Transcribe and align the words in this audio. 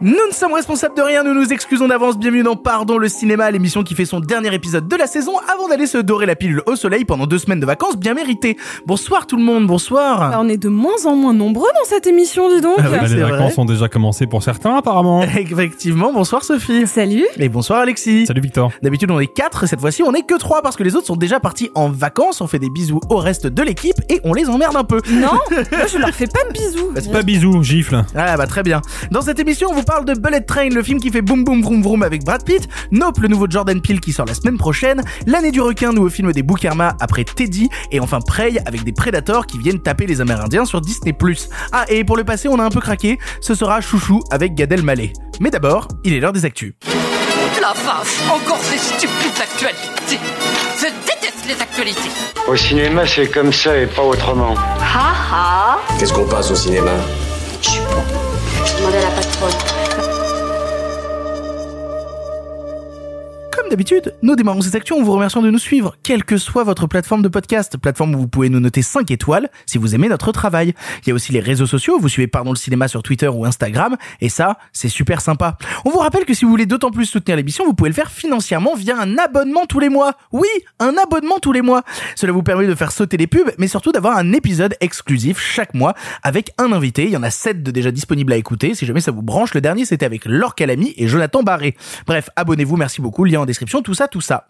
Nous 0.00 0.12
ne 0.12 0.32
sommes 0.32 0.52
responsables 0.52 0.96
de 0.96 1.02
rien, 1.02 1.24
nous 1.24 1.34
nous 1.34 1.52
excusons 1.52 1.88
d'avance. 1.88 2.16
Bienvenue 2.16 2.44
dans 2.44 2.54
Pardon 2.54 2.98
le 2.98 3.08
cinéma, 3.08 3.50
l'émission 3.50 3.82
qui 3.82 3.96
fait 3.96 4.04
son 4.04 4.20
dernier 4.20 4.54
épisode 4.54 4.86
de 4.86 4.94
la 4.94 5.08
saison 5.08 5.32
avant 5.52 5.66
d'aller 5.66 5.88
se 5.88 5.98
dorer 5.98 6.24
la 6.24 6.36
pilule 6.36 6.62
au 6.66 6.76
soleil 6.76 7.04
pendant 7.04 7.26
deux 7.26 7.38
semaines 7.38 7.58
de 7.58 7.66
vacances 7.66 7.96
bien 7.96 8.14
méritées. 8.14 8.56
Bonsoir 8.86 9.26
tout 9.26 9.36
le 9.36 9.42
monde, 9.42 9.66
bonsoir. 9.66 10.30
Bah, 10.30 10.38
on 10.40 10.48
est 10.48 10.56
de 10.56 10.68
moins 10.68 11.04
en 11.04 11.16
moins 11.16 11.34
nombreux 11.34 11.66
dans 11.74 11.84
cette 11.84 12.06
émission, 12.06 12.48
dis 12.54 12.60
donc. 12.60 12.76
Ah 12.78 12.82
oui, 12.92 12.96
Bah, 13.00 13.06
les 13.08 13.16
vrai. 13.22 13.30
vacances 13.32 13.58
ont 13.58 13.64
déjà 13.64 13.88
commencé 13.88 14.28
pour 14.28 14.40
certains 14.44 14.76
apparemment. 14.76 15.22
Effectivement, 15.36 16.12
bonsoir 16.12 16.44
Sophie. 16.44 16.86
Salut. 16.86 17.26
Et 17.36 17.48
bonsoir 17.48 17.80
Alexis. 17.80 18.26
Salut 18.28 18.40
Victor. 18.40 18.70
D'habitude 18.80 19.10
on 19.10 19.18
est 19.18 19.26
quatre, 19.26 19.66
cette 19.66 19.80
fois-ci 19.80 20.04
on 20.04 20.12
est 20.14 20.22
que 20.22 20.36
trois 20.38 20.62
parce 20.62 20.76
que 20.76 20.84
les 20.84 20.94
autres 20.94 21.08
sont 21.08 21.16
déjà 21.16 21.40
partis 21.40 21.72
en 21.74 21.88
vacances. 21.88 22.40
On 22.40 22.46
fait 22.46 22.60
des 22.60 22.70
bisous 22.70 23.00
au 23.10 23.16
reste 23.16 23.48
de 23.48 23.62
l'équipe 23.64 23.96
et 24.10 24.20
on 24.22 24.32
les 24.32 24.48
emmerde 24.48 24.76
un 24.76 24.84
peu. 24.84 25.00
Non, 25.10 25.32
moi 25.50 25.86
je 25.92 25.98
leur 25.98 26.10
fais 26.10 26.28
pas 26.28 26.44
de 26.48 26.52
bisous. 26.52 26.92
Bah, 26.94 27.00
c'est 27.02 27.10
Pas 27.10 27.22
bisous, 27.22 27.64
gifle. 27.64 28.04
Ah 28.14 28.36
bah 28.36 28.46
très 28.46 28.62
bien. 28.62 28.80
Dans 29.10 29.22
cette 29.22 29.40
émission, 29.40 29.70
on 29.72 29.74
vous 29.74 29.87
parle 29.88 30.04
de 30.04 30.12
Bullet 30.12 30.42
Train, 30.42 30.68
le 30.68 30.82
film 30.82 31.00
qui 31.00 31.10
fait 31.10 31.22
boum 31.22 31.44
boum 31.44 31.62
vroom 31.62 31.82
vroom 31.82 32.02
avec 32.02 32.22
Brad 32.22 32.44
Pitt, 32.44 32.68
Nope, 32.92 33.20
le 33.20 33.28
nouveau 33.28 33.46
Jordan 33.48 33.80
Peele 33.80 34.00
qui 34.00 34.12
sort 34.12 34.26
la 34.26 34.34
semaine 34.34 34.58
prochaine, 34.58 35.02
L'année 35.26 35.50
du 35.50 35.62
requin, 35.62 35.94
nouveau 35.94 36.10
film 36.10 36.30
des 36.30 36.42
Boukarma 36.42 36.94
après 37.00 37.24
Teddy, 37.24 37.70
et 37.90 37.98
enfin 37.98 38.20
Prey 38.20 38.58
avec 38.66 38.84
des 38.84 38.92
prédateurs 38.92 39.46
qui 39.46 39.56
viennent 39.56 39.80
taper 39.80 40.04
les 40.04 40.20
Amérindiens 40.20 40.66
sur 40.66 40.82
Disney+. 40.82 41.16
Ah 41.72 41.86
et 41.88 42.04
pour 42.04 42.18
le 42.18 42.24
passé, 42.24 42.48
on 42.48 42.58
a 42.58 42.64
un 42.64 42.68
peu 42.68 42.80
craqué, 42.80 43.18
ce 43.40 43.54
sera 43.54 43.80
Chouchou 43.80 44.20
avec 44.30 44.54
Gad 44.54 44.70
Elmaleh. 44.70 45.14
Mais 45.40 45.50
d'abord, 45.50 45.88
il 46.04 46.12
est 46.12 46.20
l'heure 46.20 46.34
des 46.34 46.44
actus. 46.44 46.74
La 47.62 47.72
vache, 47.72 48.20
encore 48.30 48.60
ces 48.60 48.76
stupides 48.76 49.40
actualités. 49.40 50.20
Je 50.76 50.86
déteste 51.06 51.46
les 51.46 51.62
actualités. 51.62 52.10
Au 52.46 52.56
cinéma, 52.56 53.06
c'est 53.06 53.28
comme 53.28 53.54
ça 53.54 53.74
et 53.74 53.86
pas 53.86 54.02
autrement. 54.02 54.54
Ha 54.54 55.14
ha 55.32 55.78
Qu'est-ce 55.98 56.12
qu'on 56.12 56.28
passe 56.28 56.50
au 56.50 56.56
cinéma? 56.56 56.92
Je 57.62 57.70
suis 57.70 57.80
bon. 57.80 58.17
D'habitude, 63.70 64.14
nous 64.22 64.34
démarrons 64.34 64.62
ces 64.62 64.76
actions 64.76 64.98
en 64.98 65.02
vous 65.02 65.12
remerciant 65.12 65.42
de 65.42 65.50
nous 65.50 65.58
suivre, 65.58 65.94
quelle 66.02 66.24
que 66.24 66.38
soit 66.38 66.64
votre 66.64 66.86
plateforme 66.86 67.20
de 67.20 67.28
podcast, 67.28 67.76
plateforme 67.76 68.14
où 68.14 68.18
vous 68.20 68.28
pouvez 68.28 68.48
nous 68.48 68.60
noter 68.60 68.80
5 68.80 69.10
étoiles 69.10 69.50
si 69.66 69.76
vous 69.76 69.94
aimez 69.94 70.08
notre 70.08 70.32
travail. 70.32 70.72
Il 71.02 71.10
y 71.10 71.12
a 71.12 71.14
aussi 71.14 71.32
les 71.32 71.40
réseaux 71.40 71.66
sociaux, 71.66 71.98
vous 71.98 72.08
suivez 72.08 72.28
Pardon 72.28 72.50
le 72.50 72.56
cinéma 72.56 72.88
sur 72.88 73.02
Twitter 73.02 73.28
ou 73.28 73.44
Instagram, 73.44 73.96
et 74.22 74.30
ça, 74.30 74.56
c'est 74.72 74.88
super 74.88 75.20
sympa. 75.20 75.58
On 75.84 75.90
vous 75.90 75.98
rappelle 75.98 76.24
que 76.24 76.32
si 76.32 76.46
vous 76.46 76.50
voulez 76.50 76.64
d'autant 76.64 76.90
plus 76.90 77.04
soutenir 77.04 77.36
l'émission, 77.36 77.66
vous 77.66 77.74
pouvez 77.74 77.90
le 77.90 77.94
faire 77.94 78.10
financièrement 78.10 78.74
via 78.74 78.98
un 78.98 79.18
abonnement 79.18 79.66
tous 79.66 79.80
les 79.80 79.90
mois. 79.90 80.14
Oui, 80.32 80.48
un 80.78 80.94
abonnement 80.96 81.38
tous 81.38 81.52
les 81.52 81.62
mois. 81.62 81.82
Cela 82.16 82.32
vous 82.32 82.42
permet 82.42 82.66
de 82.66 82.74
faire 82.74 82.90
sauter 82.90 83.18
les 83.18 83.26
pubs, 83.26 83.52
mais 83.58 83.68
surtout 83.68 83.92
d'avoir 83.92 84.16
un 84.16 84.32
épisode 84.32 84.76
exclusif 84.80 85.38
chaque 85.38 85.74
mois 85.74 85.92
avec 86.22 86.52
un 86.56 86.72
invité. 86.72 87.04
Il 87.04 87.10
y 87.10 87.16
en 87.18 87.22
a 87.22 87.30
7 87.30 87.62
de 87.62 87.70
déjà 87.70 87.90
disponibles 87.90 88.32
à 88.32 88.36
écouter. 88.36 88.74
Si 88.74 88.86
jamais 88.86 89.02
ça 89.02 89.10
vous 89.10 89.22
branche, 89.22 89.52
le 89.52 89.60
dernier 89.60 89.84
c'était 89.84 90.06
avec 90.06 90.24
Laure 90.24 90.54
Calamy 90.54 90.94
et 90.96 91.06
Jonathan 91.06 91.42
Barré. 91.42 91.76
Bref, 92.06 92.30
abonnez-vous, 92.34 92.76
merci 92.76 93.02
beaucoup, 93.02 93.24
lien 93.24 93.40
en 93.40 93.44
description, 93.44 93.57
tout 93.66 93.94
ça, 93.94 94.08
tout 94.08 94.20
ça. 94.20 94.46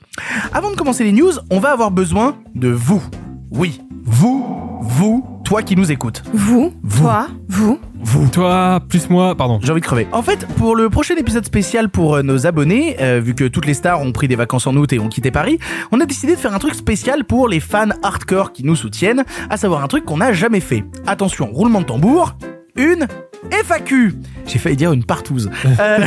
Avant 0.52 0.70
de 0.70 0.76
commencer 0.76 1.04
les 1.04 1.12
news, 1.12 1.32
on 1.50 1.58
va 1.60 1.70
avoir 1.72 1.90
besoin 1.90 2.36
de 2.54 2.68
vous. 2.68 3.02
Oui, 3.50 3.80
vous, 4.04 4.46
vous, 4.80 5.26
toi 5.44 5.62
qui 5.62 5.76
nous 5.76 5.90
écoutes. 5.90 6.22
Vous, 6.32 6.72
Vous. 6.82 7.02
toi, 7.02 7.28
vous. 7.48 7.78
Vous. 8.00 8.28
Toi, 8.28 8.80
plus 8.88 9.10
moi, 9.10 9.34
pardon. 9.34 9.58
J'ai 9.62 9.72
envie 9.72 9.80
de 9.80 9.86
crever. 9.86 10.06
En 10.12 10.22
fait, 10.22 10.46
pour 10.56 10.76
le 10.76 10.88
prochain 10.88 11.16
épisode 11.16 11.44
spécial 11.44 11.88
pour 11.88 12.14
euh, 12.16 12.22
nos 12.22 12.46
abonnés, 12.46 12.96
euh, 13.00 13.18
vu 13.20 13.34
que 13.34 13.44
toutes 13.44 13.66
les 13.66 13.74
stars 13.74 14.00
ont 14.00 14.12
pris 14.12 14.28
des 14.28 14.36
vacances 14.36 14.66
en 14.68 14.76
août 14.76 14.92
et 14.92 14.98
ont 15.00 15.08
quitté 15.08 15.30
Paris, 15.32 15.58
on 15.90 16.00
a 16.00 16.06
décidé 16.06 16.36
de 16.36 16.38
faire 16.40 16.54
un 16.54 16.60
truc 16.60 16.74
spécial 16.74 17.24
pour 17.24 17.48
les 17.48 17.58
fans 17.58 17.88
hardcore 18.02 18.52
qui 18.52 18.64
nous 18.64 18.76
soutiennent, 18.76 19.24
à 19.50 19.56
savoir 19.56 19.82
un 19.82 19.88
truc 19.88 20.04
qu'on 20.04 20.18
n'a 20.18 20.32
jamais 20.32 20.60
fait. 20.60 20.84
Attention, 21.08 21.46
roulement 21.52 21.80
de 21.80 21.86
tambour, 21.86 22.36
une 22.76 23.08
FAQ. 23.50 24.14
J'ai 24.46 24.58
failli 24.58 24.76
dire 24.76 24.92
une 24.92 25.04
partouze. 25.04 25.50
Euh, 25.80 25.98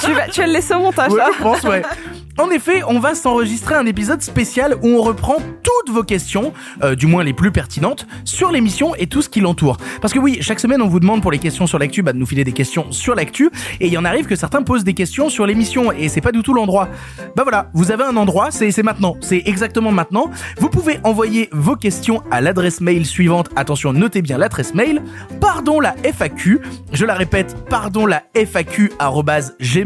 Tu 0.00 0.12
vas, 0.12 0.28
tu 0.28 0.40
vas 0.40 0.46
le 0.46 0.52
laisser 0.52 0.74
au 0.74 0.80
montage, 0.80 1.12
Ouais, 1.12 1.20
je 1.36 1.42
pense, 1.42 1.62
ouais. 1.64 1.82
En 2.38 2.48
effet, 2.48 2.82
on 2.88 3.00
va 3.00 3.14
s'enregistrer 3.14 3.74
un 3.74 3.84
épisode 3.84 4.22
spécial 4.22 4.76
où 4.82 4.88
on 4.88 5.02
reprend 5.02 5.36
toutes 5.62 5.94
vos 5.94 6.02
questions, 6.02 6.54
euh, 6.82 6.94
du 6.94 7.06
moins 7.06 7.22
les 7.22 7.34
plus 7.34 7.52
pertinentes, 7.52 8.06
sur 8.24 8.50
l'émission 8.50 8.94
et 8.94 9.08
tout 9.08 9.20
ce 9.20 9.28
qui 9.28 9.40
l'entoure. 9.40 9.76
Parce 10.00 10.14
que 10.14 10.18
oui, 10.18 10.38
chaque 10.40 10.58
semaine, 10.58 10.80
on 10.80 10.88
vous 10.88 11.00
demande 11.00 11.20
pour 11.20 11.32
les 11.32 11.38
questions 11.38 11.66
sur 11.66 11.78
l'actu, 11.78 12.02
bah, 12.02 12.14
de 12.14 12.18
nous 12.18 12.24
filer 12.24 12.44
des 12.44 12.52
questions 12.52 12.92
sur 12.92 13.14
l'actu, 13.14 13.50
et 13.78 13.88
il 13.88 13.92
y 13.92 13.98
en 13.98 14.06
arrive 14.06 14.26
que 14.26 14.36
certains 14.36 14.62
posent 14.62 14.84
des 14.84 14.94
questions 14.94 15.28
sur 15.28 15.44
l'émission, 15.44 15.92
et 15.92 16.08
c'est 16.08 16.22
pas 16.22 16.32
du 16.32 16.42
tout 16.42 16.54
l'endroit. 16.54 16.88
Bah 17.36 17.42
voilà, 17.42 17.68
vous 17.74 17.90
avez 17.90 18.04
un 18.04 18.16
endroit, 18.16 18.50
c'est 18.50 18.82
maintenant, 18.82 19.16
c'est 19.20 19.42
exactement 19.44 19.92
maintenant. 19.92 20.30
Vous 20.56 20.70
pouvez 20.70 20.98
envoyer 21.04 21.50
vos 21.52 21.76
questions 21.76 22.22
à 22.30 22.40
l'adresse 22.40 22.80
mail 22.80 23.04
suivante. 23.04 23.50
Attention, 23.54 23.92
notez 23.92 24.22
bien 24.22 24.38
l'adresse 24.38 24.72
mail. 24.72 25.02
Pardon 25.42 25.78
la 25.78 25.94
FAQ. 26.04 26.60
Je 26.94 27.04
la 27.04 27.14
répète, 27.14 27.54
pardon 27.68 28.06
la 28.06 28.22
FAQ 28.34 28.92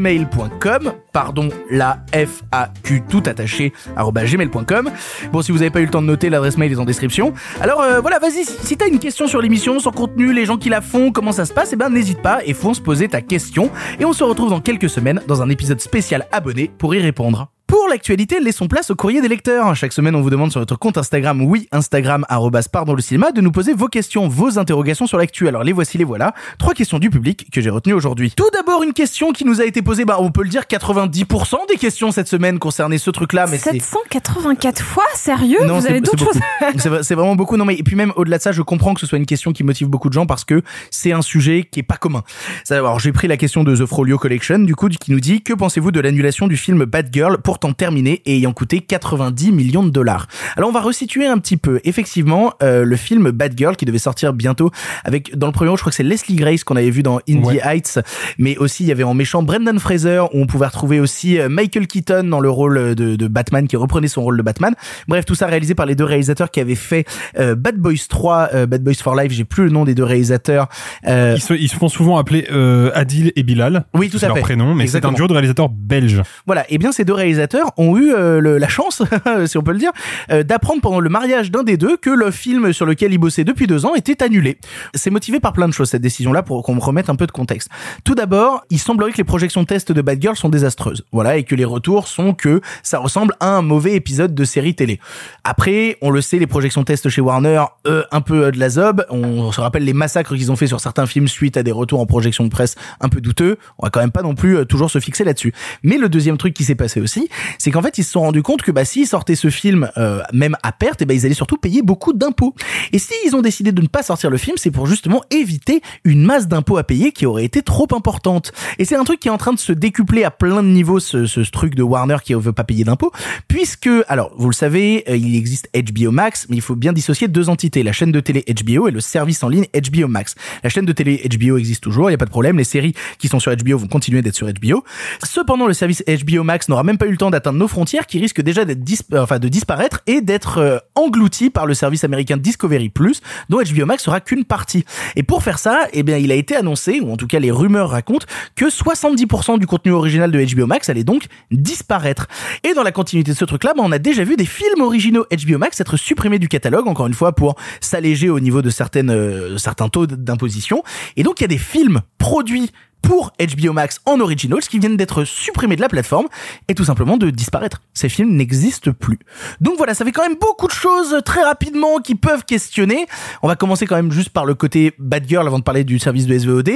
gmail.com. 0.04 0.92
Pardon 1.12 1.48
la 1.70 1.98
FAQ 2.12 3.04
tout 3.08 3.22
attaché 3.26 3.72
gmail.com. 3.96 4.90
Bon, 5.32 5.42
si 5.42 5.52
vous 5.52 5.62
avez 5.62 5.70
pas 5.70 5.80
eu 5.80 5.84
le 5.84 5.90
temps 5.90 6.02
de 6.02 6.06
noter, 6.06 6.28
l'adresse 6.28 6.58
mail 6.58 6.72
est 6.72 6.78
en 6.78 6.84
description. 6.84 7.32
Alors 7.60 7.80
euh, 7.80 8.00
voilà, 8.00 8.18
vas-y, 8.18 8.44
si 8.44 8.74
si 8.74 8.76
t'as 8.76 8.88
une 8.88 8.98
question 8.98 9.26
sur 9.26 9.40
l'émission, 9.40 9.78
son 9.78 9.92
contenu, 9.92 10.32
les 10.32 10.44
gens 10.44 10.56
qui 10.56 10.68
la 10.68 10.80
font, 10.80 11.12
comment 11.12 11.32
ça 11.32 11.44
se 11.44 11.52
passe, 11.52 11.70
eh 11.72 11.76
ben 11.76 11.88
n'hésite 11.88 12.20
pas 12.20 12.40
et 12.44 12.54
fonce 12.54 12.80
poser 12.80 13.08
ta 13.08 13.22
question. 13.22 13.70
Et 13.98 14.04
on 14.04 14.12
se 14.12 14.24
retrouve 14.24 14.50
dans 14.50 14.60
quelques 14.60 14.90
semaines 14.90 15.20
dans 15.26 15.42
un 15.42 15.48
épisode 15.48 15.80
spécial 15.80 16.26
abonné 16.32 16.70
pour 16.76 16.94
y 16.94 17.00
répondre. 17.00 17.53
Pour 17.66 17.88
l'actualité, 17.88 18.40
laissons 18.40 18.68
place 18.68 18.90
au 18.90 18.94
courrier 18.94 19.22
des 19.22 19.28
lecteurs. 19.28 19.74
Chaque 19.74 19.92
semaine, 19.92 20.14
on 20.14 20.20
vous 20.20 20.28
demande 20.30 20.50
sur 20.50 20.60
notre 20.60 20.76
compte 20.76 20.98
Instagram, 20.98 21.40
oui, 21.42 21.66
Instagram, 21.72 22.24
pardon 22.70 22.92
le 22.94 23.00
cinéma, 23.00 23.32
de 23.32 23.40
nous 23.40 23.50
poser 23.50 23.72
vos 23.72 23.88
questions, 23.88 24.28
vos 24.28 24.58
interrogations 24.58 25.06
sur 25.06 25.16
l'actu. 25.18 25.48
Alors 25.48 25.64
les 25.64 25.72
voici, 25.72 25.96
les 25.96 26.04
voilà. 26.04 26.34
Trois 26.58 26.74
questions 26.74 26.98
du 26.98 27.08
public 27.10 27.48
que 27.50 27.60
j'ai 27.62 27.70
retenues 27.70 27.94
aujourd'hui. 27.94 28.32
Tout 28.36 28.48
d'abord, 28.52 28.82
une 28.82 28.92
question 28.92 29.32
qui 29.32 29.44
nous 29.46 29.60
a 29.60 29.64
été 29.64 29.80
posée, 29.82 30.04
bah, 30.04 30.18
on 30.20 30.30
peut 30.30 30.42
le 30.42 30.50
dire, 30.50 30.64
90% 30.64 31.56
des 31.68 31.76
questions 31.76 32.12
cette 32.12 32.28
semaine 32.28 32.58
concernaient 32.58 32.98
ce 32.98 33.10
truc-là, 33.10 33.46
mais 33.50 33.56
c'est... 33.58 33.72
784 33.80 34.82
fois, 34.82 35.04
sérieux? 35.14 35.58
Non, 35.66 35.78
Vous 35.80 35.86
avez 35.86 36.00
d'autres 36.00 36.18
choses. 36.24 36.40
C'est 36.76 36.88
vrai- 36.88 37.02
c'est 37.02 37.14
vraiment 37.14 37.34
beaucoup. 37.36 37.56
Non, 37.56 37.64
mais 37.64 37.76
et 37.76 37.82
puis 37.82 37.96
même 37.96 38.12
au-delà 38.16 38.38
de 38.38 38.42
ça, 38.42 38.52
je 38.52 38.62
comprends 38.62 38.94
que 38.94 39.00
ce 39.00 39.06
soit 39.06 39.18
une 39.18 39.26
question 39.26 39.52
qui 39.52 39.64
motive 39.64 39.88
beaucoup 39.88 40.08
de 40.08 40.14
gens 40.14 40.26
parce 40.26 40.44
que 40.44 40.62
c'est 40.90 41.12
un 41.12 41.22
sujet 41.22 41.66
qui 41.70 41.80
est 41.80 41.84
pas 41.84 41.96
commun. 41.96 42.22
Alors, 42.70 42.98
j'ai 43.00 43.12
pris 43.12 43.26
la 43.28 43.36
question 43.36 43.64
de 43.64 43.74
The 43.76 43.86
Frollo 43.86 44.18
Collection, 44.18 44.58
du 44.60 44.74
coup, 44.74 44.88
qui 44.88 45.12
nous 45.12 45.20
dit 45.20 45.42
que 45.42 45.52
pensez-vous 45.52 45.90
de 45.92 46.00
l'annulation 46.00 46.46
du 46.46 46.56
film 46.56 46.84
Bad 46.84 47.08
Girl, 47.12 47.38
pourtant 47.54 47.72
terminé 47.72 48.20
et 48.26 48.38
ayant 48.38 48.52
coûté 48.52 48.80
90 48.80 49.52
millions 49.52 49.84
de 49.84 49.90
dollars. 49.90 50.26
Alors, 50.56 50.70
on 50.70 50.72
va 50.72 50.80
resituer 50.80 51.26
un 51.28 51.38
petit 51.38 51.56
peu. 51.56 51.80
Effectivement, 51.84 52.52
euh, 52.64 52.84
le 52.84 52.96
film 52.96 53.30
Bad 53.30 53.54
Girl 53.56 53.76
qui 53.76 53.84
devait 53.84 53.98
sortir 53.98 54.32
bientôt 54.32 54.72
avec 55.04 55.36
dans 55.38 55.46
le 55.46 55.52
premier 55.52 55.70
je 55.70 55.76
crois 55.80 55.90
que 55.90 55.96
c'est 55.96 56.02
Leslie 56.02 56.34
Grace 56.34 56.64
qu'on 56.64 56.74
avait 56.74 56.90
vu 56.90 57.04
dans 57.04 57.18
Indie 57.28 57.44
Ouais. 57.44 57.60
Heights, 57.62 58.00
mais 58.38 58.56
aussi 58.56 58.82
il 58.82 58.88
y 58.88 58.92
avait 58.92 59.04
en 59.04 59.14
méchant 59.14 59.44
Brendan 59.44 59.78
Fraser 59.78 60.20
où 60.32 60.40
on 60.40 60.46
pouvait 60.46 60.66
retrouver 60.66 60.98
aussi 60.98 61.38
euh, 61.38 61.48
Michael 61.48 61.86
Keaton 61.86 62.24
dans 62.24 62.40
le 62.40 62.50
rôle 62.50 62.94
de, 62.96 63.14
de 63.14 63.28
Batman 63.28 63.68
qui 63.68 63.76
reprenait 63.76 64.08
son 64.08 64.22
rôle 64.22 64.36
de 64.36 64.42
Batman. 64.42 64.74
Bref, 65.06 65.24
tout 65.24 65.36
ça 65.36 65.46
réalisé 65.46 65.76
par 65.76 65.86
les 65.86 65.94
deux 65.94 66.04
réalisateurs 66.04 66.50
qui 66.50 66.58
avaient 66.58 66.74
fait 66.74 67.04
euh, 67.38 67.54
Bad 67.54 67.76
Boys 67.76 67.94
3, 68.08 68.48
euh, 68.54 68.66
Bad 68.66 68.82
Boys 68.82 68.94
for 69.00 69.14
Life. 69.14 69.30
J'ai 69.32 69.44
plus 69.44 69.64
le 69.64 69.70
nom 69.70 69.84
des 69.84 69.94
deux 69.94 70.02
réalisateurs. 70.04 70.68
Euh, 71.06 71.34
Ils 71.36 71.42
se, 71.42 71.54
ils 71.54 71.68
se 71.68 71.76
font 71.76 71.88
souvent 71.88 72.18
appeler 72.18 72.46
Adil 72.94 73.32
et 73.36 73.42
Bilal. 73.44 73.84
Oui, 73.94 74.10
tout 74.10 74.18
à 74.22 74.26
leur 74.26 74.36
fait. 74.36 74.42
prénom, 74.42 74.74
mais 74.74 74.86
c'est 74.88 75.04
un 75.04 75.12
duo 75.12 75.26
de 75.28 75.32
réalisateurs 75.32 75.68
belges. 75.68 76.22
Voilà, 76.46 76.64
et 76.70 76.78
bien 76.78 76.90
ces 76.92 77.04
deux 77.04 77.12
réalisateurs 77.12 77.43
ont 77.76 77.96
eu 77.96 78.12
euh, 78.12 78.58
la 78.58 78.68
chance, 78.68 79.02
si 79.46 79.58
on 79.58 79.62
peut 79.62 79.72
le 79.72 79.78
dire, 79.78 79.92
euh, 80.30 80.42
d'apprendre 80.42 80.80
pendant 80.80 81.00
le 81.00 81.08
mariage 81.08 81.50
d'un 81.50 81.62
des 81.62 81.76
deux 81.76 81.96
que 81.96 82.10
le 82.10 82.30
film 82.30 82.72
sur 82.72 82.86
lequel 82.86 83.12
ils 83.12 83.18
bossaient 83.18 83.44
depuis 83.44 83.66
deux 83.66 83.86
ans 83.86 83.94
était 83.94 84.22
annulé. 84.22 84.58
C'est 84.94 85.10
motivé 85.10 85.40
par 85.40 85.52
plein 85.52 85.68
de 85.68 85.72
choses 85.72 85.90
cette 85.90 86.02
décision-là 86.02 86.42
pour 86.42 86.62
qu'on 86.62 86.74
me 86.74 86.80
remette 86.80 87.10
un 87.10 87.16
peu 87.16 87.26
de 87.26 87.32
contexte. 87.32 87.68
Tout 88.04 88.14
d'abord, 88.14 88.64
il 88.70 88.78
semblerait 88.78 89.12
que 89.12 89.18
les 89.18 89.24
projections 89.24 89.64
test 89.64 89.92
de 89.92 90.02
Bad 90.02 90.20
Girl 90.20 90.36
sont 90.36 90.48
désastreuses. 90.48 91.04
Voilà, 91.12 91.36
et 91.36 91.44
que 91.44 91.54
les 91.54 91.64
retours 91.64 92.08
sont 92.08 92.34
que 92.34 92.60
ça 92.82 92.98
ressemble 92.98 93.34
à 93.40 93.48
un 93.48 93.62
mauvais 93.62 93.94
épisode 93.94 94.34
de 94.34 94.44
série 94.44 94.74
télé. 94.74 95.00
Après, 95.44 95.96
on 96.00 96.10
le 96.10 96.20
sait, 96.20 96.38
les 96.38 96.46
projections 96.46 96.84
test 96.84 97.08
chez 97.08 97.20
Warner, 97.20 97.64
euh, 97.86 98.02
un 98.12 98.20
peu 98.20 98.46
euh, 98.46 98.50
de 98.50 98.58
la 98.58 98.68
zob. 98.68 99.04
On 99.10 99.52
se 99.52 99.60
rappelle 99.60 99.84
les 99.84 99.92
massacres 99.92 100.34
qu'ils 100.34 100.50
ont 100.50 100.56
fait 100.56 100.66
sur 100.66 100.80
certains 100.80 101.06
films 101.06 101.28
suite 101.28 101.56
à 101.56 101.62
des 101.62 101.72
retours 101.72 102.00
en 102.00 102.06
projection 102.06 102.44
de 102.44 102.48
presse 102.48 102.76
un 103.00 103.08
peu 103.08 103.20
douteux. 103.20 103.58
On 103.78 103.86
va 103.86 103.90
quand 103.90 104.00
même 104.00 104.12
pas 104.12 104.22
non 104.22 104.34
plus 104.34 104.66
toujours 104.66 104.90
se 104.90 104.98
fixer 104.98 105.24
là-dessus. 105.24 105.52
Mais 105.82 105.98
le 105.98 106.08
deuxième 106.08 106.36
truc 106.36 106.54
qui 106.54 106.64
s'est 106.64 106.74
passé 106.74 107.00
aussi, 107.00 107.28
c'est 107.58 107.70
qu'en 107.70 107.82
fait 107.82 107.98
ils 107.98 108.04
se 108.04 108.12
sont 108.12 108.20
rendus 108.20 108.42
compte 108.42 108.62
que 108.62 108.70
bah 108.70 108.84
s'ils 108.84 109.06
sortaient 109.06 109.34
ce 109.34 109.50
film 109.50 109.90
euh, 109.96 110.22
même 110.32 110.56
à 110.62 110.72
perte, 110.72 111.02
et 111.02 111.06
ben 111.06 111.16
ils 111.16 111.26
allaient 111.26 111.34
surtout 111.34 111.56
payer 111.56 111.82
beaucoup 111.82 112.12
d'impôts. 112.12 112.54
Et 112.92 112.98
s'ils 112.98 113.34
ont 113.34 113.42
décidé 113.42 113.72
de 113.72 113.82
ne 113.82 113.88
pas 113.88 114.02
sortir 114.02 114.30
le 114.30 114.38
film, 114.38 114.56
c'est 114.58 114.70
pour 114.70 114.86
justement 114.86 115.22
éviter 115.30 115.80
une 116.04 116.22
masse 116.22 116.48
d'impôts 116.48 116.76
à 116.76 116.84
payer 116.84 117.12
qui 117.12 117.26
aurait 117.26 117.44
été 117.44 117.62
trop 117.62 117.88
importante. 117.92 118.52
Et 118.78 118.84
c'est 118.84 118.96
un 118.96 119.04
truc 119.04 119.20
qui 119.20 119.28
est 119.28 119.32
en 119.32 119.38
train 119.38 119.52
de 119.52 119.58
se 119.58 119.72
décupler 119.72 120.24
à 120.24 120.30
plein 120.30 120.62
de 120.62 120.68
niveaux, 120.68 121.00
ce, 121.00 121.26
ce, 121.26 121.44
ce 121.44 121.50
truc 121.50 121.74
de 121.74 121.82
Warner 121.82 122.16
qui 122.22 122.34
veut 122.34 122.52
pas 122.52 122.64
payer 122.64 122.84
d'impôts, 122.84 123.12
puisque 123.48 123.88
alors 124.08 124.32
vous 124.36 124.48
le 124.48 124.54
savez, 124.54 125.04
euh, 125.08 125.16
il 125.16 125.36
existe 125.36 125.68
HBO 125.74 126.10
Max, 126.10 126.46
mais 126.48 126.56
il 126.56 126.62
faut 126.62 126.76
bien 126.76 126.92
dissocier 126.92 127.28
deux 127.28 127.48
entités, 127.48 127.82
la 127.82 127.92
chaîne 127.92 128.12
de 128.12 128.20
télé 128.20 128.44
HBO 128.48 128.88
et 128.88 128.90
le 128.90 129.00
service 129.00 129.42
en 129.42 129.48
ligne 129.48 129.66
HBO 129.74 130.08
Max. 130.08 130.34
La 130.62 130.70
chaîne 130.70 130.84
de 130.84 130.92
télé 130.92 131.22
HBO 131.28 131.56
existe 131.56 131.82
toujours, 131.82 132.10
il 132.10 132.12
y 132.12 132.14
a 132.14 132.18
pas 132.18 132.24
de 132.24 132.30
problème, 132.30 132.58
les 132.58 132.64
séries 132.64 132.94
qui 133.18 133.28
sont 133.28 133.40
sur 133.40 133.54
HBO 133.54 133.78
vont 133.78 133.86
continuer 133.86 134.22
d'être 134.22 134.36
sur 134.36 134.46
HBO. 134.46 134.84
Cependant, 135.22 135.66
le 135.66 135.74
service 135.74 136.02
HBO 136.06 136.44
Max 136.44 136.68
n'aura 136.68 136.84
même 136.84 136.98
pas 136.98 137.06
eu 137.06 137.10
le 137.10 137.16
temps 137.16 137.23
d'atteindre 137.30 137.58
nos 137.58 137.68
frontières, 137.68 138.06
qui 138.06 138.18
risquent 138.18 138.42
déjà 138.42 138.62
euh, 138.62 139.38
de 139.38 139.48
disparaître 139.48 140.00
et 140.06 140.20
d'être 140.20 140.58
euh, 140.58 140.78
englouti 140.94 141.50
par 141.50 141.66
le 141.66 141.74
service 141.74 142.04
américain 142.04 142.36
Discovery 142.36 142.88
Plus, 142.88 143.20
dont 143.48 143.58
HBO 143.58 143.86
Max 143.86 144.04
sera 144.04 144.20
qu'une 144.20 144.44
partie. 144.44 144.84
Et 145.16 145.22
pour 145.22 145.42
faire 145.42 145.58
ça, 145.58 145.86
eh 145.92 146.00
il 146.00 146.32
a 146.32 146.34
été 146.34 146.56
annoncé, 146.56 147.00
ou 147.00 147.12
en 147.12 147.16
tout 147.16 147.26
cas 147.26 147.38
les 147.38 147.50
rumeurs 147.50 147.90
racontent, 147.90 148.26
que 148.56 148.66
70% 148.66 149.58
du 149.58 149.66
contenu 149.66 149.92
original 149.92 150.30
de 150.30 150.54
HBO 150.54 150.66
Max 150.66 150.88
allait 150.88 151.04
donc 151.04 151.26
disparaître. 151.50 152.26
Et 152.62 152.74
dans 152.74 152.82
la 152.82 152.92
continuité 152.92 153.32
de 153.32 153.36
ce 153.36 153.44
truc-là, 153.44 153.74
bah, 153.76 153.82
on 153.84 153.92
a 153.92 153.98
déjà 153.98 154.24
vu 154.24 154.36
des 154.36 154.46
films 154.46 154.80
originaux 154.80 155.26
HBO 155.30 155.58
Max 155.58 155.80
être 155.80 155.96
supprimés 155.96 156.38
du 156.38 156.48
catalogue, 156.48 156.88
encore 156.88 157.06
une 157.06 157.14
fois 157.14 157.32
pour 157.32 157.56
s'alléger 157.80 158.28
au 158.30 158.40
niveau 158.40 158.62
de 158.62 158.70
certaines, 158.70 159.10
euh, 159.10 159.58
certains 159.58 159.88
taux 159.88 160.06
d'imposition. 160.06 160.82
Et 161.16 161.22
donc 161.22 161.40
il 161.40 161.42
y 161.42 161.46
a 161.46 161.48
des 161.48 161.58
films 161.58 162.00
produits 162.18 162.70
pour 163.04 163.32
HBO 163.38 163.72
Max 163.72 164.00
en 164.06 164.18
originals 164.20 164.62
qui 164.62 164.78
viennent 164.78 164.96
d'être 164.96 165.24
supprimés 165.24 165.76
de 165.76 165.82
la 165.82 165.88
plateforme 165.88 166.26
et 166.68 166.74
tout 166.74 166.84
simplement 166.84 167.16
de 167.16 167.30
disparaître. 167.30 167.82
Ces 167.92 168.08
films 168.08 168.34
n'existent 168.34 168.92
plus. 168.92 169.18
Donc 169.60 169.76
voilà, 169.76 169.94
ça 169.94 170.04
fait 170.04 170.12
quand 170.12 170.26
même 170.26 170.38
beaucoup 170.40 170.66
de 170.66 170.72
choses 170.72 171.20
très 171.24 171.42
rapidement 171.42 171.98
qui 171.98 172.14
peuvent 172.14 172.44
questionner. 172.44 173.06
On 173.42 173.48
va 173.48 173.56
commencer 173.56 173.86
quand 173.86 173.96
même 173.96 174.10
juste 174.10 174.30
par 174.30 174.46
le 174.46 174.54
côté 174.54 174.94
Bad 174.98 175.28
Girl 175.28 175.46
avant 175.46 175.58
de 175.58 175.64
parler 175.64 175.84
du 175.84 175.98
service 175.98 176.26
de 176.26 176.38
SVOD. 176.38 176.70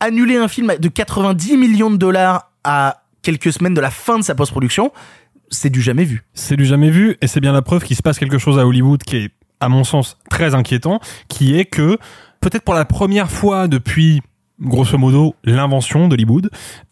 Annuler 0.00 0.36
un 0.36 0.48
film 0.48 0.74
de 0.78 0.88
90 0.88 1.56
millions 1.56 1.90
de 1.90 1.96
dollars 1.96 2.50
à 2.64 3.04
quelques 3.22 3.52
semaines 3.52 3.74
de 3.74 3.80
la 3.80 3.90
fin 3.90 4.18
de 4.18 4.24
sa 4.24 4.34
post-production, 4.34 4.92
c'est 5.48 5.70
du 5.70 5.80
jamais 5.80 6.04
vu. 6.04 6.24
C'est 6.34 6.56
du 6.56 6.66
jamais 6.66 6.90
vu 6.90 7.16
et 7.20 7.28
c'est 7.28 7.40
bien 7.40 7.52
la 7.52 7.62
preuve 7.62 7.84
qu'il 7.84 7.96
se 7.96 8.02
passe 8.02 8.18
quelque 8.18 8.38
chose 8.38 8.58
à 8.58 8.66
Hollywood 8.66 9.02
qui 9.04 9.16
est, 9.16 9.30
à 9.60 9.68
mon 9.68 9.84
sens, 9.84 10.18
très 10.28 10.56
inquiétant, 10.56 10.98
qui 11.28 11.56
est 11.56 11.66
que 11.66 11.98
peut-être 12.40 12.64
pour 12.64 12.74
la 12.74 12.84
première 12.84 13.30
fois 13.30 13.68
depuis, 13.68 14.22
grosso 14.62 14.96
modo, 14.98 15.34
l'invention 15.44 16.08
d'Hollywood, 16.08 16.50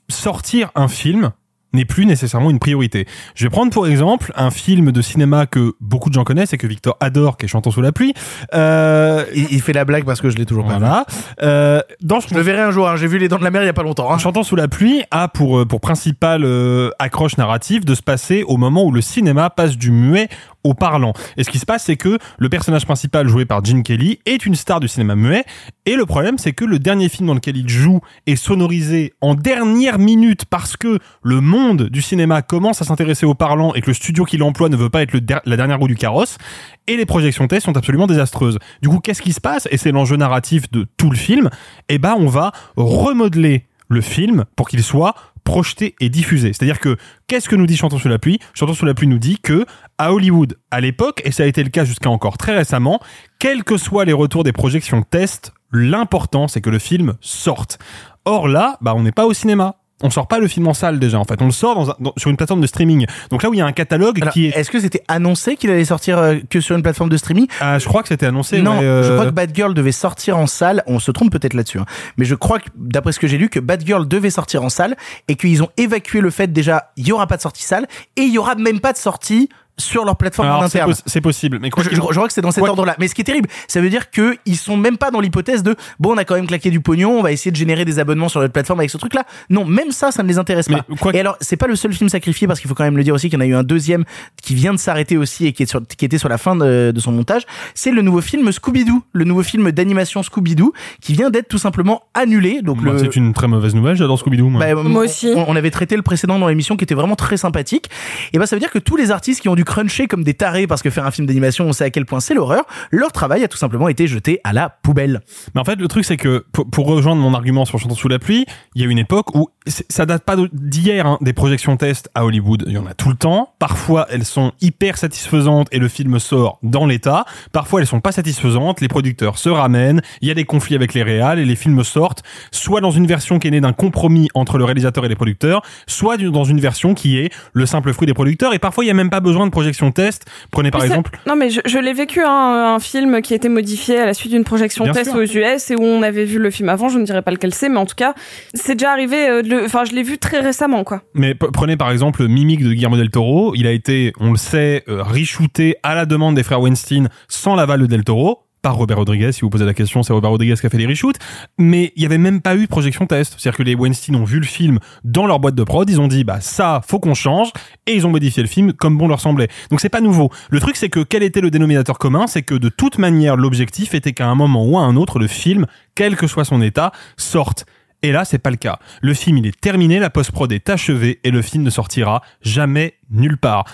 sortir 0.08 0.70
un 0.74 0.88
film 0.88 1.30
n'est 1.72 1.84
plus 1.84 2.04
nécessairement 2.04 2.50
une 2.50 2.58
priorité. 2.58 3.06
Je 3.36 3.44
vais 3.44 3.48
prendre 3.48 3.70
pour 3.70 3.86
exemple 3.86 4.32
un 4.34 4.50
film 4.50 4.90
de 4.90 5.00
cinéma 5.02 5.46
que 5.46 5.74
beaucoup 5.80 6.08
de 6.08 6.14
gens 6.14 6.24
connaissent 6.24 6.52
et 6.52 6.58
que 6.58 6.66
Victor 6.66 6.96
adore, 6.98 7.36
qui 7.36 7.44
est 7.46 7.48
Chantons 7.48 7.70
sous 7.70 7.80
la 7.80 7.92
pluie. 7.92 8.12
Euh, 8.54 9.24
Il, 9.36 9.46
il 9.52 9.60
fait 9.62 9.72
la 9.72 9.84
blague 9.84 10.04
parce 10.04 10.20
que 10.20 10.30
je 10.30 10.36
l'ai 10.36 10.46
toujours 10.46 10.64
pas 10.66 10.72
vu. 10.72 10.78
voilà. 10.80 11.06
Euh, 11.44 11.80
dans 12.02 12.18
Je 12.18 12.34
le 12.34 12.40
verrai 12.40 12.62
un 12.62 12.72
jour, 12.72 12.88
hein. 12.88 12.96
j'ai 12.96 13.06
vu 13.06 13.18
Les 13.18 13.28
Dents 13.28 13.38
de 13.38 13.44
la 13.44 13.52
Mer 13.52 13.62
il 13.62 13.66
y 13.66 13.68
a 13.68 13.72
pas 13.72 13.84
longtemps. 13.84 14.10
hein. 14.12 14.18
Chantant 14.18 14.42
sous 14.42 14.56
la 14.56 14.66
pluie 14.66 15.04
a 15.12 15.28
pour, 15.28 15.60
euh, 15.60 15.64
pour 15.64 15.80
principale 15.80 16.42
euh, 16.44 16.90
accroche 16.98 17.36
narrative 17.36 17.84
de 17.84 17.94
se 17.94 18.02
passer 18.02 18.42
au 18.42 18.56
moment 18.56 18.82
où 18.84 18.90
le 18.90 19.00
cinéma 19.00 19.48
passe 19.48 19.76
du 19.76 19.92
muet 19.92 20.28
au 20.64 20.74
parlant. 20.74 21.12
Et 21.36 21.44
ce 21.44 21.50
qui 21.50 21.58
se 21.58 21.66
passe, 21.66 21.84
c'est 21.84 21.96
que 21.96 22.18
le 22.38 22.48
personnage 22.48 22.84
principal 22.84 23.28
joué 23.28 23.44
par 23.44 23.64
Gene 23.64 23.82
Kelly 23.82 24.18
est 24.26 24.46
une 24.46 24.54
star 24.54 24.80
du 24.80 24.88
cinéma 24.88 25.14
muet. 25.16 25.44
Et 25.86 25.96
le 25.96 26.06
problème, 26.06 26.38
c'est 26.38 26.52
que 26.52 26.64
le 26.64 26.78
dernier 26.78 27.08
film 27.08 27.26
dans 27.26 27.34
lequel 27.34 27.56
il 27.56 27.68
joue 27.68 28.00
est 28.26 28.36
sonorisé 28.36 29.14
en 29.20 29.34
dernière 29.34 29.98
minute 29.98 30.44
parce 30.44 30.76
que 30.76 30.98
le 31.22 31.40
monde 31.40 31.84
du 31.84 32.02
cinéma 32.02 32.42
commence 32.42 32.82
à 32.82 32.84
s'intéresser 32.84 33.26
au 33.26 33.34
parlant 33.34 33.74
et 33.74 33.80
que 33.80 33.88
le 33.88 33.94
studio 33.94 34.24
qui 34.24 34.36
l'emploie 34.36 34.68
ne 34.68 34.76
veut 34.76 34.90
pas 34.90 35.02
être 35.02 35.14
la 35.44 35.56
dernière 35.56 35.78
roue 35.78 35.88
du 35.88 35.96
carrosse. 35.96 36.38
Et 36.86 36.96
les 36.96 37.06
projections 37.06 37.46
test 37.46 37.66
sont 37.66 37.76
absolument 37.76 38.06
désastreuses. 38.06 38.58
Du 38.82 38.88
coup, 38.88 39.00
qu'est-ce 39.00 39.22
qui 39.22 39.32
se 39.32 39.40
passe? 39.40 39.68
Et 39.70 39.76
c'est 39.76 39.92
l'enjeu 39.92 40.16
narratif 40.16 40.70
de 40.70 40.86
tout 40.96 41.10
le 41.10 41.16
film. 41.16 41.50
Eh 41.88 41.98
ben, 41.98 42.16
on 42.18 42.26
va 42.26 42.52
remodeler 42.76 43.66
le 43.88 44.00
film 44.00 44.44
pour 44.56 44.68
qu'il 44.68 44.82
soit 44.82 45.14
projeté 45.44 45.96
et 46.00 46.08
diffusé. 46.08 46.52
C'est-à-dire 46.52 46.78
que 46.78 46.96
qu'est-ce 47.26 47.48
que 47.48 47.56
nous 47.56 47.66
dit 47.66 47.76
Chantons 47.76 47.98
sous 47.98 48.08
la 48.08 48.18
pluie? 48.18 48.38
Chantons 48.54 48.74
sous 48.74 48.86
la 48.86 48.94
pluie 48.94 49.08
nous 49.08 49.18
dit 49.18 49.38
que 49.42 49.66
à 50.00 50.12
Hollywood, 50.14 50.56
à 50.70 50.80
l'époque, 50.80 51.20
et 51.24 51.30
ça 51.32 51.42
a 51.42 51.46
été 51.46 51.62
le 51.62 51.68
cas 51.68 51.84
jusqu'à 51.84 52.08
encore 52.10 52.38
très 52.38 52.56
récemment, 52.56 53.00
quels 53.38 53.64
que 53.64 53.76
soient 53.76 54.04
les 54.06 54.12
retours 54.14 54.44
des 54.44 54.52
projections 54.52 55.02
test, 55.02 55.52
l'important 55.72 56.48
c'est 56.48 56.60
que 56.60 56.70
le 56.70 56.78
film 56.78 57.14
sorte. 57.20 57.78
Or 58.24 58.48
là, 58.48 58.76
bah 58.80 58.94
on 58.96 59.02
n'est 59.02 59.12
pas 59.12 59.26
au 59.26 59.32
cinéma. 59.34 59.76
On 60.02 60.08
sort 60.08 60.28
pas 60.28 60.38
le 60.38 60.48
film 60.48 60.66
en 60.66 60.72
salle 60.72 60.98
déjà 60.98 61.18
en 61.18 61.24
fait, 61.24 61.42
on 61.42 61.44
le 61.44 61.50
sort 61.50 61.74
dans 61.74 61.90
un- 61.90 61.94
dans- 62.00 62.14
sur 62.16 62.30
une 62.30 62.38
plateforme 62.38 62.62
de 62.62 62.66
streaming. 62.66 63.04
Donc 63.28 63.42
là 63.42 63.50
où 63.50 63.52
il 63.54 63.58
y 63.58 63.60
a 63.60 63.66
un 63.66 63.72
catalogue 63.72 64.18
Alors, 64.22 64.32
qui 64.32 64.46
est, 64.46 64.56
Est-ce 64.56 64.70
que 64.70 64.80
c'était 64.80 65.02
annoncé 65.08 65.56
qu'il 65.56 65.68
allait 65.70 65.84
sortir 65.84 66.16
euh, 66.18 66.36
que 66.48 66.62
sur 66.62 66.74
une 66.74 66.80
plateforme 66.82 67.10
de 67.10 67.18
streaming? 67.18 67.46
Ah, 67.60 67.78
je 67.78 67.84
crois 67.84 68.00
que 68.00 68.08
c'était 68.08 68.24
annoncé. 68.24 68.62
Non, 68.62 68.78
ouais, 68.78 68.84
euh, 68.86 69.02
je 69.02 69.12
crois 69.12 69.26
que 69.26 69.30
Bad 69.32 69.54
Girl 69.54 69.74
devait 69.74 69.92
sortir 69.92 70.38
en 70.38 70.46
salle. 70.46 70.82
On 70.86 71.00
se 71.00 71.10
trompe 71.10 71.30
peut-être 71.30 71.52
là-dessus, 71.52 71.80
hein. 71.80 71.84
mais 72.16 72.24
je 72.24 72.34
crois 72.34 72.60
que 72.60 72.70
d'après 72.76 73.12
ce 73.12 73.20
que 73.20 73.26
j'ai 73.26 73.36
lu, 73.36 73.50
que 73.50 73.60
Bad 73.60 73.84
Girl 73.84 74.08
devait 74.08 74.30
sortir 74.30 74.62
en 74.64 74.70
salle 74.70 74.96
et 75.28 75.36
qu'ils 75.36 75.62
ont 75.62 75.68
évacué 75.76 76.22
le 76.22 76.30
fait 76.30 76.50
déjà 76.50 76.92
il 76.96 77.06
y 77.06 77.12
aura 77.12 77.26
pas 77.26 77.36
de 77.36 77.42
sortie 77.42 77.62
salle 77.64 77.86
et 78.16 78.22
il 78.22 78.32
y 78.32 78.38
aura 78.38 78.54
même 78.54 78.80
pas 78.80 78.94
de 78.94 78.98
sortie 78.98 79.50
sur 79.80 80.04
leur 80.04 80.16
plateforme 80.16 80.48
alors, 80.48 80.60
en 80.60 80.64
interne. 80.64 80.92
c'est 81.06 81.20
possible, 81.20 81.58
mais 81.60 81.70
quoi 81.70 81.82
Je, 81.82 81.88
qu'il- 81.88 81.98
je- 81.98 82.02
je 82.08 82.14
crois 82.14 82.26
que 82.28 82.32
c'est 82.32 82.40
dans 82.40 82.50
cet 82.52 82.62
ordre-là. 82.64 82.94
Mais 82.98 83.08
ce 83.08 83.14
qui 83.14 83.22
est 83.22 83.24
terrible, 83.24 83.48
ça 83.66 83.80
veut 83.80 83.90
dire 83.90 84.10
que 84.10 84.36
ils 84.46 84.56
sont 84.56 84.76
même 84.76 84.96
pas 84.98 85.10
dans 85.10 85.20
l'hypothèse 85.20 85.62
de 85.62 85.74
bon, 85.98 86.14
on 86.14 86.18
a 86.18 86.24
quand 86.24 86.34
même 86.36 86.46
claqué 86.46 86.70
du 86.70 86.80
pognon, 86.80 87.18
on 87.18 87.22
va 87.22 87.32
essayer 87.32 87.50
de 87.50 87.56
générer 87.56 87.84
des 87.84 87.98
abonnements 87.98 88.28
sur 88.28 88.40
notre 88.40 88.52
plateforme 88.52 88.80
avec 88.80 88.90
ce 88.90 88.98
truc-là. 88.98 89.24
Non, 89.48 89.64
même 89.64 89.90
ça, 89.90 90.12
ça 90.12 90.22
ne 90.22 90.28
les 90.28 90.38
intéresse 90.38 90.68
Mais 90.68 90.76
pas. 90.76 90.84
quoi- 91.00 91.14
Et 91.14 91.20
alors, 91.20 91.36
c'est 91.40 91.56
pas 91.56 91.66
le 91.66 91.76
seul 91.76 91.92
film 91.92 92.08
sacrifié 92.08 92.46
parce 92.46 92.60
qu'il 92.60 92.68
faut 92.68 92.74
quand 92.74 92.84
même 92.84 92.96
le 92.96 93.02
dire 93.04 93.14
aussi 93.14 93.28
qu'il 93.30 93.38
y 93.38 93.42
en 93.42 93.44
a 93.44 93.48
eu 93.48 93.54
un 93.54 93.62
deuxième 93.62 94.04
qui 94.42 94.54
vient 94.54 94.72
de 94.74 94.78
s'arrêter 94.78 95.16
aussi 95.16 95.46
et 95.46 95.52
qui, 95.52 95.62
est 95.64 95.66
sur, 95.66 95.80
qui 95.86 96.04
était 96.04 96.18
sur 96.18 96.28
la 96.28 96.38
fin 96.38 96.54
de, 96.56 96.92
de 96.94 97.00
son 97.00 97.12
montage. 97.12 97.42
C'est 97.74 97.90
le 97.90 98.02
nouveau 98.02 98.20
film 98.20 98.50
Scooby-Doo, 98.50 99.02
le 99.12 99.24
nouveau 99.24 99.42
film 99.42 99.72
d'animation 99.72 100.22
Scooby-Doo 100.22 100.72
qui 101.00 101.12
vient 101.14 101.30
d'être 101.30 101.48
tout 101.48 101.58
simplement 101.58 102.02
annulé. 102.14 102.60
Donc 102.62 102.82
Bah, 102.82 102.92
le, 102.92 102.98
c'est 102.98 103.16
une 103.16 103.32
très 103.32 103.48
mauvaise 103.48 103.74
nouvelle, 103.74 103.96
j'adore 103.96 104.18
Scooby-Doo. 104.18 104.48
moi. 104.48 104.60
bah, 104.60 104.74
Moi 104.82 105.04
aussi. 105.04 105.32
On, 105.34 105.46
on 105.48 105.56
avait 105.56 105.70
traité 105.70 105.96
le 105.96 106.02
précédent 106.02 106.38
dans 106.38 106.48
l'émission 106.48 106.76
qui 106.76 106.84
était 106.84 106.94
vraiment 106.94 107.16
très 107.16 107.36
sympathique. 107.36 107.88
Et 108.32 108.38
bah 108.38 108.46
ça 108.46 108.56
veut 108.56 108.60
dire 108.60 108.70
que 108.70 108.78
tous 108.78 108.96
les 108.96 109.10
artistes 109.10 109.40
qui 109.40 109.48
ont 109.48 109.54
dû 109.54 109.64
cruncher 109.70 110.08
comme 110.08 110.24
des 110.24 110.34
tarés 110.34 110.66
parce 110.66 110.82
que 110.82 110.90
faire 110.90 111.06
un 111.06 111.12
film 111.12 111.28
d'animation, 111.28 111.64
on 111.64 111.72
sait 111.72 111.84
à 111.84 111.90
quel 111.90 112.04
point 112.04 112.18
c'est 112.18 112.34
l'horreur, 112.34 112.64
leur 112.90 113.12
travail 113.12 113.44
a 113.44 113.48
tout 113.48 113.56
simplement 113.56 113.88
été 113.88 114.08
jeté 114.08 114.40
à 114.42 114.52
la 114.52 114.68
poubelle. 114.68 115.20
Mais 115.54 115.60
en 115.60 115.64
fait, 115.64 115.76
le 115.76 115.86
truc, 115.86 116.04
c'est 116.04 116.16
que 116.16 116.44
pour, 116.50 116.86
rejoindre 116.86 117.22
mon 117.22 117.34
argument 117.34 117.64
sur 117.64 117.78
Chantons 117.78 117.94
sous 117.94 118.08
la 118.08 118.18
pluie, 118.18 118.46
il 118.74 118.82
y 118.82 118.84
a 118.84 118.88
une 118.88 118.98
époque 118.98 119.36
où 119.36 119.48
ça 119.88 120.06
date 120.06 120.24
pas 120.24 120.34
d'hier, 120.52 121.06
hein, 121.06 121.18
des 121.20 121.32
projections 121.32 121.76
tests 121.76 122.10
à 122.16 122.24
Hollywood. 122.24 122.64
Il 122.66 122.72
y 122.72 122.78
en 122.78 122.86
a 122.86 122.94
tout 122.94 123.10
le 123.10 123.14
temps. 123.14 123.54
Parfois, 123.60 124.08
elles 124.10 124.24
sont 124.24 124.52
hyper 124.60 124.98
satisfaisantes 124.98 125.68
et 125.70 125.78
le 125.78 125.86
film 125.86 126.18
sort 126.18 126.58
dans 126.64 126.84
l'état. 126.84 127.24
Parfois, 127.52 127.80
elles 127.80 127.86
sont 127.86 128.00
pas 128.00 128.10
satisfaisantes. 128.10 128.80
Les 128.80 128.88
producteurs 128.88 129.38
se 129.38 129.48
ramènent. 129.48 130.02
Il 130.20 130.26
y 130.26 130.32
a 130.32 130.34
des 130.34 130.44
conflits 130.44 130.74
avec 130.74 130.94
les 130.94 131.04
réals 131.04 131.38
et 131.38 131.44
les 131.44 131.56
films 131.56 131.84
sortent 131.84 132.24
soit 132.50 132.80
dans 132.80 132.90
une 132.90 133.06
version 133.06 133.38
qui 133.38 133.46
est 133.46 133.52
née 133.52 133.60
d'un 133.60 133.72
compromis 133.72 134.28
entre 134.34 134.58
le 134.58 134.64
réalisateur 134.64 135.04
et 135.04 135.08
les 135.08 135.14
producteurs, 135.14 135.62
soit 135.86 136.16
dans 136.16 136.44
une 136.44 136.60
version 136.60 136.94
qui 136.94 137.18
est 137.18 137.30
le 137.52 137.66
simple 137.66 137.92
fruit 137.92 138.06
des 138.06 138.14
producteurs. 138.14 138.52
Et 138.52 138.58
parfois, 138.58 138.84
il 138.84 138.88
y 138.88 138.90
a 138.90 138.94
même 138.94 139.10
pas 139.10 139.20
besoin 139.20 139.46
de 139.46 139.52
projection 139.60 139.92
test. 139.92 140.24
Prenez 140.50 140.70
par 140.70 140.80
Mais 140.80 140.86
exemple 140.86 141.18
Non, 141.26 141.36
mais 141.36 141.50
je, 141.50 141.60
je 141.64 141.78
l'ai 141.78 141.92
vécu, 141.92 142.20
hein, 142.22 142.74
un 142.74 142.78
film 142.80 143.20
qui 143.22 143.32
a 143.34 143.36
été 143.36 143.48
modifié 143.48 143.98
à 143.98 144.06
la 144.06 144.14
suite 144.14 144.32
d'une 144.32 144.44
projection 144.44 144.84
Bien 144.84 144.92
test 144.94 145.10
sûr. 145.10 145.18
aux 145.18 145.22
US 145.22 145.70
et 145.70 145.76
où 145.76 145.82
on 145.82 146.02
avait 146.02 146.24
vu 146.24 146.38
le 146.38 146.50
film 146.50 146.68
avant. 146.68 146.88
Je 146.88 146.98
ne 146.98 147.04
dirais 147.04 147.22
pas 147.22 147.30
lequel 147.30 147.52
c'est, 147.54 147.68
mais 147.68 147.78
en 147.78 147.86
tout 147.86 147.94
cas, 147.96 148.14
c'est 148.54 148.74
déjà 148.74 148.90
arrivé. 148.92 149.28
euh, 149.28 149.42
Enfin, 149.64 149.84
je 149.84 149.92
l'ai 149.92 150.02
vu 150.02 150.18
très 150.18 150.40
récemment, 150.40 150.82
quoi. 150.84 151.02
Mais 151.14 151.34
prenez 151.34 151.76
par 151.76 151.90
exemple 151.90 152.26
Mimic 152.26 152.62
de 152.64 152.72
Guillermo 152.72 152.96
del 152.96 153.10
Toro. 153.10 153.54
Il 153.54 153.66
a 153.66 153.72
été, 153.72 154.12
on 154.20 154.30
le 154.30 154.36
sait, 154.38 154.82
euh, 154.88 155.02
reshooté 155.02 155.76
à 155.82 155.94
la 155.94 156.06
demande 156.06 156.34
des 156.34 156.42
frères 156.42 156.60
Weinstein 156.60 157.08
sans 157.28 157.54
l'aval 157.54 157.80
de 157.82 157.86
del 157.86 158.04
Toro. 158.04 158.44
Par 158.62 158.76
Robert 158.76 158.98
Rodriguez, 158.98 159.32
si 159.32 159.40
vous 159.40 159.48
posez 159.50 159.64
la 159.64 159.72
question, 159.72 160.02
c'est 160.02 160.12
Robert 160.12 160.30
Rodriguez 160.30 160.54
qui 160.60 160.66
a 160.66 160.68
fait 160.68 160.76
les 160.76 160.86
reshoots. 160.86 161.16
Mais 161.58 161.92
il 161.96 162.02
y 162.02 162.06
avait 162.06 162.18
même 162.18 162.42
pas 162.42 162.56
eu 162.56 162.66
projection 162.66 163.06
test. 163.06 163.36
C'est-à-dire 163.38 163.56
que 163.56 163.62
les 163.62 163.74
Weinstein 163.74 164.16
ont 164.16 164.24
vu 164.24 164.38
le 164.38 164.46
film 164.46 164.78
dans 165.02 165.26
leur 165.26 165.40
boîte 165.40 165.54
de 165.54 165.64
prod, 165.64 165.88
ils 165.88 166.00
ont 166.00 166.08
dit, 166.08 166.24
bah, 166.24 166.40
ça, 166.40 166.82
faut 166.86 167.00
qu'on 167.00 167.14
change, 167.14 167.52
et 167.86 167.94
ils 167.94 168.06
ont 168.06 168.10
modifié 168.10 168.42
le 168.42 168.48
film 168.48 168.72
comme 168.74 168.98
bon 168.98 169.08
leur 169.08 169.20
semblait. 169.20 169.48
Donc 169.70 169.80
c'est 169.80 169.88
pas 169.88 170.02
nouveau. 170.02 170.30
Le 170.50 170.60
truc, 170.60 170.76
c'est 170.76 170.90
que 170.90 171.00
quel 171.00 171.22
était 171.22 171.40
le 171.40 171.50
dénominateur 171.50 171.98
commun? 171.98 172.26
C'est 172.26 172.42
que 172.42 172.54
de 172.54 172.68
toute 172.68 172.98
manière, 172.98 173.36
l'objectif 173.36 173.94
était 173.94 174.12
qu'à 174.12 174.26
un 174.26 174.34
moment 174.34 174.66
ou 174.66 174.78
à 174.78 174.82
un 174.82 174.96
autre, 174.96 175.18
le 175.18 175.26
film, 175.26 175.66
quel 175.94 176.16
que 176.16 176.26
soit 176.26 176.44
son 176.44 176.60
état, 176.60 176.92
sorte. 177.16 177.64
Et 178.02 178.12
là, 178.12 178.24
c'est 178.24 178.38
pas 178.38 178.50
le 178.50 178.56
cas. 178.56 178.78
Le 179.02 179.14
film, 179.14 179.38
il 179.38 179.46
est 179.46 179.60
terminé, 179.60 179.98
la 179.98 180.10
post-prod 180.10 180.50
est 180.52 180.68
achevée 180.70 181.20
et 181.24 181.30
le 181.30 181.42
film 181.42 181.62
ne 181.62 181.70
sortira 181.70 182.22
jamais 182.42 182.94
nulle 183.10 183.36
part. 183.36 183.64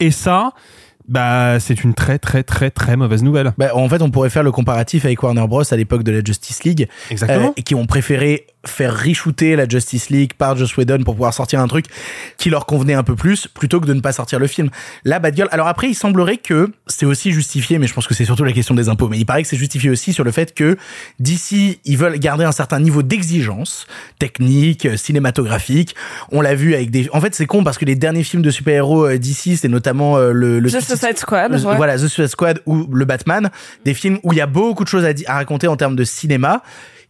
Et 0.00 0.10
ça, 0.10 0.52
bah, 1.08 1.58
c'est 1.60 1.84
une 1.84 1.94
très 1.94 2.18
très 2.18 2.42
très 2.42 2.70
très 2.70 2.96
mauvaise 2.96 3.22
nouvelle. 3.22 3.52
Bah, 3.58 3.70
en 3.74 3.88
fait, 3.88 4.02
on 4.02 4.10
pourrait 4.10 4.30
faire 4.30 4.42
le 4.42 4.52
comparatif 4.52 5.04
avec 5.04 5.22
Warner 5.22 5.46
Bros 5.46 5.62
à 5.70 5.76
l'époque 5.76 6.02
de 6.02 6.12
la 6.12 6.22
Justice 6.24 6.64
League, 6.64 6.88
Exactement. 7.10 7.48
euh, 7.48 7.52
et 7.56 7.62
qui 7.62 7.74
ont 7.74 7.86
préféré 7.86 8.46
faire 8.68 8.94
re-shooter 8.94 9.56
la 9.56 9.68
Justice 9.68 10.10
League 10.10 10.32
par 10.36 10.56
Joss 10.56 10.76
Whedon 10.76 11.02
pour 11.04 11.14
pouvoir 11.14 11.34
sortir 11.34 11.60
un 11.60 11.66
truc 11.68 11.86
qui 12.38 12.50
leur 12.50 12.66
convenait 12.66 12.94
un 12.94 13.02
peu 13.02 13.14
plus 13.16 13.46
plutôt 13.46 13.80
que 13.80 13.86
de 13.86 13.94
ne 13.94 14.00
pas 14.00 14.12
sortir 14.12 14.38
le 14.38 14.46
film. 14.46 14.70
Là, 15.04 15.18
Bad 15.18 15.36
Girl. 15.36 15.48
Alors 15.52 15.66
après, 15.68 15.88
il 15.88 15.94
semblerait 15.94 16.36
que 16.38 16.70
c'est 16.86 17.06
aussi 17.06 17.32
justifié, 17.32 17.78
mais 17.78 17.86
je 17.86 17.94
pense 17.94 18.06
que 18.06 18.14
c'est 18.14 18.24
surtout 18.24 18.44
la 18.44 18.52
question 18.52 18.74
des 18.74 18.88
impôts. 18.88 19.08
Mais 19.08 19.18
il 19.18 19.24
paraît 19.26 19.42
que 19.42 19.48
c'est 19.48 19.56
justifié 19.56 19.90
aussi 19.90 20.12
sur 20.12 20.24
le 20.24 20.30
fait 20.30 20.54
que 20.54 20.76
d'ici, 21.18 21.80
ils 21.84 21.96
veulent 21.98 22.18
garder 22.18 22.44
un 22.44 22.52
certain 22.52 22.80
niveau 22.80 23.02
d'exigence 23.02 23.86
technique, 24.18 24.88
cinématographique. 24.96 25.94
On 26.32 26.40
l'a 26.40 26.54
vu 26.54 26.74
avec 26.74 26.90
des. 26.90 27.08
En 27.12 27.20
fait, 27.20 27.34
c'est 27.34 27.46
con 27.46 27.64
parce 27.64 27.78
que 27.78 27.84
les 27.84 27.94
derniers 27.96 28.24
films 28.24 28.42
de 28.42 28.50
super-héros 28.50 29.06
euh, 29.06 29.18
d'ici, 29.18 29.56
c'est 29.56 29.68
notamment 29.68 30.16
euh, 30.16 30.32
le, 30.32 30.60
le 30.60 30.70
The 30.70 30.80
Suicide 30.80 31.18
Squad. 31.18 31.52
le- 31.52 31.58
ouais. 31.64 31.76
Voilà, 31.76 31.96
The 31.96 32.06
Suicide 32.08 32.28
Squad 32.28 32.60
ou 32.66 32.86
le 32.92 33.04
Batman, 33.04 33.50
des 33.84 33.94
films 33.94 34.18
où 34.22 34.32
il 34.32 34.36
y 34.36 34.40
a 34.40 34.46
beaucoup 34.46 34.84
de 34.84 34.88
choses 34.88 35.04
à 35.04 35.34
raconter 35.34 35.66
en 35.66 35.76
termes 35.76 35.96
de 35.96 36.04
cinéma. 36.04 36.62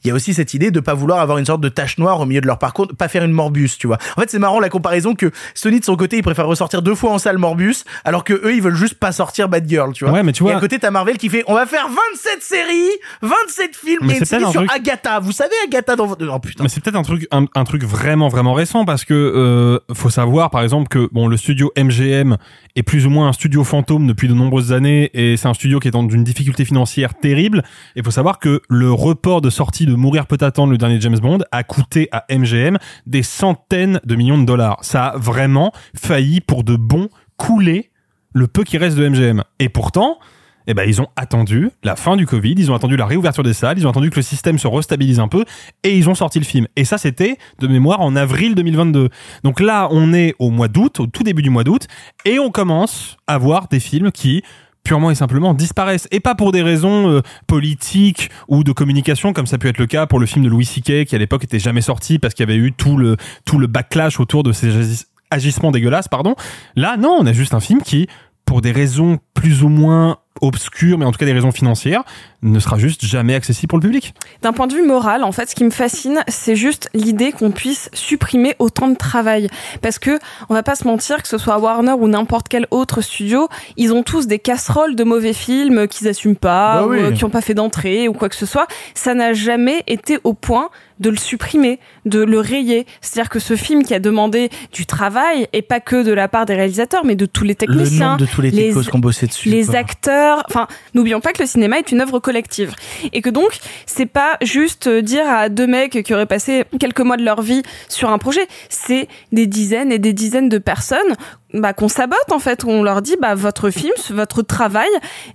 Il 0.05 0.09
y 0.09 0.11
a 0.11 0.15
aussi 0.15 0.35
cette 0.35 0.53
idée 0.55 0.71
de 0.71 0.81
pas 0.81 0.95
vouloir 0.95 1.19
avoir 1.21 1.39
une 1.39 1.47
sorte 1.47 1.61
de 1.63 1.69
tache 1.69 1.97
noire 1.99 2.21
au 2.21 2.27
milieu 2.27 2.41
de 2.43 2.47
leur 2.47 2.59
parcours, 2.59 2.87
de 2.87 2.93
pas 2.93 3.09
faire 3.09 3.25
une 3.25 3.33
Morbius, 3.33 3.79
tu 3.79 3.87
vois. 3.87 3.99
En 4.17 4.21
fait, 4.21 4.31
c'est 4.31 4.39
marrant 4.39 4.61
la 4.61 4.69
comparaison 4.69 5.15
que 5.15 5.31
Sony 5.55 5.81
de 5.81 5.85
son 5.85 5.97
côté, 5.97 6.19
il 6.19 6.23
préfère 6.23 6.47
ressortir 6.47 6.83
deux 6.83 6.95
fois 6.95 7.13
en 7.13 7.19
salle 7.19 7.39
Morbius, 7.39 7.85
alors 8.05 8.23
que 8.25 8.35
eux, 8.35 8.55
ils 8.55 8.61
veulent 8.63 8.75
juste 8.77 8.95
pas 8.95 9.13
sortir 9.13 9.49
Bad 9.49 9.69
Girl, 9.69 9.93
tu 9.95 10.05
vois. 10.05 10.13
Ouais, 10.13 10.23
mais 10.23 10.33
tu 10.33 10.43
Et 10.43 10.47
vois- 10.47 10.57
à 10.57 10.61
côté, 10.61 10.79
t'as 10.79 10.91
Marvel 10.91 11.17
qui 11.17 11.29
fait, 11.29 11.43
on 11.47 11.55
va 11.55 11.65
faire 11.67 11.87
27 11.89 12.43
séries, 12.43 12.91
27 13.23 13.75
films 13.77 13.99
Mais 14.03 14.15
et 14.15 14.19
une 14.19 14.25
série 14.25 14.45
un 14.45 14.51
sur 14.51 14.61
truc- 14.61 14.73
Agatha. 14.75 15.21
Vous 15.21 15.33
savez 15.33 15.55
Agatha 15.67 15.97
dans 15.97 16.07
votre... 16.07 16.27
Oh 16.31 16.39
putain. 16.39 16.63
Mais 16.65 16.69
c'est 16.69 16.83
peut-être 16.83 16.97
un 16.97 17.03
truc, 17.03 17.27
un, 17.31 17.47
un 17.55 17.65
truc 17.65 17.85
vraiment, 17.85 18.29
vraiment 18.29 18.53
récent 18.53 18.85
parce 18.85 19.05
que 19.05 19.15
euh, 19.15 19.79
faut 19.95 20.11
savoir, 20.11 20.51
par 20.51 20.63
exemple, 20.63 20.89
que 20.89 21.09
bon, 21.13 21.29
le 21.29 21.37
studio 21.37 21.73
MGM 21.79 22.37
est 22.77 22.83
plus 22.83 23.07
ou 23.07 23.11
moins 23.11 23.29
un 23.29 23.33
studio 23.33 23.65
fantôme 23.65 24.07
depuis 24.07 24.29
de 24.29 24.35
nombreuses 24.35 24.73
années 24.73 25.11
et 25.15 25.37
c'est 25.37 25.49
un 25.49 25.55
studio 25.55 25.81
qui 25.81 25.89
est 25.89 25.93
dans 25.93 26.09
une 26.09 26.25
difficulté 26.25 26.65
financière 26.65 27.15
terrible. 27.15 27.63
Et 27.97 28.03
faut 28.03 28.11
savoir 28.11 28.39
que 28.39 28.61
le 28.69 28.93
report 28.93 29.41
de 29.41 29.51
sortie 29.51 29.87
de 29.87 29.94
Mourir 29.97 30.27
peut 30.27 30.39
attendre, 30.41 30.73
le 30.73 30.79
dernier 30.79 31.01
James 31.01 31.19
Bond, 31.19 31.39
a 31.53 31.63
coûté 31.63 32.09
à 32.13 32.25
MGM 32.31 32.79
des 33.07 33.23
centaines 33.23 34.01
de 34.05 34.15
millions 34.15 34.39
de 34.39 34.45
dollars. 34.45 34.79
Ça 34.83 35.07
a 35.07 35.19
vraiment 35.19 35.73
failli 35.97 36.41
pour 36.41 36.65
de 36.65 36.77
bon 36.77 37.09
couler 37.37 37.91
le 38.33 38.47
peu 38.47 38.65
qui 38.65 38.79
reste 38.79 38.97
de 38.97 39.09
MGM. 39.09 39.43
Et 39.59 39.69
pourtant, 39.69 40.19
eh 40.67 40.75
ben, 40.75 40.85
ils 40.85 41.01
ont 41.01 41.09
attendu 41.17 41.71
la 41.83 41.97
fin 41.97 42.17
du 42.17 42.27
Covid, 42.27 42.55
ils 42.57 42.71
ont 42.71 42.75
attendu 42.75 42.97
la 42.97 43.07
réouverture 43.07 43.43
des 43.43 43.53
salles, 43.53 43.79
ils 43.79 43.87
ont 43.87 43.91
attendu 43.91 44.11
que 44.11 44.17
le 44.17 44.23
système 44.23 44.59
se 44.59 44.67
restabilise 44.67 45.21
un 45.21 45.29
peu, 45.29 45.45
et 45.83 45.97
ils 45.97 46.09
ont 46.09 46.15
sorti 46.15 46.39
le 46.39 46.45
film. 46.45 46.67
Et 46.77 46.85
ça, 46.85 46.99
c'était, 46.99 47.37
de 47.59 47.67
mémoire, 47.67 48.01
en 48.01 48.17
avril 48.17 48.55
2022. 48.55 49.09
Donc 49.43 49.61
là, 49.61 49.89
on 49.91 50.13
est 50.13 50.35
au 50.39 50.51
mois 50.51 50.69
d'août, 50.69 51.01
au 51.01 51.07
tout 51.07 51.23
début 51.23 51.43
du 51.43 51.51
mois 51.51 51.65
d'août, 51.65 51.87
et 52.25 52.39
on 52.39 52.51
commence 52.51 53.17
à 53.27 53.39
voir 53.39 53.69
des 53.69 53.81
films 53.81 54.11
qui, 54.11 54.43
purement 54.85 55.11
et 55.11 55.15
simplement, 55.15 55.55
disparaissent. 55.55 56.07
Et 56.11 56.21
pas 56.21 56.35
pour 56.35 56.53
des 56.53 56.63
raisons 56.63 57.09
euh, 57.11 57.23
politiques 57.47 58.31
ou 58.49 58.63
de 58.63 58.73
communication, 58.73 59.33
comme 59.33 59.47
ça 59.47 59.57
a 59.57 59.59
pu 59.59 59.69
être 59.69 59.79
le 59.79 59.87
cas 59.87 60.07
pour 60.07 60.21
le 60.21 60.27
film 60.27 60.45
de 60.45 60.51
Louis 60.51 60.67
C.K., 60.67 61.07
qui 61.07 61.15
à 61.15 61.19
l'époque 61.19 61.45
était 61.45 61.59
jamais 61.59 61.81
sorti 61.81 62.19
parce 62.19 62.35
qu'il 62.35 62.49
y 62.49 62.51
avait 62.53 62.59
eu 62.59 62.73
tout 62.73 62.97
le, 62.97 63.17
tout 63.45 63.59
le 63.59 63.67
backlash 63.67 64.21
autour 64.21 64.43
de 64.43 64.53
ces 64.53 64.69
agis- 64.77 65.07
agissements 65.31 65.73
dégueulasses, 65.73 66.09
pardon. 66.09 66.37
Là, 66.77 66.97
non, 66.97 67.17
on 67.19 67.27
a 67.27 67.33
juste 67.33 67.55
un 67.55 67.61
film 67.61 67.83
qui, 67.83 68.07
pour 68.45 68.61
des 68.61 68.73
raisons 68.73 69.19
plus 69.33 69.63
ou 69.63 69.69
moins 69.69 70.19
obscures, 70.41 70.99
mais 70.99 71.05
en 71.05 71.13
tout 71.13 71.19
cas 71.19 71.27
des 71.27 71.33
raisons 71.33 71.53
financières, 71.53 72.03
ne 72.43 72.59
sera 72.59 72.77
juste 72.79 73.05
jamais 73.05 73.35
accessible 73.35 73.69
pour 73.71 73.79
le 73.79 73.83
public. 73.85 74.15
D'un 74.43 74.53
point 74.53 74.67
de 74.67 74.75
vue 74.75 74.83
moral, 74.83 75.25
en 75.25 75.33
fait, 75.33 75.49
ce 75.49 75.55
qui 75.55 75.65
me 75.65 75.71
fascine, 75.71 76.23
c'est 76.29 76.57
juste 76.57 76.91
l'idée 76.93 77.33
qu'on 77.33 77.51
puisse 77.51 77.89
supprimer 77.95 78.55
autant 78.59 78.89
de 78.89 78.97
travail. 78.97 79.49
Parce 79.81 79.99
que, 79.99 80.19
on 80.51 80.55
va 80.55 80.63
pas 80.63 80.75
se 80.75 80.85
mentir, 80.87 81.23
que 81.23 81.29
ce 81.29 81.39
soit 81.39 81.59
Warner 81.59 81.93
ou 81.93 82.09
n'importe 82.09 82.49
quel 82.49 82.67
autre 82.71 83.01
studio, 83.01 83.49
ils 83.77 83.93
ont 83.95 84.03
tous 84.03 84.27
des 84.27 84.39
casseroles 84.39 84.95
de 84.97 85.05
mauvais 85.05 85.33
films 85.33 85.89
qu'ils 85.89 86.09
assument 86.09 86.37
pas, 86.37 86.81
Bah 86.81 86.87
ou 86.87 86.91
oui. 86.91 86.99
euh, 87.01 87.13
qui 87.13 87.25
ont 87.25 87.31
pas 87.31 87.41
fait 87.41 87.55
d'entrée, 87.55 88.09
ou 88.09 88.13
quoi 88.13 88.29
que 88.29 88.37
ce 88.37 88.47
soit. 88.47 88.67
Ça 88.95 89.15
n'a 89.15 89.33
jamais 89.33 89.83
été 89.87 90.19
au 90.25 90.35
point 90.35 90.69
de 91.01 91.11
le 91.11 91.17
supprimer, 91.17 91.81
de 92.05 92.23
le 92.23 92.39
rayer. 92.39 92.87
C'est-à-dire 93.01 93.29
que 93.29 93.41
ce 93.41 93.57
film 93.57 93.83
qui 93.85 93.95
a 93.95 93.99
demandé 94.01 94.49
du 94.73 94.87
travail, 94.87 95.49
et 95.53 95.63
pas 95.63 95.81
que 95.81 96.03
de 96.05 96.13
la 96.13 96.29
part 96.29 96.47
des 96.47 96.55
réalisateurs, 96.55 97.05
mais 97.05 97.17
de 97.17 97.27
tous 97.27 97.43
les 97.45 97.51
Le 97.51 97.55
techniciens, 97.57 98.11
nombre 98.11 98.21
de 98.21 98.27
tous 98.27 98.41
les 98.43 98.51
les- 98.51 98.73
qui 98.73 98.95
ont 98.95 98.99
bossé 98.99 99.27
dessus. 99.27 99.49
les 99.49 99.67
quoi. 99.67 99.77
acteurs. 99.77 100.24
Enfin, 100.49 100.67
n'oublions 100.95 101.21
pas 101.21 101.33
que 101.33 101.43
le 101.43 101.47
cinéma 101.47 101.79
est 101.79 101.93
une 101.93 102.01
œuvre 102.01 102.19
collective 102.19 102.75
et 103.13 103.21
que 103.21 103.31
donc 103.31 103.59
c'est 103.87 104.07
pas 104.07 104.37
juste 104.43 104.87
euh, 104.87 105.03
dire 105.03 105.29
à 105.29 105.49
deux 105.49 105.67
mecs 105.67 106.03
qui 106.03 106.15
auraient 106.15 106.27
passé 106.27 106.65
quelques 106.79 107.01
mois 107.01 107.17
de 107.17 107.25
leur 107.25 107.43
vie 107.43 107.63
sur 107.89 108.11
un 108.11 108.19
projet. 108.19 108.47
C'est 108.69 109.09
des 109.33 109.47
dizaines 109.47 109.93
et 109.93 109.99
des 109.99 110.13
dizaines 110.13 110.49
de 110.49 110.59
personnes 110.59 111.15
bah, 111.55 111.73
qu'on 111.73 111.89
sabote 111.89 112.31
en 112.31 112.39
fait, 112.39 112.65
où 112.65 112.71
on 112.71 112.83
leur 112.83 113.03
dit 113.03 113.17
bah 113.21 113.35
votre 113.35 113.71
film, 113.71 113.93
votre 114.11 114.43
travail 114.43 114.89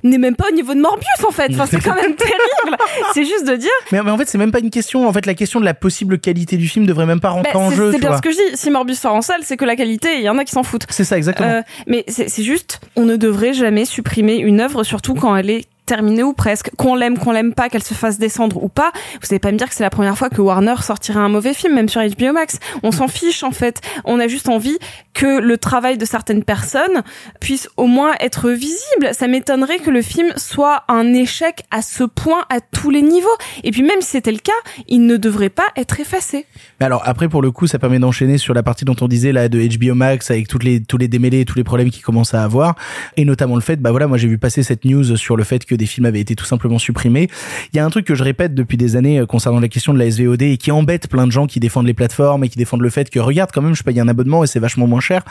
n'est 0.04 0.18
même 0.18 0.36
pas 0.36 0.46
au 0.52 0.54
niveau 0.54 0.74
de 0.74 0.80
Morbius 0.80 1.08
en 1.28 1.32
fait. 1.32 1.52
Enfin, 1.52 1.66
c'est 1.66 1.82
quand 1.82 1.96
même 1.96 2.16
terrible. 2.16 2.78
C'est 3.14 3.26
juste 3.26 3.48
de 3.48 3.56
dire. 3.56 3.70
Mais, 3.92 4.04
mais 4.04 4.12
en 4.12 4.18
fait, 4.18 4.28
c'est 4.28 4.38
même 4.38 4.52
pas 4.52 4.60
une 4.60 4.70
question. 4.70 5.08
En 5.08 5.14
fait, 5.14 5.26
la 5.26 5.34
question 5.34 5.60
de 5.60 5.66
la 5.66 5.74
possible 5.74 6.20
qualité 6.20 6.58
du 6.58 6.68
film 6.68 6.86
devrait 6.86 7.06
même 7.06 7.20
pas 7.22 7.30
rentrer 7.30 7.54
bah, 7.54 7.60
en 7.60 7.72
jeu. 7.72 7.92
c'est 7.92 8.00
bien 8.00 8.10
vois. 8.10 8.18
ce 8.18 8.22
que 8.22 8.32
je 8.32 8.36
dis. 8.36 8.58
Si 8.58 8.70
Morbius 8.70 9.00
sort 9.00 9.16
en 9.16 9.22
salle, 9.22 9.42
c'est 9.44 9.58
que 9.58 9.66
la 9.66 9.76
qualité, 9.76 10.16
il 10.18 10.22
y 10.22 10.30
en 10.30 10.38
a 10.38 10.46
qui 10.46 10.52
s'en 10.52 10.64
foutent. 10.64 10.86
C'est 10.90 11.04
ça, 11.04 11.18
exactement. 11.18 11.50
Euh, 11.50 11.62
mais 11.88 12.04
c'est 12.08 12.44
juste, 12.44 12.82
on 12.96 13.06
ne 13.06 13.16
devrait 13.16 13.54
jamais 13.54 13.86
supprimer 13.86 14.38
une 14.38 14.60
œuvre, 14.60 14.84
surtout 14.84 15.16
quand 15.16 15.36
elle 15.36 15.50
est 15.50 15.66
terminée 15.90 16.22
ou 16.22 16.34
presque. 16.34 16.70
Qu'on 16.78 16.94
l'aime, 16.94 17.18
qu'on 17.18 17.32
l'aime 17.32 17.56
pas, 17.56 17.68
qu'elle 17.68 17.84
se 17.84 17.96
fasse 17.96 18.20
descendre 18.20 18.64
ou 18.64 18.70
pas. 18.70 18.92
Vous 19.22 19.28
allez 19.32 19.40
pas 19.40 19.52
me 19.52 19.58
dire 19.58 19.68
que 19.68 19.74
c'est 19.74 19.84
la 19.84 19.90
première 19.90 20.16
fois 20.16 20.30
que 20.30 20.40
Warner 20.40 20.76
sortirait 20.82 21.20
un 21.20 21.30
mauvais 21.30 21.56
film, 21.56 21.74
même 21.74 21.90
sur 21.90 22.00
HBO 22.00 22.32
Max. 22.32 22.60
On 22.84 22.92
s'en 22.92 23.08
fiche 23.08 23.42
en 23.42 23.52
fait. 23.52 23.82
On 24.06 24.20
a 24.20 24.28
juste 24.28 24.50
envie 24.50 24.78
que 25.16 25.40
le 25.40 25.58
travail 25.58 25.98
de 25.98 26.06
certaines 26.06 26.44
personnes 26.44 27.02
puisse 27.42 27.68
au 27.76 27.88
moins 27.88 28.14
être 28.20 28.52
visible. 28.52 29.10
Ça 29.14 29.28
m'étonnerait 29.28 29.80
que 29.80 29.90
le 29.90 30.04
film 30.04 30.32
soit 30.38 30.84
un 30.90 31.12
échec 31.12 31.64
à 31.72 31.82
ce 31.82 32.04
point 32.04 32.46
à 32.50 32.62
tous 32.62 32.92
les 32.92 33.02
niveaux. 33.02 33.28
Et 33.64 33.72
puis 33.72 33.82
même 33.82 34.02
si 34.02 34.12
c'était 34.12 34.32
le 34.32 34.38
cas, 34.38 34.52
il 34.88 35.08
ne 35.08 35.18
devrait 35.18 35.50
pas 35.50 35.68
être 35.76 36.00
effacé. 36.00 36.46
Mais 36.80 36.86
alors 36.86 37.02
après 37.06 37.28
pour 37.28 37.42
le 37.42 37.52
coup 37.52 37.66
ça 37.66 37.80
permet 37.80 37.98
d'enchaîner 37.98 38.38
sur 38.38 38.54
la 38.54 38.62
partie 38.62 38.86
dont 38.86 38.96
on 39.02 39.08
disait 39.08 39.32
là 39.32 39.50
de 39.50 39.60
HBO 39.60 39.96
Max 39.96 40.30
avec 40.30 40.48
toutes 40.48 40.64
les 40.64 40.84
tous 40.84 40.98
les 40.98 41.08
démêlés 41.08 41.46
tous 41.46 41.58
les 41.58 41.64
problèmes 41.64 41.90
qu'ils 41.90 42.04
commencent 42.04 42.36
à 42.36 42.44
avoir 42.44 42.76
et 43.18 43.26
notamment 43.26 43.56
le 43.56 43.62
fait 43.62 43.78
bah 43.78 43.92
voilà 43.92 44.08
moi 44.08 44.18
j'ai 44.18 44.28
vu 44.28 44.38
passer 44.38 44.62
cette 44.62 44.86
news 44.86 45.18
sur 45.18 45.36
le 45.36 45.44
fait 45.44 45.66
que 45.66 45.76
des 45.80 45.88
films 45.88 46.06
avaient 46.06 46.20
été 46.20 46.36
tout 46.36 46.46
simplement 46.46 46.78
supprimés. 46.78 47.28
Il 47.74 47.78
y 47.78 47.80
a 47.80 47.86
un 47.86 47.90
truc 47.90 48.06
que 48.06 48.14
je 48.14 48.24
répète 48.24 48.54
depuis 48.54 48.78
des 48.78 48.96
années 48.96 49.20
euh, 49.20 49.26
concernant 49.26 49.60
la 49.60 49.68
question 49.68 49.94
de 49.94 50.00
la 50.00 50.12
SVOD 50.12 50.44
et 50.44 50.58
qui 50.58 50.72
embête 50.72 51.08
plein 51.08 51.26
de 51.26 51.32
gens 51.32 51.48
qui 51.48 51.60
défendent 51.60 51.88
les 51.88 51.96
plateformes 51.96 52.44
et 52.44 52.50
qui 52.50 52.58
défendent 52.58 52.82
le 52.82 52.90
fait 52.92 53.10
que 53.10 53.20
regarde 53.20 53.50
quand 53.52 53.64
même 53.64 53.76
je 53.76 53.84
paye 53.84 54.00
un 54.00 54.08
abonnement 54.08 54.44
et 54.44 54.48
c'est 54.48 54.60
vachement 54.60 54.86
moins 54.86 55.00
cher. 55.00 55.24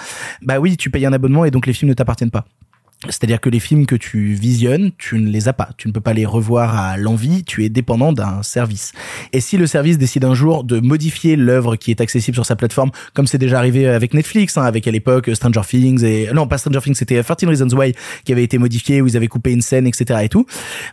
Bah 0.43 0.59
oui 0.59 0.77
tu 0.77 0.91
payes 0.91 1.07
un 1.07 1.13
abonnement 1.13 1.45
et 1.45 1.53
donc 1.53 1.67
les 1.67 1.73
films 1.73 1.91
ne 1.91 1.95
t'appartiennent 1.95 2.31
pas 2.31 2.47
c'est-à-dire 3.05 3.41
que 3.41 3.49
les 3.49 3.61
films 3.61 3.87
que 3.87 3.95
tu 3.95 4.33
visionnes, 4.33 4.91
tu 4.99 5.19
ne 5.19 5.31
les 5.31 5.49
as 5.49 5.53
pas. 5.53 5.71
Tu 5.77 5.87
ne 5.87 5.93
peux 5.93 6.01
pas 6.01 6.15
les 6.15 6.27
revoir 6.27 6.77
à 6.77 6.97
l'envie, 6.97 7.45
tu 7.45 7.65
es 7.65 7.69
dépendant 7.69 8.13
d'un 8.13 8.43
service. 8.43 8.93
Et 9.33 9.41
si 9.41 9.57
le 9.57 9.67
service 9.67 9.99
décide 9.99 10.25
un 10.25 10.35
jour 10.35 10.65
de 10.65 10.81
modifier 10.81 11.37
l'œuvre 11.37 11.77
qui 11.77 11.93
est 11.93 12.01
accessible 12.01 12.35
sur 12.35 12.45
sa 12.45 12.57
plateforme, 12.57 12.91
comme 13.15 13.27
c'est 13.27 13.39
déjà 13.39 13.59
arrivé 13.59 13.87
avec 13.87 14.15
Netflix, 14.15 14.57
hein, 14.57 14.63
avec 14.63 14.89
à 14.89 14.91
l'époque 14.91 15.31
Stranger 15.33 15.61
Things 15.67 16.05
et... 16.05 16.29
Non, 16.35 16.49
pas 16.49 16.59
Stranger 16.59 16.81
Things, 16.81 16.95
c'était 16.95 17.23
13 17.23 17.49
Reasons 17.49 17.77
Why 17.77 17.95
qui 18.25 18.33
avait 18.33 18.45
été 18.45 18.59
modifié, 18.59 19.01
où 19.01 19.07
ils 19.07 19.17
avaient 19.17 19.29
coupé 19.29 19.53
une 19.53 19.63
scène, 19.63 19.87
etc. 19.87 20.21
et 20.25 20.29
tout, 20.29 20.47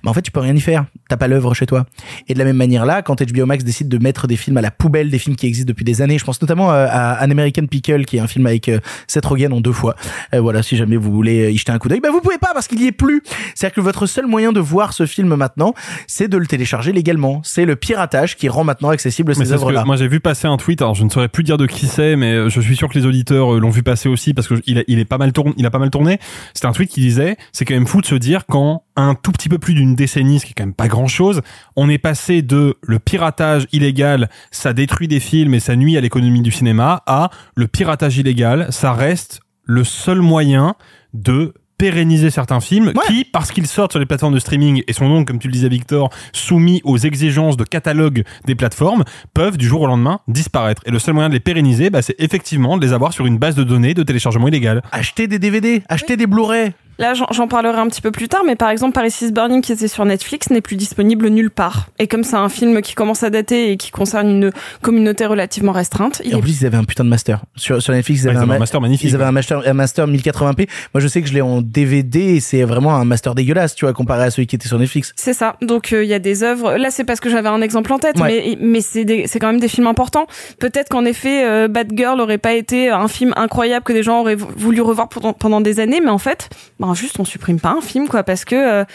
bah 0.03 0.12
en 0.12 0.13
fait 0.13 0.21
tu 0.21 0.31
peux 0.31 0.39
rien 0.39 0.55
y 0.55 0.62
faire. 0.62 0.85
T'as 1.09 1.17
pas 1.17 1.27
l'œuvre 1.27 1.53
chez 1.53 1.65
toi. 1.65 1.85
Et 2.27 2.33
de 2.33 2.39
la 2.39 2.45
même 2.45 2.57
manière 2.57 2.85
là, 2.85 3.01
quand 3.01 3.21
HBO 3.21 3.45
Max 3.45 3.63
décide 3.63 3.89
de 3.89 3.97
mettre 3.97 4.27
des 4.27 4.35
films 4.35 4.57
à 4.57 4.62
la 4.62 4.71
poubelle, 4.71 5.09
des 5.09 5.19
films 5.19 5.35
qui 5.35 5.47
existent 5.47 5.67
depuis 5.67 5.85
des 5.85 6.01
années, 6.01 6.19
je 6.19 6.25
pense 6.25 6.41
notamment 6.41 6.69
à 6.71 7.17
An 7.25 7.31
American 7.31 7.65
Pickle, 7.65 8.05
qui 8.05 8.17
est 8.17 8.19
un 8.19 8.27
film 8.27 8.45
avec 8.45 8.69
euh, 8.69 8.79
Seth 9.07 9.25
Rogen 9.25 9.51
en 9.53 9.62
deux 9.62 9.71
fois. 9.71 9.95
Euh, 10.33 10.41
voilà, 10.41 10.63
si 10.63 10.77
jamais 10.77 10.97
vous 10.97 11.12
voulez 11.12 11.51
y 11.51 11.57
jeter 11.57 11.71
un 11.71 11.77
coup 11.77 11.89
d'œil, 11.89 11.95
bah 12.00 12.10
vous 12.12 12.22
pouvez 12.22 12.38
pas 12.38 12.52
parce 12.54 12.68
qu'il 12.68 12.82
y 12.82 12.88
est 12.88 12.92
plus. 12.92 13.22
C'est-à-dire 13.56 13.75
que 13.75 13.82
votre 13.82 14.06
seul 14.06 14.25
moyen 14.28 14.52
de 14.52 14.60
voir 14.60 14.94
ce 14.94 15.06
film 15.06 15.36
maintenant, 15.36 15.74
c'est 16.08 16.28
de 16.28 16.38
le 16.38 16.46
télécharger 16.48 16.92
légalement. 16.92 17.42
C'est 17.44 17.66
le 17.66 17.75
piratage 17.75 18.36
qui 18.36 18.50
rend 18.50 18.64
maintenant 18.64 18.90
accessible 18.90 19.34
Mais 19.38 19.46
ces 19.46 19.54
œuvres-là. 19.54 19.84
moi 19.86 19.96
j'ai 19.96 20.08
vu 20.08 20.20
passer 20.20 20.48
un 20.48 20.58
tweet, 20.58 20.82
alors 20.82 20.96
je 20.96 21.04
ne 21.04 21.10
saurais 21.10 21.28
plus 21.30 21.44
dire 21.44 21.58
de 21.58 21.66
qui 21.68 21.88
c'est, 21.88 22.16
mais 22.16 22.34
euh, 22.34 22.50
je 22.50 22.62
suis 22.62 22.75
sûr 22.75 22.90
que 22.90 22.98
les 22.98 23.06
auditeurs 23.06 23.56
euh, 23.56 23.60
l'ont 23.60 23.70
vu 23.70 23.84
passer 23.84 24.10
aussi 24.10 24.34
parce 24.34 24.48
que 24.48 24.56
il, 24.66 24.80
a- 24.80 24.84
il 24.88 25.00
est 25.00 25.06
pas 25.06 25.18
mal 25.18 25.32
tourné, 25.34 25.54
il 25.58 25.66
a 25.66 25.72
pas 25.72 25.80
mal 25.80 25.90
tourné. 25.90 26.20
C'était 26.54 26.68
un 26.68 26.72
tweet 26.74 26.90
qui 26.90 27.00
disait, 27.02 27.38
c'est 27.52 27.66
quand 27.66 27.74
même 27.74 27.88
fou 27.88 28.02
de 28.02 28.06
se 28.06 28.16
dire 28.16 28.46
quand 28.46 28.84
un 28.98 29.16
tout 29.16 29.32
petit 29.32 29.50
peu 29.50 29.58
plus 29.58 29.74
d'une 29.74 29.96
décennie, 29.96 30.40
ce 30.40 30.46
qui 30.46 30.52
est 30.52 30.56
quand 30.56 30.64
même 30.66 30.74
pas 30.74 30.88
grand 30.88 31.08
chose, 31.08 31.42
on 31.75 31.90
est 31.90 31.98
passé 31.98 32.42
de 32.42 32.75
le 32.82 33.00
piratage 33.00 33.68
illégal, 33.74 34.30
ça 34.52 34.72
détruit 34.74 35.08
des 35.08 35.20
films 35.20 35.54
et 35.54 35.60
ça 35.60 35.75
nuit 35.75 35.98
à 35.98 36.02
l'économie 36.02 36.42
du 36.42 36.52
cinéma, 36.52 37.04
à 37.06 37.30
le 37.56 37.68
piratage 37.68 38.18
illégal, 38.18 38.68
ça 38.70 38.94
reste 38.94 39.42
le 39.64 39.84
seul 39.84 40.22
moyen 40.22 40.75
de 41.14 41.54
pérenniser 41.77 42.29
certains 42.29 42.60
films 42.60 42.94
qui, 43.08 43.25
parce 43.25 43.51
qu'ils 43.51 43.67
sortent 43.67 43.91
sur 43.91 44.00
les 44.00 44.05
plateformes 44.05 44.34
de 44.34 44.39
streaming 44.39 44.84
et 44.88 44.94
sont 44.94 45.10
donc, 45.10 45.27
comme 45.27 45.39
tu 45.39 45.48
le 45.48 45.53
disais 45.53 45.70
Victor, 45.70 46.10
soumis 46.34 46.82
aux 46.84 46.98
exigences 46.98 47.58
de 47.58 47.63
catalogue 47.63 48.24
des 48.46 48.55
plateformes, 48.55 49.03
peuvent 49.34 49.58
du 49.58 49.67
jour 49.67 49.82
au 49.82 49.88
lendemain 49.88 50.20
disparaître. 50.27 50.82
Et 50.86 50.91
le 50.91 51.00
seul 51.00 51.13
moyen 51.13 51.29
de 51.29 51.34
les 51.34 51.39
pérenniser, 51.39 51.89
bah, 51.89 52.01
c'est 52.01 52.15
effectivement 52.20 52.77
de 52.77 52.86
les 52.86 52.94
avoir 52.94 53.13
sur 53.13 53.25
une 53.25 53.38
base 53.38 53.55
de 53.55 53.63
données 53.63 53.94
de 53.94 54.03
téléchargement 54.03 54.48
illégal. 54.48 54.82
Acheter 54.91 55.27
des 55.27 55.39
DVD, 55.39 55.84
acheter 55.89 56.17
des 56.17 56.27
Blu-ray. 56.27 56.74
Là, 56.98 57.14
j'en- 57.14 57.48
parlerai 57.48 57.78
un 57.80 57.88
petit 57.88 58.02
peu 58.02 58.12
plus 58.12 58.28
tard, 58.28 58.42
mais 58.46 58.56
par 58.56 58.70
exemple, 58.70 58.94
Paris 58.94 59.14
is 59.22 59.32
Burning, 59.32 59.62
qui 59.62 59.72
était 59.72 59.88
sur 59.88 60.04
Netflix, 60.06 60.50
n'est 60.50 60.62
plus 60.62 60.75
disponible 60.78 61.28
nulle 61.30 61.52
part. 61.52 61.88
Et 62.00 62.08
comme 62.08 62.24
c'est 62.24 62.36
un 62.38 62.50
film 62.50 62.82
qui 62.82 62.96
commence 62.96 63.22
à 63.24 63.30
dater 63.30 63.72
et 63.72 63.78
qui 63.78 63.92
concerne 63.92 64.30
une 64.30 64.52
communauté 64.82 65.25
relativement 65.25 65.72
restreinte, 65.74 66.22
il 66.25 66.32
Et 66.32 66.36
en 66.36 66.40
est 66.40 66.42
plus, 66.42 66.62
ils 66.62 66.66
avaient 66.66 66.78
un 66.78 66.84
putain 66.84 67.04
de 67.04 67.10
master. 67.10 67.42
Sur, 67.56 67.82
sur 67.82 67.94
Netflix, 67.94 68.22
ils 68.22 68.25
Ouais, 68.25 68.30
avaient, 68.32 68.40
ils 68.40 68.42
avaient 68.44 68.48
ma- 68.48 68.56
un 68.56 68.60
master 68.60 68.82
magnifique. 68.82 69.10
Ils 69.10 69.16
avaient 69.16 69.25
un 69.25 69.32
master, 69.32 69.62
un 69.66 69.74
master 69.74 70.08
1080p. 70.08 70.68
Moi, 70.94 71.02
je 71.02 71.08
sais 71.08 71.22
que 71.22 71.28
je 71.28 71.34
l'ai 71.34 71.42
en 71.42 71.62
DVD 71.62 72.20
et 72.36 72.40
c'est 72.40 72.64
vraiment 72.64 72.96
un 72.96 73.06
master 73.06 73.36
dégueulasse, 73.36 73.75
tu 73.75 73.86
vois, 73.86 73.94
comparé 73.94 74.24
à 74.24 74.32
celui 74.32 74.48
qui 74.48 74.56
était 74.56 74.68
sur 74.68 74.80
Netflix. 74.80 75.14
C'est 75.16 75.34
ça. 75.34 75.56
Donc 75.62 75.94
euh, 75.94 76.04
il 76.04 76.10
y 76.10 76.14
a 76.14 76.20
des 76.20 76.44
œuvres. 76.44 76.75
Là, 76.78 76.90
c'est 76.92 77.04
parce 77.04 77.20
que 77.20 77.30
j'avais 77.30 77.50
un 77.50 77.62
exemple 77.62 77.92
en 77.94 78.00
tête, 78.00 78.20
Ouais. 78.20 78.56
mais 78.60 78.66
mais 78.66 78.82
c'est 78.82 79.06
des- 79.06 79.25
quand 79.40 79.48
même 79.48 79.60
des 79.60 79.68
films 79.68 79.88
importants. 79.88 80.28
Peut-être 80.60 80.90
qu'en 80.90 81.06
effet, 81.06 81.46
euh, 81.46 81.68
Bad 81.68 81.92
Girl 81.96 82.20
aurait 82.22 82.38
pas 82.38 82.54
été 82.54 82.90
un 82.90 83.08
film 83.08 83.34
incroyable 83.36 83.84
que 83.84 83.94
des 83.94 84.02
gens 84.04 84.22
auraient 84.22 84.36
vou- 84.36 84.48
voulu 84.58 84.82
revoir 84.82 85.10
pendant, 85.10 85.34
pendant 85.34 85.62
des 85.62 85.80
années, 85.80 86.00
mais 86.02 86.10
en 86.10 86.18
fait, 86.18 86.50
ben 86.86 86.94
juste 86.94 87.20
on 87.20 87.25
supprime 87.25 87.60
pas 87.60 87.72
un 87.72 87.82
film, 87.82 88.08
quoi, 88.08 88.24
parce 88.24 88.46
que 88.46 88.56
euh, 88.56 88.86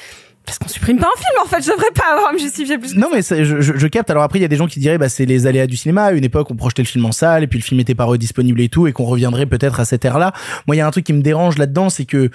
parce 0.51 0.59
qu'on 0.59 0.69
supprime 0.69 0.99
pas 0.99 1.07
un 1.07 1.21
film. 1.21 1.33
En 1.45 1.47
fait, 1.47 1.63
je 1.63 1.71
devrais 1.71 1.93
pas 1.95 2.13
avoir 2.13 2.31
à 2.31 2.33
me 2.33 2.39
justifier 2.39 2.77
plus. 2.77 2.97
Non, 2.97 3.09
mais 3.13 3.23
je, 3.23 3.61
je, 3.61 3.77
je 3.77 3.87
capte. 3.87 4.11
Alors 4.11 4.25
après, 4.25 4.41
il 4.41 4.43
y 4.43 4.45
a 4.45 4.49
des 4.49 4.57
gens 4.57 4.67
qui 4.67 4.81
diraient, 4.81 4.99
bah, 4.99 5.09
c'est 5.09 5.25
les 5.25 5.47
aléas 5.47 5.69
du 5.69 5.77
cinéma. 5.77 6.07
À 6.07 6.13
une 6.13 6.25
époque, 6.25 6.51
on 6.51 6.57
projetait 6.57 6.83
le 6.83 6.89
film 6.89 7.05
en 7.05 7.13
salle 7.13 7.45
et 7.45 7.47
puis 7.47 7.61
le 7.61 7.63
film 7.63 7.79
était 7.79 7.95
pas 7.95 8.05
redisponible 8.05 8.61
et 8.61 8.69
tout 8.69 8.89
et 8.89 8.93
qu'on 8.93 9.05
reviendrait 9.05 9.47
peut-être 9.47 9.79
à 9.79 9.85
cette 9.85 10.05
ère-là. 10.05 10.33
Moi, 10.67 10.75
il 10.75 10.81
y 10.81 10.83
a 10.83 10.87
un 10.89 10.91
truc 10.91 11.05
qui 11.05 11.13
me 11.13 11.23
dérange 11.23 11.57
là-dedans, 11.57 11.89
c'est 11.89 12.05
que 12.05 12.31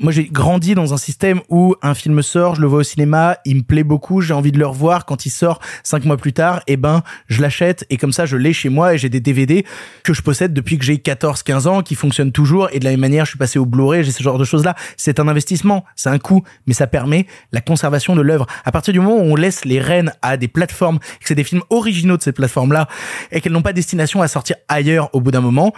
moi, 0.00 0.12
j'ai 0.12 0.24
grandi 0.26 0.74
dans 0.74 0.94
un 0.94 0.96
système 0.96 1.40
où 1.48 1.74
un 1.82 1.92
film 1.92 2.22
sort, 2.22 2.54
je 2.54 2.60
le 2.60 2.68
vois 2.68 2.80
au 2.80 2.84
cinéma, 2.84 3.38
il 3.44 3.56
me 3.56 3.62
plaît 3.62 3.82
beaucoup, 3.82 4.20
j'ai 4.20 4.32
envie 4.32 4.52
de 4.52 4.58
le 4.58 4.66
revoir. 4.66 5.06
Quand 5.06 5.26
il 5.26 5.30
sort 5.30 5.60
cinq 5.82 6.04
mois 6.04 6.16
plus 6.16 6.32
tard, 6.32 6.62
et 6.68 6.76
ben, 6.76 7.02
je 7.26 7.42
l'achète 7.42 7.84
et 7.90 7.96
comme 7.96 8.12
ça, 8.12 8.24
je 8.24 8.36
l'ai 8.36 8.52
chez 8.52 8.68
moi 8.68 8.94
et 8.94 8.98
j'ai 8.98 9.08
des 9.08 9.20
DVD 9.20 9.64
que 10.04 10.12
je 10.12 10.22
possède 10.22 10.52
depuis 10.52 10.78
que 10.78 10.84
j'ai 10.84 10.98
14, 10.98 11.42
15 11.42 11.66
ans, 11.66 11.82
qui 11.82 11.96
fonctionnent 11.96 12.32
toujours 12.32 12.68
et 12.72 12.78
de 12.78 12.84
la 12.84 12.92
même 12.92 13.00
manière, 13.00 13.24
je 13.24 13.30
suis 13.30 13.38
passé 13.38 13.58
au 13.58 13.66
Blu-ray, 13.66 14.04
j'ai 14.04 14.12
ce 14.12 14.22
genre 14.22 14.38
de 14.38 14.44
choses-là. 14.44 14.76
C'est 14.96 15.18
un 15.18 15.26
investissement, 15.26 15.84
c'est 15.96 16.10
un 16.10 16.18
coût, 16.18 16.44
mais 16.66 16.74
ça 16.74 16.86
permet 16.86 17.26
conservation 17.60 18.16
de 18.16 18.22
l'œuvre. 18.22 18.46
À 18.64 18.72
partir 18.72 18.92
du 18.92 19.00
moment 19.00 19.16
où 19.16 19.32
on 19.32 19.36
laisse 19.36 19.64
les 19.64 19.80
rênes 19.80 20.12
à 20.22 20.36
des 20.36 20.48
plateformes, 20.48 20.98
que 20.98 21.24
c'est 21.24 21.34
des 21.34 21.44
films 21.44 21.62
originaux 21.70 22.16
de 22.16 22.22
ces 22.22 22.32
plateformes-là 22.32 22.88
et 23.32 23.40
qu'elles 23.40 23.52
n'ont 23.52 23.62
pas 23.62 23.72
destination 23.72 24.22
à 24.22 24.28
sortir 24.28 24.56
ailleurs 24.68 25.10
au 25.14 25.20
bout 25.20 25.30
d'un 25.30 25.40
moment, 25.40 25.72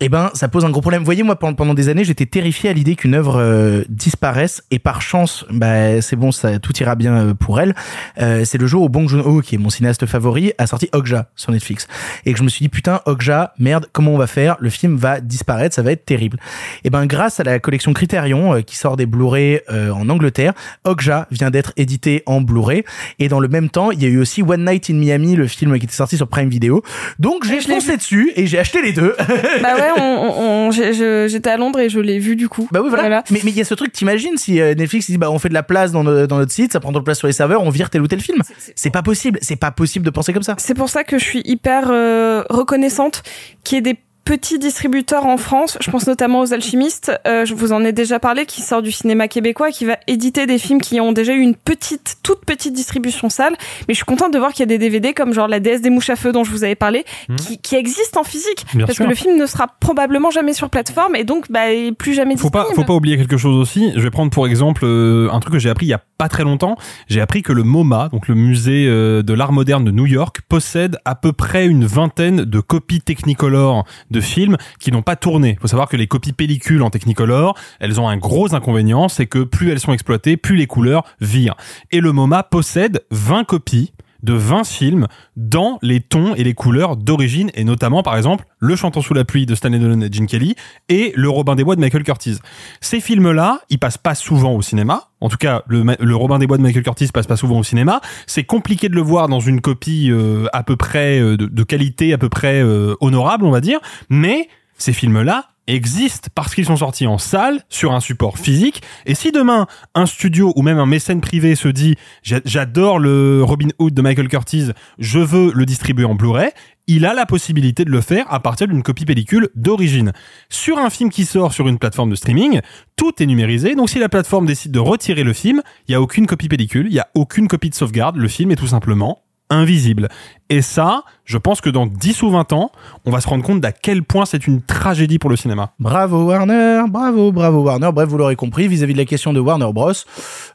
eh 0.00 0.08
ben, 0.08 0.30
ça 0.34 0.48
pose 0.48 0.64
un 0.64 0.70
gros 0.70 0.80
problème. 0.80 1.02
Vous 1.02 1.06
voyez, 1.06 1.22
moi, 1.22 1.36
pendant, 1.36 1.54
pendant 1.54 1.74
des 1.74 1.88
années, 1.88 2.04
j'étais 2.04 2.26
terrifié 2.26 2.70
à 2.70 2.72
l'idée 2.72 2.96
qu'une 2.96 3.14
œuvre 3.14 3.40
euh, 3.40 3.84
disparaisse 3.88 4.62
et 4.70 4.78
par 4.78 5.00
chance, 5.00 5.46
bah, 5.50 6.00
c'est 6.00 6.16
bon, 6.16 6.32
ça 6.32 6.58
tout 6.58 6.76
ira 6.78 6.94
bien 6.94 7.14
euh, 7.14 7.34
pour 7.34 7.60
elle. 7.60 7.74
Euh, 8.20 8.44
c'est 8.44 8.58
le 8.58 8.66
jour 8.66 8.82
où 8.82 8.88
Bong 8.88 9.08
Joon-ho, 9.08 9.40
qui 9.40 9.54
est 9.54 9.58
mon 9.58 9.70
cinéaste 9.70 10.06
favori, 10.06 10.52
a 10.58 10.66
sorti 10.66 10.88
Okja 10.92 11.28
sur 11.36 11.52
Netflix 11.52 11.86
et 12.26 12.32
que 12.32 12.38
je 12.38 12.42
me 12.42 12.48
suis 12.48 12.64
dit 12.64 12.68
putain, 12.68 13.00
Okja, 13.06 13.54
merde, 13.58 13.86
comment 13.92 14.12
on 14.12 14.18
va 14.18 14.26
faire? 14.26 14.56
Le 14.60 14.70
film 14.70 14.96
va 14.96 15.20
disparaître, 15.20 15.74
ça 15.74 15.82
va 15.82 15.92
être 15.92 16.04
terrible. 16.04 16.38
Et 16.82 16.90
ben, 16.90 17.06
grâce 17.06 17.40
à 17.40 17.44
la 17.44 17.58
collection 17.58 17.92
Criterion 17.92 18.54
euh, 18.54 18.60
qui 18.62 18.76
sort 18.76 18.96
des 18.96 19.06
Blu-ray 19.06 19.60
euh, 19.70 19.90
en 19.90 20.08
Angleterre, 20.08 20.54
Okja 20.84 21.26
vient 21.30 21.50
d'être 21.50 21.72
édité 21.76 22.22
en 22.26 22.40
Blu-ray 22.40 22.84
et 23.18 23.28
dans 23.28 23.40
le 23.40 23.48
même 23.48 23.70
temps, 23.70 23.90
il 23.90 24.02
y 24.02 24.06
a 24.06 24.08
eu 24.08 24.18
aussi 24.18 24.42
One 24.42 24.64
Night 24.64 24.90
in 24.90 24.94
Miami, 24.94 25.36
le 25.36 25.46
film 25.46 25.78
qui 25.78 25.86
était 25.86 25.94
sorti 25.94 26.16
sur 26.16 26.28
Prime 26.28 26.48
Video. 26.48 26.82
Donc 27.18 27.46
j'ai 27.46 27.60
foncé 27.60 27.96
dessus 27.96 28.32
et 28.36 28.46
j'ai 28.46 28.58
acheté 28.58 28.82
les 28.82 28.92
deux. 28.92 29.14
Bah 29.62 29.76
ouais, 29.76 29.93
on, 30.00 30.68
on- 30.68 30.70
j'étais 30.70 31.50
à 31.50 31.56
Londres 31.56 31.78
et 31.80 31.88
je 31.88 32.00
l'ai 32.00 32.18
vu 32.18 32.36
du 32.36 32.48
coup. 32.48 32.68
Bah 32.72 32.80
oui, 32.82 32.88
voilà. 32.90 33.22
Mais 33.30 33.40
mais 33.44 33.50
il 33.50 33.56
y 33.56 33.60
a 33.60 33.64
ce 33.64 33.74
truc, 33.74 33.92
t'imagines 33.92 34.36
si 34.36 34.60
euh, 34.60 34.74
Netflix 34.74 35.10
dit 35.10 35.18
bah 35.18 35.30
on 35.30 35.38
fait 35.38 35.48
de 35.48 35.54
la 35.54 35.62
place 35.62 35.92
dans, 35.92 36.04
no- 36.04 36.26
dans 36.26 36.38
notre 36.38 36.52
site, 36.52 36.72
ça 36.72 36.80
prend 36.80 36.92
de 36.92 37.00
place 37.00 37.18
sur 37.18 37.26
les 37.26 37.32
serveurs, 37.32 37.62
on 37.62 37.70
vire 37.70 37.90
tel 37.90 38.02
ou 38.02 38.08
tel 38.08 38.20
film. 38.20 38.42
C'est 38.74 38.90
pas 38.90 39.02
possible, 39.02 39.38
c'est 39.42 39.56
pas 39.56 39.70
possible 39.70 40.04
de 40.04 40.10
penser 40.10 40.32
comme 40.32 40.42
ça. 40.42 40.54
C'est 40.58 40.74
pour 40.74 40.88
ça 40.88 41.04
que 41.04 41.18
je 41.18 41.24
suis 41.24 41.42
hyper 41.44 41.88
euh, 41.90 42.42
reconnaissante 42.50 43.22
qu'il 43.64 43.76
y 43.76 43.78
ait 43.78 43.82
des 43.82 43.98
petits 44.24 44.58
distributeurs 44.58 45.26
en 45.26 45.36
France, 45.36 45.76
je 45.80 45.90
pense 45.90 46.06
notamment 46.06 46.40
aux 46.40 46.52
alchimistes, 46.54 47.12
euh, 47.26 47.44
je 47.44 47.54
vous 47.54 47.72
en 47.72 47.84
ai 47.84 47.92
déjà 47.92 48.18
parlé, 48.18 48.46
qui 48.46 48.62
sort 48.62 48.80
du 48.82 48.90
cinéma 48.90 49.28
québécois, 49.28 49.70
qui 49.70 49.84
va 49.84 49.98
éditer 50.06 50.46
des 50.46 50.58
films 50.58 50.80
qui 50.80 51.00
ont 51.00 51.12
déjà 51.12 51.34
eu 51.34 51.40
une 51.40 51.54
petite, 51.54 52.16
toute 52.22 52.44
petite 52.44 52.72
distribution 52.72 53.28
salle. 53.28 53.54
Mais 53.86 53.94
je 53.94 53.96
suis 53.96 54.04
contente 54.04 54.32
de 54.32 54.38
voir 54.38 54.52
qu'il 54.52 54.60
y 54.60 54.62
a 54.64 54.66
des 54.66 54.78
DVD 54.78 55.12
comme 55.12 55.32
genre 55.34 55.48
La 55.48 55.60
déesse 55.60 55.82
des 55.82 55.90
mouches 55.90 56.10
à 56.10 56.16
feu 56.16 56.32
dont 56.32 56.42
je 56.44 56.50
vous 56.50 56.64
avais 56.64 56.74
parlé, 56.74 57.04
Mhm. 57.28 57.36
qui, 57.36 57.58
qui 57.58 57.76
existent 57.76 58.20
en 58.20 58.24
physique. 58.24 58.64
Bien 58.74 58.86
parce 58.86 58.96
sûr. 58.96 59.04
que 59.04 59.10
le 59.10 59.14
film 59.16 59.36
ne 59.36 59.46
sera 59.46 59.66
probablement 59.80 60.30
jamais 60.30 60.52
sur 60.54 60.70
plateforme 60.70 61.16
et 61.16 61.24
donc 61.24 61.50
bah, 61.50 61.60
plus 61.98 62.14
jamais 62.14 62.36
Faut 62.36 62.50
pas, 62.50 62.60
disponible. 62.60 62.82
faut 62.82 62.86
pas 62.86 62.94
oublier 62.96 63.16
quelque 63.16 63.36
chose 63.36 63.56
aussi. 63.56 63.92
Je 63.94 64.00
vais 64.00 64.10
prendre 64.10 64.30
pour 64.30 64.46
exemple 64.46 64.82
euh, 64.84 65.28
un 65.32 65.40
truc 65.40 65.52
que 65.54 65.58
j'ai 65.58 65.70
appris 65.70 65.86
il 65.86 65.90
y 65.90 65.94
a 65.94 66.00
pas 66.18 66.28
très 66.28 66.44
longtemps. 66.44 66.76
J'ai 67.08 67.20
appris 67.20 67.42
que 67.42 67.52
le 67.52 67.62
MoMA, 67.62 68.08
donc 68.10 68.28
le 68.28 68.34
musée 68.34 68.86
euh, 68.88 69.22
de 69.22 69.32
l'art 69.34 69.52
moderne 69.52 69.84
de 69.84 69.90
New 69.90 70.06
York, 70.06 70.40
possède 70.48 70.96
à 71.04 71.14
peu 71.14 71.32
près 71.32 71.66
une 71.66 71.84
vingtaine 71.84 72.44
de 72.44 72.60
copies 72.60 73.00
Technicolor 73.00 73.84
de 74.14 74.20
films 74.20 74.56
qui 74.78 74.92
n'ont 74.92 75.02
pas 75.02 75.16
tourné. 75.16 75.58
Faut 75.60 75.68
savoir 75.68 75.88
que 75.88 75.96
les 75.96 76.06
copies 76.06 76.32
pellicules 76.32 76.82
en 76.82 76.90
Technicolor, 76.90 77.58
elles 77.80 78.00
ont 78.00 78.08
un 78.08 78.16
gros 78.16 78.54
inconvénient, 78.54 79.08
c'est 79.08 79.26
que 79.26 79.40
plus 79.40 79.70
elles 79.70 79.80
sont 79.80 79.92
exploitées, 79.92 80.36
plus 80.36 80.56
les 80.56 80.66
couleurs 80.66 81.04
virent. 81.20 81.56
Et 81.90 82.00
le 82.00 82.12
MoMA 82.12 82.44
possède 82.44 83.04
20 83.10 83.44
copies 83.44 83.92
de 84.24 84.32
20 84.32 84.64
films 84.64 85.06
dans 85.36 85.78
les 85.82 86.00
tons 86.00 86.34
et 86.34 86.42
les 86.42 86.54
couleurs 86.54 86.96
d'origine 86.96 87.50
et 87.54 87.64
notamment 87.64 88.02
par 88.02 88.16
exemple 88.16 88.44
Le 88.58 88.74
chantant 88.74 89.02
sous 89.02 89.14
la 89.14 89.24
pluie 89.24 89.46
de 89.46 89.54
Stanley 89.54 89.78
Donen 89.78 90.02
et 90.02 90.10
Gene 90.10 90.26
Kelly 90.26 90.56
et 90.88 91.12
Le 91.14 91.28
Robin 91.28 91.54
des 91.54 91.64
Bois 91.64 91.76
de 91.76 91.80
Michael 91.80 92.02
Curtis. 92.02 92.38
Ces 92.80 93.00
films-là, 93.00 93.60
ils 93.70 93.78
passent 93.78 93.98
pas 93.98 94.14
souvent 94.14 94.52
au 94.52 94.62
cinéma. 94.62 95.08
En 95.20 95.28
tout 95.28 95.36
cas, 95.36 95.62
le, 95.68 96.16
Robin 96.16 96.38
des 96.38 96.46
Bois 96.46 96.56
de 96.56 96.62
Michael 96.62 96.82
Curtis 96.82 97.08
passe 97.12 97.26
pas 97.26 97.36
souvent 97.36 97.58
au 97.58 97.62
cinéma. 97.62 98.00
C'est 98.26 98.44
compliqué 98.44 98.88
de 98.88 98.94
le 98.94 99.02
voir 99.02 99.28
dans 99.28 99.40
une 99.40 99.60
copie 99.60 100.10
euh, 100.10 100.46
à 100.52 100.62
peu 100.62 100.76
près 100.76 101.20
euh, 101.20 101.36
de, 101.36 101.46
de 101.46 101.62
qualité 101.62 102.12
à 102.12 102.18
peu 102.18 102.28
près 102.28 102.62
euh, 102.62 102.94
honorable, 103.00 103.44
on 103.44 103.50
va 103.50 103.60
dire. 103.60 103.80
Mais 104.08 104.48
ces 104.78 104.92
films-là 104.92 105.53
existent 105.66 106.28
parce 106.34 106.54
qu'ils 106.54 106.66
sont 106.66 106.76
sortis 106.76 107.06
en 107.06 107.18
salle 107.18 107.62
sur 107.68 107.92
un 107.92 108.00
support 108.00 108.38
physique 108.38 108.82
et 109.06 109.14
si 109.14 109.32
demain 109.32 109.66
un 109.94 110.06
studio 110.06 110.52
ou 110.56 110.62
même 110.62 110.78
un 110.78 110.86
mécène 110.86 111.20
privé 111.20 111.54
se 111.54 111.68
dit 111.68 111.94
J'a- 112.22 112.40
j'adore 112.44 112.98
le 112.98 113.42
Robin 113.42 113.68
Hood 113.78 113.94
de 113.94 114.02
Michael 114.02 114.28
Curtis 114.28 114.70
je 114.98 115.18
veux 115.18 115.52
le 115.54 115.64
distribuer 115.64 116.04
en 116.04 116.14
Blu-ray 116.14 116.50
il 116.86 117.06
a 117.06 117.14
la 117.14 117.24
possibilité 117.24 117.86
de 117.86 117.90
le 117.90 118.02
faire 118.02 118.30
à 118.32 118.40
partir 118.40 118.68
d'une 118.68 118.82
copie 118.82 119.06
pellicule 119.06 119.48
d'origine. 119.54 120.12
Sur 120.50 120.76
un 120.76 120.90
film 120.90 121.08
qui 121.08 121.24
sort 121.24 121.54
sur 121.54 121.66
une 121.66 121.78
plateforme 121.78 122.10
de 122.10 122.14
streaming, 122.14 122.60
tout 122.94 123.22
est 123.22 123.26
numérisé, 123.26 123.74
donc 123.74 123.88
si 123.88 123.98
la 123.98 124.10
plateforme 124.10 124.44
décide 124.44 124.70
de 124.72 124.80
retirer 124.80 125.22
le 125.24 125.32
film, 125.32 125.62
il 125.88 125.92
n'y 125.92 125.94
a 125.94 126.02
aucune 126.02 126.26
copie 126.26 126.46
pellicule, 126.46 126.88
il 126.88 126.92
n'y 126.92 126.98
a 126.98 127.08
aucune 127.14 127.48
copie 127.48 127.70
de 127.70 127.74
sauvegarde, 127.74 128.16
le 128.16 128.28
film 128.28 128.50
est 128.50 128.56
tout 128.56 128.66
simplement 128.66 129.22
invisible. 129.48 130.08
Et 130.50 130.60
ça, 130.60 131.04
je 131.24 131.38
pense 131.38 131.62
que 131.62 131.70
dans 131.70 131.86
10 131.86 132.22
ou 132.22 132.30
20 132.30 132.52
ans, 132.52 132.70
on 133.06 133.10
va 133.10 133.20
se 133.20 133.28
rendre 133.28 133.42
compte 133.42 133.60
d'à 133.60 133.72
quel 133.72 134.02
point 134.02 134.26
c'est 134.26 134.46
une 134.46 134.60
tragédie 134.60 135.18
pour 135.18 135.30
le 135.30 135.36
cinéma. 135.36 135.70
Bravo 135.80 136.24
Warner, 136.24 136.82
bravo, 136.88 137.32
bravo 137.32 137.62
Warner. 137.62 137.90
Bref, 137.92 138.08
vous 138.10 138.18
l'aurez 138.18 138.36
compris, 138.36 138.68
vis-à-vis 138.68 138.92
de 138.92 138.98
la 138.98 139.06
question 139.06 139.32
de 139.32 139.40
Warner 139.40 139.72
Bros. 139.72 139.92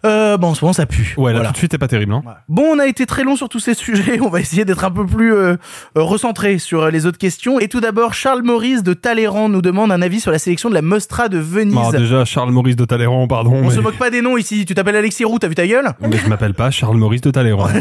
Euh, 0.06 0.38
bon, 0.38 0.49
en 0.49 0.54
ce 0.54 0.63
moment, 0.63 0.73
ça 0.73 0.86
pue. 0.86 1.15
Ouais, 1.17 1.32
là 1.32 1.39
Voilà. 1.39 1.49
tout 1.49 1.54
de 1.54 1.58
suite, 1.58 1.71
c'est 1.71 1.80
pas 1.80 1.88
terrible. 1.88 2.13
Hein. 2.13 2.21
Bon, 2.47 2.65
on 2.75 2.80
a 2.80 2.86
été 2.86 3.08
très 3.08 3.23
long 3.23 3.36
sur 3.36 3.49
tous 3.49 3.60
ces 3.60 3.73
sujets. 3.73 4.19
On 4.23 4.30
va 4.30 4.39
essayer 4.41 4.63
d'être 4.63 4.84
un 4.84 4.91
peu 4.91 5.06
plus 5.08 5.34
euh, 5.34 5.56
euh, 5.97 6.04
recentré 6.04 6.60
sur 6.60 6.84
euh, 6.84 6.91
les 6.91 7.08
autres 7.08 7.17
questions. 7.17 7.60
Et 7.60 7.67
tout 7.67 7.80
d'abord, 7.82 8.13
Charles 8.13 8.43
Maurice 8.43 8.84
de 8.84 8.93
Talleyrand 8.93 9.49
nous 9.49 9.62
demande 9.63 9.91
un 9.91 10.02
avis 10.04 10.19
sur 10.19 10.32
la 10.32 10.38
sélection 10.39 10.69
de 10.69 10.75
la 10.75 10.84
Mostra 10.84 11.30
de 11.30 11.39
Venise. 11.39 11.89
Déjà, 11.91 12.25
Charles 12.25 12.52
Maurice 12.52 12.75
de 12.75 12.86
Talleyrand, 12.86 13.28
pardon. 13.28 13.54
on 13.56 13.69
mais... 13.69 13.75
se 13.75 13.80
moque 13.80 13.97
pas 13.97 14.12
des 14.12 14.21
noms 14.21 14.38
ici. 14.38 14.65
Tu 14.65 14.75
t'appelles 14.75 14.95
Alexis 14.97 15.25
Roux, 15.25 15.39
t'as 15.39 15.47
vu 15.47 15.56
ta 15.56 15.65
gueule? 15.65 15.89
Mais 16.02 16.17
je 16.17 16.28
m'appelle 16.30 16.54
pas 16.54 16.69
Charles 16.69 16.97
Maurice 16.97 17.21
de 17.21 17.32
Talleyrand. 17.32 17.67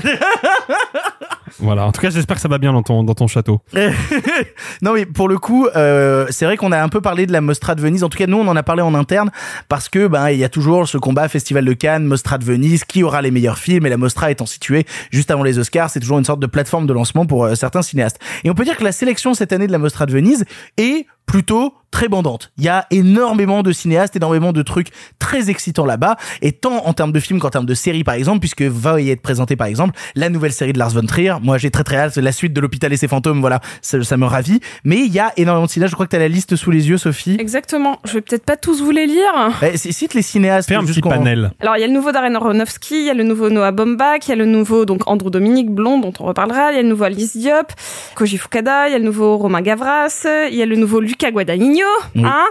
voilà, 1.60 1.86
en 1.86 1.92
tout 1.92 2.00
cas, 2.00 2.10
j'espère 2.10 2.36
que 2.36 2.42
ça 2.42 2.48
va 2.48 2.58
bien 2.58 2.72
dans 2.72 2.82
ton, 2.82 3.02
dans 3.02 3.14
ton 3.14 3.26
château. 3.26 3.60
non 4.82 4.92
mais 4.94 5.06
pour 5.06 5.28
le 5.28 5.38
coup, 5.38 5.66
euh, 5.74 6.26
c'est 6.30 6.44
vrai 6.44 6.56
qu'on 6.56 6.72
a 6.72 6.80
un 6.80 6.88
peu 6.88 7.00
parlé 7.00 7.26
de 7.26 7.32
la 7.32 7.40
Mostra 7.40 7.74
de 7.74 7.80
Venise. 7.80 8.04
En 8.04 8.08
tout 8.08 8.18
cas, 8.18 8.26
nous 8.26 8.38
on 8.38 8.46
en 8.46 8.56
a 8.56 8.62
parlé 8.62 8.82
en 8.82 8.94
interne 8.94 9.30
parce 9.68 9.88
que 9.88 10.06
ben 10.06 10.30
il 10.30 10.38
y 10.38 10.44
a 10.44 10.48
toujours 10.48 10.88
ce 10.88 10.98
combat 10.98 11.28
Festival 11.28 11.64
de 11.64 11.72
Cannes, 11.72 12.04
Mostra 12.04 12.38
de 12.38 12.44
Venise, 12.44 12.84
qui 12.84 13.02
aura 13.02 13.22
les 13.22 13.30
meilleurs 13.30 13.58
films 13.58 13.86
et 13.86 13.88
la 13.88 13.96
Mostra 13.96 14.30
étant 14.30 14.46
située 14.46 14.86
juste 15.10 15.30
avant 15.30 15.42
les 15.42 15.58
Oscars, 15.58 15.90
c'est 15.90 16.00
toujours 16.00 16.18
une 16.18 16.24
sorte 16.24 16.40
de 16.40 16.46
plateforme 16.46 16.86
de 16.86 16.92
lancement 16.92 17.26
pour 17.26 17.44
euh, 17.44 17.54
certains 17.54 17.82
cinéastes. 17.82 18.18
Et 18.44 18.50
on 18.50 18.54
peut 18.54 18.64
dire 18.64 18.76
que 18.76 18.84
la 18.84 18.92
sélection 18.92 19.34
cette 19.34 19.52
année 19.52 19.66
de 19.66 19.72
la 19.72 19.78
Mostra 19.78 20.06
de 20.06 20.12
Venise 20.12 20.44
est 20.76 21.06
plutôt 21.28 21.74
très 21.90 22.08
bandante. 22.08 22.52
Il 22.58 22.64
y 22.64 22.68
a 22.68 22.86
énormément 22.90 23.62
de 23.62 23.72
cinéastes, 23.72 24.14
énormément 24.14 24.52
de 24.52 24.60
trucs 24.60 24.88
très 25.18 25.48
excitants 25.48 25.86
là-bas, 25.86 26.16
et 26.42 26.52
tant 26.52 26.84
en 26.86 26.92
termes 26.92 27.12
de 27.12 27.20
films 27.20 27.38
qu'en 27.38 27.48
termes 27.48 27.64
de 27.64 27.72
séries 27.72 28.04
par 28.04 28.14
exemple, 28.14 28.40
puisque 28.40 28.60
va 28.62 29.00
y 29.00 29.10
être 29.10 29.22
présentée 29.22 29.56
par 29.56 29.68
exemple 29.68 29.98
la 30.14 30.28
nouvelle 30.28 30.52
série 30.52 30.74
de 30.74 30.78
Lars 30.78 30.90
von 30.90 31.06
Trier. 31.06 31.34
Moi 31.40 31.56
j'ai 31.56 31.70
très 31.70 31.84
très 31.84 31.96
hâte, 31.96 32.16
la 32.16 32.32
suite 32.32 32.52
de 32.52 32.60
l'hôpital 32.60 32.92
et 32.92 32.96
ses 32.98 33.08
fantômes, 33.08 33.40
voilà, 33.40 33.60
ça, 33.80 34.02
ça 34.04 34.16
me 34.18 34.26
ravit. 34.26 34.60
Mais 34.84 34.98
il 34.98 35.12
y 35.12 35.18
a 35.18 35.32
énormément 35.38 35.64
de 35.64 35.70
cinéastes, 35.70 35.92
je 35.92 35.96
crois 35.96 36.04
que 36.06 36.10
tu 36.10 36.16
as 36.16 36.20
la 36.20 36.28
liste 36.28 36.56
sous 36.56 36.70
les 36.70 36.88
yeux 36.90 36.98
Sophie. 36.98 37.36
Exactement. 37.38 37.98
Je 38.04 38.12
vais 38.14 38.20
peut-être 38.20 38.44
pas 38.44 38.56
tous 38.56 38.82
vous 38.82 38.90
les 38.90 39.06
lire. 39.06 39.32
C- 39.76 39.92
cite 39.92 40.12
les 40.14 40.22
cinéastes. 40.22 40.68
Fais 40.68 40.74
un 40.74 40.84
petit 40.84 41.00
panel. 41.00 41.52
Alors, 41.60 41.76
il 41.76 41.80
y 41.80 41.84
a 41.84 41.86
le 41.86 41.92
nouveau 41.94 42.12
Darren 42.12 42.34
Aronofsky, 42.34 43.00
il 43.00 43.06
y 43.06 43.10
a 43.10 43.14
le 43.14 43.24
nouveau 43.24 43.48
Noah 43.48 43.72
Baumbach, 43.72 44.26
il 44.26 44.28
y 44.30 44.32
a 44.32 44.36
le 44.36 44.46
nouveau 44.46 44.84
donc 44.84 45.08
Andrew 45.08 45.30
Dominique 45.30 45.70
Blond 45.70 45.98
dont 46.00 46.12
on 46.20 46.24
reparlera, 46.24 46.72
il 46.72 46.76
y 46.76 46.78
a 46.78 46.82
le 46.82 46.88
nouveau 46.88 47.04
Alice 47.04 47.36
Diop, 47.36 47.72
Koji 48.14 48.38
Fukada, 48.38 48.88
il 48.88 48.92
y 48.92 48.94
a 48.94 48.98
le 48.98 49.04
nouveau 49.04 49.36
Romain 49.38 49.62
Gavras, 49.62 50.26
il 50.50 50.54
y 50.54 50.62
a 50.62 50.66
le 50.66 50.76
nouveau 50.76 51.00
Luc 51.00 51.17
Luca 51.20 51.32
Guadagnino, 51.32 51.84
Oui. 52.14 52.22
hein. 52.24 52.44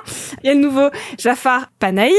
Il 0.43 0.47
y 0.47 0.49
a 0.49 0.53
le 0.53 0.59
nouveau 0.59 0.89
Jafar 1.17 1.67
Panahi. 1.79 2.11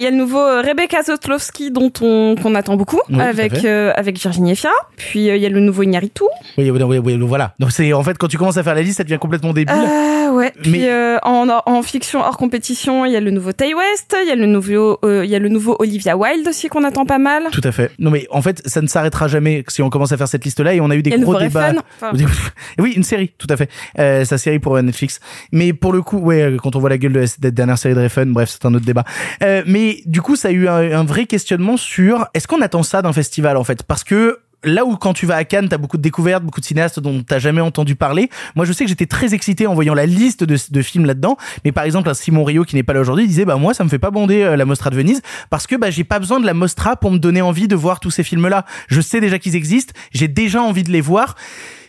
Il 0.00 0.04
y 0.04 0.06
a 0.06 0.10
le 0.10 0.16
nouveau 0.16 0.40
euh, 0.40 0.60
Rebecca 0.60 1.00
Zotlowski 1.02 1.70
dont 1.70 1.92
on 2.00 2.34
qu'on 2.42 2.54
attend 2.56 2.76
beaucoup 2.76 3.00
Oui, 3.08 3.20
avec 3.20 3.64
euh, 3.64 3.92
avec 3.94 4.18
Virginie 4.18 4.52
Efira. 4.52 4.72
Puis 4.96 5.30
euh, 5.30 5.36
il 5.36 5.42
y 5.42 5.46
a 5.46 5.48
le 5.48 5.60
nouveau 5.60 5.84
Iñárritu. 5.84 6.24
Oui, 6.58 6.70
oui, 6.70 6.82
oui, 6.82 6.98
oui, 6.98 7.16
voilà. 7.20 7.54
Donc 7.60 7.70
c'est 7.70 7.92
en 7.92 8.02
fait 8.02 8.18
quand 8.18 8.26
tu 8.26 8.36
commences 8.36 8.56
à 8.56 8.64
faire 8.64 8.74
la 8.74 8.82
liste, 8.82 8.96
ça 8.96 9.04
devient 9.04 9.18
complètement 9.20 9.52
débile. 9.52 9.76
Ah 9.78 10.32
ouais. 10.32 10.52
Puis 10.60 10.72
Mais- 10.72 10.90
euh, 10.90 11.18
en, 11.22 11.46
en 11.64 11.82
fiction 11.82 12.18
hors 12.20 12.36
compétition, 12.36 13.04
il 13.04 13.12
y 13.12 13.16
a 13.16 13.20
le 13.20 13.30
nouveau 13.30 13.52
Tay 13.52 13.72
West, 13.72 14.16
il 14.20 14.28
y 14.28 14.32
a 14.32 14.34
le 14.34 14.46
nouveau 14.46 14.98
euh, 15.04 15.24
il 15.24 15.30
y 15.30 15.36
a 15.36 15.38
le 15.38 15.48
nouveau 15.48 15.76
Olivia 15.78 16.16
Wilde 16.16 16.48
aussi 16.48 16.68
qu'on 16.68 16.82
attend 16.82 17.06
pas 17.06 17.18
mal. 17.18 17.44
Tout 17.52 17.60
à 17.62 17.70
fait. 17.70 17.92
Non 18.00 18.10
mais 18.10 18.26
en 18.30 18.42
fait, 18.42 18.60
ça 18.66 18.80
ne 18.82 18.88
s'arrêtera 18.88 19.28
jamais 19.28 19.62
si 19.68 19.82
on 19.82 19.88
commence 19.90 20.10
à 20.10 20.16
faire 20.16 20.28
cette 20.28 20.44
liste-là 20.44 20.74
et 20.74 20.80
on 20.80 20.90
a 20.90 20.96
eu 20.96 21.02
des 21.02 21.10
gros 21.10 21.38
débats. 21.38 21.72
Enfin, 22.02 22.12
Oui, 22.80 22.92
une 22.96 23.04
série, 23.04 23.32
tout 23.38 23.46
à 23.50 23.56
fait. 23.56 23.70
Euh, 24.00 24.24
sa 24.24 24.36
série 24.36 24.58
pour 24.58 24.80
Netflix. 24.82 25.20
Mais 25.52 25.72
pour 25.76 25.92
le 25.92 26.02
coup, 26.02 26.18
ouais, 26.18 26.42
euh, 26.42 26.56
quand 26.56 26.76
on 26.76 26.80
voit 26.80 26.90
la 26.90 26.98
gueule 26.98 27.12
de 27.12 27.26
cette 27.26 27.46
dernière 27.46 27.78
série 27.78 27.94
de 27.94 28.00
Refn, 28.00 28.32
bref, 28.32 28.50
c'est 28.50 28.66
un 28.66 28.74
autre 28.74 28.84
débat. 28.84 29.04
Euh, 29.42 29.62
mais 29.66 30.02
du 30.06 30.20
coup, 30.20 30.36
ça 30.36 30.48
a 30.48 30.50
eu 30.50 30.68
un, 30.68 31.04
vrai 31.04 31.26
questionnement 31.26 31.76
sur 31.76 32.26
est-ce 32.34 32.48
qu'on 32.48 32.60
attend 32.60 32.82
ça 32.82 33.02
d'un 33.02 33.12
festival 33.12 33.56
en 33.56 33.64
fait? 33.64 33.82
Parce 33.82 34.02
que 34.02 34.40
là 34.64 34.84
où 34.84 34.96
quand 34.96 35.12
tu 35.12 35.26
vas 35.26 35.36
à 35.36 35.44
Cannes, 35.44 35.68
t'as 35.68 35.78
beaucoup 35.78 35.96
de 35.96 36.02
découvertes, 36.02 36.42
beaucoup 36.42 36.60
de 36.60 36.64
cinéastes 36.64 36.98
dont 36.98 37.22
t'as 37.22 37.38
jamais 37.38 37.60
entendu 37.60 37.94
parler. 37.94 38.28
Moi, 38.56 38.64
je 38.64 38.72
sais 38.72 38.84
que 38.84 38.88
j'étais 38.88 39.06
très 39.06 39.34
excité 39.34 39.66
en 39.66 39.74
voyant 39.74 39.94
la 39.94 40.06
liste 40.06 40.44
de, 40.44 40.82
films 40.82 41.06
là-dedans. 41.06 41.36
Mais 41.64 41.72
par 41.72 41.84
exemple, 41.84 42.12
Simon 42.14 42.44
Rio 42.44 42.64
qui 42.64 42.74
n'est 42.74 42.82
pas 42.82 42.92
là 42.92 43.00
aujourd'hui 43.00 43.26
disait, 43.28 43.44
bah 43.44 43.56
moi, 43.56 43.74
ça 43.74 43.84
me 43.84 43.88
fait 43.88 43.98
pas 43.98 44.10
bander 44.10 44.42
euh, 44.42 44.56
la 44.56 44.64
Mostra 44.64 44.90
de 44.90 44.96
Venise 44.96 45.22
parce 45.50 45.66
que 45.66 45.76
bah 45.76 45.90
j'ai 45.90 46.04
pas 46.04 46.18
besoin 46.18 46.40
de 46.40 46.46
la 46.46 46.54
Mostra 46.54 46.96
pour 46.96 47.10
me 47.10 47.18
donner 47.18 47.42
envie 47.42 47.68
de 47.68 47.76
voir 47.76 48.00
tous 48.00 48.10
ces 48.10 48.24
films-là. 48.24 48.64
Je 48.88 49.00
sais 49.00 49.20
déjà 49.20 49.38
qu'ils 49.38 49.54
existent, 49.54 49.92
j'ai 50.12 50.28
déjà 50.28 50.62
envie 50.62 50.82
de 50.82 50.90
les 50.90 51.00
voir. 51.00 51.36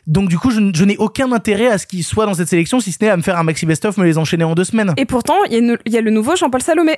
Donc 0.08 0.30
du 0.30 0.40
coup, 0.40 0.52
je, 0.52 0.84
n'ai 0.86 0.98
aucun 0.98 1.32
intérêt 1.34 1.68
à 1.68 1.78
ce 1.78 1.86
qu'ils 1.86 2.04
soient 2.04 2.26
dans 2.26 2.34
cette 2.34 2.48
sélection, 2.48 2.80
si 2.80 2.92
ce 2.94 2.98
n'est 3.02 3.10
à 3.10 3.18
me 3.18 3.22
faire 3.22 3.38
un 3.38 3.44
maxi 3.44 3.66
best-of, 3.66 3.98
me 3.98 4.06
les 4.06 4.18
enchaîner 4.18 4.46
en 4.46 4.56
deux 4.56 4.64
semaines. 4.64 4.94
Et 4.98 5.06
pourtant, 5.06 5.36
il 5.52 5.54
y, 5.66 5.72
a 5.72 5.78
y 5.86 5.98
a 5.98 6.02
le 6.02 6.12
nouveau 6.12 6.36
Jean-Paul 6.38 6.62
Salomé. 6.62 6.98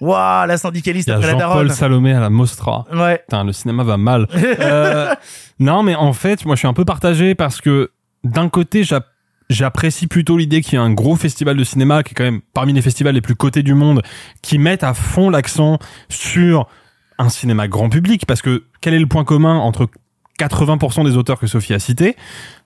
Waouh, 0.00 0.46
la 0.46 0.58
syndicaliste 0.58 1.08
a 1.08 1.14
après 1.16 1.26
la 1.28 1.32
Jean-Paul 1.32 1.48
daronne. 1.48 1.70
Salomé 1.70 2.12
à 2.12 2.20
la 2.20 2.28
Mostra. 2.30 2.84
Ouais. 2.92 3.18
Putain, 3.18 3.44
le 3.44 3.52
cinéma 3.52 3.82
va 3.84 3.96
mal. 3.96 4.26
Euh, 4.60 5.14
non, 5.58 5.82
mais 5.82 5.94
en 5.94 6.12
fait, 6.12 6.44
moi, 6.44 6.54
je 6.54 6.60
suis 6.60 6.68
un 6.68 6.72
peu 6.74 6.84
partagé 6.84 7.34
parce 7.34 7.60
que 7.60 7.90
d'un 8.24 8.48
côté, 8.48 8.84
j'app- 8.84 9.08
j'apprécie 9.50 10.06
plutôt 10.06 10.36
l'idée 10.36 10.60
qu'il 10.60 10.74
y 10.74 10.76
ait 10.76 10.84
un 10.84 10.92
gros 10.92 11.16
festival 11.16 11.56
de 11.56 11.64
cinéma 11.64 12.02
qui 12.02 12.12
est 12.12 12.14
quand 12.14 12.24
même 12.24 12.40
parmi 12.52 12.72
les 12.72 12.82
festivals 12.82 13.14
les 13.14 13.20
plus 13.20 13.34
cotés 13.36 13.62
du 13.62 13.74
monde, 13.74 14.02
qui 14.42 14.58
mettent 14.58 14.84
à 14.84 14.94
fond 14.94 15.30
l'accent 15.30 15.78
sur 16.08 16.66
un 17.18 17.28
cinéma 17.28 17.68
grand 17.68 17.88
public 17.88 18.26
parce 18.26 18.42
que 18.42 18.64
quel 18.80 18.94
est 18.94 18.98
le 18.98 19.06
point 19.06 19.24
commun 19.24 19.56
entre 19.58 19.88
80% 20.38 21.04
des 21.04 21.16
auteurs 21.16 21.38
que 21.38 21.46
Sophie 21.46 21.74
a 21.74 21.78
cités 21.78 22.16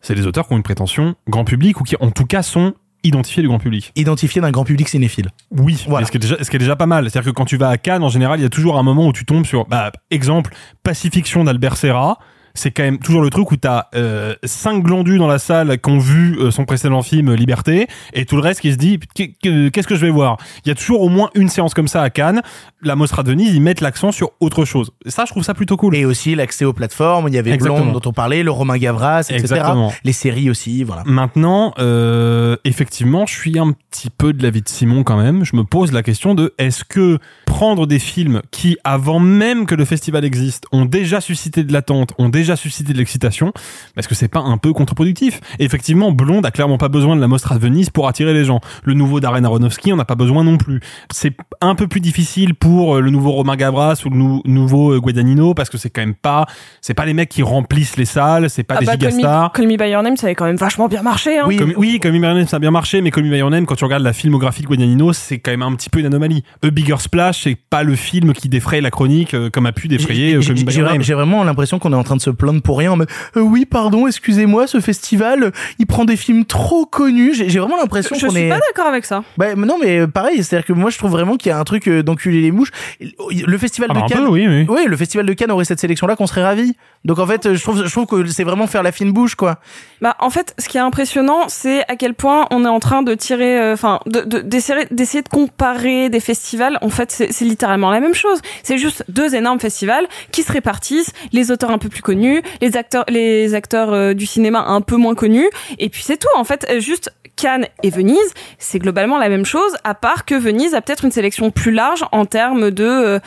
C'est 0.00 0.14
des 0.14 0.26
auteurs 0.26 0.46
qui 0.46 0.54
ont 0.54 0.56
une 0.56 0.62
prétention 0.62 1.14
grand 1.28 1.44
public 1.44 1.80
ou 1.80 1.84
qui, 1.84 1.96
en 2.00 2.10
tout 2.10 2.24
cas, 2.24 2.42
sont 2.42 2.74
identifiés 3.04 3.42
du 3.42 3.48
grand 3.48 3.58
public. 3.58 3.92
Identifié 3.96 4.40
d'un 4.40 4.50
grand 4.50 4.64
public 4.64 4.88
cinéphile. 4.88 5.28
Oui, 5.50 5.84
Voilà. 5.88 6.02
et 6.02 6.06
ce, 6.06 6.10
qui 6.10 6.16
est 6.16 6.20
déjà, 6.20 6.42
ce 6.42 6.50
qui 6.50 6.56
est 6.56 6.58
déjà 6.58 6.76
pas 6.76 6.86
mal. 6.86 7.08
C'est-à-dire 7.10 7.30
que 7.30 7.36
quand 7.36 7.44
tu 7.44 7.56
vas 7.56 7.68
à 7.68 7.76
Cannes, 7.78 8.02
en 8.02 8.08
général, 8.08 8.40
il 8.40 8.42
y 8.42 8.46
a 8.46 8.50
toujours 8.50 8.78
un 8.78 8.82
moment 8.82 9.06
où 9.06 9.12
tu 9.12 9.24
tombes 9.24 9.46
sur, 9.46 9.66
bah, 9.66 9.92
exemple, 10.10 10.54
Pacifiction 10.82 11.44
d'Albert 11.44 11.76
Serra. 11.76 12.18
C'est 12.58 12.70
quand 12.70 12.82
même 12.82 12.98
toujours 12.98 13.22
le 13.22 13.30
truc 13.30 13.50
où 13.52 13.56
t'as 13.56 13.84
euh, 13.94 14.34
cinq 14.44 14.82
glandus 14.82 15.18
dans 15.18 15.26
la 15.28 15.38
salle 15.38 15.78
qui 15.80 15.90
ont 15.90 15.98
vu 15.98 16.36
euh, 16.38 16.50
son 16.50 16.64
précédent 16.64 17.02
film 17.02 17.32
Liberté 17.34 17.86
et 18.12 18.24
tout 18.24 18.36
le 18.36 18.42
reste 18.42 18.60
qui 18.60 18.72
se 18.72 18.76
dit 18.76 18.98
Qu'est- 19.14 19.34
que- 19.42 19.68
qu'est-ce 19.68 19.86
que 19.88 19.94
je 19.96 20.04
vais 20.04 20.10
voir? 20.12 20.36
Il 20.64 20.68
y 20.68 20.72
a 20.72 20.74
toujours 20.74 21.00
au 21.02 21.08
moins 21.08 21.30
une 21.34 21.48
séance 21.48 21.72
comme 21.74 21.88
ça 21.88 22.02
à 22.02 22.10
Cannes. 22.10 22.42
La 22.82 22.96
Mostra 22.96 23.22
de 23.22 23.30
Venise, 23.30 23.54
ils 23.54 23.60
mettent 23.62 23.80
l'accent 23.80 24.12
sur 24.12 24.30
autre 24.40 24.64
chose. 24.64 24.90
Et 25.06 25.10
ça, 25.10 25.24
je 25.24 25.30
trouve 25.32 25.42
ça 25.42 25.54
plutôt 25.54 25.76
cool. 25.76 25.96
Et 25.96 26.04
aussi 26.04 26.34
l'accès 26.34 26.64
aux 26.64 26.72
plateformes, 26.72 27.28
il 27.28 27.34
y 27.34 27.38
avait 27.38 27.50
Exactement. 27.52 27.80
Blonde 27.90 28.00
dont 28.02 28.08
on 28.10 28.12
parlait, 28.12 28.42
le 28.42 28.50
Romain 28.50 28.76
Gavras, 28.78 29.20
etc. 29.22 29.36
Exactement. 29.38 29.92
Les 30.04 30.12
séries 30.12 30.50
aussi, 30.50 30.84
voilà. 30.84 31.02
Maintenant, 31.06 31.74
euh, 31.78 32.56
effectivement, 32.64 33.26
je 33.26 33.34
suis 33.34 33.58
un 33.58 33.72
petit 33.90 34.10
peu 34.10 34.32
de 34.32 34.42
l'avis 34.42 34.62
de 34.62 34.68
Simon 34.68 35.02
quand 35.04 35.16
même. 35.16 35.44
Je 35.44 35.56
me 35.56 35.64
pose 35.64 35.92
la 35.92 36.02
question 36.02 36.34
de 36.34 36.54
est-ce 36.58 36.84
que 36.84 37.18
prendre 37.46 37.86
des 37.86 37.98
films 37.98 38.42
qui, 38.50 38.76
avant 38.84 39.18
même 39.20 39.66
que 39.66 39.74
le 39.74 39.84
festival 39.84 40.24
existe, 40.24 40.66
ont 40.72 40.84
déjà 40.84 41.20
suscité 41.20 41.64
de 41.64 41.72
l'attente, 41.72 42.12
ont 42.18 42.28
déjà 42.28 42.47
suscité 42.56 42.92
de 42.92 42.98
l'excitation, 42.98 43.52
est-ce 43.96 44.08
que 44.08 44.14
c'est 44.14 44.28
pas 44.28 44.40
un 44.40 44.56
peu 44.58 44.72
contre-productif? 44.72 45.40
Et 45.58 45.64
Effectivement, 45.68 46.12
Blonde 46.12 46.46
a 46.46 46.50
clairement 46.50 46.78
pas 46.78 46.88
besoin 46.88 47.14
de 47.14 47.20
la 47.20 47.28
Mostra 47.28 47.54
de 47.56 47.60
Venise 47.60 47.90
pour 47.90 48.08
attirer 48.08 48.32
les 48.32 48.44
gens. 48.44 48.60
Le 48.84 48.94
nouveau 48.94 49.20
Darren 49.20 49.44
Aronofsky, 49.44 49.92
on 49.92 49.96
n'a 49.96 50.04
pas 50.06 50.14
besoin 50.14 50.44
non 50.44 50.56
plus. 50.56 50.80
C'est 51.12 51.34
un 51.60 51.74
peu 51.74 51.86
plus 51.88 52.00
difficile 52.00 52.54
pour 52.54 52.96
euh, 52.96 53.00
le 53.00 53.10
nouveau 53.10 53.32
Romain 53.32 53.54
Gavras 53.56 54.00
ou 54.06 54.10
le 54.10 54.16
nou- 54.16 54.42
nouveau 54.46 54.92
euh, 54.94 54.98
Guadagnino 55.00 55.52
parce 55.52 55.68
que 55.68 55.76
c'est 55.78 55.90
quand 55.90 56.00
même 56.00 56.14
pas, 56.14 56.46
c'est 56.80 56.94
pas 56.94 57.04
les 57.04 57.12
mecs 57.14 57.28
qui 57.28 57.42
remplissent 57.42 57.96
les 57.98 58.06
salles, 58.06 58.48
c'est 58.48 58.62
pas 58.62 58.76
Ah 58.76 58.80
des 58.80 58.86
bah, 58.86 58.96
Call 58.96 59.10
gigastars. 59.10 59.50
Me, 59.52 59.56
Call 59.56 59.66
Me 59.68 59.76
By 59.76 59.90
Your 59.90 60.02
Name, 60.02 60.16
ça 60.16 60.26
avait 60.26 60.34
quand 60.34 60.46
même 60.46 60.56
vachement 60.56 60.88
bien 60.88 61.02
marché. 61.02 61.38
Hein. 61.38 61.44
Oui. 61.46 61.56
Comme- 61.56 61.74
oui, 61.76 61.98
Call 62.00 62.12
Me 62.12 62.18
By 62.18 62.24
Your 62.26 62.34
Name, 62.34 62.46
ça 62.46 62.56
a 62.56 62.60
bien 62.60 62.70
marché, 62.70 63.00
mais 63.02 63.10
Call 63.10 63.24
Me 63.24 63.30
By 63.30 63.38
Your 63.38 63.50
Name, 63.50 63.66
quand 63.66 63.74
tu 63.76 63.84
regardes 63.84 64.02
la 64.02 64.12
filmographie 64.14 64.62
de 64.62 64.66
Guadagnino, 64.68 65.12
c'est 65.12 65.38
quand 65.38 65.50
même 65.50 65.62
un 65.62 65.74
petit 65.76 65.90
peu 65.90 66.00
une 66.00 66.06
anomalie. 66.06 66.42
A 66.62 66.70
Bigger 66.70 66.96
Splash, 66.98 67.42
c'est 67.44 67.56
pas 67.68 67.82
le 67.82 67.94
film 67.94 68.32
qui 68.32 68.48
défraye 68.48 68.80
la 68.80 68.90
chronique 68.90 69.34
euh, 69.34 69.50
comme 69.50 69.66
a 69.66 69.72
pu 69.72 69.86
défrayer 69.88 70.40
J'ai- 70.40 70.54
Call 70.54 70.64
Me 70.64 70.66
By 70.70 70.76
Your 70.78 70.90
Name. 70.92 71.02
j'ai 71.02 71.14
vraiment 71.14 71.44
l'impression 71.44 71.78
qu'on 71.78 71.92
est 71.92 71.96
en 71.96 72.04
train 72.04 72.16
de 72.16 72.20
se 72.22 72.30
plaindre 72.38 72.62
pour 72.62 72.78
rien. 72.78 72.96
Mais, 72.96 73.04
euh, 73.36 73.40
oui, 73.40 73.66
pardon, 73.66 74.06
excusez-moi, 74.06 74.66
ce 74.66 74.80
festival, 74.80 75.52
il 75.78 75.86
prend 75.86 76.04
des 76.06 76.16
films 76.16 76.44
trop 76.46 76.86
connus. 76.86 77.34
J'ai 77.34 77.50
j'ai 77.50 77.58
vraiment 77.58 77.76
l'impression 77.76 78.16
Je 78.16 78.24
qu'on 78.26 78.32
suis 78.32 78.40
est. 78.42 78.48
pas 78.48 78.60
d'accord 78.66 78.86
avec 78.86 79.04
ça. 79.04 79.24
Bah, 79.36 79.54
mais 79.56 79.66
non, 79.66 79.76
mais 79.82 80.06
pareil, 80.06 80.42
c'est-à-dire 80.42 80.64
que 80.66 80.72
moi 80.72 80.90
je 80.90 80.96
trouve 80.98 81.10
vraiment 81.10 81.36
qu'il 81.36 81.50
y 81.50 81.52
a 81.52 81.58
un 81.58 81.64
truc 81.64 81.88
euh, 81.88 82.02
d'enculer 82.02 82.40
les 82.40 82.50
mouches. 82.52 82.70
Le 83.00 83.58
festival 83.58 83.88
Ah 83.90 83.94
bah, 83.94 84.00
de 84.00 84.04
un 84.04 84.08
Cannes. 84.08 84.24
peu, 84.24 84.30
oui, 84.30 84.46
oui. 84.48 84.66
Oui, 84.68 84.80
le 84.86 84.96
festival 84.96 85.26
de 85.26 85.32
Cannes 85.32 85.50
aurait 85.50 85.64
cette 85.64 85.80
sélection-là 85.80 86.16
qu'on 86.16 86.26
serait 86.26 86.42
ravis. 86.44 86.74
Donc 87.04 87.18
en 87.18 87.26
fait, 87.26 87.54
je 87.54 87.62
trouve, 87.62 87.84
je 87.84 87.90
trouve 87.90 88.06
que 88.06 88.26
c'est 88.26 88.44
vraiment 88.44 88.66
faire 88.66 88.82
la 88.82 88.92
fine 88.92 89.12
bouche, 89.12 89.34
quoi. 89.34 89.58
Bah, 90.00 90.16
en 90.20 90.30
fait, 90.30 90.54
ce 90.58 90.68
qui 90.68 90.76
est 90.76 90.80
impressionnant, 90.80 91.44
c'est 91.48 91.82
à 91.88 91.96
quel 91.96 92.14
point 92.14 92.46
on 92.50 92.64
est 92.64 92.68
en 92.68 92.80
train 92.80 93.02
de 93.02 93.14
tirer, 93.14 93.58
euh, 93.58 93.72
enfin, 93.74 94.00
de, 94.06 94.20
de- 94.20 94.40
d'essayer, 94.40 94.86
d'essayer 94.90 95.22
de 95.22 95.28
comparer 95.28 96.08
des 96.08 96.20
festivals. 96.20 96.78
En 96.82 96.88
fait, 96.90 97.10
c'est, 97.10 97.32
c'est 97.32 97.44
littéralement 97.44 97.90
la 97.90 98.00
même 98.00 98.14
chose. 98.14 98.40
C'est 98.62 98.78
juste 98.78 99.04
deux 99.08 99.34
énormes 99.34 99.60
festivals 99.60 100.06
qui 100.32 100.42
se 100.42 100.52
répartissent, 100.52 101.12
les 101.32 101.50
auteurs 101.50 101.70
un 101.70 101.78
peu 101.78 101.88
plus 101.88 102.02
connus, 102.02 102.17
les 102.60 102.76
acteurs, 102.76 103.04
les 103.08 103.54
acteurs 103.54 103.92
euh, 103.92 104.14
du 104.14 104.26
cinéma 104.26 104.64
un 104.66 104.80
peu 104.80 104.96
moins 104.96 105.14
connus, 105.14 105.48
et 105.78 105.88
puis 105.88 106.02
c'est 106.02 106.16
tout. 106.16 106.28
En 106.36 106.44
fait, 106.44 106.66
euh, 106.70 106.80
juste 106.80 107.10
Cannes 107.38 107.66
et 107.82 107.90
Venise, 107.90 108.18
c'est 108.58 108.80
globalement 108.80 109.16
la 109.16 109.28
même 109.28 109.44
chose, 109.44 109.76
à 109.84 109.94
part 109.94 110.24
que 110.24 110.34
Venise 110.34 110.74
a 110.74 110.82
peut-être 110.82 111.04
une 111.04 111.12
sélection 111.12 111.50
plus 111.50 111.70
large 111.70 112.04
en 112.10 112.26
termes 112.26 112.70
de, 112.70 112.84
euh, 112.84 113.18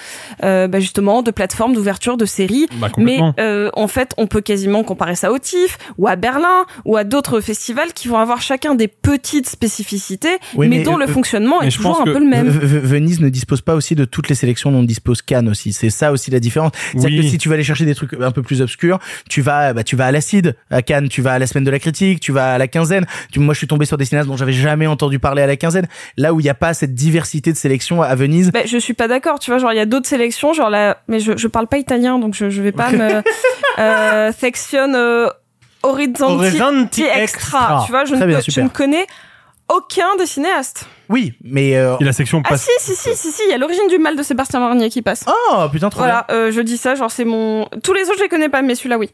euh, 0.43 0.67
bah, 0.67 0.80
justement, 0.80 1.21
de 1.23 1.32
plateformes 1.32 1.73
d'ouverture 1.73 2.17
de 2.17 2.25
séries. 2.25 2.67
Bah, 2.75 2.89
Mais 2.97 3.19
euh, 3.39 3.69
en 3.73 3.88
fait, 3.88 4.12
on 4.17 4.27
peut 4.27 4.41
quasiment 4.41 4.84
comparer 4.84 5.15
ça 5.15 5.32
au 5.32 5.39
TIFF 5.39 5.77
ou 5.97 6.08
à 6.08 6.17
Berlin 6.17 6.65
ou 6.84 6.97
à 6.97 7.06
d'autres 7.06 7.39
festivals 7.39 7.93
qui 7.93 8.10
vont 8.10 8.17
avoir 8.17 8.41
chacun 8.41 8.75
des 8.75 8.89
petites 8.89 9.47
spécificités, 9.47 10.38
Oui, 10.56 10.67
mais, 10.67 10.80
mais, 10.80 10.84
dont 10.84 10.95
euh, 10.95 11.06
le 11.06 11.08
fonctionnement 11.08 11.62
est 11.62 11.73
toujours 11.73 12.01
un 12.01 12.06
peu 12.06 12.19
le 12.19 12.25
même. 12.25 12.49
Venise 12.49 13.21
ne 13.21 13.30
dispose 13.30 13.62
pas 13.62 13.75
aussi 13.75 13.95
de 13.95 14.04
toutes 14.04 14.27
les 14.27 14.36
sélections 14.36 14.71
dont 14.71 14.84
dispose 14.84 15.21
Cannes 15.21 15.47
aussi. 15.47 15.71
C'est 15.71 15.89
ça 15.89 16.12
aussi 16.12 16.32
la 16.32 16.41
différence. 16.41 16.73
C'est-à-dire 16.91 17.23
que 17.23 17.30
si 17.30 17.38
tu 17.38 17.47
vas 17.47 17.56
aller 17.56 17.63
chercher 17.63 17.86
des 17.86 17.95
trucs 17.95 18.13
un 18.19 18.32
peu 18.32 18.41
plus 18.41 18.62
obscurs, 18.62 18.81
tu 19.30 19.41
vas, 19.41 19.74
bah, 19.74 19.84
tu 19.84 19.96
vas 19.96 20.06
à 20.08 20.12
l'acide 20.12 20.56
à 20.70 20.82
Cannes, 20.82 21.10
tu 21.10 21.22
vas 21.22 21.34
à 21.34 21.39
la 21.39 21.48
semaine 21.48 21.63
de 21.63 21.72
la 21.72 21.80
critique, 21.80 22.20
tu 22.20 22.32
vas 22.32 22.54
à 22.54 22.58
la 22.58 22.67
quinzaine. 22.67 23.06
Tu, 23.32 23.39
moi, 23.39 23.54
je 23.54 23.58
suis 23.60 23.67
tombé 23.67 23.86
sur 23.86 23.98
des 23.98 24.06
cinéastes 24.06 24.28
dont 24.30 24.38
j'avais 24.38 24.52
jamais 24.54 24.88
entendu 24.88 25.20
parler 25.20 25.41
à 25.41 25.48
la 25.48 25.56
quinzaine. 25.58 25.88
Là 26.17 26.34
où 26.34 26.39
il 26.39 26.44
n'y 26.44 26.50
a 26.50 26.54
pas 26.54 26.74
cette 26.74 26.94
diversité 26.94 27.52
de 27.52 27.58
sélection 27.58 28.02
à 28.02 28.13
Venise. 28.15 28.52
Ben, 28.52 28.67
je 28.67 28.78
suis 28.78 28.94
pas 28.94 29.08
d'accord, 29.08 29.39
tu 29.39 29.52
vois, 29.52 29.60
genre 29.60 29.72
il 29.74 29.78
y 29.78 29.80
a 29.82 29.86
d'autres 29.86 30.08
sélections, 30.08 30.54
genre 30.54 30.70
là, 30.70 30.98
mais 31.08 31.20
je, 31.20 31.38
je 31.38 31.48
parle 31.48 31.67
pas 31.67 31.78
italien, 31.78 32.20
donc 32.20 32.34
je, 32.36 32.50
je 32.50 32.62
vais 32.62 32.72
pas 32.72 32.91
me 32.91 33.22
euh, 33.80 34.32
section 34.32 34.94
euh, 34.94 35.28
extra. 35.84 37.24
Extra. 37.24 37.84
tu 37.86 37.91
vois, 37.91 38.06
je 38.06 38.12
Très 38.13 38.22
ne, 38.22 38.26
bien, 38.28 38.38
peux- 38.39 38.44
je 38.52 38.62
ne 38.62 38.70
connais 38.70 39.06
aucun 39.69 40.15
des 40.17 40.26
cinéastes. 40.26 40.86
Oui, 41.10 41.34
mais 41.43 41.76
euh, 41.78 41.97
Et 42.00 42.04
la 42.04 42.13
section 42.13 42.41
Ah 42.45 42.50
passe. 42.50 42.67
si, 42.80 42.93
si, 42.93 42.95
si, 42.95 43.15
si, 43.15 43.32
si, 43.32 43.41
il 43.47 43.52
y 43.52 43.54
a 43.54 43.58
l'origine 43.58 43.88
du 43.88 43.97
mal 43.97 44.15
de 44.15 44.24
Sébastien 44.24 44.60
Marnier 44.60 44.89
qui 44.89 45.02
passe. 45.02 45.26
oh 45.28 45.65
putain 45.71 45.89
trop 45.89 46.00
Voilà, 46.02 46.26
euh, 46.32 46.52
je 46.52 46.62
dis 46.62 46.78
ça, 46.78 46.95
genre 46.95 47.12
c'est 47.12 47.26
mon. 47.26 47.67
Tous 47.84 47.93
les 47.93 48.04
autres 48.04 48.17
je 48.17 48.24
les 48.24 48.30
connais 48.30 48.50
pas, 48.50 48.62
mais 48.62 48.76
celui-là 48.76 48.97
oui. 48.97 49.10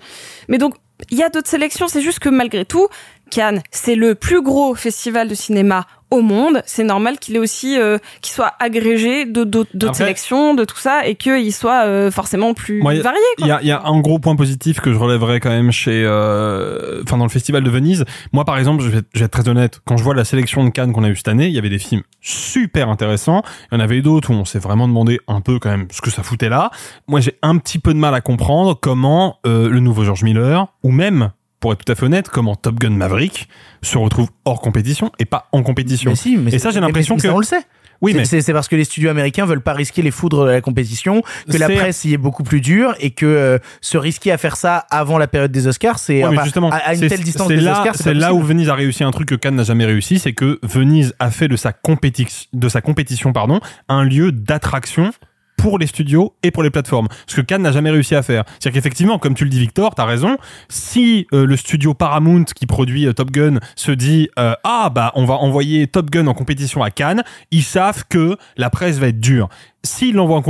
Mais 0.48 0.58
donc 0.58 0.76
il 1.10 1.18
y 1.18 1.24
a 1.24 1.30
d'autres 1.30 1.50
sélections, 1.50 1.88
c'est 1.88 2.02
juste 2.02 2.20
que 2.20 2.30
malgré 2.30 2.66
tout, 2.66 2.88
Cannes, 3.30 3.62
c'est 3.72 3.96
le 3.96 4.16
plus 4.16 4.42
gros 4.42 4.74
festival 4.74 5.28
de 5.28 5.36
cinéma 5.36 5.86
au 6.12 6.22
monde. 6.22 6.62
C'est 6.66 6.84
normal 6.84 7.20
qu'il 7.20 7.36
ait 7.36 7.40
aussi, 7.40 7.78
euh, 7.78 7.98
qu'il 8.22 8.34
soit 8.34 8.54
agrégé 8.60 9.26
de 9.26 9.44
d'autres 9.44 9.96
sélections, 9.96 10.54
de 10.54 10.66
tout 10.66 10.78
ça, 10.78 11.06
et 11.08 11.16
qu'il 11.16 11.54
soit 11.54 11.86
euh, 11.86 12.12
forcément 12.12 12.54
plus 12.54 12.82
Moi, 12.82 12.96
varié. 13.00 13.20
Il 13.40 13.48
y 13.48 13.52
a, 13.52 13.60
il 13.62 13.68
y 13.68 13.72
a 13.72 13.84
un 13.84 14.00
gros 14.00 14.20
point 14.20 14.36
positif 14.36 14.80
que 14.80 14.94
je 14.94 14.98
relèverais 14.98 15.40
quand 15.40 15.50
même 15.50 15.72
chez, 15.72 16.04
euh, 16.06 17.02
enfin 17.04 17.18
dans 17.18 17.26
le 17.26 17.30
festival 17.30 17.64
de 17.64 17.70
Venise. 17.70 18.06
Moi, 18.32 18.46
par 18.46 18.58
exemple, 18.58 18.84
je 18.84 18.90
vais, 18.90 19.02
je 19.14 19.20
vais 19.20 19.26
être 19.26 19.32
très 19.32 19.50
honnête. 19.50 19.82
Quand 19.86 19.98
je 19.98 20.04
vois 20.04 20.16
la 20.16 20.26
sélection 20.26 20.64
de 20.64 20.70
Cannes 20.70 20.94
qu'on 20.94 21.04
a 21.04 21.10
eu 21.10 21.16
cette 21.16 21.28
année, 21.28 21.48
il 21.48 21.54
y 21.54 21.60
avait 21.60 21.70
des 21.70 21.80
films 21.80 22.04
super 22.22 22.90
intéressants. 22.90 23.42
Il 23.72 23.76
y 23.76 23.78
en 23.78 23.84
avait 23.84 24.02
d'autres 24.02 24.32
où 24.32 24.34
on 24.34 24.46
s'est 24.46 24.60
vraiment 24.60 24.88
demandé 24.88 25.20
un 25.28 25.42
peu 25.42 25.60
quand 25.60 25.70
même 25.70 25.88
ce 25.92 26.02
que 26.02 26.10
ça 26.10 26.24
foutait 26.24 26.50
là. 26.50 26.72
Moi, 27.08 27.20
j'ai 27.20 27.38
un 27.42 27.58
petit 27.58 27.80
peu 27.80 27.94
de 27.94 28.00
mal 28.00 28.14
à 28.14 28.22
comprendre 28.22 28.78
comment 28.80 29.40
euh, 29.46 29.70
le 29.70 29.80
nouveau 29.80 30.04
George 30.04 30.24
Miller 30.24 30.68
ou 30.84 30.92
même 30.92 31.32
pour 31.60 31.74
être 31.74 31.84
tout 31.84 31.92
à 31.92 31.96
fait 31.96 32.06
honnête, 32.06 32.30
comment 32.30 32.56
Top 32.56 32.76
Gun 32.80 32.92
Maverick 32.92 33.48
se 33.82 33.98
retrouve 33.98 34.30
hors 34.46 34.62
compétition 34.62 35.12
et 35.20 35.26
pas 35.26 35.48
en 35.52 35.64
compétition. 35.64 36.12
Mais 36.12 36.16
si, 36.16 36.38
mais 36.38 36.54
Et 36.54 36.60
ça, 36.60 36.72
j'ai 36.72 36.80
l'impression 36.80 37.16
que- 37.16 37.24
ça, 37.24 37.34
on 37.34 37.40
le 37.40 37.46
sait. 37.46 37.62
Oui, 38.00 38.12
C'est- 38.26 38.36
mais 38.36 38.42
c'est 38.44 38.54
parce 38.54 38.68
que 38.68 38.76
les 38.76 38.84
studios 38.84 39.10
américains 39.10 39.48
veulent 39.48 39.64
pas 39.64 39.74
risquer 39.74 40.04
les 40.04 40.12
foudres 40.12 40.46
de 40.46 40.52
la 40.52 40.62
compétition, 40.62 41.24
que 41.52 41.58
la 41.58 41.68
presse 41.68 42.06
y 42.06 42.14
est 42.14 42.18
beaucoup 42.18 42.44
plus 42.44 42.62
dure 42.62 42.94
et 43.00 43.10
que 43.10 43.26
euh, 43.26 43.58
se 43.82 43.98
risquer 43.98 44.32
à 44.32 44.38
faire 44.38 44.56
ça 44.56 44.86
avant 44.92 45.18
la 45.18 45.28
période 45.28 45.52
des 45.52 45.66
Oscars, 45.66 45.98
c'est 45.98 46.24
Ouais, 46.24 46.38
enfin, 46.38 46.70
à, 46.70 46.76
à 46.76 46.94
une 46.94 47.08
telle 47.08 47.22
distance 47.24 47.48
des 47.48 47.56
là, 47.56 47.80
Oscars, 47.80 47.96
c'est 47.96 48.14
là 48.14 48.36
où. 48.36 48.42
Venise 48.44 48.70
a 48.70 48.76
réussi 48.76 49.04
un 49.04 49.10
truc 49.10 49.28
que 49.30 49.34
Cannes 49.34 49.56
n'a 49.56 49.64
jamais 49.64 49.86
réussi, 49.86 50.20
c'est 50.20 50.34
que 50.34 50.60
Venise 50.62 51.16
a 51.18 51.32
fait 51.32 51.48
de 51.48 51.56
sa 51.56 51.74
compétition, 51.74 52.48
de 52.54 52.70
sa 52.70 52.82
compétition, 52.82 53.34
pardon, 53.34 53.62
un 53.90 54.04
lieu 54.04 54.32
d'attraction 54.32 55.12
pour 55.58 55.80
les 55.80 55.88
studios 55.88 56.34
et 56.44 56.52
pour 56.52 56.64
les 56.64 56.70
plateformes. 56.70 57.08
Ce 57.26 57.36
que 57.36 57.42
Cannes 57.42 57.64
n'a 57.64 57.72
jamais 57.72 57.90
réussi 57.90 58.16
à 58.16 58.22
faire. 58.22 58.44
C'est-à-dire 58.48 58.80
qu'effectivement, 58.80 59.20
comme 59.20 59.34
tu 59.34 59.44
le 59.44 59.50
dis 59.50 59.60
Victor, 59.60 59.96
t'as 59.96 60.06
raison, 60.06 60.38
si 60.70 61.28
euh, 61.34 61.46
le 61.46 61.58
studio 61.58 61.94
Paramount 61.94 62.46
qui 62.56 62.66
produit 62.66 63.08
euh, 63.08 63.14
Top 63.14 63.32
Gun 63.32 63.60
se 63.76 63.92
dit 63.92 64.30
euh, 64.40 64.54
ah 64.64 64.90
bah 64.94 65.12
on 65.16 65.26
va 65.26 65.36
envoyer 65.36 65.88
Top 65.88 66.10
Gun 66.10 66.28
en 66.28 66.34
compétition 66.34 66.84
à 66.84 66.92
Cannes, 66.92 67.24
ils 67.52 67.64
savent 67.64 68.06
que 68.08 68.38
la 68.56 68.70
presse 68.70 68.98
va 68.98 69.08
être 69.08 69.20
dure. 69.20 69.50
S'ils 69.84 70.16
l'envoient 70.16 70.42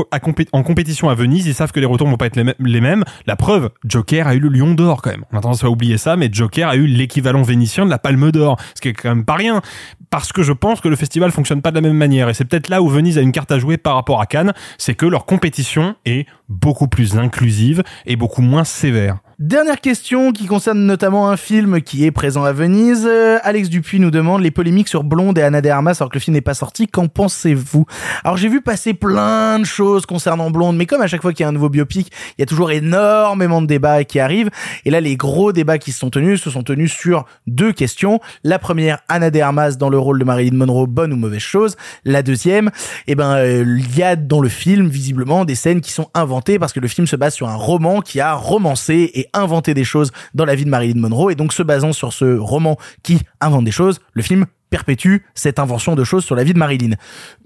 en, 0.52 0.64
compétition 0.64 1.10
à 1.10 1.16
Venise, 1.16 1.46
ils 1.46 1.54
savent 1.54 1.72
que 1.72 1.80
les 1.80 1.86
retours 1.86 2.08
vont 2.08 2.18
pas 2.18 2.26
être 2.26 2.38
les, 2.38 2.56
les 2.60 2.82
mêmes. 2.82 3.04
La 3.28 3.36
preuve, 3.36 3.70
Joker 3.86 4.26
a 4.28 4.34
eu 4.34 4.40
le 4.40 4.50
Lion 4.50 4.74
d'or 4.74 5.02
quand 5.02 5.12
même. 5.12 5.26
On 5.32 5.38
a 5.38 5.42
tendance 5.42 5.64
à 5.64 5.70
oublier 5.70 5.98
ça, 5.98 6.16
mais 6.16 6.30
Joker 6.32 6.70
a 6.70 6.76
eu 6.76 6.88
l'équivalent 6.88 7.44
vénitien 7.44 7.86
de 7.86 7.92
la 7.92 8.00
Palme 8.00 8.32
d'or, 8.32 8.58
ce 8.74 8.82
qui 8.82 8.88
est 8.88 8.94
quand 8.94 9.10
même 9.10 9.26
pas 9.26 9.36
rien. 9.36 9.62
Parce 10.10 10.32
que 10.32 10.44
je 10.44 10.54
pense 10.54 10.80
que 10.82 10.88
le 10.88 10.96
festival 10.96 11.32
fonctionne 11.32 11.62
pas 11.62 11.72
de 11.72 11.76
la 11.76 11.82
même 11.82 11.98
manière. 11.98 12.30
Et 12.30 12.34
c'est 12.34 12.46
peut-être 12.46 12.70
là 12.70 12.82
où 12.82 12.88
Venise 12.88 13.18
a 13.18 13.22
une 13.22 13.32
carte 13.32 13.52
à 13.52 13.60
jouer 13.60 13.78
par 13.78 13.96
rapport 13.96 14.22
à 14.22 14.26
Cannes, 14.26 14.54
c'est 14.78 14.96
que 14.96 15.06
leur 15.06 15.26
compétition 15.26 15.96
est 16.06 16.28
beaucoup 16.50 16.88
plus 16.88 17.18
inclusive 17.18 17.84
et 18.06 18.16
beaucoup 18.16 18.42
moins 18.42 18.64
sévère. 18.64 19.18
Dernière 19.40 19.82
question 19.82 20.32
qui 20.32 20.48
concerne 20.48 20.80
notamment 20.80 21.30
un 21.30 21.38
film 21.38 21.84
qui 21.84 22.06
est 22.06 22.12
présent 22.12 22.44
à 22.44 22.54
Venise. 22.54 23.06
Euh, 23.08 23.38
Alex 23.44 23.70
Dupuis 23.70 24.00
nous 24.00 24.10
demande 24.10 24.42
les 24.42 24.50
polémiques 24.50 24.88
sur 24.88 25.04
Blonde 25.04 25.38
et 25.38 25.44
Anna 25.44 25.62
de 25.62 25.70
Armas 25.70 25.96
alors 26.00 26.10
que 26.10 26.16
le 26.16 26.20
film 26.20 26.34
n'est 26.34 26.42
pas 26.42 26.56
sorti. 26.56 26.88
Qu'en 26.88 27.08
pensez-vous? 27.08 27.86
Alors 28.24 28.38
j'ai 28.38 28.50
vu 28.50 28.62
passer 28.62 28.96
plein 28.96 29.60
de 29.60 29.64
choses 29.64 30.08
concernant 30.08 30.50
Blonde, 30.50 30.76
mais 30.76 30.88
comme 30.88 31.04
à 31.04 31.08
chaque 31.08 31.22
fois 31.22 31.34
qu'il 31.34 31.44
y 31.44 31.46
a 31.46 31.50
un 31.50 31.52
nouveau 31.52 31.70
biopic, 31.70 32.12
il 32.36 32.42
y 32.42 32.44
a 32.44 32.48
toujours 32.48 32.72
énormément 32.72 33.62
de 33.62 33.68
débats 33.68 34.04
qui 34.06 34.20
arrivent. 34.20 34.50
Et 34.86 34.90
là, 34.90 35.02
les 35.02 35.16
gros 35.18 35.54
débats 35.54 35.78
qui 35.78 35.92
se 35.92 36.00
sont 36.00 36.10
tenus 36.10 36.42
se 36.42 36.50
sont 36.50 36.64
tenus 36.64 36.92
sur 36.92 37.26
deux 37.46 37.74
questions. 37.74 38.20
La 38.44 38.58
première, 38.58 39.02
Anna 39.08 39.30
de 39.30 39.40
Armas 39.40 39.74
dans 39.74 39.90
le 39.90 40.00
rôle 40.00 40.18
de 40.18 40.26
Marilyn 40.26 40.58
Monroe, 40.58 40.88
bonne 40.88 41.14
ou 41.14 41.16
mauvaise 41.16 41.42
chose? 41.42 41.76
La 42.06 42.24
deuxième, 42.24 42.72
eh 43.06 43.14
ben 43.14 43.36
euh, 43.36 43.78
il 43.78 43.96
y 43.96 44.02
a 44.02 44.16
dans 44.16 44.42
le 44.42 44.50
film 44.50 44.88
visiblement 44.88 45.46
des 45.46 45.54
scènes 45.54 45.82
qui 45.82 45.92
sont 45.92 46.10
inventées 46.16 46.58
parce 46.58 46.74
que 46.74 46.80
le 46.80 46.88
film 46.88 47.06
se 47.06 47.16
base 47.16 47.36
sur 47.36 47.48
un 47.48 47.56
roman 47.56 48.02
qui 48.02 48.20
a 48.20 48.34
romancé 48.34 49.12
et 49.14 49.27
inventé 49.34 49.74
des 49.74 49.84
choses 49.84 50.12
dans 50.34 50.46
la 50.46 50.56
vie 50.56 50.66
de 50.66 50.70
Marilyn 50.70 51.00
Monroe. 51.00 51.32
Et 51.32 51.36
donc 51.36 51.54
se 51.54 51.64
basant 51.64 51.94
sur 51.94 52.14
ce 52.14 52.38
roman 52.38 52.78
qui 53.04 53.20
invente 53.42 53.66
des 53.66 53.72
choses, 53.72 54.00
le 54.14 54.22
film 54.22 54.46
perpétue 54.70 55.18
cette 55.34 55.60
invention 55.60 55.96
de 55.96 56.04
choses 56.04 56.26
sur 56.26 56.36
la 56.36 56.44
vie 56.44 56.54
de 56.54 56.60
Marilyn. 56.60 56.96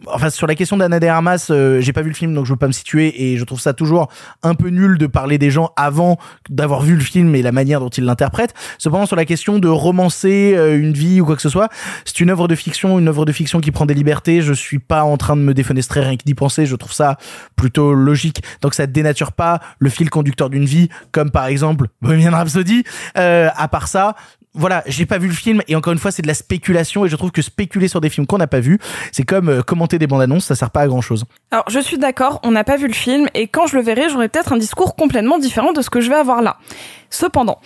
Enfin, 0.07 0.29
sur 0.29 0.47
la 0.47 0.55
question 0.55 0.77
d'Anna 0.77 0.99
de 0.99 1.07
Armas, 1.07 1.47
euh, 1.49 1.81
j'ai 1.81 1.93
pas 1.93 2.01
vu 2.01 2.09
le 2.09 2.15
film, 2.15 2.33
donc 2.33 2.45
je 2.45 2.51
veux 2.53 2.57
pas 2.57 2.67
me 2.67 2.71
situer, 2.71 3.31
et 3.31 3.37
je 3.37 3.43
trouve 3.43 3.59
ça 3.59 3.73
toujours 3.73 4.09
un 4.43 4.55
peu 4.55 4.69
nul 4.69 4.97
de 4.97 5.07
parler 5.07 5.37
des 5.37 5.51
gens 5.51 5.71
avant 5.75 6.17
d'avoir 6.49 6.81
vu 6.81 6.95
le 6.95 7.01
film 7.01 7.35
et 7.35 7.41
la 7.41 7.51
manière 7.51 7.79
dont 7.79 7.89
ils 7.89 8.03
l'interprètent. 8.03 8.53
Cependant, 8.77 9.05
sur 9.05 9.15
la 9.15 9.25
question 9.25 9.59
de 9.59 9.67
romancer 9.67 10.53
euh, 10.55 10.77
une 10.77 10.93
vie 10.93 11.21
ou 11.21 11.25
quoi 11.25 11.35
que 11.35 11.41
ce 11.41 11.49
soit, 11.49 11.69
c'est 12.05 12.19
une 12.19 12.29
œuvre 12.29 12.47
de 12.47 12.55
fiction, 12.55 12.99
une 12.99 13.07
œuvre 13.07 13.25
de 13.25 13.31
fiction 13.31 13.59
qui 13.59 13.71
prend 13.71 13.85
des 13.85 13.93
libertés. 13.93 14.41
Je 14.41 14.53
suis 14.53 14.79
pas 14.79 15.03
en 15.03 15.17
train 15.17 15.35
de 15.35 15.41
me 15.41 15.53
défenestrer 15.53 16.01
rien 16.01 16.17
que 16.17 16.23
d'y 16.23 16.33
penser. 16.33 16.65
Je 16.65 16.75
trouve 16.75 16.93
ça 16.93 17.17
plutôt 17.55 17.93
logique. 17.93 18.43
Donc 18.61 18.73
ça 18.73 18.87
dénature 18.87 19.31
pas 19.33 19.59
le 19.79 19.89
fil 19.89 20.09
conducteur 20.09 20.49
d'une 20.49 20.65
vie, 20.65 20.89
comme 21.11 21.31
par 21.31 21.45
exemple 21.45 21.87
Bohemian 22.01 22.31
Rhapsody. 22.31 22.83
Euh, 23.17 23.49
à 23.55 23.67
part 23.67 23.87
ça, 23.87 24.15
voilà, 24.53 24.83
j'ai 24.85 25.05
pas 25.05 25.17
vu 25.17 25.27
le 25.27 25.33
film 25.33 25.61
et 25.67 25.75
encore 25.75 25.93
une 25.93 25.99
fois 25.99 26.11
c'est 26.11 26.21
de 26.21 26.27
la 26.27 26.33
spéculation 26.33 27.05
et 27.05 27.09
je 27.09 27.15
trouve 27.15 27.31
que 27.31 27.41
spéculer 27.41 27.87
sur 27.87 28.01
des 28.01 28.09
films 28.09 28.27
qu'on 28.27 28.37
n'a 28.37 28.47
pas 28.47 28.59
vus, 28.59 28.79
c'est 29.11 29.23
comme 29.23 29.49
euh, 29.49 29.61
commenter 29.61 29.97
des 29.97 30.07
bandes 30.07 30.21
annonces, 30.21 30.45
ça 30.45 30.55
sert 30.55 30.71
pas 30.71 30.81
à 30.81 30.87
grand 30.87 31.01
chose. 31.01 31.25
Alors, 31.51 31.65
je 31.69 31.79
suis 31.79 31.97
d'accord, 31.97 32.39
on 32.43 32.51
n'a 32.51 32.63
pas 32.63 32.77
vu 32.77 32.87
le 32.87 32.93
film, 32.93 33.27
et 33.33 33.47
quand 33.47 33.67
je 33.67 33.77
le 33.77 33.83
verrai, 33.83 34.09
j'aurai 34.09 34.29
peut-être 34.29 34.53
un 34.53 34.57
discours 34.57 34.95
complètement 34.95 35.39
différent 35.39 35.71
de 35.71 35.81
ce 35.81 35.89
que 35.89 36.01
je 36.01 36.09
vais 36.09 36.15
avoir 36.15 36.41
là. 36.41 36.57
Cependant, 37.09 37.59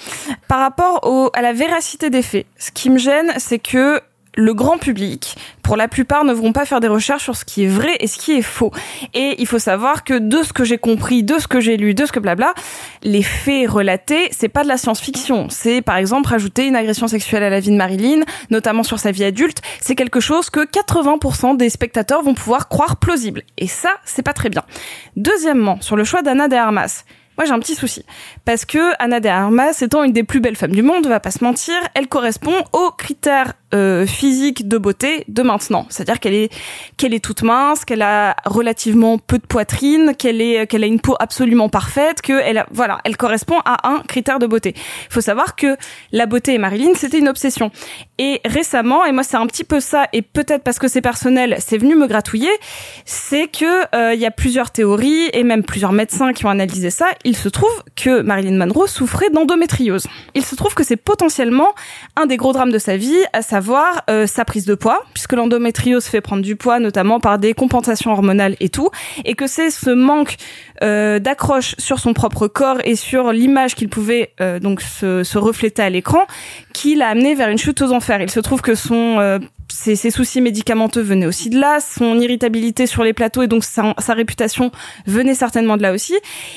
par 0.48 0.60
rapport 0.60 1.02
au, 1.04 1.30
à 1.34 1.41
la 1.41 1.54
véracité 1.54 2.10
des 2.10 2.21
faits, 2.21 2.45
ce 2.58 2.71
qui 2.71 2.89
me 2.89 2.98
gêne, 2.98 3.32
c'est 3.38 3.60
que 3.60 4.02
le 4.36 4.54
grand 4.54 4.78
public, 4.78 5.36
pour 5.63 5.78
la 5.78 5.88
plupart, 5.88 6.26
ne 6.26 6.34
vont 6.34 6.54
pas 6.54 6.65
faire 6.65 6.80
des 6.80 6.88
recherches 6.88 7.24
sur 7.24 7.36
ce 7.36 7.45
qui 7.45 7.63
est 7.63 7.67
vrai 7.67 7.95
et 8.00 8.08
ce 8.08 8.17
qui 8.17 8.34
est 8.34 8.41
faux. 8.41 8.71
Et 9.13 9.36
il 9.39 9.48
faut 9.48 9.60
savoir 9.60 10.04
que 10.04 10.13
de 10.17 10.43
ce 10.43 10.54
que 10.54 10.63
j'ai 10.63 10.78
compris, 10.78 11.24
de 11.24 11.39
ce 11.39 11.48
que 11.48 11.60
j'ai 11.60 11.78
lu, 11.78 11.93
de 11.93 12.06
ce 12.06 12.12
que 12.12 12.19
blabla, 12.19 12.54
les 13.04 13.24
faits 13.24 13.69
relatés, 13.69 14.28
c'est 14.32 14.50
pas 14.50 14.63
de 14.63 14.67
la 14.67 14.78
science-fiction. 14.78 15.48
C'est, 15.50 15.82
par 15.82 15.98
exemple, 15.98 16.30
rajouter 16.30 16.67
une 16.67 16.76
agression 16.76 17.08
sexuelle 17.08 17.43
à 17.43 17.50
la 17.50 17.60
vie 17.60 17.71
de 17.71 17.78
Marilyn, 17.78 18.21
notamment 18.50 18.84
sur 18.84 19.00
sa 19.00 19.12
vie 19.12 19.24
adulte. 19.24 19.62
C'est 19.80 19.95
quelque 19.95 20.19
chose 20.19 20.50
que 20.50 20.65
80% 20.65 21.58
des 21.58 21.69
spectateurs 21.69 22.21
vont 22.21 22.34
pouvoir 22.34 22.67
croire 22.67 22.98
plausible. 22.98 23.43
Et 23.58 23.67
ça, 23.67 23.91
c'est 24.04 24.24
pas 24.24 24.34
très 24.34 24.50
bien. 24.50 24.63
Deuxièmement, 25.15 25.80
sur 25.82 25.95
le 25.95 26.04
choix 26.04 26.21
d'Anna 26.21 26.48
de 26.48 26.56
Armas. 26.56 27.04
Moi, 27.38 27.45
j'ai 27.45 27.52
un 27.52 27.60
petit 27.60 27.76
souci. 27.76 28.06
Parce 28.45 28.63
que 28.63 28.93
Anna 28.98 29.19
de 29.19 29.28
Armas, 29.28 29.78
étant 29.82 30.04
une 30.04 30.13
des 30.13 30.24
plus 30.24 30.39
belles 30.39 30.56
femmes 30.56 30.71
du 30.71 30.82
monde, 30.82 31.06
on 31.06 31.10
va 31.10 31.19
pas 31.19 31.32
se 31.32 31.43
mentir, 31.43 31.76
elle 31.93 32.08
correspond 32.08 32.63
aux 32.71 32.91
critères 32.91 33.54
euh, 33.76 34.06
physiques 34.06 34.68
de 34.68 34.78
beauté 34.78 35.26
de 35.28 35.42
maintenant. 35.42 35.86
C'est-à-dire 35.90 36.20
qu'elle 36.20 36.34
est, 36.34 36.50
qu'elle 36.98 37.14
est 37.14 37.24
toute 37.24 37.44
mince, 37.44 37.84
qu'elle 37.84 38.02
a 38.02 38.36
relativement 38.46 39.18
peu 39.18 39.38
de 39.38 39.46
poitrine, 39.46 40.14
qu'elle 40.18 40.42
est, 40.42 40.66
qu'elle 40.68 40.84
a 40.84 40.88
une 40.88 41.02
peau 41.02 41.16
absolument 41.20 41.68
parfaite, 41.68 42.22
que 42.22 42.34
elle 42.34 42.60
a, 42.60 42.68
voilà, 42.72 43.00
elle 43.04 43.18
correspond 43.18 43.60
à 43.66 43.90
un 43.90 44.00
critère 44.08 44.40
de 44.40 44.48
beauté. 44.48 44.74
Il 44.76 45.14
faut 45.14 45.22
savoir 45.22 45.58
que 45.58 45.76
la 46.14 46.26
beauté 46.26 46.54
et 46.54 46.58
Marilyn, 46.58 46.94
c'était 46.96 47.20
une 47.20 47.28
obsession. 47.28 47.70
Et 48.18 48.40
récemment, 48.46 49.04
et 49.04 49.12
moi 49.12 49.24
c'est 49.24 49.36
un 49.36 49.46
petit 49.46 49.66
peu 49.66 49.82
ça, 49.82 50.08
et 50.14 50.22
peut-être 50.22 50.64
parce 50.64 50.80
que 50.80 50.88
c'est 50.88 51.02
personnel, 51.02 51.58
c'est 51.60 51.78
venu 51.78 51.96
me 51.96 52.08
gratouiller, 52.08 52.52
c'est 53.04 53.48
que 53.48 53.84
euh, 53.94 54.14
il 54.14 54.20
y 54.22 54.26
a 54.26 54.32
plusieurs 54.32 54.72
théories 54.72 55.30
et 55.34 55.44
même 55.44 55.64
plusieurs 55.64 55.92
médecins 55.92 56.32
qui 56.32 56.46
ont 56.46 56.50
analysé 56.50 56.92
ça. 56.92 57.08
Il 57.26 57.36
se 57.36 57.50
trouve 57.50 57.84
que 57.98 58.22
Marilyn 58.22 58.58
Monroe 58.58 58.88
souffrait 58.88 59.30
d'endométriose. 59.32 60.08
Il 60.34 60.46
se 60.46 60.56
trouve 60.56 60.74
que 60.76 60.84
c'est 60.84 60.96
potentiellement 60.96 61.74
un 62.16 62.26
des 62.26 62.38
gros 62.38 62.54
drames 62.54 62.72
de 62.72 62.80
sa 62.80 62.96
vie, 62.96 63.22
à 63.34 63.42
savoir 63.42 63.64
euh, 64.10 64.28
sa 64.28 64.45
prise 64.45 64.65
de 64.65 64.75
poids, 64.75 65.04
puisque 65.13 65.34
l'endométriose 65.34 66.06
fait 66.06 66.21
prendre 66.21 66.41
du 66.41 66.56
poids, 66.56 66.80
notamment 66.80 67.19
par 67.19 67.39
des 67.39 67.54
compensations 67.54 68.12
hormonales 68.12 68.56
et 68.60 68.69
tout, 68.69 68.89
et 69.23 69.36
que 69.36 69.47
c'est 69.47 69.69
ce 69.69 69.89
manque 69.89 70.36
euh, 70.84 71.19
d'accroche 71.19 71.75
sur 71.78 71.99
son 71.99 72.13
propre 72.13 72.47
corps 72.47 72.78
et 72.84 72.95
sur 72.95 73.32
l'image 73.32 73.75
qu'il 73.75 73.89
pouvait 73.89 74.34
euh, 74.41 74.60
donc 74.60 74.82
se, 74.82 75.38
refléter 75.38 75.82
à 75.82 75.89
l'écran 75.89 76.25
qui 76.73 76.95
l'a 76.95 77.10
amené 77.10 77.36
vers 77.36 77.49
une 77.49 77.58
chute 77.58 77.82
aux 77.82 77.91
enfers. 77.91 78.21
Il 78.21 78.32
se 78.32 78.39
trouve 78.39 78.62
que 78.62 78.75
son 78.75 79.39
ses, 79.71 79.95
ses 79.95 80.12
soucis 80.12 80.41
médicamenteux 80.41 81.01
venaient 81.01 81.25
aussi 81.25 81.49
de 81.49 81.60
là, 81.60 81.80
son 81.80 82.19
irritabilité 82.19 82.88
sur 82.88 83.04
les 83.04 83.13
plateaux 83.13 83.43
et 83.43 83.47
donc 83.47 83.63
sa, 83.63 83.93
réputation 84.13 84.71
venait 85.06 85.36
certainement 85.36 85.78
de 85.78 85.82
là 85.82 85.93
aussi. 85.93 86.15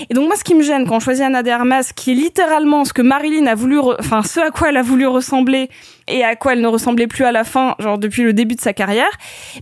Et 0.08 0.14
donc 0.14 0.26
moi, 0.26 0.36
ce 0.36 0.44
qui 0.44 0.54
me 0.54 0.62
gêne 0.62 0.86
quand 0.86 0.96
on 0.96 1.00
choisit 1.00 1.24
Anna 1.24 1.42
de 1.42 1.50
Armas, 1.50 1.92
qui 1.94 2.12
est 2.12 2.14
littéralement 2.14 2.84
ce 2.84 2.92
que 2.92 3.02
Marilyn 3.02 3.46
a 3.46 3.54
voulu, 3.54 3.78
enfin 3.78 4.22
ce 4.22 4.40
à 4.40 4.50
quoi 4.50 4.68
elle 4.68 4.76
a 4.76 4.82
voulu 4.82 5.06
ressembler 5.06 5.68
et 6.06 6.24
à 6.24 6.36
quoi 6.36 6.54
elle 6.54 6.60
ne 6.60 6.68
ressemblait 6.68 7.06
plus 7.06 7.24
à 7.24 7.32
la 7.32 7.44
fin, 7.44 7.74
genre 7.78 7.98
depuis 7.98 8.22
le 8.22 8.32
début 8.32 8.54
de 8.54 8.60
sa 8.60 8.72
carrière, 8.72 9.10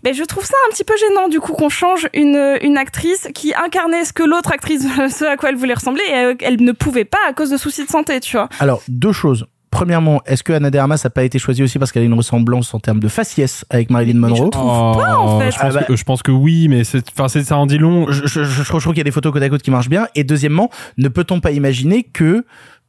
ben 0.02 0.14
je 0.14 0.22
trouve 0.22 0.44
ça 0.44 0.54
un 0.68 0.70
petit 0.70 0.85
peu 0.85 0.94
gênant 0.96 1.28
du 1.28 1.40
coup 1.40 1.52
qu'on 1.52 1.68
change 1.68 2.09
une 2.14 2.59
une 2.62 2.76
actrice 2.76 3.28
qui 3.35 3.52
incarnait 3.54 4.04
ce 4.04 4.12
que 4.12 4.22
l'autre 4.22 4.52
actrice, 4.52 4.82
ce 5.09 5.24
à 5.24 5.37
quoi 5.37 5.48
elle 5.48 5.56
voulait 5.56 5.74
ressembler, 5.74 6.04
et 6.09 6.16
euh, 6.16 6.35
elle 6.40 6.62
ne 6.62 6.72
pouvait 6.72 7.04
pas 7.04 7.18
à 7.28 7.32
cause 7.32 7.50
de 7.50 7.56
soucis 7.56 7.85
de 7.85 7.90
santé, 7.90 8.20
tu 8.20 8.37
vois. 8.37 8.48
Alors, 8.61 8.82
deux 8.88 9.12
choses. 9.12 9.46
Premièrement, 9.70 10.22
est-ce 10.26 10.42
que 10.42 10.52
Anna 10.52 10.70
de 10.70 10.79
Armas 10.79 11.00
n'a 11.05 11.11
pas 11.11 11.24
été 11.24 11.38
choisie 11.38 11.62
aussi 11.62 11.79
parce 11.79 11.92
qu'elle 11.92 12.02
a 12.02 12.07
une 12.07 12.14
ressemblance 12.14 12.72
en 12.72 12.79
termes 12.79 13.00
de 13.00 13.09
faciès 13.09 13.64
avec 13.68 13.90
Marilyn 13.90 14.18
Monroe 14.18 14.48
trouve 14.50 14.96
pas, 14.96 15.16
en 15.18 15.40
fait. 15.40 15.50
Je 15.50 15.59
pense, 15.59 15.66
Ah 15.76 15.81
bah- 15.81 15.83
que, 15.85 15.96
je 15.96 16.05
pense 16.05 16.22
que 16.22 16.31
oui, 16.31 16.68
mais 16.68 16.85
c'est, 16.85 17.05
enfin, 17.11 17.29
c'est, 17.29 17.42
ça 17.42 17.57
en 17.59 17.66
dit 17.66 17.76
long. 17.79 18.07
je, 18.11 18.26
je, 18.26 18.42
je 18.44 18.62
trouve 18.62 18.83
qu'il 18.87 18.98
y 18.98 19.00
a 19.00 19.05
des 19.05 19.11
photos 19.11 19.33
côte 19.33 19.42
à 19.42 19.48
côte 19.48 19.62
qui 19.62 19.70
marchent 19.70 19.88
bien. 19.90 20.07
Et 20.14 20.24
deuxièmement, 20.24 20.70
ne 20.98 21.09
peut-on 21.09 21.40
pas 21.40 21.50
imaginer 21.50 22.05
que 22.05 22.44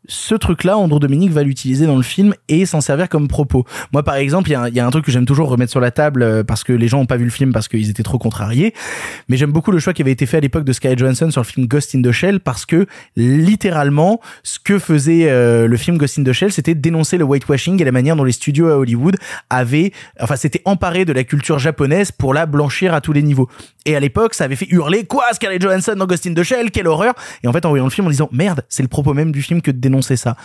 ce 0.07 0.35
truc-là, 0.35 0.77
Andrew 0.77 0.99
Dominique 0.99 1.31
va 1.31 1.43
l'utiliser 1.43 1.85
dans 1.85 1.97
le 1.97 2.03
film 2.03 2.33
et 2.47 2.65
s'en 2.65 2.81
servir 2.81 3.09
comme 3.09 3.27
propos. 3.27 3.65
Moi, 3.91 4.03
par 4.03 4.15
exemple, 4.15 4.49
il 4.49 4.53
y, 4.73 4.79
a 4.79 4.85
un- 4.85 4.89
truc 4.89 5.05
que 5.05 5.11
j'aime 5.11 5.25
toujours 5.25 5.49
remettre 5.49 5.71
sur 5.71 5.81
la 5.81 5.91
table 5.91 6.23
euh, 6.23 6.43
parce 6.43 6.63
que 6.63 6.73
les 6.73 6.87
gens 6.87 6.99
ont 6.99 7.05
pas 7.05 7.17
vu 7.17 7.25
le 7.25 7.29
film 7.29 7.51
parce 7.51 7.67
qu'ils 7.67 7.89
étaient 7.89 8.03
trop 8.03 8.17
contrariés. 8.17 8.73
Mais 9.27 9.37
j'aime 9.37 9.51
beaucoup 9.51 9.71
le 9.71 9.79
choix 9.79 9.93
qui 9.93 10.01
avait 10.01 10.11
été 10.11 10.25
fait 10.25 10.37
à 10.37 10.39
l'époque 10.39 10.63
de 10.63 10.71
Scarlett 10.73 10.97
Johansson 10.97 11.29
sur 11.29 11.41
le 11.41 11.45
film 11.45 11.67
Ghost 11.67 11.93
in 11.93 12.01
the 12.01 12.11
Shell 12.11 12.39
parce 12.39 12.65
que 12.65 12.85
littéralement, 13.17 14.21
ce 14.43 14.59
que 14.59 14.79
faisait 14.79 15.29
euh, 15.29 15.67
le 15.67 15.77
film 15.77 15.97
Ghost 15.97 16.19
in 16.19 16.23
the 16.23 16.31
Shell, 16.31 16.51
c'était 16.51 16.75
dénoncer 16.75 17.17
le 17.17 17.25
whitewashing 17.25 17.81
et 17.81 17.85
la 17.85 17.91
manière 17.91 18.15
dont 18.15 18.23
les 18.23 18.31
studios 18.31 18.69
à 18.69 18.77
Hollywood 18.77 19.17
avaient, 19.49 19.91
enfin, 20.21 20.35
s'étaient 20.35 20.61
emparés 20.65 21.05
de 21.05 21.13
la 21.13 21.23
culture 21.23 21.59
japonaise 21.59 22.11
pour 22.11 22.33
la 22.33 22.45
blanchir 22.45 22.93
à 22.93 23.01
tous 23.01 23.13
les 23.13 23.23
niveaux. 23.23 23.49
Et 23.85 23.95
à 23.95 23.99
l'époque, 23.99 24.33
ça 24.33 24.45
avait 24.45 24.55
fait 24.55 24.67
hurler 24.69 25.05
quoi 25.05 25.25
Scarlett 25.33 25.61
Johansson 25.61 25.95
dans 25.97 26.05
Ghost 26.05 26.27
in 26.27 26.33
the 26.33 26.43
Shell, 26.43 26.71
quelle 26.71 26.87
horreur 26.87 27.13
Et 27.43 27.47
en 27.47 27.53
fait, 27.53 27.65
en 27.65 27.69
voyant 27.69 27.85
le 27.85 27.89
film, 27.89 28.07
en 28.07 28.09
disant 28.09 28.29
merde, 28.31 28.63
c'est 28.69 28.83
le 28.83 28.89
propos 28.89 29.13
même 29.13 29.31
du 29.31 29.41
film 29.41 29.61
que 29.61 29.71
de 29.71 29.77
dénoncer 29.79 29.96
ça. 30.01 30.35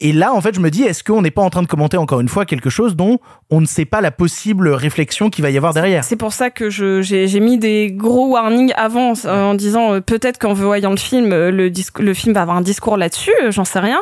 Et 0.00 0.12
là, 0.12 0.32
en 0.34 0.40
fait, 0.40 0.54
je 0.54 0.60
me 0.60 0.70
dis, 0.70 0.82
est-ce 0.82 1.02
qu'on 1.04 1.22
n'est 1.22 1.30
pas 1.30 1.42
en 1.42 1.50
train 1.50 1.62
de 1.62 1.66
commenter 1.66 1.96
encore 1.96 2.20
une 2.20 2.28
fois 2.28 2.44
quelque 2.46 2.70
chose 2.70 2.96
dont 2.96 3.18
on 3.50 3.60
ne 3.60 3.66
sait 3.66 3.84
pas 3.84 4.00
la 4.00 4.10
possible 4.10 4.68
réflexion 4.68 5.30
qu'il 5.30 5.42
va 5.42 5.50
y 5.50 5.56
avoir 5.56 5.74
derrière? 5.74 6.04
C'est 6.04 6.16
pour 6.16 6.32
ça 6.32 6.50
que 6.50 6.70
je- 6.70 7.02
j'ai 7.02 7.26
j'ai 7.28 7.40
mis 7.40 7.58
des 7.58 7.90
gros 7.92 8.28
warnings 8.28 8.72
avant 8.76 9.12
euh, 9.24 9.42
en 9.42 9.54
disant 9.54 9.94
euh, 9.94 10.00
peut-être 10.00 10.38
qu'en 10.38 10.52
voyant 10.52 10.90
le 10.90 10.96
film, 10.96 11.32
euh, 11.32 11.50
le, 11.50 12.14
film 12.14 12.34
va 12.34 12.42
avoir 12.42 12.56
un 12.56 12.62
discours 12.62 12.96
là-dessus, 12.96 13.32
j'en 13.50 13.64
sais 13.64 13.80
rien. 13.80 14.00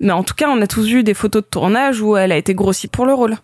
Mais 0.00 0.12
en 0.12 0.22
tout 0.22 0.34
cas, 0.34 0.48
on 0.50 0.60
a 0.60 0.66
tous 0.66 0.86
vu 0.86 1.02
des 1.02 1.14
photos 1.14 1.42
de 1.42 1.48
tournage 1.48 2.00
où 2.00 2.16
elle 2.16 2.32
a 2.32 2.36
été 2.36 2.54
grossie 2.54 2.88
pour 2.88 3.06
le 3.06 3.14
rôle. 3.14 3.34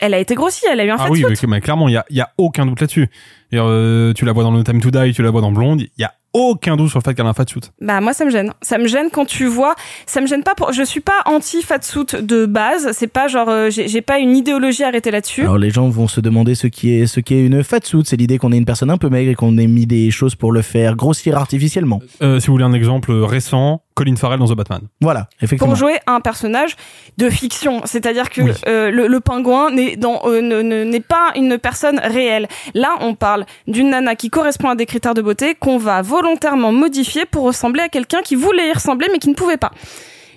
Elle 0.00 0.14
a 0.14 0.18
été 0.18 0.34
grossie, 0.34 0.64
elle 0.72 0.80
a 0.80 0.84
eu 0.84 0.90
un 0.90 0.96
Ah 0.98 1.04
fat 1.04 1.10
oui, 1.10 1.18
suit. 1.18 1.26
mais, 1.42 1.48
mais 1.56 1.60
clairement, 1.60 1.86
il 1.88 1.92
y 1.92 1.96
a, 1.96 2.04
il 2.10 2.16
y 2.16 2.20
a 2.20 2.30
aucun 2.38 2.66
doute 2.66 2.80
là-dessus. 2.80 3.08
Et, 3.52 3.58
euh, 3.58 4.12
tu 4.14 4.24
la 4.24 4.32
vois 4.32 4.42
dans 4.42 4.50
No 4.50 4.62
Time 4.64 4.80
to 4.80 4.90
Die, 4.90 5.12
tu 5.12 5.22
la 5.22 5.30
vois 5.30 5.42
dans 5.42 5.52
Blonde, 5.52 5.82
il 5.82 5.90
y 5.98 6.04
a 6.04 6.12
aucun 6.32 6.76
doute 6.76 6.90
sur 6.90 6.98
le 6.98 7.04
fait 7.04 7.14
qu'elle 7.14 7.26
a 7.26 7.30
un 7.30 7.34
fat 7.34 7.44
suit. 7.46 7.60
Bah 7.80 8.00
moi 8.00 8.12
ça 8.12 8.24
me 8.24 8.30
gêne. 8.30 8.52
Ça 8.62 8.78
me 8.78 8.86
gêne 8.86 9.08
quand 9.12 9.26
tu 9.26 9.46
vois. 9.46 9.74
Ça 10.06 10.20
me 10.20 10.26
gêne 10.26 10.42
pas 10.42 10.54
pour. 10.54 10.72
Je 10.72 10.82
suis 10.82 11.00
pas 11.00 11.20
anti 11.26 11.62
fatsuit 11.62 12.22
de 12.22 12.46
base. 12.46 12.92
C'est 12.92 13.06
pas 13.06 13.28
genre 13.28 13.48
euh, 13.48 13.70
j'ai 13.70 14.02
pas 14.02 14.18
une 14.18 14.36
idéologie 14.36 14.84
arrêtée 14.84 15.10
là-dessus. 15.10 15.42
Alors 15.42 15.58
les 15.58 15.70
gens 15.70 15.88
vont 15.88 16.08
se 16.08 16.20
demander 16.20 16.54
ce 16.54 16.66
qui 16.66 16.94
est 16.94 17.06
ce 17.06 17.20
qui 17.20 17.34
est 17.34 17.44
une 17.44 17.62
fatsuit, 17.62 18.02
c'est 18.04 18.16
l'idée 18.16 18.38
qu'on 18.38 18.52
ait 18.52 18.58
une 18.58 18.64
personne 18.64 18.90
un 18.90 18.98
peu 18.98 19.08
maigre 19.08 19.30
et 19.30 19.34
qu'on 19.34 19.58
ait 19.58 19.66
mis 19.66 19.86
des 19.86 20.10
choses 20.10 20.34
pour 20.34 20.52
le 20.52 20.62
faire 20.62 20.96
grossir 20.96 21.36
artificiellement. 21.36 22.00
Euh, 22.22 22.40
si 22.40 22.46
vous 22.46 22.54
voulez 22.54 22.64
un 22.64 22.72
exemple 22.72 23.12
récent, 23.12 23.82
Colin 23.94 24.16
Farrell 24.16 24.38
dans 24.38 24.46
The 24.46 24.56
Batman. 24.56 24.82
Voilà, 25.00 25.28
effectivement. 25.40 25.66
Pour 25.68 25.76
jouer 25.76 25.98
un 26.06 26.20
personnage 26.20 26.76
de 27.18 27.28
fiction, 27.30 27.82
c'est-à-dire 27.84 28.30
que 28.30 28.42
Oui. 28.42 28.52
euh, 28.66 28.90
le, 28.90 29.06
le 29.06 29.20
pingouin 29.20 29.70
n'est 29.70 29.98
euh, 30.04 30.40
ne- 30.40 30.62
ne- 30.62 30.84
n'est 30.84 31.00
pas 31.00 31.32
une 31.36 31.58
personne 31.58 31.98
réelle. 32.02 32.48
Là, 32.74 32.96
on 33.00 33.14
parle 33.14 33.44
d'une 33.66 33.90
nana 33.90 34.14
qui 34.16 34.30
correspond 34.30 34.68
à 34.70 34.74
des 34.74 34.86
critères 34.86 35.14
de 35.14 35.22
beauté 35.22 35.54
qu'on 35.54 35.78
va 35.78 36.02
volontairement 36.02 36.72
modifier 36.72 37.26
pour 37.26 37.44
ressembler 37.44 37.82
à 37.82 37.88
quelqu'un 37.88 38.22
qui 38.22 38.34
voulait 38.34 38.68
y 38.68 38.72
ressembler 38.72 39.08
mais 39.12 39.18
qui 39.18 39.28
ne 39.28 39.34
pouvait 39.34 39.56
pas. 39.56 39.70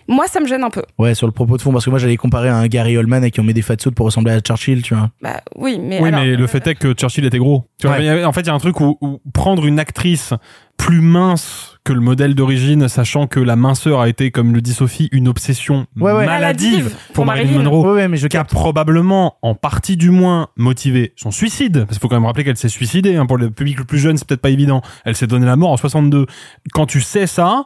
Moi, 0.08 0.28
ça 0.28 0.40
me 0.40 0.46
gêne 0.46 0.64
un 0.64 0.70
peu. 0.70 0.84
Ouais, 1.00 1.16
sur 1.16 1.26
le 1.26 1.34
propos 1.34 1.58
de 1.58 1.62
fond, 1.64 1.72
parce 1.72 1.84
que 1.84 1.90
moi 1.90 1.98
j'allais 1.98 2.16
comparer 2.16 2.50
à 2.50 2.56
un 2.58 2.68
Gary 2.68 2.96
Oldman 2.96 3.24
à 3.24 3.32
qui 3.32 3.40
on 3.40 3.44
met 3.44 3.54
des 3.54 3.64
fatsuits 3.64 3.90
pour 3.90 4.06
ressembler 4.06 4.34
à 4.34 4.40
Churchill, 4.40 4.84
tu 4.84 4.94
vois. 4.94 5.10
Bah 5.20 5.42
oui, 5.56 5.80
mais 5.82 6.00
oui, 6.00 6.10
alors, 6.10 6.20
mais 6.20 6.36
le 6.36 6.46
fait 6.46 6.68
est 6.68 6.76
que 6.76 6.94
Churchill 6.94 7.26
était 7.26 7.40
gros. 7.40 7.64
Tu 7.82 7.88
vois, 7.88 7.98
Ouais. 7.98 8.24
en 8.24 8.32
fait, 8.32 8.42
il 8.42 8.48
y 8.48 8.50
a 8.52 8.54
un 8.54 8.60
truc 8.60 8.80
où, 8.82 9.00
où 9.02 9.20
prendre 9.34 9.66
une 9.66 9.80
actrice 9.80 10.34
plus 10.78 11.02
mince 11.02 11.75
que 11.86 11.94
le 11.94 12.02
modèle 12.02 12.36
d'origine, 12.36 12.90
sachant 12.90 13.28
que 13.28 13.40
la 13.40 13.56
minceur 13.56 14.02
a 14.02 14.10
été, 14.10 14.32
comme 14.32 14.54
le 14.54 14.60
dit 14.62 14.74
Sophie, 14.74 15.08
une 15.12 15.28
obsession 15.28 15.86
Ouais, 15.96 16.12
ouais. 16.12 16.26
maladive 16.26 16.90
pour, 16.90 17.14
pour 17.14 17.26
Marilyn 17.28 17.52
Marilyn. 17.52 17.70
Monroe. 17.70 17.88
Ouais, 17.88 17.94
ouais, 17.94 18.08
mais 18.08 18.18
je 18.18 18.28
qui 18.28 18.36
a 18.38 18.44
probablement, 18.44 19.38
en 19.44 19.54
partie 19.56 19.96
du 19.96 20.10
moins, 20.10 20.48
motivé 20.58 21.14
son 21.16 21.30
suicide. 21.32 21.86
Parce 21.86 21.92
qu'il 21.92 22.00
faut 22.00 22.08
quand 22.10 22.16
même 22.16 22.26
rappeler 22.26 22.44
qu'elle 22.44 22.58
s'est 22.58 22.70
suicidée. 22.70 23.16
Hein, 23.16 23.28
pour 23.28 23.38
le 23.38 23.52
public 23.52 23.78
le 23.78 23.86
plus 23.86 24.00
jeune, 24.00 24.18
c'est 24.18 24.28
peut-être 24.28 24.42
pas 24.42 24.50
évident. 24.50 24.82
Elle 25.06 25.16
s'est 25.16 25.28
donné 25.28 25.46
la 25.46 25.56
mort 25.56 25.72
en 25.72 25.78
62. 25.78 26.26
Quand 26.74 26.88
tu 26.88 27.02
sais 27.02 27.28
ça, 27.28 27.66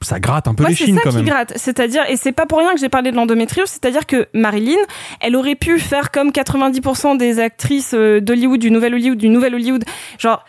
ça 0.00 0.18
gratte 0.18 0.48
un 0.48 0.54
peu 0.54 0.62
Moi, 0.62 0.70
les 0.70 0.74
c'est 0.74 0.86
chines 0.86 0.96
ça 0.96 1.02
quand 1.04 1.10
qui 1.10 1.16
même. 1.16 1.26
gratte. 1.26 1.52
C'est-à-dire, 1.56 2.02
et 2.08 2.16
c'est 2.16 2.32
pas 2.32 2.46
pour 2.46 2.58
rien 2.58 2.72
que 2.72 2.80
j'ai 2.80 2.88
parlé 2.88 3.10
de 3.10 3.16
l'endométriose, 3.16 3.68
c'est-à-dire 3.68 4.06
que 4.06 4.28
Marilyn, 4.32 4.78
elle 5.20 5.36
aurait 5.36 5.56
pu 5.56 5.78
faire 5.78 6.10
comme 6.10 6.30
90% 6.30 7.18
des 7.18 7.38
actrices 7.38 7.92
euh, 7.94 8.20
d'Hollywood, 8.22 8.60
du 8.60 8.70
nouvel 8.70 8.94
Hollywood, 8.94 9.18
du 9.18 9.28
nouvel 9.28 9.54
Hollywood, 9.54 9.84
genre 10.18 10.42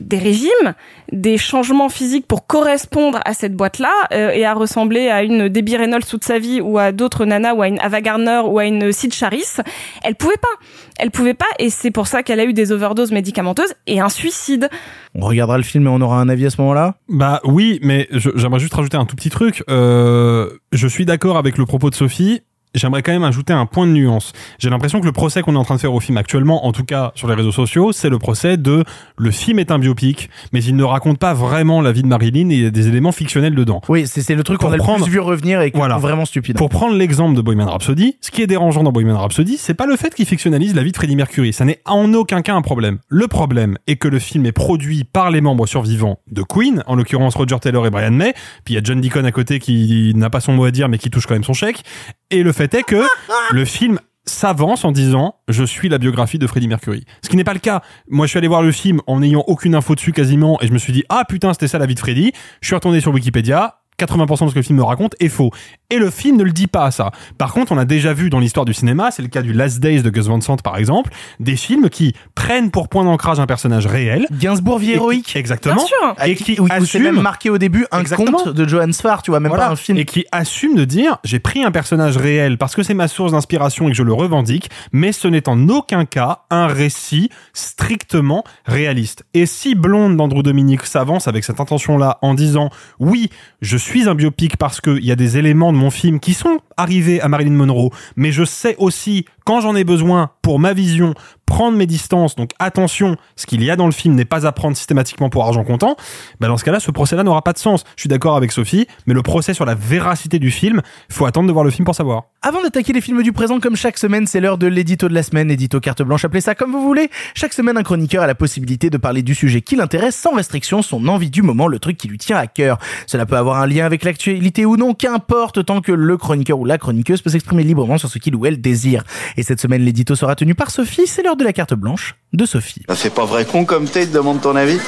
des 0.00 0.18
régimes, 0.18 0.74
des 1.12 1.38
changements 1.38 1.88
physiques 1.88 2.26
pour 2.26 2.46
correspondre 2.46 3.20
à 3.24 3.34
cette 3.34 3.54
boîte-là 3.54 3.92
euh, 4.12 4.30
et 4.30 4.44
à 4.44 4.54
ressembler 4.54 5.08
à 5.08 5.22
une 5.22 5.48
Debbie 5.48 5.76
Reynolds 5.76 6.06
toute 6.08 6.24
sa 6.24 6.38
vie 6.38 6.60
ou 6.60 6.78
à 6.78 6.92
d'autres 6.92 7.24
nanas 7.24 7.54
ou 7.54 7.62
à 7.62 7.68
une 7.68 7.78
Ava 7.80 8.00
Gardner 8.00 8.42
ou 8.44 8.58
à 8.58 8.64
une 8.64 8.92
Sid 8.92 9.12
Charis. 9.12 9.56
Elle 10.02 10.16
pouvait 10.16 10.34
pas. 10.40 10.66
Elle 10.98 11.10
pouvait 11.10 11.34
pas 11.34 11.46
et 11.58 11.70
c'est 11.70 11.90
pour 11.90 12.06
ça 12.06 12.22
qu'elle 12.22 12.40
a 12.40 12.44
eu 12.44 12.52
des 12.52 12.72
overdoses 12.72 13.12
médicamenteuses 13.12 13.74
et 13.86 14.00
un 14.00 14.08
suicide. 14.08 14.68
On 15.14 15.26
regardera 15.26 15.58
le 15.58 15.64
film 15.64 15.86
et 15.86 15.90
on 15.90 16.00
aura 16.00 16.20
un 16.20 16.28
avis 16.28 16.46
à 16.46 16.50
ce 16.50 16.60
moment-là? 16.60 16.96
Bah 17.08 17.40
oui, 17.44 17.78
mais 17.82 18.08
j'aimerais 18.12 18.60
juste 18.60 18.74
rajouter 18.74 18.96
un 18.96 19.04
tout 19.04 19.16
petit 19.16 19.30
truc. 19.30 19.62
Euh, 19.68 20.50
je 20.72 20.88
suis 20.88 21.04
d'accord 21.04 21.36
avec 21.36 21.56
le 21.58 21.66
propos 21.66 21.90
de 21.90 21.94
Sophie. 21.94 22.42
J'aimerais 22.74 23.02
quand 23.02 23.12
même 23.12 23.24
ajouter 23.24 23.52
un 23.52 23.66
point 23.66 23.86
de 23.86 23.92
nuance. 23.92 24.32
J'ai 24.58 24.70
l'impression 24.70 25.00
que 25.00 25.06
le 25.06 25.12
procès 25.12 25.42
qu'on 25.42 25.54
est 25.54 25.58
en 25.58 25.64
train 25.64 25.76
de 25.76 25.80
faire 25.80 25.92
au 25.94 26.00
film 26.00 26.16
actuellement, 26.18 26.66
en 26.66 26.72
tout 26.72 26.84
cas 26.84 27.12
sur 27.14 27.28
les 27.28 27.34
réseaux 27.34 27.52
sociaux, 27.52 27.92
c'est 27.92 28.08
le 28.10 28.18
procès 28.18 28.56
de 28.56 28.84
le 29.16 29.30
film 29.30 29.58
est 29.58 29.70
un 29.70 29.78
biopic, 29.78 30.28
mais 30.52 30.62
il 30.64 30.74
ne 30.76 30.84
raconte 30.84 31.18
pas 31.18 31.34
vraiment 31.34 31.80
la 31.80 31.92
vie 31.92 32.02
de 32.02 32.08
Marilyn 32.08 32.50
et 32.50 32.54
il 32.54 32.62
y 32.62 32.66
a 32.66 32.70
des 32.70 32.88
éléments 32.88 33.12
fictionnels 33.12 33.54
dedans. 33.54 33.80
Oui, 33.88 34.06
c'est 34.06 34.34
le 34.34 34.42
truc 34.42 34.58
qu'on 34.60 34.68
a 34.72 34.76
le 34.76 34.78
prendre- 34.78 35.04
plus 35.04 35.12
vu 35.12 35.20
revenir 35.20 35.60
et 35.60 35.70
qui 35.70 35.76
Voilà. 35.76 35.96
est 35.96 36.00
vraiment 36.00 36.24
stupide. 36.24 36.56
Pour 36.56 36.68
prendre 36.68 36.94
l'exemple 36.96 37.36
de 37.36 37.40
Bohemian 37.42 37.70
Rhapsody, 37.70 38.16
ce 38.20 38.30
qui 38.30 38.42
est 38.42 38.46
dérangeant 38.46 38.82
dans 38.82 38.92
Bohemian 38.92 39.18
Rhapsody, 39.18 39.56
c'est 39.58 39.74
pas 39.74 39.86
le 39.86 39.96
fait 39.96 40.14
qu'il 40.14 40.26
fictionnalise 40.26 40.74
la 40.74 40.82
vie 40.82 40.90
de 40.92 40.96
Freddie 40.96 41.16
Mercury. 41.16 41.52
Ça 41.52 41.64
n'est 41.64 41.80
en 41.84 42.12
aucun 42.14 42.42
cas 42.42 42.54
un 42.54 42.62
problème. 42.62 42.98
Le 43.08 43.28
problème 43.28 43.78
est 43.86 43.96
que 43.96 44.08
le 44.08 44.18
film 44.18 44.46
est 44.46 44.52
produit 44.52 45.04
par 45.04 45.30
les 45.30 45.40
membres 45.40 45.66
survivants 45.66 46.18
de 46.30 46.42
Queen, 46.42 46.82
en 46.86 46.96
l'occurrence 46.96 47.34
Roger 47.36 47.58
Taylor 47.60 47.86
et 47.86 47.90
Brian 47.90 48.10
May. 48.10 48.32
Puis 48.64 48.74
il 48.74 48.76
y 48.76 48.78
a 48.78 48.82
John 48.82 49.00
Deacon 49.00 49.24
à 49.24 49.32
côté 49.32 49.58
qui 49.60 50.12
n'a 50.16 50.30
pas 50.30 50.40
son 50.40 50.52
mot 50.54 50.64
à 50.64 50.70
dire 50.70 50.88
mais 50.88 50.98
qui 50.98 51.10
touche 51.10 51.26
quand 51.26 51.34
même 51.34 51.44
son 51.44 51.52
chèque. 51.52 51.82
Et 52.30 52.42
le 52.42 52.52
fait 52.52 52.63
est 52.72 52.82
que 52.84 53.02
le 53.50 53.64
film 53.64 53.98
s'avance 54.26 54.84
en 54.84 54.92
disant 54.92 55.36
je 55.48 55.64
suis 55.64 55.88
la 55.88 55.98
biographie 55.98 56.38
de 56.38 56.46
Freddie 56.46 56.68
Mercury. 56.68 57.04
Ce 57.22 57.28
qui 57.28 57.36
n'est 57.36 57.44
pas 57.44 57.52
le 57.52 57.58
cas. 57.58 57.82
Moi 58.08 58.26
je 58.26 58.30
suis 58.30 58.38
allé 58.38 58.48
voir 58.48 58.62
le 58.62 58.72
film 58.72 59.00
en 59.06 59.20
n'ayant 59.20 59.44
aucune 59.46 59.74
info 59.74 59.94
dessus 59.94 60.12
quasiment 60.12 60.58
et 60.62 60.66
je 60.66 60.72
me 60.72 60.78
suis 60.78 60.92
dit 60.92 61.04
ah 61.08 61.24
putain 61.28 61.52
c'était 61.52 61.68
ça 61.68 61.78
la 61.78 61.86
vie 61.86 61.94
de 61.94 62.00
Freddie. 62.00 62.32
Je 62.60 62.68
suis 62.68 62.74
retourné 62.74 63.00
sur 63.00 63.12
Wikipédia. 63.12 63.80
80% 63.98 64.44
de 64.44 64.48
ce 64.48 64.54
que 64.54 64.58
le 64.58 64.62
film 64.64 64.78
me 64.78 64.82
raconte 64.84 65.14
est 65.20 65.28
faux. 65.28 65.50
Et 65.90 65.98
le 65.98 66.10
film 66.10 66.36
ne 66.36 66.42
le 66.44 66.50
dit 66.52 66.66
pas 66.66 66.90
ça. 66.90 67.10
Par 67.38 67.52
contre, 67.52 67.72
on 67.72 67.78
a 67.78 67.84
déjà 67.84 68.12
vu 68.12 68.30
dans 68.30 68.40
l'histoire 68.40 68.64
du 68.64 68.74
cinéma, 68.74 69.10
c'est 69.10 69.22
le 69.22 69.28
cas 69.28 69.42
du 69.42 69.52
Last 69.52 69.80
Days 69.80 70.02
de 70.02 70.10
Gus 70.10 70.26
Van 70.26 70.40
Sant 70.40 70.56
par 70.62 70.76
exemple, 70.76 71.10
des 71.40 71.56
films 71.56 71.88
qui 71.90 72.14
prennent 72.34 72.70
pour 72.70 72.88
point 72.88 73.04
d'ancrage 73.04 73.38
un 73.40 73.46
personnage 73.46 73.86
réel. 73.86 74.26
Gainsbourg 74.32 74.78
vie 74.78 74.92
héroïque. 74.92 75.36
Exactement. 75.36 75.76
Bien 75.76 75.84
sûr. 75.86 76.14
Et 76.26 76.34
qui, 76.34 76.56
c'est 76.56 76.72
assume 76.72 77.02
même 77.04 77.20
marqué 77.20 77.50
au 77.50 77.58
début 77.58 77.86
un 77.92 78.00
Exactement. 78.00 78.38
conte 78.38 78.48
de 78.48 78.68
Johan 78.68 78.90
Sfar, 78.92 79.22
tu 79.22 79.30
vois, 79.30 79.40
même 79.40 79.50
Voilà. 79.50 79.66
pas 79.66 79.72
un 79.72 79.76
film. 79.76 79.98
Et 79.98 80.04
qui 80.04 80.24
assume 80.32 80.74
de 80.74 80.84
dire 80.84 81.18
j'ai 81.24 81.38
pris 81.38 81.62
un 81.64 81.70
personnage 81.70 82.16
réel 82.16 82.58
parce 82.58 82.74
que 82.74 82.82
c'est 82.82 82.94
ma 82.94 83.08
source 83.08 83.32
d'inspiration 83.32 83.86
et 83.86 83.90
que 83.92 83.96
je 83.96 84.02
le 84.02 84.12
revendique, 84.12 84.70
mais 84.92 85.12
ce 85.12 85.28
n'est 85.28 85.48
en 85.48 85.68
aucun 85.68 86.04
cas 86.04 86.40
un 86.50 86.66
récit 86.66 87.30
strictement 87.52 88.44
réaliste. 88.66 89.24
Et 89.34 89.46
si 89.46 89.74
Blonde 89.74 90.16
d'Andrew 90.16 90.42
Dominique 90.42 90.84
s'avance 90.86 91.28
avec 91.28 91.44
cette 91.44 91.60
intention-là 91.60 92.18
en 92.22 92.34
disant 92.34 92.70
oui, 92.98 93.30
je 93.60 93.76
suis 93.84 94.08
un 94.08 94.14
biopic 94.14 94.56
parce 94.56 94.80
qu'il 94.80 95.04
y 95.04 95.12
a 95.12 95.16
des 95.16 95.36
éléments 95.36 95.72
de 95.72 95.78
mon 95.78 95.90
film 95.90 96.18
qui 96.18 96.34
sont 96.34 96.58
arrivés 96.76 97.20
à 97.20 97.28
Marilyn 97.28 97.52
Monroe, 97.52 97.90
mais 98.16 98.32
je 98.32 98.44
sais 98.44 98.76
aussi 98.78 99.26
quand 99.44 99.60
j'en 99.60 99.76
ai 99.76 99.84
besoin 99.84 100.30
pour 100.42 100.58
ma 100.58 100.72
vision 100.72 101.14
prendre 101.46 101.76
mes 101.76 101.86
distances. 101.86 102.36
Donc 102.36 102.50
attention, 102.58 103.16
ce 103.36 103.46
qu'il 103.46 103.62
y 103.62 103.70
a 103.70 103.76
dans 103.76 103.86
le 103.86 103.92
film 103.92 104.14
n'est 104.14 104.24
pas 104.24 104.46
à 104.46 104.52
prendre 104.52 104.76
systématiquement 104.76 105.30
pour 105.30 105.44
argent 105.44 105.64
comptant. 105.64 105.96
Bah 106.40 106.48
dans 106.48 106.56
ce 106.56 106.64
cas-là, 106.64 106.80
ce 106.80 106.90
procès-là 106.90 107.22
n'aura 107.22 107.42
pas 107.42 107.52
de 107.52 107.58
sens. 107.58 107.84
Je 107.96 108.02
suis 108.02 108.08
d'accord 108.08 108.36
avec 108.36 108.52
Sophie, 108.52 108.86
mais 109.06 109.14
le 109.14 109.22
procès 109.22 109.54
sur 109.54 109.64
la 109.64 109.74
véracité 109.74 110.38
du 110.38 110.50
film, 110.50 110.80
faut 111.10 111.26
attendre 111.26 111.46
de 111.46 111.52
voir 111.52 111.64
le 111.64 111.70
film 111.70 111.84
pour 111.84 111.94
savoir. 111.94 112.24
Avant 112.42 112.62
d'attaquer 112.62 112.92
les 112.92 113.00
films 113.00 113.22
du 113.22 113.32
présent, 113.32 113.60
comme 113.60 113.76
chaque 113.76 113.98
semaine, 113.98 114.26
c'est 114.26 114.40
l'heure 114.40 114.58
de 114.58 114.66
l'édito 114.66 115.08
de 115.08 115.14
la 115.14 115.22
semaine, 115.22 115.50
édito 115.50 115.80
carte 115.80 116.02
blanche, 116.02 116.24
appelez 116.24 116.40
ça 116.40 116.54
comme 116.54 116.72
vous 116.72 116.82
voulez. 116.82 117.10
Chaque 117.34 117.52
semaine, 117.52 117.76
un 117.76 117.82
chroniqueur 117.82 118.22
a 118.22 118.26
la 118.26 118.34
possibilité 118.34 118.90
de 118.90 118.96
parler 118.96 119.22
du 119.22 119.34
sujet 119.34 119.60
qui 119.60 119.76
l'intéresse 119.76 120.16
sans 120.16 120.34
restriction, 120.34 120.82
son 120.82 121.08
envie 121.08 121.30
du 121.30 121.42
moment, 121.42 121.68
le 121.68 121.78
truc 121.78 121.96
qui 121.96 122.08
lui 122.08 122.18
tient 122.18 122.36
à 122.36 122.46
cœur. 122.46 122.78
Cela 123.06 123.26
peut 123.26 123.36
avoir 123.36 123.60
un 123.60 123.66
lien 123.66 123.84
avec 123.84 124.04
l'actualité 124.04 124.66
ou 124.66 124.76
non, 124.76 124.94
qu'importe, 124.94 125.64
tant 125.64 125.80
que 125.80 125.92
le 125.92 126.16
chroniqueur 126.16 126.58
ou 126.58 126.64
la 126.64 126.78
chroniqueuse 126.78 127.22
peut 127.22 127.30
s'exprimer 127.30 127.62
librement 127.62 127.98
sur 127.98 128.08
ce 128.08 128.18
qu'il 128.18 128.34
ou 128.34 128.46
elle 128.46 128.60
désire. 128.60 129.04
Et 129.36 129.42
cette 129.42 129.60
semaine, 129.60 129.82
l'édito 129.82 130.14
sera 130.14 130.36
tenu 130.36 130.54
par 130.54 130.70
Sophie, 130.70 131.06
c'est 131.06 131.22
l'heure 131.22 131.36
de 131.36 131.44
la 131.44 131.52
carte 131.52 131.74
blanche 131.74 132.14
de 132.32 132.46
Sophie. 132.46 132.82
Ça 132.88 132.94
fait 132.94 133.10
pas 133.10 133.24
vrai 133.24 133.44
con 133.44 133.64
comme 133.64 133.86
t'es, 133.86 134.06
te 134.06 134.12
demande 134.12 134.40
ton 134.40 134.54
avis 134.54 134.78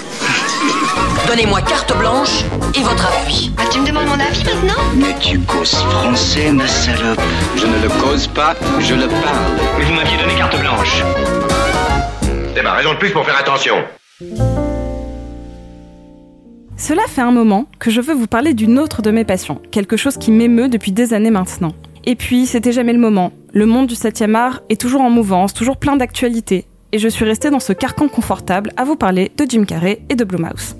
Donnez-moi 1.27 1.61
carte 1.63 1.97
blanche 1.99 2.45
et 2.75 2.83
votre 2.83 3.07
avis. 3.23 3.51
Ah, 3.59 3.63
tu 3.71 3.81
me 3.81 3.87
demandes 3.87 4.07
mon 4.07 4.21
avis 4.21 4.45
maintenant 4.45 4.81
Mais 4.95 5.15
tu 5.19 5.41
causes 5.41 5.75
français, 5.75 6.53
ma 6.53 6.67
salope. 6.69 7.21
Je 7.57 7.67
ne 7.67 7.83
le 7.83 7.89
cause 8.01 8.29
pas, 8.29 8.55
je 8.79 8.95
le 8.95 9.09
parle. 9.09 9.59
Mais 9.79 9.85
vous 9.85 9.95
m'aviez 9.95 10.17
donné 10.17 10.35
carte 10.37 10.59
blanche. 10.61 11.03
C'est 12.55 12.63
ma 12.63 12.75
raison 12.75 12.95
de 12.95 12.99
plus 12.99 13.11
pour 13.11 13.25
faire 13.25 13.39
attention. 13.39 13.75
Cela 16.77 17.03
fait 17.09 17.23
un 17.23 17.33
moment 17.33 17.67
que 17.81 17.91
je 17.91 18.01
veux 18.01 18.15
vous 18.15 18.29
parler 18.29 18.55
d'une 18.55 18.79
autre 18.79 19.03
de 19.03 19.11
mes 19.11 19.25
passions, 19.25 19.61
quelque 19.73 19.97
chose 19.97 20.17
qui 20.17 20.31
m'émeut 20.31 20.69
depuis 20.69 20.93
des 20.93 21.15
années 21.15 21.31
maintenant. 21.31 21.75
Et 22.09 22.15
puis, 22.15 22.47
c'était 22.47 22.71
jamais 22.71 22.93
le 22.93 23.01
moment. 23.01 23.33
Le 23.53 23.67
monde 23.67 23.89
du 23.89 23.95
7e 23.95 24.37
art 24.37 24.63
est 24.69 24.81
toujours 24.81 25.01
en 25.01 25.11
mouvance, 25.11 25.53
toujours 25.53 25.77
plein 25.77 25.97
d'actualités. 25.97 26.65
Et 26.93 26.99
je 26.99 27.09
suis 27.09 27.25
restée 27.25 27.51
dans 27.51 27.59
ce 27.59 27.73
carcan 27.73 28.07
confortable 28.07 28.71
à 28.77 28.85
vous 28.85 28.95
parler 28.95 29.33
de 29.37 29.45
Jim 29.49 29.65
Carrey 29.65 30.03
et 30.09 30.15
de 30.15 30.23
Blumhouse. 30.23 30.77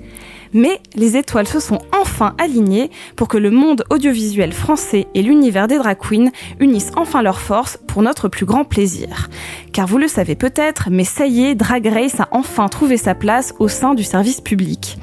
Mais 0.53 0.79
les 0.95 1.17
étoiles 1.17 1.47
se 1.47 1.59
sont 1.59 1.79
enfin 1.91 2.35
alignées 2.37 2.89
pour 3.15 3.27
que 3.27 3.37
le 3.37 3.51
monde 3.51 3.83
audiovisuel 3.89 4.53
français 4.53 5.07
et 5.13 5.21
l'univers 5.21 5.67
des 5.67 5.77
drag 5.77 5.97
queens 5.97 6.31
unissent 6.59 6.91
enfin 6.95 7.21
leurs 7.21 7.41
forces 7.41 7.77
pour 7.87 8.01
notre 8.01 8.27
plus 8.27 8.45
grand 8.45 8.63
plaisir. 8.63 9.29
Car 9.73 9.87
vous 9.87 9.97
le 9.97 10.07
savez 10.07 10.35
peut-être, 10.35 10.89
mais 10.91 11.03
ça 11.03 11.27
y 11.27 11.45
est, 11.45 11.55
Drag 11.55 11.85
Race 11.87 12.19
a 12.19 12.27
enfin 12.31 12.67
trouvé 12.67 12.97
sa 12.97 13.15
place 13.15 13.53
au 13.59 13.67
sein 13.67 13.93
du 13.93 14.03
service 14.03 14.41
public. 14.41 14.97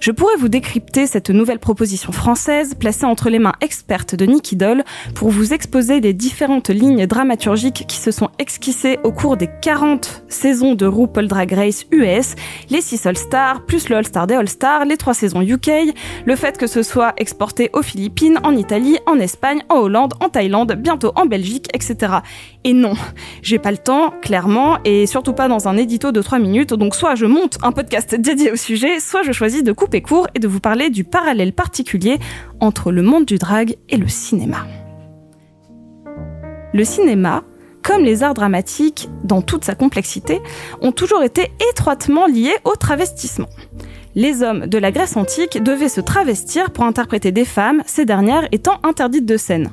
Je 0.00 0.10
pourrais 0.10 0.36
vous 0.36 0.48
décrypter 0.48 1.06
cette 1.06 1.30
nouvelle 1.30 1.58
proposition 1.58 2.12
française 2.12 2.74
placée 2.74 3.06
entre 3.06 3.30
les 3.30 3.38
mains 3.38 3.54
expertes 3.60 4.14
de 4.14 4.26
Nicky 4.26 4.56
Doll 4.56 4.84
pour 5.14 5.30
vous 5.30 5.52
exposer 5.52 6.00
les 6.00 6.12
différentes 6.12 6.70
lignes 6.70 7.06
dramaturgiques 7.06 7.84
qui 7.88 7.96
se 7.96 8.10
sont 8.10 8.30
esquissées 8.38 8.98
au 9.04 9.12
cours 9.12 9.36
des 9.36 9.48
40 9.62 10.22
saisons 10.28 10.74
de 10.74 10.86
RuPaul 10.86 11.28
Drag 11.28 11.52
Race 11.52 11.86
US, 11.90 12.34
les 12.70 12.80
6 12.80 13.06
All-Stars, 13.06 13.66
plus 13.66 13.88
le 13.88 13.96
All-Star 13.96 14.26
des 14.26 14.34
All-Stars, 14.34 14.84
les 14.90 14.96
3 14.96 15.14
saisons 15.14 15.40
UK, 15.40 15.70
le 16.26 16.36
fait 16.36 16.58
que 16.58 16.66
ce 16.66 16.82
soit 16.82 17.14
exporté 17.16 17.70
aux 17.72 17.82
Philippines, 17.82 18.38
en 18.42 18.54
Italie, 18.56 18.98
en 19.06 19.18
Espagne, 19.18 19.62
en 19.68 19.76
Hollande, 19.76 20.14
en 20.20 20.28
Thaïlande, 20.28 20.76
bientôt 20.78 21.12
en 21.14 21.26
Belgique, 21.26 21.68
etc. 21.72 22.16
Et 22.64 22.74
non, 22.74 22.94
j'ai 23.40 23.58
pas 23.58 23.70
le 23.70 23.78
temps, 23.78 24.12
clairement, 24.20 24.78
et 24.84 25.06
surtout 25.06 25.32
pas 25.32 25.48
dans 25.48 25.68
un 25.68 25.76
édito 25.76 26.12
de 26.12 26.20
3 26.20 26.40
minutes, 26.40 26.74
donc 26.74 26.94
soit 26.94 27.14
je 27.14 27.24
monte 27.24 27.56
un 27.62 27.72
podcast 27.72 28.14
dédié 28.14 28.50
au 28.52 28.56
sujet, 28.56 29.00
soit 29.00 29.22
je 29.22 29.32
choisis 29.32 29.62
de 29.62 29.72
couper 29.72 30.02
court 30.02 30.26
et 30.34 30.40
de 30.40 30.48
vous 30.48 30.60
parler 30.60 30.90
du 30.90 31.04
parallèle 31.04 31.52
particulier 31.52 32.18
entre 32.58 32.90
le 32.90 33.02
monde 33.02 33.24
du 33.24 33.38
drag 33.38 33.76
et 33.88 33.96
le 33.96 34.08
cinéma. 34.08 34.66
Le 36.74 36.84
cinéma, 36.84 37.44
comme 37.82 38.02
les 38.02 38.22
arts 38.22 38.34
dramatiques, 38.34 39.08
dans 39.24 39.42
toute 39.42 39.64
sa 39.64 39.74
complexité, 39.74 40.40
ont 40.82 40.92
toujours 40.92 41.22
été 41.22 41.52
étroitement 41.70 42.26
liés 42.26 42.56
au 42.64 42.74
travestissement. 42.74 43.48
Les 44.14 44.42
hommes 44.42 44.66
de 44.66 44.78
la 44.78 44.90
Grèce 44.90 45.16
antique 45.16 45.62
devaient 45.62 45.88
se 45.88 46.00
travestir 46.00 46.70
pour 46.70 46.84
interpréter 46.84 47.30
des 47.30 47.44
femmes, 47.44 47.82
ces 47.86 48.04
dernières 48.04 48.48
étant 48.50 48.80
interdites 48.82 49.26
de 49.26 49.36
scène. 49.36 49.70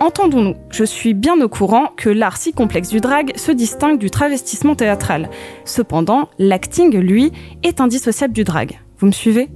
Entendons-nous, 0.00 0.56
je 0.70 0.84
suis 0.84 1.14
bien 1.14 1.40
au 1.40 1.48
courant 1.48 1.88
que 1.96 2.10
l'art 2.10 2.36
si 2.36 2.52
complexe 2.52 2.88
du 2.88 3.00
drag 3.00 3.32
se 3.36 3.52
distingue 3.52 3.98
du 3.98 4.10
travestissement 4.10 4.74
théâtral. 4.74 5.30
Cependant, 5.64 6.28
l'acting, 6.38 6.96
lui, 6.96 7.32
est 7.62 7.80
indissociable 7.80 8.34
du 8.34 8.44
drag. 8.44 8.80
Vous 8.98 9.06
me 9.06 9.12
suivez? 9.12 9.48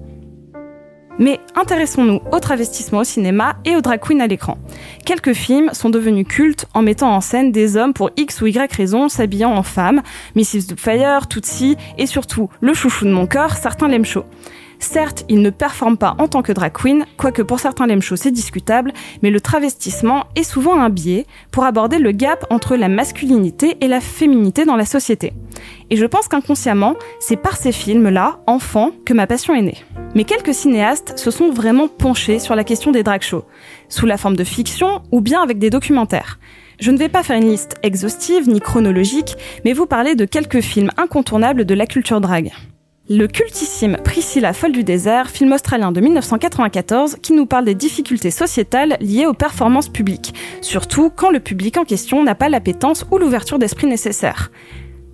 Mais 1.19 1.41
intéressons-nous 1.55 2.21
au 2.33 2.41
travestissement 2.41 3.01
au 3.01 3.05
cinéma 3.05 3.57
et 3.65 3.77
au 3.77 3.81
drag 3.81 4.01
queen 4.01 4.21
à 4.21 4.27
l'écran. 4.27 4.59
Quelques 5.05 5.33
films 5.33 5.71
sont 5.73 5.91
devenus 5.91 6.27
cultes 6.27 6.67
en 6.75 6.83
mettant 6.83 7.15
en 7.15 7.21
scène 7.21 7.53
des 7.53 7.77
hommes 7.77 7.93
pour 7.93 8.11
X 8.17 8.41
ou 8.43 8.47
Y 8.47 8.73
raison 8.73 9.09
s'habillant 9.09 9.53
en 9.53 9.63
femmes, 9.63 10.03
Mrs. 10.35 10.69
Doubtfire, 10.69 11.27
Tootsie 11.29 11.77
et 11.99 12.07
surtout 12.07 12.49
le 12.61 12.75
chouchou 12.75 13.05
de 13.05 13.13
mon 13.13 13.27
cœur, 13.27 13.57
certains 13.57 13.89
l'aiment 13.89 14.05
chaud. 14.05 14.25
Certes, 14.79 15.25
il 15.29 15.43
ne 15.43 15.51
performe 15.51 15.97
pas 15.97 16.15
en 16.19 16.29
tant 16.29 16.43
que 16.43 16.53
drag 16.53 16.73
queen, 16.73 17.05
quoique 17.17 17.43
pour 17.43 17.61
certains 17.61 17.87
l'aiment 17.87 18.03
chaud 18.03 18.17
c'est 18.17 18.31
discutable, 18.31 18.93
mais 19.23 19.31
le 19.31 19.41
travestissement 19.41 20.25
est 20.37 20.43
souvent 20.43 20.79
un 20.81 20.91
biais 20.91 21.27
pour 21.51 21.65
aborder 21.65 21.99
le 21.99 22.13
gap 22.13 22.45
entre 22.51 22.77
la 22.77 22.89
masculinité 22.89 23.77
et 23.81 23.89
la 23.89 24.01
féminité 24.01 24.65
dans 24.65 24.77
la 24.77 24.85
société. 24.85 25.33
Et 25.91 25.97
je 25.97 26.07
pense 26.07 26.29
qu'inconsciemment, 26.29 26.95
c'est 27.21 27.37
par 27.37 27.57
ces 27.57 27.73
films-là, 27.73 28.41
enfants, 28.47 28.91
que 29.05 29.15
ma 29.15 29.27
passion 29.27 29.55
est 29.55 29.63
née. 29.63 29.79
Mais 30.15 30.25
quelques 30.25 30.55
cinéastes 30.55 31.19
se 31.19 31.31
sont 31.31 31.51
vraiment 31.51 31.89
penchés 31.89 32.39
sur 32.39 32.55
la 32.55 32.65
question 32.65 32.91
des 32.91 33.03
drag 33.03 33.23
shows, 33.23 33.45
sous 33.89 34.07
la 34.07 34.17
forme 34.17 34.37
de 34.37 34.45
fiction 34.45 35.03
ou 35.13 35.21
bien 35.21 35.43
avec 35.43 35.59
des 35.59 35.71
documentaires. 35.71 36.39
Je 36.79 36.91
ne 36.91 36.99
vais 36.99 37.09
pas 37.09 37.23
faire 37.23 37.37
une 37.37 37.49
liste 37.49 37.77
exhaustive 37.83 38.49
ni 38.49 38.61
chronologique, 38.61 39.37
mais 39.65 39.73
vous 39.73 39.87
parler 39.87 40.15
de 40.15 40.27
quelques 40.27 40.61
films 40.61 40.91
incontournables 40.99 41.65
de 41.65 41.75
la 41.75 41.87
culture 41.87 42.21
drag. 42.21 42.53
Le 43.09 43.29
cultissime 43.29 43.99
Priscilla 44.03 44.53
folle 44.53 44.73
du 44.73 44.83
désert, 44.83 45.31
film 45.31 45.53
australien 45.53 45.93
de 45.93 46.01
1994 46.01 47.19
qui 47.23 47.35
nous 47.35 47.47
parle 47.47 47.65
des 47.65 47.77
difficultés 47.77 48.33
sociétales 48.33 48.97
liées 49.01 49.27
aux 49.27 49.33
performances 49.33 49.89
publiques, 49.89 50.35
surtout 50.61 51.09
quand 51.15 51.31
le 51.31 51.39
public 51.39 51.77
en 51.77 51.85
question 51.85 52.25
n'a 52.25 52.35
pas 52.35 52.49
l'appétence 52.49 53.07
ou 53.13 53.19
l'ouverture 53.19 53.61
d'esprit 53.61 53.87
nécessaire 53.87 54.51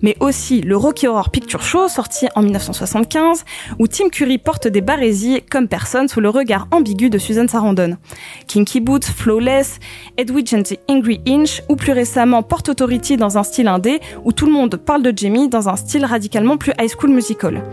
mais 0.03 0.15
aussi 0.19 0.61
le 0.61 0.77
Rocky 0.77 1.07
Horror 1.07 1.31
Picture 1.31 1.63
Show 1.63 1.87
sorti 1.87 2.27
en 2.35 2.43
1975, 2.43 3.45
où 3.79 3.87
Tim 3.87 4.09
Curry 4.09 4.37
porte 4.37 4.67
des 4.67 4.81
barésies 4.81 5.41
comme 5.49 5.67
personne 5.67 6.07
sous 6.07 6.19
le 6.19 6.29
regard 6.29 6.67
ambigu 6.69 7.09
de 7.09 7.17
Susan 7.17 7.47
Sarandon. 7.47 7.97
Kinky 8.47 8.81
Boots, 8.81 9.05
Flawless, 9.05 9.79
Edwidge 10.17 10.53
and 10.53 10.63
the 10.63 10.77
Angry 10.87 11.21
Inch, 11.27 11.63
ou 11.69 11.75
plus 11.75 11.93
récemment 11.93 12.43
Port 12.43 12.63
Authority 12.67 13.17
dans 13.17 13.37
un 13.39 13.43
style 13.43 13.67
indé, 13.67 13.99
où 14.23 14.31
tout 14.31 14.45
le 14.45 14.51
monde 14.51 14.75
parle 14.75 15.01
de 15.01 15.13
Jamie 15.15 15.47
dans 15.47 15.69
un 15.69 15.75
style 15.75 16.05
radicalement 16.05 16.57
plus 16.57 16.73
high 16.79 16.89
school 16.89 17.09
musical. 17.09 17.63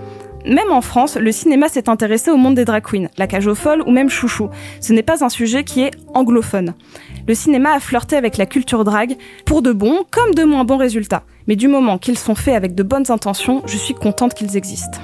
Même 0.47 0.73
en 0.73 0.81
France, 0.81 1.17
le 1.17 1.33
cinéma 1.33 1.69
s'est 1.69 1.91
intéressé 1.91 2.31
au 2.31 2.37
monde 2.37 2.55
des 2.55 2.65
drag 2.65 2.83
queens, 2.83 3.09
la 3.19 3.27
cage 3.27 3.47
aux 3.47 3.55
folles 3.55 3.83
ou 3.87 3.91
même 3.91 4.09
chouchou. 4.09 4.49
Ce 4.81 4.93
n'est 4.95 5.03
pas 5.03 5.23
un 5.23 5.29
sujet 5.29 5.65
qui 5.65 5.83
est 5.83 5.91
anglophone. 6.15 6.75
Le 7.29 7.35
cinéma 7.35 7.73
a 7.75 7.81
flirté 7.81 8.17
avec 8.17 8.39
la 8.39 8.47
culture 8.47 8.85
drag 8.85 9.17
pour 9.45 9.61
de 9.61 9.73
bons 9.73 10.05
comme 10.11 10.35
de 10.35 10.45
moins 10.45 10.65
bons 10.65 10.79
résultats. 10.79 11.25
Mais 11.51 11.57
du 11.57 11.67
moment 11.67 11.99
qu'ils 11.99 12.17
sont 12.17 12.37
faits 12.37 12.55
avec 12.55 12.77
de 12.77 12.85
bonnes 12.85 13.11
intentions, 13.11 13.65
je 13.67 13.77
suis 13.77 13.93
contente 13.93 14.35
qu'ils 14.35 14.57
existent. 14.57 15.01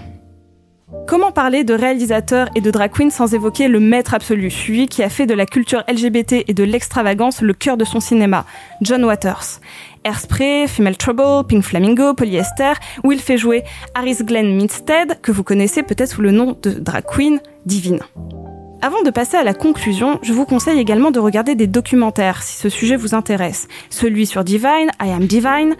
Comment 1.09 1.33
parler 1.33 1.65
de 1.65 1.75
réalisateur 1.75 2.51
et 2.55 2.61
de 2.61 2.71
drag 2.71 2.93
queen 2.93 3.11
sans 3.11 3.35
évoquer 3.35 3.67
le 3.67 3.81
maître 3.81 4.15
absolu, 4.15 4.49
celui 4.49 4.87
qui 4.87 5.03
a 5.03 5.09
fait 5.09 5.27
de 5.27 5.35
la 5.35 5.45
culture 5.45 5.83
LGBT 5.89 6.45
et 6.47 6.55
de 6.55 6.63
l'extravagance 6.63 7.41
le 7.41 7.53
cœur 7.53 7.77
de 7.77 7.85
son 7.85 7.99
cinéma, 7.99 8.45
John 8.81 9.05
Waters? 9.05 9.59
Airspray, 10.05 10.69
Female 10.69 10.97
Trouble, 10.97 11.49
Pink 11.49 11.65
Flamingo, 11.65 12.15
Polyester, 12.15 12.75
où 13.03 13.11
il 13.11 13.19
fait 13.19 13.39
jouer 13.39 13.65
Harris 13.97 14.19
Glenn 14.23 14.57
Minstead, 14.57 15.21
que 15.23 15.33
vous 15.33 15.43
connaissez 15.43 15.83
peut-être 15.83 16.13
sous 16.13 16.23
le 16.23 16.31
nom 16.31 16.57
de 16.63 16.71
drag 16.71 17.03
queen 17.13 17.41
divine. 17.65 17.99
Avant 18.83 19.03
de 19.03 19.11
passer 19.11 19.37
à 19.37 19.43
la 19.43 19.55
conclusion, 19.55 20.21
je 20.23 20.33
vous 20.33 20.45
conseille 20.45 20.79
également 20.79 21.11
de 21.11 21.19
regarder 21.19 21.57
des 21.57 21.67
documentaires 21.67 22.45
si 22.45 22.57
ce 22.57 22.69
sujet 22.69 22.95
vous 22.95 23.17
intéresse. 23.17 23.67
Celui 23.91 24.27
sur 24.27 24.45
Divine, 24.45 24.91
I 25.03 25.11
Am 25.11 25.27
Divine, 25.27 25.75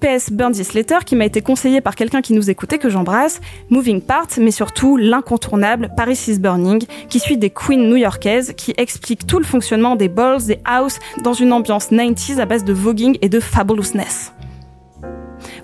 PS 0.00 0.30
Burn 0.30 0.52
This 0.52 0.74
Letter 0.74 0.98
qui 1.04 1.16
m'a 1.16 1.24
été 1.24 1.40
conseillé 1.40 1.80
par 1.80 1.94
quelqu'un 1.94 2.22
qui 2.22 2.32
nous 2.32 2.50
écoutait 2.50 2.78
que 2.78 2.88
j'embrasse, 2.88 3.40
Moving 3.70 4.00
Parts, 4.00 4.38
mais 4.38 4.50
surtout 4.50 4.96
l'incontournable 4.96 5.90
Paris 5.96 6.18
is 6.28 6.38
Burning 6.38 6.84
qui 7.08 7.18
suit 7.18 7.36
des 7.36 7.50
queens 7.50 7.88
new-yorkaises 7.88 8.54
qui 8.56 8.74
expliquent 8.76 9.26
tout 9.26 9.38
le 9.38 9.44
fonctionnement 9.44 9.96
des 9.96 10.08
balls, 10.08 10.44
des 10.46 10.58
house 10.64 10.98
dans 11.22 11.32
une 11.32 11.52
ambiance 11.52 11.90
90s 11.90 12.38
à 12.38 12.46
base 12.46 12.64
de 12.64 12.72
voguing 12.72 13.18
et 13.22 13.28
de 13.28 13.40
fabulousness. 13.40 14.32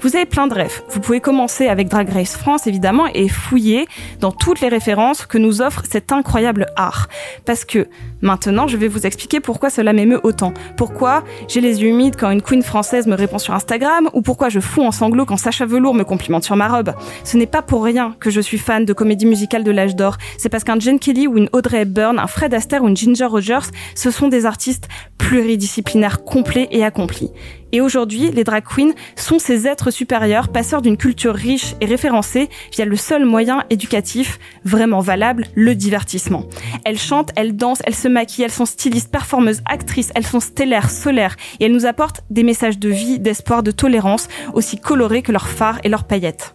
Vous 0.05 0.16
avez 0.16 0.26
plein 0.26 0.46
de 0.46 0.52
rêves. 0.52 0.82
Vous 0.90 1.00
pouvez 1.00 1.22
commencer 1.22 1.66
avec 1.66 1.88
Drag 1.88 2.11
Race 2.11 2.36
France 2.36 2.66
évidemment 2.66 3.07
et 3.14 3.26
fouiller 3.26 3.86
dans 4.20 4.32
toutes 4.32 4.61
les 4.61 4.68
références 4.68 5.24
que 5.24 5.38
nous 5.38 5.62
offre 5.62 5.82
cet 5.90 6.12
incroyable 6.12 6.66
art. 6.76 7.09
Parce 7.46 7.64
que 7.64 7.88
maintenant, 8.20 8.68
je 8.68 8.76
vais 8.76 8.86
vous 8.86 9.07
expliquer 9.07 9.40
pourquoi 9.40 9.70
cela 9.70 9.94
m'émeut 9.94 10.20
autant. 10.22 10.52
Pourquoi 10.76 11.24
j'ai 11.48 11.62
les 11.62 11.80
yeux 11.80 11.88
humides 11.88 12.16
quand 12.20 12.30
une 12.30 12.42
queen 12.42 12.62
française 12.62 13.07
me 13.07 13.14
répond 13.14 13.38
sur 13.38 13.55
Instagram 13.55 14.11
ou 14.12 14.20
pourquoi 14.20 14.50
je 14.50 14.61
fous 14.61 14.82
en 14.82 14.92
sanglots 14.92 15.24
quand 15.24 15.38
Sacha 15.38 15.64
Velour 15.64 15.94
me 15.94 16.05
complimente 16.05 16.44
sur 16.44 16.55
ma 16.55 16.68
robe. 16.68 16.92
Ce 17.24 17.38
n'est 17.38 17.46
pas 17.46 17.62
pour 17.62 17.82
rien 17.82 18.14
que 18.20 18.28
je 18.28 18.42
suis 18.42 18.59
fan 18.59 18.84
de 18.84 18.92
comédie 18.92 19.24
musicale 19.24 19.64
de 19.64 19.70
l'âge 19.70 19.96
d'or. 19.96 20.18
C'est 20.36 20.50
parce 20.50 20.64
qu'un 20.64 20.78
Jane 20.78 20.98
Kelly 20.98 21.26
ou 21.26 21.38
une 21.38 21.48
Audrey 21.55 21.80
Hepburn, 21.80 22.18
un 22.18 22.26
Fred 22.26 22.52
Astaire 22.52 22.84
ou 22.84 22.88
une 22.88 22.96
Ginger 22.96 23.24
Rogers, 23.24 23.70
ce 23.94 24.11
sont 24.11 24.28
des 24.28 24.44
artistes 24.44 24.86
pluridisciplinaires 25.16 26.24
complets 26.24 26.68
et 26.72 26.84
accomplis. 26.84 27.30
Et 27.74 27.80
aujourd'hui, 27.80 28.30
les 28.30 28.44
drag 28.44 28.62
queens 28.62 28.92
sont 29.16 29.40
ces 29.40 29.66
êtres 29.66 29.90
supérieurs, 29.90 30.50
passeurs 30.50 30.80
d'une 30.80 30.96
culture 30.96 31.34
riche 31.34 31.74
et 31.80 31.86
référencée 31.86 32.48
via 32.72 32.84
le 32.84 32.94
seul 32.94 33.24
moyen 33.24 33.64
éducatif 33.68 34.38
vraiment 34.64 35.00
valable, 35.00 35.48
le 35.56 35.74
divertissement. 35.74 36.44
Elles 36.84 37.00
chantent, 37.00 37.32
elles 37.34 37.56
dansent, 37.56 37.82
elles 37.84 37.96
se 37.96 38.06
maquillent, 38.06 38.44
elles 38.44 38.52
sont 38.52 38.64
stylistes, 38.64 39.10
performeuses, 39.10 39.60
actrices, 39.68 40.12
elles 40.14 40.24
sont 40.24 40.38
stellaires, 40.38 40.88
solaires, 40.88 41.34
et 41.58 41.64
elles 41.64 41.72
nous 41.72 41.84
apportent 41.84 42.22
des 42.30 42.44
messages 42.44 42.78
de 42.78 42.90
vie, 42.90 43.18
d'espoir, 43.18 43.64
de 43.64 43.72
tolérance, 43.72 44.28
aussi 44.52 44.78
colorés 44.78 45.22
que 45.22 45.32
leurs 45.32 45.48
phares 45.48 45.80
et 45.82 45.88
leurs 45.88 46.04
paillettes. 46.04 46.54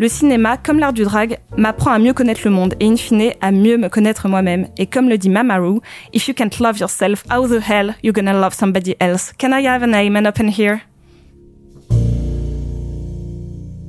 Le 0.00 0.08
cinéma, 0.08 0.56
comme 0.56 0.78
l'art 0.78 0.94
du 0.94 1.02
drag, 1.02 1.36
m'apprend 1.58 1.90
à 1.90 1.98
mieux 1.98 2.14
connaître 2.14 2.40
le 2.46 2.50
monde 2.50 2.74
et 2.80 2.86
in 2.86 2.96
fine 2.96 3.34
à 3.42 3.52
mieux 3.52 3.76
me 3.76 3.90
connaître 3.90 4.28
moi-même. 4.28 4.66
Et 4.78 4.86
comme 4.86 5.10
le 5.10 5.18
dit 5.18 5.28
Mamaru, 5.28 5.80
if 6.14 6.26
you 6.26 6.32
can't 6.32 6.58
love 6.58 6.78
yourself, 6.78 7.22
how 7.30 7.46
the 7.46 7.60
hell 7.60 7.94
you 8.02 8.10
gonna 8.10 8.32
love 8.32 8.54
somebody 8.54 8.96
else? 8.98 9.30
Can 9.36 9.52
I 9.52 9.62
have 9.66 9.82
an 9.82 9.92
amen 9.92 10.26
up 10.26 10.40
in 10.40 10.48
here? 10.48 10.80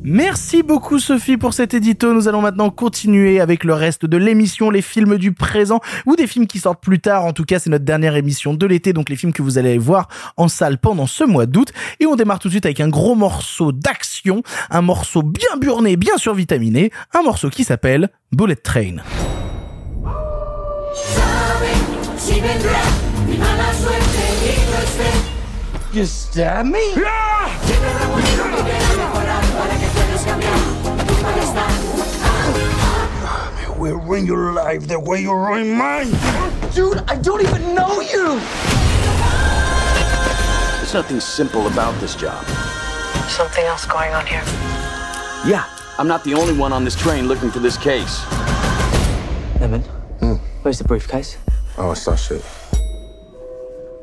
Merci 0.04 0.64
beaucoup 0.64 0.98
Sophie 0.98 1.38
pour 1.38 1.54
cet 1.54 1.76
édito. 1.76 2.12
Nous 2.14 2.28
allons 2.28 2.42
maintenant 2.42 2.72
continuer 2.72 3.40
avec 3.40 3.64
le 3.64 3.76
reste 3.76 4.08
de 4.08 4.18
l'émission, 4.18 4.72
les 4.72 4.82
films 4.82 5.18
du 5.18 5.32
présent 5.32 5.80
ou 6.08 6.16
des 6.16 6.26
films 6.26 6.48
qui 6.48 6.58
sortent 6.58 6.82
plus 6.82 7.00
tard. 7.00 7.24
En 7.24 7.34
tout 7.34 7.46
cas, 7.46 7.60
c'est 7.60 7.70
notre 7.70 7.86
dernière 7.86 8.16
émission 8.16 8.56
de 8.56 8.66
l'été, 8.66 8.94
donc 8.94 9.10
les 9.10 9.16
films 9.16 9.32
que 9.32 9.44
vous 9.44 9.60
allez 9.60 9.78
voir 9.78 10.08
en 10.38 10.48
salle 10.48 10.80
pendant 10.80 11.06
ce 11.06 11.24
mois 11.24 11.46
d'août. 11.46 11.72
Et 12.00 12.08
on 12.08 12.16
démarre 12.16 12.40
tout 12.40 12.48
de 12.48 12.54
suite 12.54 12.66
avec 12.66 12.80
un 12.80 12.90
gros 12.90 13.14
morceau 13.14 13.72
d'action, 13.72 14.42
un 14.72 14.82
morceau 14.82 15.22
bien 15.22 15.58
burné, 15.60 15.98
bien 15.98 16.18
survitaminé, 16.18 16.92
un 17.14 17.22
morceau 17.22 17.50
qui 17.50 17.64
s'appelle 17.64 18.10
Bullet 18.32 18.56
Train. 18.56 18.98
You 25.94 26.06
stab 26.06 26.68
me? 26.68 26.80
Will 33.82 33.98
ruin 33.98 34.28
your 34.28 34.54
life 34.54 34.88
the 34.88 35.00
way 35.00 35.22
you 35.22 35.34
ruin 35.34 35.74
mine. 35.74 36.08
Dude, 36.72 37.04
I 37.08 37.18
don't 37.18 37.42
even 37.42 37.74
know 37.74 38.00
you! 38.00 38.40
There's 40.78 40.94
nothing 40.94 41.20
simple 41.20 41.66
about 41.66 42.00
this 42.00 42.16
job. 42.16 42.46
Something 43.28 43.66
else 43.66 43.86
going 43.88 44.14
on 44.14 44.26
here? 44.28 44.44
Yeah, 45.44 45.66
I'm 45.98 46.08
not 46.08 46.24
the 46.24 46.36
only 46.36 46.54
one 46.54 46.72
on 46.72 46.84
this 46.84 46.96
train 46.96 47.28
looking 47.28 47.50
for 47.50 47.60
this 47.60 47.76
case. 47.76 48.24
Lemon, 49.60 49.82
hmm. 50.20 50.36
where's 50.62 50.78
the 50.78 50.84
briefcase? 50.84 51.38
Oh, 51.78 51.92
it's 51.92 52.06
that 52.06 52.18
shit. 52.18 52.46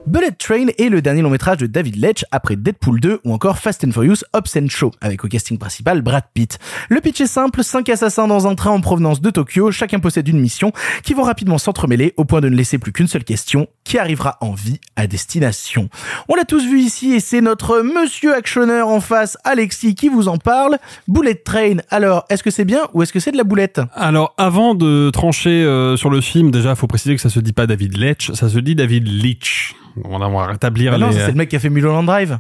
Bullet 0.09 0.31
Train 0.31 0.69
est 0.79 0.89
le 0.89 1.03
dernier 1.03 1.21
long 1.21 1.29
métrage 1.29 1.59
de 1.59 1.67
David 1.67 1.97
Leitch 1.97 2.25
après 2.31 2.57
Deadpool 2.57 2.99
2 2.99 3.21
ou 3.25 3.33
encore 3.35 3.59
Fast 3.59 3.85
and 3.85 3.93
Furious 3.93 4.25
Hobbs 4.33 4.57
and 4.57 4.69
Show, 4.71 4.91
avec 5.03 5.23
au 5.23 5.29
casting 5.29 5.59
principal 5.59 6.01
Brad 6.01 6.25
Pitt. 6.33 6.59
Le 6.89 7.03
pitch 7.03 7.21
est 7.21 7.27
simple, 7.27 7.63
5 7.63 7.87
assassins 7.91 8.27
dans 8.27 8.47
un 8.47 8.55
train 8.55 8.71
en 8.71 8.81
provenance 8.81 9.21
de 9.21 9.29
Tokyo, 9.29 9.71
chacun 9.71 9.99
possède 9.99 10.27
une 10.27 10.41
mission, 10.41 10.73
qui 11.03 11.13
vont 11.13 11.25
rapidement 11.25 11.59
s'entremêler 11.59 12.15
au 12.17 12.25
point 12.25 12.41
de 12.41 12.49
ne 12.49 12.57
laisser 12.57 12.79
plus 12.79 12.91
qu'une 12.91 13.07
seule 13.07 13.23
question, 13.23 13.67
qui 13.85 13.99
arrivera 13.99 14.39
en 14.41 14.55
vie 14.55 14.81
à 14.97 15.07
destination. 15.07 15.91
On 16.31 16.37
l'a 16.37 16.47
tous 16.47 16.65
vu 16.65 16.81
ici 16.81 17.13
et 17.13 17.21
c'est 17.21 17.43
notre 17.43 17.83
monsieur 17.83 18.35
actionneur 18.35 18.89
en 18.89 19.01
face, 19.01 19.37
Alexis, 19.45 19.95
qui 19.95 20.09
vous 20.09 20.29
en 20.29 20.39
parle. 20.39 20.79
Bullet 21.07 21.35
Train, 21.35 21.77
alors, 21.91 22.25
est-ce 22.31 22.43
que 22.43 22.51
c'est 22.51 22.65
bien 22.65 22.89
ou 22.95 23.03
est-ce 23.03 23.13
que 23.13 23.21
c'est 23.21 23.33
de 23.33 23.37
la 23.37 23.45
boulette? 23.45 23.83
Alors, 23.93 24.33
avant 24.39 24.75
de 24.75 25.11
trancher 25.11 25.51
euh, 25.51 25.99
sur 25.99 26.09
le 26.09 26.23
film, 26.23 26.51
déjà, 26.51 26.75
faut 26.77 26.87
préciser 26.87 27.15
que 27.15 27.21
ça 27.21 27.29
se 27.29 27.41
dit 27.41 27.53
pas 27.53 27.67
David 27.67 27.99
Leitch, 27.99 28.33
ça 28.33 28.49
se 28.49 28.59
dit 28.59 28.75
David 28.75 29.07
Leitch. 29.07 29.75
On 30.05 30.19
va 30.19 30.47
rétablir 30.47 30.93
Ah 30.95 30.99
les... 30.99 31.05
non, 31.05 31.13
c'est 31.13 31.29
le 31.29 31.35
mec 31.35 31.49
qui 31.49 31.57
a 31.57 31.59
fait 31.61 31.71
Mulholland 31.71 32.07
Drive. 32.07 32.39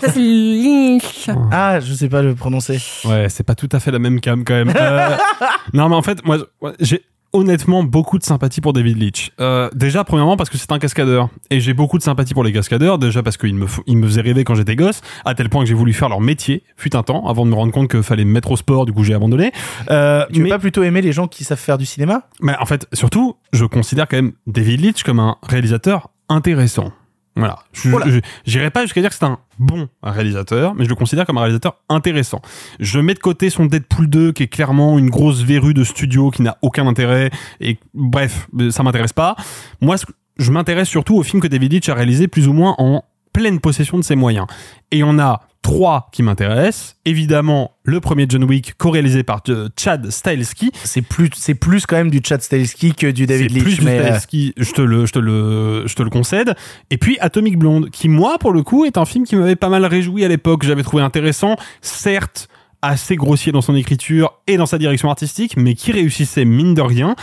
Ça, 0.00 0.12
c'est 0.12 0.20
Lynch. 0.20 1.28
Ah, 1.50 1.80
je 1.80 1.92
sais 1.92 2.08
pas 2.08 2.22
le 2.22 2.34
prononcer. 2.34 2.78
Ouais, 3.04 3.28
c'est 3.28 3.42
pas 3.42 3.54
tout 3.54 3.68
à 3.72 3.80
fait 3.80 3.90
la 3.90 3.98
même 3.98 4.20
cam 4.20 4.44
quand 4.44 4.54
même. 4.54 4.72
Euh, 4.74 5.16
non, 5.72 5.88
mais 5.88 5.96
en 5.96 6.02
fait, 6.02 6.24
moi, 6.24 6.38
j'ai 6.78 7.02
honnêtement 7.32 7.82
beaucoup 7.82 8.18
de 8.18 8.24
sympathie 8.24 8.60
pour 8.60 8.72
David 8.72 8.96
Leitch. 8.96 9.32
Euh, 9.40 9.68
déjà, 9.74 10.04
premièrement, 10.04 10.36
parce 10.36 10.50
que 10.50 10.56
c'est 10.56 10.70
un 10.72 10.78
cascadeur. 10.78 11.28
Et 11.50 11.60
j'ai 11.60 11.74
beaucoup 11.74 11.98
de 11.98 12.02
sympathie 12.02 12.32
pour 12.32 12.44
les 12.44 12.52
cascadeurs. 12.52 12.98
Déjà 12.98 13.22
parce 13.22 13.36
qu'ils 13.36 13.54
me, 13.54 13.66
ils 13.86 13.96
me 13.96 14.06
faisaient 14.06 14.20
rêver 14.20 14.44
quand 14.44 14.54
j'étais 14.54 14.76
gosse, 14.76 15.02
à 15.24 15.34
tel 15.34 15.48
point 15.48 15.62
que 15.62 15.68
j'ai 15.68 15.74
voulu 15.74 15.92
faire 15.92 16.08
leur 16.08 16.20
métier, 16.20 16.62
fut 16.76 16.94
un 16.96 17.02
temps, 17.02 17.26
avant 17.28 17.44
de 17.44 17.50
me 17.50 17.54
rendre 17.54 17.72
compte 17.72 17.90
qu'il 17.90 18.02
fallait 18.02 18.24
me 18.24 18.32
mettre 18.32 18.50
au 18.50 18.56
sport, 18.56 18.86
du 18.86 18.92
coup 18.92 19.04
j'ai 19.04 19.14
abandonné. 19.14 19.52
Euh, 19.90 20.24
Tu 20.32 20.38
veux 20.38 20.44
mais, 20.44 20.50
pas 20.50 20.58
plutôt 20.58 20.82
aimer 20.82 21.02
les 21.02 21.12
gens 21.12 21.26
qui 21.26 21.44
savent 21.44 21.58
faire 21.58 21.76
du 21.78 21.86
cinéma? 21.86 22.22
Mais 22.40 22.54
en 22.58 22.66
fait, 22.66 22.86
surtout, 22.92 23.36
je 23.52 23.64
considère 23.64 24.08
quand 24.08 24.16
même 24.16 24.32
David 24.46 24.80
Leitch 24.80 25.02
comme 25.02 25.20
un 25.20 25.36
réalisateur 25.42 26.10
intéressant. 26.28 26.92
Voilà. 27.36 27.60
Je- 27.72 28.20
J'irai 28.46 28.70
pas 28.70 28.82
jusqu'à 28.82 29.00
dire 29.00 29.10
que 29.10 29.16
c'est 29.16 29.24
un 29.24 29.38
bon 29.60 29.88
réalisateur, 30.02 30.74
mais 30.74 30.84
je 30.84 30.88
le 30.88 30.96
considère 30.96 31.24
comme 31.24 31.38
un 31.38 31.42
réalisateur 31.42 31.76
intéressant. 31.88 32.40
Je 32.80 32.98
mets 32.98 33.14
de 33.14 33.20
côté 33.20 33.48
son 33.48 33.66
Deadpool 33.66 34.08
2, 34.08 34.32
qui 34.32 34.42
est 34.42 34.48
clairement 34.48 34.98
une 34.98 35.08
grosse 35.08 35.42
verrue 35.42 35.72
de 35.74 35.84
studio 35.84 36.30
qui 36.32 36.42
n'a 36.42 36.58
aucun 36.62 36.86
intérêt, 36.88 37.30
et 37.60 37.78
bref, 37.94 38.48
ça 38.70 38.82
m'intéresse 38.82 39.12
pas. 39.12 39.36
Moi, 39.80 39.94
je 40.38 40.50
m'intéresse 40.50 40.88
surtout 40.88 41.16
au 41.16 41.22
film 41.22 41.40
que 41.40 41.46
David 41.48 41.72
Leitch 41.74 41.88
a 41.88 41.94
réalisé 41.94 42.26
plus 42.26 42.48
ou 42.48 42.52
moins 42.52 42.74
en 42.78 43.04
pleine 43.38 43.60
possession 43.60 43.96
de 43.98 44.02
ses 44.02 44.16
moyens. 44.16 44.46
Et 44.90 45.04
on 45.04 45.16
a 45.16 45.42
trois 45.62 46.08
qui 46.10 46.24
m'intéressent. 46.24 46.96
Évidemment, 47.04 47.76
le 47.84 48.00
premier 48.00 48.26
John 48.28 48.42
Wick, 48.42 48.74
co-réalisé 48.76 49.22
par 49.22 49.42
euh, 49.48 49.68
Chad 49.78 50.10
Stahelski, 50.10 50.72
C'est 50.82 51.02
plus, 51.02 51.30
c'est 51.36 51.54
plus 51.54 51.86
quand 51.86 51.94
même 51.94 52.10
du 52.10 52.20
Chad 52.24 52.42
Stahelski 52.42 52.94
que 52.94 53.06
du 53.06 53.26
David 53.26 53.52
Leitch. 53.52 53.62
plus 53.62 53.82
mais, 53.82 53.98
euh, 53.98 54.02
Stahelski, 54.06 54.54
je 54.56 54.72
te 54.72 54.82
le, 54.82 55.06
je 55.06 55.12
te 55.12 55.20
le, 55.20 55.86
je 55.86 55.94
te 55.94 56.02
le 56.02 56.10
concède. 56.10 56.56
Et 56.90 56.98
puis 56.98 57.16
Atomic 57.20 57.56
Blonde, 57.56 57.90
qui 57.90 58.08
moi, 58.08 58.38
pour 58.38 58.52
le 58.52 58.64
coup, 58.64 58.84
est 58.84 58.98
un 58.98 59.04
film 59.04 59.24
qui 59.24 59.36
m'avait 59.36 59.54
pas 59.54 59.68
mal 59.68 59.84
réjoui 59.84 60.24
à 60.24 60.28
l'époque. 60.28 60.64
J'avais 60.64 60.82
trouvé 60.82 61.04
intéressant, 61.04 61.54
certes 61.80 62.48
assez 62.82 63.14
grossier 63.14 63.52
dans 63.52 63.60
son 63.60 63.76
écriture 63.76 64.32
et 64.48 64.56
dans 64.56 64.66
sa 64.66 64.78
direction 64.78 65.10
artistique, 65.10 65.56
mais 65.56 65.74
qui 65.74 65.92
réussissait 65.92 66.44
mine 66.44 66.74
de 66.74 66.82
rien 66.82 67.14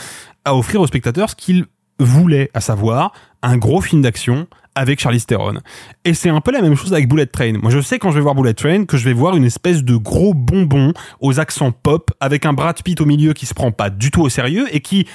à 0.46 0.56
offrir 0.56 0.80
aux 0.80 0.88
spectateurs 0.88 1.30
ce 1.30 1.36
qu'il 1.36 1.66
voulait, 2.00 2.52
à 2.54 2.62
savoir 2.62 3.12
un 3.42 3.58
gros 3.58 3.82
film 3.82 4.02
d'action 4.02 4.48
avec 4.76 5.00
Charlize 5.00 5.26
Theron. 5.26 5.56
Et 6.04 6.14
c'est 6.14 6.30
un 6.30 6.42
peu 6.42 6.52
la 6.52 6.62
même 6.62 6.76
chose 6.76 6.94
avec 6.94 7.08
Bullet 7.08 7.26
Train. 7.26 7.54
Moi, 7.54 7.72
je 7.72 7.80
sais 7.80 7.98
quand 7.98 8.12
je 8.12 8.16
vais 8.16 8.22
voir 8.22 8.36
Bullet 8.36 8.54
Train 8.54 8.86
que 8.86 8.98
je 8.98 9.06
vais 9.06 9.14
voir 9.14 9.36
une 9.36 9.46
espèce 9.46 9.84
de 9.84 9.96
gros 9.96 10.34
bonbon 10.34 10.94
aux 11.22 11.40
accents 11.40 11.72
pop 11.72 12.12
avec 12.20 12.46
un 12.46 12.54
Brad 12.54 12.82
Pitt 12.84 13.00
au 13.02 13.06
milieu 13.06 13.34
qui 13.34 13.46
se 13.46 13.54
prend 13.54 13.72
pas 13.72 13.90
du 13.90 14.12
tout 14.12 14.22
au 14.22 14.30
sérieux 14.30 14.68
et 14.72 14.82
qui 14.82 15.08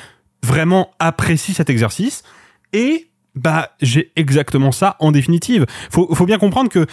vraiment 0.43 0.91
apprécie 0.99 1.53
cet 1.53 1.71
exercice. 1.71 2.23
Et 2.73 3.09
bah, 3.35 3.71
j'ai 3.81 4.11
exactement 4.17 4.73
ça 4.73 4.97
en 4.99 5.13
définitive. 5.13 5.67
Faut, 5.91 6.13
faut 6.15 6.27
bien 6.27 6.39
comprendre 6.39 6.71
que 6.71 6.87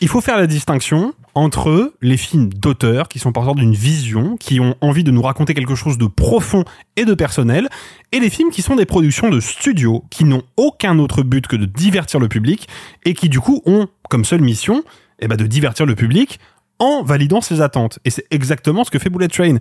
il 0.00 0.08
faut 0.08 0.20
faire 0.20 0.38
la 0.38 0.46
distinction 0.46 1.12
entre 1.34 1.94
les 2.02 2.16
films 2.16 2.52
d'auteurs 2.52 3.08
qui 3.08 3.18
sont 3.18 3.32
porteurs 3.32 3.54
d'une 3.54 3.74
vision, 3.74 4.36
qui 4.36 4.60
ont 4.60 4.74
envie 4.80 5.04
de 5.04 5.10
nous 5.10 5.22
raconter 5.22 5.54
quelque 5.54 5.74
chose 5.74 5.98
de 5.98 6.06
profond 6.06 6.64
et 6.96 7.04
de 7.04 7.14
personnel, 7.14 7.68
et 8.12 8.20
les 8.20 8.30
films 8.30 8.50
qui 8.50 8.62
sont 8.62 8.76
des 8.76 8.86
productions 8.86 9.30
de 9.30 9.40
studios 9.40 10.04
qui 10.10 10.24
n'ont 10.24 10.42
aucun 10.56 10.98
autre 10.98 11.22
but 11.22 11.46
que 11.46 11.56
de 11.56 11.64
divertir 11.64 12.20
le 12.20 12.28
public 12.28 12.68
et 13.04 13.14
qui 13.14 13.28
du 13.28 13.40
coup 13.40 13.62
ont 13.66 13.88
comme 14.10 14.24
seule 14.24 14.42
mission 14.42 14.84
eh 15.20 15.28
ben, 15.28 15.36
de 15.36 15.46
divertir 15.46 15.86
le 15.86 15.94
public 15.94 16.38
en 16.78 17.02
validant 17.02 17.40
ses 17.40 17.60
attentes. 17.60 17.98
Et 18.04 18.10
c'est 18.10 18.26
exactement 18.30 18.84
ce 18.84 18.90
que 18.90 18.98
fait 18.98 19.08
Bullet 19.08 19.28
Train. 19.28 19.56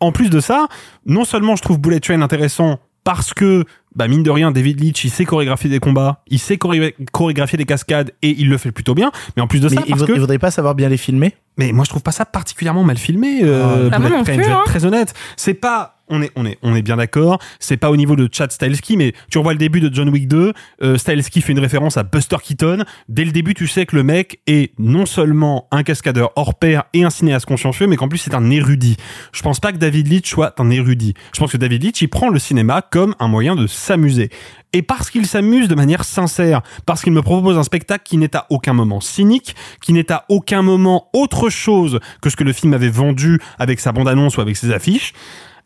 En 0.00 0.12
plus 0.12 0.30
de 0.30 0.40
ça, 0.40 0.66
non 1.06 1.24
seulement 1.24 1.56
je 1.56 1.62
trouve 1.62 1.78
Bullet 1.78 2.00
Train 2.00 2.22
intéressant 2.22 2.78
parce 3.04 3.34
que, 3.34 3.64
bah 3.94 4.08
mine 4.08 4.22
de 4.22 4.30
rien, 4.30 4.50
David 4.50 4.80
Leitch, 4.80 5.04
il 5.04 5.10
sait 5.10 5.24
chorégraphier 5.24 5.70
des 5.70 5.78
combats, 5.78 6.22
il 6.26 6.38
sait 6.38 6.56
choré- 6.56 6.94
chorégraphier 7.12 7.56
des 7.58 7.66
cascades 7.66 8.12
et 8.22 8.34
il 8.38 8.48
le 8.48 8.58
fait 8.58 8.72
plutôt 8.72 8.94
bien. 8.94 9.12
Mais 9.36 9.42
en 9.42 9.46
plus 9.46 9.60
de 9.60 9.68
mais 9.68 9.76
ça, 9.76 9.82
il, 9.86 9.90
parce 9.90 10.00
vaudrait, 10.00 10.12
que... 10.14 10.18
il 10.18 10.20
vaudrait 10.20 10.38
pas 10.38 10.50
savoir 10.50 10.74
bien 10.74 10.88
les 10.88 10.96
filmer? 10.96 11.34
Mais 11.58 11.72
moi, 11.72 11.84
je 11.84 11.90
trouve 11.90 12.02
pas 12.02 12.10
ça 12.12 12.24
particulièrement 12.24 12.82
mal 12.82 12.96
filmé. 12.96 13.40
Euh, 13.42 13.88
Bah, 13.90 13.98
plus, 13.98 14.08
vais 14.24 14.42
être 14.42 14.50
hein. 14.50 14.62
très 14.66 14.84
honnête. 14.84 15.14
C'est 15.36 15.54
pas. 15.54 15.93
On 16.08 16.20
est, 16.20 16.30
on 16.36 16.44
est, 16.44 16.58
on 16.62 16.74
est 16.74 16.82
bien 16.82 16.96
d'accord. 16.96 17.38
C'est 17.60 17.78
pas 17.78 17.90
au 17.90 17.96
niveau 17.96 18.14
de 18.14 18.28
Chad 18.30 18.52
Stahelski, 18.52 18.96
mais 18.96 19.14
tu 19.30 19.38
revois 19.38 19.52
le 19.52 19.58
début 19.58 19.80
de 19.80 19.92
John 19.92 20.10
Wick 20.10 20.28
2. 20.28 20.52
Euh, 20.82 20.98
Stahelski 20.98 21.40
fait 21.40 21.52
une 21.52 21.60
référence 21.60 21.96
à 21.96 22.02
Buster 22.02 22.36
Keaton. 22.42 22.84
Dès 23.08 23.24
le 23.24 23.32
début, 23.32 23.54
tu 23.54 23.66
sais 23.66 23.86
que 23.86 23.96
le 23.96 24.02
mec 24.02 24.40
est 24.46 24.72
non 24.78 25.06
seulement 25.06 25.66
un 25.70 25.82
cascadeur 25.82 26.32
hors 26.36 26.54
pair 26.54 26.84
et 26.92 27.04
un 27.04 27.10
cinéaste 27.10 27.46
consciencieux, 27.46 27.86
mais 27.86 27.96
qu'en 27.96 28.08
plus 28.08 28.18
c'est 28.18 28.34
un 28.34 28.50
érudit. 28.50 28.96
Je 29.32 29.42
pense 29.42 29.60
pas 29.60 29.72
que 29.72 29.78
David 29.78 30.08
Leitch 30.08 30.28
soit 30.28 30.60
un 30.60 30.70
érudit. 30.70 31.14
Je 31.32 31.40
pense 31.40 31.52
que 31.52 31.56
David 31.56 31.82
Leitch, 31.82 32.02
il 32.02 32.08
prend 32.08 32.28
le 32.28 32.38
cinéma 32.38 32.82
comme 32.82 33.14
un 33.18 33.28
moyen 33.28 33.56
de 33.56 33.66
s'amuser. 33.66 34.28
Et 34.74 34.82
parce 34.82 35.08
qu'il 35.08 35.24
s'amuse 35.24 35.68
de 35.68 35.74
manière 35.76 36.04
sincère, 36.04 36.60
parce 36.84 37.02
qu'il 37.02 37.12
me 37.12 37.22
propose 37.22 37.56
un 37.56 37.62
spectacle 37.62 38.02
qui 38.04 38.16
n'est 38.16 38.34
à 38.34 38.46
aucun 38.50 38.72
moment 38.72 39.00
cynique, 39.00 39.54
qui 39.80 39.92
n'est 39.92 40.10
à 40.10 40.24
aucun 40.28 40.62
moment 40.62 41.08
autre 41.12 41.48
chose 41.48 42.00
que 42.20 42.28
ce 42.28 42.36
que 42.36 42.42
le 42.42 42.52
film 42.52 42.74
avait 42.74 42.88
vendu 42.88 43.40
avec 43.58 43.78
sa 43.78 43.92
bande-annonce 43.92 44.36
ou 44.36 44.40
avec 44.40 44.56
ses 44.56 44.72
affiches, 44.72 45.12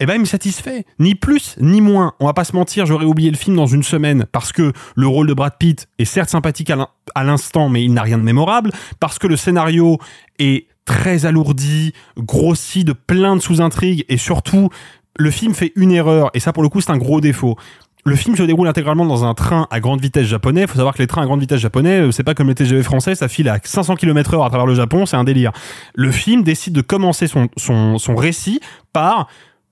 eh 0.00 0.06
ben, 0.06 0.14
il 0.14 0.20
me 0.20 0.24
satisfait. 0.24 0.84
Ni 0.98 1.14
plus, 1.14 1.56
ni 1.60 1.80
moins. 1.80 2.12
On 2.20 2.26
va 2.26 2.32
pas 2.34 2.44
se 2.44 2.54
mentir, 2.54 2.86
j'aurais 2.86 3.04
oublié 3.04 3.30
le 3.30 3.36
film 3.36 3.56
dans 3.56 3.66
une 3.66 3.82
semaine 3.82 4.26
parce 4.30 4.52
que 4.52 4.72
le 4.96 5.06
rôle 5.06 5.26
de 5.26 5.34
Brad 5.34 5.54
Pitt 5.58 5.88
est 5.98 6.04
certes 6.04 6.30
sympathique 6.30 6.70
à 6.70 6.76
l'in- 6.76 6.88
à 7.14 7.24
l'instant, 7.24 7.68
mais 7.68 7.82
il 7.84 7.92
n'a 7.92 8.02
rien 8.02 8.18
de 8.18 8.22
mémorable. 8.22 8.70
Parce 9.00 9.18
que 9.18 9.26
le 9.26 9.36
scénario 9.36 9.98
est 10.38 10.66
très 10.84 11.26
alourdi, 11.26 11.92
grossi 12.16 12.84
de 12.84 12.92
plein 12.92 13.36
de 13.36 13.40
sous-intrigues 13.42 14.04
et 14.08 14.16
surtout, 14.16 14.70
le 15.18 15.30
film 15.30 15.52
fait 15.54 15.72
une 15.76 15.90
erreur 15.92 16.30
et 16.34 16.40
ça, 16.40 16.52
pour 16.52 16.62
le 16.62 16.68
coup, 16.68 16.80
c'est 16.80 16.90
un 16.92 16.96
gros 16.98 17.20
défaut. 17.20 17.56
Le 18.04 18.14
film 18.16 18.36
se 18.36 18.42
déroule 18.44 18.68
intégralement 18.68 19.04
dans 19.04 19.24
un 19.24 19.34
train 19.34 19.66
à 19.70 19.80
grande 19.80 20.00
vitesse 20.00 20.26
japonais. 20.26 20.66
Faut 20.66 20.76
savoir 20.76 20.94
que 20.94 21.02
les 21.02 21.06
trains 21.08 21.22
à 21.22 21.26
grande 21.26 21.40
vitesse 21.40 21.60
japonais, 21.60 22.00
euh, 22.00 22.10
c'est 22.12 22.22
pas 22.22 22.32
comme 22.34 22.48
les 22.48 22.54
TGV 22.54 22.82
français, 22.82 23.14
ça 23.16 23.28
file 23.28 23.48
à 23.50 23.58
500 23.62 23.96
km 23.96 24.32
heure 24.34 24.44
à 24.44 24.48
travers 24.48 24.64
le 24.66 24.74
Japon, 24.74 25.04
c'est 25.04 25.16
un 25.16 25.24
délire. 25.24 25.50
Le 25.94 26.10
film 26.10 26.42
décide 26.42 26.72
de 26.72 26.80
commencer 26.80 27.26
son, 27.26 27.48
son, 27.58 27.98
son 27.98 28.14
récit 28.14 28.60
par 28.94 29.26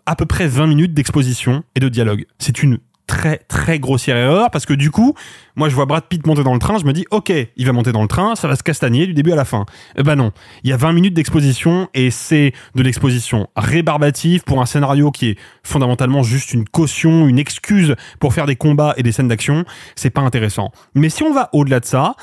à 0.07 0.17
peu 0.17 0.27
près 0.27 0.47
20 0.47 0.67
minutes 0.67 0.95
d'exposition 0.95 1.65
et 1.75 1.81
de 1.81 1.89
dialogue. 1.89 2.27
C'est 2.39 2.63
une 2.63 2.79
très 3.07 3.39
très 3.49 3.79
grossière 3.79 4.17
erreur 4.17 4.51
parce 4.51 4.67
que 4.67 4.75
du 4.75 4.91
coup, 4.91 5.15
moi 5.55 5.69
je 5.69 5.75
vois 5.75 5.87
Brad 5.87 6.05
Pitt 6.05 6.27
monter 6.27 6.43
dans 6.43 6.53
le 6.53 6.59
train, 6.59 6.79
je 6.79 6.85
me 6.85 6.93
dis 6.93 7.05
ok, 7.11 7.33
il 7.57 7.67
va 7.67 7.73
monter 7.73 7.93
dans 7.93 8.03
le 8.03 8.09
train, 8.09 8.35
ça 8.35 8.49
va 8.49 8.57
se 8.57 8.63
castagner 8.63 9.07
du 9.07 9.15
début 9.15 9.33
à 9.33 9.37
la 9.37 9.45
fin. 9.45 9.65
Eh 9.97 10.03
ben 10.03 10.17
non, 10.17 10.33
il 10.65 10.71
y 10.71 10.73
a 10.73 10.77
20 10.77 10.93
minutes 10.93 11.15
d'exposition 11.15 11.89
et 11.95 12.11
c'est 12.11 12.53
de 12.75 12.83
l'exposition 12.83 13.49
rébarbative 13.57 14.43
pour 14.43 14.61
un 14.61 14.67
scénario 14.67 15.11
qui 15.11 15.31
est 15.31 15.39
fondamentalement 15.63 16.23
juste 16.23 16.53
une 16.53 16.69
caution, 16.69 17.29
une 17.29 17.39
excuse 17.39 17.95
pour 18.19 18.35
faire 18.35 18.47
des 18.47 18.57
combats 18.57 18.95
et 18.97 19.03
des 19.03 19.13
scènes 19.13 19.29
d'action, 19.29 19.65
c'est 19.95 20.11
pas 20.11 20.23
intéressant. 20.23 20.73
Mais 20.95 21.09
si 21.09 21.23
on 21.23 21.33
va 21.33 21.49
au-delà 21.53 21.81
de 21.81 21.87
ça, 21.87 22.17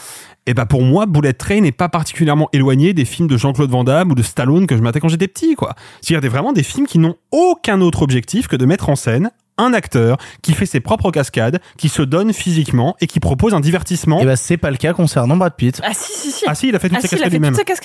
et 0.46 0.54
ben 0.54 0.66
pour 0.66 0.82
moi, 0.82 1.06
Bullet 1.06 1.34
Train 1.34 1.62
n'est 1.62 1.72
pas 1.72 1.88
particulièrement 1.88 2.50
éloigné 2.52 2.94
des 2.94 3.06
films 3.06 3.28
de 3.28 3.38
Jean-Claude 3.38 3.70
Van 3.70 3.84
Damme 3.84 4.12
ou 4.12 4.16
de 4.16 4.24
Stallone 4.24 4.68
que 4.68 4.76
je 4.76 4.82
matais 4.82 5.00
quand 5.00 5.08
j'étais 5.08 5.28
petit, 5.30 5.56
quoi. 5.56 5.74
C'est-à-dire 6.02 6.30
vraiment 6.30 6.52
des 6.52 6.64
films 6.64 6.86
qui 6.86 7.00
n'ont 7.00 7.16
aucun 7.32 7.80
autre 7.82 8.02
objectif 8.02 8.48
que 8.48 8.56
de 8.56 8.66
mettre 8.66 8.89
en 8.89 8.96
scène 8.96 9.32
un 9.58 9.74
acteur 9.74 10.18
qui 10.41 10.54
fait 10.54 10.66
ses 10.66 10.80
propres 10.80 11.12
cascades, 11.12 11.60
qui 11.78 11.89
se 11.89 12.01
donne 12.01 12.34
physiquement 12.34 12.95
et 13.01 13.08
qui 13.08 13.20
propose 13.20 13.54
un 13.54 13.60
divertissement. 13.60 14.20
Et 14.20 14.26
bah, 14.26 14.36
c'est 14.36 14.58
pas 14.58 14.72
le 14.72 14.78
cas 14.78 14.93
concernant 14.93 15.38
Brad 15.38 15.54
Pitt. 15.56 15.80
Ah 15.84 15.91
si, 15.93 16.12
si, 16.12 16.32
si. 16.32 16.45
Ah 16.47 16.56
si, 16.56 16.70
il 16.70 16.76
a 16.76 16.80
fait 16.80 16.89
toutes 16.89 16.97
Ah 16.97 17.01
ses 17.01 17.08
si, 17.10 17.16
il 17.16 17.18
a 17.20 17.26
cascades 17.26 17.32
fait 17.32 17.38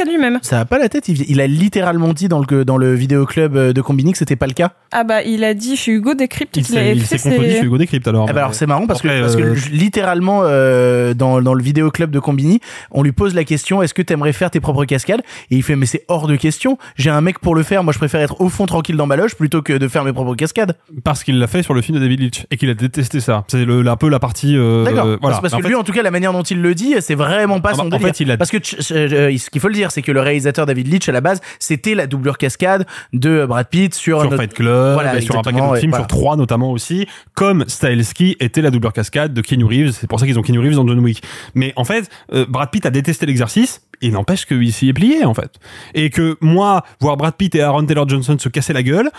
lui-même. 0.07 0.29
lui-même. 0.29 0.39
Ça 0.43 0.61
a 0.61 0.64
pas 0.64 0.79
la 0.79 0.89
tête. 0.89 1.09
Il, 1.09 1.31
il 1.31 1.41
a 1.41 1.47
littéralement 1.47 2.12
dit 2.12 2.29
dans 2.29 2.41
le, 2.41 2.64
dans 2.64 2.77
le 2.77 2.95
vidéoclub 2.95 3.57
euh, 3.57 3.73
de 3.73 3.81
Combini 3.83 4.12
que 4.12 4.19
c'était 4.19 4.37
pas 4.37 4.47
le 4.47 4.53
cas. 4.55 4.73
Ah 4.93 5.05
bah, 5.05 5.23
il 5.23 5.45
a 5.45 5.55
dit, 5.55 5.77
je 5.77 5.81
suis 5.81 5.93
Hugo 5.93 6.14
Décrypte 6.14 6.57
Il 6.57 6.64
qu'il 6.64 6.75
s'est 6.75 6.81
avait 6.81 6.93
il 6.97 7.03
fait 7.05 7.19
s'est 7.19 7.29
contredit 7.31 7.51
ses- 7.51 7.57
sur 7.57 7.64
Hugo 7.66 7.79
Décrypte 7.79 8.09
alors. 8.09 8.27
Eh 8.29 8.33
ben 8.33 8.39
alors 8.39 8.55
c'est 8.55 8.66
marrant 8.66 8.87
parce 8.87 9.03
que, 9.03 9.21
parce 9.21 9.37
que 9.37 9.43
euh, 9.43 9.55
littéralement 9.71 10.41
euh, 10.45 11.12
dans, 11.14 11.41
dans 11.43 11.55
le 11.55 11.62
vidéoclub 11.62 12.11
de 12.11 12.19
Combini, 12.19 12.61
on 12.91 13.03
lui 13.03 13.12
pose 13.12 13.35
la 13.35 13.45
question 13.45 13.83
est-ce 13.83 13.95
que 13.95 14.03
t'aimerais 14.03 14.33
faire 14.33 14.51
tes 14.51 14.61
propres 14.61 14.85
cascades? 14.87 15.21
Et 15.51 15.57
il 15.57 15.62
fait 15.62 15.77
mais 15.77 15.87
c'est 15.87 16.05
hors 16.09 16.27
de 16.29 16.37
question. 16.37 16.79
J'ai 16.97 17.11
un 17.11 17.21
mec 17.21 17.39
pour 17.41 17.55
le 17.55 17.62
faire. 17.62 17.85
Moi 17.85 17.93
je 17.93 17.99
préfère 17.99 18.21
être 18.21 18.41
au 18.41 18.49
fond 18.49 18.66
tranquille 18.66 18.97
dans 18.97 19.07
ma 19.07 19.16
loge 19.16 19.35
plutôt 19.37 19.61
que 19.62 19.75
de 19.75 19.89
faire 19.89 20.05
mes 20.05 20.12
propres 20.12 20.35
cascades. 20.35 20.77
Parce 21.05 21.25
qu'il 21.25 21.39
l'a 21.39 21.47
fait 21.47 21.58
sur 21.63 21.75
le 21.75 21.83
film 21.83 21.97
de 21.99 22.03
David 22.03 22.21
Leitch 22.21 22.45
et 22.51 22.57
qu'il 22.57 22.71
a 22.71 22.75
détesté 22.75 23.21
ça. 23.21 23.45
C'est 23.49 23.67
un 23.69 23.97
peu 23.97 24.09
la 24.09 24.19
partie. 24.19 24.57
euh, 24.57 24.85
D'accord. 24.85 25.07
euh, 25.07 25.17
voilà. 25.21 25.39
Parce 25.41 25.53
En 25.55 25.59
que 25.59 25.63
fait- 25.63 25.69
lui 25.69 25.75
en 25.75 25.83
tout 25.85 25.93
cas 25.93 26.03
la 26.03 26.11
manière 26.11 26.33
dont 26.33 26.43
il 26.43 26.61
le 26.63 26.75
dit 26.75 26.95
c'est 27.01 27.15
vraiment 27.15 27.61
pas 27.61 27.71
Ah 27.71 27.73
bah, 27.73 27.79
son 27.79 27.87
en 27.87 27.89
délire. 27.91 28.09
fait, 28.09 28.21
il 28.21 28.31
a- 28.31 28.37
Parce 28.37 28.51
que 28.51 28.57
euh, 28.59 29.37
ce 29.39 29.51
qu'il 29.51 29.61
faut 29.61 29.69
le 29.69 29.75
dire 29.75 29.91
c'est 29.91 30.03
que 30.03 30.13
le 30.13 30.21
réalisateur 30.21 30.67
David 30.67 30.89
Leitch 30.93 31.09
à 31.09 31.13
la 31.13 31.21
base 31.21 31.41
c'était 31.59 31.95
la 31.95 32.07
doublure 32.07 32.39
cascade 32.39 32.87
de 33.13 33.47
Brad 33.47 33.69
Pitt 33.69 33.95
sur, 33.95 34.21
sur 34.21 34.31
notre- 34.31 34.43
Fight 34.43 34.55
Club, 34.55 34.95
Voilà, 34.95 35.17
et 35.17 35.21
sur 35.21 35.39
un 35.39 35.43
paquet 35.43 35.61
ouais, 35.61 35.81
films, 35.81 35.91
voilà. 35.91 36.05
sur 36.05 36.09
trois 36.09 36.37
notamment 36.37 36.71
aussi, 36.73 37.07
comme 37.35 37.65
Stahelski 37.67 38.37
était 38.41 38.63
la 38.63 38.71
doublure 38.71 38.93
cascade 38.93 39.33
de 39.35 39.41
Keanu 39.41 39.65
Reeves. 39.65 39.93
C'est 39.93 40.07
pour 40.09 40.21
ça 40.21 40.27
qu'ils 40.27 40.39
ont 40.39 40.43
Keanu 40.43 40.59
Reeves 40.61 40.75
dans 40.77 40.87
John 40.87 40.99
Wick. 41.01 41.23
Mais 41.55 41.73
en 41.77 41.85
fait, 41.85 42.09
Brad 42.49 42.71
Pitt 42.71 42.87
a 42.87 42.91
détesté 42.91 43.27
l'exercice. 43.27 43.81
Il 44.01 44.12
n'empêche 44.12 44.46
qu'il 44.46 44.72
s'y 44.72 44.88
est 44.88 44.92
plié 44.92 45.24
en 45.24 45.34
fait, 45.34 45.59
et 45.94 46.11
que 46.11 46.36
moi 46.40 46.84
voir 47.01 47.16
Brad 47.16 47.34
Pitt 47.34 47.55
et 47.55 47.61
Aaron 47.61 47.84
Taylor 47.84 48.09
Johnson 48.09 48.36
se 48.38 48.49
casser 48.49 48.72
la 48.72 48.82
gueule, 48.82 49.11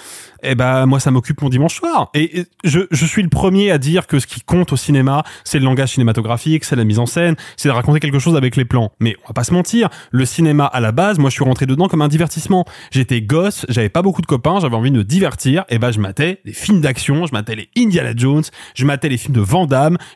eh 0.43 0.55
ben 0.55 0.85
moi 0.85 0.99
ça 0.99 1.11
m'occupe 1.11 1.41
mon 1.41 1.49
dimanche 1.49 1.75
soir. 1.75 2.09
Et 2.13 2.45
je, 2.63 2.81
je 2.91 3.05
suis 3.05 3.23
le 3.23 3.29
premier 3.29 3.71
à 3.71 3.77
dire 3.77 4.07
que 4.07 4.19
ce 4.19 4.27
qui 4.27 4.41
compte 4.41 4.73
au 4.73 4.77
cinéma, 4.77 5.23
c'est 5.43 5.59
le 5.59 5.65
langage 5.65 5.93
cinématographique, 5.93 6.63
c'est 6.63 6.75
la 6.75 6.83
mise 6.83 6.99
en 6.99 7.05
scène, 7.05 7.35
c'est 7.57 7.69
de 7.69 7.73
raconter 7.73 7.99
quelque 7.99 8.19
chose 8.19 8.35
avec 8.35 8.55
les 8.55 8.65
plans. 8.65 8.91
Mais 8.99 9.15
on 9.23 9.27
va 9.27 9.33
pas 9.33 9.43
se 9.43 9.53
mentir, 9.53 9.89
le 10.11 10.25
cinéma 10.25 10.65
à 10.65 10.79
la 10.79 10.91
base, 10.91 11.19
moi 11.19 11.29
je 11.29 11.35
suis 11.35 11.43
rentré 11.43 11.65
dedans 11.65 11.87
comme 11.87 12.01
un 12.01 12.07
divertissement. 12.07 12.65
J'étais 12.91 13.21
gosse, 13.21 13.65
j'avais 13.69 13.89
pas 13.89 14.01
beaucoup 14.01 14.21
de 14.21 14.27
copains, 14.27 14.59
j'avais 14.59 14.75
envie 14.75 14.91
de 14.91 14.97
me 14.97 15.03
divertir, 15.03 15.65
et 15.69 15.79
ben 15.79 15.91
je 15.91 15.99
matais 15.99 16.41
des 16.45 16.53
films 16.53 16.81
d'action, 16.81 17.25
je 17.25 17.33
matais 17.33 17.55
les 17.55 17.69
Indiana 17.77 18.13
Jones, 18.15 18.43
je 18.75 18.85
matais 18.85 19.09
les 19.09 19.17
films 19.17 19.35
de 19.35 19.41
Van 19.41 19.67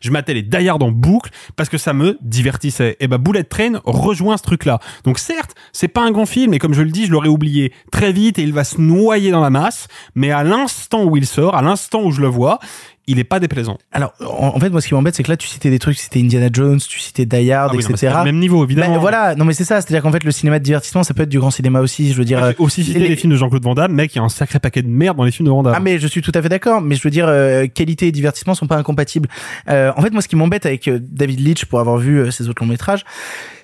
je 0.01 0.11
matais 0.11 0.34
les 0.34 0.41
Die 0.41 0.70
Hard 0.70 0.84
en 0.84 0.91
boucle 0.91 1.32
parce 1.55 1.70
que 1.70 1.78
ça 1.78 1.93
me 1.93 2.18
divertissait. 2.22 2.97
Et 2.99 3.07
ben 3.07 3.18
Bullet 3.18 3.43
Train 3.43 3.82
rejoint 3.86 4.38
ce 4.38 4.43
truc 4.43 4.53
truc-là. 4.54 4.80
Donc 5.04 5.20
certes, 5.20 5.56
c'est 5.72 5.88
pas 5.88 6.01
un 6.01 6.12
grand 6.12 6.26
film, 6.26 6.54
et 6.54 6.60
comme 6.60 6.74
je 6.74 6.82
le 6.82 6.89
dis, 6.91 7.06
je 7.06 7.12
l'aurais 7.12 7.28
oublié 7.30 7.74
très 7.91 8.12
vite, 8.12 8.39
et 8.39 8.43
il 8.43 8.54
va 8.54 8.64
se 8.64 8.80
noyer 8.80 9.32
dans 9.32 9.41
la 9.41 9.49
masse, 9.49 9.88
mais 10.16 10.32
à 10.32 10.43
l'instant 10.43 11.04
où 11.06 11.18
il 11.18 11.26
sort, 11.26 11.56
à 11.56 11.62
l'instant 11.62 12.04
où 12.04 12.12
je 12.12 12.22
le 12.22 12.28
vois, 12.28 12.60
il 13.06 13.20
est 13.20 13.26
pas 13.26 13.41
déplaisant. 13.41 13.78
Alors, 13.91 14.14
en, 14.22 14.58
fait, 14.62 14.70
moi, 14.70 14.80
ce 14.80 14.88
qui 14.88 14.93
m'embête, 14.93 15.14
c'est 15.14 15.24
que 15.24 15.30
là, 15.30 15.36
tu 15.36 15.45
citais 15.45 15.70
des 15.70 15.78
trucs, 15.78 15.99
c'était 15.99 16.22
Indiana 16.22 16.47
Jones, 16.51 16.80
tu 16.80 16.99
citais 17.01 17.26
Die 17.26 17.51
Hard, 17.51 17.72
Ah 17.74 17.76
oui, 17.76 17.84
non, 17.84 17.89
etc. 17.89 18.14
pas 18.14 18.20
le 18.20 18.32
même 18.32 18.39
niveau, 18.39 18.64
évidemment. 18.64 18.93
Ben, 18.93 18.99
voilà, 19.01 19.36
non, 19.36 19.43
mais 19.43 19.51
c'est 19.54 19.66
ça. 19.66 19.82
C'est-à-dire 19.82 20.01
qu'en 20.01 20.12
fait, 20.14 20.24
le 20.24 20.32
cinéma 20.32 20.58
de 20.58 20.64
divertissement, 20.64 21.04
ça 21.04 21.14
peut 21.14 21.24
être 21.24 21.30
du 21.30 21.38
grand 21.38 21.51
cinéma 21.51 21.82
aussi. 21.82 22.14
Je 22.14 22.18
veux 22.18 22.24
dire, 22.24 22.39
J'ai 22.47 22.56
aussi 22.60 22.82
cité 22.82 22.99
les- 22.99 23.10
les... 23.10 23.16
films 23.18 23.34
de 23.34 23.38
Jean-Claude 23.38 23.62
Van 23.62 23.74
Damme, 23.76 23.91
mec, 23.91 24.16
il 24.16 24.20
y 24.20 24.22
a 24.22 24.24
un 24.24 24.30
sacré 24.30 24.58
paquet 24.60 24.84
de 24.84 24.88
merde 24.88 25.18
dans 25.18 25.26
les 25.26 25.32
films 25.32 25.47
de 25.47 25.51
Van 25.51 25.64
Damme. 25.64 25.74
Ah 25.76 25.82
mais 25.82 25.99
je 25.99 26.08
suis 26.08 26.22
tout 26.22 26.32
à 26.34 26.41
fait 26.41 26.47
d'accord, 26.47 26.80
mais 26.80 26.95
je 26.95 27.04
veux 27.04 27.10
dire 27.10 27.26
euh, 27.28 27.68
qualité 27.68 28.08
et 28.08 28.12
divertissement 28.14 28.56
sont 28.56 28.68
pas 28.68 28.78
incompatibles. 28.78 29.28
Euh, 29.70 29.91
en 29.97 30.01
fait 30.01 30.12
moi 30.12 30.22
ce 30.22 30.30
qui 30.30 30.38
m'embête 30.38 30.66
avec 30.66 30.88
euh, 30.88 30.97
David 31.01 31.41
Leitch 31.41 31.66
pour 31.66 31.82
avoir 31.82 31.97
vu 31.97 32.20
euh, 32.20 32.32
ses 32.32 32.47
autres 32.47 32.64
longs 32.64 32.70
métrages, 32.70 33.04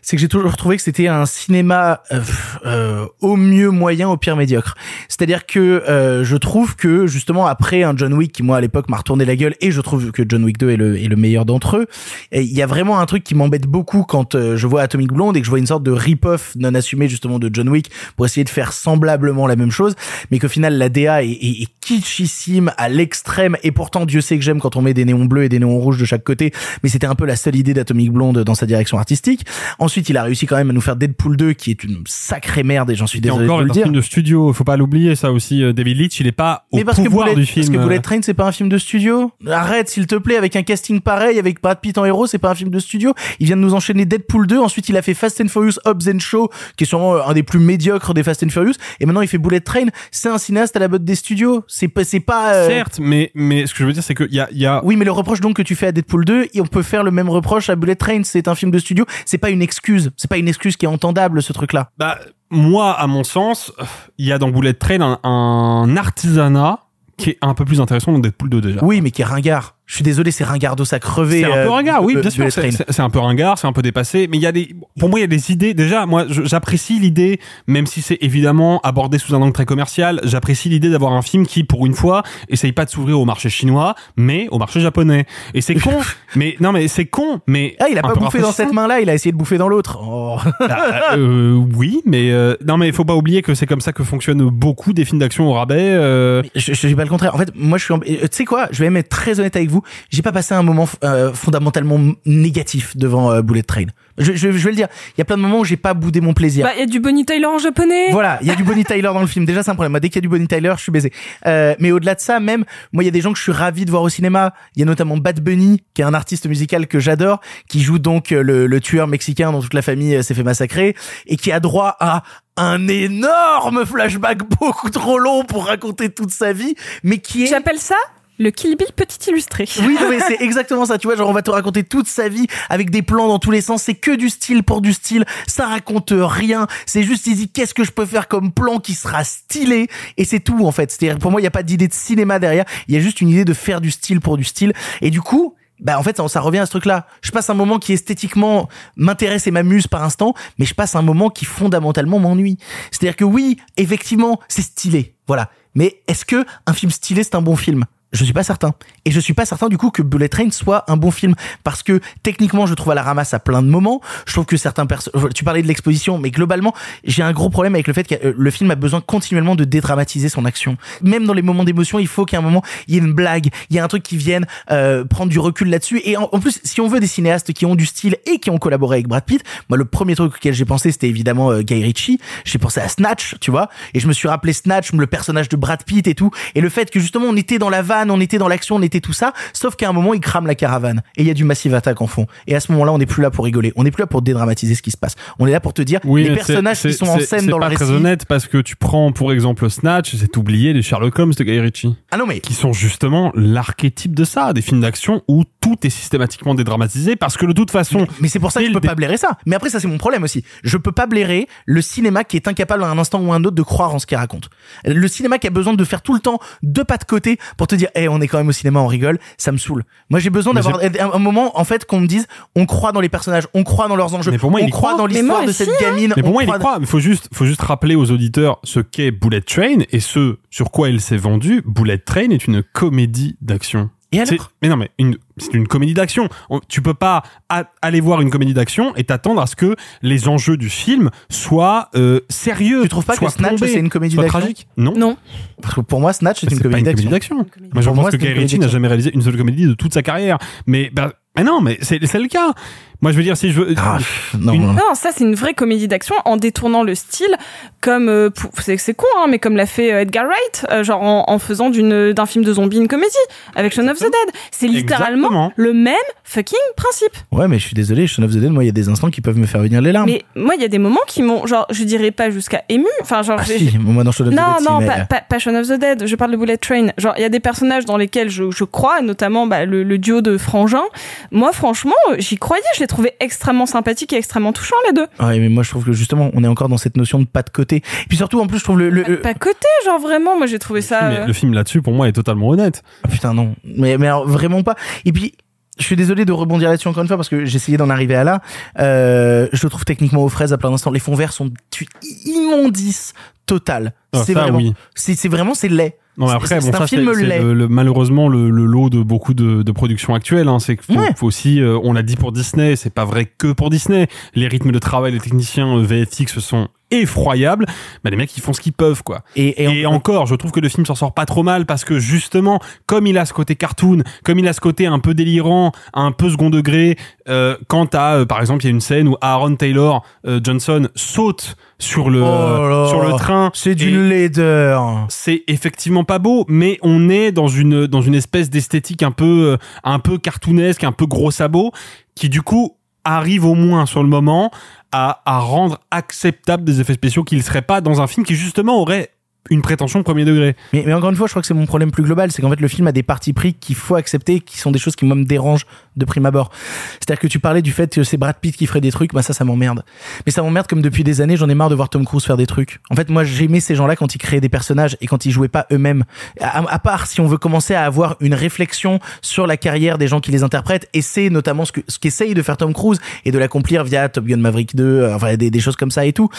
c'est 0.10 0.16
que 0.16 0.22
j'ai 0.22 0.28
toujours 0.28 0.58
trouvé 0.58 0.76
que 0.76 0.82
c'était 0.82 1.08
un 1.08 1.28
cinéma 1.28 2.02
euh, 2.12 2.22
euh, 2.66 3.06
au 3.22 3.36
mieux 3.36 3.70
moyen, 3.70 4.10
au 4.10 4.18
pire 4.18 4.36
médiocre. 4.36 4.74
C'est-à-dire 5.08 5.46
que 5.46 5.60
euh, 5.60 6.24
je 6.24 6.36
trouve 6.36 6.76
que 6.76 7.06
justement 7.06 7.46
après 7.46 7.84
un 7.84 7.96
John 7.96 8.16
Wick 8.16 8.32
qui 8.32 8.42
moi 8.42 8.58
à 8.58 8.62
l'époque 8.62 8.90
m'a 8.90 8.98
retourné 8.98 9.24
la 9.24 9.36
gueule 9.36 9.54
et 9.62 9.70
je 9.70 9.80
trouve 9.82 10.12
que 10.12 10.24
John 10.28 10.44
Wick 10.44 10.58
2 10.58 10.72
est 10.72 10.78
le, 10.78 11.00
est 11.00 11.10
le 11.10 11.16
meilleur 11.16 11.46
d'entre 11.46 11.78
eux, 11.78 11.86
il 12.32 12.52
y 12.52 12.64
a 12.64 12.66
vraiment 12.66 13.00
un 13.00 13.06
truc 13.06 13.24
qui 13.24 13.36
m'embête 13.36 13.68
beaucoup 13.68 14.02
quand 14.02 14.34
euh, 14.34 14.58
je 14.58 14.66
vois 14.66 14.82
Atomic 14.82 15.14
Blonde 15.14 15.38
et 15.38 15.42
que 15.42 15.46
je 15.46 15.52
vois 15.52 15.60
une 15.60 15.68
sorte 15.68 15.84
de 15.84 15.92
rip-off 15.92 16.54
non 16.56 16.74
assumé 16.74 17.08
justement 17.08 17.38
de 17.38 17.52
John 17.54 17.70
Wick 17.70 17.92
pour 18.16 18.26
essayer 18.26 18.44
de 18.44 18.50
faire 18.50 18.74
semblablement 18.74 19.46
la 19.46 19.56
même 19.56 19.70
chose, 19.70 19.94
mais 20.32 20.40
qu'au 20.40 20.50
final 20.50 20.76
la 20.76 20.90
DA 20.90 21.22
est, 21.22 21.30
est, 21.30 21.62
est 21.62 21.68
kitschissime 21.82 22.72
à 22.78 22.90
l'extrême 22.90 23.58
et 23.62 23.72
pourtant 23.72 24.08
Dieu 24.08 24.22
sait 24.22 24.38
que 24.40 24.44
j'aime 24.44 24.60
quand 24.60 24.76
on 24.76 24.82
met 24.82 24.96
des 24.96 25.06
néons 25.06 25.26
bleus 25.26 25.44
et 25.44 25.50
des 25.50 25.60
néons 25.60 25.78
rouges 25.78 26.00
de 26.00 26.06
chaque 26.06 26.24
côté, 26.24 26.52
mais 26.82 26.90
c'était 26.90 27.06
un 27.06 27.16
peu 27.16 27.26
la 27.26 27.36
seule 27.36 27.56
idée 27.56 27.76
d'Atomic 27.76 28.12
Blonde 28.12 28.44
dans 28.44 28.56
sa 28.56 28.66
direction 28.66 28.98
artistique. 28.98 29.46
Ensuite, 29.78 29.99
il 30.08 30.16
a 30.18 30.24
réussi 30.24 30.46
quand 30.46 30.56
même 30.56 30.70
à 30.70 30.74
nous 30.74 30.82
faire 30.82 30.96
Deadpool 30.96 31.36
2 31.36 31.54
qui 31.54 31.72
est 31.72 31.84
une 31.84 32.04
sacrée 32.06 32.64
merde 32.64 32.92
et 32.92 32.96
j'en 32.96 33.08
suis 33.08 33.20
désolé 33.20 33.46
encore, 33.46 33.60
de 33.60 33.66
le 33.66 33.72
dire. 33.72 33.84
film 33.84 33.96
de 33.96 34.02
studio, 34.02 34.54
faut 34.54 34.64
pas 34.64 34.78
l'oublier, 34.78 35.16
ça 35.16 35.32
aussi. 35.32 35.64
euh, 35.64 35.74
David 35.74 35.98
Leitch, 35.98 36.20
il 36.20 36.28
est 36.28 36.32
pas 36.32 36.66
au 36.72 36.78
Mais 36.78 36.84
parce 36.86 36.98
que, 37.00 37.04
pouvoir 37.04 37.26
Bullet, 37.28 37.40
du 37.40 37.46
film. 37.46 37.66
parce 37.66 37.76
que 37.76 37.82
euh, 37.82 37.86
Bullet 37.88 38.00
Train, 38.00 38.20
c'est 38.22 38.34
pas 38.34 38.46
un 38.46 38.52
film 38.52 38.70
de 38.70 38.78
studio? 38.78 39.32
Arrête, 39.48 39.90
s'il 39.90 40.08
te 40.08 40.16
plaît, 40.16 40.38
avec 40.38 40.56
un 40.56 40.64
casting 40.64 41.02
pareil, 41.02 41.40
avec 41.40 41.62
Brad 41.62 41.80
Pitt 41.82 41.98
en 41.98 42.06
héros, 42.06 42.28
c'est 42.28 42.38
pas 42.38 42.52
un 42.52 42.56
film 42.56 42.70
de 42.70 42.80
studio. 42.80 43.14
Il 43.40 43.48
vient 43.48 43.56
de 43.58 43.62
nous 43.62 43.74
enchaîner 43.74 44.06
Deadpool 44.06 44.48
2, 44.48 44.60
ensuite 44.60 44.88
il 44.90 44.98
a 44.98 45.02
fait 45.02 45.14
Fast 45.14 45.42
and 45.42 45.48
Furious 45.48 45.80
Hobbs 45.86 46.08
and 46.14 46.20
Show, 46.20 46.50
qui 46.78 46.84
est 46.84 46.88
sûrement 46.88 47.28
un 47.28 47.34
des 47.34 47.44
plus 47.44 47.60
médiocres 47.60 48.14
des 48.14 48.24
Fast 48.24 48.44
and 48.44 48.50
Furious, 48.50 48.74
et 49.00 49.06
maintenant 49.06 49.22
il 49.22 49.28
fait 49.28 49.38
Bullet 49.40 49.60
Train. 49.62 49.86
C'est 50.12 50.30
un 50.30 50.38
cinéaste 50.38 50.76
à 50.76 50.80
la 50.80 50.88
botte 50.88 51.04
des 51.04 51.16
studios. 51.16 51.64
C'est 51.68 51.88
pas, 51.88 52.04
c'est 52.04 52.20
pas. 52.20 52.54
euh, 52.54 52.68
Certes, 52.68 53.00
mais, 53.02 53.32
mais 53.34 53.66
ce 53.66 53.74
que 53.74 53.80
je 53.80 53.86
veux 53.86 53.94
dire, 53.94 54.04
c'est 54.04 54.16
qu'il 54.16 54.32
y 54.34 54.40
a, 54.40 54.48
il 54.52 54.58
y 54.60 54.66
a 54.66 54.82
Oui, 54.84 54.96
mais 54.96 55.06
le 55.06 55.12
reproche 55.12 55.42
donc 55.42 55.56
que 55.56 55.62
tu 55.62 55.76
fais 55.76 55.88
à 55.88 55.92
Deadpool 55.92 56.26
2, 56.26 56.48
et 56.54 56.62
on 56.62 56.66
peut 56.68 56.84
faire 56.84 57.04
le 57.04 57.12
même 57.12 57.30
reproche 57.30 57.70
à 57.70 57.76
Bullet 57.76 57.96
Train. 57.96 58.22
C'est 58.24 58.48
un 58.48 58.56
film 58.56 58.72
de 58.72 58.80
studio. 58.80 59.06
C'est 59.26 59.38
pas 59.38 59.50
une 59.50 59.62
excuse. 59.62 59.89
C'est 60.18 60.30
pas 60.30 60.38
une 60.38 60.48
excuse 60.48 60.78
qui 60.78 60.86
est 60.86 60.90
entendable, 60.90 61.42
ce 61.42 61.54
truc-là. 61.54 61.92
Bah, 61.98 62.18
moi, 62.50 62.94
à 62.94 63.08
mon 63.08 63.24
sens, 63.24 63.72
il 64.18 64.26
y 64.26 64.32
a 64.32 64.38
dans 64.38 64.50
Bullet 64.50 64.74
Train 64.74 65.02
un, 65.02 65.20
un 65.24 65.98
artisanat 65.98 66.80
qui 67.18 67.32
est 67.32 67.38
un 67.42 67.54
peu 67.54 67.66
plus 67.66 67.82
intéressant 67.82 68.12
dans 68.12 68.20
Deadpool 68.20 68.50
2 68.50 68.62
déjà. 68.62 68.84
Oui, 68.84 69.02
mais 69.02 69.12
qui 69.12 69.22
est 69.22 69.26
ringard. 69.26 69.76
Je 69.90 69.96
suis 69.96 70.04
désolé, 70.04 70.30
c'est 70.30 70.44
ringardos 70.44 70.94
à 70.94 71.00
crever. 71.00 71.40
C'est 71.40 71.46
un 71.48 71.52
peu 71.52 71.58
euh, 71.58 71.70
ringard, 71.72 72.04
oui, 72.04 72.16
euh, 72.16 72.22
bien 72.22 72.30
sûr. 72.30 72.46
C'est 72.52 73.00
un 73.02 73.10
peu 73.10 73.18
ringard, 73.18 73.58
c'est 73.58 73.66
un 73.66 73.74
peu 73.74 73.82
dépassé, 73.82 74.28
mais 74.30 74.38
il 74.38 74.42
y 74.42 74.46
a 74.46 74.52
des, 74.52 74.76
pour 75.00 75.10
moi, 75.10 75.18
il 75.18 75.22
y 75.22 75.26
a 75.26 75.28
des 75.28 75.52
idées. 75.52 75.74
Déjà, 75.74 76.06
moi, 76.06 76.26
j'apprécie 76.30 77.00
l'idée, 77.00 77.40
même 77.66 77.88
si 77.88 78.04
c'est 78.04 78.20
évidemment 78.22 78.80
abordé 78.82 79.18
sous 79.18 79.34
un 79.34 79.42
angle 79.42 79.52
très 79.52 79.66
commercial. 79.66 80.22
J'apprécie 80.26 80.70
l'idée 80.70 80.92
d'avoir 80.92 81.14
un 81.14 81.24
film 81.24 81.48
qui, 81.48 81.64
pour 81.64 81.88
une 81.88 81.96
fois, 81.96 82.22
essaye 82.50 82.72
pas 82.72 82.86
de 82.86 82.92
s'ouvrir 82.92 83.20
au 83.20 83.26
marché 83.26 83.50
chinois, 83.50 83.96
mais 84.16 84.48
au 84.52 84.60
marché 84.60 84.80
japonais. 84.80 85.26
Et 85.56 85.62
c'est 85.62 85.74
con, 85.74 85.98
mais 86.36 86.56
non, 86.60 86.72
mais 86.72 86.88
c'est 86.88 87.06
con, 87.06 87.40
mais 87.48 87.76
Ah, 87.80 87.88
il 87.90 87.98
a 87.98 88.04
pas 88.04 88.14
bouffé 88.14 88.42
dans 88.42 88.52
cette 88.52 88.72
main-là, 88.72 89.00
il 89.02 89.10
a 89.10 89.16
essayé 89.16 89.32
de 89.32 89.38
bouffer 89.38 89.58
dans 89.58 89.70
l'autre. 89.70 89.98
Oh. 90.08 90.38
Ah, 90.70 91.16
euh, 91.18 91.60
oui, 91.76 92.02
mais 92.06 92.30
euh, 92.32 92.56
non, 92.64 92.78
mais 92.78 92.88
il 92.88 92.94
faut 92.94 93.06
pas 93.06 93.16
oublier 93.16 93.42
que 93.42 93.56
c'est 93.56 93.66
comme 93.66 93.82
ça 93.82 93.92
que 93.92 94.04
fonctionnent 94.04 94.48
beaucoup 94.50 94.94
des 94.94 95.04
films 95.04 95.18
d'action 95.20 95.48
au 95.50 95.54
rabais. 95.54 95.78
euh, 95.80 96.44
je, 96.56 96.74
je 96.74 96.88
dis 96.88 96.94
pas 96.96 97.04
le 97.06 97.10
contraire. 97.10 97.34
En 97.34 97.40
fait, 97.40 97.50
moi, 97.56 97.78
je 97.80 97.86
suis. 97.86 97.94
en- 97.94 98.00
Tu 98.00 98.18
sais 98.32 98.46
quoi 98.46 98.68
Je 98.72 98.80
vais 98.80 98.86
même 98.86 98.98
être 98.98 99.10
très 99.10 99.40
honnête 99.40 99.56
avec 99.56 99.70
vous. 99.70 99.79
J'ai 100.10 100.22
pas 100.22 100.32
passé 100.32 100.54
un 100.54 100.64
moment 100.64 100.88
euh, 101.04 101.34
fondamentalement 101.34 102.00
négatif 102.26 102.96
devant 102.98 103.32
euh, 103.32 103.42
Bullet 103.42 103.64
Train. 103.64 103.86
Je, 104.18 104.34
je, 104.34 104.52
je 104.52 104.64
vais 104.64 104.72
le 104.72 104.76
dire. 104.76 104.88
Il 105.16 105.20
y 105.20 105.22
a 105.22 105.26
plein 105.26 105.38
de 105.38 105.42
moments 105.42 105.60
où 105.60 105.66
j'ai 105.66 105.78
pas 105.78 105.94
boudé 105.94 106.20
mon 106.20 106.34
plaisir. 106.34 106.66
Bah, 106.66 106.74
il 106.76 106.80
y 106.80 106.84
a 106.84 106.86
du 106.86 107.00
Bonnie 107.00 107.26
Tyler 107.26 107.46
en 107.46 107.58
japonais. 107.58 108.12
Voilà, 108.12 108.38
il 108.42 108.48
y 108.48 108.52
a 108.52 108.56
du 108.56 108.64
Bonnie 108.64 108.84
Tyler 108.84 109.02
dans 109.02 109.22
le 109.22 109.28
film. 109.28 109.46
Déjà, 109.46 109.64
c'est 109.64 109.72
un 109.72 109.76
problème. 109.76 109.98
Dès 110.00 110.10
qu'il 110.10 110.18
y 110.18 110.20
a 110.20 110.22
du 110.22 110.30
Bonnie 110.30 110.48
Tyler, 110.48 110.74
je 110.76 110.84
suis 110.84 110.92
baisé. 110.92 111.14
Euh, 111.46 111.76
mais 111.80 111.92
au-delà 111.92 112.16
de 112.16 112.20
ça, 112.20 112.40
même, 112.40 112.66
moi, 112.92 113.04
il 113.04 113.06
y 113.06 113.10
a 113.10 113.12
des 113.12 113.22
gens 113.22 113.32
que 113.32 113.38
je 113.38 113.44
suis 113.44 113.52
ravi 113.52 113.86
de 113.86 113.92
voir 113.92 114.04
au 114.04 114.10
cinéma. 114.10 114.54
Il 114.76 114.80
y 114.80 114.84
a 114.84 114.86
notamment 114.86 115.18
Bad 115.18 115.40
Bunny, 115.40 115.84
qui 115.94 116.02
est 116.02 116.06
un 116.06 116.14
artiste 116.14 116.48
musical 116.48 116.88
que 116.88 117.00
j'adore, 117.00 117.40
qui 117.70 117.82
joue 117.82 118.00
donc 118.00 118.32
le, 118.32 118.68
le 118.68 118.82
tueur 118.82 119.08
mexicain 119.08 119.52
dont 119.52 119.62
toute 119.62 119.74
la 119.74 119.82
famille 119.82 120.22
s'est 120.24 120.34
fait 120.34 120.44
massacrer, 120.44 120.96
et 121.26 121.38
qui 121.38 121.52
a 121.52 121.60
droit 121.60 121.96
à 122.00 122.24
un 122.58 122.90
énorme 122.90 123.86
flashback 123.86 124.40
beaucoup 124.60 124.90
trop 124.90 125.18
long 125.18 125.46
pour 125.46 125.66
raconter 125.68 126.10
toute 126.10 126.32
sa 126.32 126.52
vie, 126.52 126.76
mais 127.04 127.20
qui 127.20 127.46
est... 127.46 127.48
J'appelle 127.48 127.80
ça 127.80 127.96
le 128.40 128.52
Kill 128.52 128.76
Bill 128.78 128.88
petit 128.96 129.30
illustré. 129.30 129.66
Oui, 129.82 129.98
c'est 130.28 130.42
exactement 130.42 130.86
ça. 130.86 130.98
Tu 130.98 131.08
vois, 131.08 131.16
genre 131.16 131.30
on 131.30 131.34
va 131.34 131.42
te 131.42 131.52
raconter 131.52 131.84
toute 131.84 132.08
sa 132.08 132.30
vie 132.30 132.48
avec 132.70 132.90
des 132.90 133.02
plans 133.02 133.28
dans 133.28 133.38
tous 133.38 133.52
les 133.52 133.62
sens. 133.62 133.84
C'est 133.84 133.96
que 133.96 134.16
du 134.16 134.30
style 134.30 134.64
pour 134.64 134.82
du 134.82 134.94
style. 134.94 135.26
Ça 135.46 135.68
raconte 135.68 136.14
rien. 136.16 136.66
C'est 136.86 137.04
juste 137.04 137.28
il 137.28 137.50
qu'est-ce 137.50 137.74
que 137.74 137.84
je 137.84 137.92
peux 137.92 138.06
faire 138.06 138.28
comme 138.28 138.52
plan 138.52 138.80
qui 138.80 138.94
sera 138.94 139.24
stylé? 139.24 139.88
Et 140.18 140.26
c'est 140.26 140.40
tout 140.40 140.66
en 140.66 140.72
fait. 140.72 140.90
C'est-à-dire 140.90 141.20
pour 141.20 141.32
moi 141.32 141.42
il 141.42 141.44
y 141.44 141.48
a 141.48 141.52
pas 141.52 141.64
d'idée 141.64 141.88
de 141.88 141.94
cinéma 141.94 142.40
derrière. 142.40 142.66
Il 142.88 142.96
y 142.96 142.98
a 142.98 143.02
juste 143.02 143.22
une 143.22 143.30
idée 143.30 143.46
de 143.46 143.54
faire 143.54 143.82
du 143.82 143.92
style 143.92 144.22
pour 144.22 144.38
du 144.38 144.44
style. 144.44 144.74
Et 145.02 145.12
du 145.12 145.22
coup. 145.22 145.56
Bah 145.82 145.98
en 145.98 146.04
fait 146.04 146.18
ça, 146.18 146.28
ça 146.28 146.42
revient 146.42 146.60
à 146.60 146.66
ce 146.66 146.72
truc-là. 146.72 147.08
Je 147.22 147.32
passe 147.32 147.50
un 147.50 147.54
moment 147.54 147.80
qui 147.80 147.94
esthétiquement 147.94 148.68
m'intéresse 148.98 149.48
et 149.48 149.52
m'amuse 149.52 149.88
par 149.88 150.04
instant, 150.04 150.34
mais 150.58 150.66
je 150.66 150.74
passe 150.74 150.94
un 150.96 151.02
moment 151.02 151.30
qui 151.30 151.46
fondamentalement 151.46 152.20
m'ennuie. 152.20 152.58
C'est-à-dire 152.92 153.16
que 153.16 153.24
oui, 153.24 153.56
effectivement, 153.78 154.42
c'est 154.50 154.62
stylé, 154.62 155.16
voilà. 155.26 155.50
Mais 155.76 156.02
est-ce 156.08 156.26
que 156.26 156.46
un 156.66 156.74
film 156.74 156.92
stylé 156.92 157.24
c'est 157.24 157.36
un 157.36 157.42
bon 157.42 157.56
film? 157.56 157.86
Je 158.12 158.24
suis 158.24 158.34
pas 158.34 158.44
certain. 158.44 158.74
Et 159.06 159.12
je 159.12 159.20
suis 159.20 159.34
pas 159.34 159.46
certain 159.46 159.70
du 159.70 159.78
coup 159.78 159.92
que 159.92 160.02
Bullet 160.02 160.30
Train 160.30 160.50
soit 160.52 160.90
un 160.90 160.98
bon 160.98 161.12
film. 161.12 161.36
Parce 161.64 161.84
que 161.84 162.00
techniquement, 162.24 162.66
je 162.66 162.74
trouve 162.74 162.92
à 162.92 162.96
la 162.96 163.04
ramasse 163.04 163.34
à 163.34 163.40
plein 163.40 163.62
de 163.62 163.68
moments. 163.68 164.02
Je 164.26 164.34
trouve 164.34 164.46
que 164.46 164.58
certains 164.58 164.86
personnes... 164.86 165.14
Tu 165.34 165.44
parlais 165.44 165.62
de 165.62 165.68
l'exposition, 165.68 166.18
mais 166.18 166.32
globalement, 166.32 166.74
j'ai 167.04 167.24
un 167.24 167.32
gros 167.32 167.50
problème 167.50 167.76
avec 167.76 167.88
le 167.88 167.94
fait 167.94 168.08
que 168.08 168.16
euh, 168.16 168.34
le 168.38 168.52
film 168.52 168.72
a 168.72 168.76
besoin 168.76 169.02
continuellement 169.02 169.56
de 169.56 169.64
dédramatiser 169.64 170.30
son 170.30 170.46
action. 170.46 170.78
Même 171.02 171.26
dans 171.26 171.34
les 171.34 171.42
moments 171.42 171.64
d'émotion, 171.64 172.00
il 172.00 172.08
faut 172.08 172.26
qu'à 172.26 172.40
un 172.40 172.42
moment, 172.42 172.64
il 172.88 172.96
y 172.96 172.98
ait 172.98 173.02
une 173.02 173.14
blague, 173.14 173.50
il 173.70 173.76
y 173.76 173.80
ait 173.80 173.82
un 173.82 173.88
truc 173.88 174.04
qui 174.04 174.18
vienne 174.18 174.48
euh, 174.72 175.06
prendre 175.06 175.30
du 175.30 175.40
recul 175.40 175.70
là-dessus. 175.70 176.02
Et 176.04 176.18
en, 176.18 176.28
plus, 176.28 176.60
si 176.64 176.82
on 176.82 176.88
veut 176.88 177.00
des 177.00 177.08
cinéastes 177.08 177.54
qui 177.54 177.66
ont 177.66 177.76
du 177.76 177.86
style 177.86 178.18
et 178.26 178.40
qui 178.40 178.50
ont 178.50 178.58
collaboré 178.58 178.98
avec 178.98 179.08
Brad 179.08 179.24
Pitt, 179.24 179.44
moi, 179.70 179.78
le 179.78 179.86
premier 179.86 180.16
truc 180.16 180.36
auquel 180.36 180.54
j'ai 180.54 180.66
pensé, 180.66 180.92
c'était 180.92 181.10
évidemment 181.10 181.52
euh, 181.52 181.62
Guy 181.62 181.84
Ritchie. 181.84 182.20
J'ai 182.46 182.58
pensé 182.58 182.80
à 182.80 182.88
Snatch, 182.88 183.36
tu 183.40 183.52
vois. 183.52 183.70
Et 183.94 184.00
je 184.00 184.08
me 184.08 184.14
suis 184.14 184.28
rappelé 184.28 184.54
Snatch, 184.54 184.92
le 184.92 185.08
personnage 185.08 185.50
de 185.50 185.56
Brad 185.56 185.84
Pitt 185.84 186.08
et 186.08 186.16
tout. 186.16 186.32
Et 186.56 186.62
le 186.62 186.70
fait 186.70 186.90
que 186.90 187.00
justement, 187.00 187.28
on 187.28 187.36
était 187.36 187.60
dans 187.60 187.70
la 187.70 187.82
on 188.10 188.20
était 188.20 188.38
dans 188.38 188.48
l'action, 188.48 188.76
on 188.76 188.82
était 188.82 189.00
tout 189.02 189.14
ça. 189.14 189.34
Sauf 189.54 189.76
qu'à 189.76 189.90
un 189.90 189.94
moment, 189.94 190.14
il 190.14 190.20
crame 190.20 190.48
la 190.48 190.56
caravane. 190.56 191.02
Et 191.18 191.22
il 191.22 191.28
y 191.28 191.32
a 191.32 191.34
du 191.34 191.44
Massive 191.44 191.74
Attack 191.74 192.02
en 192.02 192.08
fond. 192.08 192.28
Et 192.48 192.56
à 192.56 192.60
ce 192.60 192.72
moment-là, 192.72 192.94
on 192.94 192.98
n'est 192.98 193.06
plus 193.06 193.22
là 193.24 193.32
pour 193.32 193.46
rigoler. 193.46 193.74
On 193.76 193.84
n'est 193.84 193.92
plus 193.92 194.02
là 194.02 194.08
pour 194.08 194.22
dédramatiser 194.22 194.76
ce 194.76 194.82
qui 194.82 194.92
se 194.92 194.98
passe. 194.98 195.16
On 195.40 195.48
est 195.48 195.52
là 195.52 195.60
pour 195.60 195.74
te 195.74 195.82
dire 195.82 196.00
Oui, 196.04 196.24
les 196.24 196.36
personnages 196.36 196.78
c'est- 196.78 196.90
qui 196.90 196.96
sont 196.96 197.08
en 197.08 197.18
c'est- 197.18 197.26
scène 197.26 197.40
c'est 197.42 197.48
dans 197.48 197.58
le 197.58 197.62
pas 197.64 197.68
récit. 197.70 197.84
très 197.84 197.92
honnête 197.92 198.26
parce 198.26 198.48
que 198.48 198.58
tu 198.60 198.76
prends 198.76 199.12
pour 199.12 199.32
exemple 199.34 199.70
Snatch, 199.70 200.16
c'est 200.16 200.38
oublié 200.38 200.74
les 200.74 200.82
Sherlock 200.82 201.18
Holmes 201.18 201.34
de 201.38 201.44
Guy 201.44 201.60
Ritchie. 201.60 201.96
Ah 202.12 202.18
non 202.18 202.26
mais 202.28 202.40
qui 202.40 202.54
sont 202.54 202.74
justement 202.74 203.32
l'archétype 203.36 204.14
de 204.16 204.24
ça, 204.24 204.54
des 204.54 204.62
films 204.62 204.82
d'action 204.82 205.24
où 205.28 205.44
tout 205.62 205.76
est 205.84 205.90
systématiquement 205.90 206.56
dédramatisé 206.56 207.16
parce 207.16 207.38
que 207.38 207.46
de 207.46 207.54
toute 207.54 207.72
façon. 207.72 208.08
Mais 208.22 208.28
c'est 208.28 208.40
pour 208.40 208.52
ça 208.52 208.62
que 208.62 208.68
je 208.68 208.72
peux 208.74 208.80
pas 208.82 208.96
blairer 208.96 209.18
ça. 209.18 209.38
Mais 209.46 209.56
après, 209.56 209.70
ça, 209.70 209.80
c'est 209.80 209.88
mon 209.88 209.98
problème 209.98 210.24
aussi. 210.24 210.44
Je 210.64 210.78
peux 210.78 210.92
pas 210.92 211.06
blairer 211.06 211.48
le 211.66 211.82
cinéma 211.82 212.24
qui 212.24 212.38
est 212.38 212.48
incapable 212.48 212.84
à 212.84 212.88
un 212.88 212.98
instant 212.98 213.20
ou 213.22 213.32
à 213.34 213.36
un 213.36 213.44
autre 213.44 213.56
de 213.56 213.62
croire 213.62 213.94
en 213.94 214.00
ce 214.00 214.06
qu'il 214.06 214.18
raconte. 214.18 214.50
Le 214.86 215.08
cinéma 215.08 215.38
qui 215.38 215.48
a 215.48 215.50
besoin 215.50 215.74
de 215.74 215.84
faire 215.84 216.02
tout 216.02 216.14
le 216.14 216.20
temps 216.20 216.40
deux 216.64 216.84
pas 216.84 216.98
de 216.98 217.04
côté 217.04 217.38
pour 217.58 217.68
te 217.68 217.76
dire, 217.76 217.90
eh, 217.96 218.08
on 218.08 218.22
est 218.22 218.28
quand 218.28 218.38
même 218.38 218.48
au 218.50 218.54
cinéma, 218.54 218.80
on 218.80 218.88
rigole, 218.88 219.20
ça 219.38 219.52
me 219.52 219.58
saoule. 219.58 219.84
Moi, 220.10 220.20
j'ai 220.20 220.30
besoin 220.30 220.54
d'avoir 220.54 220.80
un, 220.82 221.12
un 221.14 221.20
moment, 221.20 221.60
en 221.60 221.64
fait, 221.64 221.86
qu'on 221.86 222.00
me 222.00 222.08
dise, 222.08 222.28
on 222.56 222.66
croit 222.66 222.92
dans 222.92 223.02
les 223.02 223.10
personnages, 223.10 223.48
on 223.54 223.64
croit 223.64 223.88
dans 223.88 223.96
leurs 223.96 224.14
enjeux, 224.16 224.32
Mais 224.32 224.38
pour 224.38 224.52
moi, 224.52 224.62
on 224.62 224.66
il 224.66 224.72
croit 224.72 224.94
croit. 224.94 224.98
dans 224.98 225.08
Mais 225.08 225.20
l'histoire 225.20 225.46
de 225.46 225.52
cette 225.52 225.80
gamine. 225.80 226.14
Mais 226.16 226.24
pour 226.24 226.32
moi, 226.32 226.44
il 226.44 226.50
y 226.50 226.52
croit-. 226.52 226.78
Il 226.80 226.88
faut 226.88 227.00
juste, 227.00 227.30
faut 227.34 227.46
juste 227.46 227.62
rappeler 227.62 227.96
aux 227.96 228.12
auditeurs 228.12 228.60
ce 228.64 228.80
qu'est 228.80 229.12
Bullet 229.12 229.42
Train 229.42 229.80
et 229.92 230.00
ce 230.00 230.38
sur 230.50 230.72
quoi 230.72 230.90
il 230.90 231.02
s'est 231.02 231.18
vendu. 231.18 231.62
Bullet 231.66 231.98
Train 231.98 232.30
est 232.30 232.48
une 232.48 232.64
comédie 232.64 233.36
d'action. 233.42 233.90
Et 234.12 234.18
alors 234.18 234.28
C'est- 234.30 234.40
Mais 234.62 234.70
non, 234.70 234.76
mais 234.78 234.90
une, 234.98 235.18
c'est 235.38 235.54
une 235.54 235.68
comédie 235.68 235.94
d'action. 235.94 236.30
On- 236.50 236.60
Tu 236.68 236.82
peux 236.82 236.94
pas 236.96 237.22
a- 237.50 237.66
aller 237.82 238.02
voir 238.02 238.22
une 238.22 238.30
comédie 238.30 238.54
d'action 238.54 238.96
et 238.96 239.04
t'attendre 239.04 239.42
à 239.42 239.46
ce 239.48 239.56
que 239.56 239.76
les 240.02 240.28
enjeux 240.28 240.58
du 240.58 240.70
film 240.70 241.10
soient 241.30 241.90
euh, 241.96 242.20
sérieux. 242.30 242.82
Tu 242.84 242.90
trouves 242.90 243.06
pas 243.06 243.16
que 243.18 243.28
Snatch, 243.30 243.60
c'est 243.60 243.74
une 243.76 243.90
comédie 243.90 244.16
d'action 244.16 244.40
tragiques 244.40 244.68
Non. 244.78 244.94
Non. 244.98 245.18
Parce 245.62 245.76
que 245.76 245.82
pour 245.82 246.00
moi, 246.02 246.14
Snatch, 246.14 246.40
c'est 246.42 246.52
une 246.52 246.60
comédie 246.60 246.80
une 246.80 246.86
d'action. 246.86 247.04
comédie 247.04 247.12
d'action. 247.12 247.36
Moi, 247.74 247.82
je 247.82 247.90
pense 247.90 247.98
moi, 247.98 248.12
que 248.12 248.18
Guy 248.18 248.28
Ritchie 248.30 248.60
n'a 248.60 248.68
jamais 248.68 248.88
réalisé 248.88 249.12
une 249.14 249.22
seule 249.22 249.38
comédie 249.38 249.66
de 249.68 249.74
toute 249.74 249.94
sa 249.94 250.02
carrière. 250.02 250.38
Mais, 250.66 250.90
bah, 250.92 251.14
mais 251.40 251.44
non, 251.46 251.62
mais 251.62 251.78
c'est 251.82 252.00
c'est 252.06 252.20
le 252.20 252.28
cas. 252.28 252.54
Moi, 253.02 253.14
je 253.14 253.18
veux 253.18 253.24
dire, 253.24 253.38
si 253.38 253.50
je 253.54 253.62
veux. 253.62 253.74
Ah, 253.78 253.98
non, 254.38 254.52
une- 254.52 254.62
non. 254.66 254.74
Non, 254.74 254.94
ça 254.94 255.12
c'est 255.16 255.24
une 255.24 255.34
vraie 255.34 255.54
comédie 255.54 255.88
d'action 255.88 256.16
en 256.26 256.36
détournant 256.36 256.84
le 256.84 256.96
style, 256.96 257.34
comme 257.80 258.10
euh, 258.10 258.30
c'est 258.60 258.76
c'est 258.76 258.94
con, 258.94 259.06
hein, 259.18 259.28
mais 259.30 259.40
comme 259.40 259.56
l'a 259.56 259.66
fait 259.66 259.94
euh, 259.94 260.02
Edgar 260.02 260.26
Wright, 260.26 260.66
euh, 260.70 260.84
genre 260.84 261.02
en, 261.02 261.24
en 261.30 261.40
faisant 261.40 261.70
d'une 261.70 262.12
d'un 262.12 262.26
film 262.26 262.44
de 262.44 262.52
zombie 262.52 262.76
une 262.76 262.90
comédie 262.90 263.16
avec 263.56 263.74
Shaun 263.74 263.88
of 263.88 264.00
the 264.00 264.02
Dead. 264.04 264.34
C'est 264.52 264.68
littéralement 264.68 265.28
Exactement. 265.28 265.54
le 265.56 265.72
même 265.74 265.96
fucking 266.26 266.58
principe. 266.76 267.14
Ouais, 267.32 267.48
mais 267.48 267.58
je 267.58 267.66
suis 267.68 267.74
désolé, 267.74 268.06
Shaun 268.06 268.26
of 268.26 268.32
the 268.32 268.38
Dead, 268.38 268.52
moi, 268.52 268.66
il 268.66 268.68
y 268.68 268.70
a 268.70 268.74
des 268.74 268.90
instants 268.90 269.10
qui 269.10 269.22
peuvent 269.22 269.38
me 269.38 269.46
faire 269.48 269.62
venir 269.62 269.80
les 269.82 269.94
larmes. 269.94 270.10
Mais 270.10 270.24
moi, 270.36 270.56
il 270.56 270.62
y 270.62 270.66
a 270.66 270.68
des 270.68 270.78
moments 270.78 271.00
qui 271.08 271.24
m'ont, 271.24 271.48
genre, 271.48 271.68
je 271.70 271.86
dirais 271.86 272.12
pas 272.12 272.30
jusqu'à 272.32 272.64
ému. 272.68 272.86
Enfin, 273.02 273.22
genre, 273.22 273.40
Ah 273.40 273.46
si, 273.46 273.78
moi 273.80 274.04
dans 274.04 274.12
Shaun 274.12 274.28
of 274.28 274.34
the 274.34 274.36
non, 274.38 274.44
Dead, 274.44 274.58
si, 274.60 274.66
non, 274.66 274.80
pas, 274.86 275.06
pas, 275.06 275.22
pas 275.22 275.40
Shaun 275.40 275.56
of 275.56 275.68
the 275.70 275.80
Dead. 275.80 276.06
Je 276.06 276.16
parle 276.18 276.32
de 276.32 276.38
Bullet 276.38 276.58
Train. 276.58 276.88
Genre, 276.98 277.14
il 277.16 277.22
y 277.22 277.26
a 277.26 277.30
des 277.30 277.40
personnages 277.40 277.86
dans 277.86 277.96
lesquels 277.96 278.30
je, 278.30 278.52
je 278.52 278.66
crois, 278.66 279.00
notamment 279.02 279.48
bah, 279.48 279.64
le, 279.64 279.84
le 279.84 279.98
duo 279.98 280.20
de 280.20 280.38
Frangin. 280.38 280.84
Moi, 281.32 281.52
franchement, 281.52 281.94
j'y 282.18 282.38
croyais. 282.38 282.64
Je 282.76 282.82
les 282.82 282.88
trouvais 282.88 283.16
extrêmement 283.20 283.66
sympathiques 283.66 284.14
et 284.14 284.18
extrêmement 284.18 284.54
touchants, 284.54 284.76
les 284.88 284.94
deux. 284.94 285.08
Ouais, 285.20 285.40
mais 285.40 285.50
moi 285.50 285.64
je 285.64 285.70
trouve 285.70 285.86
que 285.86 285.94
justement, 285.94 286.32
on 286.34 286.44
est 286.44 286.48
encore 286.48 286.70
dans 286.70 286.78
cette 286.78 286.98
notion 286.98 287.20
de 287.20 287.26
pas 287.26 287.44
de 287.44 287.50
côté. 287.50 287.78
Et 287.78 288.08
puis 288.08 288.18
surtout, 288.18 288.40
en 288.40 288.48
plus, 288.48 288.60
je 288.60 288.64
trouve 288.64 288.80
le. 288.80 289.22
Pas 289.22 289.34
côté, 289.34 289.68
genre 289.86 290.00
vraiment. 290.00 290.38
Moi, 290.38 290.48
j'ai 290.48 290.60
trouvé 290.60 290.82
ça. 290.82 291.10
Mais 291.10 291.20
euh, 291.20 291.26
le 291.26 291.34
film 291.34 291.54
là-dessus, 291.54 291.82
pour 291.82 291.94
moi, 291.94 292.08
est 292.08 292.14
totalement 292.14 292.50
honnête. 292.50 292.84
Ah, 293.04 293.08
putain, 293.08 293.34
non. 293.34 293.56
Mais, 293.64 293.98
mais 293.98 294.08
alors, 294.08 294.28
vraiment 294.28 294.64
pas. 294.64 294.76
Et 295.06 295.12
puis, 295.12 295.34
je 295.80 295.86
suis 295.86 295.96
désolé 295.96 296.26
de 296.26 296.32
rebondir 296.32 296.70
là-dessus 296.70 296.88
encore 296.88 297.02
une 297.02 297.08
fois 297.08 297.18
parce 297.18 297.30
que 297.30 297.46
j'essayais 297.46 297.78
d'en 297.78 297.90
arriver 297.90 298.16
à 298.16 298.24
là. 298.24 298.42
Euh, 298.80 299.48
je 299.54 299.66
le 299.66 299.70
trouve 299.70 299.86
techniquement 299.86 300.24
aux 300.24 300.30
fraises 300.30 300.54
à 300.54 300.58
plein 300.58 300.70
d'instants. 300.70 300.92
Les 300.92 301.00
fonds 301.00 301.16
verts 301.16 301.34
sont 301.34 301.46
du 301.46 301.88
immondice 302.26 303.14
total. 303.46 303.94
Ah, 304.14 304.24
c'est 304.26 304.34
vraiment, 304.34 304.58
oui. 304.58 304.74
c'est 304.96 305.28
vraiment, 305.28 305.54
c'est 305.54 305.70
laid. 305.70 305.98
Non, 306.20 306.28
mais 306.28 306.34
après, 306.34 306.60
bon, 306.60 306.72
ça, 306.72 306.86
c'est 306.86 306.98
le, 306.98 307.54
le- 307.54 307.68
malheureusement 307.70 308.28
le, 308.28 308.50
le 308.50 308.66
lot 308.66 308.90
de 308.90 309.02
beaucoup 309.02 309.34
de, 309.34 309.64
de 309.64 309.72
productions 309.72 310.14
actuelles. 310.14 310.48
Hein, 310.50 310.60
c'est 310.60 310.76
qu'il 310.76 310.94
faut, 310.96 311.02
Ouais. 311.02 311.14
faut 311.16 311.28
aussi, 311.28 311.62
euh, 311.62 311.80
on 311.84 311.94
l'a 311.94 312.04
dit 312.04 312.18
pour 312.18 312.32
Disney, 312.32 312.76
c'est 312.76 312.94
pas 312.94 313.06
vrai 313.06 313.26
que 313.26 313.54
pour 313.54 313.70
Disney. 313.70 314.08
Les 314.36 314.48
rythmes 314.48 314.72
de 314.72 314.80
travail 314.80 315.14
des 315.14 315.20
techniciens 315.20 315.78
euh, 315.78 315.82
VFX 315.82 316.40
sont 316.40 316.68
effroyables. 316.92 317.66
Bah, 318.04 318.10
les 318.10 318.18
mecs, 318.18 318.36
ils 318.38 318.42
font 318.42 318.54
ce 318.54 318.62
qu'ils 318.62 318.74
peuvent, 318.74 319.04
quoi. 319.04 319.22
Et, 319.36 319.64
et 319.64 319.82
Et 319.82 319.86
encore, 319.86 320.26
je 320.26 320.36
trouve 320.36 320.52
que 320.52 320.60
le 320.60 320.70
film 320.70 320.86
s'en 320.86 320.96
sort 320.96 321.14
pas 321.14 321.26
trop 321.26 321.44
mal 321.44 321.66
parce 321.66 321.86
que 321.86 322.00
justement, 322.00 322.60
comme 322.86 323.08
il 323.08 323.18
a 323.18 323.26
ce 323.26 323.34
côté 323.34 323.56
cartoon, 323.56 324.04
comme 324.24 324.40
il 324.40 324.48
a 324.48 324.54
ce 324.54 324.62
côté 324.62 324.86
un 324.88 325.00
peu 325.00 325.14
délirant, 325.14 325.72
un 325.94 326.12
peu 326.12 326.30
second 326.30 326.50
degré, 326.50 326.98
euh, 327.28 327.58
quand 327.68 327.96
à, 327.96 328.16
euh, 328.16 328.26
par 328.26 328.40
exemple, 328.42 328.64
il 328.64 328.68
y 328.68 328.70
a 328.70 328.72
une 328.72 328.82
scène 328.82 329.08
où 329.08 329.16
Aaron 329.22 329.56
Taylor 329.56 330.04
euh, 330.26 330.40
Johnson 330.44 330.88
saute 330.96 331.56
sur 331.78 332.10
le 332.10 332.22
Oh 332.22 332.70
là 332.70 332.88
sur 332.90 333.02
le 333.02 333.14
train, 333.14 333.52
c'est 333.54 333.76
d'une 333.76 334.10
laideur. 334.10 335.06
c'est 335.10 335.44
effectivement 335.48 336.04
pas 336.04 336.20
beau, 336.20 336.46
mais 336.50 336.78
on 336.82 337.10
est 337.10 337.32
dans 337.32 337.48
une 337.48 337.88
dans 337.88 338.02
une 338.02 338.16
espèce 338.16 338.50
d'esthétique 338.50 339.04
un 339.04 339.12
peu 339.12 339.54
euh, 339.54 339.58
un 339.84 340.00
peu 340.00 340.18
cartoonesque, 340.18 340.84
un 340.84 340.92
peu 340.92 341.06
gros 341.06 341.32
sabot, 341.32 341.72
qui 342.16 342.30
du 342.30 342.42
coup 342.42 342.76
arrive 343.04 343.46
au 343.46 343.56
moins 343.56 343.86
sur 343.86 344.04
le 344.04 344.10
moment 344.10 344.52
à, 344.92 345.22
à 345.26 345.40
rendre 345.40 345.80
acceptable 345.92 346.64
des 346.64 346.82
effets 346.82 346.94
spéciaux 346.94 347.24
qui 347.24 347.36
ne 347.36 347.42
seraient 347.42 347.62
pas 347.62 347.82
dans 347.82 348.02
un 348.02 348.08
film 348.08 348.26
qui 348.26 348.36
justement 348.36 348.82
aurait 348.82 349.12
une 349.50 349.62
prétention 349.62 350.04
premier 350.04 350.26
degré. 350.26 350.56
Mais, 350.74 350.84
mais 350.86 350.94
encore 350.94 351.10
une 351.10 351.16
fois, 351.16 351.28
je 351.28 351.32
crois 351.32 351.42
que 351.42 351.48
c'est 351.48 351.54
mon 351.54 351.66
problème 351.66 351.92
plus 351.92 352.04
global, 352.04 352.32
c'est 352.32 352.42
qu'en 352.42 352.50
fait 352.50 352.62
le 352.62 352.68
film 352.68 352.88
a 352.88 352.92
des 352.92 353.04
parties 353.04 353.34
pris 353.34 353.54
qu'il 353.54 353.76
faut 353.76 353.96
accepter, 353.96 354.40
qui 354.40 354.58
sont 354.58 354.72
des 354.72 354.80
choses 354.80 354.96
qui 354.96 355.06
moi 355.06 355.16
me 355.16 355.26
dérangent 355.26 355.66
de 355.96 356.06
prime 356.06 356.26
abord. 356.26 356.52
C'est-à-dire 357.00 357.20
que 357.20 357.28
tu 357.28 357.40
parlais 357.40 357.62
du 357.62 357.72
fait 357.72 357.94
que 357.94 358.04
c'est 358.04 358.18
Brad 358.18 358.38
Pitt 358.40 358.56
qui 358.56 358.66
ferait 358.68 358.82
des 358.82 358.92
trucs, 358.92 359.14
bah 359.14 359.22
ça, 359.22 359.34
ça 359.34 359.44
m'emmerde. 359.44 359.84
Mais 360.26 360.32
ça 360.32 360.42
m'emmerde 360.42 360.68
comme 360.68 360.82
depuis 360.82 361.04
des 361.04 361.22
années, 361.22 361.38
j'en 361.38 361.50
ai 361.50 361.56
marre 361.56 361.70
de 361.70 361.76
voir 361.76 361.90
Tom 361.90 362.06
Cruise 362.06 362.24
faire 362.24 362.38
des 362.38 362.48
trucs. 362.48 362.80
En 362.90 362.96
fait, 362.96 363.10
moi 363.10 363.24
j'aimais 363.24 363.60
ces 363.60 363.76
gens-là 363.76 363.96
quand 363.96 364.16
ils 364.16 364.20
créaient 364.20 364.42
des 364.42 364.50
personnages 364.50 364.98
et 365.02 365.08
quand 365.08 365.26
ils 365.26 365.32
jouaient 365.32 365.48
pas 365.48 365.68
eux-mêmes. 365.72 366.06
À, 366.42 366.80
part 366.80 367.08
si 367.08 367.22
on 367.22 367.28
veut 367.28 367.38
commencer 367.38 367.74
à 367.74 367.84
avoir 367.84 368.16
une 368.20 368.34
réflexion 368.34 369.00
sur 369.22 369.48
la 369.48 369.58
carrière 369.58 369.98
des 369.98 370.08
gens 370.08 370.20
qui 370.20 370.32
les 370.32 370.44
interprètent, 370.44 370.88
et 370.94 371.02
c'est 371.02 371.30
notamment 371.30 371.66
ce 371.66 371.72
que 371.72 371.82
ce 371.88 372.00
qu'essaye 372.00 372.34
de 372.34 372.42
faire 372.42 372.58
Tom 372.58 372.74
Cruise 372.74 373.00
et 373.26 373.32
de 373.32 373.38
l'accomplir 373.38 373.84
via 373.84 374.10
Top 374.10 374.26
Gun 374.26 374.38
Maverick 374.38 374.76
2, 374.76 374.84
euh, 374.84 375.16
enfin 375.16 375.36
des, 375.36 375.50
des 375.50 375.60
choses 375.60 375.76
comme 375.76 375.92
ça 375.92 376.06
et 376.06 376.14
tout. 376.14 376.30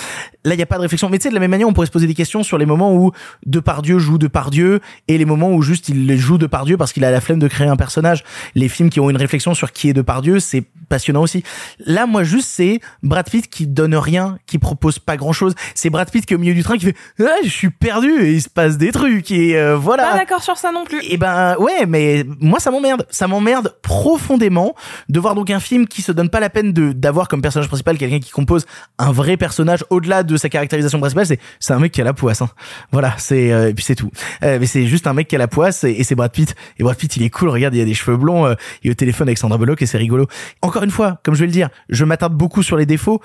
Là, 0.44 0.54
il 0.54 0.61
y 0.61 0.62
a 0.62 0.66
pas 0.66 0.76
de 0.76 0.82
réflexion. 0.82 1.08
Mais 1.11 1.18
tu 1.18 1.24
sais, 1.24 1.28
de 1.28 1.34
la 1.34 1.40
même 1.40 1.50
manière, 1.50 1.68
on 1.68 1.72
pourrait 1.72 1.86
se 1.86 1.92
poser 1.92 2.06
des 2.06 2.14
questions 2.14 2.42
sur 2.42 2.58
les 2.58 2.66
moments 2.66 2.92
où 2.94 2.99
Depardieu 3.46 3.98
joue 3.98 4.18
Depardieu 4.18 4.80
et 5.09 5.18
les 5.18 5.24
moments 5.24 5.53
où 5.53 5.62
juste 5.62 5.88
il 5.88 6.16
joue 6.18 6.38
Depardieu 6.38 6.76
parce 6.76 6.92
qu'il 6.92 7.05
a 7.05 7.11
la 7.11 7.20
flemme 7.20 7.38
de 7.38 7.48
créer 7.48 7.68
un 7.68 7.76
personnage. 7.76 8.24
Les 8.55 8.68
films 8.68 8.90
qui 8.90 9.01
ont 9.01 9.11
une 9.11 9.16
réflexion 9.16 9.55
sur 9.55 9.72
qui 9.72 9.88
est 9.88 9.92
Depardieu, 9.92 10.40
c'est 10.40 10.64
passionnant 10.88 11.22
aussi. 11.22 11.42
Là, 11.86 12.07
moi, 12.07 12.24
juste, 12.24 12.48
c'est 12.48 12.80
Brad 13.03 13.28
Pitt 13.30 13.48
qui 13.48 13.66
donne 13.66 13.94
rien, 13.94 14.38
qui 14.46 14.59
propose 14.59 14.98
pas 14.98 15.16
grand 15.16 15.32
chose. 15.32 15.55
C'est 15.74 15.90
Brad 15.90 16.11
Pitt 16.11 16.26
qui 16.26 16.34
est 16.34 16.36
au 16.36 16.40
milieu 16.40 16.55
du 16.55 16.62
train 16.62 16.76
qui 16.76 16.86
fait, 16.86 16.96
ah, 17.20 17.24
je 17.42 17.48
suis 17.48 17.70
perdu 17.70 18.11
et 18.20 18.32
il 18.32 18.42
se 18.42 18.48
passe 18.48 18.76
des 18.76 18.92
trucs 18.92 19.30
et 19.30 19.57
euh, 19.57 19.76
voilà. 19.76 20.11
Pas 20.11 20.18
d'accord 20.18 20.42
sur 20.42 20.57
ça 20.57 20.72
non 20.72 20.84
plus. 20.84 21.01
Et 21.05 21.16
ben 21.16 21.57
ouais, 21.59 21.86
mais 21.86 22.24
moi 22.40 22.61
ça 22.61 22.70
m'emmerde, 22.70 23.07
ça 23.11 23.26
m'emmerde 23.26 23.76
profondément 23.82 24.74
de 25.09 25.20
voir 25.20 25.34
donc 25.34 25.51
un 25.51 25.61
film 25.61 25.86
qui 25.86 26.03
se 26.03 26.12
donne 26.12 26.28
pas 26.28 26.40
la 26.40 26.51
peine 26.51 26.72
de 26.72 26.92
d'avoir 26.92 27.28
comme 27.28 27.42
personnage 27.42 27.68
principal 27.68 27.96
quelqu'un 27.98 28.20
qui 28.20 28.30
compose 28.30 28.66
un 28.98 29.12
vrai 29.12 29.36
personnage 29.36 29.84
au-delà 29.90 30.22
de 30.22 30.36
sa 30.36 30.48
caractérisation 30.48 30.98
principale, 30.98 31.26
c'est 31.26 31.40
c'est 31.59 31.72
un 31.72 31.78
mec 31.78 31.92
qui 31.92 32.01
a 32.01 32.05
la 32.05 32.12
poisse. 32.12 32.42
Hein. 32.42 32.51
Voilà, 32.93 33.14
c'est 33.18 33.53
euh, 33.53 33.68
et 33.68 33.74
puis 33.74 33.85
c'est 33.85 33.95
tout. 33.95 34.11
Euh, 34.43 34.59
mais 34.61 34.66
c'est 34.66 34.87
juste 34.87 35.07
un 35.07 35.12
mec 35.12 35.28
qui 35.28 35.37
a 35.37 35.39
la 35.39 35.49
poisse 35.49 35.85
et, 35.85 35.91
et 35.91 36.05
c'est 36.05 36.14
Brad 36.14 36.33
Pitt. 36.33 36.55
Et 36.78 36.83
Brad 36.83 36.97
Pitt 36.97 37.16
il 37.16 37.22
est 37.22 37.31
cool, 37.31 37.49
regarde, 37.49 37.74
il 37.74 37.81
a 37.81 37.85
des 37.85 37.95
cheveux 37.95 38.16
blonds, 38.16 38.47
euh, 38.47 38.55
il 38.83 38.89
est 38.89 38.91
au 38.93 38.95
téléphone 38.95 39.28
avec 39.28 39.39
Sandra 39.39 39.59
Bullock 39.59 39.83
et 39.83 39.87
c'est 39.87 39.99
rigolo. 39.99 40.26
Encore 40.62 40.83
une 40.83 40.91
fois, 40.91 41.20
comme 41.22 41.35
je 41.35 41.41
vais 41.41 41.47
le 41.47 41.53
dire, 41.53 41.68
je 41.89 42.05
m'attarde 42.05 42.35
beaucoup 42.35 42.62
sur 42.62 42.76
les 42.76 42.87
défauts 42.87 43.20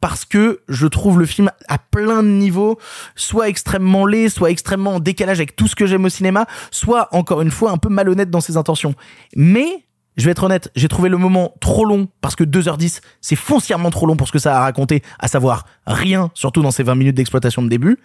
parce 0.00 0.24
que 0.24 0.60
je 0.68 0.86
trouve 0.86 1.18
le 1.18 1.26
film 1.26 1.50
à 1.68 1.78
plein 1.78 2.22
de 2.22 2.28
niveaux, 2.28 2.78
soit 3.14 3.48
extrêmement 3.48 4.06
laid, 4.06 4.28
soit 4.28 4.50
extrêmement 4.50 4.96
en 4.96 5.00
décalage 5.00 5.38
avec 5.38 5.56
tout 5.56 5.66
ce 5.66 5.74
que 5.74 5.86
j'aime 5.86 6.04
au 6.04 6.08
cinéma, 6.08 6.46
soit 6.70 7.08
encore 7.12 7.40
une 7.40 7.50
fois 7.50 7.70
un 7.70 7.78
peu 7.78 7.88
malhonnête 7.88 8.30
dans 8.30 8.40
ses 8.40 8.56
intentions. 8.56 8.94
Mais 9.34 9.86
je 10.16 10.24
vais 10.24 10.30
être 10.30 10.44
honnête, 10.44 10.70
j'ai 10.74 10.88
trouvé 10.88 11.08
le 11.08 11.18
moment 11.18 11.54
trop 11.60 11.84
long 11.84 12.08
parce 12.20 12.36
que 12.36 12.44
2h10, 12.44 13.00
c'est 13.20 13.36
foncièrement 13.36 13.90
trop 13.90 14.06
long 14.06 14.16
pour 14.16 14.26
ce 14.26 14.32
que 14.32 14.38
ça 14.38 14.56
a 14.56 14.60
raconté, 14.60 15.02
à 15.18 15.28
savoir 15.28 15.66
rien, 15.86 16.30
surtout 16.34 16.62
dans 16.62 16.70
ces 16.70 16.82
20 16.82 16.94
minutes 16.94 17.16
d'exploitation 17.16 17.62
de 17.62 17.68
début. 17.68 17.98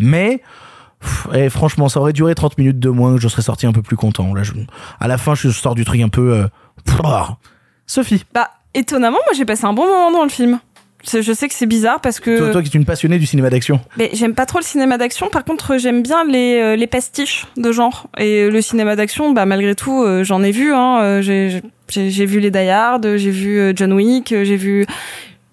Mais 0.00 0.42
pff, 1.00 1.28
eh, 1.34 1.48
franchement, 1.50 1.88
ça 1.88 2.00
aurait 2.00 2.12
duré 2.12 2.34
30 2.34 2.58
minutes 2.58 2.78
de 2.80 2.88
moins, 2.88 3.16
je 3.18 3.28
serais 3.28 3.42
sorti 3.42 3.66
un 3.66 3.72
peu 3.72 3.82
plus 3.82 3.96
content. 3.96 4.34
Là, 4.34 4.42
je- 4.42 4.52
à 4.98 5.06
la 5.08 5.18
fin, 5.18 5.34
je 5.34 5.48
sors 5.50 5.74
du 5.74 5.84
truc 5.84 6.00
un 6.00 6.08
peu. 6.08 6.32
euh, 6.34 6.46
pff, 6.84 6.96
ah. 7.04 7.36
Sophie, 7.86 8.24
Bah, 8.34 8.50
étonnamment, 8.74 9.18
moi 9.26 9.34
j'ai 9.36 9.44
passé 9.44 9.64
un 9.64 9.72
bon 9.72 9.84
moment 9.86 10.10
dans 10.12 10.22
le 10.24 10.28
film. 10.30 10.58
Je 11.10 11.32
sais 11.32 11.48
que 11.48 11.54
c'est 11.54 11.64
bizarre 11.66 12.02
parce 12.02 12.20
que. 12.20 12.36
toi, 12.36 12.50
toi 12.50 12.62
qui 12.62 12.68
es 12.76 12.78
une 12.78 12.84
passionnée 12.84 13.18
du 13.18 13.24
cinéma 13.24 13.48
d'action. 13.48 13.80
Mais 13.96 14.10
j'aime 14.12 14.34
pas 14.34 14.44
trop 14.44 14.58
le 14.58 14.64
cinéma 14.64 14.98
d'action. 14.98 15.30
Par 15.30 15.44
contre, 15.46 15.78
j'aime 15.78 16.02
bien 16.02 16.24
les, 16.26 16.60
euh, 16.60 16.76
les 16.76 16.86
pastiches 16.86 17.46
de 17.56 17.72
genre. 17.72 18.08
Et 18.18 18.50
le 18.50 18.60
cinéma 18.60 18.96
d'action, 18.96 19.32
bah 19.32 19.46
malgré 19.46 19.74
tout, 19.74 20.02
euh, 20.02 20.24
j'en 20.24 20.42
ai 20.42 20.50
vu. 20.50 20.74
Hein. 20.74 21.00
Euh, 21.00 21.22
J'ai 21.88 22.26
vu 22.26 22.38
les 22.38 22.50
Die 22.50 22.58
Hard, 22.68 23.16
j'ai 23.16 23.30
vu 23.30 23.58
euh, 23.58 23.72
John 23.74 23.94
Wick, 23.94 24.30
euh, 24.32 24.44
j'ai 24.44 24.56
vu. 24.56 24.84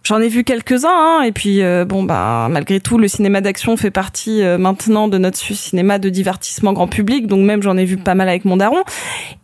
J'en 0.08 0.22
ai 0.22 0.30
vu 0.30 0.46
quelques-uns, 0.46 0.88
hein, 0.90 1.22
et 1.24 1.34
puis 1.34 1.62
euh, 1.62 1.84
bon 1.84 2.02
bah 2.02 2.48
malgré 2.50 2.80
tout 2.80 2.98
le 2.98 3.10
cinéma 3.10 3.42
d'action 3.42 3.76
fait 3.76 3.92
partie 3.92 4.42
euh, 4.42 4.58
maintenant 4.58 5.10
de 5.10 5.18
notre 5.18 5.38
cinéma 5.38 6.00
de 6.00 6.08
divertissement 6.08 6.72
grand 6.72 6.88
public, 6.88 7.28
donc 7.28 7.42
même 7.42 7.62
j'en 7.62 7.76
ai 7.76 7.84
vu 7.84 7.98
pas 7.98 8.16
mal 8.16 8.30
avec 8.30 8.46
mon 8.46 8.56
daron. 8.56 8.84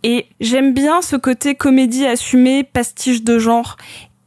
Et 0.03 0.27
j'aime 0.39 0.73
bien 0.73 1.01
ce 1.01 1.17
côté 1.17 1.55
comédie 1.55 2.05
assumée, 2.05 2.63
pastiche 2.63 3.25
de 3.25 3.39
genre. 3.39 3.75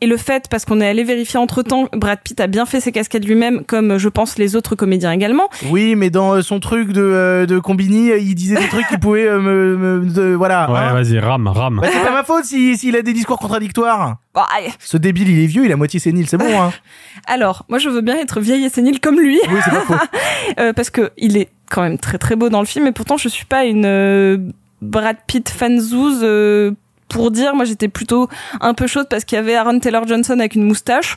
Et 0.03 0.07
le 0.07 0.19
fait, 0.19 0.45
parce 0.51 0.67
qu'on 0.67 0.83
est 0.83 0.87
allé 0.87 1.05
vérifier 1.05 1.39
entre 1.41 1.63
temps, 1.63 1.89
Brad 1.95 2.19
Pitt 2.23 2.39
a 2.41 2.49
bien 2.49 2.67
fait 2.67 2.81
ses 2.81 2.93
cascades 2.93 3.25
lui-même, 3.25 3.65
comme 3.65 3.97
je 3.97 4.11
pense 4.11 4.37
les 4.37 4.55
autres 4.55 4.75
comédiens 4.75 5.11
également. 5.11 5.49
Oui, 5.71 5.95
mais 5.97 6.11
dans 6.11 6.35
euh, 6.35 6.43
son 6.43 6.61
truc 6.61 6.93
de, 6.93 7.01
euh, 7.01 7.47
de 7.47 7.59
Combini, 7.59 8.11
euh, 8.11 8.19
il 8.19 8.35
disait 8.35 8.57
des 8.57 8.69
trucs 8.69 8.87
qui 8.89 8.99
pouvaient 8.99 9.25
me, 9.39 9.77
me- 9.77 10.05
de- 10.05 10.35
voilà. 10.35 10.71
Ouais, 10.71 10.79
hein. 10.81 10.93
vas-y, 10.93 11.19
rame, 11.19 11.49
rame. 11.49 11.79
Bah, 11.81 11.89
c'est 11.91 12.03
pas 12.05 12.13
ma 12.13 12.25
faute 12.25 12.45
si- 12.45 12.77
s'il 12.77 12.95
a 12.95 13.01
des 13.01 13.15
discours 13.15 13.39
contradictoires. 13.39 14.17
Bon. 14.35 14.43
Ce 14.81 14.99
débile, 14.99 15.31
il 15.31 15.43
est 15.43 15.47
vieux, 15.47 15.65
il 15.65 15.73
a 15.73 15.77
moitié 15.77 15.99
sénile, 15.99 16.29
c'est 16.29 16.37
bon, 16.37 16.61
hein. 16.61 16.73
Alors, 17.27 17.65
moi 17.71 17.79
je 17.79 17.89
veux 17.89 18.03
bien 18.03 18.17
être 18.19 18.39
vieille 18.41 18.67
et 18.67 18.69
sénile 18.69 19.01
comme 19.01 19.19
lui. 19.19 19.41
Oui, 19.49 19.59
c'est 19.65 19.71
pas 19.71 19.81
faux. 19.81 19.95
Euh, 20.61 20.73
parce 20.73 20.91
que 20.91 21.11
il 21.17 21.37
est 21.39 21.49
quand 21.71 21.83
même 21.83 21.99
très 21.99 22.19
très 22.19 22.37
beau 22.37 22.49
dans 22.51 22.61
le 22.61 22.67
film, 22.67 22.87
et 22.87 22.93
pourtant 22.93 23.17
je 23.17 23.29
suis 23.29 23.47
pas 23.47 23.65
une 23.65 23.85
euh, 23.87 24.37
Brad 24.83 25.17
Pitt 25.27 25.49
fanzouze 25.49 26.21
euh, 26.23 26.71
pour 27.09 27.31
dire. 27.31 27.55
Moi 27.55 27.65
j'étais 27.65 27.89
plutôt 27.89 28.29
un 28.61 28.75
peu 28.75 28.87
chaude 28.87 29.07
parce 29.09 29.25
qu'il 29.25 29.37
y 29.37 29.39
avait 29.39 29.55
Aaron 29.55 29.79
Taylor 29.79 30.07
Johnson 30.07 30.39
avec 30.39 30.55
une 30.55 30.65
moustache. 30.65 31.17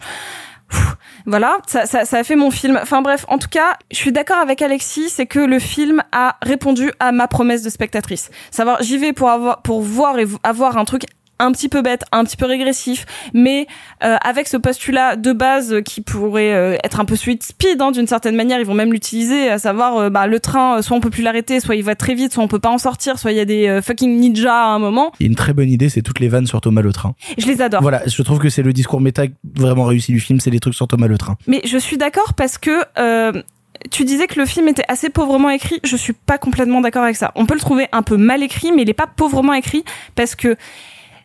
Voilà, 1.25 1.57
ça, 1.67 1.85
ça, 1.85 2.05
ça 2.05 2.17
a 2.17 2.23
fait 2.23 2.35
mon 2.35 2.51
film. 2.51 2.79
Enfin 2.81 3.01
bref, 3.01 3.25
en 3.27 3.37
tout 3.37 3.49
cas, 3.49 3.77
je 3.91 3.97
suis 3.97 4.11
d'accord 4.11 4.37
avec 4.37 4.61
Alexis, 4.61 5.09
c'est 5.09 5.25
que 5.25 5.39
le 5.39 5.59
film 5.59 6.01
a 6.11 6.37
répondu 6.41 6.91
à 6.99 7.11
ma 7.11 7.27
promesse 7.27 7.61
de 7.61 7.69
spectatrice. 7.69 8.29
Savoir, 8.51 8.81
j'y 8.81 8.97
vais 8.97 9.13
pour 9.13 9.29
avoir, 9.29 9.61
pour 9.61 9.81
voir 9.81 10.17
et 10.19 10.25
avoir 10.43 10.77
un 10.77 10.85
truc 10.85 11.03
un 11.39 11.51
petit 11.51 11.69
peu 11.69 11.81
bête, 11.81 12.03
un 12.11 12.23
petit 12.23 12.37
peu 12.37 12.45
régressif, 12.45 13.05
mais 13.33 13.67
euh, 14.03 14.17
avec 14.21 14.47
ce 14.47 14.57
postulat 14.57 15.15
de 15.15 15.33
base 15.33 15.81
qui 15.85 16.01
pourrait 16.01 16.53
euh, 16.53 16.77
être 16.83 16.99
un 16.99 17.05
peu 17.05 17.15
sweet 17.15 17.43
speed 17.43 17.81
hein, 17.81 17.91
d'une 17.91 18.07
certaine 18.07 18.35
manière, 18.35 18.59
ils 18.59 18.65
vont 18.65 18.73
même 18.73 18.91
l'utiliser, 18.91 19.49
à 19.49 19.57
savoir 19.57 19.97
euh, 19.97 20.09
bah, 20.09 20.27
le 20.27 20.39
train, 20.39 20.77
euh, 20.77 20.81
soit 20.81 20.95
on 20.95 20.99
peut 20.99 21.09
plus 21.09 21.23
l'arrêter, 21.23 21.59
soit 21.59 21.75
il 21.75 21.83
va 21.83 21.95
très 21.95 22.15
vite, 22.15 22.33
soit 22.33 22.43
on 22.43 22.47
peut 22.47 22.59
pas 22.59 22.69
en 22.69 22.77
sortir, 22.77 23.17
soit 23.19 23.31
il 23.31 23.37
y 23.37 23.41
a 23.41 23.45
des 23.45 23.67
euh, 23.67 23.81
fucking 23.81 24.19
ninjas 24.19 24.53
à 24.53 24.67
un 24.67 24.79
moment. 24.79 25.11
Il 25.19 25.23
y 25.23 25.27
a 25.27 25.29
une 25.29 25.35
très 25.35 25.53
bonne 25.53 25.69
idée, 25.69 25.89
c'est 25.89 26.01
toutes 26.01 26.19
les 26.19 26.27
vannes 26.27 26.47
sur 26.47 26.61
Thomas 26.61 26.81
le 26.81 26.91
Train. 26.93 27.15
Je 27.37 27.45
les 27.45 27.61
adore. 27.61 27.81
Voilà, 27.81 28.01
je 28.05 28.21
trouve 28.21 28.39
que 28.39 28.49
c'est 28.49 28.63
le 28.63 28.73
discours 28.73 29.01
méta 29.01 29.23
vraiment 29.55 29.85
réussi 29.85 30.11
du 30.11 30.19
film, 30.19 30.39
c'est 30.39 30.49
les 30.49 30.59
trucs 30.59 30.75
sur 30.75 30.87
Thomas 30.87 31.07
le 31.07 31.17
Train. 31.17 31.37
Mais 31.47 31.61
je 31.65 31.77
suis 31.77 31.97
d'accord 31.97 32.33
parce 32.33 32.57
que 32.57 32.83
euh, 32.97 33.41
tu 33.91 34.03
disais 34.03 34.27
que 34.27 34.39
le 34.39 34.45
film 34.45 34.67
était 34.67 34.83
assez 34.87 35.09
pauvrement 35.09 35.49
écrit. 35.49 35.79
Je 35.83 35.95
suis 35.95 36.13
pas 36.13 36.37
complètement 36.37 36.81
d'accord 36.81 37.03
avec 37.03 37.15
ça. 37.15 37.31
On 37.35 37.45
peut 37.45 37.53
le 37.53 37.59
trouver 37.59 37.87
un 37.91 38.01
peu 38.01 38.17
mal 38.17 38.43
écrit, 38.43 38.71
mais 38.71 38.81
il 38.81 38.89
est 38.89 38.93
pas 38.93 39.07
pauvrement 39.07 39.53
écrit 39.53 39.83
parce 40.15 40.35
que 40.35 40.55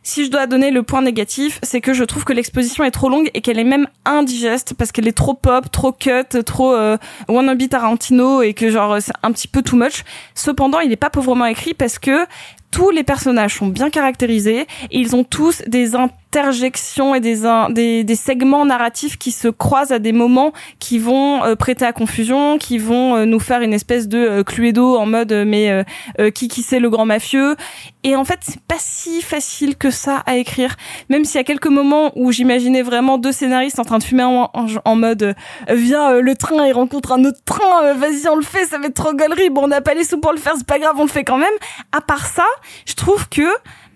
si 0.05 0.27
je 0.27 0.31
dois 0.31 0.47
donner 0.47 0.71
le 0.71 0.83
point 0.83 1.01
négatif, 1.01 1.59
c'est 1.63 1.81
que 1.81 1.95
je 1.95 2.05
trouve 2.05 2.25
que 2.25 2.35
l'exposition 2.35 2.85
est 2.85 2.91
trop 2.91 3.09
longue 3.09 3.31
et 3.33 3.41
qu'elle 3.41 3.59
est 3.59 3.65
même 3.65 3.89
indigeste 4.05 4.75
parce 4.75 4.93
qu'elle 4.93 5.09
est 5.09 5.17
trop 5.17 5.33
pop, 5.33 5.71
trop 5.73 5.93
cut, 5.93 6.43
trop 6.45 6.75
euh, 6.75 6.99
wannabe 7.27 7.69
Tarantino 7.69 8.43
et 8.43 8.53
que 8.53 8.71
genre 8.71 8.99
c'est 9.01 9.15
un 9.23 9.33
petit 9.33 9.49
peu 9.49 9.63
too 9.63 9.77
much. 9.77 10.05
Cependant, 10.35 10.81
il 10.81 10.93
est 10.93 10.97
pas 10.97 11.11
pauvrement 11.11 11.47
écrit 11.47 11.73
parce 11.73 11.99
que 11.99 12.27
tous 12.75 12.91
les 12.91 13.05
personnages 13.05 13.55
sont 13.55 13.69
bien 13.69 13.89
caractérisés 13.89 14.63
et 14.91 14.99
ils 14.99 15.15
ont 15.15 15.23
tous 15.23 15.63
des 15.69 15.95
interjections 15.95 17.15
et 17.15 17.21
des, 17.21 17.43
des, 17.71 18.03
des 18.03 18.15
segments 18.17 18.65
narratifs 18.65 19.17
qui 19.17 19.31
se 19.31 19.47
croisent 19.47 19.93
à 19.93 20.01
des 20.01 20.11
moments 20.11 20.53
qui 20.81 20.99
vont 20.99 21.45
euh, 21.45 21.55
prêter 21.55 21.85
à 21.85 21.93
confusion, 21.93 22.59
qui 22.59 22.79
vont 22.79 23.15
euh, 23.15 23.25
nous 23.27 23.39
faire 23.39 23.61
une 23.61 23.73
espèce 23.73 24.09
de 24.09 24.19
euh, 24.19 24.43
Cluedo 24.43 24.97
en 24.97 25.07
mode 25.07 25.31
euh, 25.31 25.45
mais 25.47 25.85
qui 26.33 26.49
qui 26.49 26.63
c'est 26.63 26.81
le 26.81 26.91
grand 26.91 27.07
mafieux. 27.07 27.55
Et 28.03 28.17
en 28.17 28.25
fait 28.25 28.41
c'est 28.43 28.61
pas 28.61 28.75
si 28.79 29.23
facile 29.23 29.77
que 29.77 29.91
ça 29.93 30.25
à 30.27 30.35
écrire. 30.35 30.75
Même 31.09 31.25
s'il 31.25 31.37
y 31.37 31.41
a 31.41 31.45
quelques 31.45 31.69
moments 31.69 32.11
où 32.17 32.33
j'imaginais 32.33 32.83
vraiment 32.83 33.19
deux 33.19 33.31
scénaristes 33.31 33.79
en 33.79 33.85
train 33.85 33.99
de 33.99 34.03
fumer 34.03 34.25
en, 34.25 34.97
mode 34.97 35.37
viens 35.69 36.21
le 36.21 36.35
train 36.35 36.67
il 36.67 36.73
rencontre 36.73 37.13
un 37.13 37.25
autre 37.25 37.43
train 37.45 37.95
vas-y 37.95 38.27
on 38.29 38.37
le 38.37 38.43
fait 38.43 38.65
ça 38.67 38.79
va 38.79 38.87
être 38.87 38.95
trop 38.95 39.13
gaulerie. 39.13 39.51
Bon 39.51 39.65
on 39.65 39.69
n'a 39.69 39.81
pas 39.81 39.95
les 39.95 40.05
sous 40.05 40.19
pour 40.19 40.33
le 40.33 40.39
faire 40.39 40.55
c'est 40.57 40.67
pas 40.67 40.81
grave 40.81 40.97
on 40.99 41.05
le 41.05 41.09
fait 41.09 41.25
quand 41.25 41.39
même. 41.39 41.55
À 41.93 42.01
part 42.01 42.27
ça 42.27 42.47
je 42.87 42.95
trouve 42.95 43.29
que 43.29 43.49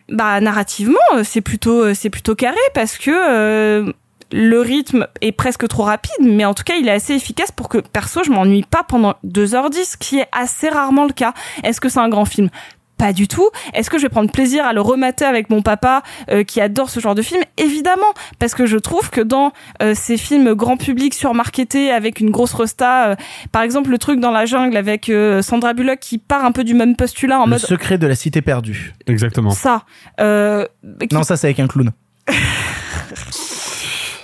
bah 0.08 0.40
narrativement 0.40 0.98
euh, 1.14 1.22
c'est 1.24 1.42
plutôt 1.42 1.82
euh, 1.82 1.94
c'est 1.94 2.10
plutôt 2.10 2.34
carré 2.34 2.56
parce 2.74 2.96
que 2.96 3.10
euh, 3.10 3.92
le 4.32 4.60
rythme 4.60 5.06
est 5.20 5.32
presque 5.32 5.66
trop 5.68 5.84
rapide, 5.84 6.12
mais 6.20 6.44
en 6.44 6.52
tout 6.52 6.62
cas, 6.62 6.74
il 6.74 6.86
est 6.86 6.92
assez 6.92 7.14
efficace 7.14 7.50
pour 7.50 7.70
que, 7.70 7.78
perso, 7.78 8.22
je 8.22 8.30
m'ennuie 8.30 8.62
pas 8.62 8.82
pendant 8.82 9.14
2h10, 9.24 9.92
ce 9.92 9.96
qui 9.96 10.18
est 10.18 10.28
assez 10.32 10.68
rarement 10.68 11.06
le 11.06 11.14
cas. 11.14 11.32
Est-ce 11.62 11.80
que 11.80 11.88
c'est 11.88 12.00
un 12.00 12.10
grand 12.10 12.26
film? 12.26 12.50
Pas 12.98 13.12
du 13.12 13.28
tout. 13.28 13.48
Est-ce 13.74 13.88
que 13.88 13.96
je 13.98 14.02
vais 14.02 14.08
prendre 14.08 14.30
plaisir 14.30 14.64
à 14.66 14.72
le 14.72 14.80
remater 14.80 15.24
avec 15.24 15.48
mon 15.50 15.62
papa 15.62 16.02
euh, 16.30 16.42
qui 16.44 16.60
adore 16.60 16.90
ce 16.90 17.00
genre 17.00 17.14
de 17.14 17.22
film? 17.22 17.42
Évidemment, 17.56 18.12
parce 18.38 18.54
que 18.54 18.66
je 18.66 18.76
trouve 18.76 19.08
que 19.10 19.20
dans 19.20 19.52
euh, 19.82 19.94
ces 19.94 20.16
films 20.16 20.52
grand 20.54 20.76
public 20.76 21.14
surmarketés 21.14 21.90
avec 21.90 22.20
une 22.20 22.30
grosse 22.30 22.52
resta, 22.54 23.10
euh, 23.10 23.16
par 23.52 23.62
exemple 23.62 23.90
le 23.90 23.98
truc 23.98 24.20
dans 24.20 24.30
la 24.32 24.44
jungle 24.46 24.76
avec 24.76 25.08
euh, 25.08 25.40
Sandra 25.42 25.72
Bullock 25.74 26.00
qui 26.00 26.18
part 26.18 26.44
un 26.44 26.52
peu 26.52 26.64
du 26.64 26.74
même 26.74 26.96
postulat 26.96 27.40
en 27.40 27.44
Le 27.44 27.50
mode 27.50 27.58
secret 27.60 27.96
de 27.98 28.06
la 28.06 28.14
cité 28.16 28.42
perdue. 28.42 28.92
Exactement. 29.06 29.50
ça. 29.52 29.84
Euh, 30.20 30.66
qui- 31.08 31.14
Non, 31.14 31.22
ça 31.22 31.36
c'est 31.36 31.46
avec 31.46 31.60
un 31.60 31.68
clown. 31.68 31.90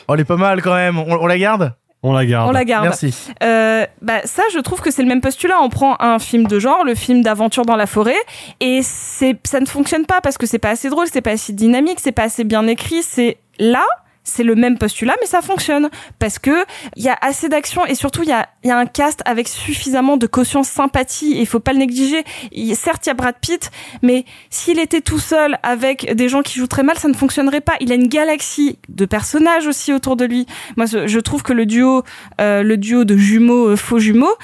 oh, 0.09 0.15
elle 0.15 0.21
est 0.21 0.25
pas 0.25 0.37
mal 0.37 0.63
quand 0.63 0.75
même. 0.75 0.99
On, 0.99 1.13
on 1.23 1.27
la 1.27 1.39
garde? 1.39 1.75
On 2.07 2.13
la 2.13 2.27
garde. 2.27 2.51
On 2.51 2.53
la 2.53 2.65
garde. 2.65 2.85
Merci. 2.85 3.15
Euh, 3.43 3.87
bah 4.03 4.21
ça, 4.25 4.43
je 4.53 4.59
trouve 4.59 4.83
que 4.83 4.91
c'est 4.91 5.01
le 5.01 5.09
même 5.09 5.23
postulat. 5.23 5.61
On 5.63 5.71
prend 5.71 5.97
un 6.01 6.19
film 6.19 6.47
de 6.47 6.59
genre, 6.59 6.85
le 6.85 6.95
film 6.95 7.23
d'aventure 7.23 7.65
dans 7.65 7.77
la 7.77 7.87
forêt, 7.87 8.15
et 8.61 8.81
c'est 8.83 9.39
ça 9.45 9.59
ne 9.59 9.67
fonctionne 9.67 10.05
pas 10.05 10.21
parce 10.21 10.37
que 10.37 10.47
c'est 10.47 10.59
pas 10.59 10.71
assez 10.71 10.91
drôle, 10.91 11.07
c'est 11.11 11.23
pas 11.23 11.31
assez 11.31 11.55
dynamique, 11.55 11.99
c'est 12.01 12.13
pas 12.13 12.25
assez 12.25 12.45
bien 12.45 12.67
écrit. 12.67 13.03
C'est 13.03 13.39
là. 13.59 13.85
C'est 14.25 14.43
le 14.43 14.55
même 14.55 14.79
postulat, 14.79 15.15
mais 15.21 15.27
ça 15.27 15.43
fonctionne 15.43 15.91
parce 16.19 16.39
que 16.39 16.65
il 16.97 17.05
y 17.05 17.09
a 17.09 17.19
assez 17.21 17.49
d'action 17.49 17.85
et 17.87 17.95
surtout 17.95 18.23
il 18.23 18.31
y 18.31 18.33
a, 18.33 18.49
y 18.65 18.71
a 18.71 18.79
un 18.79 18.87
cast 18.87 19.23
avec 19.27 19.49
suffisamment 19.49 20.17
de 20.17 20.27
caution 20.27 20.63
sympathie 20.63 21.35
il 21.45 21.47
faut 21.47 21.61
pas 21.61 21.73
le 21.73 21.79
négliger. 21.79 22.25
Certes, 22.75 23.07
il 23.07 23.09
y 23.09 23.11
a 23.11 23.15
Brad 23.15 23.37
Pitt, 23.41 23.71
mais 24.03 24.25
s'il 24.51 24.79
était 24.79 25.01
tout 25.01 25.19
seul 25.19 25.59
avec 25.63 26.15
des 26.15 26.29
gens 26.29 26.43
qui 26.43 26.59
jouent 26.59 26.67
très 26.67 26.83
mal, 26.83 26.99
ça 26.99 27.09
ne 27.09 27.15
fonctionnerait 27.15 27.61
pas. 27.61 27.75
Il 27.81 27.93
a 27.93 27.95
une 27.95 28.09
galaxie 28.09 28.79
de 28.89 29.05
personnages 29.05 29.67
aussi 29.67 29.93
autour 29.93 30.17
de 30.17 30.25
lui. 30.25 30.47
Moi, 30.77 30.87
je 30.87 31.07
je 31.07 31.21
trouve 31.21 31.43
que 31.43 31.53
le 31.53 31.65
duo, 31.65 32.03
euh, 32.41 32.63
le 32.63 32.77
duo 32.77 33.05
de 33.05 33.17
jumeaux, 33.17 33.69
euh, 33.69 33.77
faux 33.77 33.99
jumeaux, 33.99 34.35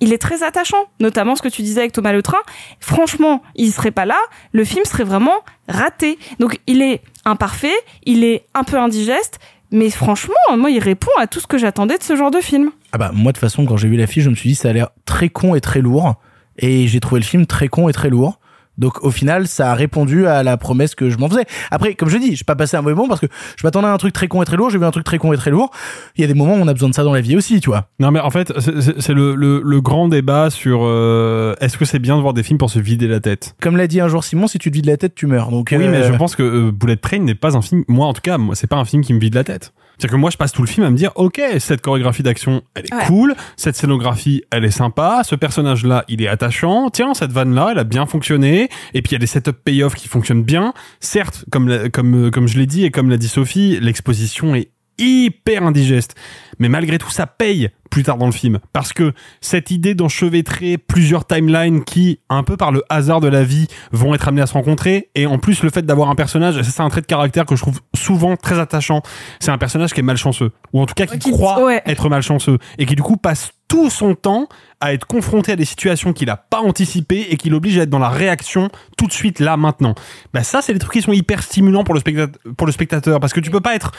il 0.00 0.12
est 0.12 0.18
très 0.18 0.42
attachant, 0.42 0.84
notamment 1.00 1.36
ce 1.36 1.42
que 1.42 1.48
tu 1.48 1.62
disais 1.62 1.80
avec 1.80 1.92
Thomas 1.92 2.12
Le 2.12 2.22
Train. 2.22 2.38
Franchement, 2.80 3.42
il 3.56 3.72
serait 3.72 3.90
pas 3.90 4.04
là, 4.04 4.18
le 4.52 4.64
film 4.64 4.84
serait 4.84 5.04
vraiment 5.04 5.40
raté. 5.68 6.18
Donc, 6.38 6.60
il 6.66 6.82
est 6.82 7.02
imparfait, 7.28 7.74
il 8.04 8.24
est 8.24 8.46
un 8.54 8.64
peu 8.64 8.78
indigeste, 8.78 9.38
mais 9.70 9.90
franchement, 9.90 10.34
moi, 10.56 10.70
il 10.70 10.80
répond 10.80 11.10
à 11.18 11.26
tout 11.26 11.40
ce 11.40 11.46
que 11.46 11.58
j'attendais 11.58 11.98
de 11.98 12.02
ce 12.02 12.16
genre 12.16 12.30
de 12.30 12.40
film. 12.40 12.70
Ah 12.92 12.98
bah 12.98 13.10
moi 13.12 13.32
de 13.32 13.36
toute 13.36 13.40
façon 13.42 13.66
quand 13.66 13.76
j'ai 13.76 13.88
vu 13.88 13.96
l'affiche 13.96 14.24
je 14.24 14.30
me 14.30 14.34
suis 14.34 14.48
dit 14.48 14.54
ça 14.54 14.70
a 14.70 14.72
l'air 14.72 14.88
très 15.04 15.28
con 15.28 15.54
et 15.54 15.60
très 15.60 15.82
lourd 15.82 16.14
et 16.56 16.88
j'ai 16.88 17.00
trouvé 17.00 17.20
le 17.20 17.26
film 17.26 17.44
très 17.44 17.68
con 17.68 17.88
et 17.88 17.92
très 17.92 18.08
lourd. 18.08 18.40
Donc 18.78 19.04
au 19.04 19.10
final 19.10 19.46
ça 19.46 19.72
a 19.72 19.74
répondu 19.74 20.26
à 20.26 20.42
la 20.42 20.56
promesse 20.56 20.94
que 20.94 21.10
je 21.10 21.18
m'en 21.18 21.28
faisais. 21.28 21.44
Après 21.70 21.94
comme 21.94 22.08
je 22.08 22.16
dis, 22.18 22.36
je 22.36 22.44
pas 22.44 22.56
passé 22.56 22.76
un 22.76 22.82
mauvais 22.82 22.94
moment 22.94 23.08
parce 23.08 23.20
que 23.20 23.26
je 23.56 23.66
m'attendais 23.66 23.88
à 23.88 23.92
un 23.92 23.98
truc 23.98 24.12
très 24.12 24.28
con 24.28 24.40
et 24.42 24.44
très 24.44 24.56
lourd, 24.56 24.70
j'ai 24.70 24.78
vu 24.78 24.84
un 24.84 24.90
truc 24.90 25.04
très 25.04 25.18
con 25.18 25.32
et 25.32 25.36
très 25.36 25.50
lourd. 25.50 25.70
Il 26.16 26.20
y 26.20 26.24
a 26.24 26.26
des 26.26 26.34
moments 26.34 26.54
où 26.54 26.58
on 26.60 26.68
a 26.68 26.72
besoin 26.72 26.88
de 26.88 26.94
ça 26.94 27.02
dans 27.04 27.12
la 27.12 27.20
vie 27.20 27.36
aussi, 27.36 27.60
tu 27.60 27.68
vois. 27.70 27.88
Non 27.98 28.10
mais 28.10 28.20
en 28.20 28.30
fait 28.30 28.52
c'est- 28.60 29.12
le, 29.12 29.34
le, 29.34 29.60
le 29.64 29.80
grand 29.80 30.08
débat 30.08 30.50
sur 30.50 30.80
euh, 30.84 31.54
est-ce 31.60 31.76
que 31.76 31.84
c'est 31.84 31.98
bien 31.98 32.16
de 32.16 32.22
voir 32.22 32.34
des 32.34 32.42
films 32.42 32.58
pour 32.58 32.70
se 32.70 32.78
vider 32.78 33.08
la 33.08 33.20
tête? 33.20 33.54
Comme 33.60 33.76
l'a 33.76 33.86
dit 33.86 34.00
un 34.00 34.08
jour 34.08 34.22
Simon, 34.24 34.46
si 34.46 34.58
tu 34.58 34.70
te 34.70 34.74
vides 34.74 34.86
la 34.86 34.96
tête, 34.96 35.14
tu 35.14 35.26
meurs. 35.26 35.50
Donc 35.50 35.68
Oui 35.72 35.82
euh, 35.84 35.90
mais 35.90 36.04
je 36.04 36.12
pense 36.16 36.36
que 36.36 36.42
euh, 36.42 36.70
Bullet 36.72 36.96
Train 36.96 37.18
n'est 37.20 37.34
pas 37.34 37.56
un 37.56 37.62
film. 37.62 37.84
Moi 37.88 38.06
en 38.06 38.12
tout 38.12 38.20
cas 38.22 38.38
moi 38.38 38.54
c'est 38.54 38.66
pas 38.68 38.76
un 38.76 38.84
film 38.84 39.02
qui 39.02 39.12
me 39.14 39.18
vide 39.20 39.34
la 39.34 39.44
tête. 39.44 39.72
C'est-à-dire 39.98 40.12
que 40.16 40.20
moi 40.20 40.30
je 40.30 40.36
passe 40.36 40.52
tout 40.52 40.62
le 40.62 40.68
film 40.68 40.86
à 40.86 40.90
me 40.90 40.96
dire 40.96 41.10
ok 41.16 41.40
cette 41.58 41.80
chorégraphie 41.82 42.22
d'action 42.22 42.62
elle 42.74 42.84
est 42.84 42.94
Ouais. 42.94 43.04
cool, 43.06 43.34
cette 43.56 43.74
scénographie 43.76 44.42
elle 44.52 44.64
est 44.64 44.70
sympa, 44.70 45.22
ce 45.24 45.34
personnage 45.34 45.84
là 45.84 46.04
il 46.08 46.22
est 46.22 46.28
attachant, 46.28 46.88
tiens 46.90 47.14
cette 47.14 47.32
vanne 47.32 47.54
là 47.54 47.68
elle 47.72 47.78
a 47.78 47.84
bien 47.84 48.06
fonctionné 48.06 48.68
et 48.94 49.02
puis 49.02 49.10
il 49.10 49.12
y 49.12 49.16
a 49.16 49.18
des 49.18 49.26
setup 49.26 49.56
payoff 49.64 49.94
qui 49.94 50.06
fonctionnent 50.08 50.44
bien. 50.44 50.72
Certes 51.00 51.44
comme 51.50 51.68
la- 51.68 51.88
comme 51.90 52.30
comme 52.30 52.46
je 52.48 52.58
l'ai 52.58 52.66
dit 52.66 52.84
et 52.84 52.90
comme 52.90 53.10
l'a 53.10 53.16
dit 53.16 53.28
Sophie 53.28 53.78
l'exposition 53.80 54.54
est 54.54 54.70
hyper 54.98 55.62
indigeste. 55.62 56.14
Mais 56.58 56.68
malgré 56.68 56.98
tout, 56.98 57.10
ça 57.10 57.26
paye 57.26 57.70
plus 57.90 58.02
tard 58.02 58.18
dans 58.18 58.26
le 58.26 58.32
film. 58.32 58.58
Parce 58.72 58.92
que 58.92 59.12
cette 59.40 59.70
idée 59.70 59.94
d'enchevêtrer 59.94 60.76
plusieurs 60.76 61.26
timelines 61.26 61.84
qui, 61.84 62.18
un 62.28 62.42
peu 62.42 62.56
par 62.56 62.70
le 62.72 62.82
hasard 62.90 63.20
de 63.20 63.28
la 63.28 63.44
vie, 63.44 63.66
vont 63.92 64.14
être 64.14 64.28
amenés 64.28 64.42
à 64.42 64.46
se 64.46 64.52
rencontrer. 64.52 65.08
Et 65.14 65.26
en 65.26 65.38
plus, 65.38 65.62
le 65.62 65.70
fait 65.70 65.82
d'avoir 65.86 66.10
un 66.10 66.14
personnage, 66.14 66.60
c'est 66.62 66.82
un 66.82 66.88
trait 66.90 67.00
de 67.00 67.06
caractère 67.06 67.46
que 67.46 67.56
je 67.56 67.62
trouve 67.62 67.80
souvent 67.96 68.36
très 68.36 68.58
attachant. 68.58 69.02
C'est 69.40 69.50
un 69.50 69.58
personnage 69.58 69.92
qui 69.94 70.00
est 70.00 70.02
malchanceux. 70.02 70.50
Ou 70.72 70.80
en 70.80 70.86
tout 70.86 70.94
cas 70.94 71.06
qui 71.06 71.18
Qui- 71.18 71.30
croit 71.30 71.64
ouais. 71.64 71.82
être 71.86 72.08
malchanceux. 72.10 72.58
Et 72.78 72.84
qui 72.86 72.94
du 72.94 73.02
coup 73.02 73.16
passe 73.16 73.52
tout 73.68 73.90
son 73.90 74.14
temps 74.14 74.48
à 74.80 74.94
être 74.94 75.06
confronté 75.06 75.52
à 75.52 75.56
des 75.56 75.66
situations 75.66 76.12
qu'il 76.14 76.30
a 76.30 76.36
pas 76.38 76.60
anticipées 76.60 77.26
et 77.30 77.36
qui 77.36 77.50
l'oblige 77.50 77.78
à 77.78 77.82
être 77.82 77.90
dans 77.90 77.98
la 77.98 78.08
réaction 78.08 78.70
tout 78.96 79.06
de 79.06 79.12
suite 79.12 79.40
là 79.40 79.58
maintenant. 79.58 79.94
Bah 80.32 80.42
ça 80.42 80.62
c'est 80.62 80.72
des 80.72 80.78
trucs 80.78 80.94
qui 80.94 81.02
sont 81.02 81.12
hyper 81.12 81.42
stimulants 81.42 81.84
pour 81.84 81.92
le 81.92 82.00
spectateur 82.00 82.40
pour 82.56 82.66
le 82.66 82.72
spectateur 82.72 83.20
parce 83.20 83.34
que 83.34 83.40
tu 83.40 83.50
peux 83.50 83.60
pas 83.60 83.74
être 83.74 83.92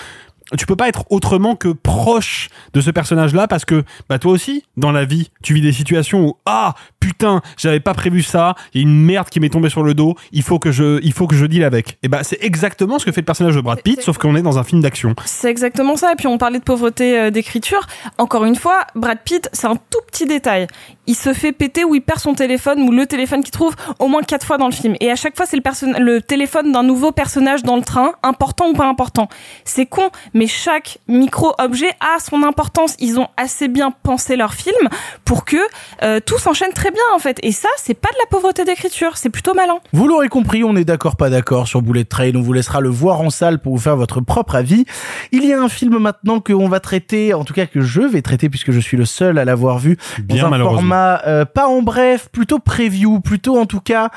tu 0.58 0.66
peux 0.66 0.76
pas 0.76 0.88
être 0.88 1.06
autrement 1.10 1.56
que 1.56 1.70
proche 1.70 2.50
de 2.74 2.82
ce 2.82 2.92
personnage-là 2.92 3.48
parce 3.48 3.66
que 3.66 3.84
bah 4.10 4.20
toi 4.20 4.32
aussi 4.32 4.64
dans 4.78 4.92
la 4.92 5.06
vie 5.06 5.30
tu 5.44 5.54
vis 5.54 5.62
des 5.62 5.72
situations 5.72 6.26
où 6.26 6.38
ah 6.46 6.76
putain 7.00 7.42
j'avais 7.58 7.80
pas 7.80 7.94
prévu 7.94 8.24
ça 8.24 8.56
il 8.74 8.82
y 8.82 8.84
a 8.84 8.88
une 8.88 9.00
merde 9.00 9.30
qui 9.30 9.40
m'est 9.40 9.50
tombée 9.50 9.70
sur 9.70 9.84
le 9.84 9.94
dos 9.94 10.16
il 10.32 10.44
faut 10.44 10.60
que 10.60 10.72
je 10.72 11.00
il 11.04 11.14
faut 11.14 11.28
que 11.28 11.36
je 11.36 11.46
deal 11.46 11.64
avec 11.64 11.98
et 12.04 12.08
bah 12.08 12.24
c'est 12.24 12.40
exactement 12.42 13.00
ce 13.00 13.06
que 13.06 13.12
fait 13.12 13.22
le 13.22 13.26
personnage 13.26 13.56
de 13.56 13.62
Brad 13.62 13.82
Pitt 13.82 14.02
sauf 14.02 14.18
qu'on 14.18 14.36
est 14.36 14.42
dans 14.42 14.58
un 14.58 14.64
film 14.64 14.82
d'action 14.82 15.16
C'est 15.26 15.50
exactement 15.50 15.96
ça. 15.96 16.12
Et 16.14 16.16
puis 16.16 16.28
on 16.28 16.38
parlait 16.38 16.60
de 16.60 16.64
pauvreté 16.64 17.18
euh, 17.18 17.32
d'écriture. 17.32 17.88
Encore 18.18 18.46
une 18.46 18.56
fois, 18.56 18.86
Brad 18.96 19.20
Pitt, 19.24 19.50
c'est 19.54 19.68
un 19.68 19.76
tout 19.76 20.00
petit 20.08 20.26
détail. 20.26 20.68
Il 21.08 21.16
se 21.16 21.34
fait 21.34 21.52
péter 21.52 21.84
ou 21.84 21.96
il 21.96 22.02
perd 22.02 22.20
son 22.20 22.34
téléphone 22.34 22.82
ou 22.82 22.92
le 22.92 23.06
téléphone 23.06 23.44
qu'il 23.44 23.52
trouve 23.52 23.76
au 24.00 24.08
moins 24.08 24.22
quatre 24.22 24.46
fois 24.46 24.58
dans 24.58 24.68
le 24.68 24.74
film. 24.74 24.96
Et 25.00 25.12
à 25.12 25.16
chaque 25.16 25.36
fois, 25.36 25.46
c'est 25.46 25.58
le, 25.58 26.04
le 26.04 26.22
téléphone 26.22 26.72
d'un 26.72 26.84
nouveau 26.84 27.12
personnage 27.12 27.64
dans 27.64 27.76
le 27.76 27.84
train, 27.84 28.14
important 28.24 28.70
ou 28.70 28.74
pas 28.74 28.88
important. 28.88 29.28
C'est 29.66 29.86
con, 29.86 30.10
mais 30.34 30.39
chaque 30.48 31.00
micro-objet 31.08 31.92
a 32.00 32.20
son 32.20 32.44
importance. 32.44 32.96
Ils 33.00 33.20
ont 33.20 33.28
assez 33.38 33.68
bien 33.68 33.92
pensé 33.92 34.36
leur 34.36 34.54
film 34.54 34.90
pour 35.26 35.46
que 35.46 35.58
euh, 36.04 36.20
tout 36.20 36.38
s'enchaîne 36.38 36.74
très 36.74 36.92
bien 36.92 37.04
en 37.14 37.20
fait. 37.20 37.38
Et 37.44 37.52
ça, 37.52 37.70
c'est 37.78 37.94
pas 37.94 38.10
de 38.10 38.18
la 38.20 38.26
pauvreté 38.30 38.66
d'écriture, 38.66 39.18
c'est 39.18 39.30
plutôt 39.30 39.54
malin. 39.54 39.80
Vous 39.94 40.08
l'aurez 40.08 40.30
compris, 40.30 40.64
on 40.64 40.76
est 40.76 40.86
d'accord 40.86 41.16
pas 41.16 41.30
d'accord 41.30 41.68
sur 41.68 41.82
Bullet 41.82 42.06
Train, 42.06 42.32
on 42.36 42.42
vous 42.42 42.54
laissera 42.54 42.82
le 42.82 42.90
voir 42.90 43.22
en 43.22 43.30
salle 43.30 43.60
pour 43.60 43.76
vous 43.76 43.82
faire 43.82 43.96
votre 43.98 44.22
propre 44.22 44.56
avis. 44.56 44.86
Il 45.32 45.46
y 45.46 45.54
a 45.54 45.62
un 45.62 45.70
film 45.70 45.98
maintenant 45.98 46.40
que 46.40 46.54
on 46.54 46.68
va 46.68 46.80
traiter, 46.80 47.34
en 47.34 47.44
tout 47.44 47.54
cas 47.54 47.66
que 47.66 47.82
je 47.82 48.02
vais 48.02 48.22
traiter 48.22 48.50
puisque 48.50 48.72
je 48.72 48.80
suis 48.80 48.98
le 48.98 49.06
seul 49.06 49.38
à 49.38 49.46
l'avoir 49.46 49.80
vu 49.80 49.98
Bien 50.20 50.42
dans 50.42 50.48
un 50.48 50.50
malheureusement. 50.52 50.80
format 50.80 51.22
euh, 51.28 51.46
pas 51.46 51.68
en 51.68 51.82
bref, 51.82 52.30
plutôt 52.32 52.60
preview, 52.60 53.20
plutôt 53.20 53.60
en 53.60 53.66
tout 53.66 53.82
cas 53.82 54.10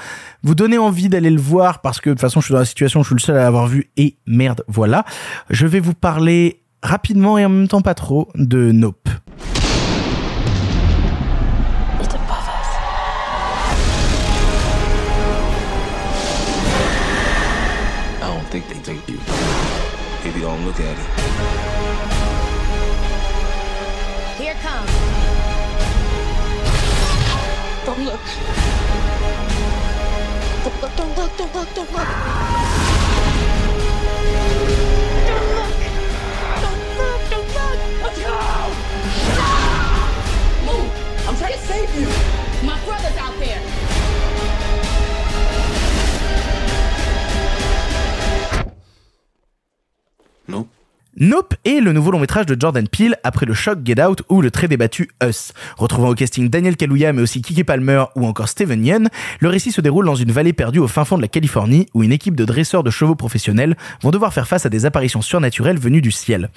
vous 0.43 0.55
donner 0.55 0.79
envie 0.79 1.09
d'aller 1.09 1.31
le 1.31 1.41
voir 1.41 1.81
parce 1.81 2.01
que 2.01 2.11
de 2.11 2.15
toute 2.15 2.21
façon 2.21 2.41
je 2.41 2.47
suis 2.47 2.53
dans 2.53 2.59
la 2.61 2.65
situation 2.65 3.01
où 3.01 3.03
je 3.03 3.09
suis 3.09 3.15
le 3.15 3.21
seul 3.21 3.37
à 3.37 3.43
l'avoir 3.43 3.67
vu 3.67 3.91
et 3.97 4.17
merde, 4.27 4.65
voilà. 4.69 5.05
Je 5.51 5.67
vais 5.67 5.81
vous 5.81 5.95
parler 5.95 6.12
rapidement 6.83 7.39
et 7.39 7.45
en 7.45 7.49
même 7.49 7.69
temps 7.69 7.81
pas 7.81 7.95
trop 7.95 8.29
de 8.35 8.73
Nope. 8.73 9.09
Don't 27.85 28.05
look. 28.05 28.21
Don't 30.65 30.81
look, 30.81 30.97
don't 30.97 31.17
look, 31.17 31.37
don't 31.37 31.55
look, 31.55 31.75
don't 31.75 31.93
look. 31.93 32.42
Nope 51.33 51.55
est 51.65 51.81
le 51.81 51.95
nouveau 51.95 52.11
long 52.11 52.19
métrage 52.19 52.45
de 52.45 52.55
Jordan 52.61 52.87
Peele 52.87 53.17
après 53.25 53.47
le 53.47 53.55
choc 53.55 53.79
Get 53.87 54.05
Out 54.05 54.21
ou 54.29 54.43
le 54.43 54.51
très 54.51 54.69
débattu 54.69 55.09
Us. 55.27 55.55
Retrouvant 55.79 56.11
au 56.11 56.15
casting 56.15 56.51
Daniel 56.51 56.77
Kaluuya 56.77 57.15
mais 57.15 57.23
aussi 57.23 57.41
Kiki 57.41 57.65
Palmer 57.65 58.05
ou 58.17 58.27
encore 58.27 58.51
Steven 58.51 58.85
Yeun, 58.85 59.09
le 59.41 59.49
récit 59.49 59.73
se 59.73 59.81
déroule 59.81 60.05
dans 60.05 60.15
une 60.15 60.31
vallée 60.31 60.53
perdue 60.53 60.79
au 60.79 60.89
fin 60.89 61.07
fond 61.07 61.17
de 61.17 61.23
la 61.23 61.29
Californie 61.29 61.87
où 61.95 62.03
une 62.03 62.13
équipe 62.13 62.37
de 62.37 62.45
dresseurs 62.45 62.83
de 62.83 62.91
chevaux 62.91 63.15
professionnels 63.15 63.79
vont 64.03 64.11
devoir 64.11 64.35
faire 64.35 64.47
face 64.47 64.67
à 64.67 64.69
des 64.69 64.85
apparitions 64.85 65.23
surnaturelles 65.23 65.79
venues 65.79 66.03
du 66.03 66.11
ciel. 66.11 66.51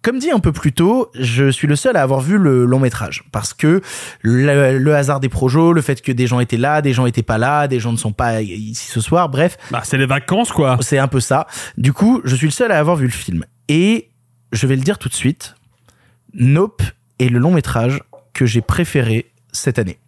Comme 0.00 0.20
dit 0.20 0.30
un 0.30 0.38
peu 0.38 0.52
plus 0.52 0.72
tôt, 0.72 1.10
je 1.18 1.50
suis 1.50 1.66
le 1.66 1.74
seul 1.74 1.96
à 1.96 2.02
avoir 2.02 2.20
vu 2.20 2.38
le 2.38 2.66
long 2.66 2.78
métrage 2.78 3.24
parce 3.32 3.52
que 3.52 3.80
le, 4.22 4.78
le 4.78 4.94
hasard 4.94 5.18
des 5.18 5.28
projets, 5.28 5.72
le 5.74 5.82
fait 5.82 6.02
que 6.02 6.12
des 6.12 6.28
gens 6.28 6.38
étaient 6.38 6.56
là, 6.56 6.82
des 6.82 6.92
gens 6.92 7.06
étaient 7.06 7.24
pas 7.24 7.38
là, 7.38 7.66
des 7.66 7.80
gens 7.80 7.90
ne 7.90 7.98
sont 7.98 8.12
pas 8.12 8.42
ici 8.42 8.92
ce 8.92 9.00
soir, 9.00 9.28
bref. 9.28 9.56
Bah, 9.72 9.80
c'est 9.82 9.98
les 9.98 10.06
vacances 10.06 10.52
quoi. 10.52 10.78
C'est 10.82 10.98
un 10.98 11.08
peu 11.08 11.18
ça. 11.18 11.48
Du 11.76 11.92
coup, 11.92 12.20
je 12.22 12.36
suis 12.36 12.46
le 12.46 12.52
seul 12.52 12.70
à 12.70 12.78
avoir 12.78 12.94
vu 12.94 13.06
le 13.06 13.12
film. 13.12 13.44
Et 13.66 14.09
je 14.52 14.66
vais 14.66 14.76
le 14.76 14.82
dire 14.82 14.98
tout 14.98 15.08
de 15.08 15.14
suite, 15.14 15.54
Nope 16.34 16.82
est 17.18 17.28
le 17.28 17.38
long 17.38 17.52
métrage 17.52 18.02
que 18.32 18.46
j'ai 18.46 18.60
préféré 18.60 19.30
cette 19.52 19.78
année. 19.78 19.98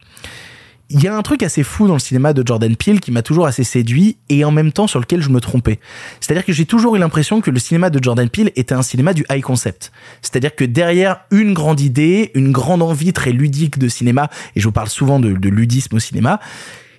Il 0.94 1.02
y 1.02 1.08
a 1.08 1.16
un 1.16 1.22
truc 1.22 1.42
assez 1.42 1.62
fou 1.62 1.86
dans 1.86 1.94
le 1.94 1.98
cinéma 1.98 2.34
de 2.34 2.46
Jordan 2.46 2.76
Peele 2.76 3.00
qui 3.00 3.12
m'a 3.12 3.22
toujours 3.22 3.46
assez 3.46 3.64
séduit 3.64 4.18
et 4.28 4.44
en 4.44 4.50
même 4.50 4.72
temps 4.72 4.86
sur 4.86 5.00
lequel 5.00 5.22
je 5.22 5.30
me 5.30 5.40
trompais. 5.40 5.80
C'est-à-dire 6.20 6.44
que 6.44 6.52
j'ai 6.52 6.66
toujours 6.66 6.96
eu 6.96 6.98
l'impression 6.98 7.40
que 7.40 7.50
le 7.50 7.58
cinéma 7.58 7.88
de 7.88 8.02
Jordan 8.02 8.28
Peele 8.28 8.52
était 8.56 8.74
un 8.74 8.82
cinéma 8.82 9.14
du 9.14 9.24
high 9.30 9.40
concept. 9.40 9.90
C'est-à-dire 10.20 10.54
que 10.54 10.64
derrière 10.64 11.20
une 11.30 11.54
grande 11.54 11.80
idée, 11.80 12.30
une 12.34 12.52
grande 12.52 12.82
envie 12.82 13.14
très 13.14 13.32
ludique 13.32 13.78
de 13.78 13.88
cinéma, 13.88 14.28
et 14.54 14.60
je 14.60 14.66
vous 14.66 14.72
parle 14.72 14.90
souvent 14.90 15.18
de, 15.18 15.30
ludisme 15.30 15.96
au 15.96 15.98
cinéma, 15.98 16.40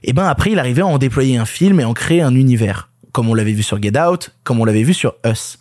et 0.03 0.11
ben 0.11 0.25
après 0.25 0.51
il 0.51 0.57
arrivait 0.57 0.81
à 0.81 0.87
en 0.87 0.97
déployer 0.97 1.37
un 1.37 1.45
film 1.45 1.79
et 1.79 1.85
en 1.85 1.93
créer 1.93 2.23
un 2.23 2.33
univers, 2.33 2.89
comme 3.11 3.29
on 3.29 3.35
l'avait 3.35 3.51
vu 3.51 3.61
sur 3.61 3.79
Get 3.79 3.99
Out, 3.99 4.31
comme 4.43 4.59
on 4.59 4.65
l'avait 4.65 4.83
vu 4.83 4.95
sur 4.95 5.13
Us. 5.23 5.59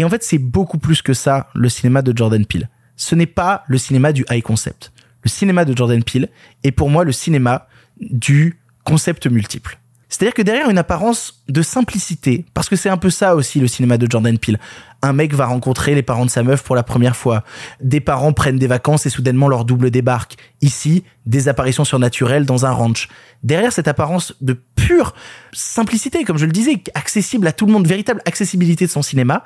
Et 0.00 0.04
en 0.04 0.08
fait, 0.08 0.24
c'est 0.24 0.38
beaucoup 0.38 0.78
plus 0.78 1.02
que 1.02 1.12
ça, 1.12 1.48
le 1.54 1.68
cinéma 1.68 2.00
de 2.00 2.16
Jordan 2.16 2.46
Peele. 2.46 2.70
Ce 2.96 3.14
n'est 3.14 3.26
pas 3.26 3.64
le 3.68 3.76
cinéma 3.76 4.14
du 4.14 4.24
high 4.30 4.42
concept. 4.42 4.92
Le 5.22 5.28
cinéma 5.28 5.66
de 5.66 5.76
Jordan 5.76 6.02
Peele 6.02 6.30
est 6.64 6.70
pour 6.70 6.88
moi 6.88 7.04
le 7.04 7.12
cinéma 7.12 7.66
du 8.00 8.58
concept 8.82 9.26
multiple. 9.26 9.78
C'est-à-dire 10.08 10.32
que 10.32 10.40
derrière 10.40 10.70
une 10.70 10.78
apparence 10.78 11.42
de 11.50 11.60
simplicité, 11.60 12.46
parce 12.54 12.70
que 12.70 12.76
c'est 12.76 12.88
un 12.88 12.96
peu 12.96 13.10
ça 13.10 13.34
aussi 13.34 13.60
le 13.60 13.66
cinéma 13.66 13.98
de 13.98 14.10
Jordan 14.10 14.38
Peele. 14.38 14.58
Un 15.02 15.12
mec 15.12 15.34
va 15.34 15.44
rencontrer 15.44 15.94
les 15.94 16.02
parents 16.02 16.24
de 16.24 16.30
sa 16.30 16.42
meuf 16.42 16.62
pour 16.62 16.76
la 16.76 16.82
première 16.82 17.14
fois. 17.14 17.44
Des 17.82 18.00
parents 18.00 18.32
prennent 18.32 18.58
des 18.58 18.68
vacances 18.68 19.04
et 19.04 19.10
soudainement 19.10 19.48
leur 19.48 19.66
double 19.66 19.90
débarque. 19.90 20.36
Ici, 20.62 21.04
des 21.26 21.48
apparitions 21.48 21.84
surnaturelles 21.84 22.46
dans 22.46 22.64
un 22.64 22.70
ranch. 22.70 23.10
Derrière 23.42 23.74
cette 23.74 23.86
apparence 23.86 24.34
de 24.40 24.54
pure 24.76 25.12
simplicité, 25.52 26.24
comme 26.24 26.38
je 26.38 26.46
le 26.46 26.52
disais, 26.52 26.82
accessible 26.94 27.46
à 27.46 27.52
tout 27.52 27.66
le 27.66 27.72
monde, 27.72 27.86
véritable 27.86 28.22
accessibilité 28.24 28.86
de 28.86 28.90
son 28.90 29.02
cinéma, 29.02 29.44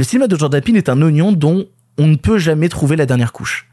le 0.00 0.04
cinéma 0.04 0.28
de 0.28 0.36
Jordan 0.38 0.62
Peele 0.62 0.78
est 0.78 0.88
un 0.88 1.02
oignon 1.02 1.30
dont 1.30 1.68
on 1.98 2.06
ne 2.06 2.16
peut 2.16 2.38
jamais 2.38 2.70
trouver 2.70 2.96
la 2.96 3.04
dernière 3.04 3.34
couche. 3.34 3.68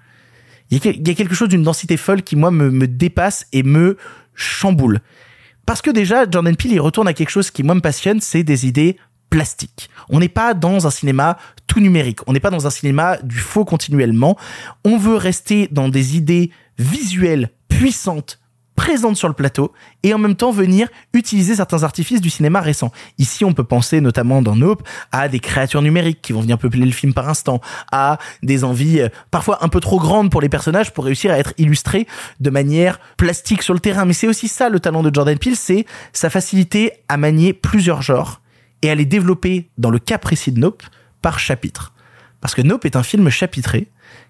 Il 0.69 0.85
y 0.85 1.09
a 1.09 1.13
quelque 1.13 1.33
chose 1.33 1.47
d'une 1.47 1.63
densité 1.63 1.95
folle 1.95 2.21
qui, 2.21 2.35
moi, 2.35 2.51
me, 2.51 2.85
dépasse 2.85 3.45
et 3.53 3.63
me 3.63 3.95
chamboule. 4.35 4.99
Parce 5.65 5.81
que 5.81 5.89
déjà, 5.89 6.29
Jordan 6.29 6.53
Peele, 6.57 6.73
il 6.73 6.81
retourne 6.81 7.07
à 7.07 7.13
quelque 7.13 7.29
chose 7.29 7.49
qui, 7.49 7.63
moi, 7.63 7.75
me 7.75 7.79
passionne, 7.79 8.19
c'est 8.19 8.43
des 8.43 8.67
idées 8.67 8.97
plastiques. 9.29 9.89
On 10.09 10.19
n'est 10.19 10.27
pas 10.27 10.53
dans 10.53 10.85
un 10.85 10.89
cinéma 10.89 11.37
tout 11.65 11.79
numérique. 11.79 12.19
On 12.27 12.33
n'est 12.33 12.41
pas 12.41 12.49
dans 12.49 12.67
un 12.67 12.71
cinéma 12.71 13.19
du 13.23 13.37
faux 13.37 13.63
continuellement. 13.63 14.37
On 14.83 14.97
veut 14.97 15.15
rester 15.15 15.69
dans 15.71 15.87
des 15.87 16.17
idées 16.17 16.51
visuelles 16.77 17.51
puissantes, 17.69 18.41
présente 18.77 19.17
sur 19.17 19.27
le 19.27 19.33
plateau 19.33 19.73
et 20.03 20.13
en 20.13 20.17
même 20.17 20.35
temps 20.35 20.51
venir 20.51 20.87
utiliser 21.13 21.55
certains 21.55 21.83
artifices 21.83 22.21
du 22.21 22.29
cinéma 22.29 22.61
récent. 22.61 22.91
Ici, 23.17 23.43
on 23.43 23.51
peut 23.51 23.65
penser 23.65 23.99
notamment 23.99 24.41
dans 24.41 24.55
Nope 24.55 24.87
à 25.11 25.27
des 25.27 25.39
créatures 25.39 25.81
numériques 25.81 26.21
qui 26.21 26.31
vont 26.31 26.39
venir 26.39 26.57
peupler 26.57 26.85
le 26.85 26.91
film 26.91 27.13
par 27.13 27.27
instant, 27.27 27.59
à 27.91 28.19
des 28.43 28.63
envies 28.63 29.01
euh, 29.01 29.09
parfois 29.31 29.65
un 29.65 29.67
peu 29.67 29.81
trop 29.81 29.99
grandes 29.99 30.31
pour 30.31 30.39
les 30.39 30.47
personnages 30.47 30.93
pour 30.93 31.03
réussir 31.03 31.31
à 31.31 31.39
être 31.39 31.53
illustrés 31.57 32.07
de 32.39 32.49
manière 32.49 32.99
plastique 33.17 33.63
sur 33.63 33.73
le 33.73 33.79
terrain. 33.79 34.05
Mais 34.05 34.13
c'est 34.13 34.27
aussi 34.27 34.47
ça 34.47 34.69
le 34.69 34.79
talent 34.79 35.03
de 35.03 35.13
Jordan 35.13 35.37
Peele, 35.37 35.57
c'est 35.57 35.85
sa 36.13 36.29
facilité 36.29 36.93
à 37.09 37.17
manier 37.17 37.51
plusieurs 37.53 38.03
genres 38.03 38.41
et 38.83 38.91
à 38.91 38.95
les 38.95 39.05
développer 39.05 39.69
dans 39.79 39.89
le 39.89 39.99
cas 39.99 40.19
précis 40.19 40.51
de 40.51 40.59
Nope 40.59 40.83
par 41.23 41.39
chapitre. 41.39 41.93
Parce 42.41 42.53
que 42.53 42.61
Nope 42.61 42.85
est 42.85 42.95
un 42.95 43.03
film 43.03 43.27
chapitré 43.29 43.87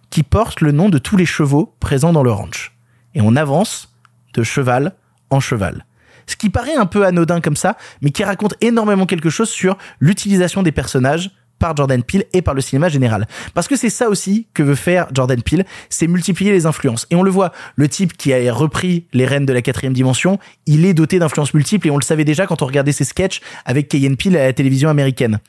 qui 0.10 0.24
porte 0.24 0.62
le 0.62 0.72
nom 0.72 0.88
de 0.88 0.98
tous 0.98 1.18
les 1.18 1.26
chevaux 1.26 1.76
présents 1.82 2.14
dans 2.14 2.24
le 2.24 2.32
ranch. 2.32 2.74
Et 3.14 3.20
on 3.22 3.36
avance 3.36 3.90
de 4.34 4.44
cheval 4.44 4.94
en 5.30 5.40
cheval. 5.40 5.86
Ce 6.28 6.36
qui 6.36 6.50
paraît 6.50 6.76
un 6.76 6.86
peu 6.86 7.06
anodin 7.06 7.42
comme 7.42 7.56
ça, 7.56 7.78
mais 8.02 8.12
qui 8.12 8.24
raconte 8.24 8.56
énormément 8.62 9.06
quelque 9.06 9.30
chose 9.30 9.50
sur 9.50 9.78
l'utilisation 10.00 10.62
des 10.62 10.72
personnages 10.72 11.32
par 11.60 11.76
Jordan 11.76 12.04
Peele 12.04 12.26
et 12.34 12.42
par 12.42 12.54
le 12.54 12.62
cinéma 12.62 12.90
général. 12.90 13.28
Parce 13.54 13.68
que 13.68 13.76
c'est 13.76 13.90
ça 13.90 14.10
aussi 14.10 14.48
que 14.54 14.64
veut 14.64 14.76
faire 14.76 15.08
Jordan 15.14 15.42
Peele, 15.42 15.66
c'est 15.90 16.08
multiplier 16.08 16.52
les 16.52 16.66
influences. 16.66 17.08
Et 17.10 17.16
on 17.16 17.24
le 17.24 17.32
voit, 17.32 17.52
le 17.76 17.88
type 17.88 18.16
qui 18.16 18.34
a 18.34 18.54
repris 18.54 19.08
les 19.14 19.26
reines 19.26 19.46
de 19.46 19.54
la 19.54 19.62
quatrième 19.62 19.94
dimension, 19.94 20.40
il 20.66 20.86
est 20.86 20.94
doté 20.94 21.20
d'influences 21.20 21.54
multiples 21.54 21.88
et 21.88 21.92
on 21.92 21.98
le 21.98 22.04
savait 22.04 22.26
déjà 22.26 22.46
quand 22.46 22.62
on 22.62 22.66
regardait 22.66 22.92
ses 22.92 23.06
sketchs 23.06 23.42
avec 23.66 23.88
Keyen 23.88 24.16
Peele 24.16 24.38
à 24.38 24.46
la 24.46 24.54
télévision 24.54 24.90
américaine. 24.90 25.40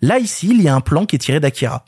Là, 0.00 0.18
ici, 0.18 0.48
il 0.50 0.62
y 0.62 0.68
a 0.68 0.74
un 0.74 0.80
plan 0.80 1.06
qui 1.06 1.16
est 1.16 1.20
tiré 1.20 1.38
d'Akira. 1.38 1.84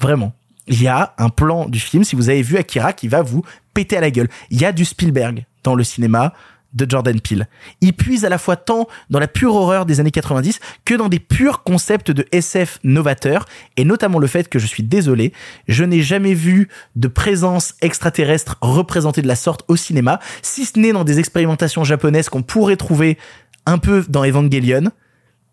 Vraiment. 0.00 0.32
Il 0.68 0.80
y 0.80 0.86
a 0.86 1.14
un 1.18 1.28
plan 1.28 1.68
du 1.68 1.80
film, 1.80 2.04
si 2.04 2.14
vous 2.14 2.28
avez 2.28 2.42
vu 2.42 2.56
Akira, 2.56 2.92
qui 2.92 3.08
va 3.08 3.22
vous 3.22 3.42
péter 3.74 3.96
à 3.96 4.00
la 4.00 4.12
gueule. 4.12 4.28
Il 4.50 4.60
y 4.60 4.64
a 4.64 4.70
du 4.70 4.84
Spielberg 4.84 5.44
dans 5.62 5.74
le 5.74 5.84
cinéma 5.84 6.32
de 6.72 6.86
Jordan 6.88 7.20
Peele. 7.20 7.48
Il 7.80 7.92
puise 7.92 8.24
à 8.24 8.28
la 8.28 8.38
fois 8.38 8.56
tant 8.56 8.88
dans 9.10 9.18
la 9.18 9.28
pure 9.28 9.54
horreur 9.54 9.86
des 9.86 10.00
années 10.00 10.10
90 10.10 10.60
que 10.84 10.94
dans 10.94 11.08
des 11.08 11.18
purs 11.18 11.62
concepts 11.62 12.10
de 12.10 12.26
SF 12.32 12.78
novateurs, 12.84 13.46
et 13.76 13.84
notamment 13.84 14.18
le 14.18 14.26
fait 14.26 14.48
que 14.48 14.58
je 14.58 14.66
suis 14.66 14.82
désolé, 14.82 15.32
je 15.68 15.84
n'ai 15.84 16.02
jamais 16.02 16.34
vu 16.34 16.68
de 16.96 17.08
présence 17.08 17.74
extraterrestre 17.82 18.56
représentée 18.60 19.22
de 19.22 19.28
la 19.28 19.36
sorte 19.36 19.64
au 19.68 19.76
cinéma, 19.76 20.20
si 20.40 20.64
ce 20.64 20.78
n'est 20.78 20.92
dans 20.92 21.04
des 21.04 21.18
expérimentations 21.18 21.84
japonaises 21.84 22.28
qu'on 22.28 22.42
pourrait 22.42 22.76
trouver 22.76 23.18
un 23.66 23.78
peu 23.78 24.04
dans 24.08 24.24
Evangelion. 24.24 24.90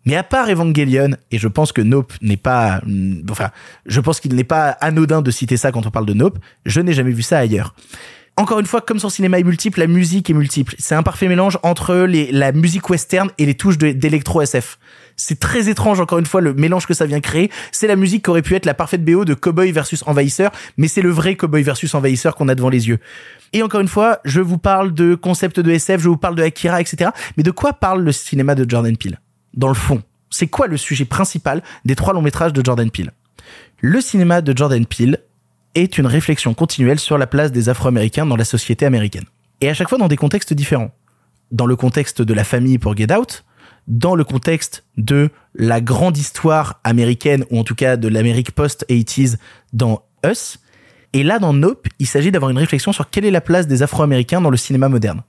Mais 0.06 0.16
à 0.16 0.22
part 0.22 0.48
Evangelion, 0.48 1.10
et 1.30 1.36
je 1.36 1.46
pense 1.46 1.72
que 1.72 1.82
Nope 1.82 2.14
n'est 2.22 2.38
pas, 2.38 2.80
enfin, 3.30 3.50
je 3.84 4.00
pense 4.00 4.18
qu'il 4.18 4.34
n'est 4.34 4.44
pas 4.44 4.70
anodin 4.70 5.20
de 5.20 5.30
citer 5.30 5.58
ça 5.58 5.72
quand 5.72 5.84
on 5.86 5.90
parle 5.90 6.06
de 6.06 6.14
Nope, 6.14 6.38
je 6.64 6.80
n'ai 6.80 6.94
jamais 6.94 7.10
vu 7.10 7.22
ça 7.22 7.38
ailleurs 7.38 7.74
encore 8.40 8.58
une 8.58 8.66
fois, 8.66 8.80
comme 8.80 8.98
son 8.98 9.10
cinéma 9.10 9.38
est 9.38 9.42
multiple, 9.42 9.80
la 9.80 9.86
musique 9.86 10.30
est 10.30 10.32
multiple. 10.32 10.74
C'est 10.78 10.94
un 10.94 11.02
parfait 11.02 11.28
mélange 11.28 11.58
entre 11.62 11.94
la 11.94 12.52
musique 12.52 12.88
western 12.88 13.28
et 13.36 13.44
les 13.44 13.54
touches 13.54 13.76
d'électro 13.76 14.40
SF. 14.40 14.78
C'est 15.16 15.38
très 15.38 15.68
étrange, 15.68 16.00
encore 16.00 16.18
une 16.18 16.24
fois, 16.24 16.40
le 16.40 16.54
mélange 16.54 16.86
que 16.86 16.94
ça 16.94 17.04
vient 17.04 17.20
créer. 17.20 17.50
C'est 17.70 17.86
la 17.86 17.96
musique 17.96 18.24
qui 18.24 18.30
aurait 18.30 18.40
pu 18.40 18.54
être 18.54 18.64
la 18.64 18.72
parfaite 18.72 19.04
BO 19.04 19.26
de 19.26 19.34
Cowboy 19.34 19.72
versus 19.72 20.02
Envahisseur, 20.06 20.52
mais 20.78 20.88
c'est 20.88 21.02
le 21.02 21.10
vrai 21.10 21.36
Cowboy 21.36 21.62
versus 21.62 21.94
Envahisseur 21.94 22.34
qu'on 22.34 22.48
a 22.48 22.54
devant 22.54 22.70
les 22.70 22.88
yeux. 22.88 22.98
Et 23.52 23.62
encore 23.62 23.82
une 23.82 23.88
fois, 23.88 24.20
je 24.24 24.40
vous 24.40 24.56
parle 24.56 24.94
de 24.94 25.14
concepts 25.14 25.60
de 25.60 25.70
SF, 25.70 26.00
je 26.00 26.08
vous 26.08 26.16
parle 26.16 26.34
de 26.34 26.42
Akira, 26.42 26.80
etc. 26.80 27.10
Mais 27.36 27.42
de 27.42 27.50
quoi 27.50 27.74
parle 27.74 28.02
le 28.02 28.12
cinéma 28.12 28.54
de 28.54 28.64
Jordan 28.66 28.96
Peele? 28.96 29.20
Dans 29.52 29.68
le 29.68 29.74
fond, 29.74 30.02
c'est 30.30 30.46
quoi 30.46 30.66
le 30.66 30.78
sujet 30.78 31.04
principal 31.04 31.62
des 31.84 31.94
trois 31.94 32.14
longs 32.14 32.22
métrages 32.22 32.54
de 32.54 32.64
Jordan 32.64 32.90
Peele? 32.90 33.12
Le 33.82 34.00
cinéma 34.00 34.40
de 34.40 34.56
Jordan 34.56 34.86
Peele 34.86 35.18
est 35.74 35.98
une 35.98 36.06
réflexion 36.06 36.54
continuelle 36.54 36.98
sur 36.98 37.18
la 37.18 37.26
place 37.26 37.52
des 37.52 37.68
Afro-Américains 37.68 38.26
dans 38.26 38.36
la 38.36 38.44
société 38.44 38.86
américaine. 38.86 39.24
Et 39.60 39.68
à 39.68 39.74
chaque 39.74 39.88
fois 39.88 39.98
dans 39.98 40.08
des 40.08 40.16
contextes 40.16 40.52
différents. 40.52 40.90
Dans 41.52 41.66
le 41.66 41.76
contexte 41.76 42.22
de 42.22 42.34
la 42.34 42.44
famille 42.44 42.78
pour 42.78 42.96
Get 42.96 43.12
Out, 43.12 43.44
dans 43.88 44.14
le 44.14 44.24
contexte 44.24 44.84
de 44.96 45.30
la 45.54 45.80
grande 45.80 46.16
histoire 46.16 46.80
américaine, 46.84 47.44
ou 47.50 47.58
en 47.58 47.64
tout 47.64 47.74
cas 47.74 47.96
de 47.96 48.08
l'Amérique 48.08 48.54
post-80s 48.54 49.36
dans 49.72 50.04
Us. 50.24 50.58
Et 51.12 51.24
là, 51.24 51.38
dans 51.38 51.52
Nope, 51.52 51.88
il 51.98 52.06
s'agit 52.06 52.30
d'avoir 52.30 52.50
une 52.50 52.58
réflexion 52.58 52.92
sur 52.92 53.10
quelle 53.10 53.24
est 53.24 53.30
la 53.30 53.40
place 53.40 53.66
des 53.66 53.82
Afro-Américains 53.82 54.40
dans 54.40 54.50
le 54.50 54.56
cinéma 54.56 54.88
moderne. 54.88 55.22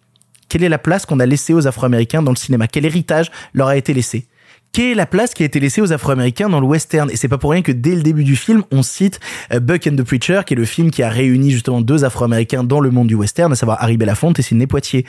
Quelle 0.47 0.63
est 0.63 0.69
la 0.69 0.77
place 0.77 1.05
qu'on 1.05 1.19
a 1.19 1.25
laissée 1.25 1.53
aux 1.53 1.65
Afro-Américains 1.65 2.21
dans 2.21 2.31
le 2.31 2.37
cinéma? 2.37 2.67
Quel 2.67 2.85
héritage 2.85 3.31
leur 3.53 3.67
a 3.67 3.77
été 3.77 3.93
laissé? 3.93 4.27
Quelle 4.73 4.91
est 4.91 4.95
la 4.95 5.05
place 5.05 5.33
qui 5.33 5.43
a 5.43 5.45
été 5.45 5.59
laissée 5.59 5.81
aux 5.81 5.91
Afro-Américains 5.91 6.47
dans 6.47 6.61
le 6.61 6.65
western? 6.65 7.09
Et 7.11 7.17
c'est 7.17 7.27
pas 7.27 7.37
pour 7.37 7.51
rien 7.51 7.61
que 7.61 7.71
dès 7.71 7.93
le 7.93 8.01
début 8.01 8.23
du 8.23 8.35
film, 8.35 8.63
on 8.71 8.83
cite 8.83 9.19
euh, 9.53 9.59
Buck 9.59 9.85
and 9.87 9.95
the 9.95 10.03
Preacher, 10.03 10.41
qui 10.45 10.53
est 10.53 10.57
le 10.57 10.65
film 10.65 10.91
qui 10.91 11.03
a 11.03 11.09
réuni 11.09 11.51
justement 11.51 11.81
deux 11.81 12.05
Afro-Américains 12.05 12.63
dans 12.63 12.79
le 12.79 12.89
monde 12.89 13.07
du 13.07 13.15
western, 13.15 13.51
à 13.51 13.55
savoir 13.55 13.83
Harry 13.83 13.97
Belafonte 13.97 14.39
et 14.39 14.41
Sidney 14.41 14.67
Poitier. 14.67 15.05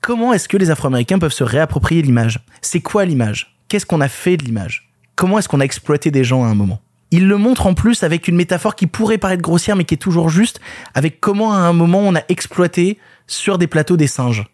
Comment 0.00 0.32
est-ce 0.32 0.48
que 0.48 0.56
les 0.56 0.70
Afro-Américains 0.70 1.20
peuvent 1.20 1.32
se 1.32 1.44
réapproprier 1.44 2.02
l'image? 2.02 2.40
C'est 2.60 2.80
quoi 2.80 3.04
l'image? 3.04 3.56
Qu'est-ce 3.68 3.86
qu'on 3.86 4.00
a 4.00 4.08
fait 4.08 4.36
de 4.36 4.44
l'image? 4.44 4.90
Comment 5.14 5.38
est-ce 5.38 5.48
qu'on 5.48 5.60
a 5.60 5.64
exploité 5.64 6.10
des 6.10 6.24
gens 6.24 6.42
à 6.42 6.48
un 6.48 6.54
moment? 6.54 6.80
Il 7.12 7.28
le 7.28 7.36
montre 7.36 7.66
en 7.66 7.74
plus 7.74 8.02
avec 8.02 8.26
une 8.26 8.34
métaphore 8.34 8.74
qui 8.74 8.88
pourrait 8.88 9.18
paraître 9.18 9.42
grossière 9.42 9.76
mais 9.76 9.84
qui 9.84 9.94
est 9.94 9.98
toujours 9.98 10.28
juste, 10.28 10.60
avec 10.94 11.20
comment 11.20 11.52
à 11.52 11.58
un 11.58 11.72
moment 11.72 12.00
on 12.00 12.16
a 12.16 12.22
exploité 12.28 12.98
sur 13.28 13.58
des 13.58 13.68
plateaux 13.68 13.96
des 13.96 14.08
singes. 14.08 14.44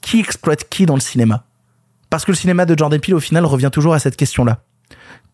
Qui 0.00 0.20
exploite 0.20 0.68
qui 0.70 0.86
dans 0.86 0.94
le 0.94 1.00
cinéma? 1.00 1.44
Parce 2.12 2.26
que 2.26 2.30
le 2.30 2.36
cinéma 2.36 2.66
de 2.66 2.76
Jordan 2.76 3.00
Peele, 3.00 3.14
au 3.14 3.20
final, 3.20 3.46
revient 3.46 3.70
toujours 3.72 3.94
à 3.94 3.98
cette 3.98 4.16
question-là. 4.16 4.64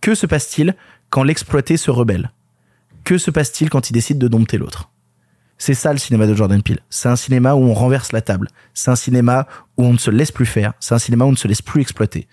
Que 0.01 0.15
se 0.15 0.27
passe-t-il 0.27 0.77
quand 1.11 1.25
l'exploité 1.25 1.77
se 1.77 1.91
rebelle? 1.91 2.31
Que 3.03 3.19
se 3.19 3.33
passe-t-il 3.33 3.69
quand 3.69 3.91
il 3.91 3.95
décide 3.95 4.19
de 4.19 4.29
dompter 4.29 4.59
l'autre? 4.59 4.89
C'est 5.59 5.75
ça 5.75 5.91
le 5.91 5.99
cinéma 5.99 6.29
de 6.29 6.35
Jordan 6.35 6.63
Peele. 6.63 6.79
C'est 6.89 7.09
un 7.09 7.17
cinéma 7.17 7.55
où 7.55 7.65
on 7.65 7.75
renverse 7.75 8.13
la 8.13 8.21
table. 8.21 8.47
C'est 8.75 8.93
un 8.93 8.95
cinéma 8.95 9.49
où 9.77 9.87
on 9.87 9.93
ne 9.95 9.99
se 9.99 10.13
laisse 10.13 10.31
plus 10.31 10.47
faire. 10.47 10.73
C'est 10.79 10.95
un 10.95 11.01
cinéma 11.01 11.25
où 11.25 11.29
on 11.29 11.33
ne 11.33 11.37
se 11.37 11.49
laisse 11.49 11.63
plus 11.63 11.81
exploiter. 11.81 12.29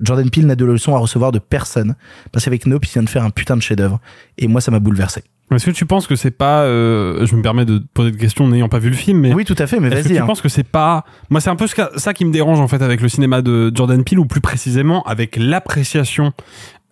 Jordan 0.00 0.30
Peele 0.30 0.46
n'a 0.46 0.56
de 0.56 0.64
leçons 0.64 0.94
à 0.94 0.98
recevoir 0.98 1.30
de 1.30 1.38
personne 1.38 1.94
parce 2.32 2.46
qu'avec 2.46 2.64
Nope, 2.64 2.86
il 2.86 2.92
vient 2.92 3.02
de 3.02 3.10
faire 3.10 3.24
un 3.24 3.28
putain 3.28 3.54
de 3.54 3.60
chef-d'œuvre 3.60 4.00
et 4.38 4.48
moi 4.48 4.62
ça 4.62 4.70
m'a 4.70 4.80
bouleversé. 4.80 5.24
Est-ce 5.56 5.66
que 5.66 5.70
tu 5.72 5.86
penses 5.86 6.06
que 6.06 6.16
c'est 6.16 6.30
pas, 6.30 6.62
euh, 6.62 7.26
je 7.26 7.34
me 7.34 7.42
permets 7.42 7.64
de 7.64 7.82
poser 7.92 8.12
des 8.12 8.18
questions 8.18 8.46
n'ayant 8.48 8.68
pas 8.68 8.78
vu 8.78 8.88
le 8.90 8.96
film, 8.96 9.18
mais 9.20 9.34
oui, 9.34 9.44
tout 9.44 9.56
à 9.58 9.66
fait, 9.66 9.80
mais 9.80 9.88
est-ce 9.88 9.96
que 9.96 10.02
vas-y. 10.08 10.16
tu 10.16 10.22
hein. 10.22 10.26
penses 10.26 10.40
que 10.40 10.48
c'est 10.48 10.62
pas, 10.68 11.04
moi 11.28 11.40
c'est 11.40 11.50
un 11.50 11.56
peu 11.56 11.66
ce 11.66 11.74
ça 11.96 12.14
qui 12.14 12.24
me 12.24 12.32
dérange 12.32 12.60
en 12.60 12.68
fait 12.68 12.82
avec 12.82 13.00
le 13.00 13.08
cinéma 13.08 13.42
de 13.42 13.72
Jordan 13.74 14.04
Peele 14.04 14.20
ou 14.20 14.26
plus 14.26 14.40
précisément 14.40 15.02
avec 15.04 15.36
l'appréciation 15.36 16.32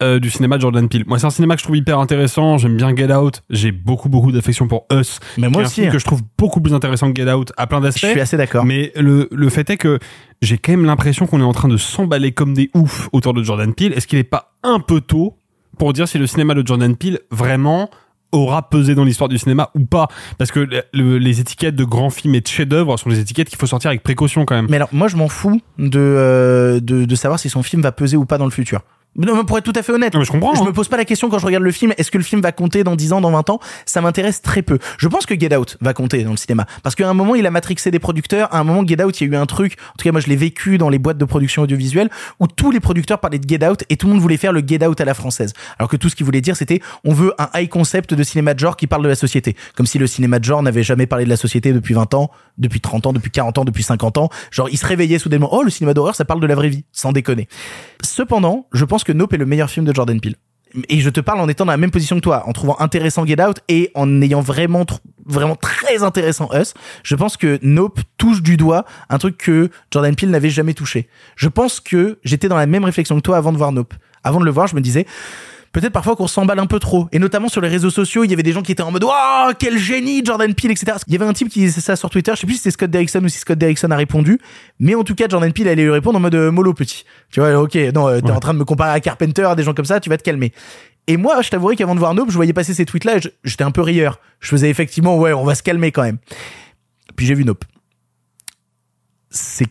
euh, 0.02 0.20
du 0.20 0.30
cinéma 0.30 0.56
de 0.56 0.62
Jordan 0.62 0.88
Peele. 0.88 1.04
Moi 1.06 1.18
c'est 1.18 1.26
un 1.26 1.30
cinéma 1.30 1.54
que 1.54 1.60
je 1.60 1.64
trouve 1.64 1.76
hyper 1.76 1.98
intéressant, 1.98 2.58
j'aime 2.58 2.76
bien 2.76 2.94
Get 2.94 3.12
Out, 3.12 3.42
j'ai 3.50 3.72
beaucoup 3.72 4.08
beaucoup 4.08 4.32
d'affection 4.32 4.68
pour 4.68 4.86
Us, 4.92 5.18
Mais 5.38 5.48
moi 5.48 5.62
un 5.62 5.64
aussi. 5.64 5.74
film 5.76 5.88
hein. 5.88 5.92
que 5.92 5.98
je 5.98 6.04
trouve 6.04 6.22
beaucoup 6.36 6.60
plus 6.60 6.74
intéressant 6.74 7.12
que 7.12 7.20
Get 7.22 7.30
Out 7.32 7.52
à 7.56 7.66
plein 7.66 7.78
Je 7.78 7.84
d'aspects. 7.84 8.06
suis 8.06 8.20
assez 8.20 8.36
d'accord. 8.36 8.64
Mais 8.64 8.92
le, 8.96 9.28
le 9.32 9.48
fait 9.50 9.68
est 9.70 9.76
que 9.76 9.98
j'ai 10.42 10.58
quand 10.58 10.72
même 10.72 10.84
l'impression 10.84 11.26
qu'on 11.26 11.40
est 11.40 11.44
en 11.44 11.52
train 11.52 11.68
de 11.68 11.76
s'emballer 11.76 12.32
comme 12.32 12.54
des 12.54 12.70
oufs 12.74 13.08
autour 13.12 13.34
de 13.34 13.42
Jordan 13.42 13.72
Peele. 13.74 13.92
Est-ce 13.92 14.06
qu'il 14.06 14.18
est 14.18 14.24
pas 14.24 14.52
un 14.62 14.78
peu 14.80 15.00
tôt 15.00 15.36
pour 15.78 15.92
dire 15.92 16.06
si 16.08 16.18
le 16.18 16.26
cinéma 16.26 16.54
de 16.54 16.64
Jordan 16.66 16.96
Peele 16.96 17.20
vraiment 17.30 17.90
aura 18.32 18.68
pesé 18.68 18.94
dans 18.94 19.04
l'histoire 19.04 19.28
du 19.28 19.38
cinéma 19.38 19.70
ou 19.74 19.84
pas 19.86 20.08
Parce 20.38 20.50
que 20.50 20.60
le- 20.60 20.82
le- 20.92 21.18
les 21.18 21.40
étiquettes 21.40 21.76
de 21.76 21.84
grands 21.84 22.10
films 22.10 22.34
et 22.34 22.40
de 22.40 22.46
chefs-d'œuvre 22.46 22.96
sont 22.96 23.08
des 23.10 23.20
étiquettes 23.20 23.48
qu'il 23.48 23.58
faut 23.58 23.66
sortir 23.66 23.88
avec 23.88 24.02
précaution 24.02 24.44
quand 24.44 24.54
même. 24.54 24.66
Mais 24.68 24.76
alors, 24.76 24.88
moi, 24.92 25.08
je 25.08 25.16
m'en 25.16 25.28
fous 25.28 25.60
de, 25.78 25.98
euh, 25.98 26.80
de, 26.80 27.04
de 27.04 27.14
savoir 27.14 27.38
si 27.40 27.48
son 27.48 27.62
film 27.62 27.82
va 27.82 27.92
peser 27.92 28.16
ou 28.16 28.24
pas 28.26 28.38
dans 28.38 28.44
le 28.44 28.50
futur. 28.50 28.80
Non, 29.18 29.34
mais 29.36 29.42
pour 29.42 29.58
être 29.58 29.64
tout 29.64 29.72
à 29.74 29.82
fait 29.82 29.92
honnête, 29.92 30.14
mais 30.14 30.24
je 30.24 30.30
comprends. 30.30 30.54
je 30.54 30.62
hein. 30.62 30.66
me 30.66 30.72
pose 30.72 30.86
pas 30.86 30.96
la 30.96 31.04
question 31.04 31.28
quand 31.28 31.40
je 31.40 31.46
regarde 31.46 31.64
le 31.64 31.72
film, 31.72 31.92
est-ce 31.98 32.12
que 32.12 32.18
le 32.18 32.24
film 32.24 32.40
va 32.40 32.52
compter 32.52 32.84
dans 32.84 32.94
10 32.94 33.12
ans, 33.14 33.20
dans 33.20 33.32
20 33.32 33.50
ans? 33.50 33.58
Ça 33.84 34.00
m'intéresse 34.00 34.42
très 34.42 34.62
peu. 34.62 34.78
Je 34.96 35.08
pense 35.08 35.26
que 35.26 35.38
Get 35.38 35.56
Out 35.56 35.76
va 35.80 35.92
compter 35.92 36.22
dans 36.22 36.30
le 36.30 36.36
cinéma. 36.36 36.66
Parce 36.84 36.94
qu'à 36.94 37.08
un 37.08 37.14
moment, 37.14 37.34
il 37.34 37.44
a 37.44 37.50
matrixé 37.50 37.90
des 37.90 37.98
producteurs. 37.98 38.54
À 38.54 38.60
un 38.60 38.64
moment, 38.64 38.86
Get 38.86 39.02
Out, 39.02 39.20
il 39.20 39.24
y 39.26 39.30
a 39.30 39.32
eu 39.34 39.36
un 39.36 39.46
truc, 39.46 39.76
en 39.90 39.96
tout 39.98 40.04
cas, 40.04 40.12
moi, 40.12 40.20
je 40.20 40.28
l'ai 40.28 40.36
vécu 40.36 40.78
dans 40.78 40.88
les 40.88 41.00
boîtes 41.00 41.18
de 41.18 41.24
production 41.24 41.62
audiovisuelle, 41.62 42.10
où 42.38 42.46
tous 42.46 42.70
les 42.70 42.78
producteurs 42.78 43.18
parlaient 43.18 43.40
de 43.40 43.48
Get 43.48 43.66
Out 43.66 43.82
et 43.90 43.96
tout 43.96 44.06
le 44.06 44.12
monde 44.12 44.22
voulait 44.22 44.36
faire 44.36 44.52
le 44.52 44.62
Get 44.64 44.86
Out 44.86 45.00
à 45.00 45.04
la 45.04 45.14
française. 45.14 45.52
Alors 45.80 45.90
que 45.90 45.96
tout 45.96 46.08
ce 46.08 46.14
qu'il 46.14 46.24
voulait 46.24 46.40
dire, 46.40 46.56
c'était, 46.56 46.80
on 47.04 47.12
veut 47.12 47.34
un 47.38 47.48
high 47.54 47.68
concept 47.68 48.14
de 48.14 48.22
cinéma 48.22 48.54
de 48.54 48.60
genre 48.60 48.76
qui 48.76 48.86
parle 48.86 49.02
de 49.02 49.08
la 49.08 49.16
société. 49.16 49.56
Comme 49.74 49.86
si 49.86 49.98
le 49.98 50.06
cinéma 50.06 50.38
de 50.38 50.44
genre 50.44 50.62
n'avait 50.62 50.84
jamais 50.84 51.06
parlé 51.06 51.24
de 51.24 51.30
la 51.30 51.36
société 51.36 51.72
depuis 51.72 51.94
20 51.94 52.14
ans, 52.14 52.30
depuis 52.58 52.80
30 52.80 53.06
ans, 53.06 53.12
depuis 53.12 53.30
40 53.30 53.58
ans, 53.58 53.64
depuis 53.64 53.82
50 53.82 54.18
ans. 54.18 54.28
Genre, 54.50 54.68
il 54.70 54.76
se 54.76 54.86
réveillait 54.86 55.18
soudainement, 55.18 55.48
oh, 55.52 55.62
le 55.62 55.70
cinéma 55.70 55.94
d'horreur, 55.94 56.14
ça 56.14 56.24
parle 56.24 56.40
de 56.40 56.46
la 56.46 56.54
vraie 56.54 56.68
vie. 56.68 56.84
Sans 56.92 57.12
déconner. 57.12 57.48
Cependant, 58.02 58.66
je 58.72 58.84
pense 58.84 59.04
que 59.04 59.12
Nope 59.12 59.32
est 59.32 59.38
le 59.38 59.46
meilleur 59.46 59.70
film 59.70 59.86
de 59.86 59.94
Jordan 59.94 60.20
Peele. 60.20 60.36
Et 60.88 61.00
je 61.00 61.08
te 61.08 61.20
parle 61.20 61.40
en 61.40 61.48
étant 61.48 61.64
dans 61.64 61.72
la 61.72 61.78
même 61.78 61.90
position 61.90 62.16
que 62.16 62.20
toi, 62.20 62.46
en 62.46 62.52
trouvant 62.52 62.76
intéressant 62.78 63.24
Get 63.24 63.42
Out 63.42 63.60
et 63.68 63.90
en 63.94 64.20
ayant 64.20 64.40
vraiment, 64.40 64.84
vraiment 65.24 65.56
très 65.56 66.02
intéressant 66.02 66.50
Us. 66.52 66.74
Je 67.02 67.14
pense 67.14 67.36
que 67.36 67.58
Nope 67.62 68.00
touche 68.18 68.42
du 68.42 68.56
doigt 68.56 68.84
un 69.08 69.18
truc 69.18 69.38
que 69.38 69.70
Jordan 69.90 70.14
Peele 70.14 70.30
n'avait 70.30 70.50
jamais 70.50 70.74
touché. 70.74 71.08
Je 71.36 71.48
pense 71.48 71.80
que 71.80 72.18
j'étais 72.22 72.48
dans 72.48 72.56
la 72.56 72.66
même 72.66 72.84
réflexion 72.84 73.16
que 73.16 73.22
toi 73.22 73.38
avant 73.38 73.52
de 73.52 73.58
voir 73.58 73.72
Nope. 73.72 73.94
Avant 74.24 74.40
de 74.40 74.44
le 74.44 74.50
voir, 74.50 74.66
je 74.66 74.74
me 74.74 74.80
disais, 74.80 75.06
peut-être 75.80 75.92
parfois 75.92 76.16
qu'on 76.16 76.26
s'emballe 76.26 76.58
un 76.58 76.66
peu 76.66 76.78
trop. 76.78 77.08
Et 77.12 77.18
notamment 77.18 77.48
sur 77.48 77.60
les 77.60 77.68
réseaux 77.68 77.90
sociaux, 77.90 78.24
il 78.24 78.30
y 78.30 78.34
avait 78.34 78.42
des 78.42 78.52
gens 78.52 78.62
qui 78.62 78.72
étaient 78.72 78.82
en 78.82 78.90
mode 78.90 79.04
Oh, 79.06 79.50
quel 79.58 79.78
génie, 79.78 80.22
Jordan 80.24 80.54
Peele, 80.54 80.70
etc. 80.72 80.98
Il 81.06 81.12
y 81.12 81.16
avait 81.16 81.24
un 81.26 81.32
type 81.32 81.48
qui 81.48 81.60
disait 81.60 81.80
ça 81.80 81.96
sur 81.96 82.10
Twitter, 82.10 82.32
je 82.34 82.40
sais 82.40 82.46
plus 82.46 82.54
si 82.54 82.60
c'était 82.60 82.70
Scott 82.72 82.90
Derrickson 82.90 83.22
ou 83.24 83.28
si 83.28 83.38
Scott 83.38 83.58
Derrickson 83.58 83.90
a 83.90 83.96
répondu, 83.96 84.38
mais 84.80 84.94
en 84.94 85.04
tout 85.04 85.14
cas, 85.14 85.26
Jordan 85.28 85.52
Peele 85.52 85.68
allait 85.68 85.82
lui 85.84 85.90
répondre 85.90 86.16
en 86.18 86.20
mode 86.20 86.34
euh, 86.34 86.50
mollo 86.50 86.74
petit. 86.74 87.04
Tu 87.30 87.40
vois, 87.40 87.54
ok, 87.60 87.74
non, 87.94 88.08
euh, 88.08 88.20
t'es 88.20 88.26
Ouais. 88.26 88.32
en 88.32 88.40
train 88.40 88.54
de 88.54 88.58
me 88.58 88.64
comparer 88.64 88.90
à 88.92 89.00
Carpenter, 89.00 89.42
à 89.44 89.54
des 89.54 89.62
gens 89.62 89.74
comme 89.74 89.84
ça, 89.84 90.00
tu 90.00 90.08
vas 90.10 90.16
te 90.18 90.22
calmer. 90.22 90.52
Et 91.06 91.16
moi, 91.16 91.40
je 91.42 91.48
t'avouerai 91.50 91.74
qu'avant 91.76 91.94
de 91.94 92.00
voir 92.00 92.12
Nope, 92.14 92.30
je 92.30 92.36
voyais 92.36 92.52
passer 92.52 92.74
ces 92.74 92.84
tweets-là 92.84 93.16
et 93.16 93.20
j'étais 93.44 93.64
un 93.64 93.70
peu 93.70 93.80
rieur. 93.80 94.20
Je 94.40 94.48
faisais 94.48 94.68
effectivement, 94.68 95.16
ouais, 95.18 95.32
on 95.32 95.44
va 95.44 95.54
se 95.54 95.62
calmer 95.62 95.90
quand 95.92 96.02
même. 96.02 96.18
Puis 97.16 97.24
j'ai 97.26 97.34
vu 97.34 97.44
Nope. 97.44 97.64
C'est. 99.30 99.66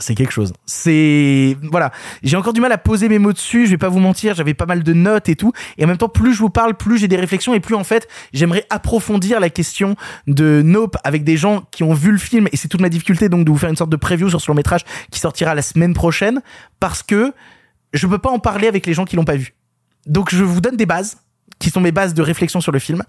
C'est 0.00 0.14
quelque 0.14 0.32
chose. 0.32 0.52
C'est. 0.66 1.56
Voilà. 1.70 1.92
J'ai 2.22 2.36
encore 2.36 2.52
du 2.52 2.60
mal 2.60 2.72
à 2.72 2.78
poser 2.78 3.08
mes 3.08 3.18
mots 3.18 3.32
dessus, 3.32 3.66
je 3.66 3.70
vais 3.70 3.78
pas 3.78 3.88
vous 3.88 4.00
mentir, 4.00 4.34
j'avais 4.34 4.54
pas 4.54 4.66
mal 4.66 4.82
de 4.82 4.92
notes 4.92 5.28
et 5.28 5.36
tout. 5.36 5.52
Et 5.78 5.84
en 5.84 5.86
même 5.86 5.98
temps, 5.98 6.08
plus 6.08 6.34
je 6.34 6.38
vous 6.38 6.50
parle, 6.50 6.74
plus 6.74 6.98
j'ai 6.98 7.08
des 7.08 7.16
réflexions 7.16 7.54
et 7.54 7.60
plus 7.60 7.74
en 7.74 7.84
fait, 7.84 8.08
j'aimerais 8.32 8.64
approfondir 8.70 9.40
la 9.40 9.50
question 9.50 9.96
de 10.26 10.62
Nope 10.64 10.96
avec 11.04 11.22
des 11.22 11.36
gens 11.36 11.62
qui 11.70 11.82
ont 11.82 11.94
vu 11.94 12.10
le 12.10 12.18
film. 12.18 12.48
Et 12.52 12.56
c'est 12.56 12.68
toute 12.68 12.80
ma 12.80 12.88
difficulté 12.88 13.28
donc 13.28 13.44
de 13.44 13.50
vous 13.50 13.58
faire 13.58 13.70
une 13.70 13.76
sorte 13.76 13.90
de 13.90 13.96
preview 13.96 14.30
sur 14.30 14.40
ce 14.40 14.50
long 14.50 14.54
métrage 14.54 14.84
qui 15.10 15.20
sortira 15.20 15.54
la 15.54 15.62
semaine 15.62 15.94
prochaine 15.94 16.40
parce 16.80 17.02
que 17.02 17.32
je 17.92 18.06
peux 18.06 18.18
pas 18.18 18.30
en 18.30 18.38
parler 18.38 18.68
avec 18.68 18.86
les 18.86 18.94
gens 18.94 19.04
qui 19.04 19.16
l'ont 19.16 19.24
pas 19.24 19.36
vu. 19.36 19.54
Donc 20.06 20.34
je 20.34 20.42
vous 20.42 20.60
donne 20.60 20.76
des 20.76 20.86
bases 20.86 21.18
qui 21.58 21.70
sont 21.70 21.80
mes 21.80 21.92
bases 21.92 22.14
de 22.14 22.22
réflexion 22.22 22.60
sur 22.60 22.72
le 22.72 22.78
film. 22.78 23.02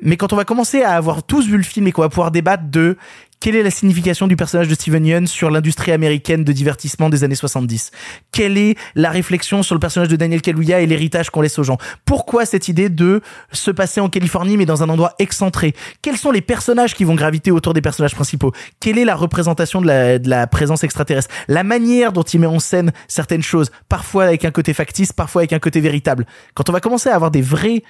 Mais 0.00 0.16
quand 0.16 0.32
on 0.32 0.36
va 0.36 0.44
commencer 0.44 0.82
à 0.82 0.92
avoir 0.92 1.22
tous 1.22 1.46
vu 1.46 1.56
le 1.56 1.62
film 1.62 1.86
et 1.86 1.92
qu'on 1.92 2.02
va 2.02 2.08
pouvoir 2.08 2.30
débattre 2.30 2.64
de 2.70 2.96
quelle 3.42 3.56
est 3.56 3.64
la 3.64 3.72
signification 3.72 4.28
du 4.28 4.36
personnage 4.36 4.68
de 4.68 4.74
Steven 4.74 5.04
Yeun 5.04 5.26
sur 5.26 5.50
l'industrie 5.50 5.90
américaine 5.90 6.44
de 6.44 6.52
divertissement 6.52 7.10
des 7.10 7.24
années 7.24 7.34
70 7.34 7.90
Quelle 8.30 8.56
est 8.56 8.76
la 8.94 9.10
réflexion 9.10 9.64
sur 9.64 9.74
le 9.74 9.80
personnage 9.80 10.06
de 10.06 10.14
Daniel 10.14 10.40
Kaluuya 10.40 10.80
et 10.80 10.86
l'héritage 10.86 11.30
qu'on 11.30 11.40
laisse 11.40 11.58
aux 11.58 11.64
gens? 11.64 11.76
Pourquoi 12.04 12.46
cette 12.46 12.68
idée 12.68 12.88
de 12.88 13.20
se 13.50 13.72
passer 13.72 14.00
en 14.00 14.08
Californie 14.08 14.56
mais 14.56 14.64
dans 14.64 14.84
un 14.84 14.88
endroit 14.88 15.16
excentré? 15.18 15.74
Quels 16.02 16.18
sont 16.18 16.30
les 16.30 16.40
personnages 16.40 16.94
qui 16.94 17.02
vont 17.02 17.16
graviter 17.16 17.50
autour 17.50 17.74
des 17.74 17.80
personnages 17.80 18.14
principaux? 18.14 18.52
Quelle 18.78 18.96
est 18.96 19.04
la 19.04 19.16
représentation 19.16 19.80
de 19.80 19.88
la, 19.88 20.20
de 20.20 20.30
la 20.30 20.46
présence 20.46 20.84
extraterrestre? 20.84 21.34
La 21.48 21.64
manière 21.64 22.12
dont 22.12 22.22
il 22.22 22.38
met 22.38 22.46
en 22.46 22.60
scène 22.60 22.92
certaines 23.08 23.42
choses, 23.42 23.72
parfois 23.88 24.22
avec 24.22 24.44
un 24.44 24.52
côté 24.52 24.72
factice, 24.72 25.12
parfois 25.12 25.40
avec 25.40 25.52
un 25.52 25.58
côté 25.58 25.80
véritable. 25.80 26.26
Quand 26.54 26.70
on 26.70 26.72
va 26.72 26.78
commencer 26.78 27.08
à 27.08 27.16
avoir 27.16 27.32
des 27.32 27.42
vrais 27.42 27.82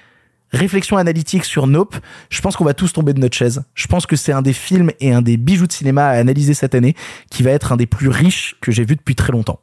réflexion 0.53 0.97
analytique 0.97 1.45
sur 1.45 1.67
Nope, 1.67 1.95
je 2.29 2.41
pense 2.41 2.55
qu'on 2.55 2.65
va 2.65 2.73
tous 2.73 2.93
tomber 2.93 3.13
de 3.13 3.19
notre 3.19 3.35
chaise. 3.35 3.63
Je 3.73 3.87
pense 3.87 4.05
que 4.05 4.15
c'est 4.15 4.31
un 4.31 4.41
des 4.41 4.53
films 4.53 4.91
et 4.99 5.11
un 5.11 5.21
des 5.21 5.37
bijoux 5.37 5.67
de 5.67 5.73
cinéma 5.73 6.05
à 6.05 6.11
analyser 6.11 6.53
cette 6.53 6.75
année 6.75 6.95
qui 7.29 7.43
va 7.43 7.51
être 7.51 7.71
un 7.71 7.77
des 7.77 7.87
plus 7.87 8.09
riches 8.09 8.55
que 8.61 8.71
j'ai 8.71 8.85
vu 8.85 8.95
depuis 8.95 9.15
très 9.15 9.31
longtemps. 9.31 9.59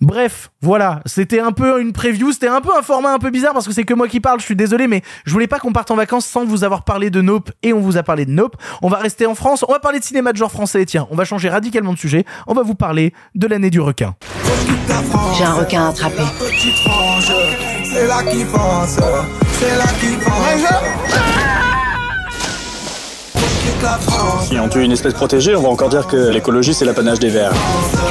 Bref, 0.00 0.50
voilà, 0.62 1.02
c'était 1.04 1.40
un 1.40 1.52
peu 1.52 1.78
une 1.78 1.92
preview, 1.92 2.32
c'était 2.32 2.48
un 2.48 2.62
peu 2.62 2.70
un 2.76 2.80
format 2.80 3.12
un 3.12 3.18
peu 3.18 3.28
bizarre 3.28 3.52
parce 3.52 3.68
que 3.68 3.74
c'est 3.74 3.84
que 3.84 3.92
moi 3.92 4.08
qui 4.08 4.18
parle, 4.18 4.40
je 4.40 4.46
suis 4.46 4.56
désolé, 4.56 4.88
mais 4.88 5.02
je 5.26 5.32
voulais 5.32 5.46
pas 5.46 5.58
qu'on 5.58 5.74
parte 5.74 5.90
en 5.90 5.94
vacances 5.96 6.24
sans 6.24 6.46
vous 6.46 6.64
avoir 6.64 6.84
parlé 6.84 7.10
de 7.10 7.20
Nope 7.20 7.50
et 7.62 7.74
on 7.74 7.80
vous 7.80 7.98
a 7.98 8.02
parlé 8.02 8.24
de 8.24 8.30
Nope. 8.30 8.56
On 8.80 8.88
va 8.88 8.96
rester 8.96 9.26
en 9.26 9.34
France, 9.34 9.62
on 9.68 9.72
va 9.72 9.78
parler 9.78 9.98
de 9.98 10.04
cinéma 10.04 10.32
de 10.32 10.38
genre 10.38 10.50
français, 10.50 10.86
tiens, 10.86 11.06
on 11.10 11.16
va 11.16 11.26
changer 11.26 11.50
radicalement 11.50 11.92
de 11.92 11.98
sujet, 11.98 12.24
on 12.46 12.54
va 12.54 12.62
vous 12.62 12.74
parler 12.74 13.12
de 13.34 13.46
l'année 13.46 13.68
du 13.68 13.80
requin. 13.80 14.14
J'ai 15.36 15.44
un 15.44 15.52
requin 15.52 15.90
attrapé. 15.90 16.22
C'est 17.84 18.06
là 18.06 18.22
qui 18.22 18.44
pense, 18.46 18.96
c'est 19.60 19.76
là 19.76 19.84
qui 20.00 20.16
pense. 20.24 20.40
Si 24.48 24.58
on 24.58 24.68
tue 24.68 24.82
une 24.82 24.92
espèce 24.92 25.14
protégée, 25.14 25.54
on 25.54 25.62
va 25.62 25.68
encore 25.68 25.88
dire 25.88 26.06
que 26.06 26.16
l'écologie 26.16 26.74
c'est 26.74 26.84
l'apanage 26.84 27.18
des 27.18 27.28
verts. 27.28 27.52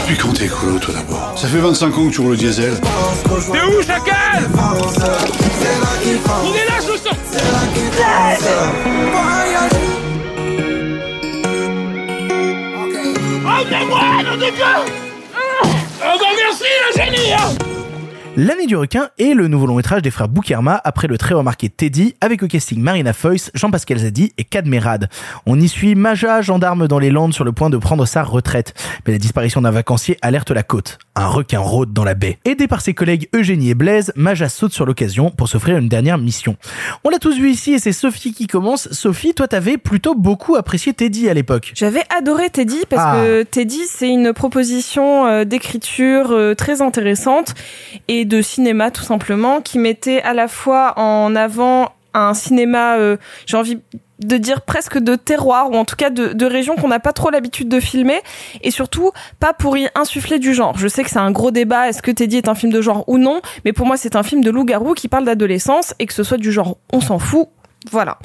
Depuis 0.02 0.18
quand 0.18 0.34
t'es 0.34 0.46
écolo, 0.46 0.78
toi 0.80 0.94
d'abord? 0.94 1.34
Ça 1.36 1.48
fait 1.48 1.58
25 1.58 1.98
ans 1.98 2.08
que 2.08 2.14
tu 2.14 2.22
roules 2.22 2.32
le 2.32 2.38
diesel. 2.38 2.74
T'es 2.80 3.62
où, 3.62 3.82
chacal? 3.82 4.50
Il 6.46 6.56
est 6.56 6.66
là, 6.66 6.80
je 6.82 6.92
le 6.92 6.98
sens 6.98 7.18
C'est 7.32 7.38
là 7.38 7.64
qui 7.74 7.82
pense. 7.98 8.48
Emmenez-moi, 13.46 14.00
nom 14.24 14.36
de 14.38 14.52
Dieu 14.52 14.66
Ah 16.02 16.16
bah 16.20 16.26
merci, 16.38 16.70
un 16.88 17.06
génie 17.06 17.34
hein 17.34 17.69
L'année 18.42 18.68
du 18.68 18.78
requin 18.78 19.10
est 19.18 19.34
le 19.34 19.50
nouveau 19.50 19.66
long 19.66 19.76
métrage 19.76 20.02
des 20.02 20.12
frères 20.12 20.30
Boukerma 20.30 20.80
après 20.86 21.10
le 21.10 21.18
très 21.18 21.36
remarqué 21.36 21.68
Teddy 21.68 22.16
avec 22.22 22.42
au 22.42 22.48
casting 22.48 22.80
Marina 22.80 23.12
Foïs, 23.12 23.52
Jean-Pascal 23.54 23.98
Zadi 23.98 24.32
et 24.38 24.46
Cadmerade. 24.46 25.10
On 25.46 25.60
y 25.60 25.68
suit 25.68 25.94
Maja, 25.94 26.40
gendarme 26.42 26.88
dans 26.88 27.00
les 27.00 27.10
Landes 27.10 27.34
sur 27.34 27.44
le 27.44 27.52
point 27.52 27.70
de 27.70 27.76
prendre 27.76 28.06
sa 28.06 28.24
retraite. 28.24 28.74
Mais 29.06 29.12
la 29.12 29.20
disparition 29.20 29.60
d'un 29.62 29.72
vacancier 29.72 30.18
alerte 30.22 30.52
la 30.52 30.64
côte. 30.64 31.00
Un 31.18 31.28
requin 31.28 31.60
rôde 31.60 31.92
dans 31.92 32.06
la 32.06 32.14
baie. 32.14 32.40
Aidé 32.46 32.70
par 32.70 32.80
ses 32.80 32.94
collègues 32.94 33.28
Eugénie 33.36 33.72
et 33.72 33.74
Blaise, 33.74 34.14
Maja 34.16 34.48
saute 34.48 34.72
sur 34.72 34.86
l'occasion 34.86 35.32
pour 35.32 35.50
s'offrir 35.50 35.78
une 35.78 35.90
dernière 35.90 36.18
mission. 36.18 36.56
On 37.04 37.10
l'a 37.10 37.20
tous 37.20 37.36
vu 37.38 37.50
ici 37.50 37.74
et 37.74 37.80
c'est 37.80 37.92
Sophie 37.92 38.34
qui 38.34 38.48
commence. 38.48 38.90
Sophie, 38.94 39.34
toi 39.34 39.50
t'avais 39.50 39.78
plutôt 39.78 40.16
beaucoup 40.16 40.56
apprécié 40.56 40.94
Teddy 40.94 41.28
à 41.28 41.34
l'époque. 41.34 41.74
J'avais 41.76 42.04
adoré 42.18 42.50
Teddy 42.50 42.84
parce 42.90 43.02
Ah. 43.06 43.16
que 43.18 43.44
Teddy 43.44 43.82
c'est 43.90 44.08
une 44.08 44.32
proposition 44.32 45.26
euh, 45.26 45.44
d'écriture 45.44 46.32
euh, 46.32 46.56
très 46.56 46.82
intéressante 46.82 47.54
et 48.08 48.29
de 48.30 48.42
cinéma 48.42 48.92
tout 48.92 49.04
simplement 49.04 49.60
qui 49.60 49.80
mettait 49.80 50.22
à 50.22 50.34
la 50.34 50.48
fois 50.48 50.94
en 50.98 51.36
avant 51.36 51.92
un 52.14 52.34
cinéma 52.34 52.98
euh, 52.98 53.18
j'ai 53.46 53.58
envie 53.58 53.80
de 54.20 54.38
dire 54.38 54.62
presque 54.62 54.98
de 54.98 55.16
terroir 55.16 55.72
ou 55.72 55.76
en 55.76 55.86
tout 55.86 55.96
cas 55.96 56.10
de, 56.10 56.34
de 56.34 56.46
région 56.46 56.76
qu'on 56.76 56.90
n'a 56.90 57.00
pas 57.00 57.14
trop 57.14 57.30
l'habitude 57.30 57.70
de 57.70 57.80
filmer 57.80 58.22
et 58.62 58.72
surtout 58.72 59.12
pas 59.40 59.54
pour 59.54 59.78
y 59.78 59.88
insuffler 59.96 60.40
du 60.40 60.54
genre. 60.54 60.78
Je 60.78 60.88
sais 60.88 61.04
que 61.04 61.10
c'est 61.10 61.20
un 61.20 61.32
gros 61.32 61.52
débat, 61.52 61.90
est-ce 61.90 62.02
que 62.02 62.12
Teddy 62.12 62.38
est 62.38 62.50
un 62.50 62.56
film 62.56 62.72
de 62.72 62.82
genre 62.82 63.06
ou 63.08 63.18
non, 63.18 63.42
mais 63.66 63.74
pour 63.74 63.86
moi 63.86 63.98
c'est 63.98 64.16
un 64.16 64.24
film 64.24 64.44
de 64.44 64.52
loup-garou 64.52 64.94
qui 64.94 65.08
parle 65.08 65.26
d'adolescence 65.26 65.94
et 66.00 66.06
que 66.06 66.14
ce 66.14 66.24
soit 66.24 66.38
du 66.38 66.52
genre 66.52 66.78
on 66.92 67.02
s'en 67.02 67.18
fout, 67.18 67.48
voilà. 67.92 68.20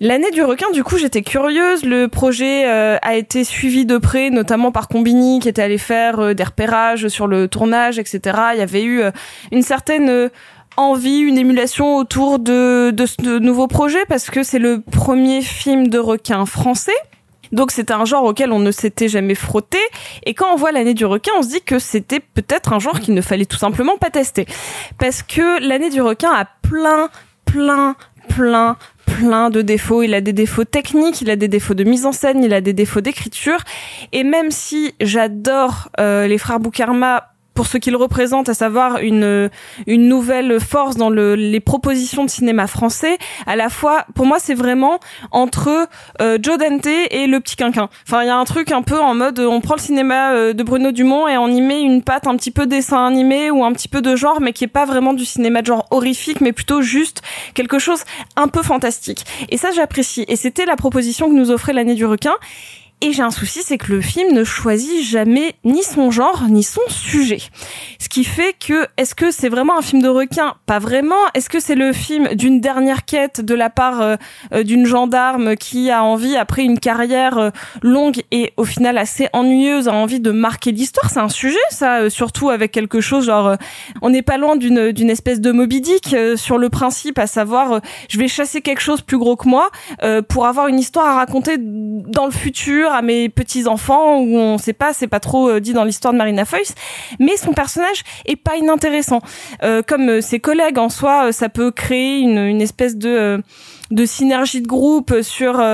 L'année 0.00 0.30
du 0.30 0.44
requin, 0.44 0.70
du 0.70 0.84
coup, 0.84 0.96
j'étais 0.96 1.22
curieuse. 1.22 1.84
Le 1.84 2.06
projet 2.06 2.68
euh, 2.68 2.98
a 3.02 3.16
été 3.16 3.42
suivi 3.42 3.84
de 3.84 3.98
près, 3.98 4.30
notamment 4.30 4.70
par 4.70 4.86
Combini, 4.86 5.40
qui 5.40 5.48
était 5.48 5.62
allé 5.62 5.76
faire 5.76 6.20
euh, 6.20 6.34
des 6.34 6.44
repérages 6.44 7.08
sur 7.08 7.26
le 7.26 7.48
tournage, 7.48 7.98
etc. 7.98 8.38
Il 8.54 8.60
y 8.60 8.62
avait 8.62 8.84
eu 8.84 9.00
euh, 9.00 9.10
une 9.50 9.62
certaine 9.62 10.30
envie, 10.76 11.18
une 11.18 11.36
émulation 11.36 11.96
autour 11.96 12.38
de, 12.38 12.92
de 12.92 13.06
ce 13.06 13.38
nouveau 13.40 13.66
projet, 13.66 14.04
parce 14.08 14.30
que 14.30 14.44
c'est 14.44 14.60
le 14.60 14.82
premier 14.82 15.42
film 15.42 15.88
de 15.88 15.98
requin 15.98 16.46
français. 16.46 16.92
Donc 17.50 17.72
c'était 17.72 17.94
un 17.94 18.04
genre 18.04 18.24
auquel 18.24 18.52
on 18.52 18.60
ne 18.60 18.70
s'était 18.70 19.08
jamais 19.08 19.34
frotté. 19.34 19.78
Et 20.24 20.34
quand 20.34 20.52
on 20.52 20.56
voit 20.56 20.70
l'année 20.70 20.94
du 20.94 21.06
requin, 21.06 21.32
on 21.38 21.42
se 21.42 21.48
dit 21.48 21.62
que 21.62 21.80
c'était 21.80 22.20
peut-être 22.20 22.72
un 22.72 22.78
genre 22.78 23.00
qu'il 23.00 23.14
ne 23.14 23.20
fallait 23.20 23.46
tout 23.46 23.56
simplement 23.56 23.96
pas 23.96 24.10
tester. 24.10 24.46
Parce 24.98 25.22
que 25.22 25.60
l'année 25.66 25.90
du 25.90 26.00
requin 26.02 26.30
a 26.30 26.44
plein, 26.62 27.08
plein, 27.46 27.96
plein, 28.28 28.76
plein 29.06 29.50
de 29.50 29.62
défauts. 29.62 30.02
Il 30.02 30.14
a 30.14 30.20
des 30.20 30.32
défauts 30.32 30.64
techniques, 30.64 31.20
il 31.20 31.30
a 31.30 31.36
des 31.36 31.48
défauts 31.48 31.74
de 31.74 31.84
mise 31.84 32.06
en 32.06 32.12
scène, 32.12 32.42
il 32.42 32.52
a 32.52 32.60
des 32.60 32.72
défauts 32.72 33.00
d'écriture. 33.00 33.58
Et 34.12 34.24
même 34.24 34.50
si 34.50 34.94
j'adore 35.00 35.88
euh, 35.98 36.26
les 36.26 36.38
frères 36.38 36.60
Boukarma 36.60 37.32
pour 37.58 37.66
ce 37.66 37.76
qu'ils 37.76 37.96
représentent, 37.96 38.48
à 38.48 38.54
savoir 38.54 38.98
une 38.98 39.50
une 39.88 40.06
nouvelle 40.06 40.60
force 40.60 40.94
dans 40.94 41.10
le, 41.10 41.34
les 41.34 41.58
propositions 41.58 42.24
de 42.24 42.30
cinéma 42.30 42.68
français. 42.68 43.18
À 43.46 43.56
la 43.56 43.68
fois, 43.68 44.04
pour 44.14 44.26
moi, 44.26 44.38
c'est 44.38 44.54
vraiment 44.54 45.00
entre 45.32 45.88
euh, 46.20 46.38
Joe 46.40 46.56
Dante 46.56 46.86
et 46.86 47.26
le 47.26 47.40
petit 47.40 47.56
quinquin. 47.56 47.88
Enfin, 48.06 48.22
il 48.22 48.28
y 48.28 48.30
a 48.30 48.36
un 48.36 48.44
truc 48.44 48.70
un 48.70 48.82
peu 48.82 49.00
en 49.00 49.12
mode, 49.16 49.40
on 49.40 49.60
prend 49.60 49.74
le 49.74 49.80
cinéma 49.80 50.34
euh, 50.34 50.52
de 50.52 50.62
Bruno 50.62 50.92
Dumont 50.92 51.26
et 51.26 51.36
on 51.36 51.48
y 51.48 51.60
met 51.60 51.82
une 51.82 52.04
patte 52.04 52.28
un 52.28 52.36
petit 52.36 52.52
peu 52.52 52.64
dessin 52.66 53.04
animé 53.04 53.50
ou 53.50 53.64
un 53.64 53.72
petit 53.72 53.88
peu 53.88 54.02
de 54.02 54.14
genre, 54.14 54.40
mais 54.40 54.52
qui 54.52 54.62
est 54.62 54.68
pas 54.68 54.84
vraiment 54.84 55.12
du 55.12 55.24
cinéma 55.24 55.60
de 55.60 55.66
genre 55.66 55.84
horrifique, 55.90 56.40
mais 56.40 56.52
plutôt 56.52 56.80
juste 56.80 57.22
quelque 57.54 57.80
chose 57.80 58.04
un 58.36 58.46
peu 58.46 58.62
fantastique. 58.62 59.24
Et 59.48 59.56
ça, 59.56 59.72
j'apprécie. 59.72 60.24
Et 60.28 60.36
c'était 60.36 60.64
la 60.64 60.76
proposition 60.76 61.28
que 61.28 61.34
nous 61.34 61.50
offrait 61.50 61.72
l'année 61.72 61.96
du 61.96 62.06
requin. 62.06 62.36
Et 63.00 63.12
j'ai 63.12 63.22
un 63.22 63.30
souci, 63.30 63.60
c'est 63.62 63.78
que 63.78 63.92
le 63.92 64.00
film 64.00 64.34
ne 64.34 64.42
choisit 64.42 65.04
jamais 65.04 65.54
ni 65.64 65.84
son 65.84 66.10
genre 66.10 66.42
ni 66.48 66.64
son 66.64 66.80
sujet. 66.88 67.38
Ce 68.00 68.08
qui 68.08 68.24
fait 68.24 68.56
que, 68.58 68.88
est-ce 68.96 69.14
que 69.14 69.30
c'est 69.30 69.48
vraiment 69.48 69.78
un 69.78 69.82
film 69.82 70.02
de 70.02 70.08
requin? 70.08 70.54
Pas 70.66 70.80
vraiment. 70.80 71.14
Est-ce 71.34 71.48
que 71.48 71.60
c'est 71.60 71.76
le 71.76 71.92
film 71.92 72.34
d'une 72.34 72.60
dernière 72.60 73.04
quête 73.04 73.40
de 73.40 73.54
la 73.54 73.70
part 73.70 74.00
euh, 74.00 74.16
euh, 74.52 74.64
d'une 74.64 74.84
gendarme 74.84 75.54
qui 75.54 75.92
a 75.92 76.02
envie, 76.02 76.36
après 76.36 76.64
une 76.64 76.80
carrière 76.80 77.38
euh, 77.38 77.50
longue 77.82 78.22
et 78.32 78.52
au 78.56 78.64
final 78.64 78.98
assez 78.98 79.28
ennuyeuse, 79.32 79.86
a 79.86 79.94
envie 79.94 80.18
de 80.18 80.32
marquer 80.32 80.72
l'histoire? 80.72 81.08
C'est 81.08 81.20
un 81.20 81.28
sujet, 81.28 81.56
ça, 81.70 82.10
surtout 82.10 82.50
avec 82.50 82.72
quelque 82.72 83.00
chose 83.00 83.26
genre, 83.26 83.56
on 84.02 84.10
n'est 84.10 84.22
pas 84.22 84.38
loin 84.38 84.56
d'une 84.56 84.90
d'une 84.90 85.10
espèce 85.10 85.40
de 85.40 85.52
Moby 85.52 85.80
Dick 85.80 86.16
sur 86.36 86.58
le 86.58 86.68
principe, 86.68 87.18
à 87.18 87.26
savoir, 87.26 87.80
je 88.08 88.18
vais 88.18 88.28
chasser 88.28 88.60
quelque 88.60 88.80
chose 88.80 89.02
plus 89.02 89.18
gros 89.18 89.36
que 89.36 89.48
moi 89.48 89.70
pour 90.28 90.46
avoir 90.46 90.68
une 90.68 90.78
histoire 90.78 91.06
à 91.06 91.14
raconter 91.14 91.56
dans 91.58 92.24
le 92.24 92.32
futur 92.32 92.87
à 92.94 93.02
mes 93.02 93.28
petits 93.28 93.66
enfants 93.66 94.18
où 94.18 94.36
on 94.36 94.58
sait 94.58 94.72
pas, 94.72 94.92
c'est 94.92 95.06
pas 95.06 95.20
trop 95.20 95.48
euh, 95.48 95.60
dit 95.60 95.72
dans 95.72 95.84
l'histoire 95.84 96.12
de 96.12 96.18
Marina 96.18 96.44
Foïs, 96.44 96.74
mais 97.18 97.36
son 97.36 97.52
personnage 97.52 98.02
est 98.26 98.36
pas 98.36 98.56
inintéressant. 98.56 99.20
Euh, 99.62 99.82
comme 99.86 100.08
euh, 100.08 100.20
ses 100.20 100.40
collègues 100.40 100.78
en 100.78 100.88
soi, 100.88 101.32
ça 101.32 101.48
peut 101.48 101.70
créer 101.70 102.18
une, 102.18 102.38
une 102.38 102.60
espèce 102.60 102.96
de 102.96 103.42
de 103.90 104.04
synergie 104.04 104.60
de 104.60 104.66
groupe 104.66 105.22
sur 105.22 105.64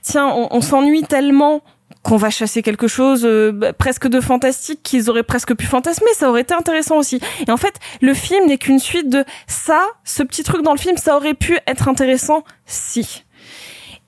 tiens, 0.00 0.28
on, 0.28 0.60
s'ennuie 0.60 1.02
tellement 1.02 1.60
qu'on 2.04 2.16
va 2.16 2.30
chasser 2.30 2.62
quelque 2.62 2.86
chose 2.86 3.28
bah, 3.52 3.72
presque 3.72 4.06
de 4.06 4.20
fantastique 4.20 4.80
qu'ils 4.84 5.10
auraient 5.10 5.24
presque 5.24 5.56
pu 5.56 5.66
fantasmer, 5.66 6.06
ça 6.14 6.30
aurait 6.30 6.42
été 6.42 6.54
intéressant 6.54 6.98
aussi. 6.98 7.18
Et 7.48 7.50
en 7.50 7.56
fait, 7.56 7.74
le 8.00 8.14
film 8.14 8.46
n'est 8.46 8.58
qu'une 8.58 8.78
suite 8.78 9.08
de 9.08 9.24
ça, 9.48 9.84
ce 10.04 10.22
petit 10.22 10.44
truc 10.44 10.62
dans 10.62 10.72
le 10.72 10.78
film, 10.78 10.96
ça 10.96 11.16
aurait 11.16 11.34
pu 11.34 11.58
être 11.66 11.88
intéressant 11.88 12.44
si. 12.64 13.24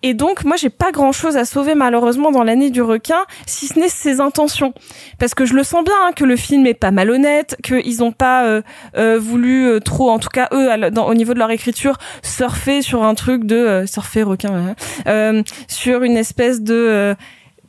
Et 0.07 0.15
donc, 0.15 0.45
moi, 0.45 0.55
j'ai 0.55 0.71
pas 0.71 0.93
grand 0.93 1.11
chose 1.11 1.37
à 1.37 1.45
sauver 1.45 1.75
malheureusement 1.75 2.31
dans 2.31 2.45
l'année 2.45 2.71
du 2.71 2.81
requin, 2.81 3.27
si 3.45 3.67
ce 3.67 3.77
n'est 3.77 3.89
ses 3.89 4.21
intentions. 4.21 4.73
Parce 5.19 5.35
que 5.35 5.45
je 5.45 5.53
le 5.53 5.65
sens 5.65 5.83
bien 5.83 5.97
hein, 6.01 6.13
que 6.15 6.25
le 6.25 6.37
film 6.37 6.65
est 6.65 6.75
pas 6.75 6.93
malhonnête, 6.93 7.57
qu'ils 7.65 8.05
ont 8.05 8.13
pas 8.13 8.45
euh, 8.45 8.63
euh, 8.97 9.19
voulu 9.19 9.67
euh, 9.67 9.81
trop, 9.81 10.09
en 10.11 10.21
tout 10.21 10.29
cas 10.29 10.49
eux, 10.53 10.69
au 10.99 11.15
niveau 11.15 11.35
de 11.35 11.41
leur 11.41 11.51
écriture, 11.51 11.99
surfer 12.23 12.83
sur 12.83 13.03
un 13.03 13.17
truc 13.17 13.47
de 13.47 13.83
surfer 13.89 14.23
requin, 14.23 14.77
hein, 15.07 15.43
sur 15.67 16.05
une 16.05 16.17
espèce 16.17 16.63
de 16.63 17.17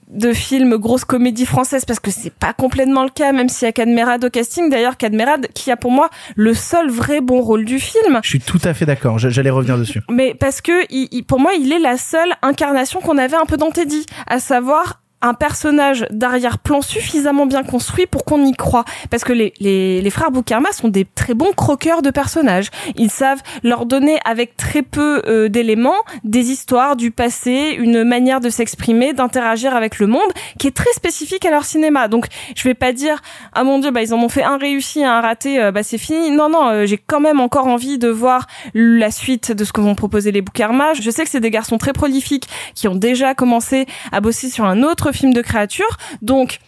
de 0.08 0.32
films 0.34 0.78
grosse 0.78 1.06
comédie 1.06 1.46
française 1.46 1.86
parce 1.86 2.00
que 2.00 2.12
c'est 2.12 2.34
pas 2.34 2.54
complètement 2.54 3.04
le 3.04 3.10
cas 3.10 3.32
même 3.32 3.50
s'il 3.50 3.66
y 3.66 3.70
a 3.70 3.72
Cadmerade 3.72 4.24
au 4.26 4.30
casting. 4.30 4.70
D'ailleurs 4.70 4.98
Cadmerade 4.98 5.48
qui 5.54 5.72
a 5.72 5.78
pour 5.78 5.92
moi 5.92 6.10
le 6.36 6.54
seul 6.54 6.90
vrai 6.90 7.22
bon 7.22 7.42
rôle 7.42 7.66
du 7.66 7.80
film. 7.80 8.20
Je 8.24 8.30
suis 8.30 8.40
tout 8.40 8.62
à 8.64 8.74
fait 8.74 8.86
d'accord 8.86 9.18
j'allais 9.20 9.50
revenir 9.50 9.78
dessus. 9.78 10.02
Mais 10.10 10.34
parce 10.34 10.62
que 10.62 10.86
il, 10.90 11.24
pour 11.24 11.40
moi 11.40 11.54
il 11.60 11.72
est 11.72 11.80
la 11.80 11.98
seule 11.98 12.34
incarnation 12.42 13.02
qu'on 13.02 13.18
avait 13.18 13.38
un 13.38 13.46
peu 13.46 13.58
dans 13.58 13.72
Teddy 13.72 14.06
à 14.28 14.40
savoir 14.40 15.02
un 15.22 15.34
personnage 15.34 16.06
d'arrière-plan 16.12 16.82
suffisamment 16.82 17.46
bien 17.46 17.64
construit 17.64 18.06
pour 18.06 18.24
qu'on 18.24 18.46
y 18.46 18.54
croit. 18.54 18.86
Parce 19.10 19.24
que 19.24 19.34
les, 19.34 19.54
les, 19.60 20.02
les 20.02 20.10
frères 20.10 20.32
Boukarma 20.32 20.72
sont 20.72 20.90
des 20.90 21.06
très 21.06 21.34
bons 21.34 21.54
croqueurs 21.54 22.02
de 22.02 22.12
personnages. 22.12 22.70
Ils 22.96 23.10
savent 23.10 23.42
leur 23.64 23.86
donner 23.86 24.20
avec 24.26 24.56
très 24.58 24.84
peu 24.84 25.22
euh, 25.28 25.50
d'éléments 25.50 25.96
des 26.24 26.52
histoires 26.52 26.96
du 26.96 27.12
passé, 27.12 27.76
une 27.78 28.04
manière 28.04 28.42
de 28.42 28.50
s'exprimer, 28.50 29.14
d'interagir 29.14 29.76
avec 29.76 30.00
le 30.00 30.08
monde 30.08 30.32
qui 30.60 30.68
est 30.68 30.76
très 30.76 30.92
spécifique 30.94 31.46
à 31.46 31.52
leur 31.52 31.66
cinéma. 31.66 32.08
Donc 32.08 32.28
je 32.56 32.64
vais 32.64 32.74
pas 32.74 32.94
dire 32.94 33.22
ah 33.54 33.64
mon 33.64 33.80
dieu 33.80 33.92
bah 33.92 34.02
ils 34.02 34.14
en 34.14 34.18
ont 34.18 34.30
fait 34.30 34.44
un 34.44 34.58
réussi, 34.58 35.04
un 35.04 35.22
raté, 35.22 35.62
euh, 35.62 35.72
bah 35.72 35.84
c'est 35.84 35.98
fini. 35.98 36.32
Non 36.32 36.50
non, 36.50 36.68
euh, 36.68 36.86
j'ai 36.86 36.98
quand 36.98 37.20
même 37.20 37.40
encore 37.40 37.68
envie 37.68 37.98
de 37.98 38.10
voir 38.10 38.48
la 38.74 39.12
suite 39.12 39.52
de 39.52 39.64
ce 39.64 39.74
que 39.74 39.82
vont 39.82 39.96
proposer 39.96 40.32
les 40.32 40.42
Boukarma. 40.42 40.94
Je 40.94 41.10
sais 41.10 41.24
que 41.24 41.30
c'est 41.30 41.40
des 41.40 41.52
garçons 41.52 41.78
très 41.78 41.94
prolifiques 41.94 42.48
qui 42.76 42.88
ont 42.88 42.96
déjà 42.96 43.34
commencé 43.34 43.88
à 44.12 44.22
bosser 44.22 44.50
sur 44.50 44.66
un 44.66 44.84
autre 44.84 45.07
film 45.12 45.34
de 45.34 45.42
créature. 45.42 45.98
Donc, 46.22 46.60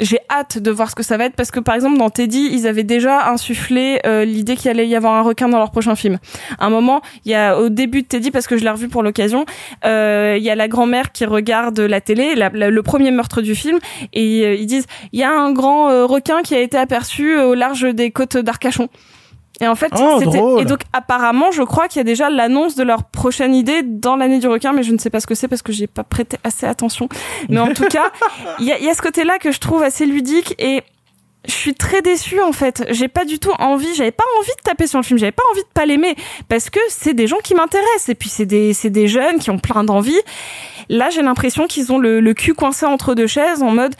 j'ai 0.00 0.18
hâte 0.30 0.58
de 0.58 0.70
voir 0.70 0.90
ce 0.90 0.94
que 0.94 1.02
ça 1.02 1.16
va 1.16 1.26
être 1.26 1.36
parce 1.36 1.50
que 1.50 1.60
par 1.60 1.74
exemple 1.74 1.98
dans 1.98 2.10
Teddy 2.10 2.48
ils 2.52 2.66
avaient 2.66 2.84
déjà 2.84 3.28
insufflé 3.30 4.00
euh, 4.06 4.24
l'idée 4.24 4.56
qu'il 4.56 4.70
allait 4.70 4.88
y 4.88 4.96
avoir 4.96 5.14
un 5.14 5.22
requin 5.22 5.48
dans 5.48 5.58
leur 5.58 5.70
prochain 5.70 5.94
film. 5.94 6.18
À 6.58 6.66
un 6.66 6.70
moment, 6.70 7.02
il 7.24 7.32
y 7.32 7.34
a 7.34 7.58
au 7.58 7.68
début 7.68 8.02
de 8.02 8.06
Teddy 8.06 8.30
parce 8.30 8.46
que 8.46 8.56
je 8.56 8.64
l'ai 8.64 8.70
revu 8.70 8.88
pour 8.88 9.02
l'occasion, 9.02 9.44
euh, 9.84 10.36
il 10.38 10.42
y 10.42 10.50
a 10.50 10.54
la 10.54 10.68
grand-mère 10.68 11.12
qui 11.12 11.24
regarde 11.26 11.78
la 11.78 12.00
télé, 12.00 12.34
le 12.34 12.80
premier 12.80 13.10
meurtre 13.10 13.42
du 13.42 13.54
film 13.54 13.78
et 14.12 14.44
euh, 14.44 14.54
ils 14.54 14.66
disent 14.66 14.86
il 15.12 15.20
y 15.20 15.24
a 15.24 15.30
un 15.30 15.52
grand 15.52 16.06
requin 16.06 16.42
qui 16.42 16.54
a 16.54 16.60
été 16.60 16.78
aperçu 16.78 17.38
au 17.38 17.54
large 17.54 17.82
des 17.94 18.10
côtes 18.10 18.36
d'Arcachon. 18.36 18.88
Et 19.60 19.68
en 19.68 19.74
fait, 19.74 19.92
oh, 19.98 20.16
c'était 20.18 20.38
et 20.62 20.64
donc 20.64 20.80
apparemment, 20.92 21.50
je 21.50 21.62
crois 21.62 21.86
qu'il 21.86 21.98
y 21.98 22.00
a 22.00 22.04
déjà 22.04 22.30
l'annonce 22.30 22.76
de 22.76 22.82
leur 22.82 23.04
prochaine 23.04 23.54
idée 23.54 23.82
dans 23.82 24.16
l'année 24.16 24.38
du 24.38 24.48
requin, 24.48 24.72
mais 24.72 24.82
je 24.82 24.92
ne 24.92 24.98
sais 24.98 25.10
pas 25.10 25.20
ce 25.20 25.26
que 25.26 25.34
c'est 25.34 25.48
parce 25.48 25.60
que 25.60 25.72
j'ai 25.72 25.86
pas 25.86 26.02
prêté 26.02 26.38
assez 26.44 26.66
attention. 26.66 27.08
Mais 27.50 27.60
en 27.60 27.74
tout 27.74 27.84
cas, 27.84 28.10
il 28.58 28.66
y 28.66 28.72
a, 28.72 28.78
y 28.78 28.88
a 28.88 28.94
ce 28.94 29.02
côté-là 29.02 29.38
que 29.38 29.52
je 29.52 29.60
trouve 29.60 29.82
assez 29.82 30.06
ludique 30.06 30.54
et 30.58 30.82
je 31.46 31.52
suis 31.52 31.74
très 31.74 32.02
déçue 32.02 32.40
en 32.40 32.52
fait. 32.52 32.84
J'ai 32.90 33.08
pas 33.08 33.24
du 33.24 33.38
tout 33.38 33.52
envie, 33.58 33.94
j'avais 33.94 34.10
pas 34.12 34.24
envie 34.38 34.50
de 34.56 34.62
taper 34.62 34.86
sur 34.86 34.98
le 34.98 35.04
film, 35.04 35.18
j'avais 35.18 35.32
pas 35.32 35.42
envie 35.52 35.62
de 35.62 35.68
pas 35.72 35.86
l'aimer 35.86 36.14
parce 36.48 36.70
que 36.70 36.80
c'est 36.88 37.14
des 37.14 37.26
gens 37.26 37.38
qui 37.42 37.54
m'intéressent 37.54 38.08
et 38.10 38.14
puis 38.14 38.28
c'est 38.28 38.46
des 38.46 38.72
c'est 38.74 38.90
des 38.90 39.08
jeunes 39.08 39.38
qui 39.38 39.50
ont 39.50 39.58
plein 39.58 39.84
d'envie. 39.84 40.20
Là, 40.92 41.08
j'ai 41.10 41.22
l'impression 41.22 41.66
qu'ils 41.66 41.92
ont 41.92 41.98
le, 41.98 42.20
le 42.20 42.34
cul 42.34 42.52
coincé 42.52 42.84
entre 42.84 43.14
deux 43.14 43.28
chaises 43.28 43.62
en 43.62 43.70
mode 43.70 43.94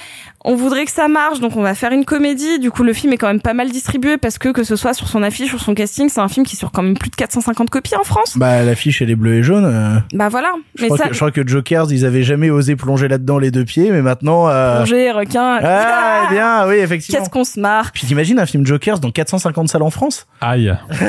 on 0.44 0.54
voudrait 0.54 0.86
que 0.86 0.90
ça 0.90 1.06
marche, 1.08 1.40
donc 1.40 1.56
on 1.56 1.62
va 1.62 1.74
faire 1.74 1.92
une 1.92 2.04
comédie. 2.06 2.58
Du 2.58 2.70
coup, 2.70 2.82
le 2.82 2.92
film 2.94 3.12
est 3.12 3.18
quand 3.18 3.26
même 3.26 3.42
pas 3.42 3.52
mal 3.52 3.68
distribué 3.70 4.16
parce 4.16 4.38
que 4.38 4.48
que 4.48 4.64
ce 4.64 4.74
soit 4.74 4.94
sur 4.94 5.06
son 5.06 5.22
affiche, 5.22 5.50
sur 5.50 5.60
son 5.60 5.74
casting, 5.74 6.08
c'est 6.08 6.20
un 6.20 6.28
film 6.28 6.46
qui 6.46 6.56
sur 6.56 6.72
quand 6.72 6.82
même 6.82 6.96
plus 6.96 7.10
de 7.10 7.16
450 7.16 7.68
copies 7.68 7.94
en 7.96 8.04
France. 8.04 8.38
Bah 8.38 8.62
l'affiche 8.62 9.02
elle 9.02 9.10
est 9.10 9.16
bleue 9.16 9.34
et 9.34 9.42
jaune. 9.42 9.66
euh. 9.66 9.98
Bah 10.14 10.28
voilà. 10.30 10.52
Je, 10.76 10.82
Mais 10.82 10.88
crois 10.88 10.98
ça, 10.98 11.08
que, 11.08 11.12
je 11.12 11.18
crois 11.18 11.30
que 11.30 11.46
Jokers 11.46 11.92
ils 11.92 12.06
avaient 12.06 12.22
jamais 12.22 12.48
osé 12.48 12.74
plonger 12.74 13.08
là-dedans 13.08 13.38
les 13.38 13.50
deux 13.50 13.64
pieds, 13.66 13.90
mais 13.90 14.00
maintenant. 14.00 14.48
Euh... 14.48 14.76
plongée, 14.76 15.10
requin. 15.10 15.58
Ah, 15.62 16.22
eh 16.30 16.34
bien, 16.34 16.66
oui, 16.68 16.76
effectivement. 16.76 17.18
Qu'est-ce 17.20 17.30
qu'on 17.30 17.44
se 17.44 17.60
marre. 17.60 17.92
Puis 17.92 18.06
t'imagines 18.06 18.38
un 18.38 18.46
film 18.46 18.66
Jokers 18.66 18.98
dans 18.98 19.10
450 19.10 19.68
salles 19.68 19.82
en 19.82 19.90
France? 19.90 20.26
Aïe. 20.40 20.74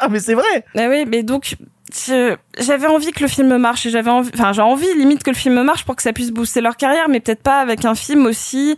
Ah 0.00 0.08
mais 0.10 0.18
c'est 0.18 0.34
vrai. 0.34 0.64
Ah 0.76 0.86
oui, 0.88 1.04
mais 1.06 1.22
donc 1.22 1.54
j'avais 2.58 2.86
envie 2.86 3.12
que 3.12 3.20
le 3.20 3.28
film 3.28 3.56
marche 3.58 3.86
et 3.86 3.90
j'avais 3.90 4.10
envie, 4.10 4.30
enfin 4.34 4.52
j'ai 4.52 4.62
envie 4.62 4.92
limite 4.96 5.22
que 5.22 5.30
le 5.30 5.36
film 5.36 5.62
marche 5.62 5.84
pour 5.84 5.96
que 5.96 6.02
ça 6.02 6.12
puisse 6.12 6.30
booster 6.30 6.60
leur 6.60 6.76
carrière, 6.76 7.08
mais 7.08 7.20
peut-être 7.20 7.42
pas 7.42 7.60
avec 7.60 7.84
un 7.84 7.94
film 7.94 8.26
aussi. 8.26 8.76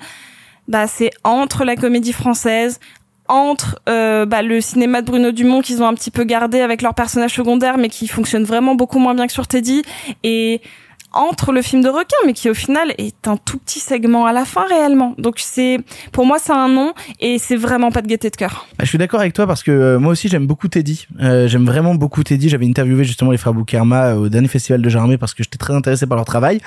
Bah 0.66 0.86
c'est 0.86 1.10
entre 1.24 1.64
la 1.64 1.76
comédie 1.76 2.12
française, 2.12 2.80
entre 3.28 3.80
euh, 3.88 4.26
bah, 4.26 4.42
le 4.42 4.60
cinéma 4.60 5.00
de 5.02 5.06
Bruno 5.06 5.30
Dumont 5.30 5.60
qu'ils 5.60 5.82
ont 5.82 5.86
un 5.86 5.94
petit 5.94 6.10
peu 6.10 6.24
gardé 6.24 6.60
avec 6.60 6.82
leurs 6.82 6.94
personnages 6.94 7.34
secondaires, 7.34 7.78
mais 7.78 7.88
qui 7.88 8.08
fonctionne 8.08 8.44
vraiment 8.44 8.74
beaucoup 8.74 8.98
moins 8.98 9.14
bien 9.14 9.26
que 9.26 9.32
sur 9.32 9.46
Teddy, 9.46 9.82
et 10.22 10.60
entre 11.14 11.52
le 11.52 11.62
film 11.62 11.82
de 11.82 11.88
requin, 11.88 12.16
mais 12.26 12.32
qui 12.32 12.50
au 12.50 12.54
final 12.54 12.94
est 12.98 13.26
un 13.28 13.36
tout 13.36 13.58
petit 13.58 13.80
segment 13.80 14.26
à 14.26 14.32
la 14.32 14.44
fin 14.44 14.66
réellement. 14.68 15.14
Donc 15.18 15.36
c'est, 15.38 15.78
pour 16.12 16.26
moi, 16.26 16.38
c'est 16.38 16.52
un 16.52 16.68
nom 16.68 16.92
et 17.20 17.38
c'est 17.38 17.56
vraiment 17.56 17.90
pas 17.90 18.02
de 18.02 18.08
gaieté 18.08 18.30
de 18.30 18.36
cœur. 18.36 18.66
Ah, 18.78 18.84
Je 18.84 18.88
suis 18.88 18.98
d'accord 18.98 19.20
avec 19.20 19.32
toi 19.32 19.46
parce 19.46 19.62
que 19.62 19.70
euh, 19.70 19.98
moi 19.98 20.12
aussi 20.12 20.28
j'aime 20.28 20.46
beaucoup 20.46 20.68
Teddy. 20.68 21.06
Euh, 21.20 21.48
j'aime 21.48 21.64
vraiment 21.64 21.94
beaucoup 21.94 22.22
Teddy. 22.22 22.48
J'avais 22.48 22.66
interviewé 22.66 23.04
justement 23.04 23.30
les 23.30 23.38
frères 23.38 23.54
Boukerma 23.54 24.06
euh, 24.06 24.14
au 24.14 24.28
dernier 24.28 24.48
festival 24.48 24.82
de 24.82 24.88
Jarmé 24.88 25.18
parce 25.18 25.34
que 25.34 25.42
j'étais 25.42 25.58
très 25.58 25.74
intéressé 25.74 26.06
par 26.06 26.16
leur 26.16 26.26
travail 26.26 26.60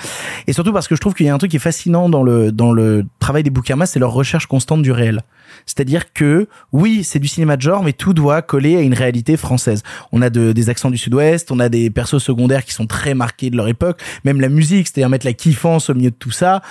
et 0.46 0.52
surtout 0.52 0.72
parce 0.72 0.88
que 0.88 0.94
je 0.94 1.00
trouve 1.00 1.14
qu'il 1.14 1.26
y 1.26 1.28
a 1.28 1.34
un 1.34 1.38
truc 1.38 1.50
qui 1.50 1.56
est 1.56 1.60
fascinant 1.60 2.08
dans 2.08 2.22
le 2.22 2.52
dans 2.52 2.72
le 2.72 3.04
travail 3.18 3.42
des 3.42 3.50
Boukerma, 3.50 3.86
c'est 3.86 3.98
leur 3.98 4.12
recherche 4.12 4.46
constante 4.46 4.82
du 4.82 4.92
réel. 4.92 5.22
C'est-à-dire 5.66 6.12
que 6.12 6.48
oui, 6.72 7.04
c'est 7.04 7.18
du 7.18 7.28
cinéma 7.28 7.56
de 7.56 7.62
genre, 7.62 7.82
mais 7.82 7.92
tout 7.92 8.14
doit 8.14 8.42
coller 8.42 8.76
à 8.76 8.80
une 8.80 8.94
réalité 8.94 9.36
française. 9.36 9.82
On 10.12 10.22
a 10.22 10.30
de, 10.30 10.52
des 10.52 10.70
accents 10.70 10.90
du 10.90 10.98
Sud-Ouest, 10.98 11.50
on 11.50 11.58
a 11.60 11.68
des 11.68 11.90
persos 11.90 12.18
secondaires 12.18 12.64
qui 12.64 12.72
sont 12.72 12.86
très 12.86 13.14
marqués 13.14 13.50
de 13.50 13.56
leur 13.56 13.68
époque, 13.68 14.00
même 14.24 14.37
la 14.42 14.48
musique, 14.48 14.88
c'est-à-dire 14.88 15.08
mettre 15.08 15.26
la 15.26 15.32
kiffance 15.32 15.90
au 15.90 15.94
milieu 15.94 16.10
de 16.10 16.16
tout 16.16 16.30
ça. 16.30 16.62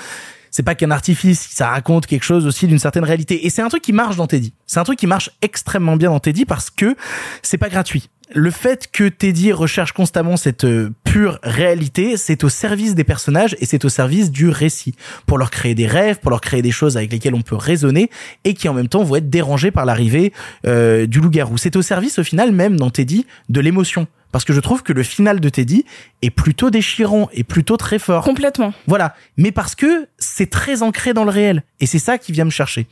C'est 0.57 0.63
pas 0.63 0.73
qu'un 0.73 0.89
artifice, 0.89 1.49
ça 1.51 1.69
raconte 1.69 2.07
quelque 2.07 2.23
chose 2.23 2.47
aussi 2.47 2.67
d'une 2.67 2.79
certaine 2.79 3.03
réalité. 3.03 3.45
Et 3.45 3.51
c'est 3.51 3.61
un 3.61 3.69
truc 3.69 3.83
qui 3.83 3.93
marche 3.93 4.15
dans 4.15 4.25
Teddy. 4.25 4.53
C'est 4.65 4.79
un 4.79 4.83
truc 4.83 4.97
qui 4.97 5.05
marche 5.05 5.29
extrêmement 5.43 5.97
bien 5.97 6.09
dans 6.09 6.19
Teddy 6.19 6.45
parce 6.45 6.71
que 6.71 6.95
c'est 7.43 7.59
pas 7.59 7.69
gratuit. 7.69 8.09
le 8.33 8.49
fait 8.49 8.89
que 8.91 9.07
Teddy 9.07 9.51
recherche 9.51 9.91
constamment 9.91 10.35
cette 10.35 10.65
euh, 10.65 10.89
pure 11.03 11.39
réalité, 11.43 12.17
c'est 12.17 12.43
au 12.43 12.49
service 12.49 12.95
des 12.95 13.03
personnages 13.03 13.55
et 13.59 13.65
c'est 13.65 13.85
au 13.85 13.89
service 13.89 14.31
du 14.31 14.49
récit. 14.49 14.95
Pour 15.27 15.37
leur 15.37 15.51
créer 15.51 15.75
des 15.75 15.87
rêves, 15.87 16.19
pour 16.19 16.31
leur 16.31 16.41
créer 16.41 16.61
des 16.61 16.71
choses 16.71 16.97
avec 16.97 17.11
lesquelles 17.11 17.35
on 17.35 17.41
peut 17.41 17.55
raisonner 17.55 18.09
et 18.43 18.53
qui 18.53 18.67
en 18.67 18.73
même 18.73 18.87
temps 18.87 19.03
vont 19.03 19.15
être 19.17 19.29
dérangés 19.29 19.71
par 19.71 19.85
l'arrivée 19.85 20.33
euh, 20.65 21.05
du 21.05 21.21
loup-garou. 21.21 21.57
C'est 21.57 21.75
au 21.75 21.81
service 21.81 22.19
au 22.19 22.23
final 22.23 22.51
même 22.51 22.77
dans 22.77 22.89
Teddy 22.89 23.27
de 23.49 23.61
l'émotion. 23.61 24.07
Parce 24.31 24.45
que 24.45 24.53
je 24.53 24.59
trouve 24.59 24.83
que 24.83 24.93
le 24.93 25.03
final 25.03 25.39
de 25.39 25.49
Teddy 25.49 25.85
est 26.21 26.29
plutôt 26.29 26.69
déchirant 26.69 27.29
et 27.33 27.43
plutôt 27.43 27.77
très 27.77 27.99
fort. 27.99 28.23
Complètement. 28.23 28.73
Voilà. 28.87 29.15
Mais 29.37 29.51
parce 29.51 29.75
que 29.75 30.07
c'est 30.17 30.49
très 30.49 30.83
ancré 30.83 31.13
dans 31.13 31.23
le 31.23 31.31
réel. 31.31 31.63
Et 31.79 31.85
c'est 31.85 31.99
ça 31.99 32.17
qui 32.17 32.31
vient 32.31 32.45
me 32.45 32.49
chercher. 32.49 32.87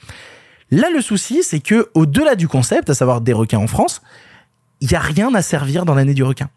Là, 0.72 0.90
le 0.94 1.02
souci, 1.02 1.44
c'est 1.44 1.60
que 1.60 1.90
au-delà 1.94 2.36
du 2.36 2.48
concept, 2.48 2.90
à 2.90 2.94
savoir 2.94 3.22
des 3.22 3.34
requins 3.34 3.60
en 3.60 3.68
France, 3.68 4.02
il 4.82 4.92
y 4.92 4.96
a 4.96 5.00
rien 5.00 5.34
à 5.36 5.42
servir 5.42 5.86
dans 5.86 5.94
l'année 5.94 6.14
du 6.14 6.24
requin. 6.24 6.50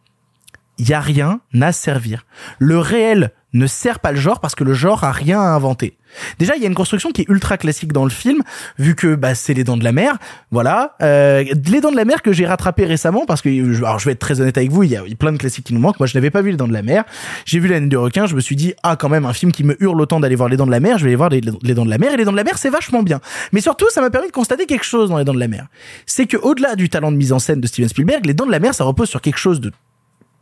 Il 0.79 0.89
y 0.89 0.95
a 0.95 1.01
rien 1.01 1.41
à 1.61 1.73
servir. 1.73 2.25
Le 2.59 2.79
réel 2.79 3.33
ne 3.53 3.67
sert 3.67 4.01
pas 4.01 4.13
le 4.13 4.19
genre 4.19 4.41
parce 4.41 4.55
que 4.55 4.65
le 4.65 4.75
genre 4.75 5.05
a 5.05 5.13
rien 5.13 5.41
à 5.41 5.47
inventer. 5.55 5.97
Déjà, 6.39 6.57
il 6.57 6.63
y 6.63 6.65
a 6.65 6.69
une 6.69 6.75
construction 6.75 7.11
qui 7.11 7.23
est 7.23 7.29
ultra 7.29 7.57
classique 7.57 7.93
dans 7.93 8.05
le 8.05 8.11
film, 8.11 8.43
vu 8.79 8.95
que 8.95 9.15
bah, 9.15 9.35
c'est 9.35 9.55
les 9.55 9.65
dents 9.65 9.77
de 9.77 9.85
la 9.85 9.93
mer. 9.93 10.19
Voilà, 10.51 10.97
euh, 11.03 11.45
les 11.67 11.81
dents 11.81 11.91
de 11.91 11.97
la 11.97 12.05
mer 12.05 12.23
que 12.23 12.33
j'ai 12.33 12.47
rattrapé 12.47 12.85
récemment 12.85 13.25
parce 13.27 13.43
que, 13.43 13.49
alors 13.79 13.99
je 13.99 14.07
vais 14.07 14.13
être 14.13 14.19
très 14.19 14.41
honnête 14.41 14.57
avec 14.57 14.71
vous, 14.71 14.83
il 14.83 14.91
y 14.91 14.97
a 14.97 15.03
plein 15.19 15.33
de 15.33 15.39
classiques 15.39 15.67
qui 15.67 15.75
nous 15.75 15.81
manquent. 15.81 15.99
Moi, 15.99 16.07
je 16.07 16.17
n'avais 16.17 16.31
pas 16.31 16.43
vu 16.43 16.51
les 16.51 16.57
dents 16.57 16.69
de 16.69 16.73
la 16.73 16.83
mer. 16.83 17.05
J'ai 17.45 17.59
vu 17.59 17.69
l'année 17.69 17.89
du 17.89 17.97
requin. 17.97 18.27
Je 18.27 18.35
me 18.35 18.41
suis 18.41 18.57
dit 18.57 18.75
ah 18.83 18.97
quand 18.97 19.09
même 19.09 19.27
un 19.27 19.33
film 19.33 19.53
qui 19.53 19.65
me 19.65 19.83
hurle 19.83 20.01
autant 20.01 20.21
d'aller 20.21 20.37
voir 20.37 20.49
les 20.49 20.57
dents 20.57 20.67
de 20.67 20.71
la 20.71 20.81
mer. 20.81 20.99
Je 20.99 21.05
vais 21.05 21.11
aller 21.11 21.17
voir 21.17 21.31
les, 21.31 21.41
les 21.63 21.75
dents 21.75 21.85
de 21.85 21.91
la 21.91 21.99
mer 21.99 22.13
et 22.13 22.17
les 22.17 22.25
dents 22.25 22.33
de 22.33 22.37
la 22.37 22.45
mer 22.45 22.59
c'est 22.59 22.71
vachement 22.71 23.03
bien. 23.03 23.21
Mais 23.53 23.61
surtout, 23.61 23.87
ça 23.91 24.01
m'a 24.01 24.11
permis 24.11 24.29
de 24.29 24.33
constater 24.33 24.67
quelque 24.67 24.85
chose 24.85 25.11
dans 25.11 25.19
les 25.19 25.25
dents 25.25 25.35
de 25.35 25.41
la 25.41 25.49
mer. 25.49 25.67
C'est 26.07 26.27
que 26.27 26.37
au-delà 26.37 26.77
du 26.77 26.89
talent 26.89 27.13
de 27.13 27.17
mise 27.17 27.33
en 27.33 27.39
scène 27.39 27.61
de 27.61 27.67
Steven 27.67 27.89
Spielberg, 27.89 28.27
les 28.27 28.35
dents 28.35 28.47
de 28.47 28.53
la 28.53 28.61
mer 28.61 28.75
ça 28.75 28.85
repose 28.85 29.09
sur 29.09 29.21
quelque 29.21 29.39
chose 29.39 29.61
de 29.61 29.73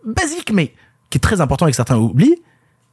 basique 0.06 0.52
mais 0.52 0.74
qui 1.10 1.18
est 1.18 1.20
très 1.20 1.40
important 1.40 1.66
et 1.66 1.70
que 1.70 1.76
certains 1.76 1.98
oublient 1.98 2.42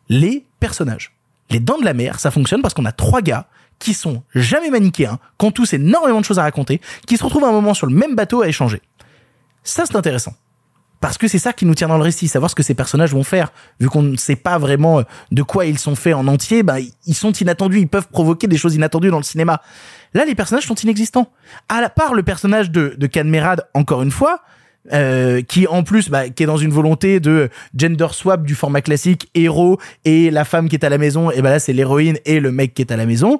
les 0.09 0.45
personnages. 0.59 1.15
Les 1.49 1.59
dents 1.59 1.77
de 1.77 1.85
la 1.85 1.93
mer, 1.93 2.19
ça 2.19 2.31
fonctionne 2.31 2.61
parce 2.61 2.73
qu'on 2.73 2.85
a 2.85 2.91
trois 2.91 3.21
gars 3.21 3.47
qui 3.79 3.93
sont 3.93 4.23
jamais 4.33 4.69
manichéens, 4.69 5.19
qui 5.37 5.45
ont 5.45 5.51
tous 5.51 5.73
énormément 5.73 6.19
de 6.21 6.25
choses 6.25 6.39
à 6.39 6.43
raconter, 6.43 6.79
qui 7.05 7.17
se 7.17 7.23
retrouvent 7.23 7.43
à 7.43 7.49
un 7.49 7.53
moment 7.53 7.73
sur 7.73 7.87
le 7.87 7.93
même 7.93 8.15
bateau 8.15 8.41
à 8.41 8.47
échanger. 8.47 8.81
Ça, 9.63 9.85
c'est 9.85 9.95
intéressant. 9.95 10.33
Parce 11.01 11.17
que 11.17 11.27
c'est 11.27 11.39
ça 11.39 11.51
qui 11.51 11.65
nous 11.65 11.75
tient 11.75 11.89
dans 11.89 11.97
le 11.97 12.03
récit, 12.03 12.29
savoir 12.29 12.49
ce 12.49 12.55
que 12.55 12.63
ces 12.63 12.75
personnages 12.75 13.11
vont 13.11 13.25
faire. 13.25 13.51
Vu 13.81 13.89
qu'on 13.89 14.03
ne 14.03 14.15
sait 14.15 14.37
pas 14.37 14.57
vraiment 14.57 14.99
euh, 14.99 15.03
de 15.31 15.43
quoi 15.43 15.65
ils 15.65 15.77
sont 15.77 15.95
faits 15.95 16.15
en 16.15 16.27
entier, 16.27 16.63
bah, 16.63 16.77
ils 16.79 17.13
sont 17.13 17.33
inattendus, 17.33 17.79
ils 17.79 17.89
peuvent 17.89 18.07
provoquer 18.07 18.47
des 18.47 18.55
choses 18.55 18.75
inattendues 18.75 19.09
dans 19.09 19.17
le 19.17 19.23
cinéma. 19.23 19.61
Là, 20.13 20.23
les 20.23 20.33
personnages 20.33 20.65
sont 20.65 20.75
inexistants. 20.75 21.29
À 21.67 21.81
la 21.81 21.89
part 21.89 22.13
le 22.13 22.23
personnage 22.23 22.71
de, 22.71 22.95
de 22.97 23.07
Canmerade, 23.07 23.67
encore 23.73 24.01
une 24.01 24.11
fois, 24.11 24.43
euh, 24.91 25.41
qui 25.41 25.65
en 25.67 25.83
plus 25.83 26.09
bah, 26.09 26.29
qui 26.29 26.43
est 26.43 26.45
dans 26.45 26.57
une 26.57 26.71
volonté 26.71 27.19
de 27.19 27.49
gender 27.75 28.07
swap 28.11 28.43
du 28.43 28.53
format 28.53 28.81
classique 28.81 29.29
héros 29.33 29.79
et 30.03 30.29
la 30.29 30.43
femme 30.43 30.67
qui 30.67 30.75
est 30.75 30.83
à 30.83 30.89
la 30.89 30.97
maison 30.97 31.31
et 31.31 31.41
bah 31.41 31.49
là 31.49 31.59
c'est 31.59 31.71
l'héroïne 31.71 32.17
et 32.25 32.39
le 32.39 32.51
mec 32.51 32.73
qui 32.73 32.81
est 32.81 32.91
à 32.91 32.97
la 32.97 33.05
maison. 33.05 33.39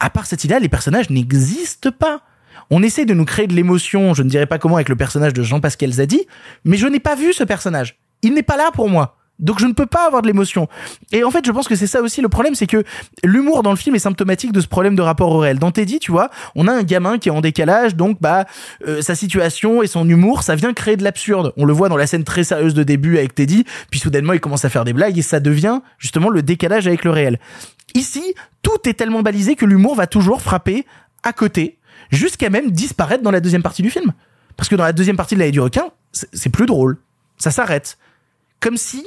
À 0.00 0.10
part 0.10 0.26
cette 0.26 0.42
idée 0.44 0.58
les 0.58 0.68
personnages 0.68 1.10
n'existent 1.10 1.92
pas. 1.92 2.22
On 2.70 2.82
essaie 2.82 3.04
de 3.04 3.14
nous 3.14 3.24
créer 3.24 3.46
de 3.46 3.54
l'émotion 3.54 4.14
je 4.14 4.22
ne 4.22 4.28
dirais 4.28 4.46
pas 4.46 4.58
comment 4.58 4.76
avec 4.76 4.88
le 4.88 4.96
personnage 4.96 5.32
de 5.32 5.42
Jean-Pascal 5.42 5.92
Zadi 5.92 6.26
mais 6.64 6.76
je 6.76 6.86
n'ai 6.86 7.00
pas 7.00 7.14
vu 7.14 7.32
ce 7.32 7.44
personnage. 7.44 7.98
Il 8.22 8.34
n'est 8.34 8.42
pas 8.42 8.56
là 8.56 8.70
pour 8.72 8.88
moi 8.88 9.17
donc 9.38 9.60
je 9.60 9.66
ne 9.66 9.72
peux 9.72 9.86
pas 9.86 10.06
avoir 10.06 10.22
de 10.22 10.26
l'émotion. 10.26 10.68
Et 11.12 11.24
en 11.24 11.30
fait, 11.30 11.44
je 11.44 11.52
pense 11.52 11.68
que 11.68 11.76
c'est 11.76 11.86
ça 11.86 12.02
aussi 12.02 12.20
le 12.20 12.28
problème, 12.28 12.54
c'est 12.54 12.66
que 12.66 12.84
l'humour 13.22 13.62
dans 13.62 13.70
le 13.70 13.76
film 13.76 13.94
est 13.94 14.00
symptomatique 14.00 14.52
de 14.52 14.60
ce 14.60 14.66
problème 14.66 14.96
de 14.96 15.02
rapport 15.02 15.30
au 15.30 15.38
réel. 15.38 15.58
Dans 15.58 15.70
Teddy, 15.70 15.98
tu 15.98 16.10
vois, 16.10 16.30
on 16.54 16.66
a 16.66 16.72
un 16.72 16.82
gamin 16.82 17.18
qui 17.18 17.28
est 17.28 17.32
en 17.32 17.40
décalage, 17.40 17.94
donc 17.94 18.18
bah 18.20 18.46
euh, 18.86 19.02
sa 19.02 19.14
situation 19.14 19.82
et 19.82 19.86
son 19.86 20.08
humour, 20.08 20.42
ça 20.42 20.54
vient 20.54 20.72
créer 20.72 20.96
de 20.96 21.04
l'absurde. 21.04 21.52
On 21.56 21.64
le 21.64 21.72
voit 21.72 21.88
dans 21.88 21.96
la 21.96 22.06
scène 22.06 22.24
très 22.24 22.44
sérieuse 22.44 22.74
de 22.74 22.82
début 22.82 23.18
avec 23.18 23.34
Teddy, 23.34 23.64
puis 23.90 24.00
soudainement 24.00 24.32
il 24.32 24.40
commence 24.40 24.64
à 24.64 24.68
faire 24.68 24.84
des 24.84 24.92
blagues 24.92 25.18
et 25.18 25.22
ça 25.22 25.40
devient 25.40 25.80
justement 25.98 26.30
le 26.30 26.42
décalage 26.42 26.86
avec 26.86 27.04
le 27.04 27.10
réel. 27.10 27.38
Ici, 27.94 28.34
tout 28.62 28.88
est 28.88 28.94
tellement 28.94 29.22
balisé 29.22 29.54
que 29.54 29.64
l'humour 29.64 29.94
va 29.94 30.06
toujours 30.06 30.42
frapper 30.42 30.84
à 31.22 31.32
côté, 31.32 31.78
jusqu'à 32.10 32.50
même 32.50 32.70
disparaître 32.70 33.22
dans 33.22 33.30
la 33.30 33.40
deuxième 33.40 33.62
partie 33.62 33.82
du 33.82 33.90
film. 33.90 34.12
Parce 34.56 34.68
que 34.68 34.76
dans 34.76 34.84
la 34.84 34.92
deuxième 34.92 35.16
partie 35.16 35.34
de 35.34 35.40
l'année 35.40 35.52
du 35.52 35.60
requin, 35.60 35.86
c'est 36.12 36.50
plus 36.50 36.66
drôle. 36.66 36.98
Ça 37.38 37.50
s'arrête. 37.50 37.98
Comme 38.60 38.76
si 38.76 39.04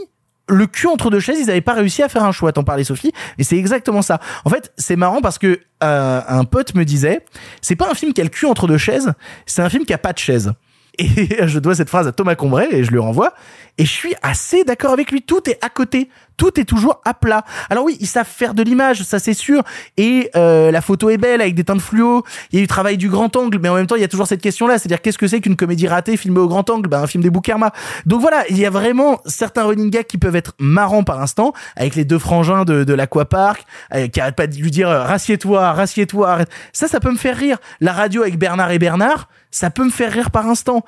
le 0.52 0.68
cul 0.68 0.88
entre 0.88 1.10
deux 1.10 1.20
chaises, 1.20 1.40
ils 1.40 1.48
n'avaient 1.48 1.62
pas 1.62 1.74
réussi 1.74 2.04
à 2.04 2.10
faire 2.10 2.24
un 2.24 2.32
choix. 2.32 2.52
T'en 2.52 2.64
parlais, 2.64 2.84
Sophie, 2.84 3.12
et 3.38 3.44
c'est 3.44 3.58
exactement 3.58 4.02
ça. 4.02 4.20
En 4.46 4.50
fait, 4.50 4.72
c'est 4.78 4.96
marrant 4.96 5.22
parce 5.22 5.38
que 5.38 5.60
euh, 5.84 6.22
un 6.28 6.44
pote 6.44 6.76
me 6.76 6.86
disait, 6.86 7.26
c'est 7.62 7.76
pas 7.76 7.90
un 7.90 7.94
film 7.94 8.14
qui 8.14 8.22
a 8.22 8.24
le 8.24 8.30
cul 8.30 8.46
entre 8.46 8.68
deux 8.68 8.78
chaises, 8.78 9.14
c'est 9.46 9.62
un 9.62 9.70
film 9.70 9.86
qui 9.86 9.94
a 9.94 9.98
pas 9.98 10.14
de 10.14 10.20
chaise. 10.20 10.54
Et 11.02 11.08
je 11.48 11.60
dois 11.60 11.76
cette 11.76 11.90
phrase 11.90 12.08
à 12.08 12.12
Thomas 12.12 12.36
Combray 12.36 12.68
et 12.72 12.84
je 12.84 12.92
lui 12.92 13.00
renvoie. 13.00 13.34
Et 13.78 13.86
je 13.86 13.92
suis 13.92 14.14
assez 14.22 14.64
d'accord 14.64 14.92
avec 14.92 15.12
lui. 15.12 15.22
Tout 15.22 15.50
est 15.50 15.58
à 15.64 15.70
côté. 15.70 16.10
Tout 16.38 16.60
est 16.60 16.66
toujours 16.66 17.02
à 17.06 17.14
plat. 17.14 17.44
Alors 17.70 17.86
oui, 17.86 17.98
ils 18.00 18.08
savent 18.08 18.28
faire 18.28 18.54
de 18.54 18.64
l'image, 18.64 19.04
ça 19.04 19.20
c'est 19.20 19.34
sûr. 19.34 19.64
Et 19.98 20.30
euh, 20.36 20.72
la 20.72 20.82
photo 20.82 21.10
est 21.10 21.18
belle 21.18 21.40
avec 21.42 21.56
des 21.56 21.64
teintes 21.64 21.82
fluo. 21.82 22.24
Il 22.52 22.58
y 22.58 22.62
a 22.62 22.64
eu 22.64 22.68
travail 22.68 22.98
du 22.98 23.10
grand 23.10 23.36
angle, 23.36 23.60
mais 23.60 23.70
en 23.70 23.76
même 23.76 23.88
temps, 23.88 23.96
il 23.96 24.02
y 24.02 24.06
a 24.06 24.08
toujours 24.08 24.28
cette 24.28 24.42
question-là. 24.42 24.80
C'est-à-dire, 24.80 25.02
qu'est-ce 25.02 25.18
que 25.18 25.28
c'est 25.28 25.40
qu'une 25.40 25.56
comédie 25.56 25.88
ratée 25.88 26.18
filmée 26.18 26.40
au 26.40 26.48
grand 26.48 26.68
angle? 26.70 26.90
Ben, 26.90 27.02
un 27.02 27.08
film 27.08 27.24
des 27.24 27.30
Boukerma. 27.30 27.72
Donc 28.06 28.22
voilà, 28.22 28.44
il 28.50 28.58
y 28.58 28.66
a 28.66 28.70
vraiment 28.70 29.20
certains 29.26 29.64
running 29.64 29.92
gags 29.92 30.06
qui 30.06 30.18
peuvent 30.18 30.36
être 30.36 30.54
marrants 30.60 31.04
par 31.04 31.22
instant, 31.22 31.54
avec 31.76 31.96
les 31.96 32.06
deux 32.06 32.20
frangins 32.20 32.66
de, 32.66 32.84
de 32.84 32.94
l'aquapark, 32.94 33.64
euh, 33.94 34.08
qui 34.08 34.20
arrêtent 34.20 34.36
pas 34.36 34.48
de 34.48 34.56
lui 34.56 34.72
dire 34.72 34.90
euh, 34.90 35.04
rassieds-toi, 35.04 35.74
rassieds-toi. 35.74 36.40
Ça, 36.74 36.88
ça 36.88 37.00
peut 37.00 37.12
me 37.12 37.18
faire 37.18 37.38
rire. 37.38 37.58
La 37.82 37.94
radio 37.94 38.24
avec 38.24 38.40
Bernard 38.40 38.72
et 38.72 38.80
Bernard, 38.80 39.30
ça 39.52 39.70
peut 39.70 39.84
me 39.84 39.92
faire 39.92 40.12
rire 40.12 40.32
par 40.32 40.48
instant. 40.48 40.84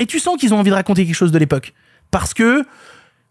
Et 0.00 0.06
tu 0.06 0.18
sens 0.18 0.36
qu'ils 0.38 0.54
ont 0.54 0.58
envie 0.58 0.70
de 0.70 0.74
raconter 0.74 1.06
quelque 1.06 1.14
chose 1.14 1.32
de 1.32 1.38
l'époque. 1.38 1.74
Parce 2.10 2.34
que 2.34 2.64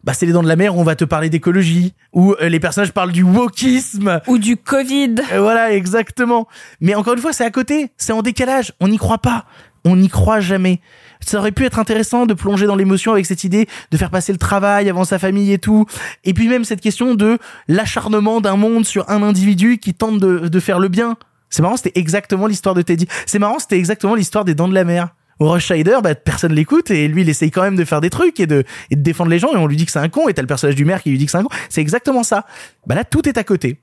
bah 0.06 0.14
c'est 0.14 0.28
les 0.28 0.34
dents 0.34 0.44
de 0.44 0.48
la 0.48 0.56
mer 0.56 0.78
où 0.78 0.80
on 0.80 0.84
va 0.84 0.96
te 0.96 1.04
parler 1.04 1.30
d'écologie 1.30 1.96
où 2.14 2.34
euh, 2.34 2.48
les 2.48 2.60
personnages 2.60 2.92
parlent 2.92 3.12
du 3.12 3.24
wokisme 3.24 4.22
ou 4.28 4.38
du 4.38 4.56
Covid. 4.56 5.16
Euh, 5.34 5.42
voilà, 5.42 5.74
exactement. 5.74 6.48
Mais 6.80 6.94
encore 6.94 7.16
une 7.16 7.20
fois, 7.20 7.34
c'est 7.34 7.44
à 7.44 7.50
côté, 7.50 7.92
c'est 7.98 8.14
en 8.14 8.22
décalage, 8.22 8.72
on 8.80 8.88
n'y 8.88 8.98
croit 8.98 9.18
pas. 9.18 9.46
On 9.84 9.96
n'y 9.96 10.10
croit 10.10 10.40
jamais. 10.40 10.80
Ça 11.20 11.38
aurait 11.38 11.52
pu 11.52 11.64
être 11.64 11.78
intéressant 11.78 12.26
de 12.26 12.34
plonger 12.34 12.66
dans 12.66 12.76
l'émotion 12.76 13.12
avec 13.12 13.26
cette 13.26 13.44
idée 13.44 13.68
de 13.92 13.98
faire 13.98 14.10
passer 14.10 14.32
le 14.32 14.40
travail 14.40 14.90
avant 14.90 15.04
sa 15.04 15.20
famille 15.20 15.54
et 15.54 15.60
tout. 15.60 15.86
Et 16.24 16.34
puis 16.34 16.48
même 16.48 16.66
cette 16.66 16.82
question 16.82 17.14
de 17.14 17.38
l'acharnement 17.68 18.42
d'un 18.42 18.58
monde 18.58 18.86
sur 18.86 19.10
un 19.10 19.22
individu 19.22 19.78
qui 19.78 19.94
tente 19.94 20.20
de, 20.20 20.48
de 20.48 20.60
faire 20.60 20.80
le 20.80 20.88
bien. 20.88 21.18
C'est 21.56 21.62
marrant, 21.62 21.78
c'était 21.78 21.98
exactement 21.98 22.48
l'histoire 22.48 22.76
de 22.76 22.82
Teddy. 22.82 23.08
C'est 23.26 23.40
marrant, 23.40 23.60
c'était 23.60 23.78
exactement 23.78 24.14
l'histoire 24.14 24.44
des 24.44 24.56
dents 24.56 24.68
de 24.68 24.74
la 24.74 24.84
mer. 24.84 25.16
Au 25.40 25.50
Rush 25.50 25.72
Rider, 25.72 26.00
bah, 26.04 26.14
personne 26.14 26.52
l'écoute 26.52 26.92
et 26.92 27.08
lui, 27.08 27.22
il 27.22 27.30
essaye 27.30 27.50
quand 27.50 27.62
même 27.62 27.78
de 27.78 27.86
faire 27.86 28.02
des 28.02 28.10
trucs 28.10 28.42
et 28.42 28.46
de, 28.46 28.66
défendre 28.92 29.30
les 29.30 29.40
gens 29.40 29.54
et 29.54 29.56
on 29.56 29.66
lui 29.66 29.78
dit 29.78 29.86
que 29.86 29.92
c'est 29.94 30.00
un 30.00 30.10
con 30.10 30.28
et 30.28 30.34
t'as 30.34 30.42
le 30.42 30.50
personnage 30.50 30.76
du 30.76 30.84
maire 30.84 31.02
qui 31.02 31.12
lui 31.12 31.18
dit 31.18 31.24
que 31.24 31.32
c'est 31.32 31.38
un 31.38 31.44
con. 31.44 31.50
C'est 31.70 31.80
exactement 31.80 32.24
ça. 32.24 32.46
Bah 32.88 32.96
là, 32.96 33.06
tout 33.06 33.30
est 33.30 33.38
à 33.38 33.46
côté. 33.46 33.80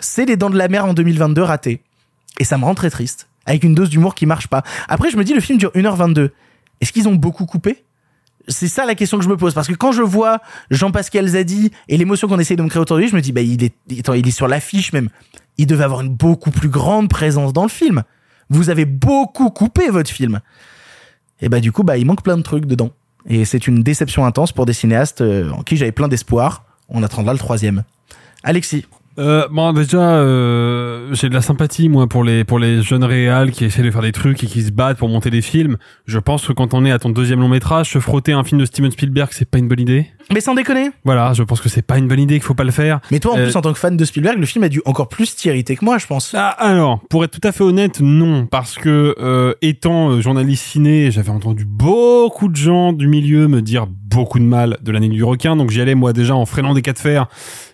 C'est 0.00 0.26
les 0.26 0.36
dents 0.36 0.50
de 0.50 0.58
la 0.58 0.68
mer 0.68 0.84
en 0.84 0.92
2022 0.92 1.40
ratées. 1.40 1.80
Et 2.38 2.44
ça 2.44 2.58
me 2.58 2.64
rend 2.66 2.74
très 2.74 2.90
triste. 2.90 3.26
Avec 3.46 3.64
une 3.64 3.74
dose 3.74 3.88
d'humour 3.88 4.14
qui 4.14 4.26
marche 4.26 4.48
pas. 4.48 4.62
Après, 4.86 5.08
je 5.08 5.16
me 5.16 5.24
dis, 5.24 5.32
le 5.32 5.40
film 5.40 5.56
dure 5.56 5.70
1h22. 5.70 6.28
Est-ce 6.82 6.92
qu'ils 6.92 7.08
ont 7.08 7.14
beaucoup 7.14 7.46
coupé? 7.46 7.84
C'est 8.48 8.68
ça 8.68 8.84
la 8.84 8.94
question 8.94 9.16
que 9.16 9.24
je 9.24 9.30
me 9.30 9.38
pose. 9.38 9.54
Parce 9.54 9.68
que 9.68 9.72
quand 9.72 9.92
je 9.92 10.02
vois 10.02 10.40
Jean-Pascal 10.70 11.26
Zadi 11.26 11.70
et 11.88 11.96
l'émotion 11.96 12.28
qu'on 12.28 12.38
essaye 12.38 12.58
de 12.58 12.62
me 12.62 12.68
créer 12.68 12.82
autour 12.82 12.96
de 12.96 13.00
lui, 13.00 13.08
je 13.08 13.16
me 13.16 13.22
dis, 13.22 13.32
bah, 13.32 13.40
il 13.40 13.64
est, 13.64 13.74
attends, 13.98 14.12
il 14.12 14.28
est 14.28 14.30
sur 14.30 14.46
l'affiche 14.46 14.92
même. 14.92 15.08
Il 15.58 15.66
devait 15.66 15.84
avoir 15.84 16.00
une 16.00 16.14
beaucoup 16.14 16.50
plus 16.50 16.68
grande 16.68 17.08
présence 17.08 17.52
dans 17.52 17.62
le 17.62 17.68
film. 17.68 18.02
Vous 18.50 18.70
avez 18.70 18.84
beaucoup 18.84 19.50
coupé 19.50 19.88
votre 19.88 20.10
film 20.10 20.40
et 21.40 21.48
bah 21.48 21.60
du 21.60 21.72
coup 21.72 21.82
bah 21.82 21.96
il 21.96 22.06
manque 22.06 22.22
plein 22.22 22.36
de 22.36 22.42
trucs 22.42 22.66
dedans. 22.66 22.90
Et 23.26 23.44
c'est 23.44 23.66
une 23.66 23.82
déception 23.82 24.24
intense 24.26 24.52
pour 24.52 24.66
des 24.66 24.72
cinéastes 24.72 25.20
euh, 25.20 25.50
en 25.50 25.62
qui 25.62 25.76
j'avais 25.76 25.92
plein 25.92 26.08
d'espoir. 26.08 26.64
On 26.88 27.02
attendra 27.02 27.32
le 27.32 27.38
troisième. 27.38 27.84
Alexis. 28.42 28.86
Euh, 29.18 29.46
bon 29.48 29.72
déjà 29.72 30.16
euh, 30.16 31.14
j'ai 31.14 31.28
de 31.28 31.34
la 31.34 31.40
sympathie 31.40 31.88
moi 31.88 32.08
pour 32.08 32.24
les 32.24 32.42
pour 32.42 32.58
les 32.58 32.82
jeunes 32.82 33.04
réals 33.04 33.52
qui 33.52 33.64
essaient 33.64 33.84
de 33.84 33.90
faire 33.92 34.02
des 34.02 34.10
trucs 34.10 34.42
et 34.42 34.48
qui 34.48 34.62
se 34.62 34.72
battent 34.72 34.98
pour 34.98 35.08
monter 35.08 35.30
des 35.30 35.42
films. 35.42 35.76
Je 36.06 36.18
pense 36.18 36.46
que 36.46 36.52
quand 36.52 36.74
on 36.74 36.84
est 36.84 36.90
à 36.90 36.98
ton 36.98 37.10
deuxième 37.10 37.40
long 37.40 37.48
métrage, 37.48 37.90
se 37.90 38.00
frotter 38.00 38.32
un 38.32 38.42
film 38.42 38.60
de 38.60 38.66
Steven 38.66 38.90
Spielberg, 38.90 39.30
c'est 39.32 39.48
pas 39.48 39.58
une 39.58 39.68
bonne 39.68 39.80
idée. 39.80 40.10
Mais 40.32 40.40
sans 40.40 40.54
déconner. 40.54 40.90
Voilà, 41.04 41.32
je 41.34 41.42
pense 41.42 41.60
que 41.60 41.68
c'est 41.68 41.82
pas 41.82 41.98
une 41.98 42.08
bonne 42.08 42.20
idée, 42.20 42.34
qu'il 42.34 42.42
faut 42.42 42.54
pas 42.54 42.64
le 42.64 42.70
faire. 42.70 43.00
Mais 43.10 43.20
toi 43.20 43.34
en 43.34 43.38
Euh, 43.38 43.44
plus 43.44 43.56
en 43.56 43.60
tant 43.60 43.72
que 43.72 43.78
fan 43.78 43.96
de 43.96 44.04
Spielberg, 44.04 44.38
le 44.38 44.46
film 44.46 44.64
a 44.64 44.68
dû 44.68 44.80
encore 44.84 45.08
plus 45.08 45.34
t'irriter 45.36 45.76
que 45.76 45.84
moi, 45.84 45.98
je 45.98 46.06
pense. 46.06 46.34
Ah, 46.36 46.48
alors, 46.48 47.00
pour 47.10 47.24
être 47.24 47.38
tout 47.38 47.46
à 47.46 47.52
fait 47.52 47.62
honnête, 47.64 48.00
non, 48.00 48.46
parce 48.46 48.76
que 48.76 49.14
euh, 49.20 49.54
étant 49.62 50.10
euh, 50.10 50.20
journaliste 50.20 50.64
ciné, 50.64 51.10
j'avais 51.10 51.30
entendu 51.30 51.64
beaucoup 51.64 52.48
de 52.48 52.56
gens 52.56 52.92
du 52.92 53.06
milieu 53.08 53.48
me 53.48 53.60
dire 53.62 53.86
beaucoup 53.86 54.38
de 54.38 54.44
mal 54.44 54.78
de 54.82 54.92
l'année 54.92 55.08
du 55.08 55.22
requin, 55.24 55.56
donc 55.56 55.70
j'y 55.70 55.80
allais 55.80 55.94
moi 55.94 56.12
déjà 56.12 56.34
en 56.34 56.46
freinant 56.46 56.74
des 56.74 56.82
cas 56.82 56.92
de 56.92 56.98
fer. 56.98 57.26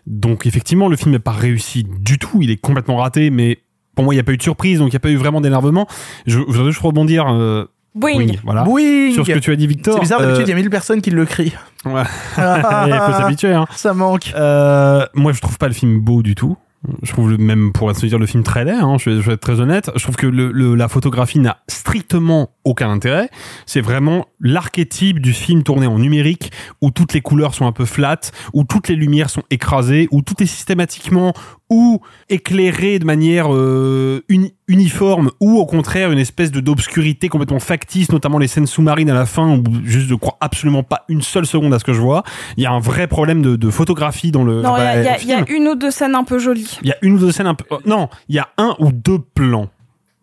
Donc 0.07 0.47
effectivement, 0.47 0.89
le 0.89 0.97
film 0.97 1.13
n'est 1.13 1.19
pas 1.19 1.33
réussi 1.33 1.85
du 2.01 2.19
tout, 2.19 2.39
il 2.41 2.51
est 2.51 2.57
complètement 2.57 2.97
raté, 2.97 3.31
mais 3.31 3.59
pour 3.95 4.05
moi, 4.05 4.15
il 4.15 4.17
n'y 4.17 4.21
a 4.21 4.25
pas 4.25 4.33
eu 4.33 4.37
de 4.39 4.43
surprise, 4.43 4.79
donc 4.79 4.89
il 4.89 4.93
n'y 4.93 4.97
a 4.97 5.01
pas 5.01 5.11
eu 5.11 5.17
vraiment 5.17 5.41
d'énervement. 5.41 5.87
Je 6.27 6.39
je 6.39 6.45
voudrais 6.45 6.71
juste 6.73 6.81
rebondir. 6.83 7.27
Euh, 7.29 7.65
Boing. 7.95 8.15
Boing, 8.15 8.27
voilà. 8.45 8.63
Boing 8.65 9.13
Sur 9.13 9.27
ce 9.27 9.33
que 9.33 9.39
tu 9.39 9.51
as 9.53 9.57
dit, 9.57 9.67
Victor. 9.67 9.95
C'est 9.95 10.01
bizarre, 10.01 10.21
euh, 10.21 10.27
d'habitude 10.27 10.47
il 10.47 10.51
y 10.51 10.53
a 10.53 10.57
mille 10.57 10.71
personnes 10.71 11.01
qui 11.03 11.11
le 11.11 11.25
crient. 11.27 11.53
Ouais. 11.85 12.03
il 12.37 13.03
faut 13.07 13.13
s'habituer. 13.13 13.53
Hein. 13.53 13.67
Ça 13.75 13.95
manque. 13.95 14.33
Euh, 14.37 15.05
moi, 15.15 15.33
je 15.33 15.41
trouve 15.41 15.59
pas 15.59 15.69
le 15.69 15.75
film 15.75 15.99
beau 16.01 16.23
du 16.23 16.35
tout. 16.35 16.57
Je 17.03 17.13
trouve 17.13 17.31
le- 17.31 17.37
même 17.37 17.73
pour 17.75 17.95
se 17.95 18.07
dire 18.07 18.19
le 18.19 18.25
film 18.25 18.43
très 18.43 18.65
laid, 18.65 18.73
hein, 18.81 18.97
je, 18.99 19.11
vais, 19.11 19.17
je 19.17 19.27
vais 19.27 19.35
être 19.35 19.41
très 19.41 19.61
honnête. 19.61 19.91
Je 19.97 20.03
trouve 20.03 20.17
que 20.17 20.27
le, 20.27 20.51
le- 20.51 20.75
la 20.75 20.89
photographie 20.89 21.39
n'a 21.39 21.59
strictement 21.69 22.53
aucun 22.65 22.89
intérêt. 22.91 23.29
C'est 23.67 23.83
vraiment 23.83 24.25
l'archétype 24.41 25.19
du 25.21 25.35
film 25.35 25.63
tourné 25.63 25.87
en 25.87 25.99
numérique 25.99 26.53
où 26.81 26.91
toutes 26.91 27.13
les 27.13 27.21
couleurs 27.21 27.55
sont 27.55 27.67
un 27.67 27.73
peu 27.73 27.85
flattes, 27.85 28.33
où 28.55 28.65
toutes 28.65 28.89
les 28.89 28.97
lumières 28.97 29.29
sont 29.29 29.43
écrasées, 29.51 30.09
où 30.11 30.23
tout 30.23 30.43
est 30.43 30.47
systématiquement 30.47 31.35
ou 31.71 32.01
éclairé 32.29 32.99
de 32.99 33.05
manière 33.05 33.47
euh, 33.55 34.23
uni- 34.29 34.55
uniforme 34.69 35.31
ou 35.41 35.59
au 35.59 35.67
contraire 35.67 36.11
une 36.13 36.19
espèce 36.19 36.51
de 36.53 36.61
d'obscurité 36.61 37.29
complètement 37.29 37.61
factice, 37.61 38.11
notamment 38.13 38.39
les 38.39 38.49
scènes 38.49 38.67
sous-marines 38.67 39.09
à 39.11 39.15
la 39.15 39.25
fin 39.27 39.49
où 39.57 39.63
juste 39.85 40.09
je 40.09 40.15
crois 40.15 40.37
absolument 40.41 40.83
pas 40.83 41.05
une 41.09 41.23
seule 41.23 41.47
seconde 41.47 41.73
à 41.73 41.79
ce 41.79 41.85
que 41.85 41.93
je 41.93 42.01
vois. 42.01 42.23
Il 42.57 42.63
y 42.63 42.67
a 42.67 42.73
un 42.73 42.81
vrai 42.81 43.07
problème 43.07 43.41
de, 43.43 43.57
de 43.57 43.71
photographie 43.71 44.31
dans 44.33 44.45
le. 44.45 44.63
Non, 44.63 44.77
il 44.77 45.01
y 45.03 45.29
y, 45.29 45.33
a- 45.33 45.41
y 45.41 45.53
une 45.53 45.69
ou 45.69 45.75
deux 45.77 45.91
scènes 45.91 46.15
un 46.15 46.25
peu 46.25 46.39
jolies. 46.39 46.79
Il 46.83 46.89
y 46.89 46.93
a 46.93 46.97
une 47.03 47.15
ou 47.15 47.19
deux 47.19 47.33
scènes 47.33 47.47
un 47.47 47.55
peu. 47.55 47.65
euh, 47.73 47.79
Non, 47.87 48.09
il 48.29 48.35
y 48.35 48.39
a 48.39 48.49
un 48.59 48.75
ou 48.81 48.91
deux 48.93 49.19
plans 49.19 49.69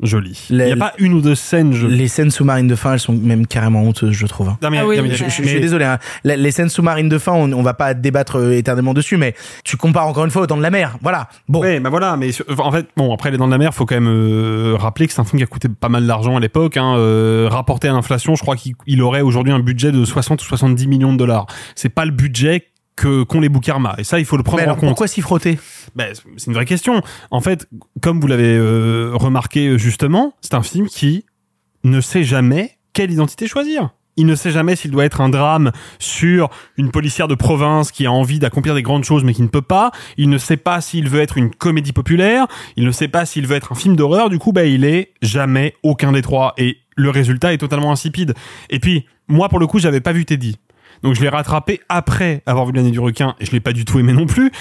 jolis. 0.01 0.47
Il 0.49 0.57
Les- 0.57 0.65
n'y 0.67 0.71
a 0.73 0.75
pas 0.75 0.93
une 0.99 1.13
ou 1.13 1.21
deux 1.21 1.33
scènes 1.35 1.73
jolies. 1.73 1.97
Les 1.97 2.07
scènes 2.07 2.29
sous-marines 2.29 2.67
de 2.67 2.75
fin, 2.75 2.93
elles 2.93 2.99
sont 2.99 3.13
même 3.13 3.47
carrément 3.47 3.81
honteuses, 3.83 4.11
je 4.13 4.27
trouve. 4.27 4.49
hein. 4.49 4.57
Non, 4.61 4.69
mais- 4.69 4.77
Ah 4.79 4.85
oui, 4.87 4.97
non, 4.97 5.03
mais- 5.03 5.09
Je, 5.09 5.25
je- 5.25 5.29
je 5.29 5.41
mais- 5.41 5.47
suis 5.47 5.59
désolé. 5.59 5.85
hein. 5.85 5.97
Les, 6.23 6.37
les 6.37 6.51
scènes 6.51 6.69
sous-marines 6.69 7.09
de 7.09 7.17
fin, 7.17 7.31
on, 7.33 7.51
on 7.51 7.63
va 7.63 7.73
pas 7.73 7.93
débattre 7.93 8.37
euh, 8.37 8.51
éternellement 8.57 8.93
dessus, 8.93 9.17
mais 9.17 9.33
tu 9.63 9.75
compares 9.77 10.07
encore 10.07 10.25
une 10.25 10.31
fois 10.31 10.43
au 10.43 10.47
temps 10.47 10.57
de 10.57 10.61
la 10.61 10.69
mer. 10.69 10.97
Voilà. 11.01 11.29
Bon. 11.49 11.61
Ouais, 11.61 11.79
bah 11.79 11.89
voilà, 11.89 12.15
mais 12.17 12.31
sur- 12.31 12.45
en 12.59 12.71
fait, 12.71 12.87
bon, 12.95 13.13
après 13.13 13.31
les 13.31 13.37
Dents 13.37 13.47
de 13.47 13.51
la 13.51 13.57
Mer, 13.57 13.73
faut 13.73 13.85
quand 13.85 13.95
même 13.95 14.07
euh, 14.07 14.75
rappeler 14.77 15.07
que 15.07 15.13
c'est 15.13 15.21
un 15.21 15.25
film 15.25 15.37
qui 15.39 15.43
a 15.43 15.47
coûté 15.47 15.67
pas 15.69 15.89
mal 15.89 16.05
d'argent 16.05 16.37
à 16.37 16.39
l'époque. 16.39 16.77
Hein, 16.77 16.95
euh, 16.97 17.47
rapporté 17.49 17.87
à 17.87 17.91
l'inflation, 17.93 18.35
je 18.35 18.41
crois 18.41 18.55
qu'il 18.55 18.73
il 18.85 19.01
aurait 19.01 19.21
aujourd'hui 19.21 19.51
un 19.53 19.59
budget 19.59 19.91
de 19.91 20.05
60 20.05 20.41
ou 20.41 20.45
70 20.45 20.87
millions 20.87 21.13
de 21.13 21.17
dollars. 21.17 21.47
C'est 21.75 21.89
pas 21.89 22.05
le 22.05 22.11
budget 22.11 22.65
que 22.97 23.23
qu'ont 23.23 23.39
les 23.39 23.47
Boukarma. 23.47 23.95
Et 23.97 24.03
ça, 24.03 24.19
il 24.19 24.25
faut 24.25 24.35
le 24.35 24.43
prendre 24.43 24.63
Mais 24.63 24.69
en 24.69 24.75
compte. 24.75 24.89
pourquoi 24.89 25.07
s'y 25.07 25.21
frotter? 25.21 25.57
Ben, 25.95 26.13
c'est 26.35 26.47
une 26.47 26.53
vraie 26.53 26.65
question. 26.65 27.01
En 27.31 27.39
fait, 27.39 27.69
comme 28.01 28.19
vous 28.19 28.27
l'avez 28.27 28.57
euh, 28.57 29.11
remarqué 29.13 29.67
euh, 29.67 29.77
justement, 29.77 30.33
c'est 30.41 30.55
un 30.55 30.63
film 30.63 30.87
qui 30.87 31.25
ne 31.85 32.01
sait 32.01 32.25
jamais 32.25 32.77
quelle 32.91 33.11
identité 33.11 33.47
choisir. 33.47 33.91
Il 34.19 34.25
ne 34.25 34.33
sait 34.33 34.49
jamais 34.49 34.75
s'il 34.75 34.89
doit 34.89 35.05
être 35.05 35.21
un 35.21 35.29
drame 35.29 35.71
sur 35.99 36.49
une 36.75 36.89
policière 36.89 37.27
de 37.27 37.35
province 37.35 37.91
qui 37.91 38.07
a 38.07 38.11
envie 38.11 38.39
d'accomplir 38.39 38.73
des 38.73 38.81
grandes 38.81 39.03
choses 39.03 39.23
mais 39.23 39.35
qui 39.35 39.43
ne 39.43 39.47
peut 39.47 39.61
pas. 39.61 39.91
Il 40.17 40.29
ne 40.31 40.39
sait 40.39 40.57
pas 40.57 40.81
s'il 40.81 41.07
veut 41.07 41.21
être 41.21 41.37
une 41.37 41.51
comédie 41.51 41.93
populaire. 41.93 42.47
Il 42.77 42.83
ne 42.83 42.91
sait 42.91 43.07
pas 43.07 43.27
s'il 43.27 43.45
veut 43.45 43.55
être 43.55 43.73
un 43.73 43.75
film 43.75 43.95
d'horreur. 43.95 44.29
Du 44.29 44.39
coup, 44.39 44.53
ben, 44.53 44.67
il 44.67 44.85
est 44.85 45.13
jamais 45.21 45.75
aucun 45.83 46.13
des 46.13 46.23
trois. 46.23 46.55
Et 46.57 46.77
le 46.95 47.11
résultat 47.11 47.53
est 47.53 47.59
totalement 47.59 47.91
insipide. 47.91 48.33
Et 48.71 48.79
puis, 48.79 49.05
moi, 49.27 49.49
pour 49.49 49.59
le 49.59 49.67
coup, 49.67 49.77
j'avais 49.77 50.01
pas 50.01 50.13
vu 50.13 50.25
Teddy. 50.25 50.57
Donc 51.03 51.15
je 51.15 51.21
l'ai 51.21 51.29
rattrapé 51.29 51.81
après 51.89 52.41
avoir 52.45 52.65
vu 52.65 52.73
l'année 52.73 52.91
du 52.91 52.99
requin 52.99 53.35
et 53.39 53.45
je 53.45 53.51
l'ai 53.51 53.59
pas 53.59 53.73
du 53.73 53.85
tout 53.85 53.99
aimé 53.99 54.13
non 54.13 54.25
plus. 54.25 54.51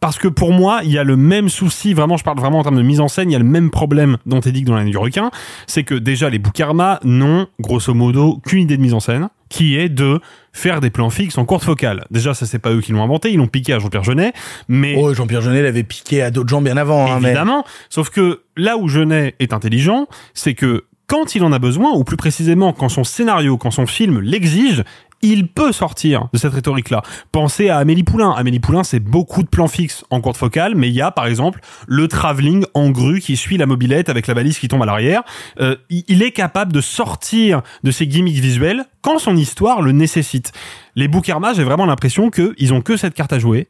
Parce 0.00 0.18
que 0.18 0.26
pour 0.26 0.52
moi, 0.52 0.80
il 0.82 0.90
y 0.90 0.98
a 0.98 1.04
le 1.04 1.16
même 1.16 1.48
souci, 1.48 1.94
vraiment, 1.94 2.16
je 2.16 2.24
parle 2.24 2.36
vraiment 2.36 2.58
en 2.58 2.62
termes 2.64 2.76
de 2.76 2.82
mise 2.82 2.98
en 2.98 3.06
scène, 3.06 3.30
il 3.30 3.34
y 3.34 3.36
a 3.36 3.38
le 3.38 3.44
même 3.44 3.70
problème 3.70 4.16
dans 4.26 4.40
Teddy 4.40 4.62
que 4.62 4.66
dans 4.66 4.74
l'année 4.74 4.90
du 4.90 4.98
requin, 4.98 5.30
c'est 5.68 5.84
que 5.84 5.94
déjà 5.94 6.28
les 6.28 6.40
Boukarma 6.40 6.98
n'ont, 7.04 7.46
grosso 7.60 7.94
modo, 7.94 8.40
qu'une 8.44 8.62
idée 8.62 8.76
de 8.76 8.82
mise 8.82 8.94
en 8.94 9.00
scène, 9.00 9.28
qui 9.48 9.76
est 9.76 9.88
de 9.88 10.18
faire 10.52 10.80
des 10.80 10.90
plans 10.90 11.08
fixes 11.08 11.38
en 11.38 11.44
courte 11.44 11.62
focale. 11.62 12.04
Déjà, 12.10 12.34
ça 12.34 12.46
c'est 12.46 12.58
pas 12.58 12.72
eux 12.72 12.80
qui 12.80 12.90
l'ont 12.90 13.04
inventé, 13.04 13.30
ils 13.30 13.36
l'ont 13.36 13.46
piqué 13.46 13.74
à 13.74 13.78
Jean-Pierre 13.78 14.02
Jeunet, 14.02 14.32
mais... 14.66 14.96
Oh, 14.98 15.14
Jean-Pierre 15.14 15.40
Jeunet 15.40 15.62
l'avait 15.62 15.84
piqué 15.84 16.20
à 16.20 16.32
d'autres 16.32 16.48
gens 16.48 16.62
bien 16.62 16.76
avant. 16.76 17.06
hein, 17.12 17.18
mais- 17.20 17.28
Évidemment. 17.28 17.64
Sauf 17.88 18.10
que 18.10 18.42
là 18.56 18.78
où 18.78 18.88
Jeunet 18.88 19.36
est 19.38 19.52
intelligent, 19.52 20.08
c'est 20.34 20.54
que 20.54 20.86
quand 21.06 21.36
il 21.36 21.44
en 21.44 21.52
a 21.52 21.60
besoin, 21.60 21.92
ou 21.92 22.02
plus 22.02 22.16
précisément 22.16 22.72
quand 22.72 22.88
son 22.88 23.04
scénario, 23.04 23.56
quand 23.56 23.70
son 23.70 23.86
film 23.86 24.18
l'exige, 24.18 24.82
il 25.22 25.48
peut 25.48 25.72
sortir 25.72 26.28
de 26.32 26.38
cette 26.38 26.52
rhétorique-là. 26.52 27.02
Pensez 27.30 27.68
à 27.68 27.78
Amélie 27.78 28.02
Poulain. 28.02 28.32
Amélie 28.32 28.60
Poulain, 28.60 28.84
c'est 28.84 29.00
beaucoup 29.00 29.42
de 29.42 29.48
plans 29.48 29.68
fixes 29.68 30.04
en 30.10 30.20
courte 30.20 30.36
focale, 30.36 30.74
mais 30.74 30.88
il 30.88 30.94
y 30.94 31.00
a, 31.00 31.10
par 31.10 31.26
exemple, 31.26 31.60
le 31.86 32.08
travelling 32.08 32.64
en 32.74 32.90
grue 32.90 33.20
qui 33.20 33.36
suit 33.36 33.56
la 33.56 33.66
mobilette 33.66 34.08
avec 34.08 34.26
la 34.26 34.34
balise 34.34 34.58
qui 34.58 34.68
tombe 34.68 34.82
à 34.82 34.86
l'arrière. 34.86 35.22
Euh, 35.60 35.76
il 35.90 36.22
est 36.22 36.32
capable 36.32 36.72
de 36.72 36.80
sortir 36.80 37.62
de 37.84 37.90
ces 37.90 38.06
gimmicks 38.06 38.40
visuels 38.40 38.84
quand 39.00 39.18
son 39.18 39.36
histoire 39.36 39.80
le 39.80 39.92
nécessite. 39.92 40.52
Les 40.96 41.08
Boukarma, 41.08 41.54
j'ai 41.54 41.64
vraiment 41.64 41.86
l'impression 41.86 42.30
qu'ils 42.30 42.74
ont 42.74 42.82
que 42.82 42.96
cette 42.96 43.14
carte 43.14 43.32
à 43.32 43.38
jouer 43.38 43.68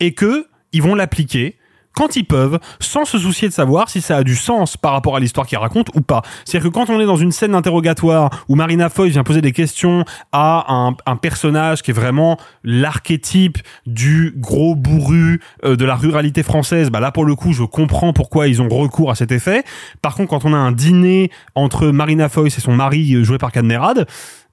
et 0.00 0.12
que 0.12 0.46
ils 0.72 0.82
vont 0.82 0.94
l'appliquer 0.94 1.56
quand 1.94 2.16
ils 2.16 2.24
peuvent, 2.24 2.58
sans 2.78 3.04
se 3.04 3.18
soucier 3.18 3.48
de 3.48 3.52
savoir 3.52 3.88
si 3.88 4.00
ça 4.00 4.18
a 4.18 4.22
du 4.22 4.36
sens 4.36 4.76
par 4.76 4.92
rapport 4.92 5.16
à 5.16 5.20
l'histoire 5.20 5.46
qu'ils 5.46 5.58
racontent 5.58 5.92
ou 5.94 6.00
pas. 6.00 6.22
C'est-à-dire 6.44 6.70
que 6.70 6.74
quand 6.74 6.90
on 6.90 7.00
est 7.00 7.06
dans 7.06 7.16
une 7.16 7.32
scène 7.32 7.52
d'interrogatoire 7.52 8.30
où 8.48 8.54
Marina 8.54 8.88
Foy 8.88 9.10
vient 9.10 9.24
poser 9.24 9.42
des 9.42 9.52
questions 9.52 10.04
à 10.32 10.66
un, 11.06 11.16
personnage 11.16 11.82
qui 11.82 11.90
est 11.90 11.94
vraiment 11.94 12.38
l'archétype 12.64 13.58
du 13.86 14.32
gros 14.36 14.74
bourru 14.74 15.40
euh, 15.64 15.76
de 15.76 15.84
la 15.84 15.94
ruralité 15.94 16.42
française, 16.42 16.90
bah 16.90 17.00
là 17.00 17.12
pour 17.12 17.24
le 17.24 17.34
coup 17.34 17.52
je 17.52 17.64
comprends 17.64 18.12
pourquoi 18.12 18.48
ils 18.48 18.62
ont 18.62 18.68
recours 18.68 19.10
à 19.10 19.14
cet 19.14 19.32
effet. 19.32 19.64
Par 20.00 20.14
contre 20.14 20.30
quand 20.30 20.44
on 20.44 20.54
a 20.54 20.56
un 20.56 20.72
dîner 20.72 21.30
entre 21.54 21.88
Marina 21.88 22.28
Foy 22.28 22.46
et 22.46 22.50
son 22.50 22.72
mari 22.72 23.14
euh, 23.14 23.24
joué 23.24 23.36
par 23.38 23.52
Cadmerade, 23.52 24.06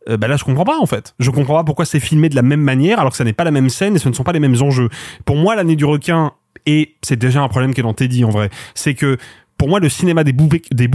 euh, 0.09 0.17
bah 0.17 0.27
là 0.27 0.37
je 0.37 0.43
comprends 0.43 0.65
pas 0.65 0.79
en 0.79 0.85
fait. 0.85 1.13
Je 1.19 1.31
comprends 1.31 1.55
pas 1.55 1.63
pourquoi 1.63 1.85
c'est 1.85 1.99
filmé 1.99 2.29
de 2.29 2.35
la 2.35 2.41
même 2.41 2.61
manière 2.61 2.99
alors 2.99 3.11
que 3.11 3.17
ça 3.17 3.23
n'est 3.23 3.33
pas 3.33 3.43
la 3.43 3.51
même 3.51 3.69
scène 3.69 3.95
et 3.95 3.99
ce 3.99 4.09
ne 4.09 4.13
sont 4.13 4.23
pas 4.23 4.33
les 4.33 4.39
mêmes 4.39 4.61
enjeux. 4.61 4.89
Pour 5.25 5.35
moi 5.35 5.55
l'année 5.55 5.75
du 5.75 5.85
requin 5.85 6.33
et 6.67 6.95
c'est 7.01 7.17
déjà 7.17 7.41
un 7.41 7.47
problème 7.47 7.73
qui 7.73 7.79
est 7.79 7.83
dans 7.83 7.95
Teddy 7.95 8.23
en 8.23 8.29
vrai, 8.29 8.51
c'est 8.75 8.93
que 8.93 9.17
pour 9.57 9.69
moi 9.69 9.79
le 9.79 9.89
cinéma 9.89 10.23
des, 10.23 10.33
Bou 10.33 10.49
des 10.71 10.89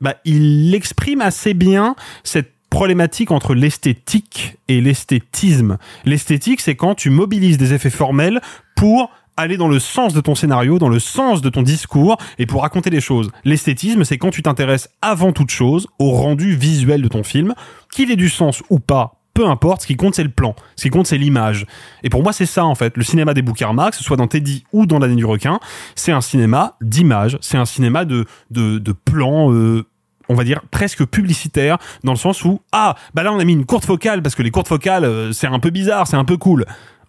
bah 0.00 0.14
il 0.24 0.74
exprime 0.74 1.20
assez 1.20 1.54
bien 1.54 1.96
cette 2.22 2.52
problématique 2.70 3.30
entre 3.30 3.54
l'esthétique 3.54 4.56
et 4.68 4.80
l'esthétisme. 4.80 5.78
L'esthétique, 6.04 6.60
c'est 6.60 6.74
quand 6.74 6.94
tu 6.94 7.10
mobilises 7.10 7.58
des 7.58 7.74
effets 7.74 7.90
formels 7.90 8.40
pour 8.76 9.10
aller 9.36 9.56
dans 9.56 9.68
le 9.68 9.78
sens 9.78 10.14
de 10.14 10.20
ton 10.20 10.34
scénario, 10.34 10.78
dans 10.78 10.88
le 10.88 10.98
sens 10.98 11.40
de 11.42 11.48
ton 11.48 11.62
discours 11.62 12.16
et 12.38 12.46
pour 12.46 12.62
raconter 12.62 12.90
les 12.90 13.00
choses. 13.00 13.30
L'esthétisme, 13.44 14.04
c'est 14.04 14.18
quand 14.18 14.30
tu 14.30 14.42
t'intéresses 14.42 14.88
avant 15.00 15.32
toute 15.32 15.50
chose 15.50 15.86
au 15.98 16.12
rendu 16.12 16.54
visuel 16.54 17.02
de 17.02 17.08
ton 17.08 17.22
film, 17.22 17.54
qu'il 17.92 18.10
ait 18.10 18.16
du 18.16 18.28
sens 18.28 18.62
ou 18.70 18.78
pas. 18.78 19.21
Peu 19.34 19.46
importe, 19.46 19.82
ce 19.82 19.86
qui 19.86 19.96
compte 19.96 20.14
c'est 20.14 20.24
le 20.24 20.30
plan, 20.30 20.54
ce 20.76 20.82
qui 20.82 20.90
compte 20.90 21.06
c'est 21.06 21.16
l'image. 21.16 21.66
Et 22.02 22.10
pour 22.10 22.22
moi 22.22 22.32
c'est 22.32 22.46
ça 22.46 22.64
en 22.64 22.74
fait, 22.74 22.96
le 22.96 23.02
cinéma 23.02 23.32
des 23.32 23.42
Boukarma, 23.42 23.90
que 23.90 23.96
ce 23.96 24.04
soit 24.04 24.16
dans 24.16 24.26
Teddy 24.26 24.64
ou 24.72 24.84
dans 24.84 24.98
l'année 24.98 25.16
du 25.16 25.24
requin, 25.24 25.58
c'est 25.94 26.12
un 26.12 26.20
cinéma 26.20 26.76
d'image, 26.82 27.38
c'est 27.40 27.56
un 27.56 27.64
cinéma 27.64 28.04
de, 28.04 28.26
de, 28.50 28.92
plans 28.92 29.52
euh, 29.52 29.86
on 30.28 30.34
va 30.34 30.44
dire 30.44 30.60
presque 30.70 31.04
publicitaire 31.06 31.78
dans 32.04 32.12
le 32.12 32.18
sens 32.18 32.44
où 32.44 32.60
ah 32.72 32.94
bah 33.14 33.22
là 33.22 33.32
on 33.32 33.38
a 33.38 33.44
mis 33.44 33.54
une 33.54 33.64
courte 33.64 33.86
focale 33.86 34.22
parce 34.22 34.34
que 34.34 34.42
les 34.42 34.50
courtes 34.50 34.68
focales 34.68 35.04
euh, 35.04 35.32
c'est 35.32 35.46
un 35.46 35.58
peu 35.58 35.70
bizarre 35.70 36.06
c'est 36.06 36.16
un 36.16 36.24
peu 36.24 36.36
cool. 36.36 36.66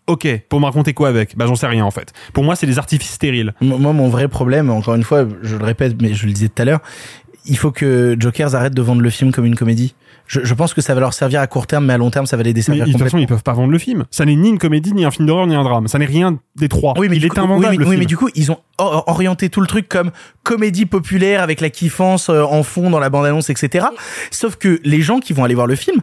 Ok 0.07 0.27
pour 0.49 0.59
me 0.59 0.65
raconter 0.65 0.93
quoi 0.93 1.09
avec? 1.09 1.37
Bah 1.37 1.45
j'en 1.45 1.55
sais 1.55 1.67
rien 1.67 1.83
en 1.83 1.91
fait. 1.91 2.13
Pour 2.33 2.45
moi 2.45 2.55
c'est 2.55 2.67
des 2.67 2.79
artifices 2.79 3.11
stériles. 3.11 3.53
Moi, 3.61 3.93
mon 3.93 4.07
vrai 4.07 4.29
problème, 4.29 4.69
encore 4.69 4.95
une 4.95 5.03
fois, 5.03 5.25
je 5.41 5.57
le 5.57 5.63
répète, 5.65 6.01
mais 6.01 6.13
je 6.13 6.25
le 6.25 6.31
disais 6.31 6.49
tout 6.49 6.61
à 6.61 6.65
l'heure, 6.65 6.81
il 7.45 7.57
faut 7.57 7.71
que 7.71 8.15
Jokers 8.19 8.55
arrête 8.55 8.73
de 8.73 8.81
vendre 8.81 9.01
le 9.01 9.09
film 9.09 9.31
comme 9.31 9.45
une 9.45 9.55
comédie. 9.55 9.95
Je, 10.27 10.39
je 10.43 10.53
pense 10.53 10.73
que 10.73 10.81
ça 10.81 10.93
va 10.93 11.01
leur 11.01 11.13
servir 11.13 11.41
à 11.41 11.47
court 11.47 11.67
terme, 11.67 11.85
mais 11.85 11.93
à 11.93 11.97
long 11.97 12.09
terme, 12.09 12.25
ça 12.25 12.37
va 12.37 12.43
les 12.43 12.49
mais 12.49 12.53
desservir 12.53 12.85
de 12.85 12.91
toute 12.91 12.93
façon 12.99 13.17
complètement. 13.17 13.19
ils 13.19 13.27
peuvent 13.27 13.43
pas 13.43 13.53
vendre 13.53 13.71
le 13.71 13.77
film 13.77 14.05
ça 14.09 14.23
n'est 14.25 14.35
ni 14.35 14.49
une 14.49 14.57
comédie 14.57 14.93
ni 14.93 15.03
un 15.05 15.11
film 15.11 15.27
d'horreur 15.27 15.47
ni 15.47 15.55
un 15.55 15.63
drame 15.63 15.87
ça 15.87 15.99
n'est 15.99 16.05
rien 16.05 16.39
des 16.55 16.69
trois 16.69 16.93
Oui, 16.97 17.09
mais 17.09 17.17
il 17.17 17.19
du 17.19 17.25
est 17.25 17.29
coup, 17.29 17.39
invendable 17.41 17.73
oui, 17.73 17.77
mais, 17.77 17.83
le 17.83 17.83
oui, 17.83 17.89
film. 17.91 17.99
mais 17.99 18.05
du 18.05 18.17
coup, 18.17 18.29
ils 18.35 18.51
ont 18.51 18.57
or- 18.77 19.03
orienté 19.07 19.49
tout 19.49 19.59
le 19.61 19.67
truc 19.67 19.89
comme 19.89 20.11
comédie 20.43 20.85
populaire 20.85 21.41
avec 21.41 21.59
la 21.61 21.69
kiffance 21.69 22.29
euh, 22.29 22.43
en 22.43 22.63
fond 22.63 22.89
dans 22.89 22.99
la 22.99 23.09
bande-annonce, 23.09 23.49
etc. 23.49 23.85
Sauf 24.31 24.55
que 24.55 24.79
les 24.83 25.01
gens 25.01 25.19
qui 25.19 25.33
vont 25.33 25.43
aller 25.43 25.55
voir 25.55 25.67
le 25.67 25.75
film, 25.75 26.01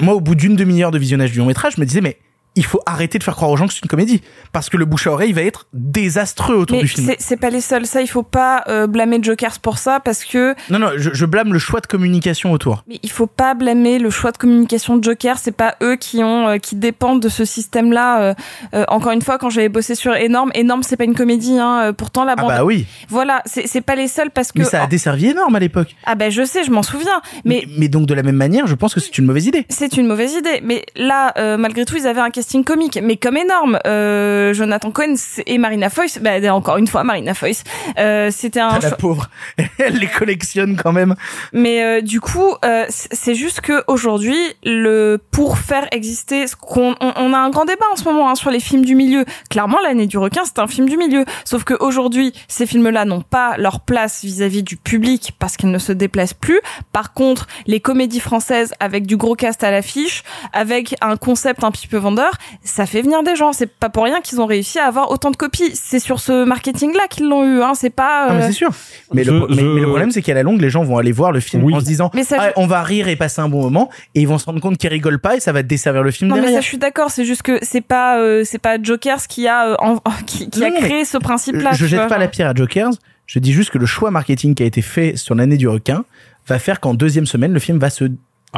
moi, 0.00 0.14
au 0.14 0.20
bout 0.20 0.36
d'une 0.36 0.54
demi-heure 0.54 0.92
de 0.92 0.98
visionnage 0.98 1.32
du 1.32 1.38
long 1.38 1.46
métrage, 1.46 1.74
je 1.76 1.80
me 1.80 1.86
disais, 1.86 2.00
mais 2.00 2.16
il 2.58 2.64
faut 2.64 2.80
arrêter 2.86 3.18
de 3.18 3.24
faire 3.24 3.36
croire 3.36 3.50
aux 3.50 3.56
gens 3.56 3.66
que 3.66 3.72
c'est 3.72 3.82
une 3.82 3.88
comédie. 3.88 4.20
Parce 4.52 4.68
que 4.68 4.76
le 4.76 4.84
bouche 4.84 5.06
à 5.06 5.12
oreille 5.12 5.32
va 5.32 5.42
être 5.42 5.66
désastreux 5.72 6.56
autour 6.56 6.76
Mais 6.76 6.82
du 6.82 6.88
film. 6.88 7.12
c'est- 7.18 7.36
pas 7.38 7.50
les 7.50 7.60
seuls. 7.60 7.86
Ça, 7.86 8.00
il 8.02 8.08
faut 8.08 8.22
pas 8.24 8.64
euh, 8.68 8.86
blâmer 8.86 9.18
Jokers 9.22 9.60
pour 9.60 9.78
ça 9.78 10.00
parce 10.00 10.24
que 10.24 10.54
Non, 10.70 10.78
non, 10.80 10.90
je, 10.96 11.10
je 11.14 11.24
blâme 11.24 11.52
le 11.52 11.58
choix 11.60 11.80
de 11.80 11.86
communication 11.86 12.50
autour. 12.52 12.82
mais 12.88 12.98
il 13.02 13.10
faut 13.10 13.26
pas 13.28 13.54
blâmer 13.54 13.98
le 14.00 14.10
choix 14.10 14.32
de 14.32 14.38
communication 14.38 14.96
de 14.96 15.04
Joker. 15.04 15.38
C'est 15.38 15.52
pas 15.52 15.76
eux 15.82 15.94
qui 15.96 16.24
ont 16.24 16.48
euh, 16.48 16.56
qui 16.58 16.74
dépendent 16.76 17.22
de 17.22 17.28
ce 17.28 17.44
système-là. 17.44 18.20
Euh, 18.22 18.34
euh, 18.74 18.84
encore 18.88 19.12
une 19.12 19.22
fois, 19.22 19.38
quand 19.38 19.50
j'avais 19.50 19.68
bossé 19.68 19.94
sur 19.94 20.14
Énorme, 20.16 20.50
Énorme, 20.54 20.82
c'est 20.82 20.96
pas 20.96 21.04
une 21.04 21.14
comédie. 21.14 21.58
Hein. 21.58 21.92
Pourtant, 21.96 22.24
la 22.24 22.32
Ah 22.32 22.40
bande. 22.40 22.48
bah 22.48 22.64
oui. 22.64 22.86
Voilà, 23.08 23.42
c'est 23.46 23.80
pas 23.80 23.94
les 23.94 24.08
seuls 24.08 24.30
parce 24.30 24.50
que. 24.52 24.58
Mais 24.58 24.64
ça 24.64 24.82
a 24.82 24.86
desservi 24.88 25.26
énorme 25.26 25.54
à 25.54 25.60
l'époque. 25.60 25.94
Ah 26.04 26.14
ben 26.16 26.30
je 26.30 26.44
sais, 26.44 26.64
je 26.64 26.70
m'en 26.72 26.82
souviens. 26.82 27.20
Mais 27.44 27.62
Mais, 27.66 27.74
mais 27.78 27.88
donc 27.88 28.06
de 28.06 28.14
la 28.14 28.22
même 28.22 28.36
manière, 28.36 28.66
je 28.66 28.74
pense 28.74 28.94
que 28.94 29.00
c'est 29.00 29.16
une 29.18 29.26
mauvaise 29.26 29.46
idée. 29.46 29.64
C'est 29.68 29.96
une 29.96 30.06
mauvaise 30.06 30.32
idée, 30.34 30.60
mais 30.64 30.84
là, 30.96 31.32
malgré 31.56 31.84
tout, 31.84 31.96
ils 31.96 32.06
avaient 32.06 32.20
un 32.20 32.30
casting 32.48 32.64
comique, 32.64 32.98
mais 33.02 33.16
comme 33.16 33.36
énorme. 33.36 33.78
Euh, 33.86 34.54
Jonathan 34.54 34.90
Cohen 34.90 35.14
et 35.46 35.58
Marina 35.58 35.90
Foïs, 35.90 36.18
bah, 36.18 36.40
encore 36.54 36.78
une 36.78 36.86
fois, 36.86 37.04
Marina 37.04 37.34
Foïs, 37.34 37.62
euh, 37.98 38.30
c'était 38.32 38.60
un 38.60 38.70
Ah, 38.72 38.78
la 38.80 38.92
pauvre, 38.92 39.28
elle 39.78 39.96
les 39.98 40.06
collectionne 40.06 40.76
quand 40.76 40.92
même. 40.92 41.14
Mais 41.52 41.82
euh, 41.82 42.00
du 42.00 42.20
coup, 42.20 42.54
euh, 42.64 42.86
c'est 42.88 43.34
juste 43.34 43.60
que 43.60 43.84
aujourd'hui, 43.86 44.38
le 44.64 45.18
pour 45.30 45.58
faire 45.58 45.86
exister, 45.92 46.46
ce 46.46 46.56
qu'on, 46.56 46.94
on, 47.00 47.12
on 47.16 47.32
a 47.34 47.38
un 47.38 47.50
grand 47.50 47.66
débat 47.66 47.84
en 47.92 47.96
ce 47.96 48.04
moment 48.04 48.30
hein, 48.30 48.34
sur 48.34 48.50
les 48.50 48.60
films 48.60 48.84
du 48.84 48.94
milieu. 48.94 49.26
Clairement, 49.50 49.78
l'année 49.82 50.06
du 50.06 50.16
requin, 50.16 50.42
c'est 50.44 50.58
un 50.58 50.66
film 50.66 50.88
du 50.88 50.96
milieu. 50.96 51.26
Sauf 51.44 51.64
que 51.64 51.74
aujourd'hui, 51.80 52.32
ces 52.48 52.66
films-là 52.66 53.04
n'ont 53.04 53.20
pas 53.20 53.58
leur 53.58 53.80
place 53.80 54.24
vis-à-vis 54.24 54.62
du 54.62 54.76
public 54.78 55.32
parce 55.38 55.58
qu'ils 55.58 55.70
ne 55.70 55.78
se 55.78 55.92
déplacent 55.92 56.34
plus. 56.34 56.60
Par 56.92 57.12
contre, 57.12 57.46
les 57.66 57.80
comédies 57.80 58.20
françaises 58.20 58.72
avec 58.80 59.06
du 59.06 59.18
gros 59.18 59.34
cast 59.34 59.62
à 59.64 59.70
l'affiche, 59.70 60.22
avec 60.54 60.94
un 61.02 61.16
concept 61.16 61.62
un 61.62 61.70
petit 61.70 61.88
peu 61.88 61.98
vendeur, 61.98 62.37
ça 62.62 62.86
fait 62.86 63.02
venir 63.02 63.22
des 63.22 63.36
gens. 63.36 63.52
C'est 63.52 63.66
pas 63.66 63.88
pour 63.88 64.04
rien 64.04 64.20
qu'ils 64.20 64.40
ont 64.40 64.46
réussi 64.46 64.78
à 64.78 64.86
avoir 64.86 65.10
autant 65.10 65.30
de 65.30 65.36
copies. 65.36 65.70
C'est 65.74 65.98
sur 65.98 66.20
ce 66.20 66.44
marketing-là 66.44 67.06
qu'ils 67.10 67.28
l'ont 67.28 67.44
eu. 67.44 67.62
Hein. 67.62 67.72
C'est 67.74 67.90
pas. 67.90 68.26
Ah, 68.28 68.32
mais 68.34 68.42
euh, 68.42 68.46
c'est 68.46 68.52
sûr. 68.52 68.70
Mais, 69.12 69.24
Je- 69.24 69.30
le, 69.30 69.40
mais- 69.48 69.54
je- 69.56 69.60
mais 69.64 69.80
le 69.80 69.86
problème, 69.86 70.10
c'est 70.10 70.22
qu'à 70.22 70.34
la 70.34 70.42
longue, 70.42 70.60
les 70.60 70.70
gens 70.70 70.82
vont 70.84 70.98
aller 70.98 71.12
voir 71.12 71.32
le 71.32 71.40
film 71.40 71.64
Oui. 71.64 71.74
en 71.74 71.80
se 71.80 71.84
disant 71.84 72.10
Mais 72.14 72.24
ça, 72.24 72.36
Ah, 72.38 72.48
je- 72.48 72.52
on 72.62 72.66
va 72.66 72.82
rire 72.82 73.08
et 73.08 73.16
passer 73.16 73.40
un 73.40 73.48
bon 73.48 73.62
moment, 73.62 73.88
et 74.14 74.20
ils 74.22 74.28
vont 74.28 74.38
se 74.38 74.44
rendre 74.46 74.60
compte 74.60 74.78
qu'ils 74.78 74.90
rigolent 74.90 75.20
pas 75.20 75.36
et 75.36 75.40
ça 75.40 75.52
va 75.52 75.62
desservir 75.62 76.02
le 76.02 76.10
film 76.10 76.30
Non 76.30 76.36
mais 76.36 76.52
ça 76.52 76.60
je 76.60 76.66
suis 76.66 76.78
d'accord, 76.78 77.10
c'est 77.10 77.24
juste 77.24 77.42
que 77.42 77.58
c'est 77.62 77.80
pas 77.80 78.18
euh, 78.18 78.42
c'est 78.44 78.58
pas 78.58 78.80
Jokers 78.82 79.26
qui 79.28 79.46
a 79.48 79.70
euh, 79.70 79.76
en- 79.80 79.98
qui, 80.26 80.48
qui 80.50 80.64
a 80.64 80.70
Non, 80.70 80.76
créé 80.76 81.04
ce 81.04 81.18
principe-là. 81.18 81.72
je 81.72 81.78
tu 81.84 81.88
jette 81.88 81.98
vois, 82.00 82.08
pas 82.08 82.14
genre. 82.14 82.20
la 82.20 82.28
pierre 82.28 82.48
à 82.48 82.54
Jokers. 82.54 82.90
Je 83.26 83.38
dis 83.40 83.52
juste 83.52 83.70
que 83.70 83.78
le 83.78 83.84
choix 83.86 84.10
marketing 84.10 84.54
qui 84.54 84.62
a 84.62 84.66
été 84.66 84.80
fait 84.80 85.16
sur 85.16 85.34
l'année 85.34 85.56
du 85.58 85.68
requin 85.68 86.04
va 86.46 86.58
faire 86.58 86.80
qu'en 86.80 86.94
deuxième 86.94 87.26
semaine, 87.26 87.52
le 87.52 87.60
film 87.60 87.78
va 87.78 87.90
se 87.90 88.04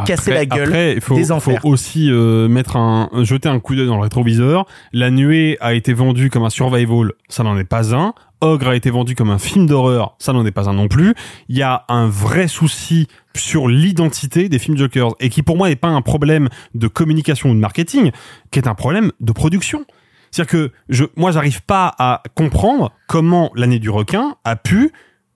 casser 0.06 0.32
la 0.32 0.46
gueule 0.46 0.62
Après, 0.62 0.94
il 0.94 1.00
faut, 1.00 1.16
des 1.16 1.24
faut 1.24 1.52
aussi 1.64 2.10
euh, 2.10 2.48
mettre 2.48 2.76
un, 2.76 3.08
jeter 3.22 3.48
un 3.48 3.60
coup 3.60 3.74
d'œil 3.74 3.86
dans 3.86 3.96
le 3.96 4.02
rétroviseur. 4.02 4.66
La 4.92 5.10
nuée 5.10 5.56
a 5.60 5.74
été 5.74 5.92
vendue 5.92 6.30
comme 6.30 6.44
un 6.44 6.50
survival, 6.50 7.12
ça 7.28 7.42
n'en 7.42 7.58
est 7.58 7.64
pas 7.64 7.94
un. 7.94 8.14
Ogre 8.42 8.68
a 8.68 8.76
été 8.76 8.88
vendu 8.88 9.14
comme 9.14 9.30
un 9.30 9.38
film 9.38 9.66
d'horreur, 9.66 10.14
ça 10.18 10.32
n'en 10.32 10.46
est 10.46 10.50
pas 10.50 10.68
un 10.70 10.72
non 10.72 10.88
plus. 10.88 11.14
Il 11.48 11.58
y 11.58 11.62
a 11.62 11.84
un 11.88 12.08
vrai 12.08 12.48
souci 12.48 13.06
sur 13.36 13.68
l'identité 13.68 14.48
des 14.48 14.58
films 14.58 14.78
Jokers 14.78 15.14
et 15.20 15.28
qui 15.28 15.42
pour 15.42 15.56
moi 15.56 15.68
n'est 15.68 15.76
pas 15.76 15.88
un 15.88 16.00
problème 16.00 16.48
de 16.74 16.88
communication 16.88 17.50
ou 17.50 17.54
de 17.54 17.58
marketing, 17.58 18.12
qui 18.50 18.58
est 18.58 18.66
un 18.66 18.74
problème 18.74 19.12
de 19.20 19.32
production. 19.32 19.84
C'est-à-dire 20.30 20.50
que 20.50 20.72
je, 20.88 21.04
moi, 21.16 21.32
j'arrive 21.32 21.62
pas 21.62 21.94
à 21.98 22.22
comprendre 22.34 22.92
comment 23.08 23.50
l'année 23.54 23.78
du 23.78 23.90
requin 23.90 24.36
a 24.44 24.56
pu 24.56 24.92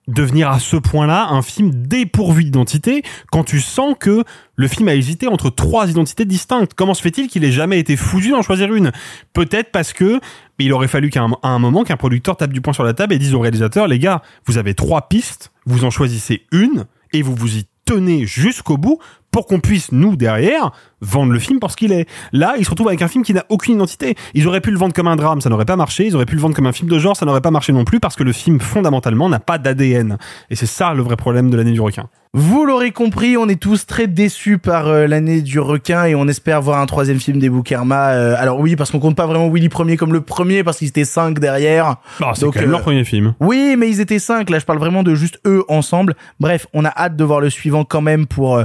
devenir 0.09 0.51
à 0.51 0.59
ce 0.59 0.77
point-là 0.77 1.29
un 1.31 1.43
film 1.43 1.71
dépourvu 1.71 2.45
d'identité 2.45 3.03
quand 3.31 3.45
tu 3.45 3.61
sens 3.61 3.95
que 3.99 4.25
le 4.57 4.69
film 4.69 4.89
a 4.89 4.95
hésité 4.95 5.27
entre 5.27 5.51
trois 5.51 5.89
identités 5.91 6.25
distinctes. 6.25 6.73
Comment 6.75 6.95
se 6.95 7.03
fait-il 7.03 7.29
qu'il 7.29 7.45
ait 7.45 7.53
jamais 7.53 7.79
été 7.79 7.97
foutu 7.97 8.31
d'en 8.31 8.43
choisir 8.43 8.73
une? 8.75 8.93
Peut-être 9.33 9.71
parce 9.71 9.93
que 9.93 10.21
il 10.59 10.73
aurait 10.73 10.89
fallu 10.89 11.11
qu'à 11.11 11.23
un, 11.23 11.33
un 11.43 11.59
moment 11.59 11.85
qu'un 11.85 11.97
producteur 11.97 12.37
tape 12.37 12.53
du 12.53 12.61
poing 12.61 12.73
sur 12.73 12.85
la 12.85 12.95
table 12.95 13.15
et 13.15 13.19
dise 13.19 13.35
au 13.35 13.41
réalisateur 13.41 13.89
les 13.89 13.99
gars, 13.99 14.23
vous 14.47 14.59
avez 14.59 14.75
trois 14.75 15.09
pistes, 15.09 15.53
vous 15.67 15.85
en 15.85 15.91
choisissez 15.91 16.47
une 16.53 16.85
et 17.13 17.23
vous 17.23 17.35
vous 17.35 17.57
y 17.57 17.67
tenez 17.85 18.27
jusqu'au 18.27 18.77
bout 18.77 18.99
pour 19.35 19.47
qu'on 19.47 19.59
puisse 19.59 19.91
nous 19.91 20.15
derrière 20.15 20.71
vendre 21.01 21.33
le 21.33 21.41
film 21.41 21.59
pour 21.59 21.73
ce 21.73 21.77
qu'il 21.77 21.91
est. 21.91 22.09
Là, 22.31 22.55
ils 22.57 22.65
se 22.65 22.71
retrouvent 22.71 22.87
avec 22.87 23.03
un 23.03 23.09
film 23.09 23.25
qui 23.25 23.35
n'a 23.35 23.45
aucune 23.49 23.75
identité. 23.75 24.15
Ils 24.33 24.47
auraient 24.47 24.61
pu 24.61 24.71
le 24.71 24.79
vendre 24.79 24.95
comme 24.95 25.09
un 25.09 25.17
drame, 25.17 25.41
ça 25.41 25.51
n'aurait 25.51 25.65
pas 25.65 25.75
marché. 25.75 26.07
Ils 26.07 26.15
auraient 26.15 26.25
pu 26.25 26.37
le 26.37 26.41
vendre 26.41 26.55
comme 26.55 26.69
un 26.69 26.73
film 26.73 26.89
de 26.89 27.01
genre, 27.01 27.17
ça 27.17 27.27
n'aurait 27.27 27.41
pas 27.41 27.51
marché 27.51 27.73
non 27.73 27.83
plus 27.83 27.99
parce 27.99 28.15
que 28.15 28.23
le 28.23 28.31
film 28.33 28.61
fondamentalement 28.61 29.29
n'a 29.29 29.41
pas 29.41 29.59
d'ADN. 29.59 30.19
Et 30.51 30.55
c'est 30.55 30.67
ça 30.67 30.95
le 30.95 31.03
vrai 31.03 31.17
problème 31.17 31.51
de 31.51 31.57
l'année 31.57 31.73
du 31.73 31.81
requin. 31.81 32.09
Vous 32.37 32.67
l'aurez 32.67 32.91
compris, 32.91 33.37
on 33.37 33.49
est 33.49 33.61
tous 33.63 33.87
très 33.87 34.09
déçus 34.09 34.59
par 34.59 34.89
euh, 34.89 35.07
l'année 35.07 35.41
du 35.41 35.61
requin 35.61 36.05
et 36.07 36.17
on 36.17 36.27
espère 36.27 36.61
voir 36.61 36.81
un 36.81 36.87
troisième 36.87 37.21
film 37.21 37.39
des 37.39 37.49
Boukerma. 37.49 38.11
Euh, 38.11 38.35
alors 38.37 38.59
oui, 38.59 38.75
parce 38.75 38.91
qu'on 38.91 38.99
compte 38.99 39.15
pas 39.15 39.27
vraiment 39.27 39.49
Willy 39.49 39.69
premier 39.69 39.97
comme 39.97 40.13
le 40.13 40.21
premier 40.21 40.65
parce 40.65 40.79
qu'ils 40.79 40.89
étaient 40.89 41.05
cinq 41.05 41.39
derrière. 41.39 41.95
Ah, 42.21 42.33
c'est 42.35 42.41
Donc, 42.41 42.55
quand 42.55 42.61
même 42.61 42.71
euh, 42.71 42.73
leur 42.73 42.83
premier 42.83 43.05
film. 43.05 43.35
Oui, 43.39 43.77
mais 43.79 43.89
ils 43.89 44.01
étaient 44.01 44.19
cinq. 44.19 44.51
Là, 44.51 44.59
je 44.59 44.65
parle 44.65 44.81
vraiment 44.81 45.05
de 45.05 45.15
juste 45.15 45.39
eux 45.47 45.63
ensemble. 45.69 46.17
Bref, 46.41 46.67
on 46.75 46.85
a 46.85 46.89
hâte 46.89 47.15
de 47.15 47.23
voir 47.23 47.39
le 47.41 47.51
suivant 47.51 47.85
quand 47.85 48.01
même 48.01 48.27
pour 48.27 48.57
euh, 48.57 48.65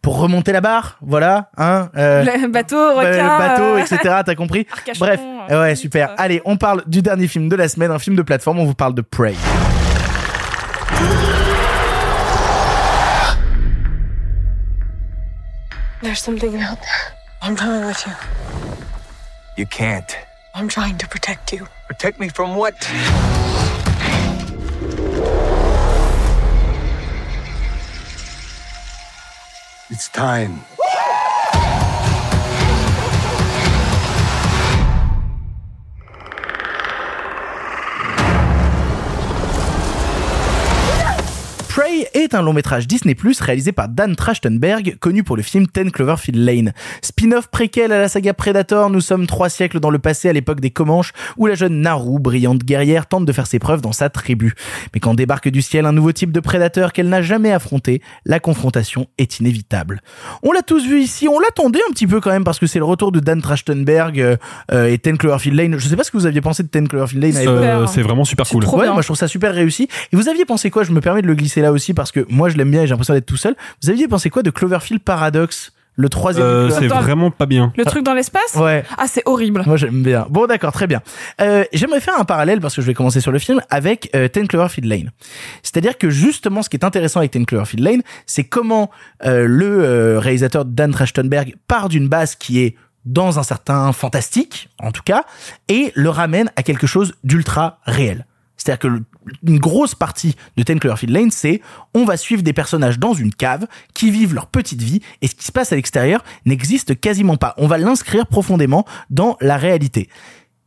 pour 0.00 0.20
remonter 0.20 0.52
la 0.52 0.60
barre. 0.60 0.96
Voilà, 1.02 1.50
hein. 1.56 1.90
euh, 1.96 2.22
Le 2.22 2.46
bateau, 2.46 2.94
requin, 2.94 3.10
le 3.10 3.38
bateau, 3.38 3.78
etc. 3.78 4.20
T'as 4.24 4.34
compris 4.36 4.64
Arcachon, 4.72 5.04
Bref, 5.04 5.20
euh, 5.50 5.62
ouais, 5.62 5.74
super. 5.74 6.14
Allez, 6.18 6.40
on 6.44 6.56
parle 6.56 6.84
du 6.86 7.02
dernier 7.02 7.26
film 7.26 7.48
de 7.48 7.56
la 7.56 7.66
semaine, 7.66 7.90
un 7.90 7.98
film 7.98 8.14
de 8.14 8.22
plateforme. 8.22 8.60
On 8.60 8.64
vous 8.64 8.74
parle 8.74 8.94
de 8.94 9.02
Prey. 9.02 9.34
There's 16.00 16.22
something 16.22 16.54
out 16.56 16.80
there. 16.80 17.18
I'm 17.42 17.56
coming 17.56 17.84
with 17.84 18.06
you. 18.06 18.12
You 19.56 19.66
can't. 19.66 20.16
I'm 20.54 20.68
trying 20.68 20.96
to 20.98 21.08
protect 21.08 21.52
you. 21.52 21.66
Protect 21.88 22.20
me 22.20 22.28
from 22.28 22.54
what? 22.54 22.74
It's 29.90 30.08
time. 30.10 30.60
Est 42.14 42.34
un 42.34 42.42
long 42.42 42.52
métrage 42.52 42.86
Disney 42.86 43.14
Plus 43.14 43.40
réalisé 43.40 43.72
par 43.72 43.88
Dan 43.88 44.16
Trachtenberg, 44.16 44.96
connu 45.00 45.22
pour 45.22 45.36
le 45.36 45.42
film 45.42 45.66
10 45.72 45.90
Cloverfield 45.90 46.38
Lane. 46.38 46.72
Spin-off 47.02 47.48
préquel 47.48 47.92
à 47.92 47.98
la 47.98 48.08
saga 48.08 48.34
Predator, 48.34 48.90
nous 48.90 49.00
sommes 49.00 49.26
trois 49.26 49.48
siècles 49.48 49.80
dans 49.80 49.90
le 49.90 49.98
passé 49.98 50.28
à 50.28 50.32
l'époque 50.32 50.60
des 50.60 50.70
Comanches, 50.70 51.12
où 51.36 51.46
la 51.46 51.54
jeune 51.54 51.80
Naru, 51.80 52.20
brillante 52.20 52.62
guerrière, 52.64 53.06
tente 53.06 53.24
de 53.24 53.32
faire 53.32 53.46
ses 53.46 53.58
preuves 53.58 53.80
dans 53.80 53.92
sa 53.92 54.10
tribu. 54.10 54.54
Mais 54.94 55.00
quand 55.00 55.14
débarque 55.14 55.48
du 55.48 55.62
ciel 55.62 55.86
un 55.86 55.92
nouveau 55.92 56.12
type 56.12 56.32
de 56.32 56.40
prédateur 56.40 56.92
qu'elle 56.92 57.08
n'a 57.08 57.22
jamais 57.22 57.52
affronté, 57.52 58.02
la 58.24 58.40
confrontation 58.40 59.06
est 59.18 59.40
inévitable. 59.40 60.00
On 60.42 60.52
l'a 60.52 60.62
tous 60.62 60.86
vu 60.86 61.00
ici, 61.00 61.28
on 61.28 61.38
l'attendait 61.38 61.80
un 61.88 61.92
petit 61.92 62.06
peu 62.06 62.20
quand 62.20 62.30
même 62.30 62.44
parce 62.44 62.58
que 62.58 62.66
c'est 62.66 62.78
le 62.78 62.84
retour 62.84 63.12
de 63.12 63.20
Dan 63.20 63.42
Trachtenberg 63.42 64.20
euh, 64.20 64.36
euh, 64.72 64.86
et 64.86 64.98
10 64.98 65.18
Cloverfield 65.18 65.56
Lane. 65.56 65.78
Je 65.78 65.88
sais 65.88 65.96
pas 65.96 66.04
ce 66.04 66.10
que 66.10 66.16
vous 66.16 66.26
aviez 66.26 66.40
pensé 66.40 66.62
de 66.62 66.68
10 66.68 66.88
Cloverfield 66.88 67.22
Lane. 67.22 67.46
Euh, 67.46 67.86
c'est 67.86 68.02
vraiment 68.02 68.24
super 68.24 68.46
cool. 68.46 68.64
Ouais, 68.64 68.88
moi 68.88 69.02
je 69.02 69.06
trouve 69.06 69.16
ça 69.16 69.28
super 69.28 69.54
réussi. 69.54 69.88
Et 70.12 70.16
vous 70.16 70.28
aviez 70.28 70.44
pensé 70.44 70.70
quoi? 70.70 70.84
Je 70.84 70.92
me 70.92 71.00
permets 71.00 71.22
de 71.22 71.26
le 71.26 71.34
glisser 71.34 71.60
là 71.60 71.72
aussi 71.72 71.87
parce 71.94 72.12
que 72.12 72.26
moi 72.28 72.48
je 72.48 72.56
l'aime 72.56 72.70
bien 72.70 72.82
et 72.82 72.86
j'ai 72.86 72.90
l'impression 72.90 73.14
d'être 73.14 73.26
tout 73.26 73.36
seul. 73.36 73.54
Vous 73.82 73.90
aviez 73.90 74.08
pensé 74.08 74.30
quoi 74.30 74.42
de 74.42 74.50
Cloverfield 74.50 75.02
Paradox 75.02 75.72
le 76.00 76.08
troisième 76.08 76.46
Euh, 76.46 76.70
c'est 76.70 76.86
vraiment 76.86 77.32
pas 77.32 77.46
bien. 77.46 77.72
Le 77.76 77.84
truc 77.84 78.04
dans 78.04 78.14
l'espace? 78.14 78.54
Ouais. 78.54 78.84
Ah, 78.96 79.06
c'est 79.08 79.22
horrible. 79.26 79.64
Moi 79.66 79.76
j'aime 79.76 80.04
bien. 80.04 80.28
Bon 80.30 80.46
d'accord, 80.46 80.70
très 80.72 80.86
bien. 80.86 81.02
Euh, 81.40 81.64
J'aimerais 81.72 81.98
faire 81.98 82.14
un 82.20 82.24
parallèle 82.24 82.60
parce 82.60 82.76
que 82.76 82.82
je 82.82 82.86
vais 82.86 82.94
commencer 82.94 83.20
sur 83.20 83.32
le 83.32 83.40
film 83.40 83.60
avec 83.68 84.08
euh, 84.14 84.28
10 84.32 84.46
Cloverfield 84.46 84.88
Lane. 84.88 85.10
C'est-à-dire 85.64 85.98
que 85.98 86.08
justement 86.08 86.62
ce 86.62 86.68
qui 86.68 86.76
est 86.76 86.84
intéressant 86.84 87.18
avec 87.18 87.32
10 87.32 87.46
Cloverfield 87.46 87.82
Lane, 87.84 88.02
c'est 88.26 88.44
comment 88.44 88.92
euh, 89.24 89.44
le 89.48 89.66
euh, 89.84 90.18
réalisateur 90.20 90.64
Dan 90.64 90.92
Trachtenberg 90.92 91.56
part 91.66 91.88
d'une 91.88 92.06
base 92.08 92.36
qui 92.36 92.60
est 92.60 92.76
dans 93.04 93.40
un 93.40 93.42
certain 93.42 93.92
fantastique, 93.92 94.68
en 94.80 94.92
tout 94.92 95.02
cas, 95.04 95.24
et 95.68 95.90
le 95.96 96.10
ramène 96.10 96.50
à 96.54 96.62
quelque 96.62 96.86
chose 96.86 97.14
d'ultra 97.24 97.80
réel. 97.86 98.24
C'est-à-dire 98.56 98.78
que 98.78 98.88
le- 98.88 99.02
une 99.46 99.58
grosse 99.58 99.94
partie 99.94 100.36
de 100.56 100.62
10 100.62 100.80
Cloverfield 100.80 101.12
Lane, 101.12 101.30
c'est 101.30 101.60
on 101.94 102.04
va 102.04 102.16
suivre 102.16 102.42
des 102.42 102.52
personnages 102.52 102.98
dans 102.98 103.14
une 103.14 103.32
cave 103.32 103.66
qui 103.94 104.10
vivent 104.10 104.34
leur 104.34 104.46
petite 104.46 104.82
vie 104.82 105.00
et 105.22 105.28
ce 105.28 105.34
qui 105.34 105.44
se 105.44 105.52
passe 105.52 105.72
à 105.72 105.76
l'extérieur 105.76 106.24
n'existe 106.44 106.98
quasiment 106.98 107.36
pas. 107.36 107.54
On 107.58 107.66
va 107.66 107.78
l'inscrire 107.78 108.26
profondément 108.26 108.84
dans 109.10 109.36
la 109.40 109.56
réalité. 109.56 110.08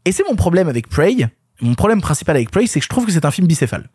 Et 0.06 0.12
c'est 0.12 0.24
mon 0.28 0.36
problème 0.36 0.68
avec 0.68 0.88
Prey. 0.88 1.30
Mon 1.62 1.76
problème 1.76 2.02
principal 2.02 2.36
avec 2.36 2.50
Prey, 2.50 2.66
c'est 2.66 2.80
que 2.80 2.84
je 2.84 2.90
trouve 2.90 3.06
que 3.06 3.12
c'est 3.12 3.24
un 3.24 3.30
film 3.30 3.46
bicéphale. 3.46 3.88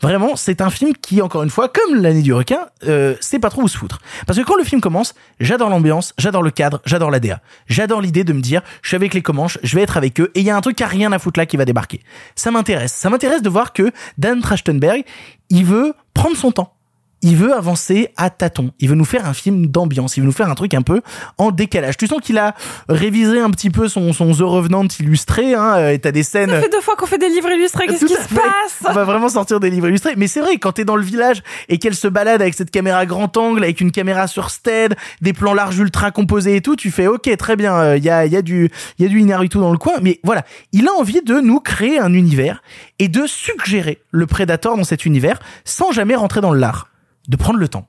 Vraiment, 0.00 0.34
c'est 0.34 0.60
un 0.60 0.70
film 0.70 0.92
qui, 1.00 1.22
encore 1.22 1.44
une 1.44 1.50
fois, 1.50 1.68
comme 1.68 1.94
l'année 2.02 2.22
du 2.22 2.34
requin, 2.34 2.66
euh, 2.84 3.14
sait 3.20 3.38
pas 3.38 3.48
trop 3.48 3.62
où 3.62 3.68
se 3.68 3.78
foutre. 3.78 4.00
Parce 4.26 4.38
que 4.38 4.44
quand 4.44 4.56
le 4.56 4.64
film 4.64 4.80
commence, 4.80 5.14
j'adore 5.38 5.70
l'ambiance, 5.70 6.14
j'adore 6.18 6.42
le 6.42 6.50
cadre, 6.50 6.82
j'adore 6.84 7.12
la 7.12 7.20
DA. 7.20 7.40
J'adore 7.68 8.00
l'idée 8.00 8.24
de 8.24 8.32
me 8.32 8.40
dire, 8.40 8.60
je 8.82 8.88
suis 8.88 8.96
avec 8.96 9.14
les 9.14 9.22
Comanches, 9.22 9.58
je 9.62 9.76
vais 9.76 9.82
être 9.82 9.96
avec 9.96 10.20
eux, 10.20 10.32
et 10.34 10.40
il 10.40 10.46
y 10.46 10.50
a 10.50 10.56
un 10.56 10.60
truc 10.60 10.76
qui 10.76 10.82
a 10.82 10.88
rien 10.88 11.12
à 11.12 11.20
foutre 11.20 11.38
là 11.38 11.46
qui 11.46 11.56
va 11.56 11.64
débarquer. 11.64 12.00
Ça 12.34 12.50
m'intéresse. 12.50 12.92
Ça 12.92 13.08
m'intéresse 13.08 13.42
de 13.42 13.48
voir 13.48 13.72
que 13.72 13.92
Dan 14.18 14.40
Trachtenberg, 14.40 15.04
il 15.48 15.64
veut 15.64 15.94
prendre 16.14 16.36
son 16.36 16.50
temps. 16.50 16.74
Il 17.22 17.36
veut 17.36 17.54
avancer 17.54 18.08
à 18.16 18.30
tâtons. 18.30 18.72
Il 18.80 18.88
veut 18.88 18.96
nous 18.96 19.04
faire 19.04 19.26
un 19.26 19.32
film 19.32 19.66
d'ambiance. 19.66 20.16
Il 20.16 20.20
veut 20.20 20.26
nous 20.26 20.32
faire 20.32 20.50
un 20.50 20.54
truc 20.54 20.74
un 20.74 20.82
peu 20.82 21.02
en 21.38 21.52
décalage. 21.52 21.96
Tu 21.96 22.08
sens 22.08 22.20
qu'il 22.20 22.36
a 22.36 22.54
révisé 22.88 23.38
un 23.38 23.50
petit 23.50 23.70
peu 23.70 23.88
son, 23.88 24.12
son 24.12 24.32
The 24.32 24.40
Revenant 24.40 24.86
illustré, 24.98 25.54
hein, 25.54 25.74
euh, 25.76 25.90
et 25.92 25.98
t'as 25.98 26.10
des 26.10 26.24
scènes. 26.24 26.50
Ça 26.50 26.60
fait 26.60 26.68
deux 26.68 26.80
fois 26.80 26.96
qu'on 26.96 27.06
fait 27.06 27.18
des 27.18 27.28
livres 27.28 27.50
illustrés. 27.50 27.86
Qu'est-ce 27.86 28.04
qui 28.06 28.14
se 28.14 28.34
passe? 28.34 28.82
On 28.88 28.92
va 28.92 29.04
vraiment 29.04 29.28
sortir 29.28 29.60
des 29.60 29.70
livres 29.70 29.88
illustrés. 29.88 30.14
Mais 30.16 30.26
c'est 30.26 30.40
vrai, 30.40 30.56
quand 30.58 30.72
t'es 30.72 30.84
dans 30.84 30.96
le 30.96 31.04
village 31.04 31.42
et 31.68 31.78
qu'elle 31.78 31.94
se 31.94 32.08
balade 32.08 32.42
avec 32.42 32.54
cette 32.54 32.70
caméra 32.70 33.06
grand 33.06 33.36
angle, 33.36 33.62
avec 33.62 33.80
une 33.80 33.92
caméra 33.92 34.26
sur 34.26 34.50
stead, 34.50 34.96
des 35.20 35.32
plans 35.32 35.54
larges 35.54 35.78
ultra 35.78 36.10
composés 36.10 36.56
et 36.56 36.60
tout, 36.60 36.76
tu 36.76 36.90
fais 36.90 37.06
ok, 37.06 37.36
très 37.36 37.56
bien, 37.56 37.94
il 37.94 38.04
y, 38.04 38.10
a, 38.10 38.26
y, 38.26 38.36
a 38.36 38.42
du, 38.42 38.70
y 38.98 39.04
a 39.04 39.08
du 39.08 39.20
Inaritu 39.20 39.58
dans 39.58 39.72
le 39.72 39.78
coin. 39.78 39.94
Mais 40.02 40.18
voilà, 40.24 40.44
il 40.72 40.88
a 40.88 40.92
envie 40.92 41.22
de 41.22 41.40
nous 41.40 41.60
créer 41.60 41.98
un 41.98 42.12
univers 42.12 42.62
et 42.98 43.08
de 43.08 43.26
suggérer 43.26 44.02
le 44.10 44.26
Predator 44.26 44.76
dans 44.76 44.84
cet 44.84 45.06
univers 45.06 45.38
sans 45.64 45.92
jamais 45.92 46.16
rentrer 46.16 46.40
dans 46.40 46.52
l'art. 46.52 46.88
De 47.28 47.36
prendre 47.36 47.58
le 47.58 47.68
temps. 47.68 47.88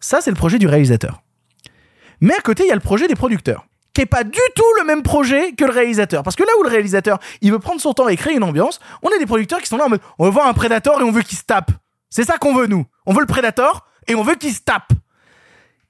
Ça, 0.00 0.20
c'est 0.20 0.30
le 0.30 0.36
projet 0.36 0.58
du 0.58 0.66
réalisateur. 0.66 1.22
Mais 2.20 2.34
à 2.34 2.40
côté, 2.40 2.64
il 2.64 2.68
y 2.68 2.72
a 2.72 2.74
le 2.74 2.80
projet 2.80 3.06
des 3.06 3.14
producteurs 3.14 3.66
qui 3.94 4.00
est 4.00 4.06
pas 4.06 4.24
du 4.24 4.40
tout 4.56 4.64
le 4.80 4.84
même 4.84 5.02
projet 5.02 5.52
que 5.52 5.64
le 5.64 5.70
réalisateur. 5.70 6.24
Parce 6.24 6.34
que 6.36 6.42
là 6.42 6.50
où 6.58 6.64
le 6.64 6.68
réalisateur, 6.68 7.20
il 7.40 7.52
veut 7.52 7.60
prendre 7.60 7.80
son 7.80 7.94
temps 7.94 8.08
et 8.08 8.16
créer 8.16 8.34
une 8.34 8.42
ambiance, 8.42 8.80
on 9.02 9.08
a 9.08 9.18
des 9.18 9.26
producteurs 9.26 9.60
qui 9.60 9.68
sont 9.68 9.76
là 9.76 9.86
en 9.86 9.88
mode, 9.88 10.00
on 10.18 10.24
veut 10.24 10.32
voir 10.32 10.48
un 10.48 10.52
prédateur 10.52 11.00
et 11.00 11.04
on 11.04 11.12
veut 11.12 11.22
qu'il 11.22 11.38
se 11.38 11.44
tape. 11.44 11.70
C'est 12.10 12.24
ça 12.24 12.36
qu'on 12.36 12.54
veut, 12.54 12.66
nous. 12.66 12.84
On 13.06 13.12
veut 13.12 13.20
le 13.20 13.26
prédateur 13.26 13.86
et 14.08 14.16
on 14.16 14.22
veut 14.22 14.34
qu'il 14.34 14.52
se 14.52 14.60
tape. 14.60 14.92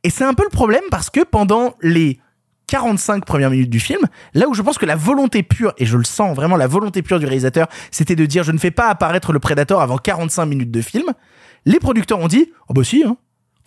Et 0.03 0.11
c'est 0.11 0.25
un 0.25 0.35
peu 0.35 0.45
le 0.45 0.51
problème 0.51 0.83
parce 0.91 1.09
que 1.09 1.21
pendant 1.21 1.75
les 1.81 2.21
45 2.67 3.25
premières 3.25 3.51
minutes 3.51 3.71
du 3.71 3.81
film, 3.81 4.01
là 4.35 4.49
où 4.49 4.55
je 4.55 4.61
pense 4.61 4.77
que 4.77 4.87
la 4.87 4.97
volonté 4.97 5.43
pure, 5.43 5.73
et 5.79 5.87
je 5.87 5.97
le 5.97 6.05
sens 6.05 6.37
vraiment, 6.37 6.57
la 6.57 6.67
volonté 6.67 7.03
pure 7.03 7.19
du 7.19 7.27
réalisateur, 7.27 7.69
c'était 7.91 8.17
de 8.17 8.27
dire 8.27 8.43
je 8.43 8.53
ne 8.53 8.59
fais 8.59 8.71
pas 8.71 8.89
apparaître 8.89 9.33
le 9.33 9.39
prédateur 9.39 9.81
avant 9.81 9.97
45 9.97 10.45
minutes 10.45 10.71
de 10.71 10.83
film, 10.83 11.07
les 11.65 11.79
producteurs 11.81 12.19
ont 12.19 12.29
dit, 12.29 12.51
oh 12.69 12.75
bah 12.75 12.85
si, 12.85 13.05
hein. 13.05 13.17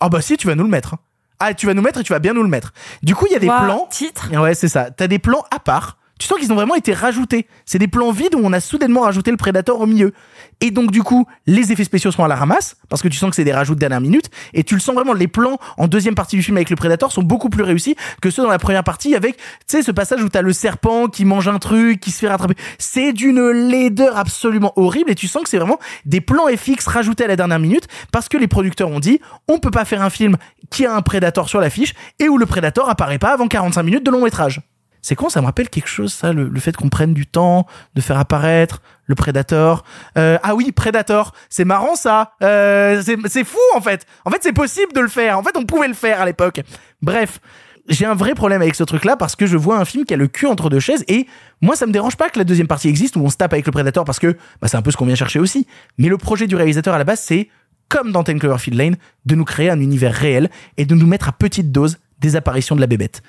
Ah 0.00 0.08
bah 0.08 0.20
si, 0.20 0.36
tu 0.36 0.46
vas 0.46 0.54
nous 0.54 0.64
le 0.64 0.70
mettre. 0.70 0.94
hein. 0.94 0.98
Ah, 1.40 1.54
tu 1.54 1.66
vas 1.66 1.74
nous 1.74 1.82
mettre 1.82 2.00
et 2.00 2.02
tu 2.02 2.12
vas 2.12 2.18
bien 2.18 2.32
nous 2.32 2.42
le 2.42 2.48
mettre. 2.48 2.72
Du 3.02 3.14
coup, 3.14 3.26
il 3.28 3.32
y 3.32 3.36
a 3.36 3.38
des 3.38 3.46
plans. 3.46 3.86
Titre. 3.90 4.28
Ouais, 4.40 4.54
c'est 4.54 4.68
ça. 4.68 4.90
T'as 4.90 5.06
des 5.06 5.18
plans 5.20 5.44
à 5.54 5.60
part 5.60 5.97
Tu 6.18 6.26
sens 6.26 6.38
qu'ils 6.38 6.52
ont 6.52 6.56
vraiment 6.56 6.74
été 6.74 6.92
rajoutés. 6.92 7.46
C'est 7.64 7.78
des 7.78 7.88
plans 7.88 8.10
vides 8.10 8.34
où 8.34 8.40
on 8.42 8.52
a 8.52 8.60
soudainement 8.60 9.02
rajouté 9.02 9.30
le 9.30 9.36
Predator 9.36 9.80
au 9.80 9.86
milieu. 9.86 10.12
Et 10.60 10.70
donc 10.70 10.90
du 10.90 11.02
coup, 11.02 11.26
les 11.46 11.70
effets 11.70 11.84
spéciaux 11.84 12.10
sont 12.10 12.24
à 12.24 12.28
la 12.28 12.34
ramasse 12.34 12.76
parce 12.88 13.02
que 13.02 13.08
tu 13.08 13.16
sens 13.16 13.30
que 13.30 13.36
c'est 13.36 13.44
des 13.44 13.52
rajouts 13.52 13.74
de 13.74 13.80
dernière 13.80 14.00
minute 14.00 14.28
et 14.54 14.64
tu 14.64 14.74
le 14.74 14.80
sens 14.80 14.94
vraiment 14.94 15.12
les 15.12 15.28
plans 15.28 15.58
en 15.76 15.86
deuxième 15.86 16.16
partie 16.16 16.36
du 16.36 16.42
film 16.42 16.56
avec 16.56 16.70
le 16.70 16.76
Predator 16.76 17.12
sont 17.12 17.22
beaucoup 17.22 17.48
plus 17.48 17.62
réussis 17.62 17.94
que 18.20 18.30
ceux 18.30 18.42
dans 18.42 18.50
la 18.50 18.58
première 18.58 18.82
partie 18.82 19.14
avec 19.14 19.36
tu 19.36 19.42
sais 19.68 19.82
ce 19.82 19.92
passage 19.92 20.22
où 20.22 20.28
t'as 20.28 20.42
le 20.42 20.52
serpent 20.52 21.06
qui 21.06 21.24
mange 21.24 21.46
un 21.46 21.58
truc, 21.58 22.00
qui 22.00 22.10
se 22.10 22.18
fait 22.18 22.28
rattraper. 22.28 22.54
C'est 22.78 23.12
d'une 23.12 23.50
laideur 23.50 24.16
absolument 24.16 24.72
horrible 24.76 25.12
et 25.12 25.14
tu 25.14 25.28
sens 25.28 25.44
que 25.44 25.48
c'est 25.48 25.58
vraiment 25.58 25.78
des 26.04 26.20
plans 26.20 26.46
FX 26.48 26.86
rajoutés 26.88 27.24
à 27.24 27.28
la 27.28 27.36
dernière 27.36 27.60
minute 27.60 27.86
parce 28.10 28.28
que 28.28 28.36
les 28.36 28.48
producteurs 28.48 28.88
ont 28.88 29.00
dit 29.00 29.20
on 29.46 29.58
peut 29.58 29.70
pas 29.70 29.84
faire 29.84 30.02
un 30.02 30.10
film 30.10 30.36
qui 30.70 30.84
a 30.84 30.94
un 30.94 31.02
Predator 31.02 31.48
sur 31.48 31.60
l'affiche 31.60 31.94
et 32.18 32.28
où 32.28 32.38
le 32.38 32.46
Predator 32.46 32.88
apparaît 32.88 33.18
pas 33.18 33.32
avant 33.32 33.46
45 33.46 33.82
minutes 33.84 34.04
de 34.04 34.10
long 34.10 34.24
métrage. 34.24 34.60
C'est 35.02 35.14
con, 35.14 35.28
ça 35.28 35.40
me 35.40 35.46
rappelle 35.46 35.68
quelque 35.70 35.88
chose, 35.88 36.12
ça, 36.12 36.32
le, 36.32 36.58
fait 36.60 36.76
qu'on 36.76 36.88
prenne 36.88 37.14
du 37.14 37.26
temps 37.26 37.66
de 37.94 38.00
faire 38.00 38.18
apparaître 38.18 38.82
le 39.06 39.14
Predator. 39.14 39.84
Euh, 40.16 40.38
ah 40.42 40.54
oui, 40.54 40.72
Predator, 40.72 41.32
c'est 41.48 41.64
marrant 41.64 41.94
ça. 41.94 42.32
Euh, 42.42 43.00
c'est 43.02 43.16
c'est 43.26 43.44
fou 43.44 43.58
en 43.74 43.80
fait. 43.80 44.06
En 44.24 44.30
fait, 44.30 44.38
c'est 44.42 44.52
possible 44.52 44.92
de 44.92 45.00
le 45.00 45.08
faire. 45.08 45.38
En 45.38 45.42
fait, 45.42 45.56
on 45.56 45.64
pouvait 45.64 45.88
le 45.88 45.94
faire 45.94 46.20
à 46.20 46.26
l'époque. 46.26 46.60
Bref, 47.00 47.40
j'ai 47.88 48.04
un 48.04 48.14
vrai 48.14 48.34
problème 48.34 48.60
avec 48.60 48.74
ce 48.74 48.84
truc-là 48.84 49.16
parce 49.16 49.34
que 49.34 49.46
je 49.46 49.56
vois 49.56 49.78
un 49.78 49.84
film 49.84 50.04
qui 50.04 50.12
a 50.12 50.16
le 50.16 50.28
cul 50.28 50.46
entre 50.46 50.68
deux 50.68 50.80
chaises 50.80 51.04
et 51.08 51.26
moi, 51.62 51.74
ça 51.74 51.86
me 51.86 51.92
dérange 51.92 52.16
pas 52.16 52.28
que 52.28 52.38
la 52.38 52.44
deuxième 52.44 52.66
partie 52.66 52.88
existe 52.88 53.16
où 53.16 53.20
on 53.20 53.30
se 53.30 53.36
tape 53.36 53.52
avec 53.52 53.66
le 53.66 53.72
Predator 53.72 54.04
parce 54.04 54.18
que 54.18 54.36
bah, 54.60 54.68
c'est 54.68 54.76
un 54.76 54.82
peu 54.82 54.90
ce 54.90 54.96
qu'on 54.96 55.06
vient 55.06 55.14
chercher 55.14 55.38
aussi. 55.38 55.66
Mais 55.96 56.08
le 56.08 56.18
projet 56.18 56.46
du 56.46 56.54
réalisateur 56.54 56.94
à 56.94 56.98
la 56.98 57.04
base, 57.04 57.20
c'est 57.20 57.48
comme 57.88 58.12
dans 58.12 58.22
Ten 58.22 58.38
Cloverfield 58.38 58.78
Lane, 58.78 58.96
de 59.24 59.34
nous 59.34 59.44
créer 59.44 59.70
un 59.70 59.80
univers 59.80 60.12
réel 60.12 60.50
et 60.76 60.84
de 60.84 60.94
nous 60.94 61.06
mettre 61.06 61.28
à 61.28 61.32
petite 61.32 61.72
dose 61.72 61.98
des 62.20 62.36
apparitions 62.36 62.76
de 62.76 62.80
la 62.80 62.86
bébête. 62.86 63.22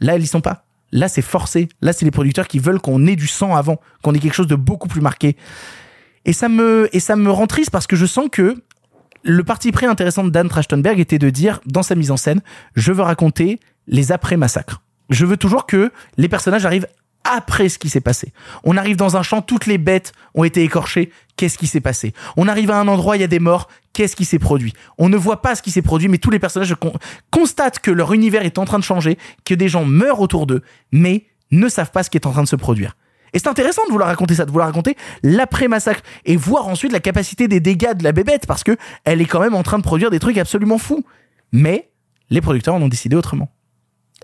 Là, 0.00 0.14
elles 0.14 0.22
y 0.22 0.26
sont 0.26 0.40
pas. 0.40 0.64
Là, 0.92 1.08
c'est 1.08 1.22
forcé. 1.22 1.68
Là, 1.80 1.92
c'est 1.92 2.04
les 2.04 2.10
producteurs 2.10 2.46
qui 2.46 2.58
veulent 2.58 2.80
qu'on 2.80 3.06
ait 3.06 3.16
du 3.16 3.26
sang 3.26 3.56
avant, 3.56 3.80
qu'on 4.02 4.14
ait 4.14 4.18
quelque 4.18 4.34
chose 4.34 4.46
de 4.46 4.54
beaucoup 4.54 4.88
plus 4.88 5.00
marqué. 5.00 5.36
Et 6.24 6.32
ça 6.32 6.48
me, 6.48 6.88
et 6.92 7.00
ça 7.00 7.16
me 7.16 7.30
rend 7.30 7.46
triste 7.46 7.70
parce 7.70 7.86
que 7.86 7.96
je 7.96 8.06
sens 8.06 8.28
que 8.30 8.62
le 9.24 9.44
parti 9.44 9.72
pris 9.72 9.86
intéressant 9.86 10.24
de 10.24 10.30
Dan 10.30 10.48
Trachtenberg 10.48 10.98
était 10.98 11.18
de 11.18 11.30
dire, 11.30 11.60
dans 11.66 11.82
sa 11.82 11.94
mise 11.94 12.10
en 12.10 12.16
scène, 12.16 12.40
je 12.74 12.92
veux 12.92 13.02
raconter 13.02 13.60
les 13.86 14.12
après-massacres. 14.12 14.82
Je 15.10 15.26
veux 15.26 15.36
toujours 15.36 15.66
que 15.66 15.92
les 16.16 16.28
personnages 16.28 16.66
arrivent 16.66 16.86
après 17.24 17.68
ce 17.68 17.78
qui 17.78 17.88
s'est 17.88 18.00
passé. 18.00 18.32
On 18.64 18.76
arrive 18.76 18.96
dans 18.96 19.16
un 19.16 19.22
champ, 19.22 19.42
toutes 19.42 19.66
les 19.66 19.78
bêtes 19.78 20.12
ont 20.34 20.44
été 20.44 20.62
écorchées. 20.62 21.10
Qu'est-ce 21.36 21.58
qui 21.58 21.66
s'est 21.66 21.80
passé? 21.80 22.12
On 22.36 22.48
arrive 22.48 22.70
à 22.70 22.78
un 22.78 22.88
endroit, 22.88 23.16
il 23.16 23.20
y 23.20 23.24
a 23.24 23.28
des 23.28 23.38
morts. 23.38 23.68
Qu'est-ce 23.92 24.16
qui 24.16 24.24
s'est 24.24 24.38
produit? 24.38 24.72
On 24.98 25.08
ne 25.08 25.16
voit 25.16 25.42
pas 25.42 25.54
ce 25.54 25.62
qui 25.62 25.70
s'est 25.70 25.82
produit, 25.82 26.08
mais 26.08 26.18
tous 26.18 26.30
les 26.30 26.38
personnages 26.38 26.74
con- 26.74 26.94
constatent 27.30 27.78
que 27.78 27.90
leur 27.90 28.12
univers 28.12 28.44
est 28.44 28.58
en 28.58 28.64
train 28.64 28.78
de 28.78 28.84
changer, 28.84 29.18
que 29.44 29.54
des 29.54 29.68
gens 29.68 29.84
meurent 29.84 30.20
autour 30.20 30.46
d'eux, 30.46 30.62
mais 30.92 31.26
ne 31.50 31.68
savent 31.68 31.90
pas 31.90 32.02
ce 32.02 32.10
qui 32.10 32.16
est 32.16 32.26
en 32.26 32.32
train 32.32 32.42
de 32.42 32.48
se 32.48 32.56
produire. 32.56 32.96
Et 33.34 33.38
c'est 33.38 33.48
intéressant 33.48 33.82
de 33.86 33.90
vouloir 33.90 34.08
raconter 34.08 34.34
ça, 34.34 34.44
de 34.44 34.50
vouloir 34.50 34.68
raconter 34.68 34.96
l'après-massacre 35.22 36.02
et 36.26 36.36
voir 36.36 36.68
ensuite 36.68 36.92
la 36.92 37.00
capacité 37.00 37.48
des 37.48 37.60
dégâts 37.60 37.94
de 37.94 38.04
la 38.04 38.12
bébête 38.12 38.46
parce 38.46 38.62
que 38.62 38.76
elle 39.04 39.22
est 39.22 39.26
quand 39.26 39.40
même 39.40 39.54
en 39.54 39.62
train 39.62 39.78
de 39.78 39.82
produire 39.82 40.10
des 40.10 40.18
trucs 40.18 40.36
absolument 40.36 40.78
fous. 40.78 41.04
Mais 41.50 41.90
les 42.30 42.40
producteurs 42.40 42.74
en 42.74 42.82
ont 42.82 42.88
décidé 42.88 43.16
autrement. 43.16 43.50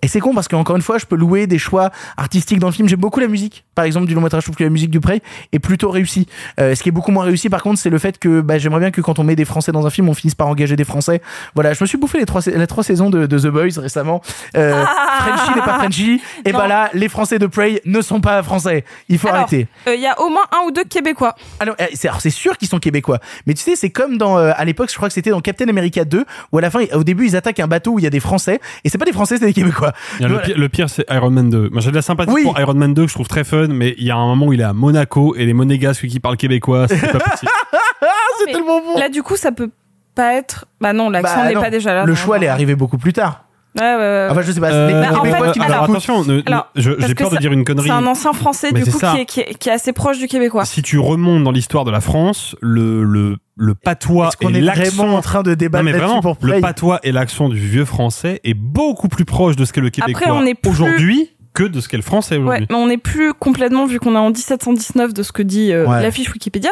Et 0.03 0.09
c'est 0.09 0.21
con 0.21 0.35
parce 0.35 0.49
qu'encore 0.49 0.77
une 0.77 0.83
fois, 0.83 0.99
je 0.99 1.07
peux 1.07 1.17
louer 1.17 1.47
des 1.47 1.59
choix 1.59 1.91
artistiques 2.17 2.59
dans 2.59 2.69
le 2.69 2.73
film. 2.73 2.89
J'aime 2.89 3.01
beaucoup 3.01 3.21
la 3.21 3.29
musique. 3.29 3.65
Par 3.75 3.85
exemple, 3.85 4.07
du 4.07 4.15
long 4.15 4.21
métrage, 4.21 4.43
je 4.43 4.47
trouve 4.47 4.57
que 4.57 4.65
la 4.65 4.71
musique 4.71 4.91
du 4.91 5.01
Prey 5.01 5.21
est 5.53 5.59
plutôt 5.59 5.91
réussie. 5.91 6.27
Euh, 6.61 6.75
ce 6.75 6.83
qui 6.83 6.89
est 6.89 6.93
beaucoup 6.93 7.11
moins 7.11 7.25
réussi, 7.25 7.49
par 7.49 7.63
contre, 7.63 7.79
c'est 7.79 7.91
le 7.91 7.99
fait 7.99 8.19
que 8.19 8.41
bah, 8.41 8.59
j'aimerais 8.59 8.81
bien 8.81 8.91
que 8.91 9.01
quand 9.01 9.19
on 9.19 9.25
met 9.25 9.37
des 9.37 9.45
Français 9.45 9.73
dans 9.73 9.87
un 9.87 9.91
film, 9.91 10.09
on 10.09 10.15
finisse 10.15 10.35
par 10.35 10.49
engager 10.49 10.77
des 10.77 10.85
Français. 10.85 11.21
Voilà, 11.55 11.73
je 11.73 11.83
me 11.83 11.87
suis 11.87 11.99
bouffé 11.99 12.19
les 12.19 12.27
trois, 12.27 12.41
les 12.47 12.67
trois 12.67 12.85
saisons 12.85 13.11
de, 13.11 13.27
de 13.27 13.39
The 13.39 13.47
Boys 13.47 13.81
récemment. 13.81 14.21
Euh, 14.57 14.85
Frenchy 15.21 15.55
n'est 15.55 15.63
pas 15.63 15.79
Frenchy. 15.79 16.21
Et 16.45 16.53
bah 16.53 16.69
là, 16.69 16.91
les 16.95 17.09
Français 17.09 17.39
de 17.39 17.47
Prey 17.47 17.81
ne 17.85 18.01
sont 18.01 18.21
pas 18.21 18.43
français. 18.43 18.85
Il 19.09 19.19
faut 19.19 19.29
Alors, 19.29 19.41
arrêter. 19.41 19.69
Il 19.87 20.01
y 20.01 20.07
a 20.07 20.21
au 20.21 20.29
moins 20.29 20.45
un 20.53 20.67
ou 20.67 20.71
deux 20.71 20.85
Québécois. 20.85 21.35
Alors, 21.61 21.77
euh, 21.81 21.87
c'est, 21.95 22.09
alors, 22.09 22.21
c'est 22.21 22.31
sûr 22.31 22.57
qu'ils 22.57 22.69
sont 22.69 22.79
québécois. 22.79 23.19
Mais 23.47 23.55
tu 23.55 23.63
sais, 23.63 23.77
c'est 23.77 23.91
comme 23.91 24.19
dans, 24.19 24.39
euh, 24.39 24.53
à 24.57 24.65
l'époque, 24.65 24.91
je 24.91 24.97
crois 24.97 25.09
que 25.09 25.15
c'était 25.15 25.31
dans 25.31 25.41
Captain 25.41 25.69
America 25.69 26.05
2, 26.05 26.25
où 26.53 26.59
à 26.59 26.61
la 26.61 26.71
fin, 26.71 26.81
au 26.93 27.05
début, 27.05 27.27
ils 27.27 27.37
attaquent 27.37 27.61
un 27.61 27.67
bateau 27.67 27.93
où 27.93 27.99
il 27.99 28.05
y 28.05 28.07
a 28.07 28.11
des 28.11 28.21
Français, 28.21 28.61
et 28.85 28.89
c'est 28.89 28.99
pas 28.99 29.05
des 29.05 29.13
Français, 29.13 29.37
c'est 29.39 29.47
des 29.47 29.53
Québécois. 29.53 29.88
Le, 30.21 30.27
Voilà. 30.29 30.43
pire, 30.43 30.59
le 30.59 30.69
pire, 30.69 30.91
c'est 30.91 31.05
Iron 31.11 31.31
Man 31.31 31.51
2. 31.51 31.71
Moi, 31.71 31.81
j'ai 31.81 31.91
de 31.91 31.97
la 31.97 32.03
sympathie 32.03 32.33
Oui. 32.33 32.43
pour 32.43 32.59
Iron 32.61 32.75
Man 32.75 32.95
2 32.95 33.03
que 33.05 33.09
je 33.09 33.15
trouve 33.15 33.29
très 33.29 33.45
fun, 33.45 33.69
mais 33.69 33.95
il 33.99 34.05
y 34.05 34.11
a 34.11 34.17
un 34.17 34.27
moment 34.27 34.47
où 34.47 34.53
il 34.53 34.61
est 34.61 34.65
à 34.65 34.73
Monaco 34.73 35.35
et 35.37 35.45
les 35.47 35.53
monégasques 35.55 36.07
qui 36.07 36.21
parlent 36.21 36.37
québécois, 36.37 36.87
c'est 36.89 37.01
pas 37.13 37.19
possible. 37.19 37.51
c'est 38.39 38.53
tellement 38.53 38.81
bon. 38.81 38.99
Là, 38.99 39.09
du 39.09 39.23
coup, 39.23 39.37
ça 39.37 39.53
peut 39.53 39.71
pas 40.15 40.35
être. 40.35 40.67
Bah 40.81 40.93
non, 40.93 41.11
l'accent 41.11 41.37
Bah, 41.37 41.49
n'est 41.49 41.55
pas 41.55 41.71
déjà 41.71 41.95
là. 41.95 42.05
Le 42.05 42.15
choix, 42.15 42.37
elle 42.37 42.45
est 42.45 42.49
arrivé 42.49 42.75
beaucoup 42.75 42.99
plus 42.99 43.13
tard. 43.13 43.45
Ouais, 43.77 43.83
ouais, 43.83 43.97
ouais. 43.97 44.29
Enfin, 44.31 44.43
je 44.43 44.51
sais 44.53 44.61
pas, 44.61 44.71
Euh, 44.73 44.87
les 44.89 44.93
Bah, 44.95 45.21
en 45.21 45.25
fait, 45.25 45.53
qui 45.53 45.61
alors 45.61 45.85
attention, 45.85 46.25
ne- 46.25 46.43
Alors, 46.47 46.69
je- 46.75 46.91
parce 46.93 47.07
j'ai 47.09 47.15
que 47.15 47.23
peur 47.23 47.31
de 47.31 47.37
dire 47.37 47.53
une 47.53 47.65
connerie. 47.65 47.87
C'est 47.89 47.95
un 47.95 48.07
ancien 48.07 48.33
français, 48.33 48.71
Mais 48.73 48.83
du 48.83 48.91
coup, 48.91 48.99
qui 48.99 49.05
est, 49.21 49.25
qui, 49.27 49.41
est, 49.41 49.55
qui 49.59 49.69
est 49.69 49.73
assez 49.73 49.93
proche 49.93 50.19
du 50.19 50.27
québécois. 50.27 50.65
Si 50.65 50.83
tu 50.83 50.99
remontes 50.99 51.45
dans 51.45 51.51
l'histoire 51.53 51.85
de 51.85 51.91
la 51.91 52.01
France, 52.01 52.57
le, 52.61 53.05
le, 53.05 53.37
le 53.57 53.75
patois 53.75 54.29
Est-ce 54.29 54.37
qu'on 54.37 54.53
et 54.55 54.59
est 54.59 54.61
l'accent 54.63 54.97
vraiment 55.05 55.17
en 55.17 55.21
train 55.21 55.43
de 55.43 55.55
débattre 55.55 55.85
Non 55.85 55.91
mais 55.93 55.97
vraiment, 55.97 56.21
pour 56.21 56.37
le 56.43 56.61
patois 56.61 56.99
et 57.05 57.13
l'accent 57.13 57.49
du 57.49 57.59
vieux 57.59 57.85
français 57.85 58.41
est 58.43 58.55
beaucoup 58.55 59.09
plus 59.09 59.25
proche 59.25 59.55
de 59.57 59.65
ce 59.65 59.73
qu'est 59.73 59.81
le 59.81 59.91
québécois 59.91 60.27
on 60.33 60.45
est 60.47 60.55
plus- 60.55 60.71
aujourd'hui 60.71 61.31
que 61.59 61.65
de 61.65 61.81
ce 61.81 61.89
qu'est 61.89 61.97
le 61.97 62.03
français 62.03 62.37
Ouais, 62.37 62.43
aujourd'hui. 62.43 62.67
mais 62.71 62.77
on 62.77 62.87
n'est 62.87 62.99
plus 62.99 63.35
complètement, 63.35 63.87
vu 63.87 63.99
qu'on 63.99 64.15
est 64.15 64.19
en 64.19 64.29
1719 64.31 65.13
de 65.13 65.23
ce 65.23 65.33
que 65.33 65.43
dit 65.43 65.73
euh, 65.73 65.87
Ouais. 65.87 66.03
la 66.03 66.11
fiche 66.11 66.33
Wikipédia, 66.33 66.71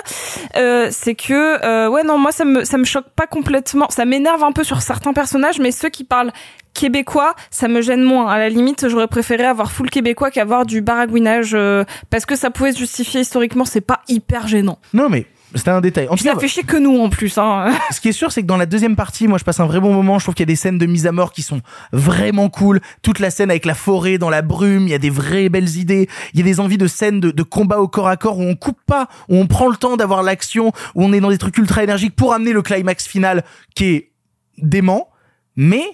euh, 0.57 0.89
c'est 0.93 1.15
que, 1.15 1.65
euh, 1.65 1.89
ouais, 1.89 2.05
non, 2.05 2.19
moi, 2.19 2.31
ça 2.33 2.45
me, 2.45 2.65
ça 2.65 2.79
me 2.79 2.85
choque 2.85 3.09
pas 3.17 3.27
complètement. 3.27 3.87
Ça 3.91 4.05
m'énerve 4.05 4.45
un 4.45 4.53
peu 4.53 4.63
sur 4.65 4.83
certains 4.83 5.13
personnages, 5.13 5.59
mais 5.59 5.71
ceux 5.73 5.89
qui 5.89 6.05
parlent 6.05 6.33
québécois, 6.75 7.35
ça 7.51 7.69
me 7.69 7.81
gêne 7.81 8.03
moins. 8.03 8.29
À 8.29 8.39
la 8.39 8.49
limite, 8.49 8.89
j'aurais 8.89 9.07
préféré 9.09 9.45
avoir 9.45 9.73
full 9.73 9.89
québécois 9.91 10.31
qu'avoir 10.31 10.67
du 10.67 10.83
baragouinage, 10.83 11.53
euh, 11.55 11.85
parce 12.11 12.27
que 12.27 12.37
ça 12.37 12.51
pouvait 12.51 12.73
se 12.73 12.79
justifier 12.79 13.23
historiquement, 13.23 13.65
c'est 13.65 13.81
pas 13.81 14.03
hyper 14.09 14.47
gênant. 14.47 14.79
Non, 14.93 15.09
mais 15.09 15.27
c'était 15.55 15.71
un 15.71 15.81
détail. 15.81 16.09
En 16.09 16.17
tout 16.17 16.25
cas, 16.25 16.35
ça 16.35 16.41
fait 16.41 16.49
chier 16.49 16.65
que 16.65 16.77
nous, 16.77 16.99
en 17.01 17.09
plus, 17.09 17.39
hein. 17.39 17.73
ce 17.91 18.01
qui 18.01 18.09
est 18.09 18.13
sûr, 18.13 18.33
c'est 18.33 18.43
que 18.43 18.47
dans 18.47 18.57
la 18.57 18.67
deuxième 18.67 18.97
partie, 18.97 19.29
moi, 19.29 19.39
je 19.39 19.45
passe 19.45 19.61
un 19.61 19.67
vrai 19.67 19.81
bon 19.81 19.93
moment. 19.93 20.19
Je 20.19 20.25
trouve 20.25 20.35
qu'il 20.35 20.43
y 20.43 20.49
a 20.49 20.53
des 20.53 20.57
scènes 20.57 20.79
de 20.79 20.87
mise 20.87 21.07
à 21.07 21.13
mort 21.13 21.33
qui 21.33 21.43
sont 21.43 21.61
vraiment 21.93 22.49
cool. 22.49 22.81
Toute 23.03 23.21
la 23.21 23.31
scène 23.31 23.51
avec 23.51 23.65
la 23.65 23.75
forêt 23.75 24.19
dans 24.19 24.31
la 24.31 24.43
brume, 24.43 24.83
il 24.83 24.91
y 24.91 24.95
a 24.95 24.99
des 24.99 25.11
vraies 25.11 25.49
belles 25.49 25.77
idées. 25.77 26.09
Il 26.35 26.41
y 26.41 26.43
a 26.43 26.45
des 26.45 26.61
envies 26.61 26.79
de 26.79 26.87
scènes 26.87 27.21
de, 27.21 27.31
de 27.31 27.43
combat 27.43 27.79
au 27.79 27.89
corps 27.89 28.09
à 28.09 28.17
corps 28.17 28.39
où 28.39 28.43
on 28.43 28.57
coupe 28.57 28.81
pas, 28.87 29.09
où 29.29 29.37
on 29.37 29.47
prend 29.47 29.69
le 29.69 29.77
temps 29.77 29.97
d'avoir 29.97 30.23
l'action, 30.23 30.73
où 30.95 31.05
on 31.05 31.13
est 31.13 31.21
dans 31.21 31.31
des 31.31 31.39
trucs 31.39 31.57
ultra 31.59 31.85
énergiques 31.85 32.17
pour 32.17 32.35
amener 32.35 32.53
le 32.53 32.63
climax 32.63 33.07
final 33.07 33.45
qui 33.75 33.85
est 33.87 34.13
dément. 34.59 35.09
Mais 35.55 35.85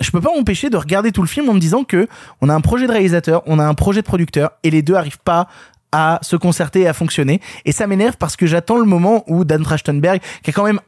je 0.00 0.10
peux 0.10 0.20
pas 0.20 0.34
m'empêcher 0.34 0.70
de 0.70 0.76
regarder 0.76 1.12
tout 1.12 1.22
le 1.22 1.28
film 1.28 1.48
en 1.48 1.54
me 1.54 1.60
disant 1.60 1.84
que 1.84 2.08
on 2.40 2.48
a 2.48 2.54
un 2.54 2.60
projet 2.60 2.86
de 2.86 2.92
réalisateur, 2.92 3.42
on 3.46 3.58
a 3.58 3.64
un 3.64 3.74
projet 3.74 4.00
de 4.00 4.06
producteur 4.06 4.52
et 4.62 4.70
les 4.70 4.82
deux 4.82 4.94
arrivent 4.94 5.18
pas 5.18 5.48
à 5.92 6.18
se 6.22 6.36
concerter 6.36 6.80
et 6.80 6.88
à 6.88 6.92
fonctionner. 6.92 7.40
Et 7.64 7.72
ça 7.72 7.86
m'énerve 7.86 8.16
parce 8.18 8.36
que 8.36 8.46
j'attends 8.46 8.78
le 8.78 8.84
moment 8.84 9.24
où 9.26 9.44
Dan 9.44 9.62
Trachtenberg, 9.62 10.20
qui 10.42 10.50
a 10.50 10.52
quand 10.52 10.64
même 10.64 10.80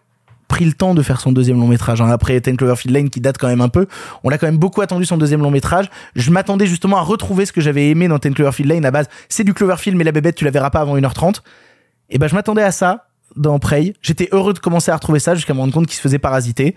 pris 0.50 0.64
le 0.64 0.72
temps 0.72 0.94
de 0.94 1.02
faire 1.02 1.20
son 1.20 1.30
deuxième 1.32 1.58
long 1.58 1.68
métrage. 1.68 2.00
hein, 2.00 2.10
après 2.10 2.40
Ten 2.40 2.56
Cloverfield 2.56 2.94
Lane 2.94 3.08
qui 3.08 3.20
date 3.20 3.38
quand 3.38 3.46
même 3.46 3.60
un 3.60 3.68
peu, 3.68 3.86
on 4.24 4.28
l'a 4.28 4.36
quand 4.36 4.48
même 4.48 4.58
beaucoup 4.58 4.80
attendu 4.80 5.06
son 5.06 5.16
deuxième 5.16 5.40
long 5.42 5.50
métrage. 5.50 5.88
Je 6.16 6.30
m'attendais 6.30 6.66
justement 6.66 6.98
à 6.98 7.02
retrouver 7.02 7.46
ce 7.46 7.52
que 7.52 7.60
j'avais 7.60 7.88
aimé 7.88 8.08
dans 8.08 8.18
Ten 8.18 8.34
Cloverfield 8.34 8.68
Lane 8.68 8.84
à 8.84 8.90
base. 8.90 9.06
C'est 9.28 9.44
du 9.44 9.54
Cloverfield 9.54 9.96
mais 9.96 10.04
la 10.04 10.12
bébête 10.12 10.34
tu 10.34 10.44
la 10.44 10.50
verras 10.50 10.70
pas 10.70 10.80
avant 10.80 10.98
1h30. 10.98 11.36
Et 12.10 12.18
ben 12.18 12.28
je 12.28 12.34
m'attendais 12.34 12.64
à 12.64 12.72
ça 12.72 13.06
dans 13.36 13.60
Prey. 13.60 13.94
J'étais 14.02 14.28
heureux 14.32 14.52
de 14.52 14.58
commencer 14.58 14.90
à 14.90 14.96
retrouver 14.96 15.20
ça 15.20 15.36
jusqu'à 15.36 15.54
me 15.54 15.60
rendre 15.60 15.72
compte 15.72 15.86
qu'il 15.86 15.96
se 15.96 16.00
faisait 16.00 16.18
parasiter. 16.18 16.74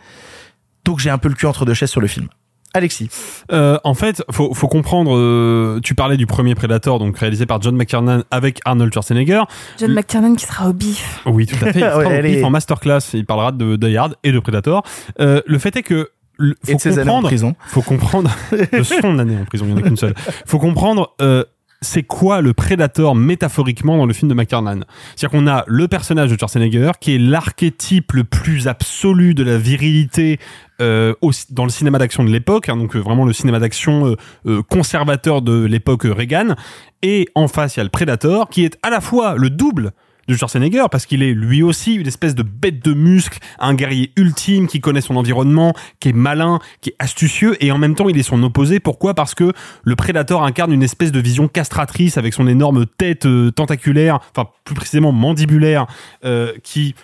Donc 0.85 0.99
j'ai 0.99 1.09
un 1.09 1.17
peu 1.17 1.29
le 1.29 1.35
cul 1.35 1.47
entre 1.47 1.65
deux 1.65 1.73
chaises 1.73 1.89
sur 1.89 2.01
le 2.01 2.07
film. 2.07 2.27
Alexis. 2.73 3.09
Euh, 3.51 3.77
en 3.83 3.93
fait, 3.93 4.23
faut, 4.31 4.53
faut 4.53 4.67
comprendre. 4.67 5.15
euh, 5.15 5.79
tu 5.83 5.95
parlais 5.95 6.17
du 6.17 6.25
premier 6.25 6.55
Predator, 6.55 6.99
donc 6.99 7.17
réalisé 7.17 7.45
par 7.45 7.61
John 7.61 7.75
McTiernan 7.75 8.23
avec 8.31 8.59
Arnold 8.65 8.91
Schwarzenegger. 8.93 9.43
John 9.79 9.93
McTiernan 9.93 10.35
qui 10.35 10.45
sera 10.45 10.69
au 10.69 10.73
bif. 10.73 11.21
Oui, 11.25 11.45
tout 11.45 11.55
à 11.65 11.71
fait. 11.71 11.79
Il 11.79 11.81
sera 11.85 11.97
Ouais, 11.99 12.05
au 12.21 12.25
est- 12.25 12.43
en 12.43 12.49
masterclass. 12.49 12.99
Il 13.13 13.25
parlera 13.25 13.51
de 13.51 13.75
Die 13.75 13.95
Hard 13.97 14.15
et 14.23 14.31
de 14.31 14.39
Predator. 14.39 14.83
Euh, 15.19 15.41
le 15.45 15.59
fait 15.59 15.75
est 15.75 15.83
que 15.83 16.09
Et 16.41 16.71
faut 16.71 16.73
de 16.77 16.81
ses 16.81 16.97
années 16.99 17.01
en 17.11 17.15
comprendre. 17.21 17.27
prison. 17.27 17.55
Faut 17.67 17.81
comprendre 17.81 18.31
de 18.51 18.83
son 18.83 19.19
année 19.19 19.37
en 19.39 19.45
prison. 19.45 19.65
Il 19.67 19.71
y 19.71 19.73
en 19.73 19.77
a 19.77 19.81
qu'une 19.81 19.97
seule. 19.97 20.15
Faut 20.47 20.59
comprendre. 20.59 21.13
Euh, 21.21 21.43
c'est 21.83 22.03
quoi 22.03 22.41
le 22.41 22.53
Predator 22.53 23.13
métaphoriquement 23.13 23.97
dans 23.97 24.05
le 24.05 24.13
film 24.13 24.29
de 24.29 24.33
McTiernan? 24.33 24.85
C'est-à-dire 25.15 25.37
qu'on 25.37 25.47
a 25.47 25.63
le 25.67 25.87
personnage 25.87 26.31
de 26.31 26.37
Schwarzenegger 26.37 26.91
qui 26.99 27.15
est 27.15 27.19
l'archétype 27.19 28.13
le 28.13 28.23
plus 28.23 28.67
absolu 28.67 29.35
de 29.35 29.43
la 29.43 29.57
virilité 29.57 30.39
euh, 30.81 31.13
dans 31.51 31.65
le 31.65 31.69
cinéma 31.69 31.99
d'action 31.99 32.23
de 32.23 32.29
l'époque, 32.29 32.69
hein, 32.69 32.77
donc 32.77 32.95
euh, 32.95 32.99
vraiment 32.99 33.25
le 33.25 33.33
cinéma 33.33 33.59
d'action 33.59 34.15
euh, 34.47 34.63
conservateur 34.63 35.41
de 35.41 35.65
l'époque 35.65 36.03
Reagan. 36.03 36.55
Et 37.01 37.27
en 37.35 37.47
face, 37.47 37.75
il 37.75 37.79
y 37.79 37.81
a 37.81 37.83
le 37.83 37.89
Predator 37.89 38.49
qui 38.49 38.65
est 38.65 38.77
à 38.81 38.89
la 38.89 39.01
fois 39.01 39.35
le 39.37 39.49
double 39.49 39.91
de 40.27 40.35
Schwarzenegger 40.35 40.85
parce 40.91 41.05
qu'il 41.05 41.21
est 41.23 41.33
lui 41.33 41.63
aussi 41.63 41.95
une 41.95 42.07
espèce 42.07 42.35
de 42.35 42.43
bête 42.43 42.83
de 42.83 42.93
muscle, 42.93 43.39
un 43.59 43.73
guerrier 43.73 44.11
ultime 44.15 44.67
qui 44.67 44.79
connaît 44.79 45.01
son 45.01 45.15
environnement, 45.15 45.73
qui 45.99 46.09
est 46.09 46.13
malin, 46.13 46.59
qui 46.81 46.91
est 46.91 46.95
astucieux 46.99 47.55
et 47.63 47.71
en 47.71 47.77
même 47.77 47.95
temps 47.95 48.07
il 48.09 48.17
est 48.17 48.23
son 48.23 48.41
opposé. 48.43 48.79
Pourquoi? 48.79 49.13
Parce 49.13 49.35
que 49.35 49.51
le 49.83 49.95
Predator 49.95 50.43
incarne 50.43 50.71
une 50.71 50.83
espèce 50.83 51.11
de 51.11 51.19
vision 51.19 51.47
castratrice 51.47 52.17
avec 52.17 52.33
son 52.33 52.47
énorme 52.47 52.85
tête 52.85 53.25
euh, 53.25 53.51
tentaculaire, 53.51 54.19
enfin 54.35 54.49
plus 54.63 54.75
précisément 54.75 55.11
mandibulaire, 55.11 55.87
euh, 56.25 56.53
qui 56.63 56.95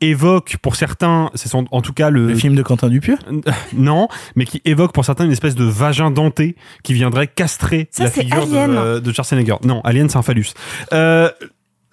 évoque 0.00 0.58
pour 0.62 0.76
certains, 0.76 1.28
c'est 1.34 1.48
son- 1.48 1.64
en 1.72 1.82
tout 1.82 1.92
cas 1.92 2.08
le, 2.10 2.28
Le 2.28 2.34
film 2.36 2.54
de 2.54 2.62
Quentin 2.62 2.88
Dupieux? 2.88 3.18
Non, 3.72 4.06
mais 4.36 4.44
qui 4.44 4.62
évoque 4.64 4.92
pour 4.92 5.04
certains 5.04 5.24
une 5.24 5.32
espèce 5.32 5.56
de 5.56 5.64
vagin 5.64 6.10
denté 6.12 6.54
qui 6.84 6.92
viendrait 6.94 7.26
castrer 7.26 7.88
Ça, 7.90 8.04
la 8.04 8.10
figure 8.10 8.46
de, 8.46 8.56
Alien. 8.56 8.76
euh, 8.76 9.00
de 9.00 9.12
Schwarzenegger. 9.12 9.56
Non, 9.64 9.80
Alien, 9.82 10.08
c'est 10.08 10.16
un 10.18 10.22
phallus. 10.22 10.52
Euh, 10.92 11.30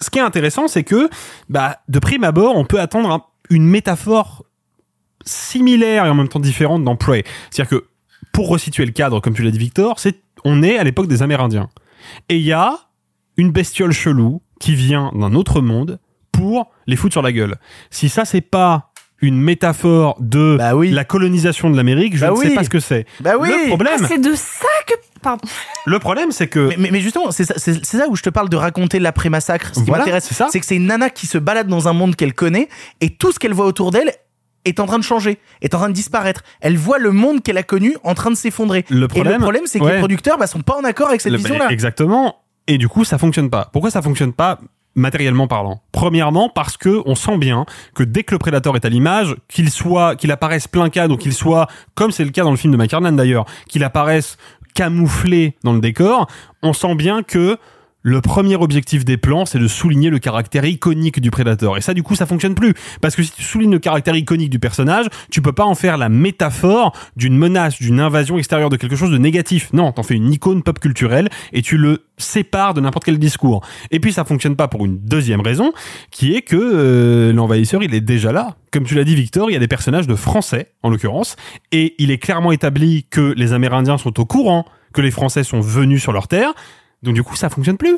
ce 0.02 0.10
qui 0.10 0.20
est 0.20 0.22
intéressant, 0.24 0.68
c'est 0.68 0.84
que, 0.84 1.10
bah, 1.50 1.80
de 1.88 2.00
prime 2.00 2.24
abord, 2.24 2.56
on 2.56 2.66
peut 2.66 2.80
attendre 2.80 3.10
un- 3.12 3.24
une 3.50 3.66
métaphore 3.66 4.46
similaire 5.26 6.06
et 6.06 6.10
en 6.10 6.16
même 6.16 6.28
temps 6.28 6.40
différente 6.40 6.84
dans 6.84 6.96
Prey. 6.96 7.24
C'est-à-dire 7.50 7.80
que, 7.80 7.86
pour 8.32 8.50
resituer 8.50 8.86
le 8.86 8.92
cadre, 8.92 9.20
comme 9.22 9.34
tu 9.34 9.44
l'as 9.44 9.52
dit, 9.52 9.58
Victor, 9.58 10.00
c'est, 10.00 10.22
on 10.44 10.62
est 10.62 10.78
à 10.78 10.84
l'époque 10.84 11.08
des 11.08 11.24
Amérindiens. 11.24 11.70
Et 12.30 12.38
il 12.38 12.44
y 12.44 12.52
a 12.52 12.78
une 13.38 13.52
bestiole 13.52 13.92
chelou 13.92 14.42
qui 14.60 14.76
vient 14.76 15.12
d'un 15.16 15.34
autre 15.34 15.62
monde 15.62 16.00
pour 16.32 16.72
les 16.88 16.96
foutre 16.96 17.14
sur 17.14 17.22
la 17.22 17.32
gueule. 17.32 17.56
Si 17.90 18.10
ça, 18.10 18.26
c'est 18.26 18.42
pas 18.42 18.92
une 19.22 19.42
métaphore 19.42 20.18
de 20.20 20.58
la 20.92 21.04
colonisation 21.06 21.70
de 21.70 21.78
l'Amérique, 21.78 22.16
je 22.16 22.22
Bah 22.22 22.32
ne 22.32 22.36
sais 22.36 22.54
pas 22.54 22.64
ce 22.64 22.70
que 22.70 22.80
c'est. 22.80 23.06
Bah 23.22 23.34
oui. 23.40 23.50
Le 23.50 23.68
problème, 23.70 23.94
Ah, 24.02 24.06
c'est 24.08 24.18
de 24.20 24.34
ça 24.36 24.68
que. 24.88 24.94
Pardon. 25.22 25.42
le 25.88 25.98
problème, 25.98 26.32
c'est 26.32 26.48
que 26.48 26.68
Mais, 26.70 26.76
mais- 26.78 26.90
mais 26.92 27.00
justement, 27.02 27.32
c'est 27.32 27.46
ça, 27.46 28.08
où 28.10 28.16
je 28.16 28.22
te 28.22 28.30
parle 28.30 28.48
de 28.50 28.58
raconter 28.58 29.00
l'après-massacre. 29.00 29.70
Ce 29.74 29.80
qui 29.80 29.86
Voilà, 29.88 30.04
m'intéresse, 30.04 30.26
c'est 30.28 30.36
ça. 30.36 30.48
c'est 30.52 30.60
que 30.60 30.66
c'est 30.68 30.76
une 30.76 30.86
nana 30.86 31.10
qui 31.10 31.26
se 31.26 31.40
balade 31.40 31.68
dans 31.68 31.88
un 31.88 31.94
monde 31.94 32.16
qu'elle 32.16 32.34
connaît 32.36 32.70
et 33.02 33.10
tout 33.10 33.32
ce 33.32 33.40
qu'elle 33.40 33.54
voit 33.54 33.66
autour 33.66 33.90
d'elle 33.90 34.12
est 34.66 34.80
en 34.80 34.86
train 34.86 35.00
de 35.00 35.04
changer, 35.04 35.40
est 35.62 35.74
en 35.74 35.78
train 35.80 35.90
de 35.90 35.94
disparaître. 35.94 36.44
Elle 36.62 36.78
voit 36.78 37.00
le 37.00 37.12
monde 37.12 37.42
qu'elle 37.42 37.58
a 37.58 37.64
connu 37.64 37.96
en 38.04 38.14
train 38.14 38.30
de 38.30 38.36
s'effondrer. 38.36 38.86
Le 38.90 39.08
problème- 39.08 39.42
problème, 39.42 39.64
c'est 39.66 39.80
que 39.80 39.84
ouais. 39.86 39.94
les 39.94 40.00
producteurs 40.00 40.38
bah, 40.38 40.46
sont 40.48 40.62
pas 40.62 40.76
en 40.76 40.84
accord 40.84 41.08
avec 41.10 41.22
cette 41.22 41.34
vision-là. 41.34 41.70
Exactement. 41.72 42.36
Et 42.68 42.78
du 42.78 42.88
coup, 42.88 43.04
ça 43.04 43.18
fonctionne 43.18 43.50
pas. 43.50 43.70
Pourquoi 43.72 43.90
ça 43.92 44.02
fonctionne 44.04 44.34
pas? 44.34 44.60
Matériellement 44.96 45.48
parlant. 45.48 45.82
Premièrement, 45.92 46.50
parce 46.50 46.78
que 46.78 47.02
on 47.06 47.16
sent 47.16 47.38
bien 47.38 47.66
que 47.94 48.04
dès 48.04 48.24
que 48.24 48.34
le 48.34 48.40
prédateur 48.40 48.76
est 48.76 48.86
à 48.86 48.90
l'image, 48.90 49.36
qu'il 49.48 49.70
soit, 49.70 50.16
qu'il 50.16 50.32
apparaisse 50.32 50.68
plein 50.68 50.90
cadre 50.90 51.16
ou 51.16 51.18
qu'il 51.18 51.34
soit, 51.34 51.68
comme 51.94 52.12
c'est 52.12 52.24
le 52.24 52.32
cas 52.32 52.44
dans 52.44 52.52
le 52.52 52.58
film 52.58 52.74
de 52.74 52.78
McKernan 52.78 53.12
d'ailleurs, 53.14 53.46
qu'il 53.68 53.84
apparaisse 53.84 54.38
camouflé 54.74 55.56
dans 55.64 55.74
le 55.74 55.80
décor, 55.80 56.28
on 56.62 56.74
sent 56.74 56.96
bien 56.96 57.24
que 57.24 57.58
le 58.06 58.22
premier 58.22 58.56
objectif 58.56 59.04
des 59.04 59.18
plans, 59.18 59.48
c'est 59.48 59.58
de 59.58 59.68
souligner 59.68 60.12
le 60.12 60.20
caractère 60.20 60.64
iconique 60.64 61.20
du 61.20 61.32
prédateur. 61.32 61.76
Et 61.76 61.82
ça, 61.82 61.96
du 61.96 62.04
coup, 62.04 62.14
ça 62.14 62.28
fonctionne 62.28 62.54
plus. 62.54 62.76
Parce 63.02 63.16
que 63.16 63.24
si 63.24 63.32
tu 63.32 63.42
soulignes 63.42 63.72
le 63.72 63.80
caractère 63.80 64.16
iconique 64.16 64.52
du 64.52 64.60
personnage, 64.60 65.08
tu 65.32 65.42
peux 65.42 65.54
pas 65.54 65.66
en 65.66 65.74
faire 65.74 65.98
la 65.98 66.08
métaphore 66.08 66.96
d'une 67.16 67.36
menace, 67.36 67.80
d'une 67.82 68.00
invasion 68.00 68.38
extérieure, 68.38 68.70
de 68.70 68.78
quelque 68.78 68.96
chose 68.96 69.10
de 69.10 69.18
négatif. 69.18 69.74
Non, 69.74 69.92
t'en 69.92 70.04
fais 70.04 70.14
une 70.14 70.32
icône 70.32 70.62
pop 70.62 70.78
culturelle 70.80 71.30
et 71.52 71.64
tu 71.64 71.78
le 71.78 72.04
sépares 72.20 72.76
de 72.76 72.82
n'importe 72.82 73.06
quel 73.06 73.18
discours. 73.18 73.66
Et 73.90 74.00
puis, 74.00 74.14
ça 74.14 74.24
fonctionne 74.24 74.56
pas 74.56 74.68
pour 74.68 74.86
une 74.86 75.00
deuxième 75.00 75.42
raison, 75.42 75.74
qui 76.12 76.36
est 76.36 76.44
que 76.44 76.56
euh, 76.56 77.34
l'envahisseur, 77.34 77.82
il 77.82 77.96
est 77.96 78.02
déjà 78.02 78.32
là. 78.32 78.56
Comme 78.72 78.84
tu 78.84 78.94
l'as 78.94 79.04
dit, 79.04 79.16
Victor, 79.16 79.50
il 79.50 79.54
y 79.54 79.58
a 79.58 79.60
des 79.60 79.68
personnages 79.68 80.06
de 80.06 80.16
français, 80.16 80.74
en 80.84 80.92
l'occurrence, 80.92 81.38
et 81.72 81.96
il 81.98 82.12
est 82.12 82.20
clairement 82.20 82.52
établi 82.52 83.08
que 83.10 83.34
les 83.36 83.54
Amérindiens 83.54 83.98
sont 83.98 84.20
au 84.20 84.26
courant 84.26 84.64
que 84.94 85.02
les 85.02 85.12
Français 85.12 85.44
sont 85.44 85.60
venus 85.60 86.02
sur 86.02 86.14
leur 86.14 86.28
terre, 86.28 86.54
donc 87.04 87.16
du 87.16 87.24
coup, 87.24 87.36
ça 87.36 87.50
fonctionne 87.50 87.78
plus. 87.78 87.98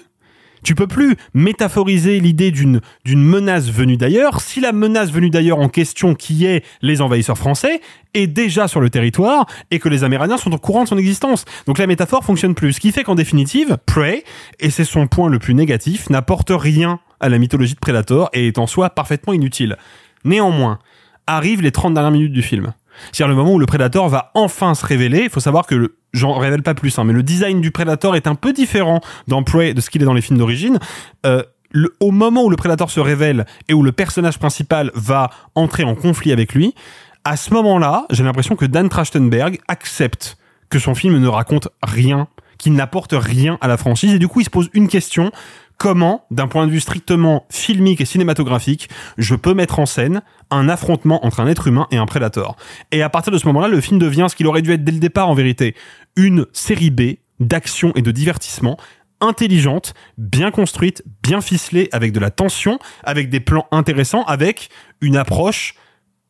Tu 0.63 0.75
peux 0.75 0.87
plus 0.87 1.15
métaphoriser 1.33 2.19
l'idée 2.19 2.51
d'une 2.51 2.81
menace 3.05 3.69
venue 3.69 3.97
d'ailleurs 3.97 4.41
si 4.41 4.59
la 4.59 4.71
menace 4.71 5.11
venue 5.11 5.29
d'ailleurs 5.29 5.59
en 5.59 5.69
question 5.69 6.15
qui 6.15 6.45
est 6.45 6.65
les 6.81 7.01
envahisseurs 7.01 7.37
français 7.37 7.79
est 8.13 8.27
déjà 8.27 8.67
sur 8.67 8.81
le 8.81 8.89
territoire 8.89 9.45
et 9.69 9.79
que 9.79 9.87
les 9.87 10.03
Amérindiens 10.03 10.37
sont 10.37 10.51
au 10.51 10.57
courant 10.57 10.83
de 10.83 10.89
son 10.89 10.97
existence. 10.97 11.45
Donc 11.67 11.77
la 11.77 11.87
métaphore 11.87 12.23
fonctionne 12.23 12.55
plus. 12.55 12.73
Ce 12.73 12.79
qui 12.79 12.91
fait 12.91 13.03
qu'en 13.03 13.15
définitive, 13.15 13.77
Prey, 13.85 14.23
et 14.59 14.69
c'est 14.69 14.83
son 14.83 15.07
point 15.07 15.29
le 15.29 15.39
plus 15.39 15.53
négatif, 15.53 16.09
n'apporte 16.09 16.51
rien 16.51 16.99
à 17.19 17.29
la 17.29 17.37
mythologie 17.37 17.75
de 17.75 17.79
Predator 17.79 18.29
et 18.33 18.47
est 18.47 18.57
en 18.57 18.67
soi 18.67 18.89
parfaitement 18.89 19.33
inutile. 19.33 19.77
Néanmoins, 20.23 20.79
arrivent 21.27 21.61
les 21.61 21.71
30 21.71 21.93
dernières 21.93 22.11
minutes 22.11 22.33
du 22.33 22.41
film. 22.41 22.73
C'est-à-dire 23.11 23.27
le 23.27 23.35
moment 23.35 23.53
où 23.53 23.59
le 23.59 23.65
Predator 23.65 24.09
va 24.09 24.31
enfin 24.33 24.75
se 24.75 24.85
révéler. 24.85 25.23
Il 25.23 25.29
faut 25.29 25.39
savoir 25.39 25.65
que 25.65 25.95
j'en 26.13 26.33
révèle 26.33 26.63
pas 26.63 26.73
plus, 26.73 26.97
hein, 26.97 27.03
mais 27.03 27.13
le 27.13 27.23
design 27.23 27.61
du 27.61 27.71
Predator 27.71 28.15
est 28.15 28.27
un 28.27 28.35
peu 28.35 28.53
différent 28.53 29.01
dans 29.27 29.43
Prey 29.43 29.73
de 29.73 29.81
ce 29.81 29.89
qu'il 29.89 30.01
est 30.01 30.05
dans 30.05 30.13
les 30.13 30.21
films 30.21 30.39
d'origine. 30.39 30.79
Euh, 31.25 31.43
au 31.99 32.11
moment 32.11 32.43
où 32.43 32.49
le 32.49 32.55
Predator 32.55 32.89
se 32.89 32.99
révèle 32.99 33.45
et 33.67 33.73
où 33.73 33.83
le 33.83 33.91
personnage 33.91 34.39
principal 34.39 34.91
va 34.95 35.29
entrer 35.55 35.83
en 35.83 35.95
conflit 35.95 36.31
avec 36.31 36.53
lui, 36.53 36.73
à 37.23 37.35
ce 37.35 37.53
moment-là, 37.53 38.05
j'ai 38.09 38.23
l'impression 38.23 38.55
que 38.55 38.65
Dan 38.65 38.87
Trachtenberg 38.89 39.59
accepte 39.67 40.37
que 40.69 40.79
son 40.79 40.95
film 40.95 41.17
ne 41.17 41.27
raconte 41.27 41.67
rien, 41.83 42.27
qu'il 42.57 42.73
n'apporte 42.73 43.13
rien 43.17 43.57
à 43.61 43.67
la 43.67 43.77
franchise, 43.77 44.13
et 44.13 44.19
du 44.19 44.27
coup 44.27 44.39
il 44.39 44.45
se 44.45 44.49
pose 44.49 44.69
une 44.73 44.87
question 44.87 45.31
comment, 45.77 46.25
d'un 46.31 46.47
point 46.47 46.67
de 46.67 46.71
vue 46.71 46.79
strictement 46.79 47.45
filmique 47.49 48.01
et 48.01 48.05
cinématographique, 48.05 48.89
je 49.17 49.35
peux 49.35 49.53
mettre 49.53 49.79
en 49.79 49.85
scène 49.85 50.21
un 50.49 50.69
affrontement 50.69 51.25
entre 51.25 51.39
un 51.39 51.47
être 51.47 51.67
humain 51.67 51.87
et 51.91 51.97
un 51.97 52.05
prédateur. 52.05 52.55
Et 52.91 53.01
à 53.01 53.09
partir 53.09 53.31
de 53.31 53.37
ce 53.37 53.45
moment-là, 53.47 53.67
le 53.67 53.81
film 53.81 53.99
devient 53.99 54.27
ce 54.29 54.35
qu'il 54.35 54.47
aurait 54.47 54.61
dû 54.61 54.71
être 54.71 54.83
dès 54.83 54.91
le 54.91 54.99
départ 54.99 55.29
en 55.29 55.33
vérité, 55.33 55.75
une 56.15 56.45
série 56.53 56.89
B 56.89 57.17
d'action 57.39 57.91
et 57.95 58.01
de 58.01 58.11
divertissement 58.11 58.77
intelligente, 59.19 59.93
bien 60.17 60.51
construite, 60.51 61.03
bien 61.23 61.41
ficelée, 61.41 61.89
avec 61.91 62.11
de 62.11 62.19
la 62.19 62.29
tension, 62.29 62.79
avec 63.03 63.29
des 63.29 63.39
plans 63.39 63.67
intéressants, 63.71 64.23
avec 64.23 64.69
une 65.01 65.17
approche 65.17 65.75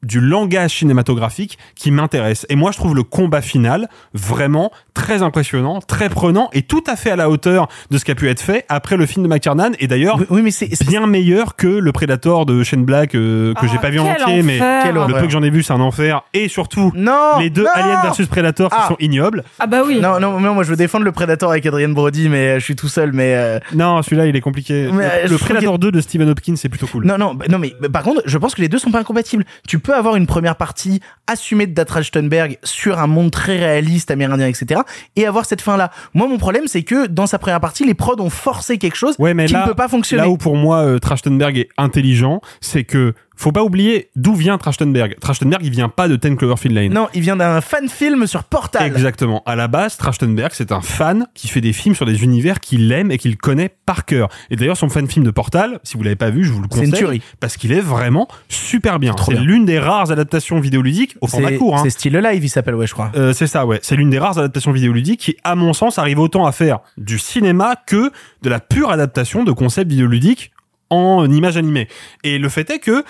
du 0.03 0.19
langage 0.21 0.75
cinématographique 0.75 1.57
qui 1.75 1.91
m'intéresse. 1.91 2.45
Et 2.49 2.55
moi, 2.55 2.71
je 2.71 2.77
trouve 2.77 2.95
le 2.95 3.03
combat 3.03 3.41
final 3.41 3.87
vraiment 4.13 4.71
très 4.93 5.21
impressionnant, 5.21 5.79
très 5.81 6.09
prenant 6.09 6.49
et 6.53 6.61
tout 6.61 6.83
à 6.87 6.95
fait 6.95 7.11
à 7.11 7.15
la 7.15 7.29
hauteur 7.29 7.67
de 7.91 7.97
ce 7.97 8.05
qui 8.05 8.11
a 8.11 8.15
pu 8.15 8.29
être 8.29 8.41
fait 8.41 8.65
après 8.69 8.97
le 8.97 9.05
film 9.05 9.23
de 9.23 9.29
McTiernan. 9.29 9.71
Et 9.79 9.87
d'ailleurs, 9.87 10.19
Oui, 10.29 10.41
mais 10.41 10.51
c'est 10.51 10.69
bien 10.87 11.05
meilleur 11.07 11.55
que 11.55 11.67
le 11.67 11.91
Predator 11.91 12.45
de 12.45 12.63
Shane 12.63 12.85
Black 12.85 13.15
euh, 13.15 13.53
que 13.53 13.59
Ah, 13.65 13.67
j'ai 13.71 13.77
pas 13.79 13.89
vu 13.89 13.99
en 13.99 14.07
entier, 14.07 14.43
mais 14.43 14.59
le 14.59 14.99
horreur. 14.99 15.19
peu 15.19 15.25
que 15.25 15.31
j'en 15.31 15.43
ai 15.43 15.49
vu, 15.49 15.63
c'est 15.63 15.73
un 15.73 15.81
enfer. 15.81 16.23
Et 16.33 16.47
surtout, 16.47 16.91
Non 16.95 17.39
les 17.39 17.49
deux 17.49 17.63
non 17.63 17.69
Alien 17.73 17.99
versus 18.03 18.27
Predator 18.27 18.69
qui 18.69 18.77
Ah. 18.79 18.87
sont 18.89 18.97
ignobles. 18.99 19.43
Ah 19.59 19.67
bah 19.67 19.81
oui. 19.85 19.99
Non, 19.99 20.19
non, 20.19 20.39
non, 20.39 20.53
moi 20.53 20.63
je 20.63 20.69
veux 20.69 20.75
défendre 20.75 21.05
le 21.05 21.11
Predator 21.11 21.51
avec 21.51 21.65
Adrien 21.65 21.89
Brody, 21.89 22.29
mais 22.29 22.47
euh, 22.55 22.59
je 22.59 22.63
suis 22.63 22.75
tout 22.75 22.87
seul, 22.87 23.11
mais... 23.13 23.33
euh, 23.35 23.59
Non, 23.73 24.01
celui-là, 24.01 24.27
il 24.27 24.35
est 24.35 24.41
compliqué. 24.41 24.89
Mais, 24.91 25.05
euh, 25.25 25.27
le 25.27 25.37
Predator 25.37 25.79
2 25.79 25.91
de 25.91 26.01
Stephen 26.01 26.29
Hopkins, 26.29 26.55
c'est 26.55 26.69
plutôt 26.69 26.87
cool. 26.87 27.05
Non, 27.05 27.17
non, 27.17 27.33
bah, 27.33 27.45
non, 27.49 27.57
mais 27.59 27.73
bah, 27.81 27.89
par 27.89 28.03
contre, 28.03 28.21
je 28.25 28.37
pense 28.37 28.55
que 28.55 28.61
les 28.61 28.69
deux 28.69 28.79
sont 28.79 28.91
pas 28.91 28.99
incompatibles. 28.99 29.43
Tu 29.67 29.79
peux 29.87 29.95
avoir 29.95 30.17
une 30.17 30.27
première 30.27 30.57
partie 30.57 30.99
assumée 31.27 31.65
de 31.65 31.73
Dat 31.73 31.85
Trachtenberg 31.85 32.57
sur 32.61 32.99
un 32.99 33.07
monde 33.07 33.31
très 33.31 33.57
réaliste, 33.57 34.11
amérindien, 34.11 34.47
etc., 34.47 34.81
et 35.15 35.25
avoir 35.25 35.45
cette 35.45 35.61
fin-là. 35.61 35.91
Moi, 36.13 36.27
mon 36.27 36.37
problème, 36.37 36.67
c'est 36.67 36.83
que 36.83 37.07
dans 37.07 37.25
sa 37.25 37.39
première 37.39 37.61
partie, 37.61 37.85
les 37.85 37.93
prods 37.93 38.19
ont 38.19 38.29
forcé 38.29 38.77
quelque 38.77 38.97
chose 38.97 39.15
Ouais, 39.17 39.33
mais 39.33 39.45
qui 39.45 39.53
là, 39.53 39.61
ne 39.63 39.67
peut 39.69 39.75
pas 39.75 39.87
fonctionner. 39.87 40.23
là 40.23 40.29
où 40.29 40.37
pour 40.37 40.57
moi 40.57 40.79
euh, 40.79 40.99
Trachtenberg 40.99 41.57
est 41.57 41.69
intelligent, 41.77 42.41
c'est 42.59 42.83
que 42.83 43.13
faut 43.37 43.51
pas 43.51 43.63
oublier 43.63 44.09
d'où 44.15 44.33
vient 44.35 44.57
Trachtenberg. 44.57 45.15
Trachtenberg, 45.21 45.61
il 45.63 45.69
vient 45.71 45.89
pas 45.89 46.07
de 46.07 46.15
Ten 46.15 46.35
Cloverfield 46.35 46.75
Lane. 46.75 46.91
Non, 46.93 47.07
il 47.13 47.21
vient 47.21 47.35
d'un 47.37 47.61
fan 47.61 47.87
film 47.87 48.27
sur 48.27 48.43
Portal. 48.43 48.87
Exactement. 48.87 49.43
À 49.45 49.55
la 49.55 49.67
base, 49.67 49.95
Trachtenberg, 49.97 50.51
c'est 50.53 50.71
un 50.71 50.81
fan 50.81 51.27
qui 51.33 51.47
fait 51.47 51.61
des 51.61 51.73
films 51.73 51.95
sur 51.95 52.05
des 52.05 52.23
univers 52.23 52.59
qu'il 52.59 52.91
aime 52.91 53.11
et 53.11 53.17
qu'il 53.17 53.37
connaît 53.37 53.69
par 53.85 54.05
cœur. 54.05 54.29
Et 54.49 54.55
d'ailleurs, 54.55 54.75
son 54.77 54.89
fan 54.89 55.07
film 55.07 55.23
de 55.25 55.31
Portal, 55.31 55.79
si 55.83 55.97
vous 55.97 56.03
l'avez 56.03 56.15
pas 56.15 56.29
vu, 56.29 56.43
je 56.43 56.51
vous 56.51 56.61
le 56.61 56.67
C'est 56.71 56.79
une 56.79 56.85
conseille. 56.85 56.99
tuerie. 56.99 57.21
Parce 57.39 57.57
qu'il 57.57 57.71
est 57.71 57.79
vraiment 57.79 58.27
super 58.49 58.99
bien. 58.99 59.15
C'est 59.23 59.35
l'une 59.35 59.65
des 59.65 59.79
rares 59.79 60.11
adaptations 60.11 60.59
vidéoludiques 60.59 61.15
au 61.21 61.27
format 61.27 61.51
court. 61.53 61.77
Hein. 61.77 61.81
c'est 61.83 61.91
Still 61.91 62.15
Alive, 62.17 62.43
il 62.43 62.49
s'appelle, 62.49 62.75
ouais, 62.75 62.87
je 62.87 62.93
crois. 62.93 63.11
Euh, 63.15 63.33
c'est 63.33 63.47
ça, 63.47 63.65
ouais. 63.65 63.79
C'est 63.83 63.95
l'une 63.95 64.09
des 64.09 64.19
rares 64.19 64.37
adaptations 64.37 64.71
vidéoludiques 64.71 65.19
qui, 65.19 65.37
à 65.43 65.55
mon 65.55 65.73
sens, 65.73 65.99
arrive 65.99 66.19
autant 66.19 66.45
à 66.45 66.51
faire 66.51 66.79
du 66.97 67.19
cinéma 67.19 67.75
que 67.85 68.11
de 68.41 68.49
la 68.49 68.59
pure 68.59 68.89
adaptation 68.91 69.43
de 69.43 69.51
concepts 69.51 69.89
vidéoludiques 69.91 70.51
en 70.89 71.29
image 71.29 71.57
animée. 71.57 71.87
Et 72.23 72.37
le 72.37 72.49
fait 72.49 72.69
est 72.69 72.79
que, 72.79 73.03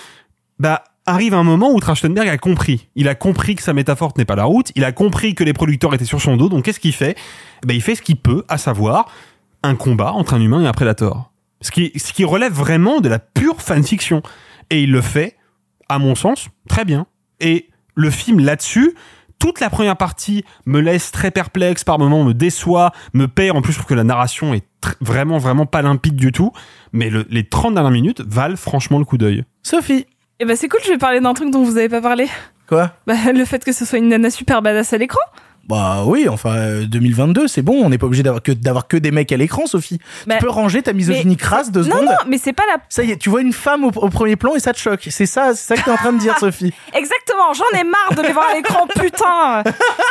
bah, 0.59 0.83
arrive 1.05 1.33
un 1.33 1.43
moment 1.43 1.71
où 1.71 1.79
Trachtenberg 1.79 2.27
a 2.27 2.37
compris. 2.37 2.89
Il 2.95 3.07
a 3.07 3.15
compris 3.15 3.55
que 3.55 3.63
sa 3.63 3.73
métaphore 3.73 4.13
n'est 4.17 4.25
pas 4.25 4.35
la 4.35 4.43
route. 4.43 4.71
Il 4.75 4.83
a 4.83 4.91
compris 4.91 5.35
que 5.35 5.43
les 5.43 5.53
producteurs 5.53 5.93
étaient 5.93 6.05
sur 6.05 6.21
son 6.21 6.37
dos. 6.37 6.49
Donc, 6.49 6.65
qu'est-ce 6.65 6.79
qu'il 6.79 6.93
fait? 6.93 7.17
Bah, 7.65 7.73
il 7.73 7.81
fait 7.81 7.95
ce 7.95 8.01
qu'il 8.01 8.17
peut, 8.17 8.43
à 8.49 8.57
savoir 8.57 9.09
un 9.63 9.75
combat 9.75 10.11
entre 10.11 10.33
un 10.33 10.41
humain 10.41 10.61
et 10.61 10.67
un 10.67 10.73
prédateur. 10.73 11.31
Ce 11.61 11.71
qui, 11.71 11.91
ce 11.95 12.13
qui 12.13 12.23
relève 12.23 12.53
vraiment 12.53 12.99
de 12.99 13.09
la 13.09 13.19
pure 13.19 13.61
fanfiction. 13.61 14.21
Et 14.69 14.83
il 14.83 14.91
le 14.91 15.01
fait, 15.01 15.37
à 15.89 15.97
mon 15.97 16.13
sens, 16.13 16.49
très 16.67 16.85
bien. 16.85 17.07
Et 17.39 17.69
le 17.95 18.11
film 18.11 18.39
là-dessus, 18.39 18.95
toute 19.39 19.59
la 19.59 19.69
première 19.69 19.97
partie 19.97 20.43
me 20.65 20.79
laisse 20.79 21.11
très 21.11 21.31
perplexe, 21.31 21.83
par 21.83 21.99
moments 21.99 22.23
me 22.23 22.33
déçoit, 22.33 22.91
me 23.13 23.27
perd. 23.27 23.55
En 23.57 23.61
plus, 23.61 23.73
je 23.73 23.77
trouve 23.79 23.89
que 23.89 23.93
la 23.93 24.03
narration 24.03 24.53
est 24.53 24.63
vraiment, 25.01 25.37
vraiment 25.37 25.65
pas 25.65 25.81
limpide 25.81 26.15
du 26.15 26.31
tout. 26.31 26.51
Mais 26.93 27.09
le- 27.09 27.25
les 27.29 27.43
30 27.47 27.73
dernières 27.73 27.91
minutes 27.91 28.21
valent 28.21 28.55
franchement 28.55 28.99
le 28.99 29.05
coup 29.05 29.17
d'œil. 29.17 29.43
Sophie. 29.63 30.05
Et 30.39 30.45
bah 30.45 30.55
c'est 30.55 30.67
cool, 30.69 30.79
je 30.85 30.89
vais 30.89 30.97
parler 30.97 31.19
d'un 31.19 31.33
truc 31.33 31.49
dont 31.51 31.63
vous 31.63 31.77
avez 31.77 31.89
pas 31.89 32.01
parlé. 32.01 32.27
Quoi? 32.67 32.91
Bah 33.07 33.15
le 33.33 33.43
fait 33.45 33.63
que 33.63 33.71
ce 33.71 33.85
soit 33.85 33.97
une 33.97 34.09
nana 34.09 34.29
super 34.29 34.61
badass 34.61 34.93
à 34.93 34.97
l'écran. 34.97 35.19
Bah 35.67 36.03
oui, 36.05 36.29
enfin, 36.29 36.55
euh, 36.55 36.85
2022, 36.85 37.47
c'est 37.47 37.61
bon, 37.61 37.83
on 37.83 37.89
n'est 37.89 37.97
pas 37.97 38.05
obligé 38.05 38.23
d'avoir 38.23 38.41
que, 38.41 38.53
d'avoir 38.53 38.87
que 38.87 38.95
des 38.95 39.11
mecs 39.11 39.31
à 39.33 39.37
l'écran, 39.37 39.65
Sophie. 39.65 39.99
Bah, 40.25 40.35
tu 40.39 40.45
peux 40.45 40.49
ranger 40.49 40.81
ta 40.81 40.93
misogynie 40.93 41.31
mais- 41.31 41.35
crasse 41.35 41.71
deux 41.71 41.81
Non, 41.81 41.87
secondes. 41.91 42.05
non, 42.05 42.11
mais 42.27 42.37
c'est 42.37 42.53
pas 42.53 42.63
la. 42.67 42.77
Ça 42.87 43.03
y 43.03 43.11
est, 43.11 43.17
tu 43.17 43.29
vois 43.29 43.41
une 43.41 43.51
femme 43.51 43.83
au, 43.83 43.89
au 43.89 44.09
premier 44.09 44.37
plan 44.37 44.55
et 44.55 44.59
ça 44.61 44.71
te 44.71 44.79
choque. 44.79 45.07
C'est 45.11 45.25
ça, 45.25 45.53
c'est 45.55 45.67
ça 45.67 45.75
que 45.75 45.83
t'es 45.85 45.91
en 45.91 45.97
train 45.97 46.13
de 46.13 46.19
dire, 46.19 46.37
Sophie. 46.39 46.73
Exactement, 46.93 47.53
j'en 47.53 47.77
ai 47.79 47.83
marre 47.83 48.13
de 48.15 48.21
les 48.21 48.31
voir 48.33 48.47
à 48.51 48.55
l'écran, 48.55 48.87
putain 48.99 49.63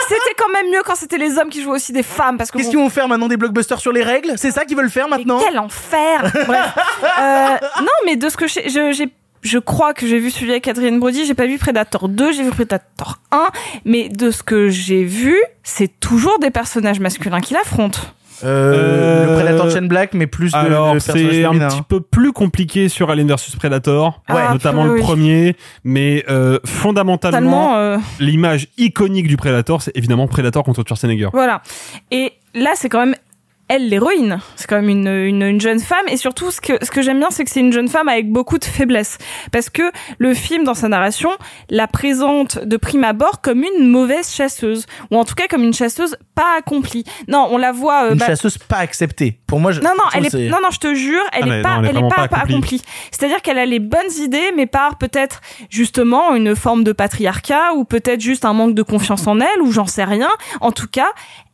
C'était 0.08 0.34
quand 0.36 0.52
même 0.52 0.66
mieux 0.70 0.82
quand 0.84 0.94
c'était 0.94 1.18
les 1.18 1.38
hommes 1.38 1.48
qui 1.48 1.62
jouaient 1.62 1.76
aussi 1.76 1.92
des 1.92 2.02
femmes, 2.02 2.36
parce 2.36 2.50
que 2.50 2.58
Qu'est-ce 2.58 2.68
bon, 2.68 2.72
qu'ils 2.72 2.80
vont 2.80 2.90
faire 2.90 3.08
maintenant 3.08 3.28
des 3.28 3.38
blockbusters 3.38 3.80
sur 3.80 3.92
les 3.92 4.02
règles? 4.02 4.32
C'est 4.36 4.50
ça 4.50 4.64
qu'ils 4.66 4.76
veulent 4.76 4.90
faire 4.90 5.08
maintenant? 5.08 5.38
quel 5.42 5.58
enfer 5.58 6.22
Bref. 6.46 6.74
Euh, 7.18 7.56
non, 7.80 7.86
mais 8.04 8.16
de 8.16 8.28
ce 8.28 8.36
que 8.36 8.46
j'ai- 8.46 8.68
je- 9.42 9.58
crois 9.58 9.94
que 9.94 10.06
j'ai 10.06 10.18
vu 10.18 10.30
celui 10.30 10.50
avec 10.50 10.66
Adrien 10.68 10.96
Brody, 10.98 11.24
j'ai 11.26 11.34
pas 11.34 11.46
vu 11.46 11.58
Predator 11.58 12.08
2, 12.08 12.32
j'ai 12.32 12.42
vu 12.44 12.50
Predator 12.50 13.18
1, 13.32 13.46
mais 13.84 14.08
de 14.08 14.30
ce 14.30 14.42
que 14.42 14.68
j'ai 14.68 15.04
vu, 15.04 15.36
c'est 15.62 15.98
toujours 16.00 16.38
des 16.38 16.50
personnages 16.50 17.00
masculins 17.00 17.40
qui 17.40 17.54
l'affrontent. 17.54 18.00
Euh, 18.44 19.26
le 19.28 19.34
Predator 19.40 19.70
Chain 19.70 19.86
Black, 19.86 20.12
mais 20.12 20.26
plus 20.26 20.52
de, 20.52 20.56
Alors, 20.58 20.94
c'est 21.00 21.44
un 21.46 21.52
petit 21.68 21.80
peu 21.88 22.00
plus 22.02 22.32
compliqué 22.32 22.90
sur 22.90 23.10
Alien 23.10 23.28
vs 23.28 23.56
Predator, 23.58 24.20
Ah, 24.28 24.52
notamment 24.52 24.84
le 24.84 24.92
oui. 24.92 25.00
premier, 25.00 25.56
mais 25.84 26.22
euh, 26.28 26.58
fondamentalement, 26.66 27.76
euh, 27.76 27.96
l'image 28.20 28.68
iconique 28.76 29.26
du 29.26 29.36
Predator, 29.38 29.80
c'est 29.80 29.96
évidemment 29.96 30.26
Predator 30.26 30.64
contre 30.64 30.82
Schwarzenegger. 30.86 31.28
Voilà. 31.32 31.62
Et 32.10 32.32
là, 32.54 32.72
c'est 32.74 32.88
quand 32.90 33.00
même 33.00 33.14
elle 33.68 33.88
l'héroïne. 33.88 34.38
C'est 34.54 34.66
quand 34.68 34.76
même 34.76 34.88
une, 34.88 35.08
une, 35.08 35.42
une 35.42 35.60
jeune 35.60 35.80
femme. 35.80 36.06
Et 36.08 36.16
surtout, 36.16 36.50
ce 36.50 36.60
que, 36.60 36.84
ce 36.84 36.90
que 36.90 37.02
j'aime 37.02 37.18
bien, 37.18 37.30
c'est 37.30 37.44
que 37.44 37.50
c'est 37.50 37.60
une 37.60 37.72
jeune 37.72 37.88
femme 37.88 38.08
avec 38.08 38.30
beaucoup 38.30 38.58
de 38.58 38.64
faiblesses. 38.64 39.18
Parce 39.52 39.70
que 39.70 39.90
le 40.18 40.34
film, 40.34 40.64
dans 40.64 40.74
sa 40.74 40.88
narration, 40.88 41.30
la 41.70 41.86
présente 41.88 42.58
de 42.64 42.76
prime 42.76 43.02
abord 43.04 43.40
comme 43.40 43.64
une 43.64 43.88
mauvaise 43.88 44.32
chasseuse. 44.32 44.86
Ou 45.10 45.16
en 45.18 45.24
tout 45.24 45.34
cas, 45.34 45.48
comme 45.48 45.64
une 45.64 45.74
chasseuse 45.74 46.16
pas 46.34 46.56
accomplie. 46.58 47.04
Non, 47.28 47.48
on 47.50 47.56
la 47.58 47.72
voit... 47.72 48.04
euh, 48.04 48.12
Une 48.12 48.18
bah- 48.18 48.26
chasseuse 48.26 48.58
pas 48.58 48.76
acceptée. 48.78 49.40
Pour 49.46 49.58
moi, 49.58 49.72
je, 49.72 49.80
non, 49.80 49.90
non, 49.96 50.04
elle 50.14 50.26
est, 50.26 50.48
non, 50.50 50.58
non, 50.62 50.70
je 50.70 50.78
te 50.78 50.94
jure, 50.94 51.22
elle 51.32 51.50
Ah, 51.50 51.58
est 51.58 51.62
pas, 51.62 51.76
non, 51.76 51.80
elle 51.80 51.86
est 51.86 51.90
elle 51.90 51.96
est 52.04 52.08
pas, 52.08 52.14
pas 52.16 52.28
pas 52.28 52.36
accomplie. 52.38 52.54
accomplie. 52.56 52.82
C'est-à-dire 53.10 53.42
qu'elle 53.42 53.58
a 53.58 53.66
les 53.66 53.78
bonnes 53.78 54.12
idées, 54.20 54.52
mais 54.54 54.66
par 54.66 54.98
peut-être 54.98 55.40
justement 55.70 56.34
une 56.34 56.54
forme 56.54 56.84
de 56.84 56.92
patriarcat 56.92 57.74
ou 57.74 57.84
peut-être 57.84 58.20
juste 58.20 58.44
un 58.44 58.52
manque 58.52 58.74
de 58.74 58.82
confiance 58.82 59.26
en 59.26 59.40
elle 59.40 59.62
ou 59.62 59.72
j'en 59.72 59.86
sais 59.86 60.04
rien. 60.04 60.28
En 60.60 60.72
tout 60.72 60.88
cas, 60.88 61.08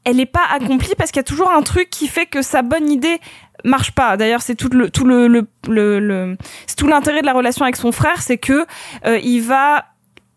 elle 0.04 0.18
est 0.20 0.26
pas 0.26 0.44
accomplie 0.52 0.94
parce 0.98 1.10
qu'il 1.10 1.18
y 1.20 1.24
a 1.24 1.24
toujours 1.24 1.50
un 1.50 1.62
truc 1.62 1.88
qui 1.90 2.08
fait 2.08 2.26
que 2.26 2.42
sa 2.42 2.62
bonne 2.62 2.90
idée 2.90 3.20
marche 3.64 3.92
pas. 3.92 4.16
D'ailleurs, 4.16 4.42
c'est 4.42 4.54
tout 4.56 4.68
le 4.70 4.90
tout 4.90 5.04
le 5.04 5.28
le, 5.28 5.46
le, 5.68 6.00
le- 6.00 6.36
c'est 6.66 6.76
tout 6.76 6.86
l'intérêt 6.88 7.20
de 7.20 7.26
la 7.26 7.32
relation 7.32 7.64
avec 7.64 7.76
son 7.76 7.92
frère, 7.92 8.20
c'est 8.20 8.38
que 8.38 8.66
euh, 9.06 9.18
il 9.22 9.40
va 9.40 9.84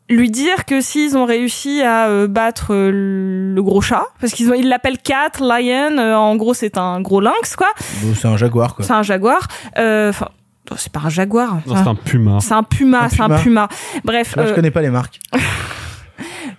lui 0.07 0.29
dire 0.29 0.65
que 0.65 0.81
s'ils 0.81 1.17
ont 1.17 1.25
réussi 1.25 1.81
à 1.81 2.05
euh, 2.09 2.27
battre 2.27 2.75
euh, 2.75 2.91
le 3.55 3.63
gros 3.63 3.81
chat, 3.81 4.03
parce 4.21 4.33
qu'ils 4.33 4.51
ont, 4.51 4.53
ils 4.53 4.69
l'appellent 4.69 4.99
Cat, 4.99 5.31
Lion, 5.39 5.97
euh, 5.97 6.13
en 6.13 6.35
gros 6.35 6.53
c'est 6.53 6.77
un 6.77 7.01
gros 7.01 7.19
lynx 7.21 7.55
quoi, 7.55 7.69
Bon, 8.03 8.13
c'est 8.13 8.27
un 8.27 8.37
jaguar, 8.37 8.75
quoi. 8.75 8.85
c'est 8.85 8.93
un 8.93 9.01
jaguar, 9.01 9.47
euh, 9.79 10.09
enfin 10.09 10.29
c'est 10.77 10.91
pas 10.91 11.01
un 11.05 11.09
jaguar, 11.09 11.55
Non, 11.65 11.75
c'est 11.75 11.87
un 11.89 11.95
puma. 11.95 12.37
c'est 12.39 12.53
un 12.53 12.61
puma, 12.61 13.05
Un 13.05 13.09
c'est 13.09 13.21
un 13.21 13.29
puma. 13.39 13.67
Bref, 14.03 14.35
Là, 14.35 14.45
je 14.45 14.53
connais 14.53 14.69
pas 14.69 14.81
les 14.83 14.91
marques. 14.91 15.19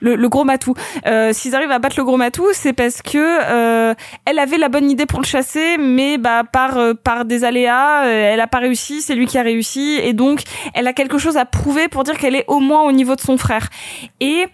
le, 0.01 0.17
le 0.17 0.29
gros 0.29 0.45
matou. 0.45 0.75
Euh, 1.07 1.33
S'ils 1.33 1.55
arrivent 1.55 1.71
à 1.71 1.79
battre 1.79 1.97
le 1.99 2.05
gros 2.05 2.17
matou, 2.17 2.47
c'est 2.53 2.73
parce 2.73 3.03
que 3.03 3.19
euh, 3.19 3.95
elle 4.25 4.39
avait 4.39 4.59
la 4.59 4.69
bonne 4.69 4.91
idée 4.91 5.07
pour 5.07 5.21
le 5.21 5.27
chasser, 5.27 5.77
mais 5.79 6.19
bah 6.19 6.43
par 6.51 6.79
euh, 6.79 6.95
par 6.95 7.25
des 7.25 7.45
aléas, 7.45 8.05
euh, 8.05 8.33
elle 8.33 8.41
a 8.41 8.47
pas 8.47 8.59
réussi. 8.59 9.03
C'est 9.03 9.15
lui 9.15 9.27
qui 9.27 9.39
a 9.39 9.43
réussi, 9.43 9.99
et 10.03 10.13
donc 10.13 10.43
elle 10.75 10.87
a 10.87 10.93
quelque 10.93 11.19
chose 11.19 11.37
à 11.37 11.45
prouver 11.45 11.89
pour 11.89 12.05
dire 12.05 12.19
qu'elle 12.19 12.35
est 12.35 12.45
au 12.49 12.61
moins 12.61 12.83
au 12.83 12.93
niveau 12.93 13.15
de 13.15 13.21
son 13.21 13.37
frère. 13.37 13.69
Et 14.21 14.47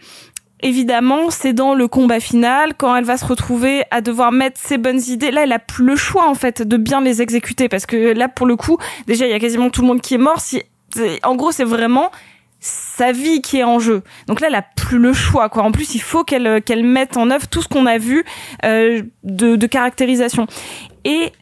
Évidemment, 0.64 1.31
c'est 1.31 1.52
dans 1.52 1.74
le 1.74 1.89
combat 1.89 2.20
final, 2.20 2.74
quand 2.78 2.94
elle 2.94 3.05
va 3.05 3.16
se 3.16 3.24
retrouver 3.24 3.82
à 3.90 4.01
devoir 4.01 4.31
mettre 4.31 4.60
ses 4.60 4.78
bonnes 4.78 5.01
idées. 5.09 5.32
Là, 5.32 5.43
elle 5.43 5.52
a 5.52 5.59
le 5.81 5.97
choix, 5.97 6.28
en 6.28 6.35
fait, 6.35 6.62
de 6.62 6.77
bien 6.77 7.01
les 7.01 7.20
exécuter. 7.20 7.69
Parce 7.69 7.85
que 7.85 8.12
là, 8.12 8.28
pour 8.28 8.47
le 8.47 8.55
coup, 8.55 8.78
déjà, 9.09 9.27
il 9.27 9.32
y 9.32 9.35
a 9.35 9.40
quasiment 9.40 9.70
tout 9.70 9.81
le 9.81 9.89
monde 9.89 10.01
qui 10.01 10.14
est 10.14 10.19
mort. 10.19 10.39
Si, 10.39 10.62
en 11.24 11.35
gros, 11.35 11.51
c'est 11.51 11.64
vraiment 11.64 12.12
sa 12.62 13.10
vie 13.10 13.43
qui 13.43 13.59
est 13.59 13.64
en 13.64 13.80
jeu. 13.80 14.02
Donc 14.28 14.40
là, 14.40 14.47
elle 14.47 14.55
a 14.55 14.62
plus 14.62 14.98
le 14.98 15.12
choix, 15.12 15.48
quoi. 15.48 15.64
En 15.64 15.72
plus, 15.72 15.97
il 15.97 16.01
faut 16.01 16.22
qu'elle 16.22 16.47
euh, 16.47 16.60
qu'elle 16.60 16.84
mette 16.84 17.16
en 17.16 17.30
œuvre 17.30 17.48
tout 17.48 17.60
ce 17.60 17.68
qu'on 17.68 17.86
a 17.86 17.98
vu 17.98 18.24
euh, 18.64 19.02
de, 19.24 19.56
de 19.56 19.66
caractérisation. 19.66 20.47
Et 21.05 21.32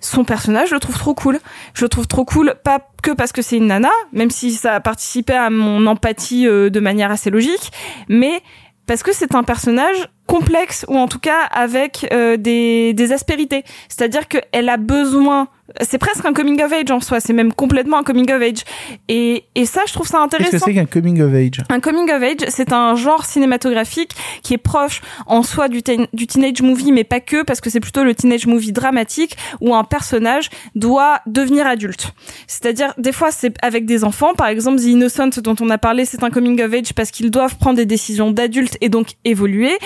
son 0.00 0.22
personnage, 0.22 0.68
je 0.68 0.74
le 0.74 0.80
trouve 0.80 0.96
trop 0.96 1.14
cool. 1.14 1.40
Je 1.74 1.84
le 1.84 1.88
trouve 1.88 2.06
trop 2.06 2.24
cool, 2.24 2.54
pas 2.62 2.78
que 3.02 3.10
parce 3.10 3.32
que 3.32 3.42
c'est 3.42 3.56
une 3.56 3.66
nana, 3.66 3.90
même 4.12 4.30
si 4.30 4.52
ça 4.52 4.76
a 4.76 4.80
participé 4.80 5.34
à 5.34 5.50
mon 5.50 5.84
empathie 5.88 6.46
euh, 6.46 6.70
de 6.70 6.78
manière 6.78 7.10
assez 7.10 7.30
logique, 7.30 7.72
mais 8.08 8.40
parce 8.86 9.02
que 9.02 9.12
c'est 9.12 9.34
un 9.34 9.42
personnage 9.42 10.08
complexe 10.28 10.84
ou 10.88 10.96
en 10.96 11.08
tout 11.08 11.18
cas 11.18 11.40
avec 11.50 12.06
euh, 12.12 12.36
des, 12.36 12.92
des 12.92 13.12
aspérités. 13.12 13.64
C'est-à-dire 13.88 14.28
qu'elle 14.28 14.68
a 14.68 14.76
besoin 14.76 15.48
c'est 15.82 15.98
presque 15.98 16.24
un 16.24 16.32
coming 16.32 16.62
of 16.62 16.72
age 16.72 16.90
en 16.90 17.00
soi, 17.00 17.20
c'est 17.20 17.34
même 17.34 17.52
complètement 17.52 17.98
un 17.98 18.02
coming 18.02 18.30
of 18.32 18.40
age. 18.40 18.64
Et, 19.08 19.44
et 19.54 19.66
ça, 19.66 19.82
je 19.86 19.92
trouve 19.92 20.06
ça 20.06 20.18
Qu'est-ce 20.30 20.36
intéressant. 20.46 20.58
que 20.66 20.72
c'est 20.72 20.74
qu'un 20.74 20.86
coming 20.86 21.20
of 21.20 21.34
age? 21.34 21.62
Un 21.68 21.80
coming 21.80 22.10
of 22.10 22.22
age, 22.22 22.48
c'est 22.48 22.72
un 22.72 22.96
genre 22.96 23.26
cinématographique 23.26 24.12
qui 24.42 24.54
est 24.54 24.58
proche 24.58 25.02
en 25.26 25.42
soi 25.42 25.68
du 25.68 25.82
teenage 25.82 26.62
movie, 26.62 26.90
mais 26.90 27.04
pas 27.04 27.20
que, 27.20 27.42
parce 27.42 27.60
que 27.60 27.68
c'est 27.68 27.80
plutôt 27.80 28.02
le 28.02 28.14
teenage 28.14 28.46
movie 28.46 28.72
dramatique 28.72 29.36
où 29.60 29.74
un 29.74 29.84
personnage 29.84 30.48
doit 30.74 31.20
devenir 31.26 31.66
adulte. 31.66 32.12
C'est-à-dire, 32.46 32.94
des 32.96 33.12
fois, 33.12 33.30
c'est 33.30 33.54
avec 33.62 33.84
des 33.84 34.04
enfants. 34.04 34.32
Par 34.34 34.46
exemple, 34.48 34.78
The 34.80 34.84
Innocent, 34.86 35.40
dont 35.42 35.56
on 35.60 35.68
a 35.68 35.76
parlé, 35.76 36.06
c'est 36.06 36.22
un 36.24 36.30
coming 36.30 36.62
of 36.62 36.72
age 36.72 36.94
parce 36.94 37.10
qu'ils 37.10 37.30
doivent 37.30 37.56
prendre 37.58 37.76
des 37.76 37.86
décisions 37.86 38.30
d'adultes 38.30 38.78
et 38.80 38.88
donc 38.88 39.08
évoluer. 39.26 39.76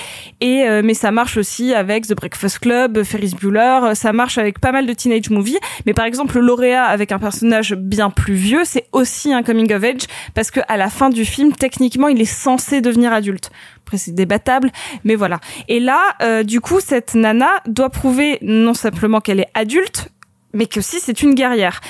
Et 0.40 0.64
euh, 0.64 0.82
mais 0.84 0.94
ça 0.94 1.10
marche 1.12 1.36
aussi 1.36 1.72
avec 1.72 2.06
The 2.06 2.14
Breakfast 2.14 2.58
Club, 2.58 3.02
Ferris 3.04 3.34
Bueller. 3.40 3.80
euh, 3.84 3.94
Ça 3.94 4.12
marche 4.12 4.38
avec 4.38 4.58
pas 4.58 4.72
mal 4.72 4.86
de 4.86 4.92
teenage 4.92 5.30
movies. 5.30 5.58
Mais 5.86 5.94
par 5.94 6.04
exemple, 6.04 6.36
le 6.36 6.46
lauréat 6.46 6.84
avec 6.84 7.12
un 7.12 7.18
personnage 7.18 7.74
bien 7.74 8.10
plus 8.10 8.34
vieux, 8.34 8.62
c'est 8.64 8.86
aussi 8.92 9.32
un 9.32 9.42
coming 9.42 9.72
of 9.72 9.84
age 9.84 10.02
parce 10.34 10.50
que 10.50 10.60
à 10.68 10.76
la 10.76 10.90
fin 10.90 11.10
du 11.10 11.24
film, 11.24 11.52
techniquement, 11.52 12.08
il 12.08 12.20
est 12.20 12.24
censé 12.24 12.80
devenir 12.80 13.12
adulte. 13.12 13.50
Après, 13.86 13.98
c'est 13.98 14.14
débattable, 14.14 14.70
mais 15.04 15.14
voilà. 15.14 15.38
Et 15.68 15.78
là, 15.78 16.00
euh, 16.22 16.42
du 16.42 16.60
coup, 16.60 16.80
cette 16.80 17.14
nana 17.14 17.50
doit 17.66 17.90
prouver 17.90 18.38
non 18.42 18.74
simplement 18.74 19.20
qu'elle 19.20 19.40
est 19.40 19.50
adulte, 19.54 20.08
mais 20.54 20.66
que 20.66 20.80
si 20.80 20.98
c'est 20.98 21.22
une 21.22 21.34
guerrière. 21.34 21.80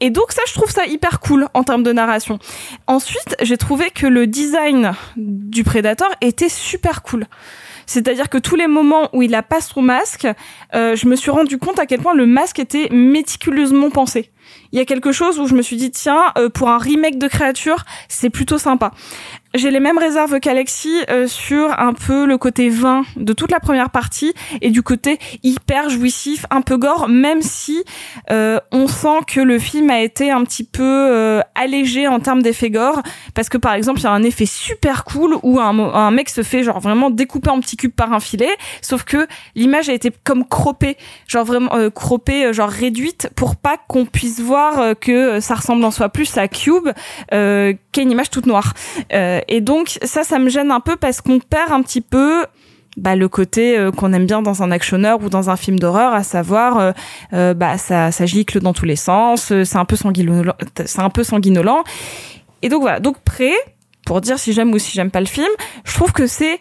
Et 0.00 0.10
donc 0.10 0.30
ça, 0.30 0.42
je 0.46 0.54
trouve 0.54 0.70
ça 0.70 0.86
hyper 0.86 1.18
cool 1.18 1.48
en 1.54 1.64
termes 1.64 1.82
de 1.82 1.92
narration. 1.92 2.38
Ensuite, 2.86 3.34
j'ai 3.42 3.56
trouvé 3.56 3.90
que 3.90 4.06
le 4.06 4.28
design 4.28 4.92
du 5.16 5.64
Predator 5.64 6.08
était 6.20 6.48
super 6.48 7.02
cool. 7.02 7.26
C'est-à-dire 7.88 8.28
que 8.28 8.36
tous 8.36 8.54
les 8.54 8.66
moments 8.66 9.08
où 9.14 9.22
il 9.22 9.34
a 9.34 9.42
pas 9.42 9.62
son 9.62 9.80
masque, 9.80 10.28
euh, 10.74 10.94
je 10.94 11.08
me 11.08 11.16
suis 11.16 11.30
rendu 11.30 11.56
compte 11.56 11.78
à 11.78 11.86
quel 11.86 12.00
point 12.00 12.14
le 12.14 12.26
masque 12.26 12.58
était 12.58 12.88
méticuleusement 12.90 13.88
pensé. 13.88 14.30
Il 14.72 14.78
y 14.78 14.82
a 14.82 14.84
quelque 14.84 15.12
chose 15.12 15.38
où 15.38 15.46
je 15.46 15.54
me 15.54 15.62
suis 15.62 15.76
dit 15.76 15.90
tiens, 15.90 16.32
euh, 16.36 16.48
pour 16.48 16.68
un 16.68 16.78
remake 16.78 17.18
de 17.18 17.28
créature, 17.28 17.84
c'est 18.08 18.30
plutôt 18.30 18.58
sympa. 18.58 18.92
J'ai 19.54 19.70
les 19.70 19.80
mêmes 19.80 19.96
réserves 19.96 20.40
qu'Alexis 20.40 21.04
euh, 21.08 21.26
sur 21.26 21.80
un 21.80 21.94
peu 21.94 22.26
le 22.26 22.36
côté 22.36 22.68
vain 22.68 23.04
de 23.16 23.32
toute 23.32 23.50
la 23.50 23.60
première 23.60 23.88
partie 23.88 24.34
et 24.60 24.70
du 24.70 24.82
côté 24.82 25.18
hyper 25.42 25.88
jouissif, 25.88 26.44
un 26.50 26.60
peu 26.60 26.76
gore, 26.76 27.08
même 27.08 27.40
si 27.40 27.82
euh, 28.30 28.60
on 28.72 28.86
sent 28.86 29.20
que 29.26 29.40
le 29.40 29.58
film 29.58 29.88
a 29.88 30.00
été 30.00 30.30
un 30.30 30.44
petit 30.44 30.64
peu 30.64 30.82
euh, 30.84 31.40
allégé 31.54 32.06
en 32.06 32.20
termes 32.20 32.42
d'effet 32.42 32.68
gore, 32.68 33.02
parce 33.34 33.48
que 33.48 33.56
par 33.56 33.72
exemple 33.72 34.00
il 34.00 34.04
y 34.04 34.06
a 34.06 34.12
un 34.12 34.22
effet 34.22 34.44
super 34.44 35.04
cool 35.04 35.36
où 35.42 35.58
un 35.60 36.10
mec 36.10 36.28
se 36.28 36.42
fait 36.42 36.62
genre 36.62 36.80
vraiment 36.80 37.10
découper 37.10 37.50
en 37.50 37.60
petits 37.60 37.76
cubes 37.76 37.92
par 37.92 38.12
un 38.12 38.20
filet, 38.20 38.54
sauf 38.82 39.04
que 39.04 39.26
l'image 39.54 39.88
a 39.88 39.92
été 39.92 40.12
comme 40.24 40.46
croppée, 40.46 40.96
genre 41.26 41.44
vraiment 41.44 41.74
euh, 41.74 41.90
croppée, 41.90 42.46
euh, 42.46 42.52
genre 42.52 42.68
réduite 42.68 43.30
pour 43.34 43.56
pas 43.56 43.76
qu'on 43.88 44.04
puisse 44.04 44.37
voir 44.40 44.80
euh, 44.80 44.94
que 44.94 45.40
ça 45.40 45.54
ressemble 45.54 45.84
en 45.84 45.90
soi 45.90 46.08
plus 46.08 46.36
à 46.36 46.48
Cube 46.48 46.88
euh, 47.32 47.72
qu'à 47.92 48.02
une 48.02 48.10
image 48.10 48.30
toute 48.30 48.46
noire. 48.46 48.74
Euh, 49.12 49.40
et 49.48 49.60
donc 49.60 49.98
ça, 50.02 50.24
ça 50.24 50.38
me 50.38 50.48
gêne 50.48 50.70
un 50.70 50.80
peu 50.80 50.96
parce 50.96 51.20
qu'on 51.20 51.38
perd 51.40 51.72
un 51.72 51.82
petit 51.82 52.00
peu 52.00 52.46
bah, 52.98 53.14
le 53.14 53.28
côté 53.28 53.78
euh, 53.78 53.90
qu'on 53.92 54.12
aime 54.12 54.26
bien 54.26 54.42
dans 54.42 54.62
un 54.62 54.70
actionneur 54.70 55.22
ou 55.22 55.28
dans 55.28 55.50
un 55.50 55.56
film 55.56 55.78
d'horreur, 55.78 56.12
à 56.12 56.22
savoir 56.22 56.78
euh, 56.78 56.92
euh, 57.32 57.54
bah 57.54 57.78
ça, 57.78 58.10
ça 58.10 58.26
gicle 58.26 58.60
dans 58.60 58.72
tous 58.72 58.86
les 58.86 58.96
sens, 58.96 59.52
euh, 59.52 59.64
c'est 59.64 59.78
un 59.78 59.84
peu 59.84 59.96
sanguinolent, 59.96 60.54
c'est 60.84 61.00
un 61.00 61.10
peu 61.10 61.22
sanguinolent. 61.22 61.84
Et 62.62 62.68
donc 62.68 62.82
voilà, 62.82 62.98
donc 62.98 63.18
prêt 63.20 63.54
pour 64.04 64.20
dire 64.20 64.38
si 64.38 64.52
j'aime 64.52 64.72
ou 64.72 64.78
si 64.78 64.92
j'aime 64.92 65.10
pas 65.10 65.20
le 65.20 65.26
film, 65.26 65.46
je 65.84 65.94
trouve 65.94 66.12
que 66.12 66.26
c'est 66.26 66.60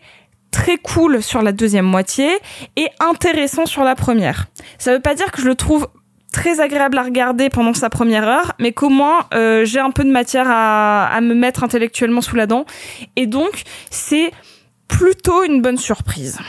très 0.51 0.77
cool 0.77 1.23
sur 1.23 1.41
la 1.41 1.51
deuxième 1.51 1.85
moitié 1.85 2.29
et 2.75 2.87
intéressant 2.99 3.65
sur 3.65 3.83
la 3.83 3.95
première. 3.95 4.47
Ça 4.77 4.93
veut 4.93 5.01
pas 5.01 5.15
dire 5.15 5.31
que 5.31 5.41
je 5.41 5.47
le 5.47 5.55
trouve 5.55 5.87
très 6.31 6.59
agréable 6.59 6.97
à 6.97 7.03
regarder 7.03 7.49
pendant 7.49 7.73
sa 7.73 7.89
première 7.89 8.27
heure, 8.27 8.53
mais 8.59 8.71
qu'au 8.71 8.89
moins 8.89 9.25
euh, 9.33 9.65
j'ai 9.65 9.79
un 9.79 9.91
peu 9.91 10.03
de 10.03 10.11
matière 10.11 10.47
à, 10.47 11.07
à 11.07 11.21
me 11.21 11.33
mettre 11.33 11.63
intellectuellement 11.63 12.21
sous 12.21 12.35
la 12.35 12.47
dent. 12.47 12.65
Et 13.15 13.27
donc 13.27 13.63
c'est 13.89 14.31
plutôt 14.87 15.43
une 15.43 15.61
bonne 15.61 15.77
surprise. 15.77 16.39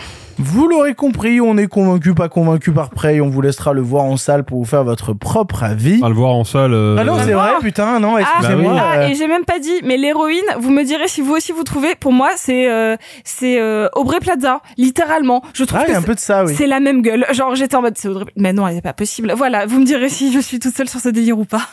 Vous 0.40 0.68
l'aurez 0.68 0.94
compris, 0.94 1.40
on 1.40 1.56
est 1.58 1.66
convaincu, 1.66 2.14
pas 2.14 2.28
convaincu 2.28 2.70
par 2.70 2.90
près, 2.90 3.16
et 3.16 3.20
on 3.20 3.28
vous 3.28 3.40
laissera 3.40 3.72
le 3.72 3.80
voir 3.80 4.04
en 4.04 4.16
salle 4.16 4.44
pour 4.44 4.58
vous 4.60 4.64
faire 4.64 4.84
votre 4.84 5.12
propre 5.12 5.64
avis. 5.64 6.00
À 6.04 6.08
le 6.08 6.14
voir 6.14 6.30
en 6.30 6.44
salle. 6.44 6.72
euh, 6.74 6.96
Ah 6.98 7.02
non, 7.04 7.16
c'est 7.24 7.32
vrai, 7.32 7.50
putain, 7.60 7.98
non, 7.98 8.14
Ah, 8.16 8.20
excusez-moi. 8.20 8.72
Bah 8.74 8.82
ah, 8.84 8.98
euh, 8.98 9.08
et 9.08 9.14
j'ai 9.16 9.26
même 9.26 9.44
pas 9.44 9.58
dit, 9.58 9.74
mais 9.82 9.96
l'héroïne, 9.96 10.44
vous 10.60 10.70
me 10.70 10.84
direz 10.84 11.08
si 11.08 11.22
vous 11.22 11.32
aussi 11.34 11.50
vous 11.50 11.64
trouvez. 11.64 11.96
Pour 11.96 12.12
moi, 12.12 12.30
c'est 12.36 12.70
euh, 12.70 12.96
c'est 13.24 13.60
euh, 13.60 13.88
Aubrey 13.96 14.20
Plaza, 14.20 14.60
littéralement. 14.76 15.42
Je 15.54 15.64
trouve 15.64 15.80
Ah, 15.82 15.86
y 15.86 15.88
que 15.88 15.92
a 15.94 15.96
un 15.96 16.00
c'est- 16.02 16.06
peu 16.06 16.14
de 16.14 16.20
ça, 16.20 16.44
oui. 16.44 16.54
c'est 16.56 16.68
la 16.68 16.78
même 16.78 17.02
gueule. 17.02 17.26
Genre 17.32 17.56
j'étais 17.56 17.74
en 17.74 17.82
mode 17.82 17.98
c'est 17.98 18.06
Audrey, 18.08 18.26
mais 18.36 18.52
non, 18.52 18.66
c'est 18.70 18.80
pas 18.80 18.92
possible. 18.92 19.32
Voilà, 19.36 19.66
vous 19.66 19.80
me 19.80 19.84
direz 19.84 20.08
si 20.08 20.32
je 20.32 20.38
suis 20.38 20.60
toute 20.60 20.74
seule 20.74 20.88
sur 20.88 21.00
ce 21.00 21.08
délire 21.08 21.38
ou 21.38 21.46
pas. 21.46 21.66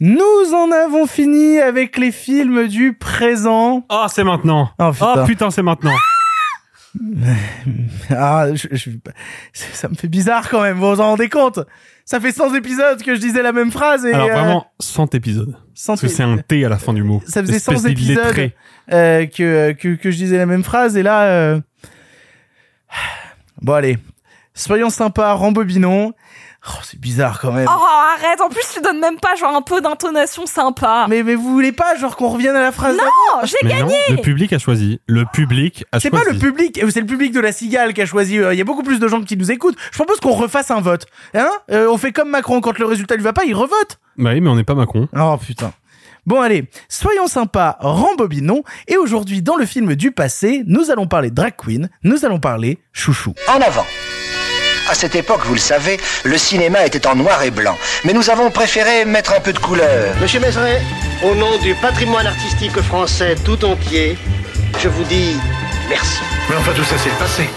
Nous 0.00 0.20
en 0.54 0.72
avons 0.72 1.06
fini 1.06 1.60
avec 1.60 1.96
les 1.98 2.10
films 2.10 2.66
du 2.66 2.94
présent. 2.94 3.84
Ah, 3.88 4.06
c'est 4.08 4.24
maintenant. 4.24 4.70
Oh 4.80 4.90
putain. 4.90 5.14
Oh 5.16 5.24
putain, 5.24 5.50
c'est 5.52 5.62
maintenant. 5.62 5.92
Ah, 8.10 8.48
je- 8.54 8.68
je- 8.72 8.90
ça 9.52 9.88
me 9.88 9.94
fait 9.94 10.08
bizarre 10.08 10.48
quand 10.48 10.62
même, 10.62 10.78
vous 10.78 10.88
vous 10.94 11.00
en 11.00 11.10
rendez 11.10 11.28
compte? 11.28 11.60
Ça 12.04 12.20
fait 12.20 12.32
100 12.32 12.54
épisodes 12.54 13.02
que 13.02 13.14
je 13.14 13.20
disais 13.20 13.42
la 13.42 13.52
même 13.52 13.70
phrase 13.70 14.04
et... 14.04 14.12
Alors 14.12 14.28
euh, 14.28 14.32
vraiment, 14.34 14.66
100 14.80 15.14
épisodes. 15.14 15.56
100 15.74 15.92
Parce 15.92 16.00
que 16.02 16.08
c'est 16.08 16.22
un 16.24 16.36
T 16.38 16.64
à 16.64 16.68
la 16.68 16.78
fin 16.78 16.92
du 16.92 17.02
mot. 17.02 17.22
ça 17.26 17.40
faisait 17.42 17.58
100 17.60 17.72
Espèce 17.72 17.92
épisodes 17.92 18.50
euh, 18.92 19.26
que, 19.26 19.72
que, 19.72 19.94
que 19.94 20.10
je 20.10 20.16
disais 20.16 20.36
la 20.36 20.46
même 20.46 20.64
phrase 20.64 20.96
et 20.96 21.02
là... 21.02 21.22
euh, 21.24 21.60
Bon 23.62 23.74
allez, 23.74 23.98
soyons 24.54 24.90
sympas, 24.90 25.32
rembobinons. 25.34 26.12
Oh, 26.68 26.78
c'est 26.84 27.00
bizarre 27.00 27.40
quand 27.40 27.50
même. 27.50 27.66
Oh, 27.68 27.84
arrête, 28.16 28.40
en 28.40 28.48
plus, 28.48 28.62
tu 28.72 28.80
donnes 28.80 29.00
même 29.00 29.18
pas 29.18 29.34
genre 29.34 29.52
un 29.54 29.62
peu 29.62 29.80
d'intonation 29.80 30.46
sympa. 30.46 31.06
Mais, 31.08 31.24
mais 31.24 31.34
vous 31.34 31.50
voulez 31.52 31.72
pas 31.72 31.96
genre 31.96 32.14
qu'on 32.14 32.28
revienne 32.28 32.54
à 32.54 32.60
la 32.62 32.70
phrase 32.70 32.96
Non, 32.96 33.02
d'avant 33.02 33.44
j'ai 33.46 33.56
Mais 33.64 33.70
non, 33.80 33.86
gagné 33.88 33.96
le 34.10 34.16
public 34.18 34.52
a 34.52 34.58
choisi. 34.60 35.00
Le 35.08 35.24
public 35.32 35.84
a 35.90 35.98
C'est 35.98 36.10
choisi. 36.10 36.24
pas 36.24 36.30
le 36.32 36.38
public, 36.38 36.80
c'est 36.90 37.00
le 37.00 37.06
public 37.06 37.32
de 37.32 37.40
la 37.40 37.50
cigale 37.50 37.92
qui 37.94 38.02
a 38.02 38.06
choisi. 38.06 38.38
euh, 38.38 38.54
Il 38.54 38.58
y 38.58 38.60
a 38.60 38.64
beaucoup 38.64 38.84
plus 38.84 39.00
de 39.00 39.08
gens 39.08 39.22
qui 39.22 39.36
nous 39.36 39.50
écoutent. 39.50 39.76
Je 39.90 39.98
propose 39.98 40.20
qu'on 40.20 40.30
refasse 40.34 40.70
un 40.70 40.80
vote. 40.80 41.06
Hein 41.34 41.50
Euh, 41.72 41.88
On 41.90 41.98
fait 41.98 42.12
comme 42.12 42.30
Macron 42.30 42.60
quand 42.60 42.78
le 42.78 42.86
résultat 42.86 43.16
lui 43.16 43.24
va 43.24 43.32
pas, 43.32 43.44
il 43.44 43.54
revote. 43.54 43.98
Bah 44.16 44.30
oui, 44.32 44.40
mais 44.40 44.48
on 44.48 44.54
n'est 44.54 44.62
pas 44.62 44.74
Macron. 44.76 45.08
Oh 45.18 45.36
putain. 45.44 45.72
Bon 46.26 46.40
allez, 46.40 46.68
soyons 46.88 47.26
sympas, 47.26 47.76
rembobinons. 47.80 48.62
Et 48.86 48.96
aujourd'hui, 48.96 49.42
dans 49.42 49.56
le 49.56 49.66
film 49.66 49.96
du 49.96 50.12
passé, 50.12 50.62
nous 50.68 50.92
allons 50.92 51.08
parler 51.08 51.32
drag 51.32 51.54
queen, 51.56 51.90
nous 52.04 52.24
allons 52.24 52.38
parler 52.38 52.78
chouchou. 52.92 53.34
En 53.48 53.60
avant. 53.60 53.84
À 54.90 54.94
cette 54.94 55.14
époque, 55.14 55.42
vous 55.44 55.54
le 55.54 55.60
savez, 55.60 55.98
le 56.24 56.36
cinéma 56.36 56.84
était 56.84 57.06
en 57.06 57.14
noir 57.14 57.42
et 57.42 57.50
blanc. 57.50 57.76
Mais 58.04 58.12
nous 58.12 58.30
avons 58.30 58.50
préféré 58.50 59.04
mettre 59.04 59.32
un 59.34 59.40
peu 59.40 59.52
de 59.52 59.58
couleur. 59.58 60.14
Monsieur 60.20 60.40
Mézeret, 60.40 60.82
au 61.22 61.34
nom 61.34 61.56
du 61.58 61.74
patrimoine 61.76 62.26
artistique 62.26 62.80
français 62.82 63.36
tout 63.44 63.64
entier, 63.64 64.18
je 64.80 64.88
vous 64.88 65.04
dis 65.04 65.36
merci. 65.88 66.18
Mais 66.50 66.56
enfin, 66.56 66.72
tout 66.74 66.84
ça, 66.84 66.96
c'est 67.02 67.10
le 67.10 67.16
passé. 67.16 67.48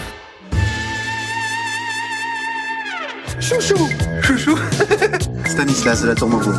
Chouchou 3.40 3.88
Chouchou 4.22 4.58
Stanislas 5.46 6.02
de 6.02 6.08
la 6.08 6.14
Tour 6.14 6.28
Maubourg. 6.28 6.54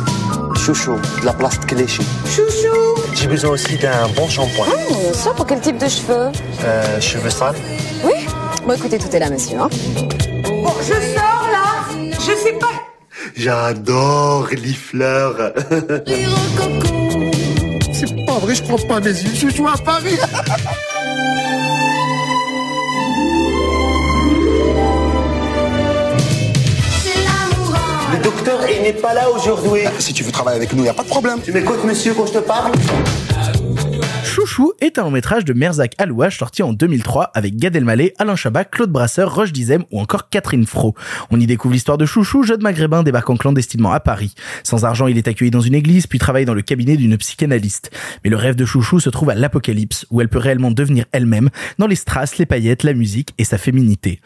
Chouchou, 0.56 0.96
de 1.20 1.26
la 1.26 1.32
place 1.32 1.58
de 1.60 1.64
Cléchy. 1.64 2.02
Chouchou 2.26 3.02
J'ai 3.14 3.26
besoin 3.26 3.50
aussi 3.50 3.76
d'un 3.76 4.08
bon 4.14 4.28
shampoing. 4.28 4.66
Bien 4.66 5.12
sûr, 5.14 5.34
pour 5.34 5.46
quel 5.46 5.60
type 5.60 5.78
de 5.78 5.88
cheveux? 5.88 6.30
Euh, 6.64 7.00
cheveux 7.00 7.30
sales. 7.30 7.56
Oui 8.04 8.26
Bon, 8.66 8.74
écoutez, 8.74 8.98
tout 8.98 9.14
est 9.14 9.18
là, 9.18 9.30
monsieur. 9.30 9.58
Hein. 9.58 9.68
Bon, 10.68 10.74
je 10.82 10.92
sors 11.16 11.48
là 11.50 11.86
Je 12.12 12.34
sais 12.36 12.52
pas. 12.60 12.74
J'adore 13.34 14.48
les 14.50 14.74
fleurs. 14.74 15.54
C'est 17.90 18.26
pas 18.26 18.38
vrai, 18.38 18.54
je 18.54 18.62
crois 18.62 18.78
pas 18.86 19.00
mes 19.00 19.08
yeux. 19.08 19.30
Je 19.34 19.48
joue 19.48 19.66
à 19.66 19.78
Paris. 19.78 20.18
Le 28.12 28.18
docteur, 28.22 28.60
il 28.68 28.82
n'est 28.82 28.92
pas 28.92 29.14
là 29.14 29.30
aujourd'hui. 29.30 29.84
Si 29.98 30.12
tu 30.12 30.22
veux 30.22 30.32
travailler 30.32 30.58
avec 30.58 30.74
nous, 30.74 30.84
y 30.84 30.88
a 30.90 30.92
pas 30.92 31.02
de 31.02 31.08
problème. 31.08 31.40
Tu 31.42 31.50
m'écoutes, 31.50 31.82
monsieur, 31.84 32.12
quand 32.12 32.26
je 32.26 32.34
te 32.34 32.38
parle? 32.40 32.72
Chouchou 34.38 34.72
est 34.80 35.00
un 35.00 35.02
long 35.02 35.10
métrage 35.10 35.44
de 35.44 35.52
Merzak 35.52 35.96
Alouache 35.98 36.38
sorti 36.38 36.62
en 36.62 36.72
2003 36.72 37.32
avec 37.34 37.56
Gad 37.56 37.74
Elmaleh, 37.74 38.14
Alain 38.18 38.36
Chabat, 38.36 38.66
Claude 38.66 38.92
Brasseur, 38.92 39.34
Roche 39.34 39.52
Dizem 39.52 39.82
ou 39.90 40.00
encore 40.00 40.28
Catherine 40.28 40.64
Fro. 40.64 40.94
On 41.32 41.40
y 41.40 41.46
découvre 41.48 41.74
l'histoire 41.74 41.98
de 41.98 42.06
Chouchou, 42.06 42.44
jeune 42.44 42.62
maghrébin 42.62 43.02
débarquant 43.02 43.36
clandestinement 43.36 43.90
à 43.90 43.98
Paris. 43.98 44.36
Sans 44.62 44.84
argent, 44.84 45.08
il 45.08 45.18
est 45.18 45.26
accueilli 45.26 45.50
dans 45.50 45.60
une 45.60 45.74
église 45.74 46.06
puis 46.06 46.20
travaille 46.20 46.44
dans 46.44 46.54
le 46.54 46.62
cabinet 46.62 46.96
d'une 46.96 47.16
psychanalyste. 47.16 47.90
Mais 48.22 48.30
le 48.30 48.36
rêve 48.36 48.54
de 48.54 48.64
Chouchou 48.64 49.00
se 49.00 49.10
trouve 49.10 49.30
à 49.30 49.34
l'apocalypse 49.34 50.06
où 50.12 50.20
elle 50.20 50.28
peut 50.28 50.38
réellement 50.38 50.70
devenir 50.70 51.06
elle-même 51.10 51.50
dans 51.78 51.88
les 51.88 51.96
strass, 51.96 52.38
les 52.38 52.46
paillettes, 52.46 52.84
la 52.84 52.94
musique 52.94 53.34
et 53.38 53.44
sa 53.44 53.58
féminité. 53.58 54.20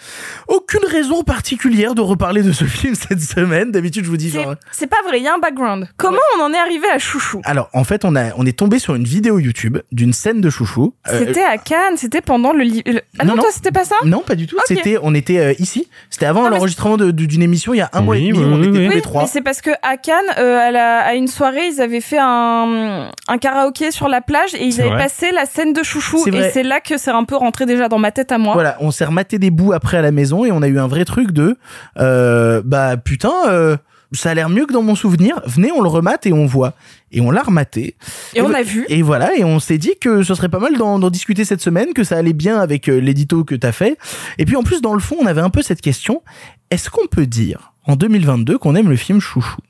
Aucune 0.47 0.85
raison 0.91 1.23
particulière 1.23 1.95
de 1.95 2.03
reparler 2.03 2.43
de 2.43 2.53
ce 2.53 2.65
film 2.67 2.97
cette 2.97 3.23
semaine. 3.23 3.73
D'habitude, 3.73 4.05
je 4.05 4.11
vous 4.11 4.19
dis 4.19 4.29
genre... 4.29 4.57
C'est 4.73 4.89
pas 4.89 5.01
vrai, 5.09 5.21
il 5.21 5.25
y 5.25 5.29
a 5.29 5.35
un 5.35 5.39
background. 5.39 5.89
Comment 5.97 6.19
on 6.37 6.43
en 6.43 6.53
est 6.53 6.59
arrivé 6.59 6.87
à 6.95 6.99
Chouchou? 6.99 7.41
Alors, 7.45 7.71
en 7.73 7.85
fait, 7.85 8.05
on 8.05 8.15
a, 8.15 8.35
on 8.37 8.45
est 8.45 8.59
tombé 8.59 8.79
sur 8.79 8.95
une 8.95 9.05
vidéo 9.05 9.39
YouTube 9.39 9.79
d'une 10.03 10.12
scène 10.12 10.41
de 10.41 10.51
Chouchou. 10.51 10.95
Euh, 11.09 11.19
C'était 11.20 11.45
à 11.45 11.59
Cannes, 11.59 11.97
c'était 11.97 12.20
pendant 12.20 12.53
le... 12.53 12.65
le- 12.65 13.01
Ah 13.20 13.24
non, 13.24 13.37
Non, 13.37 13.43
toi, 13.43 13.51
c'était 13.53 13.70
pas 13.70 13.85
ça? 13.85 13.95
Non, 14.05 14.19
pas 14.27 14.35
du 14.35 14.49
tout. 14.49 14.57
C'était, 14.66 14.99
on 15.01 15.15
était 15.15 15.39
euh, 15.39 15.55
ici. 15.61 15.87
C'était 16.11 16.27
avant 16.27 16.49
l'enregistrement 16.49 16.97
d'une 16.97 17.43
émission 17.43 17.73
il 17.73 17.77
y 17.77 17.81
a 17.83 17.89
un 17.93 18.01
mois 18.01 18.16
et 18.16 18.20
demi. 18.27 18.33
oui, 18.39 18.45
on 18.45 18.55
oui, 18.61 18.66
était 18.69 18.79
oui. 18.79 18.87
tous 18.89 18.95
les 18.97 19.01
trois. 19.01 19.27
c'est 19.29 19.43
parce 19.43 19.61
que 19.61 19.70
à 19.83 19.97
Cannes, 19.97 20.24
euh, 20.39 20.59
à, 20.59 20.70
la- 20.73 20.99
à 21.03 21.15
une 21.15 21.29
soirée, 21.29 21.69
ils 21.73 21.81
avaient 21.81 22.01
fait 22.01 22.19
un, 22.20 23.11
un 23.29 23.39
karaoké 23.39 23.93
sur 23.93 24.09
la 24.09 24.20
plage 24.20 24.55
et 24.55 24.65
ils 24.65 24.81
avaient 24.81 24.91
vrai. 24.91 24.99
passé 25.05 25.31
la 25.33 25.47
scène 25.47 25.73
de 25.73 25.83
Chouchou. 25.85 26.27
Et 26.29 26.51
c'est 26.51 26.65
là 26.65 26.81
que 26.81 26.99
c'est 26.99 27.11
un 27.12 27.24
peu 27.24 27.37
rentré 27.37 27.65
déjà 27.65 27.89
dans 27.89 27.99
ma 27.99 28.11
tête 28.11 28.33
à 28.33 28.39
moi. 28.39 28.55
Voilà, 28.55 28.77
on 28.81 28.91
s'est 28.91 29.05
rematé 29.05 29.39
des 29.39 29.51
bouts 29.51 29.73
après 29.73 29.99
à 29.99 30.03
la 30.03 30.11
maison 30.11 30.45
et 30.45 30.51
on 30.51 30.62
a 30.62 30.66
eu 30.69 30.79
un 30.81 30.89
vrai 30.89 31.05
truc 31.05 31.31
de, 31.31 31.57
euh, 32.01 32.61
bah 32.65 32.97
putain, 32.97 33.33
euh, 33.49 33.77
ça 34.13 34.31
a 34.31 34.35
l'air 34.35 34.49
mieux 34.49 34.67
que 34.67 34.73
dans 34.73 34.83
mon 34.83 34.95
souvenir. 34.95 35.41
Venez, 35.47 35.73
on 35.73 35.81
le 35.81 35.89
remate 35.89 36.27
et 36.27 36.33
on 36.33 36.47
voit. 36.47 36.75
Et 37.11 37.21
on 37.21 37.31
l'a 37.31 37.43
rematé. 37.43 37.97
Et 38.35 38.43
on 38.43 38.53
a 38.53 38.63
vu. 38.63 38.85
Et 38.89 39.03
voilà, 39.03 39.35
et 39.37 39.45
on 39.45 39.59
s'est 39.59 39.79
dit 39.79 39.95
que 40.01 40.23
ce 40.23 40.35
serait 40.35 40.49
pas 40.49 40.59
mal 40.59 40.77
d'en 40.77 41.11
discuter 41.11 41.45
cette 41.45 41.61
semaine, 41.61 41.93
que 41.95 42.05
ça 42.05 42.17
allait 42.17 42.33
bien 42.33 42.59
avec 42.59 42.89
euh, 42.89 42.99
l'édito 42.99 43.45
que 43.45 43.55
t'as 43.55 43.73
fait. 43.73 43.99
Et 44.39 44.45
puis 44.45 44.57
en 44.57 44.63
plus, 44.63 44.81
dans 44.81 44.95
le 44.95 45.01
fond, 45.01 45.17
on 45.21 45.27
avait 45.27 45.41
un 45.41 45.51
peu 45.51 45.63
cette 45.63 45.81
question. 45.81 46.23
Est-ce 46.71 46.91
qu'on 46.91 47.07
peut 47.07 47.27
dire, 47.27 47.73
en 47.87 47.97
2022, 47.97 48.59
qu'on 48.59 48.75
aime 48.75 48.89
le 48.89 48.97
film 48.97 49.21
Chouchou? 49.21 49.61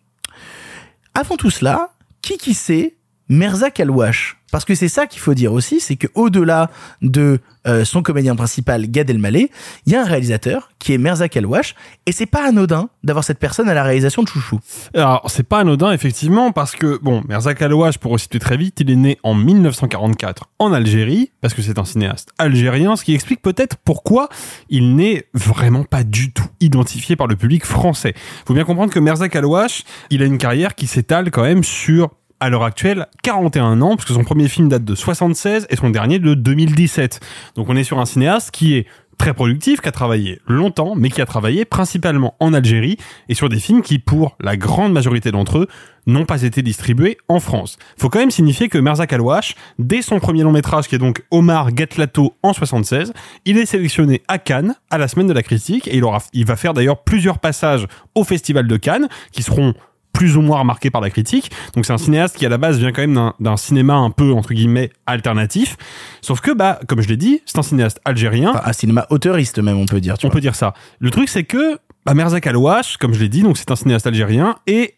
Avant 1.14 1.36
tout 1.36 1.50
cela, 1.50 1.90
qui 2.20 2.38
qui 2.38 2.54
c'est? 2.54 2.96
Merzak 3.28 3.80
Alouache 3.80 4.41
Parce 4.52 4.66
que 4.66 4.74
c'est 4.76 4.88
ça 4.88 5.06
qu'il 5.06 5.20
faut 5.20 5.34
dire 5.34 5.52
aussi, 5.52 5.80
c'est 5.80 5.96
que 5.96 6.06
au-delà 6.14 6.70
de 7.00 7.40
euh, 7.66 7.84
son 7.84 8.02
comédien 8.02 8.36
principal 8.36 8.86
Gad 8.86 9.08
Elmaleh, 9.08 9.50
il 9.86 9.92
y 9.92 9.96
a 9.96 10.02
un 10.02 10.04
réalisateur 10.04 10.70
qui 10.78 10.92
est 10.92 10.98
Merzak 10.98 11.36
Alouache, 11.36 11.74
et 12.06 12.12
c'est 12.12 12.26
pas 12.26 12.46
anodin 12.46 12.88
d'avoir 13.02 13.24
cette 13.24 13.38
personne 13.38 13.68
à 13.68 13.74
la 13.74 13.82
réalisation 13.82 14.22
de 14.22 14.28
Chouchou. 14.28 14.58
Alors, 14.94 15.24
c'est 15.28 15.44
pas 15.44 15.60
anodin, 15.60 15.92
effectivement, 15.92 16.52
parce 16.52 16.72
que, 16.72 16.98
bon, 17.02 17.22
Merzak 17.28 17.62
Alouache, 17.62 17.98
pour 17.98 18.12
reciter 18.12 18.38
très 18.40 18.56
vite, 18.56 18.80
il 18.80 18.90
est 18.90 18.96
né 18.96 19.18
en 19.22 19.34
1944 19.34 20.50
en 20.58 20.72
Algérie, 20.72 21.30
parce 21.40 21.54
que 21.54 21.62
c'est 21.62 21.78
un 21.78 21.84
cinéaste 21.84 22.30
algérien, 22.36 22.96
ce 22.96 23.04
qui 23.04 23.14
explique 23.14 23.40
peut-être 23.40 23.76
pourquoi 23.76 24.28
il 24.68 24.96
n'est 24.96 25.28
vraiment 25.32 25.84
pas 25.84 26.04
du 26.04 26.32
tout 26.32 26.46
identifié 26.60 27.16
par 27.16 27.26
le 27.26 27.36
public 27.36 27.64
français. 27.64 28.14
Faut 28.46 28.54
bien 28.54 28.64
comprendre 28.64 28.92
que 28.92 29.00
Merzak 29.00 29.34
Alouache, 29.34 29.84
il 30.10 30.22
a 30.22 30.26
une 30.26 30.38
carrière 30.38 30.74
qui 30.74 30.86
s'étale 30.86 31.30
quand 31.30 31.42
même 31.42 31.64
sur 31.64 32.10
à 32.42 32.50
l'heure 32.50 32.64
actuelle 32.64 33.06
41 33.22 33.80
ans, 33.82 33.94
parce 33.94 34.04
que 34.04 34.14
son 34.14 34.24
premier 34.24 34.48
film 34.48 34.68
date 34.68 34.84
de 34.84 34.96
76 34.96 35.68
et 35.70 35.76
son 35.76 35.90
dernier 35.90 36.18
de 36.18 36.34
2017. 36.34 37.20
Donc 37.54 37.68
on 37.68 37.76
est 37.76 37.84
sur 37.84 38.00
un 38.00 38.04
cinéaste 38.04 38.50
qui 38.50 38.74
est 38.74 38.86
très 39.16 39.32
productif, 39.32 39.80
qui 39.80 39.88
a 39.88 39.92
travaillé 39.92 40.40
longtemps, 40.48 40.96
mais 40.96 41.08
qui 41.08 41.20
a 41.20 41.26
travaillé 41.26 41.64
principalement 41.64 42.34
en 42.40 42.52
Algérie 42.52 42.96
et 43.28 43.34
sur 43.34 43.48
des 43.48 43.60
films 43.60 43.82
qui, 43.82 44.00
pour 44.00 44.36
la 44.40 44.56
grande 44.56 44.92
majorité 44.92 45.30
d'entre 45.30 45.58
eux, 45.58 45.68
n'ont 46.08 46.24
pas 46.24 46.42
été 46.42 46.62
distribués 46.62 47.16
en 47.28 47.38
France. 47.38 47.78
Faut 47.96 48.08
quand 48.08 48.18
même 48.18 48.32
signifier 48.32 48.68
que 48.68 48.78
Merzak 48.78 49.12
Alouache, 49.12 49.54
dès 49.78 50.02
son 50.02 50.18
premier 50.18 50.42
long 50.42 50.50
métrage, 50.50 50.88
qui 50.88 50.96
est 50.96 50.98
donc 50.98 51.22
Omar 51.30 51.70
Gatlato 51.70 52.34
en 52.42 52.52
76, 52.52 53.12
il 53.44 53.56
est 53.56 53.66
sélectionné 53.66 54.22
à 54.26 54.38
Cannes, 54.38 54.74
à 54.90 54.98
la 54.98 55.06
semaine 55.06 55.28
de 55.28 55.32
la 55.32 55.44
critique, 55.44 55.86
et 55.86 55.96
il 55.96 56.02
aura, 56.02 56.18
il 56.32 56.44
va 56.44 56.56
faire 56.56 56.74
d'ailleurs 56.74 57.04
plusieurs 57.04 57.38
passages 57.38 57.86
au 58.16 58.24
Festival 58.24 58.66
de 58.66 58.76
Cannes, 58.76 59.08
qui 59.30 59.44
seront 59.44 59.74
plus 60.12 60.36
ou 60.36 60.42
moins 60.42 60.58
remarqué 60.60 60.90
par 60.90 61.00
la 61.00 61.10
critique. 61.10 61.50
Donc 61.74 61.86
c'est 61.86 61.92
un 61.92 61.98
cinéaste 61.98 62.36
qui 62.36 62.46
à 62.46 62.48
la 62.48 62.58
base 62.58 62.78
vient 62.78 62.92
quand 62.92 63.02
même 63.06 63.32
d'un- 63.40 63.56
cinéma 63.56 63.94
un 63.94 64.10
peu 64.10 64.32
entre 64.32 64.54
guillemets 64.54 64.90
alternatif. 65.06 65.76
Sauf 66.20 66.40
que 66.40 66.50
bah 66.52 66.80
comme 66.88 67.00
je 67.00 67.08
l'ai 67.08 67.16
dit, 67.16 67.40
c'est 67.46 67.58
un 67.58 67.62
cinéaste 67.62 68.00
algérien. 68.04 68.50
Enfin, 68.50 68.62
un 68.64 68.72
cinéma 68.72 69.06
auteuriste 69.10 69.58
même, 69.58 69.78
on 69.78 69.86
peut 69.86 70.00
dire. 70.00 70.18
Tu 70.18 70.26
On 70.26 70.28
vois. 70.28 70.34
peut 70.34 70.40
dire 70.40 70.54
ça. 70.54 70.74
Le 71.00 71.10
truc 71.10 71.28
c'est 71.28 71.44
que 71.44 71.78
bah, 72.04 72.14
Merzak 72.14 72.46
Alouache, 72.46 72.96
comme 72.96 73.14
je 73.14 73.20
l'ai 73.20 73.28
dit, 73.28 73.42
donc 73.42 73.56
c'est 73.58 73.70
un 73.70 73.76
cinéaste 73.76 74.06
algérien 74.06 74.56
et 74.66 74.94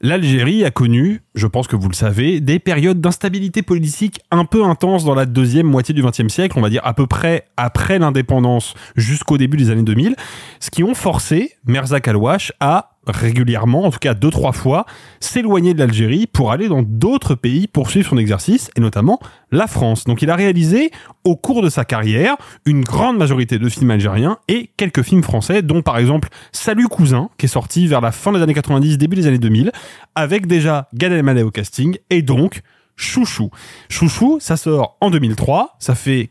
L'Algérie 0.00 0.64
a 0.64 0.70
connu, 0.70 1.22
je 1.34 1.48
pense 1.48 1.66
que 1.66 1.74
vous 1.74 1.88
le 1.88 1.94
savez, 1.94 2.38
des 2.40 2.60
périodes 2.60 3.00
d'instabilité 3.00 3.62
politique 3.62 4.20
un 4.30 4.44
peu 4.44 4.62
intenses 4.64 5.04
dans 5.04 5.16
la 5.16 5.26
deuxième 5.26 5.66
moitié 5.66 5.92
du 5.92 6.04
XXe 6.04 6.28
siècle, 6.28 6.56
on 6.56 6.62
va 6.62 6.70
dire 6.70 6.82
à 6.84 6.94
peu 6.94 7.08
près 7.08 7.46
après 7.56 7.98
l'indépendance 7.98 8.74
jusqu'au 8.94 9.38
début 9.38 9.56
des 9.56 9.70
années 9.70 9.82
2000, 9.82 10.14
ce 10.60 10.70
qui 10.70 10.84
ont 10.84 10.94
forcé 10.94 11.50
Merzak 11.66 12.06
Alouache 12.06 12.52
à 12.60 12.90
régulièrement, 13.16 13.84
en 13.84 13.90
tout 13.90 13.98
cas 13.98 14.14
deux 14.14 14.30
trois 14.30 14.52
fois, 14.52 14.86
s'éloigner 15.20 15.74
de 15.74 15.78
l'Algérie 15.78 16.26
pour 16.26 16.52
aller 16.52 16.68
dans 16.68 16.82
d'autres 16.82 17.34
pays 17.34 17.66
poursuivre 17.66 18.08
son 18.08 18.18
exercice, 18.18 18.70
et 18.76 18.80
notamment 18.80 19.18
la 19.50 19.66
France. 19.66 20.04
Donc 20.04 20.22
il 20.22 20.30
a 20.30 20.36
réalisé 20.36 20.90
au 21.24 21.36
cours 21.36 21.62
de 21.62 21.70
sa 21.70 21.84
carrière 21.84 22.36
une 22.64 22.82
grande 22.82 23.18
majorité 23.18 23.58
de 23.58 23.68
films 23.68 23.90
algériens 23.90 24.38
et 24.48 24.70
quelques 24.76 25.02
films 25.02 25.22
français, 25.22 25.62
dont 25.62 25.82
par 25.82 25.98
exemple 25.98 26.28
Salut 26.52 26.88
cousin, 26.88 27.30
qui 27.38 27.46
est 27.46 27.48
sorti 27.48 27.86
vers 27.86 28.00
la 28.00 28.12
fin 28.12 28.32
des 28.32 28.42
années 28.42 28.54
90, 28.54 28.98
début 28.98 29.16
des 29.16 29.26
années 29.26 29.38
2000, 29.38 29.72
avec 30.14 30.46
déjà 30.46 30.88
Gad 30.94 31.12
Elmaleh 31.12 31.42
au 31.42 31.50
casting, 31.50 31.96
et 32.10 32.22
donc 32.22 32.62
Chouchou. 32.96 33.50
Chouchou, 33.88 34.38
ça 34.40 34.56
sort 34.56 34.96
en 35.00 35.10
2003, 35.10 35.76
ça 35.78 35.94
fait 35.94 36.30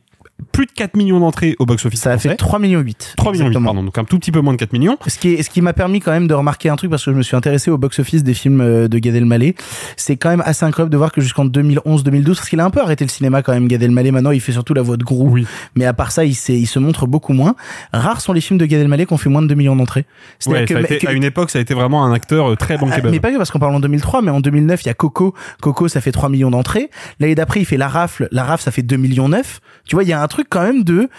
plus 0.52 0.66
de 0.68 0.72
4 0.72 0.96
millions 0.96 1.20
d'entrées 1.20 1.56
au 1.60 1.66
box-office 1.66 2.00
Ça 2.02 2.12
a 2.12 2.18
fait 2.18 2.36
3 2.36 2.60
millions 2.60 2.80
8. 2.80 3.14
3 3.18 3.32
millions 3.32 3.48
8, 3.48 3.64
pardon, 3.64 3.84
donc 3.84 3.98
un 3.98 4.04
tout 4.04 4.20
petit 4.20 4.32
peu 4.32 4.40
moins 4.42 4.54
de 4.54 4.58
4 4.58 4.72
millions. 4.74 4.98
Ce 5.08 5.18
qui, 5.18 5.34
est, 5.34 5.44
ce 5.44 5.50
qui 5.50 5.62
m'a 5.62 5.74
permis 5.74 6.00
quand 6.00 6.12
même 6.12 6.28
de 6.28 6.34
remarquer 6.34 6.70
un 6.70 6.76
truc 6.76 6.90
parce 6.92 7.04
que 7.04 7.12
je 7.12 7.18
me 7.18 7.24
suis 7.24 7.36
intéressé 7.36 7.72
au 7.72 7.78
box-office 7.78 8.24
des 8.24 8.34
films 8.34 8.62
euh, 8.62 8.88
de 8.88 9.00
Gad 9.00 9.16
Elmaleh. 9.16 9.56
C'est 9.96 10.16
quand 10.18 10.30
même 10.30 10.44
assez 10.46 10.64
incroyable 10.66 10.92
de 10.92 10.98
voir 10.98 11.12
que 11.12 11.22
jusqu'en 11.22 11.46
2011-2012, 11.46 12.26
parce 12.36 12.50
qu'il 12.50 12.60
a 12.60 12.66
un 12.66 12.70
peu 12.70 12.82
arrêté 12.82 13.04
le 13.04 13.10
cinéma 13.10 13.42
quand 13.42 13.54
même, 13.54 13.68
Gad 13.68 13.82
Elmaleh. 13.82 14.12
Maintenant, 14.12 14.32
il 14.32 14.42
fait 14.42 14.52
surtout 14.52 14.74
la 14.74 14.82
voix 14.82 14.98
de 14.98 15.04
Grou. 15.04 15.30
Oui. 15.30 15.48
Mais 15.76 15.86
à 15.86 15.94
part 15.94 16.12
ça, 16.12 16.24
il, 16.26 16.36
s'est- 16.36 16.58
il 16.60 16.68
se 16.68 16.80
montre 16.80 17.08
beaucoup 17.08 17.34
moins. 17.34 17.56
Rares 17.94 18.22
sont 18.22 18.34
les 18.34 18.42
films 18.42 18.60
de 18.60 18.66
Gad 18.66 18.82
Elmaleh 18.82 19.06
qui 19.06 19.14
ont 19.14 19.18
fait 19.18 19.30
moins 19.30 19.42
de 19.42 19.48
2 19.48 19.56
millions 19.56 19.76
d'entrées. 19.76 20.06
C'est-à-dire 20.40 20.78
Ouais, 20.78 20.84
que- 20.84 20.94
été- 20.94 20.98
que- 21.00 21.08
à 21.08 21.14
une 21.14 21.24
époque, 21.24 21.50
ça 21.50 21.60
a 21.60 21.62
été 21.62 21.74
vraiment 21.74 22.04
un 22.06 22.14
acteur 22.14 22.52
euh, 22.52 22.56
très 22.56 22.78
bankable. 22.78 23.08
ah, 23.08 23.12
mais 23.12 23.20
pas 23.20 23.32
que 23.32 23.38
parce 23.38 23.52
qu'on 23.52 23.60
parle 23.60 23.76
en 23.76 23.80
2003, 23.80 24.22
mais 24.22 24.32
en 24.32 24.40
2009, 24.40 24.84
il 24.84 24.88
y 24.88 24.92
a 24.92 24.94
Coco. 24.94 25.34
Coco, 25.62 25.88
ça 25.88 26.02
fait 26.02 26.12
3 26.12 26.30
millions 26.30 26.52
d'entrées. 26.52 26.90
L'année 27.20 27.36
d'après, 27.36 27.60
il 27.62 27.66
fait 27.66 27.78
La 27.78 27.88
Rafle. 27.88 28.28
La 28.32 28.44
Rafle, 28.44 28.64
ça 28.64 28.72
fait 28.72 28.84
2 28.84 28.98
millions 28.98 29.30
9. 29.30 29.60
Tu 29.86 29.96
vois, 29.96 30.04
il 30.04 30.10
y 30.10 30.14
a 30.14 30.22
un 30.22 30.27
truc 30.28 30.48
quand 30.50 30.62
même 30.62 30.84
de... 30.84 31.10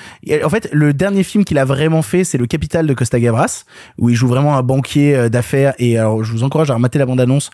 En 0.44 0.48
fait, 0.48 0.68
le 0.72 0.93
dernier 0.93 1.22
film 1.22 1.44
qu'il 1.44 1.59
a 1.59 1.64
vraiment 1.64 2.02
fait, 2.02 2.24
c'est 2.24 2.39
Le 2.39 2.47
Capital 2.47 2.86
de 2.86 2.94
Costa 2.94 3.18
Gavras, 3.20 3.64
où 3.98 4.10
il 4.10 4.14
joue 4.16 4.28
vraiment 4.28 4.56
un 4.56 4.62
banquier 4.62 5.14
euh, 5.14 5.28
d'affaires. 5.28 5.74
Et 5.78 5.98
alors, 5.98 6.24
je 6.24 6.32
vous 6.32 6.44
encourage 6.44 6.70
à 6.70 6.74
remater 6.74 6.98
la 6.98 7.06
bande-annonce. 7.06 7.51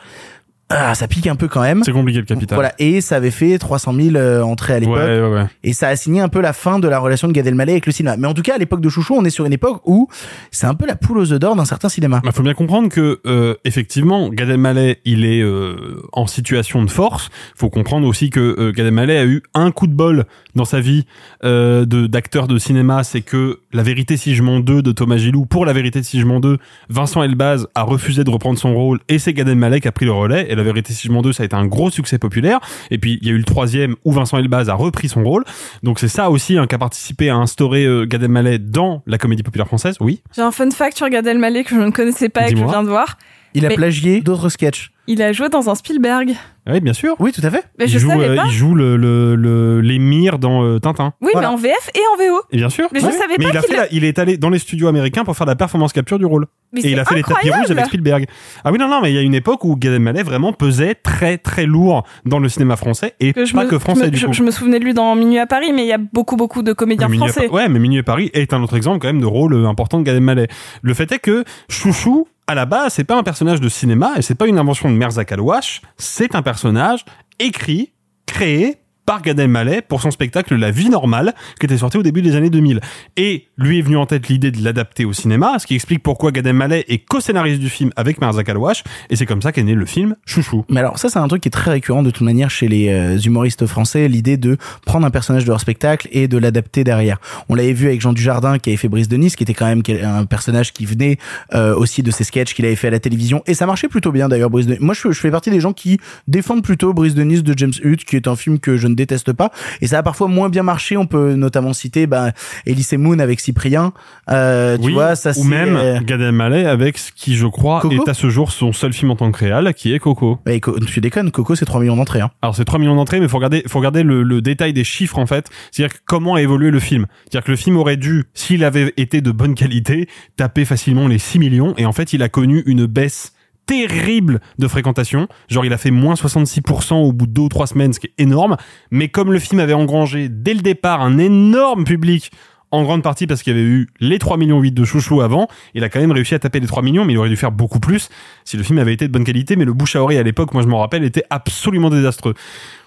Ah, 0.70 0.94
ça 0.94 1.06
pique 1.08 1.26
un 1.26 1.36
peu 1.36 1.46
quand 1.46 1.60
même. 1.60 1.82
C'est 1.84 1.92
compliqué 1.92 2.18
le 2.18 2.24
capital. 2.24 2.56
Voilà. 2.56 2.72
Et 2.78 3.00
ça 3.00 3.16
avait 3.16 3.30
fait 3.30 3.58
300 3.58 3.92
000 3.92 4.16
euh, 4.16 4.42
entrées 4.42 4.74
à 4.74 4.80
l'époque. 4.80 4.96
Ouais, 4.96 5.20
ouais, 5.20 5.28
ouais. 5.28 5.46
Et 5.62 5.72
ça 5.72 5.88
a 5.88 5.96
signé 5.96 6.20
un 6.20 6.28
peu 6.28 6.40
la 6.40 6.52
fin 6.52 6.78
de 6.78 6.88
la 6.88 6.98
relation 6.98 7.28
de 7.28 7.32
Gad 7.32 7.46
Elmaleh 7.46 7.72
avec 7.72 7.86
le 7.86 7.92
cinéma. 7.92 8.16
Mais 8.16 8.26
en 8.26 8.34
tout 8.34 8.42
cas, 8.42 8.54
à 8.54 8.58
l'époque 8.58 8.80
de 8.80 8.88
Chouchou, 8.88 9.14
on 9.14 9.24
est 9.24 9.30
sur 9.30 9.44
une 9.44 9.52
époque 9.52 9.82
où 9.84 10.08
c'est 10.50 10.66
un 10.66 10.74
peu 10.74 10.86
la 10.86 10.96
poule 10.96 11.18
aux 11.18 11.32
œufs 11.32 11.38
d'or 11.38 11.54
d'un 11.54 11.64
certain 11.64 11.88
cinéma. 11.88 12.22
Il 12.24 12.32
faut 12.32 12.42
bien 12.42 12.54
comprendre 12.54 12.88
que 12.88 13.20
euh, 13.26 13.54
effectivement, 13.64 14.30
Gad 14.30 14.48
Elmaleh, 14.48 15.00
il 15.04 15.24
est 15.24 15.42
euh, 15.42 16.02
en 16.12 16.26
situation 16.26 16.82
de 16.82 16.90
force. 16.90 17.28
faut 17.56 17.70
comprendre 17.70 18.06
aussi 18.06 18.30
que 18.30 18.40
euh, 18.40 18.72
Gad 18.72 18.86
Elmaleh 18.86 19.18
a 19.18 19.24
eu 19.24 19.42
un 19.54 19.70
coup 19.70 19.86
de 19.86 19.94
bol 19.94 20.24
dans 20.54 20.64
sa 20.64 20.80
vie 20.80 21.04
euh, 21.44 21.84
de 21.84 22.06
d'acteur 22.06 22.48
de 22.48 22.58
cinéma, 22.58 23.04
c'est 23.04 23.22
que 23.22 23.60
La 23.72 23.82
vérité 23.82 24.16
si 24.16 24.34
je 24.34 24.42
mens 24.42 24.60
2 24.60 24.82
de 24.82 24.92
Thomas 24.92 25.16
Gilou, 25.16 25.46
pour 25.46 25.66
La 25.66 25.72
vérité 25.72 26.02
si 26.02 26.20
je 26.20 26.26
mens 26.26 26.40
2, 26.40 26.58
Vincent 26.88 27.22
Elbaz 27.22 27.66
a 27.74 27.82
refusé 27.82 28.24
de 28.24 28.30
reprendre 28.30 28.58
son 28.58 28.74
rôle 28.74 29.00
et 29.08 29.18
c'est 29.18 29.32
Gad 29.32 29.48
Elmaleh 29.48 29.80
qui 29.80 29.88
a 29.88 29.92
pris 29.92 30.06
le 30.06 30.12
relais 30.12 30.53
et 30.54 30.56
La 30.56 30.62
vérité 30.62 30.92
si 30.92 31.08
je 31.08 31.12
mens 31.12 31.22
2 31.22 31.32
ça 31.32 31.42
a 31.42 31.46
été 31.46 31.54
un 31.54 31.66
gros 31.66 31.90
succès 31.90 32.18
populaire 32.18 32.60
et 32.90 32.98
puis 32.98 33.18
il 33.20 33.28
y 33.28 33.30
a 33.30 33.34
eu 33.34 33.38
le 33.38 33.44
troisième 33.44 33.96
où 34.04 34.12
Vincent 34.12 34.38
Elbaz 34.38 34.68
a 34.70 34.74
repris 34.74 35.08
son 35.08 35.22
rôle. 35.22 35.44
Donc 35.82 35.98
c'est 35.98 36.08
ça 36.08 36.30
aussi 36.30 36.56
hein, 36.56 36.66
qui 36.66 36.74
a 36.74 36.78
participé 36.78 37.28
à 37.30 37.36
instaurer 37.36 37.84
euh, 37.84 38.06
Gad 38.06 38.22
Elmaleh 38.22 38.58
dans 38.58 39.02
la 39.06 39.18
comédie 39.18 39.42
populaire 39.42 39.66
française. 39.66 39.96
Oui. 40.00 40.22
J'ai 40.34 40.42
un 40.42 40.52
fun 40.52 40.70
fact 40.70 40.96
sur 40.96 41.08
Gad 41.08 41.26
Elmaleh 41.26 41.64
que 41.64 41.74
je 41.74 41.80
ne 41.80 41.90
connaissais 41.90 42.28
pas 42.28 42.48
et 42.48 42.52
que 42.52 42.58
je 42.58 42.64
viens 42.64 42.82
de 42.82 42.88
voir. 42.88 43.18
Il 43.54 43.64
a 43.64 43.68
Mais- 43.68 43.76
plagié 43.76 44.20
d'autres 44.20 44.48
sketchs. 44.48 44.90
Il 45.06 45.20
a 45.20 45.32
joué 45.32 45.50
dans 45.50 45.68
un 45.68 45.74
Spielberg. 45.74 46.32
Oui, 46.66 46.80
bien 46.80 46.94
sûr. 46.94 47.14
Oui, 47.18 47.30
tout 47.30 47.42
à 47.44 47.50
fait. 47.50 47.62
Mais 47.78 47.84
il 47.84 47.90
je 47.90 47.98
joue, 47.98 48.08
savais 48.08 48.24
euh, 48.30 48.36
pas. 48.36 48.44
il 48.46 48.50
joue 48.52 48.74
le, 48.74 48.96
le, 48.96 49.34
le- 49.36 49.82
l'émir 49.82 50.38
dans 50.38 50.64
euh, 50.64 50.78
Tintin. 50.78 51.12
Oui, 51.20 51.30
mais 51.38 51.44
en 51.44 51.56
VF 51.56 51.90
et 51.94 52.00
en 52.14 52.16
VO. 52.16 52.40
Et 52.52 52.56
bien 52.56 52.70
sûr. 52.70 52.88
Mais 52.90 53.00
je 53.00 53.04
savais 53.04 53.34
mais 53.38 53.44
pas 53.44 53.50
il, 53.50 53.56
a 53.58 53.60
qu'il 53.60 53.70
fait 53.74 53.78
a- 53.78 53.82
la- 53.82 53.92
il 53.92 54.02
est 54.04 54.18
allé 54.18 54.38
dans 54.38 54.48
les 54.48 54.58
studios 54.58 54.88
américains 54.88 55.22
pour 55.24 55.36
faire 55.36 55.46
la 55.46 55.56
performance 55.56 55.92
capture 55.92 56.18
du 56.18 56.24
rôle. 56.24 56.46
Mais 56.72 56.80
et 56.80 56.92
il 56.92 56.98
a 56.98 57.04
fait 57.04 57.16
les 57.16 57.20
tapis 57.22 57.32
incroyable. 57.34 57.62
rouges 57.64 57.70
avec 57.70 57.84
Spielberg. 57.86 58.24
Ah 58.64 58.72
oui, 58.72 58.78
non, 58.78 58.88
non, 58.88 59.00
mais 59.02 59.12
il 59.12 59.14
y 59.14 59.18
a 59.18 59.20
une 59.20 59.34
époque 59.34 59.62
où 59.64 59.76
Gad 59.76 59.92
Elmaleh 59.92 60.22
vraiment 60.22 60.54
pesait 60.54 60.94
très 60.94 61.36
très 61.36 61.66
lourd 61.66 62.04
dans 62.24 62.38
le 62.38 62.48
cinéma 62.48 62.76
français 62.76 63.12
et 63.20 63.34
Que 63.34 63.44
je 63.44 63.52
pas 63.52 63.64
me- 63.64 63.68
que 63.70 63.78
français 63.78 64.00
je 64.00 64.06
me, 64.06 64.10
du 64.12 64.16
je- 64.16 64.26
coup. 64.26 64.32
je 64.32 64.42
me 64.42 64.50
souvenais 64.50 64.78
de 64.80 64.84
lui 64.84 64.94
dans 64.94 65.14
Minuit 65.16 65.38
à 65.38 65.46
Paris, 65.46 65.70
mais 65.74 65.82
il 65.84 65.88
y 65.88 65.92
a 65.92 65.98
beaucoup 65.98 66.36
beaucoup 66.36 66.62
de 66.62 66.72
comédiens 66.72 67.08
Mais 67.08 67.12
Minuit 67.18 67.28
à 67.28 67.32
français. 67.32 67.48
Pa- 67.48 67.54
ouais, 67.54 67.68
mais 67.68 67.78
Minuit 67.78 67.98
à 67.98 68.02
Paris 68.04 68.30
est 68.32 68.54
un 68.54 68.62
autre 68.62 68.74
exemple 68.74 69.00
quand 69.00 69.08
même 69.08 69.20
de 69.20 69.26
rôle 69.26 69.52
euh, 69.52 69.66
important 69.68 69.98
de 69.98 70.04
Gad 70.04 70.16
Elmaleh. 70.16 70.48
Le 70.80 70.94
fait 70.94 71.12
est 71.12 71.18
que 71.18 71.44
Chouchou, 71.68 72.26
à 72.46 72.54
la 72.54 72.66
base, 72.66 72.94
c'est 72.94 73.04
pas 73.04 73.16
un 73.16 73.22
personnage 73.22 73.60
de 73.60 73.68
cinéma 73.68 74.12
et 74.16 74.22
c'est 74.22 74.34
pas 74.34 74.46
une 74.46 74.58
invention 74.58 74.90
de 74.90 74.96
Merzak 74.96 75.32
Alouache, 75.32 75.82
c'est 75.96 76.34
un 76.34 76.42
personnage 76.42 77.04
écrit, 77.38 77.92
créé 78.26 78.83
par 79.06 79.22
Gad 79.22 79.38
Elmaleh 79.38 79.82
pour 79.82 80.00
son 80.00 80.10
spectacle 80.10 80.54
La 80.54 80.70
vie 80.70 80.88
normale 80.88 81.34
qui 81.58 81.66
était 81.66 81.78
sorti 81.78 81.98
au 81.98 82.02
début 82.02 82.22
des 82.22 82.36
années 82.36 82.50
2000. 82.50 82.80
Et 83.16 83.46
lui 83.58 83.78
est 83.78 83.82
venu 83.82 83.96
en 83.96 84.06
tête 84.06 84.28
l'idée 84.28 84.50
de 84.50 84.62
l'adapter 84.62 85.04
au 85.04 85.12
cinéma, 85.12 85.58
ce 85.58 85.66
qui 85.66 85.74
explique 85.74 86.02
pourquoi 86.02 86.32
Gad 86.32 86.46
Elmaleh 86.46 86.84
est 86.88 86.98
co-scénariste 86.98 87.60
du 87.60 87.68
film 87.68 87.90
avec 87.96 88.20
Merzak 88.20 88.48
Alouache 88.48 88.84
et 89.10 89.16
c'est 89.16 89.26
comme 89.26 89.42
ça 89.42 89.52
qu'est 89.52 89.62
né 89.62 89.74
le 89.74 89.86
film 89.86 90.16
Chouchou. 90.26 90.64
Mais 90.68 90.80
alors 90.80 90.98
ça 90.98 91.08
c'est 91.08 91.18
un 91.18 91.28
truc 91.28 91.42
qui 91.42 91.48
est 91.48 91.50
très 91.50 91.70
récurrent 91.70 92.02
de 92.02 92.10
toute 92.10 92.22
manière 92.22 92.50
chez 92.50 92.68
les 92.68 92.88
euh, 92.88 93.18
humoristes 93.18 93.66
français, 93.66 94.08
l'idée 94.08 94.36
de 94.36 94.56
prendre 94.86 95.06
un 95.06 95.10
personnage 95.10 95.44
de 95.44 95.50
leur 95.50 95.60
spectacle 95.60 96.08
et 96.12 96.28
de 96.28 96.38
l'adapter 96.38 96.84
derrière. 96.84 97.18
On 97.48 97.54
l'avait 97.54 97.72
vu 97.72 97.86
avec 97.86 98.00
Jean 98.00 98.12
Dujardin 98.12 98.58
qui 98.58 98.70
avait 98.70 98.76
fait 98.76 98.88
Brice 98.88 99.08
de 99.08 99.16
Nice, 99.16 99.36
qui 99.36 99.42
était 99.42 99.54
quand 99.54 99.66
même 99.66 99.82
un 100.02 100.24
personnage 100.24 100.72
qui 100.72 100.86
venait 100.86 101.18
euh, 101.54 101.74
aussi 101.74 102.02
de 102.02 102.10
ses 102.10 102.24
sketchs 102.24 102.54
qu'il 102.54 102.64
avait 102.64 102.76
fait 102.76 102.88
à 102.88 102.90
la 102.90 103.00
télévision 103.00 103.42
et 103.46 103.54
ça 103.54 103.66
marchait 103.66 103.88
plutôt 103.88 104.12
bien 104.12 104.28
d'ailleurs 104.28 104.50
Brice 104.50 104.66
de 104.66 104.76
Moi 104.80 104.94
je, 104.94 105.12
je 105.12 105.20
fais 105.20 105.30
partie 105.30 105.50
des 105.50 105.60
gens 105.60 105.72
qui 105.72 105.98
défendent 106.28 106.62
plutôt 106.62 106.92
Brice 106.92 107.14
de 107.14 107.22
Nice 107.22 107.42
de 107.42 107.54
James 107.56 107.72
Hutt 107.82 108.04
qui 108.04 108.16
est 108.16 108.28
un 108.28 108.36
film 108.36 108.58
que 108.58 108.76
je 108.76 108.88
ne 108.88 108.93
déteste 108.94 109.32
pas 109.32 109.50
et 109.80 109.86
ça 109.86 109.98
a 109.98 110.02
parfois 110.02 110.28
moins 110.28 110.48
bien 110.48 110.62
marché. 110.62 110.96
On 110.96 111.06
peut 111.06 111.34
notamment 111.34 111.72
citer 111.72 112.06
bah, 112.06 112.32
Elise 112.66 112.92
Moon 112.94 113.18
avec 113.18 113.40
Cyprien. 113.40 113.92
Euh, 114.30 114.78
tu 114.78 114.92
vois 114.92 115.16
ça 115.16 115.32
ou 115.36 115.44
même 115.44 115.76
euh, 115.76 116.00
Gad 116.00 116.20
Elmaleh 116.20 116.66
avec 116.66 116.98
ce 116.98 117.12
qui, 117.12 117.36
je 117.36 117.46
crois, 117.46 117.80
Coco 117.80 117.94
est 117.94 118.08
à 118.08 118.14
ce 118.14 118.30
jour 118.30 118.52
son 118.52 118.72
seul 118.72 118.92
film 118.92 119.10
en 119.10 119.16
tant 119.16 119.30
que 119.30 119.38
réal, 119.38 119.72
qui 119.74 119.92
est 119.92 119.98
Coco. 119.98 120.38
bah, 120.46 120.58
Co- 120.60 120.78
tu 120.80 121.00
déconnes, 121.00 121.30
Coco 121.30 121.54
c'est 121.54 121.64
3 121.64 121.80
millions 121.80 121.96
d'entrées. 121.96 122.20
Hein. 122.20 122.30
Alors 122.42 122.54
c'est 122.56 122.64
3 122.64 122.78
millions 122.78 122.96
d'entrées, 122.96 123.20
mais 123.20 123.28
faut 123.28 123.36
regarder, 123.36 123.62
faut 123.66 123.78
regarder 123.78 124.02
le, 124.02 124.22
le 124.22 124.40
détail 124.40 124.72
des 124.72 124.84
chiffres 124.84 125.18
en 125.18 125.26
fait. 125.26 125.48
C'est-à-dire 125.70 125.96
comment 126.06 126.34
a 126.34 126.42
évolué 126.42 126.70
le 126.70 126.80
film. 126.80 127.06
C'est-à-dire 127.24 127.44
que 127.44 127.50
le 127.50 127.56
film 127.56 127.76
aurait 127.76 127.96
dû, 127.96 128.24
s'il 128.34 128.64
avait 128.64 128.92
été 128.96 129.20
de 129.20 129.30
bonne 129.30 129.54
qualité, 129.54 130.08
taper 130.36 130.64
facilement 130.64 131.08
les 131.08 131.18
6 131.18 131.38
millions, 131.38 131.74
et 131.76 131.84
en 131.86 131.92
fait 131.92 132.12
il 132.12 132.22
a 132.22 132.28
connu 132.28 132.62
une 132.66 132.86
baisse 132.86 133.32
terrible 133.66 134.40
de 134.58 134.68
fréquentation. 134.68 135.28
Genre 135.48 135.64
il 135.64 135.72
a 135.72 135.78
fait 135.78 135.90
moins 135.90 136.14
66% 136.14 136.94
au 136.94 137.12
bout 137.12 137.26
de 137.26 137.32
deux 137.32 137.42
ou 137.42 137.48
trois 137.48 137.66
semaines, 137.66 137.92
ce 137.92 138.00
qui 138.00 138.06
est 138.06 138.22
énorme. 138.22 138.56
Mais 138.90 139.08
comme 139.08 139.32
le 139.32 139.38
film 139.38 139.60
avait 139.60 139.74
engrangé 139.74 140.28
dès 140.28 140.54
le 140.54 140.60
départ 140.60 141.00
un 141.00 141.18
énorme 141.18 141.84
public, 141.84 142.30
en 142.74 142.82
grande 142.82 143.02
partie 143.02 143.26
parce 143.26 143.42
qu'il 143.42 143.56
y 143.56 143.58
avait 143.58 143.66
eu 143.66 143.88
les 144.00 144.18
3 144.18 144.36
millions 144.36 144.58
8 144.58 144.72
de 144.72 144.84
Chouchou 144.84 145.20
avant, 145.20 145.48
il 145.74 145.84
a 145.84 145.88
quand 145.88 146.00
même 146.00 146.12
réussi 146.12 146.34
à 146.34 146.38
taper 146.38 146.60
les 146.60 146.66
3 146.66 146.82
millions, 146.82 147.04
mais 147.04 147.12
il 147.12 147.18
aurait 147.18 147.28
dû 147.28 147.36
faire 147.36 147.52
beaucoup 147.52 147.78
plus 147.78 148.08
si 148.44 148.56
le 148.56 148.62
film 148.62 148.78
avait 148.78 148.92
été 148.92 149.06
de 149.06 149.12
bonne 149.12 149.24
qualité. 149.24 149.56
Mais 149.56 149.64
le 149.64 149.72
bouche 149.72 149.96
à 149.96 150.02
oreille 150.02 150.18
à 150.18 150.22
l'époque, 150.22 150.52
moi 150.52 150.62
je 150.62 150.68
m'en 150.68 150.80
rappelle, 150.80 151.04
était 151.04 151.24
absolument 151.30 151.90
désastreux. 151.90 152.34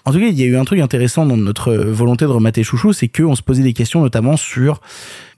En 0.04 0.12
tout 0.12 0.18
cas, 0.18 0.26
il 0.26 0.38
y 0.38 0.42
a 0.42 0.46
eu 0.46 0.56
un 0.56 0.64
truc 0.64 0.80
intéressant 0.80 1.26
dans 1.26 1.36
notre 1.36 1.74
volonté 1.74 2.24
de 2.24 2.30
remater 2.30 2.62
Chouchou, 2.62 2.92
c'est 2.92 3.08
qu'on 3.08 3.34
se 3.34 3.42
posait 3.42 3.62
des 3.62 3.72
questions 3.72 4.00
notamment 4.00 4.36
sur 4.36 4.80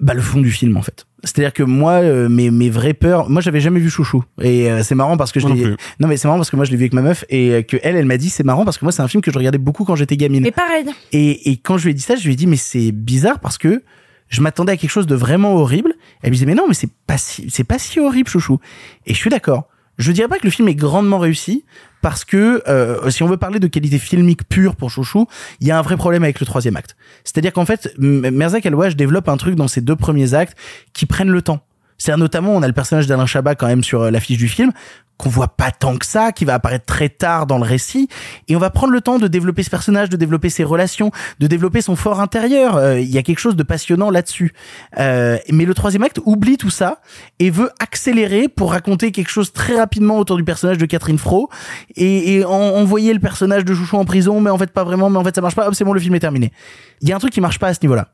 bah, 0.00 0.14
le 0.14 0.20
fond 0.20 0.40
du 0.40 0.50
film 0.50 0.76
en 0.76 0.82
fait. 0.82 1.06
C'est-à-dire 1.24 1.52
que 1.52 1.62
moi, 1.62 1.92
euh, 1.92 2.28
mes, 2.28 2.50
mes 2.50 2.70
vraies 2.70 2.94
peurs, 2.94 3.28
moi 3.28 3.42
j'avais 3.42 3.60
jamais 3.60 3.80
vu 3.80 3.90
Chouchou 3.90 4.24
et 4.40 4.70
euh, 4.70 4.82
c'est 4.82 4.94
marrant 4.94 5.16
parce 5.16 5.32
que 5.32 5.40
je 5.40 5.46
non 5.46 5.54
l'ai, 5.54 5.76
non 5.98 6.08
mais 6.08 6.16
c'est 6.16 6.26
marrant 6.28 6.38
parce 6.38 6.50
que 6.50 6.56
moi 6.56 6.64
je 6.64 6.70
l'ai 6.70 6.76
vu 6.76 6.84
avec 6.84 6.94
ma 6.94 7.02
meuf 7.02 7.24
et 7.28 7.50
euh, 7.50 7.62
que 7.62 7.76
elle, 7.82 7.96
elle 7.96 8.06
m'a 8.06 8.16
dit 8.16 8.30
c'est 8.30 8.44
marrant 8.44 8.64
parce 8.64 8.78
que 8.78 8.84
moi 8.84 8.92
c'est 8.92 9.02
un 9.02 9.08
film 9.08 9.22
que 9.22 9.30
je 9.30 9.36
regardais 9.36 9.58
beaucoup 9.58 9.84
quand 9.84 9.96
j'étais 9.96 10.16
gamine. 10.16 10.42
Mais 10.42 10.50
pareil. 10.50 10.86
Et, 11.12 11.50
et 11.50 11.56
quand 11.58 11.76
je 11.76 11.84
lui 11.84 11.90
ai 11.90 11.94
dit 11.94 12.02
ça, 12.02 12.16
je 12.16 12.24
lui 12.24 12.32
ai 12.32 12.36
dit 12.36 12.46
mais 12.46 12.56
c'est 12.56 12.92
bizarre 12.92 13.38
parce 13.40 13.58
que 13.58 13.82
je 14.28 14.40
m'attendais 14.40 14.72
à 14.72 14.76
quelque 14.76 14.90
chose 14.90 15.06
de 15.06 15.14
vraiment 15.14 15.56
horrible. 15.56 15.92
Elle 16.22 16.30
me 16.30 16.34
disait 16.34 16.46
mais 16.46 16.54
non 16.54 16.64
mais 16.68 16.74
c'est 16.74 16.90
pas 17.06 17.18
si 17.18 17.50
c'est 17.50 17.64
pas 17.64 17.78
si 17.78 18.00
horrible 18.00 18.28
chouchou. 18.28 18.58
Et 19.06 19.12
je 19.12 19.18
suis 19.18 19.30
d'accord. 19.30 19.68
Je 19.98 20.12
dirais 20.12 20.28
pas 20.28 20.38
que 20.38 20.44
le 20.44 20.50
film 20.50 20.68
est 20.68 20.74
grandement 20.74 21.18
réussi 21.18 21.64
parce 22.02 22.24
que 22.24 22.62
euh, 22.68 23.10
si 23.10 23.22
on 23.22 23.26
veut 23.26 23.36
parler 23.36 23.58
de 23.58 23.66
qualité 23.66 23.98
filmique 23.98 24.48
pure 24.48 24.76
pour 24.76 24.90
Chouchou, 24.90 25.26
il 25.60 25.66
y 25.66 25.70
a 25.70 25.78
un 25.78 25.82
vrai 25.82 25.96
problème 25.96 26.22
avec 26.22 26.40
le 26.40 26.46
troisième 26.46 26.76
acte. 26.76 26.96
C'est-à-dire 27.24 27.52
qu'en 27.52 27.66
fait, 27.66 27.92
Merzak 27.98 28.66
Alouache 28.66 28.96
développe 28.96 29.28
un 29.28 29.36
truc 29.36 29.54
dans 29.54 29.68
ses 29.68 29.80
deux 29.80 29.96
premiers 29.96 30.34
actes 30.34 30.56
qui 30.92 31.06
prennent 31.06 31.30
le 31.30 31.42
temps. 31.42 31.60
C'est 31.98 32.16
notamment, 32.16 32.54
on 32.54 32.62
a 32.62 32.66
le 32.66 32.72
personnage 32.72 33.06
d'Alain 33.06 33.26
Chabat 33.26 33.54
quand 33.54 33.66
même 33.66 33.84
sur 33.84 34.02
euh, 34.02 34.10
l'affiche 34.10 34.38
du 34.38 34.48
film, 34.48 34.72
qu'on 35.20 35.28
voit 35.28 35.48
pas 35.48 35.70
tant 35.70 35.96
que 35.96 36.06
ça, 36.06 36.32
qui 36.32 36.44
va 36.44 36.54
apparaître 36.54 36.86
très 36.86 37.08
tard 37.08 37.46
dans 37.46 37.58
le 37.58 37.64
récit, 37.64 38.08
et 38.48 38.56
on 38.56 38.58
va 38.58 38.70
prendre 38.70 38.92
le 38.92 39.00
temps 39.00 39.18
de 39.18 39.28
développer 39.28 39.62
ce 39.62 39.70
personnage, 39.70 40.08
de 40.08 40.16
développer 40.16 40.50
ses 40.50 40.64
relations, 40.64 41.10
de 41.38 41.46
développer 41.46 41.80
son 41.82 41.94
fort 41.96 42.20
intérieur. 42.20 42.76
Euh, 42.76 42.98
Il 43.00 43.10
y 43.10 43.18
a 43.18 43.22
quelque 43.22 43.38
chose 43.38 43.56
de 43.56 43.62
passionnant 43.62 44.10
là-dessus. 44.10 44.52
Euh, 44.98 45.38
mais 45.50 45.64
le 45.64 45.74
troisième 45.74 46.02
acte 46.02 46.20
oublie 46.24 46.56
tout 46.56 46.70
ça 46.70 47.00
et 47.38 47.50
veut 47.50 47.70
accélérer 47.80 48.48
pour 48.48 48.70
raconter 48.72 49.12
quelque 49.12 49.30
chose 49.30 49.52
très 49.52 49.76
rapidement 49.78 50.18
autour 50.18 50.36
du 50.36 50.44
personnage 50.44 50.78
de 50.78 50.86
Catherine 50.86 51.18
Fro 51.18 51.48
et, 51.96 52.34
et 52.36 52.44
en- 52.44 52.50
envoyer 52.52 53.12
le 53.12 53.20
personnage 53.20 53.64
de 53.64 53.74
Chouchou 53.74 53.96
en 53.96 54.04
prison, 54.04 54.40
mais 54.40 54.50
en 54.50 54.58
fait 54.58 54.70
pas 54.72 54.84
vraiment, 54.84 55.10
mais 55.10 55.18
en 55.18 55.24
fait 55.24 55.34
ça 55.34 55.40
marche 55.40 55.54
pas. 55.54 55.66
Hop, 55.68 55.74
c'est 55.74 55.84
bon, 55.84 55.92
le 55.92 56.00
film 56.00 56.14
est 56.14 56.20
terminé. 56.20 56.52
Il 57.02 57.08
y 57.08 57.12
a 57.12 57.16
un 57.16 57.18
truc 57.18 57.32
qui 57.32 57.40
marche 57.40 57.58
pas 57.58 57.68
à 57.68 57.74
ce 57.74 57.80
niveau-là. 57.82 58.08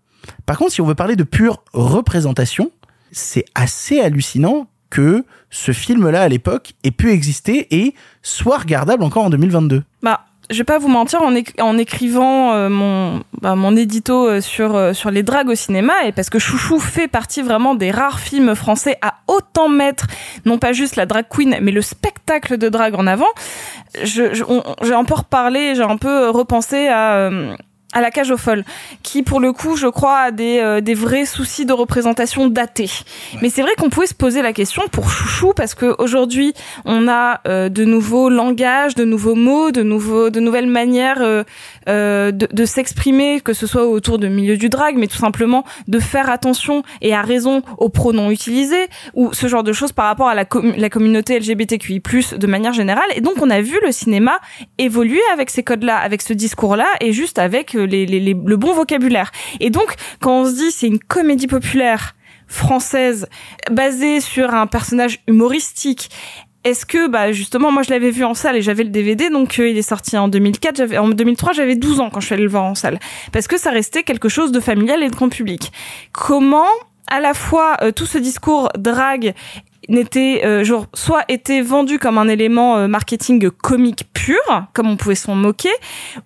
Par 0.45 0.59
contre, 0.59 0.73
si 0.73 0.81
on 0.81 0.87
veut 0.87 0.95
parler 0.95 1.15
de 1.17 1.23
pure 1.25 1.63
représentation, 1.73 2.71
c'est 3.13 3.45
assez 3.55 4.01
hallucinant 4.01 4.69
que 4.91 5.25
ce 5.51 5.73
film-là 5.73 6.23
à 6.23 6.29
l'époque 6.29 6.73
ait 6.85 6.91
pu 6.91 7.11
exister 7.11 7.67
et 7.71 7.95
soit 8.23 8.59
regardable 8.59 9.03
encore 9.05 9.25
en 9.25 9.31
2022. 9.31 9.83
Bah, 10.03 10.21
je 10.49 10.59
vais 10.59 10.65
pas 10.65 10.79
vous 10.79 10.87
mentir, 10.89 11.23
en, 11.23 11.35
en 11.61 11.79
écrivant 11.79 12.53
euh, 12.53 12.69
mon, 12.69 13.21
bah, 13.43 13.57
mon 13.57 13.75
édito 13.77 14.29
euh, 14.29 14.41
sur, 14.41 14.77
euh, 14.77 14.93
sur 14.93 15.11
les 15.11 15.25
dragues 15.25 15.49
au 15.49 15.55
cinéma, 15.57 15.93
et 16.05 16.13
parce 16.13 16.31
que 16.31 16.39
Chouchou 16.39 16.79
fait 16.79 17.09
partie 17.09 17.43
vraiment 17.43 17.75
des 17.75 17.91
rares 17.91 18.21
films 18.21 18.55
français 18.55 18.97
à 19.03 19.15
autant 19.27 19.69
mettre, 19.69 20.07
non 20.45 20.59
pas 20.59 20.73
juste 20.73 20.95
la 20.95 21.05
drag 21.05 21.25
queen, 21.29 21.57
mais 21.63 21.73
le 21.73 21.83
spectacle 21.83 22.59
de 22.59 22.69
drague 22.69 22.95
en 22.95 23.09
avant, 23.09 23.27
je, 24.05 24.35
je- 24.35 24.45
j'ai 24.83 24.95
un 24.95 25.05
peu 25.05 25.15
reparlé, 25.15 25.75
j'ai 25.75 25.83
un 25.83 25.97
peu 25.97 26.29
repensé 26.31 26.87
à, 26.87 27.29
à 27.97 28.03
la 28.03 28.11
cage 28.11 28.31
aux 28.31 28.37
folles, 28.37 28.65
qui 29.03 29.23
pour 29.23 29.41
le 29.41 29.53
coup, 29.55 29.75
je 29.77 29.87
crois, 29.87 30.19
a 30.19 30.31
des, 30.31 30.59
euh, 30.61 30.83
des 30.83 30.93
vrais 30.93 31.25
soucis 31.25 31.65
de 31.65 31.73
représentation 31.73 32.47
datés. 32.47 32.91
Mais 33.41 33.49
c'est 33.49 33.63
vrai 33.63 33.71
qu'on 33.79 33.89
pouvait 33.89 34.07
se 34.07 34.15
poser 34.15 34.43
la 34.43 34.53
question 34.53 34.83
pour 34.93 35.09
Chouchou, 35.09 35.53
parce 35.57 35.75
qu'aujourd'hui, 35.75 36.53
on 36.85 37.09
a 37.09 37.41
euh, 37.49 37.71
de 37.71 37.85
nouveaux 37.87 38.29
langages, 38.29 38.95
de 38.95 39.05
nouveaux 39.05 39.35
mots, 39.35 39.71
de, 39.71 39.83
nouveaux, 39.83 40.29
de 40.29 40.41
nouvelles 40.41 40.67
manières 40.67 41.21
euh, 41.23 41.43
de, 41.87 42.47
de 42.53 42.65
s'exprimer, 42.67 43.41
que 43.41 43.55
ce 43.55 43.67
soit 43.67 43.87
autour 43.87 44.19
de 44.19 44.29
milieu 44.29 44.59
du 44.59 44.69
drag, 44.69 44.97
mais 44.99 45.07
tout 45.07 45.17
simplement 45.17 45.65
de 45.89 45.99
faire 45.99 46.29
attention 46.29 46.83
et 47.01 47.15
à 47.15 47.23
raison 47.23 47.63
aux 47.79 47.89
pronoms 47.89 48.31
utilisés, 48.31 48.89
ou 49.15 49.33
ce 49.33 49.47
genre 49.47 49.63
de 49.63 49.73
choses 49.73 49.93
par 49.93 50.05
rapport 50.05 50.29
à 50.29 50.35
la, 50.35 50.45
com- 50.45 50.75
la 50.77 50.91
communauté 50.91 51.39
LGBTQI+, 51.39 52.03
de 52.37 52.47
manière 52.47 52.75
générale. 52.75 53.09
Et 53.15 53.23
donc, 53.23 53.37
on 53.41 53.49
a 53.49 53.63
vu 53.63 53.79
le 53.83 53.91
cinéma 53.93 54.39
évoluer 54.77 55.23
avec 55.33 55.49
ces 55.49 55.63
codes-là, 55.63 55.97
avec 55.97 56.21
ce 56.21 56.35
discours-là, 56.35 56.89
et 57.01 57.13
juste 57.13 57.39
avec 57.39 57.75
le 57.87 58.57
bon 58.57 58.75
vocabulaire. 58.75 59.31
Et 59.61 59.71
donc, 59.71 59.95
quand 60.21 60.43
on 60.43 60.45
se 60.47 60.55
dit 60.55 60.71
c'est 60.71 60.87
une 60.87 60.99
comédie 60.99 61.47
populaire 61.47 62.15
française 62.47 63.29
basée 63.71 64.21
sur 64.21 64.55
un 64.55 64.67
personnage 64.67 65.21
humoristique, 65.27 66.11
est-ce 66.67 66.85
que 66.85 67.07
bah 67.07 67.31
justement 67.31 67.71
moi 67.71 67.83
je 67.83 67.91
l'avais 67.91 68.11
vu 68.11 68.25
en 68.25 68.35
salle 68.35 68.57
et 68.57 68.63
j'avais 68.63 68.83
le 68.83 68.91
DVD 68.91 69.31
donc 69.31 69.61
euh, 69.61 69.69
il 69.69 69.79
est 69.79 69.83
sorti 69.83 70.19
en 70.19 70.27
2004 70.27 70.77
j'avais 70.79 70.99
en 70.99 71.09
2003 71.09 71.53
j'avais 71.53 71.77
12 71.77 72.01
ans 72.01 72.11
quand 72.11 72.19
je 72.19 72.27
suis 72.27 72.35
allée 72.35 72.43
le 72.43 72.49
voir 72.49 72.65
en 72.65 72.75
salle 72.75 72.99
parce 73.31 73.47
que 73.47 73.57
ça 73.57 73.71
restait 73.71 74.03
quelque 74.03 74.29
chose 74.29 74.51
de 74.51 74.59
familial 74.59 75.05
et 75.05 75.09
de 75.09 75.15
grand 75.15 75.29
public. 75.29 75.71
Comment 76.11 76.67
à 77.09 77.21
la 77.21 77.35
fois 77.35 77.77
euh, 77.83 77.93
tout 77.93 78.07
ce 78.07 78.19
discours 78.19 78.69
drague 78.77 79.33
n'était 79.89 80.43
euh, 80.45 80.65
genre 80.65 80.87
soit 80.95 81.23
était 81.29 81.61
vendu 81.63 81.99
comme 81.99 82.19
un 82.19 82.29
élément 82.29 82.77
euh, 82.77 82.89
marketing 82.89 83.51
comique 83.51 84.05
pur 84.13 84.37
comme 84.73 84.89
on 84.91 84.97
pouvait 84.97 85.15
s'en 85.15 85.35
moquer 85.35 85.71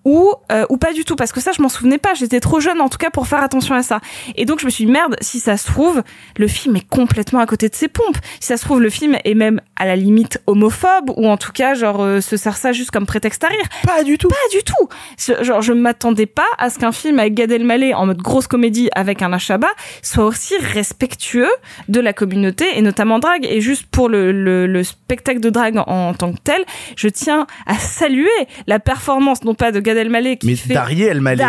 ou 0.04 0.32
euh, 0.52 0.64
ou 0.70 0.76
pas 0.76 0.92
du 0.92 1.04
tout. 1.04 1.16
Parce 1.16 1.32
que 1.32 1.40
ça 1.40 1.52
je 1.56 1.62
m'en 1.62 1.68
souvenais 1.68 1.98
pas. 1.98 2.14
J'étais 2.14 2.40
trop 2.40 2.60
jeune 2.60 2.80
en 2.80 2.88
tout 2.88 2.98
cas 2.98 3.10
pour 3.10 3.26
faire 3.26 3.42
attention 3.42 3.74
à 3.74 3.82
ça. 3.82 4.00
Et 4.36 4.44
donc 4.44 4.60
je 4.60 4.64
me 4.66 4.70
suis 4.70 4.86
dit, 4.86 4.92
merde 4.92 5.16
si 5.20 5.40
ça 5.40 5.56
se 5.56 5.66
trouve 5.66 6.02
le 6.36 6.48
film 6.48 6.76
est 6.76 6.88
complètement 6.88 7.40
à 7.40 7.46
côté 7.46 7.68
de 7.68 7.74
ses 7.74 7.88
pompes. 7.88 8.18
Si 8.40 8.46
ça 8.48 8.56
se 8.56 8.64
trouve 8.64 8.80
le 8.80 8.90
film 8.90 9.16
est 9.24 9.34
même 9.34 9.60
à 9.76 9.86
la 9.86 9.96
limite 9.96 10.40
homophobe 10.46 11.10
ou 11.16 11.26
en 11.28 11.36
tout 11.36 11.52
cas 11.52 11.74
genre 11.74 12.02
euh, 12.02 12.20
se 12.20 12.36
sert 12.36 12.56
ça 12.56 12.72
juste 12.72 12.90
comme 12.90 13.06
prétexte 13.06 13.44
à 13.44 13.48
rire. 13.48 13.64
Pas 13.86 14.02
du 14.04 14.18
tout. 14.18 14.28
Pas 14.28 14.36
du 14.52 14.62
tout. 14.62 14.88
Je- 15.18 15.42
genre 15.44 15.62
je 15.62 15.72
m'attendais 15.72 16.26
pas 16.26 16.46
à 16.58 16.70
ce 16.70 16.78
qu'un 16.78 16.92
film 16.92 17.18
avec 17.18 17.34
Gad 17.34 17.50
Elmaleh 17.52 17.94
en 17.94 18.06
mode 18.06 18.22
grosse 18.22 18.46
comédie 18.46 18.88
avec 18.94 19.22
un 19.22 19.32
Achaba 19.32 19.68
soit 20.02 20.24
aussi 20.24 20.54
respectueux 20.58 21.48
de 21.88 22.00
la 22.00 22.12
communauté 22.12 22.66
et 22.78 22.82
notamment 22.82 23.18
drague 23.18 23.44
et 23.50 23.60
juste 23.60 23.86
pour 23.86 24.08
le, 24.08 24.32
le, 24.32 24.66
le 24.66 24.82
spectacle 24.84 25.40
de 25.40 25.50
drague 25.50 25.76
en, 25.78 25.84
en 25.86 26.14
tant 26.14 26.32
que 26.32 26.38
tel 26.42 26.64
je 26.96 27.08
tiens 27.08 27.46
à 27.66 27.74
saluer 27.74 28.28
la 28.66 28.78
performance 28.78 29.44
non 29.44 29.54
pas 29.54 29.72
de 29.72 29.80
Gad 29.80 29.96
Elmaleh 29.96 30.36
qui 30.36 30.46
Mais 30.46 30.56
fait 30.56 30.74
Darié 30.74 31.06
Elmaleh. 31.06 31.42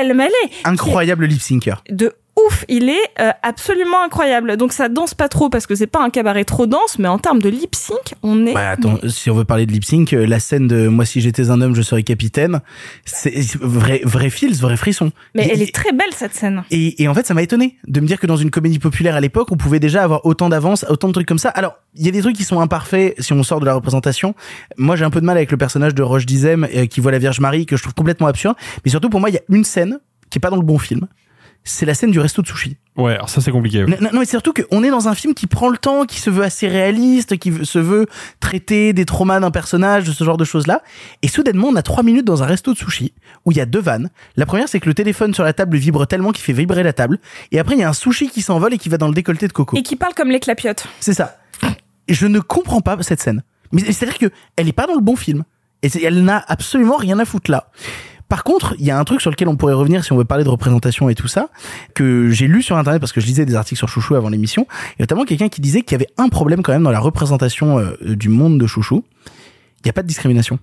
Elmaleh 0.00 0.32
Incroyable 0.64 1.26
lip 1.26 1.40
syncer. 1.40 1.74
de 1.90 2.12
ouf, 2.46 2.64
il 2.68 2.88
est 2.88 2.96
euh, 3.20 3.30
absolument 3.42 4.02
incroyable. 4.04 4.56
Donc 4.56 4.72
ça 4.72 4.88
danse 4.88 5.14
pas 5.14 5.28
trop 5.28 5.48
parce 5.48 5.66
que 5.66 5.74
c'est 5.74 5.86
pas 5.86 6.02
un 6.02 6.10
cabaret 6.10 6.44
trop 6.44 6.66
dense, 6.66 6.98
mais 6.98 7.08
en 7.08 7.18
termes 7.18 7.40
de 7.40 7.48
lip 7.48 7.74
sync, 7.74 8.14
on 8.22 8.46
est 8.46 8.52
Bah 8.54 8.70
attends, 8.70 8.98
si 9.08 9.30
on 9.30 9.34
veut 9.34 9.44
parler 9.44 9.66
de 9.66 9.72
lip 9.72 9.84
sync, 9.84 10.12
euh, 10.12 10.26
la 10.26 10.38
scène 10.40 10.66
de 10.68 10.88
moi 10.88 11.04
si 11.04 11.20
j'étais 11.20 11.50
un 11.50 11.60
homme, 11.60 11.74
je 11.74 11.82
serais 11.82 12.02
capitaine, 12.02 12.60
c'est 13.04 13.34
vrai 13.60 14.00
vrai 14.04 14.30
feels, 14.30 14.54
vrai 14.54 14.76
frisson. 14.76 15.12
mais 15.34 15.46
Et- 15.46 15.52
elle 15.52 15.62
est 15.62 15.74
très 15.74 15.92
belle 15.92 16.12
cette 16.14 16.34
scène. 16.34 16.64
Et, 16.70 17.02
et 17.02 17.08
en 17.08 17.14
fait, 17.14 17.26
ça 17.26 17.34
m'a 17.34 17.42
étonné 17.42 17.76
de 17.86 18.00
me 18.00 18.06
dire 18.06 18.18
que 18.20 18.26
dans 18.26 18.36
une 18.36 18.50
comédie 18.50 18.78
populaire 18.78 19.16
à 19.16 19.20
l'époque, 19.20 19.48
on 19.52 19.56
pouvait 19.56 19.80
déjà 19.80 20.02
avoir 20.02 20.24
autant 20.26 20.48
d'avance, 20.48 20.84
autant 20.88 21.08
de 21.08 21.12
trucs 21.12 21.26
comme 21.28 21.38
ça. 21.38 21.48
Alors, 21.50 21.76
il 21.94 22.04
y 22.04 22.08
a 22.08 22.12
des 22.12 22.20
trucs 22.20 22.36
qui 22.36 22.44
sont 22.44 22.60
imparfaits 22.60 23.14
si 23.20 23.32
on 23.32 23.42
sort 23.42 23.60
de 23.60 23.66
la 23.66 23.74
représentation. 23.74 24.34
Moi, 24.76 24.96
j'ai 24.96 25.04
un 25.04 25.10
peu 25.10 25.20
de 25.20 25.26
mal 25.26 25.36
avec 25.36 25.50
le 25.50 25.56
personnage 25.56 25.94
de 25.94 26.02
Roche 26.02 26.26
Dizem 26.26 26.64
euh, 26.74 26.86
qui 26.86 27.00
voit 27.00 27.12
la 27.12 27.18
Vierge 27.18 27.40
Marie, 27.40 27.64
que 27.66 27.76
je 27.76 27.82
trouve 27.82 27.94
complètement 27.94 28.26
absurde. 28.26 28.56
Mais 28.84 28.90
surtout, 28.90 29.08
pour 29.08 29.20
moi, 29.20 29.30
il 29.30 29.34
y 29.34 29.38
a 29.38 29.42
une 29.48 29.64
scène 29.64 29.98
qui 30.30 30.38
est 30.38 30.40
pas 30.40 30.50
dans 30.50 30.56
le 30.56 30.62
bon 30.62 30.78
film. 30.78 31.06
C'est 31.68 31.84
la 31.84 31.94
scène 31.94 32.12
du 32.12 32.20
resto 32.20 32.42
de 32.42 32.46
sushi. 32.46 32.76
Ouais, 32.96 33.14
alors 33.14 33.28
ça 33.28 33.40
c'est 33.40 33.50
compliqué. 33.50 33.82
ouais. 33.82 33.90
Non, 34.00 34.08
non, 34.12 34.20
mais 34.20 34.24
c'est 34.24 34.30
surtout 34.30 34.52
qu'on 34.52 34.84
est 34.84 34.88
dans 34.90 35.08
un 35.08 35.16
film 35.16 35.34
qui 35.34 35.48
prend 35.48 35.68
le 35.68 35.76
temps, 35.76 36.04
qui 36.04 36.20
se 36.20 36.30
veut 36.30 36.44
assez 36.44 36.68
réaliste, 36.68 37.38
qui 37.38 37.52
se 37.64 37.78
veut 37.80 38.06
traiter 38.38 38.92
des 38.92 39.04
traumas 39.04 39.40
d'un 39.40 39.50
personnage, 39.50 40.04
de 40.04 40.12
ce 40.12 40.22
genre 40.22 40.36
de 40.36 40.44
choses-là. 40.44 40.82
Et 41.22 41.28
soudainement, 41.28 41.66
on 41.68 41.74
a 41.74 41.82
trois 41.82 42.04
minutes 42.04 42.24
dans 42.24 42.44
un 42.44 42.46
resto 42.46 42.72
de 42.72 42.78
sushi 42.78 43.12
où 43.44 43.50
il 43.50 43.56
y 43.58 43.60
a 43.60 43.66
deux 43.66 43.80
vannes. 43.80 44.10
La 44.36 44.46
première, 44.46 44.68
c'est 44.68 44.78
que 44.78 44.86
le 44.88 44.94
téléphone 44.94 45.34
sur 45.34 45.42
la 45.42 45.52
table 45.52 45.76
vibre 45.76 46.06
tellement 46.06 46.30
qu'il 46.30 46.44
fait 46.44 46.52
vibrer 46.52 46.84
la 46.84 46.92
table. 46.92 47.18
Et 47.50 47.58
après, 47.58 47.74
il 47.74 47.80
y 47.80 47.84
a 47.84 47.88
un 47.88 47.92
sushi 47.92 48.28
qui 48.30 48.42
s'envole 48.42 48.72
et 48.72 48.78
qui 48.78 48.88
va 48.88 48.96
dans 48.96 49.08
le 49.08 49.14
décolleté 49.14 49.48
de 49.48 49.52
Coco. 49.52 49.76
Et 49.76 49.82
qui 49.82 49.96
parle 49.96 50.14
comme 50.14 50.30
les 50.30 50.40
clapiotes. 50.40 50.86
C'est 51.00 51.14
ça. 51.14 51.38
Et 52.06 52.14
je 52.14 52.28
ne 52.28 52.38
comprends 52.38 52.80
pas 52.80 52.96
cette 53.02 53.20
scène. 53.20 53.42
Mais 53.72 53.82
c'est-à-dire 53.82 54.18
que 54.18 54.30
elle 54.54 54.68
est 54.68 54.72
pas 54.72 54.86
dans 54.86 54.94
le 54.94 55.00
bon 55.00 55.16
film. 55.16 55.42
Et 55.82 55.88
elle 56.04 56.22
n'a 56.22 56.44
absolument 56.46 56.96
rien 56.96 57.18
à 57.18 57.24
foutre 57.24 57.50
là. 57.50 57.70
Par 58.28 58.42
contre, 58.42 58.74
il 58.78 58.84
y 58.84 58.90
a 58.90 58.98
un 58.98 59.04
truc 59.04 59.20
sur 59.20 59.30
lequel 59.30 59.48
on 59.48 59.56
pourrait 59.56 59.74
revenir 59.74 60.04
si 60.04 60.12
on 60.12 60.16
veut 60.16 60.24
parler 60.24 60.42
de 60.42 60.48
représentation 60.48 61.08
et 61.08 61.14
tout 61.14 61.28
ça, 61.28 61.48
que 61.94 62.30
j'ai 62.30 62.48
lu 62.48 62.62
sur 62.62 62.76
internet 62.76 63.00
parce 63.00 63.12
que 63.12 63.20
je 63.20 63.26
lisais 63.26 63.44
des 63.44 63.54
articles 63.54 63.78
sur 63.78 63.88
Chouchou 63.88 64.16
avant 64.16 64.28
l'émission, 64.28 64.66
et 64.98 65.02
notamment 65.02 65.24
quelqu'un 65.24 65.48
qui 65.48 65.60
disait 65.60 65.82
qu'il 65.82 65.92
y 65.92 65.94
avait 65.94 66.10
un 66.18 66.28
problème 66.28 66.62
quand 66.62 66.72
même 66.72 66.82
dans 66.82 66.90
la 66.90 67.00
représentation 67.00 67.78
euh, 67.78 67.96
du 68.02 68.28
monde 68.28 68.58
de 68.58 68.66
Chouchou. 68.66 69.04
Il 69.78 69.86
n'y 69.86 69.90
a 69.90 69.92
pas 69.92 70.02
de 70.02 70.08
discrimination. 70.08 70.58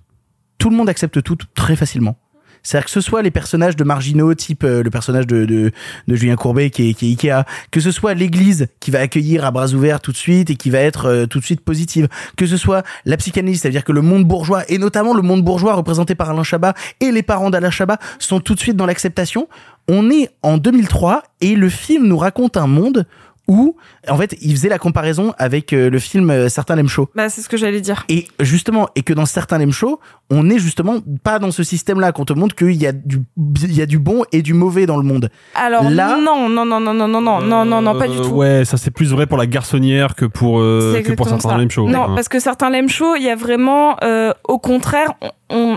Tout 0.58 0.68
le 0.68 0.76
monde 0.76 0.88
accepte 0.88 1.22
tout 1.22 1.38
très 1.54 1.76
facilement. 1.76 2.16
C'est-à-dire 2.64 2.86
que 2.86 2.90
ce 2.90 3.00
soit 3.00 3.22
les 3.22 3.30
personnages 3.30 3.76
de 3.76 3.84
marginaux, 3.84 4.34
type 4.34 4.64
euh, 4.64 4.82
le 4.82 4.90
personnage 4.90 5.26
de, 5.26 5.44
de, 5.44 5.70
de 6.08 6.16
Julien 6.16 6.34
Courbet 6.34 6.70
qui 6.70 6.90
est, 6.90 6.94
qui 6.94 7.06
est 7.06 7.10
Ikea, 7.10 7.44
que 7.70 7.80
ce 7.80 7.92
soit 7.92 8.14
l'église 8.14 8.66
qui 8.80 8.90
va 8.90 9.00
accueillir 9.00 9.44
à 9.44 9.50
bras 9.50 9.68
ouverts 9.68 10.00
tout 10.00 10.10
de 10.10 10.16
suite 10.16 10.50
et 10.50 10.56
qui 10.56 10.70
va 10.70 10.80
être 10.80 11.06
euh, 11.06 11.26
tout 11.26 11.38
de 11.38 11.44
suite 11.44 11.60
positive, 11.60 12.08
que 12.36 12.46
ce 12.46 12.56
soit 12.56 12.82
la 13.04 13.16
psychanalyse, 13.16 13.60
c'est-à-dire 13.60 13.84
que 13.84 13.92
le 13.92 14.02
monde 14.02 14.24
bourgeois, 14.24 14.64
et 14.68 14.78
notamment 14.78 15.14
le 15.14 15.22
monde 15.22 15.44
bourgeois 15.44 15.74
représenté 15.74 16.14
par 16.14 16.30
Alain 16.30 16.42
Chabat 16.42 16.74
et 17.00 17.12
les 17.12 17.22
parents 17.22 17.50
d'Alain 17.50 17.70
Chabat 17.70 17.98
sont 18.18 18.40
tout 18.40 18.54
de 18.54 18.60
suite 18.60 18.76
dans 18.76 18.86
l'acceptation. 18.86 19.48
On 19.86 20.10
est 20.10 20.30
en 20.42 20.56
2003 20.56 21.22
et 21.42 21.54
le 21.54 21.68
film 21.68 22.06
nous 22.06 22.16
raconte 22.16 22.56
un 22.56 22.66
monde 22.66 23.06
où, 23.46 23.76
en 24.08 24.16
fait, 24.16 24.36
il 24.40 24.52
faisait 24.52 24.68
la 24.68 24.78
comparaison 24.78 25.34
avec 25.38 25.72
euh, 25.72 25.90
le 25.90 25.98
film 25.98 26.30
euh, 26.30 26.48
Certains 26.48 26.76
l'aiment 26.76 26.88
chaud. 26.88 27.10
Bah 27.14 27.28
c'est 27.28 27.42
ce 27.42 27.48
que 27.48 27.56
j'allais 27.56 27.80
dire. 27.80 28.04
Et 28.08 28.26
justement, 28.40 28.88
et 28.94 29.02
que 29.02 29.12
dans 29.12 29.26
certains 29.26 29.70
shows, 29.70 30.00
on 30.30 30.44
n'est 30.44 30.58
justement 30.58 30.96
pas 31.22 31.38
dans 31.38 31.50
ce 31.50 31.62
système-là, 31.62 32.12
qu'on 32.12 32.24
te 32.24 32.32
montre 32.32 32.54
qu'il 32.54 32.72
y, 32.72 32.86
a 32.86 32.92
du, 32.92 33.20
il 33.36 33.74
y 33.74 33.82
a 33.82 33.86
du 33.86 33.98
bon 33.98 34.24
et 34.32 34.42
du 34.42 34.54
mauvais 34.54 34.86
dans 34.86 34.96
le 34.96 35.02
monde. 35.02 35.28
Alors 35.54 35.90
là, 35.90 36.16
non, 36.18 36.48
non, 36.48 36.64
non, 36.64 36.80
non, 36.80 36.94
non, 36.94 37.08
non, 37.08 37.20
non, 37.40 37.64
non, 37.64 37.82
non, 37.82 37.98
pas 37.98 38.08
du 38.08 38.18
euh, 38.18 38.22
tout. 38.22 38.30
Ouais, 38.30 38.64
ça 38.64 38.76
c'est 38.76 38.90
plus 38.90 39.10
vrai 39.10 39.26
pour 39.26 39.36
la 39.36 39.46
garçonnière 39.46 40.14
que 40.14 40.24
pour, 40.24 40.60
euh, 40.60 41.02
que 41.02 41.12
pour 41.12 41.28
certains 41.28 41.58
lame 41.58 41.70
show. 41.70 41.88
Non, 41.88 42.04
hein. 42.04 42.12
parce 42.14 42.28
que 42.28 42.40
certains 42.40 42.70
lame 42.70 42.88
show, 42.88 43.16
il 43.16 43.22
y 43.22 43.28
a 43.28 43.36
vraiment, 43.36 43.96
euh, 44.02 44.32
au 44.48 44.58
contraire, 44.58 45.12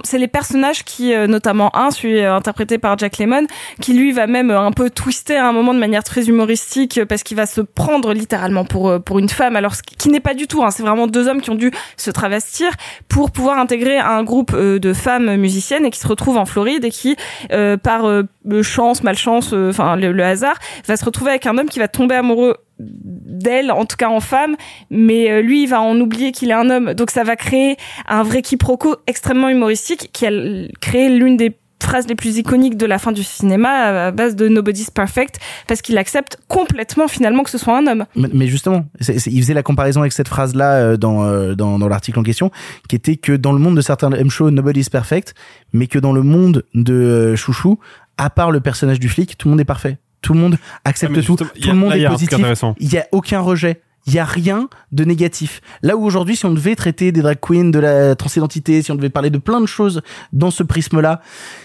c'est 0.03 0.17
les 0.17 0.27
personnages 0.27 0.83
qui, 0.83 1.13
notamment 1.27 1.75
un, 1.77 1.91
celui 1.91 2.21
interprété 2.21 2.79
par 2.79 2.97
Jack 2.97 3.19
Lemmon, 3.19 3.45
qui 3.79 3.93
lui 3.93 4.11
va 4.11 4.25
même 4.25 4.49
un 4.49 4.71
peu 4.71 4.89
twister 4.89 5.35
à 5.35 5.47
un 5.47 5.51
moment 5.51 5.73
de 5.73 5.79
manière 5.79 6.03
très 6.03 6.29
humoristique 6.29 7.01
parce 7.07 7.21
qu'il 7.21 7.37
va 7.37 7.45
se 7.45 7.61
prendre 7.61 8.13
littéralement 8.13 8.65
pour 8.65 8.99
pour 9.03 9.19
une 9.19 9.29
femme, 9.29 9.55
alors 9.55 9.75
ce 9.75 9.83
qui 9.83 10.09
n'est 10.09 10.19
pas 10.21 10.33
du 10.33 10.47
tout. 10.47 10.63
Hein. 10.63 10.71
C'est 10.71 10.81
vraiment 10.81 11.05
deux 11.05 11.27
hommes 11.27 11.41
qui 11.41 11.51
ont 11.51 11.55
dû 11.55 11.71
se 11.95 12.09
travestir 12.09 12.71
pour 13.07 13.29
pouvoir 13.29 13.59
intégrer 13.59 13.99
un 13.99 14.23
groupe 14.23 14.36
euh, 14.53 14.79
de 14.79 14.93
femmes 14.93 15.35
musiciennes 15.35 15.85
et 15.85 15.89
qui 15.89 15.99
se 15.99 16.07
retrouvent 16.07 16.37
en 16.37 16.45
Floride 16.45 16.85
et 16.85 16.91
qui, 16.91 17.15
euh, 17.51 17.77
par 17.77 18.05
euh, 18.05 18.23
chance, 18.61 19.03
malchance, 19.03 19.53
enfin 19.53 19.95
le, 19.95 20.11
le 20.11 20.23
hasard, 20.23 20.57
va 20.87 20.97
se 20.97 21.05
retrouver 21.05 21.31
avec 21.31 21.45
un 21.45 21.57
homme 21.57 21.69
qui 21.69 21.79
va 21.79 21.87
tomber 21.87 22.15
amoureux 22.15 22.57
d'elle, 22.79 23.71
en 23.71 23.85
tout 23.85 23.97
cas 23.97 24.09
en 24.09 24.19
femme, 24.19 24.55
mais 24.91 25.41
lui, 25.41 25.63
il 25.63 25.67
va 25.67 25.81
en 25.81 25.99
oublier 25.99 26.31
qu'il 26.31 26.51
est 26.51 26.53
un 26.53 26.69
homme. 26.69 26.93
Donc 26.93 27.09
ça 27.09 27.23
va 27.23 27.35
créer 27.35 27.75
un 28.07 28.23
vrai 28.23 28.41
quiproquo 28.41 28.97
extrêmement 29.07 29.49
humoristique 29.49 30.09
qui 30.13 30.27
a 30.27 30.31
créé 30.79 31.09
l'une 31.09 31.37
des 31.37 31.57
phrases 31.87 32.07
les 32.07 32.15
plus 32.15 32.37
iconiques 32.37 32.77
de 32.77 32.85
la 32.85 32.99
fin 32.99 33.11
du 33.11 33.23
cinéma 33.23 34.07
à 34.07 34.11
base 34.11 34.35
de 34.35 34.47
Nobody's 34.47 34.89
Perfect 34.91 35.39
parce 35.67 35.81
qu'il 35.81 35.97
accepte 35.97 36.37
complètement 36.47 37.07
finalement 37.07 37.43
que 37.43 37.49
ce 37.49 37.57
soit 37.57 37.77
un 37.77 37.87
homme. 37.87 38.05
Mais 38.15 38.27
mais 38.33 38.47
justement, 38.47 38.85
c'est- 38.99 39.19
c'est- 39.19 39.31
il 39.31 39.41
faisait 39.41 39.53
la 39.53 39.63
comparaison 39.63 40.01
avec 40.01 40.13
cette 40.13 40.27
phrase-là 40.27 40.73
euh, 40.73 40.97
dans, 40.97 41.23
euh, 41.23 41.55
dans, 41.55 41.79
dans 41.79 41.87
l'article 41.87 42.19
en 42.19 42.23
question, 42.23 42.51
qui 42.89 42.95
était 42.95 43.15
que 43.15 43.31
dans 43.33 43.51
le 43.53 43.59
monde 43.59 43.75
de 43.75 43.81
certains 43.81 44.11
M 44.11 44.29
shows, 44.29 44.51
nobody's 44.51 44.89
perfect, 44.89 45.33
mais 45.73 45.87
que 45.87 45.97
dans 45.99 46.11
le 46.13 46.21
monde 46.23 46.63
de 46.73 46.93
euh, 46.93 47.35
Chouchou, 47.35 47.79
à 48.17 48.29
part 48.29 48.51
le 48.51 48.59
personnage 48.59 48.99
du 48.99 49.09
flic, 49.09 49.37
tout 49.37 49.47
le 49.47 49.51
monde 49.51 49.61
est 49.61 49.65
parfait. 49.65 49.97
Tout 50.21 50.33
le 50.33 50.39
monde 50.39 50.57
accepte 50.83 51.13
Ah, 51.17 51.21
tout, 51.21 51.35
tout 51.35 51.69
le 51.69 51.73
monde 51.75 51.91
là, 51.91 51.97
est 51.97 52.07
positif. 52.07 52.33
intéressant. 52.39 52.75
Il 52.79 52.91
y 52.91 52.97
a 52.97 53.05
aucun 53.11 53.39
rejet. 53.39 53.81
Il 54.07 54.13
y 54.13 54.19
a 54.19 54.25
rien 54.25 54.69
de 54.91 55.03
négatif. 55.03 55.61
Là 55.83 55.95
où 55.97 56.03
aujourd'hui, 56.05 56.35
si 56.35 56.45
on 56.45 56.53
devait 56.53 56.75
traiter 56.75 57.11
des 57.11 57.21
drag 57.21 57.37
queens, 57.39 57.69
de 57.71 57.79
la 57.79 58.15
transidentité, 58.15 58.81
si 58.81 58.91
on 58.91 58.95
devait 58.95 59.09
parler 59.09 59.29
de 59.29 59.37
plein 59.37 59.59
de 59.61 59.65
choses 59.65 60.01
dans 60.33 60.49
ce 60.49 60.63
prisme-là, 60.63 61.21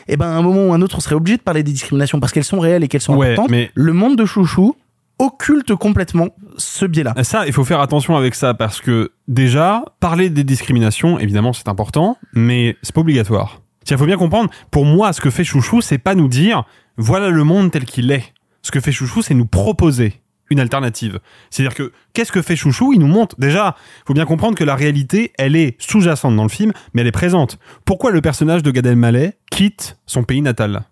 eh 0.08 0.16
ben, 0.16 0.26
à 0.26 0.36
un 0.36 0.42
moment 0.42 0.66
ou 0.66 0.72
à 0.72 0.76
un 0.76 0.82
autre, 0.82 0.96
on 0.96 1.00
serait 1.00 1.14
obligé 1.14 1.36
de 1.36 1.42
parler 1.42 1.62
des 1.62 1.72
discriminations 1.72 2.18
parce 2.20 2.32
qu'elles 2.32 2.42
sont 2.44 2.58
réelles 2.58 2.82
et 2.84 2.88
qu'elles 2.88 3.00
sont 3.00 3.14
Ouais, 3.16 3.32
importantes. 3.32 3.50
mais- 3.50 3.70
Le 3.74 3.92
monde 3.92 4.16
de 4.16 4.24
Chouchou 4.26 4.74
occulte 5.18 5.74
complètement 5.76 6.30
ce 6.56 6.84
biais-là. 6.84 7.14
Ça, 7.22 7.46
il 7.46 7.52
faut 7.52 7.64
faire 7.64 7.80
attention 7.80 8.16
avec 8.16 8.34
ça 8.34 8.54
parce 8.54 8.80
que 8.80 9.12
déjà, 9.28 9.84
parler 10.00 10.28
des 10.30 10.42
discriminations, 10.42 11.18
évidemment, 11.20 11.52
c'est 11.52 11.68
important, 11.68 12.18
mais 12.32 12.76
c'est 12.82 12.92
pas 12.94 13.02
obligatoire. 13.02 13.60
Il 13.88 13.96
faut 13.98 14.06
bien 14.06 14.16
comprendre, 14.16 14.50
pour 14.70 14.84
moi, 14.84 15.12
ce 15.12 15.20
que 15.20 15.30
fait 15.30 15.44
Chouchou, 15.44 15.80
c'est 15.80 15.98
pas 15.98 16.14
nous 16.16 16.28
dire, 16.28 16.64
voilà 16.96 17.28
le 17.28 17.44
monde 17.44 17.70
tel 17.70 17.84
qu'il 17.84 18.10
est. 18.10 18.24
Ce 18.62 18.70
que 18.70 18.80
fait 18.80 18.92
Chouchou, 18.92 19.22
c'est 19.22 19.34
nous 19.34 19.46
proposer 19.46 20.21
une 20.52 20.60
alternative. 20.60 21.18
C'est-à-dire 21.50 21.74
que, 21.74 21.92
qu'est-ce 22.12 22.32
que 22.32 22.42
fait 22.42 22.56
Chouchou? 22.56 22.92
Il 22.92 23.00
nous 23.00 23.06
montre, 23.06 23.34
déjà, 23.38 23.74
faut 24.06 24.14
bien 24.14 24.24
comprendre 24.26 24.56
que 24.56 24.64
la 24.64 24.74
réalité, 24.74 25.32
elle 25.38 25.56
est 25.56 25.76
sous-jacente 25.78 26.36
dans 26.36 26.42
le 26.44 26.48
film, 26.48 26.72
mais 26.94 27.00
elle 27.02 27.08
est 27.08 27.12
présente. 27.12 27.58
Pourquoi 27.84 28.10
le 28.12 28.20
personnage 28.20 28.62
de 28.62 28.70
Gad 28.70 28.86
Elmaleh 28.86 29.32
quitte 29.50 29.98
son 30.06 30.22
pays 30.24 30.42
natal? 30.42 30.82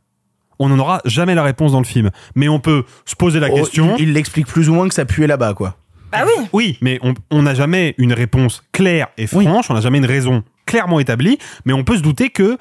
On 0.58 0.68
n'en 0.68 0.78
aura 0.78 1.00
jamais 1.06 1.34
la 1.34 1.42
réponse 1.42 1.72
dans 1.72 1.78
le 1.80 1.84
film. 1.86 2.10
Mais 2.34 2.48
on 2.48 2.60
peut 2.60 2.84
se 3.06 3.16
poser 3.16 3.40
la 3.40 3.48
Oh, 3.50 3.54
question. 3.54 3.96
il, 3.98 4.08
il 4.08 4.12
l'explique 4.12 4.46
plus 4.46 4.68
ou 4.68 4.74
moins 4.74 4.88
que 4.88 4.94
ça 4.94 5.04
puait 5.06 5.26
là-bas, 5.26 5.54
quoi. 5.54 5.76
Bah 6.12 6.24
oui. 6.26 6.44
Oui, 6.52 6.78
mais 6.80 7.00
on- 7.30 7.42
n'a 7.42 7.54
jamais 7.54 7.94
une 7.96 8.12
réponse 8.12 8.62
claire 8.72 9.06
et 9.16 9.26
franche, 9.28 9.70
on 9.70 9.74
n'a 9.74 9.80
jamais 9.80 9.98
une 9.98 10.06
raison 10.06 10.42
clairement 10.66 10.98
établie, 11.00 11.38
mais 11.64 11.72
on 11.72 11.84
peut 11.84 11.96
se 11.96 12.02
douter 12.02 12.30
que 12.30 12.58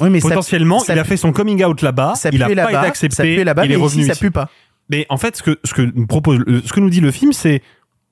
Oui, 0.00 0.10
mais 0.10 0.20
potentiellement, 0.20 0.78
ça 0.80 0.92
il 0.94 0.98
a 0.98 1.04
fait 1.04 1.16
son 1.16 1.32
coming 1.32 1.64
out 1.64 1.80
là-bas, 1.82 2.14
ça 2.14 2.28
il 2.32 2.42
a 2.42 2.46
pas 2.46 2.52
été 2.70 2.76
accepté, 2.76 3.42
là-bas, 3.42 3.64
il 3.64 3.72
est 3.72 3.76
mais 3.76 3.82
revenu 3.82 4.02
ici, 4.02 4.10
ça 4.10 4.16
pue 4.16 4.30
pas. 4.30 4.50
Mais 4.90 5.06
en 5.08 5.16
fait, 5.16 5.36
ce 5.36 5.42
que, 5.42 5.58
ce 5.64 5.72
que 5.74 5.82
nous 5.94 6.06
propose, 6.06 6.40
ce 6.64 6.72
que 6.72 6.80
nous 6.80 6.90
dit 6.90 7.00
le 7.00 7.10
film, 7.10 7.32
c'est 7.32 7.62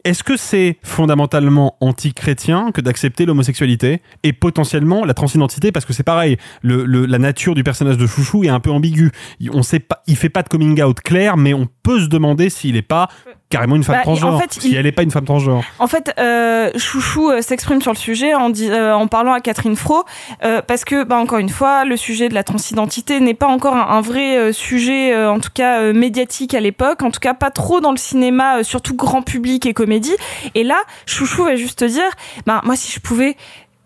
est-ce 0.04 0.22
que 0.22 0.36
c'est 0.36 0.78
fondamentalement 0.84 1.76
anti-chrétien 1.80 2.70
que 2.72 2.80
d'accepter 2.80 3.26
l'homosexualité 3.26 4.00
et 4.22 4.32
potentiellement 4.32 5.04
la 5.04 5.12
transidentité? 5.12 5.72
Parce 5.72 5.84
que 5.84 5.92
c'est 5.92 6.04
pareil, 6.04 6.36
le, 6.62 6.84
le- 6.84 7.04
la 7.04 7.18
nature 7.18 7.56
du 7.56 7.64
personnage 7.64 7.98
de 7.98 8.06
Chouchou 8.06 8.44
est 8.44 8.48
un 8.48 8.60
peu 8.60 8.70
ambiguë. 8.70 9.10
On 9.52 9.62
sait 9.62 9.80
pas, 9.80 10.02
il 10.06 10.16
fait 10.16 10.28
pas 10.28 10.42
de 10.44 10.48
coming 10.48 10.80
out 10.82 11.00
clair, 11.00 11.36
mais 11.36 11.52
on 11.52 11.66
peut 11.82 11.98
se 12.00 12.06
demander 12.06 12.48
s'il 12.48 12.76
est 12.76 12.82
pas 12.82 13.08
carrément 13.50 13.76
une 13.76 13.84
femme 13.84 13.94
Bah, 13.96 14.00
en 14.00 14.04
transgenre, 14.04 14.40
fait, 14.40 14.52
si 14.60 14.70
il- 14.70 14.76
elle 14.76 14.86
est 14.86 14.92
pas 14.92 15.02
une 15.02 15.10
femme 15.10 15.24
transgenre. 15.24 15.64
En 15.78 15.86
fait, 15.86 16.12
euh, 16.18 16.70
Chouchou 16.76 17.30
euh, 17.30 17.40
s'exprime 17.40 17.80
sur 17.80 17.92
le 17.92 17.96
sujet 17.96 18.34
en, 18.34 18.52
euh, 18.52 18.92
en 18.92 19.06
parlant 19.06 19.32
à 19.32 19.40
Catherine 19.40 19.74
Fro, 19.76 20.04
euh, 20.44 20.60
parce 20.60 20.84
que, 20.84 21.04
bah, 21.04 21.16
encore 21.16 21.38
une 21.38 21.48
fois, 21.48 21.84
le 21.84 21.96
sujet 21.96 22.28
de 22.28 22.34
la 22.34 22.44
transidentité 22.44 23.20
n'est 23.20 23.34
pas 23.34 23.46
encore 23.46 23.74
un, 23.74 23.88
un 23.96 24.00
vrai 24.02 24.36
euh, 24.36 24.52
sujet, 24.52 25.14
euh, 25.14 25.30
en 25.30 25.40
tout 25.40 25.50
cas 25.54 25.80
euh, 25.80 25.92
médiatique 25.94 26.52
à 26.54 26.60
l'époque, 26.60 27.02
en 27.02 27.10
tout 27.10 27.20
cas 27.20 27.34
pas 27.34 27.50
trop 27.50 27.80
dans 27.80 27.90
le 27.92 27.96
cinéma, 27.96 28.58
euh, 28.58 28.62
surtout 28.62 28.94
grand 28.94 29.22
public 29.22 29.64
et 29.66 29.72
comédie. 29.72 30.14
Et 30.54 30.62
là, 30.64 30.76
Chouchou 31.06 31.44
va 31.44 31.56
juste 31.56 31.78
te 31.78 31.84
dire, 31.86 32.10
bah, 32.46 32.60
moi, 32.64 32.76
si 32.76 32.92
je 32.92 33.00
pouvais 33.00 33.36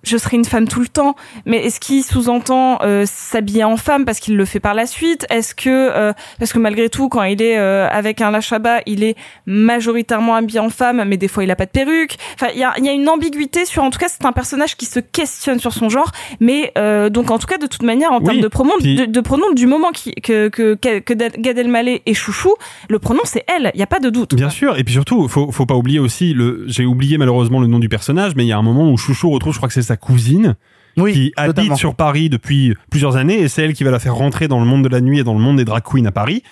je 0.03 0.17
serais 0.17 0.37
une 0.37 0.45
femme 0.45 0.67
tout 0.69 0.81
le 0.81 0.89
temps. 0.89 1.15
Mais 1.47 1.59
est-ce 1.65 1.81
qu'il 1.81 2.03
sous-entend 2.03 2.79
euh, 2.83 3.05
s'habiller 3.07 3.65
en 3.65 3.77
femme 3.77 4.05
parce 4.05 4.19
qu'il 4.21 4.37
le 4.37 4.45
fait 4.45 4.61
par 4.61 4.75
la 4.75 4.87
suite? 4.87 5.27
Est-ce 5.31 5.55
que 5.55 5.69
euh, 5.71 6.13
parce 6.39 6.53
que 6.53 6.59
malgré 6.59 6.89
tout, 6.89 7.09
quand 7.09 7.23
il 7.23 7.41
est 7.43 7.59
euh, 7.59 7.89
avec 7.91 8.21
un 8.21 8.31
lachaba, 8.31 8.81
il 8.87 9.05
est 9.05 9.17
majoritairement 9.47 10.35
habillé 10.35 10.61
en 10.61 10.71
femme, 10.71 11.03
mais 11.07 11.17
des 11.17 11.29
fois 11.29 11.45
il 11.45 11.51
a 11.51 11.57
pas 11.57 11.67
de 11.67 11.71
perruque. 11.71 12.17
Enfin, 12.35 12.49
il 12.55 12.61
y 12.61 12.65
a, 12.65 12.75
il 12.79 12.85
y 12.85 12.89
a 12.89 12.93
une 12.93 13.09
ambiguïté 13.09 13.65
sur. 13.65 13.83
En 13.83 13.91
tout 13.91 13.99
cas, 13.99 14.09
c'est 14.09 14.25
un 14.25 14.33
personnage 14.33 14.77
qui 14.77 14.87
se 14.87 15.01
questionne 15.01 15.59
sur 15.61 15.73
son 15.73 15.89
genre. 15.89 16.11
Mais 16.41 16.73
euh, 16.79 17.09
donc, 17.11 17.31
en 17.31 17.39
tout 17.39 17.47
cas, 17.47 17.59
de 17.59 17.67
toute 17.67 17.83
manière, 17.83 18.13
en 18.13 18.19
Oui, 18.19 18.25
termes 18.25 18.41
de 18.41 18.49
pronom, 18.49 18.73
puis- 18.81 18.97
de, 18.97 19.05
de 19.07 19.21
pronom 19.21 19.53
du 19.53 19.67
moment 19.67 19.91
qui, 19.93 20.13
que 20.15 20.49
que 20.49 20.75
que, 20.75 20.99
que 20.99 21.15
Gad 21.15 21.59
Elmaleh 21.59 22.03
est 22.07 22.15
chouchou, 22.15 22.55
le 22.89 22.99
pronom 22.99 23.21
c'est 23.25 23.45
elle. 23.49 23.71
Il 23.75 23.81
y 23.81 23.83
a 23.83 23.87
pas 23.87 24.01
de 24.01 24.11
doute. 24.11 24.35
Bien 24.35 24.51
sûr, 24.51 24.77
et 24.79 24.85
puis 24.85 24.95
surtout, 24.95 25.29
faut, 25.29 25.51
faut 25.53 25.67
pas 25.67 25.75
oublier 25.75 25.99
aussi, 25.99 26.35
le, 26.35 26.65
j'ai 26.67 26.85
oublié 26.87 27.19
malheureusement 27.19 27.61
le 27.61 27.67
nom 27.67 27.79
du 27.79 27.89
personnage, 27.89 28.33
mais 28.37 28.45
il 28.45 28.49
y 28.49 28.53
a 28.53 28.59
un 28.59 28.63
moment 28.63 28.91
où 28.91 28.97
Chouchou 28.97 29.31
retrouve, 29.31 29.53
je 29.53 29.59
crois 29.59 29.69
que 29.69 29.75
c'est 29.75 29.83
sa 29.93 29.97
cousine, 29.97 30.57
qui 30.97 31.33
habite 31.37 31.77
sur 31.77 31.95
Paris 31.95 32.29
depuis 32.29 32.75
plusieurs 32.91 33.17
années, 33.17 33.41
et 33.41 33.49
c'est 33.49 33.63
elle 33.63 33.75
qui 33.75 33.85
va 33.85 33.91
la 33.91 33.99
faire 33.99 34.15
rentrer 34.15 34.49
dans 34.49 34.59
le 34.59 34.67
monde 34.67 34.85
de 34.85 34.89
la 34.89 35.01
nuit 35.01 35.19
et 35.19 35.25
dans 35.25 35.35
le 35.35 35.41
monde 35.41 35.59
des 35.59 35.65
drag 35.65 35.83
queens 35.83 36.07
à 36.07 36.13
Paris. 36.13 36.43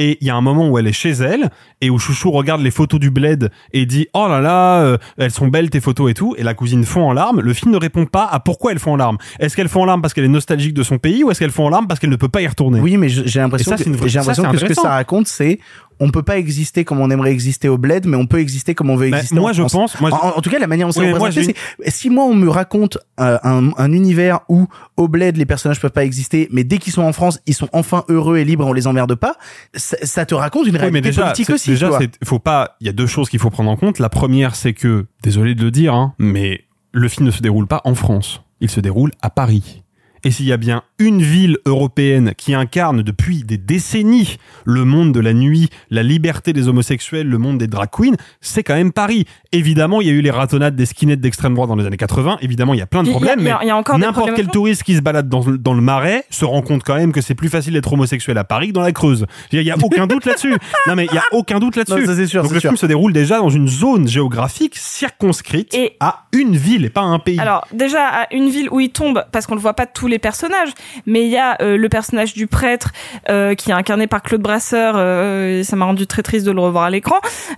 Et 0.00 0.16
il 0.20 0.28
y 0.28 0.30
a 0.30 0.36
un 0.36 0.40
moment 0.40 0.68
où 0.68 0.78
elle 0.78 0.86
est 0.86 0.92
chez 0.92 1.10
elle 1.10 1.50
et 1.80 1.90
où 1.90 1.98
Chouchou 1.98 2.30
regarde 2.30 2.60
les 2.60 2.70
photos 2.70 3.00
du 3.00 3.10
bled 3.10 3.50
et 3.72 3.84
dit 3.84 4.06
oh 4.14 4.28
là 4.28 4.40
là 4.40 4.80
euh, 4.82 4.96
elles 5.16 5.32
sont 5.32 5.48
belles 5.48 5.70
tes 5.70 5.80
photos 5.80 6.08
et 6.08 6.14
tout 6.14 6.36
et 6.38 6.44
la 6.44 6.54
cousine 6.54 6.84
fond 6.84 7.02
en 7.02 7.12
larmes. 7.12 7.40
Le 7.40 7.52
film 7.52 7.72
ne 7.72 7.76
répond 7.76 8.06
pas 8.06 8.24
à 8.24 8.38
pourquoi 8.38 8.70
elle 8.70 8.78
fond 8.78 8.92
en 8.92 8.96
larmes. 8.96 9.18
Est-ce 9.40 9.56
qu'elle 9.56 9.68
fond 9.68 9.82
en 9.82 9.86
larmes 9.86 10.00
parce 10.00 10.14
qu'elle 10.14 10.24
est 10.24 10.28
nostalgique 10.28 10.72
de 10.72 10.84
son 10.84 10.98
pays 10.98 11.24
ou 11.24 11.32
est-ce 11.32 11.40
qu'elle 11.40 11.50
fond 11.50 11.66
en 11.66 11.70
larmes 11.70 11.88
parce 11.88 11.98
qu'elle 11.98 12.10
ne 12.10 12.16
peut 12.16 12.28
pas 12.28 12.42
y 12.42 12.46
retourner? 12.46 12.78
Oui, 12.78 12.96
mais 12.96 13.08
j'ai 13.08 13.40
l'impression 13.40 13.74
que, 13.76 13.82
j'ai 14.06 14.18
l'impression 14.20 14.48
que 14.52 14.58
ce 14.58 14.66
que 14.66 14.74
ça 14.74 14.90
raconte, 14.90 15.26
c'est 15.26 15.58
on 16.00 16.10
peut 16.10 16.22
pas 16.22 16.38
exister 16.38 16.84
comme 16.84 17.00
on 17.00 17.10
aimerait 17.10 17.32
exister 17.32 17.68
au 17.68 17.78
bled, 17.78 18.06
mais 18.06 18.16
on 18.16 18.26
peut 18.26 18.38
exister 18.40 18.74
comme 18.74 18.90
on 18.90 18.96
veut 18.96 19.10
Bah, 19.10 19.16
exister. 19.18 19.34
moi, 19.36 19.50
en 19.50 19.52
je 19.52 19.62
France. 19.62 19.72
pense- 19.72 20.00
moi, 20.00 20.10
je- 20.10 20.14
en, 20.14 20.36
en 20.38 20.40
tout 20.40 20.50
cas, 20.50 20.58
la 20.58 20.66
manière 20.66 20.86
dont 20.86 20.92
c'est 20.92 21.00
Oui, 21.12 21.18
moi, 21.18 21.30
c'est 21.32 21.54
si 21.90 22.10
moi 22.10 22.24
on 22.24 22.34
me 22.34 22.48
raconte 22.48 22.98
euh, 23.20 23.38
un, 23.42 23.70
un 23.76 23.92
univers 23.92 24.40
où 24.48 24.66
au 24.96 25.08
bled 25.08 25.36
les 25.36 25.46
personnages 25.46 25.80
peuvent 25.80 25.90
pas 25.90 26.04
exister, 26.04 26.48
mais 26.52 26.64
dès 26.64 26.78
qu'ils 26.78 26.92
sont 26.92 27.02
en 27.02 27.12
France, 27.12 27.40
ils 27.46 27.54
sont 27.54 27.68
enfin 27.72 28.04
heureux 28.08 28.38
et 28.38 28.44
libres, 28.44 28.66
on 28.66 28.72
les 28.72 28.86
emmerde 28.86 29.14
pas. 29.14 29.36
Ça, 29.74 29.96
ça 30.02 30.26
te 30.26 30.34
raconte 30.34 30.66
une 30.66 30.72
Oui, 30.74 30.78
réalité 30.78 30.92
mais 30.92 31.00
déjà, 31.02 31.22
politique 31.24 31.50
aussi. 31.50 31.70
déjà, 31.70 31.90
c'est- 31.98 32.18
faut 32.24 32.38
pas. 32.38 32.76
Il 32.80 32.86
y 32.86 32.90
a 32.90 32.92
deux 32.92 33.06
choses 33.06 33.28
qu'il 33.28 33.40
faut 33.40 33.50
prendre 33.50 33.70
en 33.70 33.76
compte. 33.76 33.98
La 33.98 34.08
première, 34.08 34.54
c'est 34.54 34.72
que, 34.74 35.06
désolé 35.22 35.54
de 35.54 35.64
le 35.64 35.70
dire, 35.70 35.94
hein, 35.94 36.14
mais 36.18 36.64
le 36.92 37.08
film 37.08 37.26
ne 37.26 37.30
se 37.30 37.42
déroule 37.42 37.66
pas 37.66 37.80
en 37.84 37.94
France. 37.94 38.42
Il 38.60 38.70
se 38.70 38.80
déroule 38.80 39.10
à 39.22 39.30
Paris. 39.30 39.82
Et 40.24 40.30
s'il 40.30 40.46
y 40.46 40.52
a 40.52 40.56
bien 40.56 40.82
une 40.98 41.22
ville 41.22 41.58
européenne 41.66 42.32
qui 42.36 42.54
incarne 42.54 43.02
depuis 43.02 43.44
des 43.44 43.56
décennies 43.58 44.36
le 44.64 44.84
monde 44.84 45.12
de 45.12 45.20
la 45.20 45.32
nuit, 45.32 45.68
la 45.90 46.02
liberté 46.02 46.52
des 46.52 46.68
homosexuels, 46.68 47.28
le 47.28 47.38
monde 47.38 47.58
des 47.58 47.66
drag 47.66 47.88
queens, 47.90 48.14
c'est 48.40 48.62
quand 48.62 48.74
même 48.74 48.92
Paris. 48.92 49.24
Évidemment, 49.52 50.00
il 50.00 50.06
y 50.08 50.10
a 50.10 50.12
eu 50.12 50.20
les 50.20 50.30
ratonnades 50.30 50.74
des 50.76 50.86
skinheads 50.86 51.16
d'extrême 51.20 51.54
droite 51.54 51.68
dans 51.68 51.76
les 51.76 51.86
années 51.86 51.96
80. 51.96 52.38
Évidemment, 52.40 52.74
il 52.74 52.78
y 52.78 52.82
a 52.82 52.86
plein 52.86 53.02
de 53.02 53.10
problèmes. 53.10 53.38
il 53.40 53.46
y 53.46 53.50
a- 53.50 53.58
mais 53.58 53.64
il 53.64 53.68
y 53.68 53.70
a 53.70 53.76
encore 53.76 53.96
des 53.96 54.02
n'importe 54.04 54.30
quel 54.34 54.48
touriste 54.48 54.82
qui 54.82 54.96
se 54.96 55.00
balade 55.00 55.28
dans, 55.28 55.40
dans 55.44 55.74
le 55.74 55.80
marais 55.80 56.24
se 56.30 56.44
rend 56.44 56.62
compte 56.62 56.82
quand 56.82 56.96
même 56.96 57.12
que 57.12 57.20
c'est 57.20 57.34
plus 57.34 57.48
facile 57.48 57.74
d'être 57.74 57.92
homosexuel 57.92 58.36
à 58.38 58.44
Paris 58.44 58.68
que 58.68 58.72
dans 58.72 58.80
la 58.82 58.92
Creuse. 58.92 59.26
Il 59.52 59.62
y 59.62 59.70
a 59.70 59.76
aucun 59.82 60.06
doute 60.06 60.24
là-dessus. 60.26 60.56
Non, 60.86 60.94
mais 60.96 61.06
il 61.10 61.14
y 61.14 61.18
a 61.18 61.24
aucun 61.32 61.58
doute 61.60 61.76
là-dessus. 61.76 62.06
Donc 62.06 62.52
le 62.52 62.60
sûr. 62.60 62.70
film 62.70 62.76
se 62.76 62.86
déroule 62.86 63.12
déjà 63.12 63.38
dans 63.38 63.50
une 63.50 63.68
zone 63.68 64.08
géographique 64.08 64.76
circonscrite 64.76 65.76
à 66.00 66.26
une 66.32 66.56
ville 66.56 66.84
et 66.84 66.90
pas 66.90 67.00
à 67.02 67.04
un 67.04 67.18
pays. 67.18 67.38
Alors 67.40 67.66
déjà 67.72 68.06
à 68.06 68.34
une 68.34 68.48
ville 68.48 68.68
où 68.70 68.80
il 68.80 68.90
tombe 68.90 69.24
parce 69.32 69.46
qu'on 69.46 69.54
le 69.54 69.60
voit 69.60 69.74
pas 69.74 69.86
tous 70.08 70.12
les 70.12 70.18
personnages, 70.18 70.70
mais 71.04 71.24
il 71.26 71.30
y 71.30 71.36
a 71.36 71.58
euh, 71.60 71.76
le 71.76 71.88
personnage 71.90 72.32
du 72.32 72.46
prêtre 72.46 72.92
euh, 73.28 73.54
qui 73.54 73.70
est 73.70 73.74
incarné 73.74 74.06
par 74.06 74.22
Claude 74.22 74.40
Brasseur. 74.40 74.94
euh, 74.96 75.60
et 75.60 75.64
ça 75.64 75.76
m'a 75.76 75.84
rendu 75.84 76.06
très 76.06 76.22
triste 76.22 76.46
de 76.46 76.50
le 76.52 76.60
revoir 76.60 76.84
à 76.84 76.90
l'écran, 76.90 77.16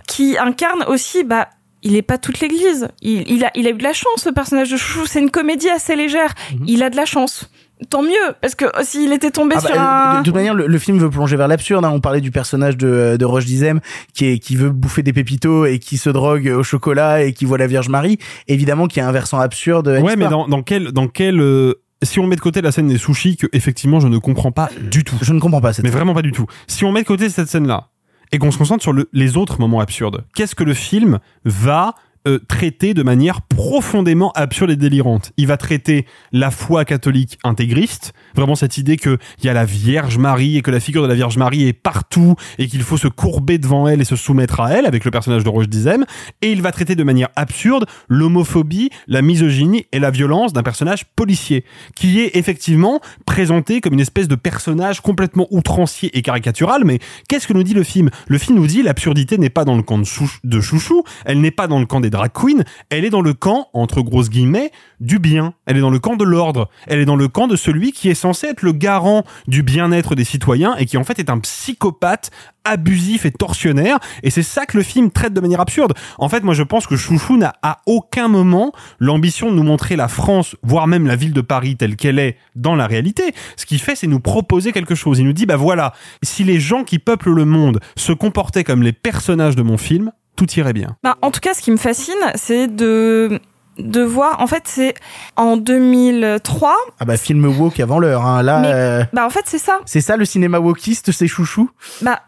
qui 0.09 0.37
incarne 0.37 0.83
aussi 0.89 1.23
bah 1.23 1.49
il 1.83 1.95
est 1.97 2.03
pas 2.03 2.19
toute 2.19 2.41
l'église. 2.41 2.89
Il, 3.03 3.23
il 3.31 3.45
a 3.45 3.51
il 3.55 3.67
a 3.69 3.71
eu 3.71 3.75
de 3.75 3.83
la 3.85 3.93
chance 3.93 4.23
ce 4.25 4.31
personnage 4.31 4.69
de 4.71 4.77
Chouchou. 4.77 5.07
C'est 5.07 5.21
une 5.21 5.31
comédie 5.31 5.71
assez 5.71 5.95
légère. 5.97 6.35
Il 6.67 6.83
a 6.83 6.91
de 6.91 6.97
la 6.97 7.05
chance. 7.07 7.49
Tant 7.89 8.03
mieux 8.03 8.27
parce 8.43 8.55
que 8.55 8.67
euh, 8.67 8.83
s'il 8.83 9.11
était 9.15 9.31
tombé 9.31 9.55
Mhm. 9.55 9.61
Ah 9.65 9.69
bah, 9.69 9.73
sur 9.75 9.81
euh, 9.81 9.85
un 9.85 10.19
De 10.19 10.25
toute 10.25 10.35
manière, 10.35 10.53
le, 10.53 10.67
le 10.67 10.79
film 10.79 10.99
veut 10.99 11.09
plonger 11.09 11.37
vers 11.37 11.49
l'absurde. 11.49 11.83
hein. 11.87 11.91
On 11.95 12.01
parlait 12.01 12.21
du 12.21 12.31
personnage 12.31 12.77
de, 12.77 13.17
de 13.19 13.25
Roche 13.25 13.47
Dizem 13.47 13.81
qui, 14.13 14.27
est, 14.27 14.39
qui 14.39 14.55
veut 14.57 14.69
bouffer 14.69 15.03
des 15.03 15.15
pépitos 15.15 15.65
et 15.65 15.79
qui 15.79 15.97
se 15.97 16.11
drogue 16.11 16.53
au 16.55 16.63
chocolat 16.63 17.23
et 17.23 17.33
qui 17.33 17.47
voit 17.47 17.57
la 17.57 17.67
Vierge 17.67 17.89
Marie. 17.89 18.19
Évidemment 18.49 18.87
qu'il 18.87 19.01
y 19.03 19.07
a 19.07 19.09
un 19.09 19.13
versant 19.13 19.41
absurde. 19.41 19.89
ouais, 20.03 20.17
mais 20.17 20.29
dans, 20.29 20.47
dans 20.49 20.63
quel 20.63 20.93
dans 20.93 21.09
quel 21.09 21.41
euh, 21.41 21.81
si 22.03 22.19
on 22.21 22.27
met 22.27 22.37
de 22.37 22.41
côté 22.41 22.61
la 22.63 22.73
scène 22.73 22.89
des 22.89 22.99
sushis 22.99 23.37
que 23.37 23.47
effectivement 23.53 24.01
je 24.01 24.09
ne 24.09 24.19
comprends 24.19 24.53
pas 24.53 24.71
du 24.91 25.05
tout. 25.05 25.17
Je 25.23 25.33
ne 25.33 25.41
comprends 25.41 25.61
pas 25.61 25.73
cette 25.73 25.85
Mais 25.85 25.91
vraiment 25.91 26.15
pas 26.15 26.23
du 26.23 26.33
tout. 26.33 26.47
Si 26.67 26.85
on 26.85 26.93
met 26.93 27.03
de 27.03 27.07
côté 27.07 27.29
cette 27.29 27.49
scène-là 27.49 27.89
et 28.33 28.39
qu'on 28.39 28.51
se 28.51 28.59
concentre 28.59 28.83
sur 28.83 28.93
le- 28.93 29.09
les 29.13 29.37
autres 29.37 29.61
moments 29.61 29.81
absurdes, 29.81 30.25
qu'est-ce 30.35 30.55
que 30.55 30.65
le 30.65 30.75
film 30.75 31.19
va 31.45 31.95
euh, 32.29 32.39
traiter 32.49 32.93
de 32.93 33.03
manière 33.03 33.41
profondément 33.41 34.31
absurde 34.33 34.71
et 34.71 34.77
délirante 34.77 35.33
Il 35.39 35.47
va 35.47 35.57
traiter 35.57 36.05
la 36.33 36.51
foi 36.51 36.85
catholique 36.85 37.39
intégriste, 37.45 38.13
vraiment 38.35 38.55
cette 38.55 38.77
idée 38.77 38.99
que 38.99 39.17
il 39.39 39.47
y 39.47 39.49
a 39.49 39.55
la 39.55 39.65
Vierge 39.65 40.19
Marie 40.19 40.59
et 40.59 40.63
que 40.63 40.71
la 40.71 40.81
figure 40.81 41.03
de 41.03 41.09
la 41.09 41.15
Vierge 41.15 41.39
Marie 41.39 41.67
est 41.67 41.73
partout 41.73 42.35
et 42.59 42.67
qu'il 42.67 42.83
faut 42.83 42.99
se 42.99 43.09
courber 43.09 43.57
devant 43.57 43.89
elle 43.89 44.03
et 44.03 44.05
se 44.05 44.17
soumettre 44.17 44.61
à 44.61 44.73
elle 44.73 44.85
avec 44.85 45.07
le 45.07 45.11
personnage 45.11 45.45
de 45.45 45.49
Roche 45.49 45.69
Dizem. 45.69 46.05
Et 46.43 46.53
il 46.53 46.61
va 46.61 46.73
traiter 46.73 46.95
de 46.95 47.03
manière 47.03 47.31
absurde 47.37 47.87
l'homophobie, 48.09 48.91
la 49.09 49.23
misogynie 49.23 49.87
et 49.91 49.99
la 49.99 50.11
violence 50.11 50.53
d'un 50.53 50.63
personnage 50.63 51.07
policier 51.17 51.65
qui 51.97 52.21
est 52.21 52.37
effectivement 52.37 53.01
présenté 53.25 53.81
comme 53.81 53.95
une 53.95 54.01
espèce 54.01 54.29
de 54.29 54.35
personnage 54.35 55.01
complètement 55.01 55.47
outrancier 55.51 56.17
et 56.19 56.21
caricatural. 56.21 56.85
Mais 56.85 56.99
qu'est-ce 57.29 57.47
que 57.47 57.55
nous 57.55 57.63
dit 57.63 57.75
le 57.75 57.83
film? 57.83 58.11
Le 58.29 58.37
film 58.37 58.59
nous 58.59 58.67
dit 58.67 58.83
l'absurdité 58.83 59.39
n'est 59.39 59.49
pas 59.49 59.65
dans 59.65 59.77
le 59.77 59.83
camp 59.83 59.99
de 59.99 60.61
Chouchou, 60.61 61.03
elle 61.25 61.41
n'est 61.41 61.51
pas 61.51 61.67
dans 61.67 61.81
le 61.81 61.87
camp 61.87 62.01
des 62.01 62.10
drag 62.11 62.33
queens, 62.33 62.65
elle 62.91 63.05
est 63.05 63.11
dans 63.11 63.23
le 63.23 63.35
camp, 63.35 63.69
entre 63.73 64.03
grosses 64.03 64.31
guillemets, 64.31 64.71
du 65.01 65.19
bien. 65.19 65.55
Elle 65.67 65.77
est 65.77 65.81
dans 65.81 65.91
le 65.91 65.99
camp 65.99 66.17
de 66.17 66.25
l'ordre. 66.25 66.69
Elle 66.87 67.01
est 67.01 67.05
dans 67.05 67.17
le 67.17 67.29
camp 67.29 67.47
de 67.47 67.57
celui 67.57 67.93
qui 67.93 68.09
est 68.09 68.15
censé 68.15 68.49
être 68.49 68.63
le 68.63 68.73
garant 68.73 69.25
du 69.49 69.63
bien-être 69.63 70.15
des 70.15 70.25
citoyens 70.25 70.77
et 70.77 70.87
qui 70.87 70.97
en 70.97 71.05
fait 71.05 71.19
est 71.19 71.31
un 71.31 71.39
psychopathe 71.39 72.31
abusif 72.65 73.25
et 73.25 73.31
tortionnaire 73.31 73.99
et 74.23 74.31
c'est 74.31 74.43
ça 74.43 74.67
que 74.67 74.77
le 74.77 74.83
film 74.83 75.11
traite 75.11 75.33
de 75.33 75.41
manière 75.41 75.61
absurde. 75.61 75.95
En 76.19 76.29
fait, 76.29 76.43
moi 76.43 76.55
je 76.55 76.63
pense 76.63 76.87
que 76.87 76.97
Chouchou 76.97 77.37
n'a 77.37 77.55
à 77.63 77.81
aucun 77.87 78.29
moment 78.29 78.73
l'ambition 78.99 79.51
de 79.51 79.57
nous 79.57 79.63
montrer 79.63 79.97
la 79.97 80.09
France, 80.09 80.57
voire 80.63 80.87
même 80.87 81.07
la 81.07 81.17
ville 81.17 81.33
de 81.33 81.41
Paris 81.41 81.77
telle 81.77 81.97
qu'elle 81.97 82.19
est 82.19 82.37
dans 82.57 82.75
la 82.75 82.87
réalité. 82.87 83.35
Ce 83.57 83.67
qu'il 83.67 83.81
fait, 83.81 83.97
c'est 83.97 84.07
nous 84.07 84.21
proposer 84.21 84.73
quelque 84.73 84.95
chose. 84.95 85.19
Il 85.19 85.27
nous 85.27 85.33
dit, 85.33 85.47
bah 85.47 85.57
voilà, 85.57 85.93
si 86.23 86.45
les 86.45 86.61
gens 86.61 86.85
qui 86.85 86.99
peuplent 86.99 87.33
le 87.33 87.45
monde 87.45 87.81
se 87.97 88.13
comportaient 88.13 88.65
comme 88.65 88.83
les 88.83 88.93
personnages 88.93 89.57
de 89.57 89.63
mon 89.63 89.79
film, 89.79 90.13
tout 90.37 90.51
irait 90.53 90.73
bien. 90.73 90.97
Bah, 91.03 91.17
en 91.23 91.31
tout 91.31 91.41
cas, 91.41 91.55
ce 91.55 91.61
qui 91.61 91.71
me 91.71 91.77
fascine, 91.77 92.15
c'est 92.35 92.67
de 92.69 93.41
de 93.79 94.03
voir. 94.03 94.41
En 94.41 94.47
fait, 94.47 94.65
c'est 94.67 94.95
en 95.37 95.57
2003. 95.57 96.77
Ah 96.99 97.05
bah 97.05 97.17
film 97.17 97.47
woke 97.47 97.81
avant 97.81 97.99
l'heure. 97.99 98.27
Hein. 98.27 98.43
Là, 98.43 98.61
Mais- 98.61 98.73
euh, 98.73 99.05
Bah, 99.13 99.25
en 99.25 99.31
fait, 99.31 99.45
c'est 99.47 99.59
ça. 99.59 99.79
c'est 99.87 100.01
ça 100.01 100.17
le 100.17 100.25
cinéma 100.25 100.59
wokiste, 100.61 101.13
c'est 101.13 101.27
chouchou? 101.27 101.71
Bah, 102.03 102.21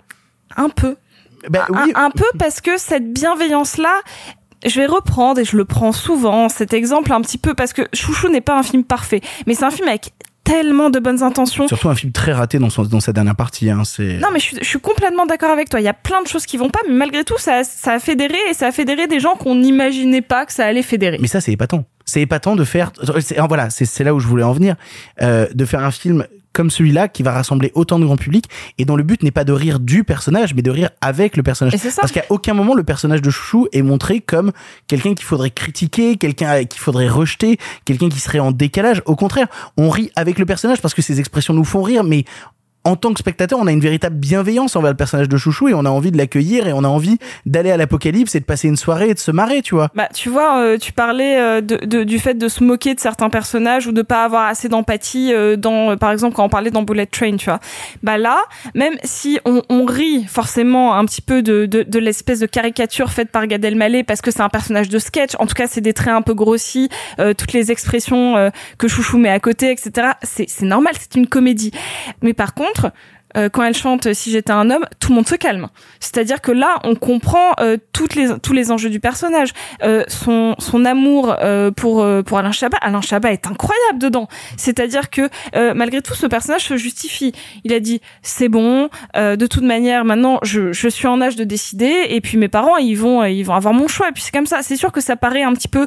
un 0.56 0.68
peu. 0.70 0.96
Bah, 1.50 1.66
un, 1.74 1.84
oui. 1.86 1.92
un 1.94 2.10
peu 2.10 2.24
parce 2.38 2.60
que 2.60 2.78
cette 2.78 3.12
bienveillance-là, 3.12 4.00
je 4.64 4.80
vais 4.80 4.86
reprendre 4.86 5.40
et 5.40 5.44
je 5.44 5.56
le 5.56 5.64
prends 5.64 5.92
souvent 5.92 6.48
cet 6.48 6.72
exemple 6.72 7.12
un 7.12 7.20
petit 7.20 7.38
peu 7.38 7.52
parce 7.54 7.72
que 7.72 7.82
Chouchou 7.92 8.28
n'est 8.28 8.40
pas 8.40 8.56
un 8.56 8.62
film 8.62 8.84
parfait, 8.84 9.20
mais 9.46 9.54
c'est 9.54 9.64
un 9.64 9.70
film 9.72 9.88
avec 9.88 10.12
tellement 10.44 10.90
de 10.90 10.98
bonnes 10.98 11.22
intentions. 11.22 11.68
Surtout 11.68 11.88
un 11.88 11.94
film 11.94 12.12
très 12.12 12.32
raté 12.32 12.58
dans, 12.58 12.70
son, 12.70 12.82
dans 12.84 13.00
sa 13.00 13.12
dernière 13.12 13.36
partie. 13.36 13.70
Hein. 13.70 13.82
C'est 13.84 14.18
Non, 14.18 14.28
mais 14.32 14.38
je 14.38 14.44
suis, 14.44 14.56
je 14.60 14.66
suis 14.66 14.80
complètement 14.80 15.26
d'accord 15.26 15.50
avec 15.50 15.68
toi. 15.68 15.80
Il 15.80 15.84
y 15.84 15.88
a 15.88 15.94
plein 15.94 16.22
de 16.22 16.26
choses 16.28 16.46
qui 16.46 16.56
vont 16.56 16.68
pas, 16.70 16.80
mais 16.88 16.94
malgré 16.94 17.24
tout, 17.24 17.38
ça, 17.38 17.58
a- 17.58 17.64
ça 17.64 17.92
a 17.94 17.98
fédéré 17.98 18.36
et 18.50 18.54
ça 18.54 18.66
a 18.68 18.72
fédéré 18.72 19.06
des 19.06 19.20
gens 19.20 19.34
qu'on 19.36 19.54
n'imaginait 19.54 20.20
pas 20.22 20.44
que 20.46 20.52
ça 20.52 20.66
allait 20.66 20.82
fédérer. 20.82 21.18
Mais 21.20 21.28
ça, 21.28 21.40
c'est 21.40 21.52
épatant. 21.52 21.84
C'est 22.04 22.20
épatant 22.20 22.56
de 22.56 22.64
faire. 22.64 22.92
c'est- 23.20 23.38
Voilà, 23.46 23.70
c'est 23.70 23.84
c'est 23.84 24.04
là 24.04 24.14
où 24.14 24.18
je 24.20 24.26
voulais 24.26 24.42
en 24.42 24.52
venir. 24.52 24.74
Euh, 25.22 25.46
de 25.54 25.64
faire 25.64 25.84
un 25.84 25.90
film 25.92 26.26
comme 26.52 26.70
celui-là 26.70 27.08
qui 27.08 27.22
va 27.22 27.32
rassembler 27.32 27.72
autant 27.74 27.98
de 27.98 28.04
grand 28.04 28.16
public 28.16 28.46
et 28.78 28.84
dont 28.84 28.96
le 28.96 29.02
but 29.02 29.22
n'est 29.22 29.30
pas 29.30 29.44
de 29.44 29.52
rire 29.52 29.80
du 29.80 30.04
personnage 30.04 30.54
mais 30.54 30.62
de 30.62 30.70
rire 30.70 30.90
avec 31.00 31.36
le 31.36 31.42
personnage. 31.42 31.74
Et 31.74 31.78
c'est 31.78 31.90
ça. 31.90 32.02
Parce 32.02 32.12
qu'à 32.12 32.24
aucun 32.30 32.54
moment 32.54 32.74
le 32.74 32.84
personnage 32.84 33.22
de 33.22 33.30
Chouchou 33.30 33.68
est 33.72 33.82
montré 33.82 34.20
comme 34.20 34.52
quelqu'un 34.86 35.14
qu'il 35.14 35.26
faudrait 35.26 35.50
critiquer, 35.50 36.16
quelqu'un 36.16 36.64
qu'il 36.64 36.80
faudrait 36.80 37.08
rejeter, 37.08 37.58
quelqu'un 37.84 38.08
qui 38.08 38.20
serait 38.20 38.38
en 38.38 38.52
décalage. 38.52 39.02
Au 39.06 39.16
contraire, 39.16 39.48
on 39.76 39.90
rit 39.90 40.10
avec 40.16 40.38
le 40.38 40.46
personnage 40.46 40.80
parce 40.80 40.94
que 40.94 41.02
ses 41.02 41.20
expressions 41.20 41.54
nous 41.54 41.64
font 41.64 41.82
rire 41.82 42.04
mais 42.04 42.24
en 42.84 42.96
tant 42.96 43.12
que 43.12 43.20
spectateur, 43.20 43.58
on 43.60 43.66
a 43.66 43.72
une 43.72 43.80
véritable 43.80 44.16
bienveillance 44.16 44.74
envers 44.76 44.90
le 44.90 44.96
personnage 44.96 45.28
de 45.28 45.36
Chouchou 45.36 45.68
et 45.68 45.74
on 45.74 45.84
a 45.84 45.88
envie 45.90 46.10
de 46.10 46.16
l'accueillir 46.18 46.66
et 46.66 46.72
on 46.72 46.82
a 46.84 46.88
envie 46.88 47.18
d'aller 47.46 47.70
à 47.70 47.76
l'apocalypse 47.76 48.34
et 48.34 48.40
de 48.40 48.44
passer 48.44 48.66
une 48.68 48.76
soirée 48.76 49.10
et 49.10 49.14
de 49.14 49.18
se 49.18 49.30
marrer, 49.30 49.62
tu 49.62 49.74
vois. 49.74 49.88
Bah, 49.94 50.08
tu 50.12 50.28
vois, 50.28 50.58
euh, 50.58 50.78
tu 50.78 50.92
parlais 50.92 51.38
euh, 51.38 51.60
de, 51.60 51.76
de- 51.76 52.02
du 52.04 52.18
fait 52.18 52.34
de 52.34 52.48
se 52.48 52.64
moquer 52.64 52.94
de 52.94 53.00
certains 53.00 53.30
personnages 53.30 53.86
ou 53.86 53.92
de 53.92 54.02
pas 54.02 54.24
avoir 54.24 54.46
assez 54.48 54.68
d'empathie 54.68 55.32
euh, 55.32 55.56
dans, 55.56 55.90
euh, 55.92 55.96
par 55.96 56.10
exemple, 56.10 56.34
quand 56.34 56.44
on 56.44 56.48
parlait 56.48 56.70
dans 56.70 56.82
Bullet 56.82 57.06
Train, 57.06 57.36
tu 57.36 57.44
vois. 57.44 57.60
Bah 58.02 58.18
là, 58.18 58.38
même 58.74 58.94
si 59.04 59.38
on, 59.44 59.62
on 59.68 59.84
rit 59.84 60.24
forcément 60.24 60.96
un 60.96 61.04
petit 61.04 61.22
peu 61.22 61.42
de, 61.42 61.66
de, 61.66 61.82
de 61.84 61.98
l'espèce 62.00 62.40
de 62.40 62.46
caricature 62.46 63.12
faite 63.12 63.30
par 63.30 63.46
Gad 63.46 63.64
Elmaleh 63.64 64.02
parce 64.02 64.20
que 64.22 64.30
c'est 64.32 64.42
un 64.42 64.48
personnage 64.48 64.88
de 64.88 64.98
sketch, 64.98 65.32
en 65.38 65.46
tout 65.46 65.54
cas, 65.54 65.66
c'est 65.68 65.80
des 65.80 65.92
traits 65.92 66.14
un 66.14 66.22
peu 66.22 66.34
grossis, 66.34 66.88
euh, 67.20 67.32
toutes 67.32 67.52
les 67.52 67.70
expressions 67.70 68.36
euh, 68.36 68.50
que 68.78 68.88
Chouchou 68.88 69.18
met 69.18 69.28
à 69.28 69.38
côté, 69.38 69.70
etc. 69.70 70.08
C'est 70.22 70.46
c'est 70.48 70.66
normal, 70.66 70.94
c'est 70.98 71.14
une 71.14 71.26
comédie. 71.28 71.70
Mais 72.22 72.32
par 72.32 72.54
contre, 72.54 72.71
euh, 73.36 73.48
quand 73.48 73.62
elle 73.62 73.74
chante 73.74 74.12
Si 74.12 74.30
j'étais 74.30 74.52
un 74.52 74.70
homme, 74.70 74.84
tout 75.00 75.10
le 75.10 75.16
monde 75.16 75.28
se 75.28 75.34
calme. 75.34 75.68
C'est-à-dire 76.00 76.40
que 76.40 76.52
là, 76.52 76.78
on 76.84 76.94
comprend 76.94 77.52
euh, 77.60 77.76
tous 77.92 78.52
les 78.52 78.70
enjeux 78.70 78.90
du 78.90 79.00
personnage. 79.00 79.50
Euh, 79.82 80.04
son, 80.08 80.54
amour 80.84 81.36
euh, 81.40 81.70
pour, 81.70 82.02
euh, 82.02 82.22
Alain 82.32 82.52
Chabat. 82.52 82.78
Alain 82.80 83.00
Chabat 83.00 83.32
est 83.32 83.46
incroyable 83.46 83.98
dedans. 83.98 84.28
C'est-à-dire 84.56 85.10
que 85.10 85.28
euh, 85.56 85.74
malgré 85.74 86.02
tout, 86.02 86.14
ce 86.14 86.26
personnage 86.26 86.64
se 86.64 86.76
justifie. 86.76 87.32
Il 87.64 87.72
a 87.72 87.80
dit 87.80 88.00
c'est 88.22 88.48
bon. 88.48 88.88
euh, 89.16 89.36
de 89.36 89.46
toute 89.46 89.64
manière, 89.64 90.04
maintenant, 90.04 90.38
je, 90.42 90.72
je 90.72 90.88
suis 90.88 91.06
en 91.06 91.20
âge 91.20 91.36
de 91.36 91.44
décider. 91.44 92.06
Et 92.08 92.20
puis 92.20 92.36
mes 92.36 92.48
parents, 92.48 92.76
ils 92.76 92.94
vont, 92.94 93.24
ils 93.24 93.42
vont 93.42 93.54
avoir 93.54 93.74
mon 93.74 93.88
choix. 93.88 94.08
Et 94.08 94.12
puis 94.12 94.22
c'est 94.22 94.32
comme 94.32 94.46
ça. 94.46 94.62
C'est 94.62 94.76
sûr 94.76 94.92
que 94.92 95.00
ça 95.00 95.16
paraît 95.16 95.42
un 95.42 95.52
petit 95.54 95.68
peu 95.68 95.86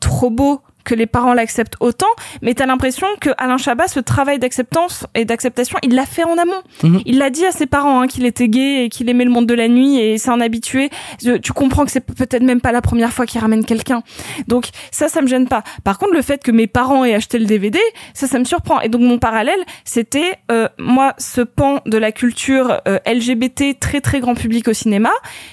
trop 0.00 0.30
beau 0.30 0.62
que 0.84 0.94
les 0.94 1.06
parents 1.06 1.34
l'acceptent 1.34 1.76
autant, 1.80 2.06
mais 2.42 2.54
t'as 2.54 2.66
l'impression 2.66 3.06
que 3.20 3.30
Alain 3.38 3.58
Chabat, 3.58 3.88
ce 3.88 4.00
travail 4.00 4.38
d'acceptance 4.38 5.06
et 5.14 5.24
d'acceptation, 5.24 5.78
il 5.82 5.94
l'a 5.94 6.06
fait 6.06 6.24
en 6.24 6.36
amont. 6.38 6.62
Mhm. 6.82 7.00
Il 7.06 7.18
l'a 7.18 7.30
dit 7.30 7.44
à 7.46 7.52
ses 7.52 7.66
parents 7.66 8.00
hein, 8.00 8.06
qu'il 8.06 8.24
était 8.26 8.48
gay 8.48 8.84
et 8.84 8.88
qu'il 8.88 9.08
aimait 9.08 9.24
le 9.24 9.30
monde 9.30 9.46
de 9.46 9.54
la 9.54 9.68
nuit 9.68 9.98
et 9.98 10.18
c'est 10.18 10.30
un 10.30 10.40
habitué. 10.40 10.90
Je- 11.22 11.36
Tu 11.36 11.52
comprends 11.52 11.84
que 11.84 11.90
c'est 11.90 12.00
peut-être 12.04 12.42
même 12.42 12.60
pas 12.60 12.72
la 12.72 12.80
première 12.82 13.12
fois 13.12 13.26
qu'il 13.26 13.40
ramène 13.40 13.64
quelqu'un. 13.64 14.02
Donc 14.48 14.68
ça, 14.90 15.08
ça 15.08 15.22
me 15.22 15.26
gêne 15.26 15.48
pas. 15.48 15.62
Par 15.84 15.98
contre, 15.98 16.12
le 16.14 16.22
fait 16.22 16.42
que 16.42 16.50
mes 16.50 16.66
parents 16.66 17.04
aient 17.04 17.14
acheté 17.14 17.38
le 17.38 17.46
DVD, 17.46 17.78
ça, 18.14 18.26
ça 18.26 18.38
me 18.38 18.44
surprend. 18.44 18.80
Et 18.80 18.88
donc 18.88 19.02
mon 19.02 19.18
parallèle, 19.18 19.60
c'était 19.84 20.36
euh, 20.50 20.68
moi 20.78 21.14
ce 21.18 21.40
pan 21.40 21.80
de 21.86 21.98
la 21.98 22.12
culture 22.12 22.80
euh, 22.88 22.98
LGBT 23.06 23.78
très 23.78 24.00
très 24.00 24.20
grand 24.20 24.34
public 24.34 24.68
au 24.68 24.72
cinéma. 24.72 25.10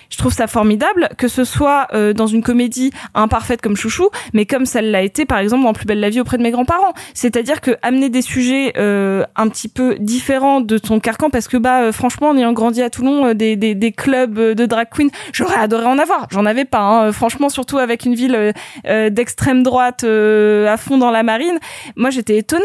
Je 0.09 0.17
trouve 0.17 0.33
ça 0.33 0.47
formidable 0.47 1.09
que 1.17 1.27
ce 1.27 1.43
soit 1.43 1.87
euh, 1.93 2.13
dans 2.13 2.27
une 2.27 2.43
comédie 2.43 2.91
imparfaite 3.13 3.61
comme 3.61 3.75
Chouchou, 3.75 4.09
mais 4.33 4.45
comme 4.45 4.65
ça 4.65 4.81
l'a 4.81 5.01
été 5.01 5.16
par 5.25 5.39
exemple 5.39 5.63
dans 5.63 5.73
Plus 5.73 5.85
belle 5.85 5.99
la 5.99 6.09
vie 6.09 6.19
auprès 6.19 6.37
de 6.37 6.43
mes 6.43 6.51
grands-parents. 6.51 6.93
C'est-à-dire 7.13 7.61
que 7.61 7.71
amener 7.81 8.09
des 8.09 8.21
sujets 8.21 8.73
euh, 8.77 9.23
un 9.35 9.47
petit 9.49 9.67
peu 9.67 9.95
différents 9.99 10.61
de 10.61 10.77
ton 10.77 10.99
carcan, 10.99 11.29
parce 11.29 11.47
que 11.47 11.57
bah 11.57 11.81
euh, 11.81 11.91
franchement, 11.91 12.29
en 12.29 12.37
ayant 12.37 12.53
grandi 12.53 12.81
à 12.81 12.89
Toulon, 12.89 13.27
euh, 13.27 13.33
des, 13.33 13.55
des, 13.55 13.75
des 13.75 13.91
clubs 13.91 14.37
euh, 14.37 14.55
de 14.55 14.65
drag 14.65 14.87
queen, 14.89 15.09
j'aurais 15.33 15.57
adoré 15.57 15.85
en 15.85 15.99
avoir. 15.99 16.27
J'en 16.31 16.45
avais 16.45 16.65
pas. 16.65 16.79
Hein. 16.79 17.11
Franchement, 17.11 17.49
surtout 17.49 17.77
avec 17.77 18.05
une 18.05 18.15
ville 18.15 18.53
euh, 18.85 19.09
d'extrême 19.09 19.63
droite 19.63 20.03
euh, 20.03 20.71
à 20.71 20.77
fond 20.77 20.97
dans 20.97 21.11
la 21.11 21.23
marine. 21.23 21.59
Moi, 21.95 22.09
j'étais 22.09 22.37
étonnée 22.37 22.63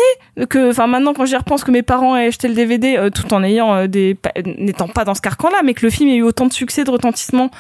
que, 0.49 0.71
enfin 0.71 0.87
maintenant 0.87 1.15
quand 1.15 1.27
j'y 1.27 1.37
repense, 1.37 1.65
que 1.65 1.71
mes 1.71 1.83
parents 1.83 2.17
aient 2.17 2.27
acheté 2.27 2.49
le 2.49 2.55
DVD 2.55 3.09
tout 3.15 3.33
en 3.35 3.43
ayant 3.43 3.87
des, 3.87 4.17
n'étant 4.45 4.89
pas 4.89 5.05
dans 5.05 5.15
ce 5.15 5.21
carcan-là, 5.21 5.59
mais 5.65 5.75
que 5.75 5.85
le 5.85 5.91
film 5.91 6.09
ait 6.11 6.17
eu 6.17 6.23
autant 6.23 6.47
de 6.47 6.53
succès, 6.53 6.85
de 6.85 6.91
retentissement 6.91 7.51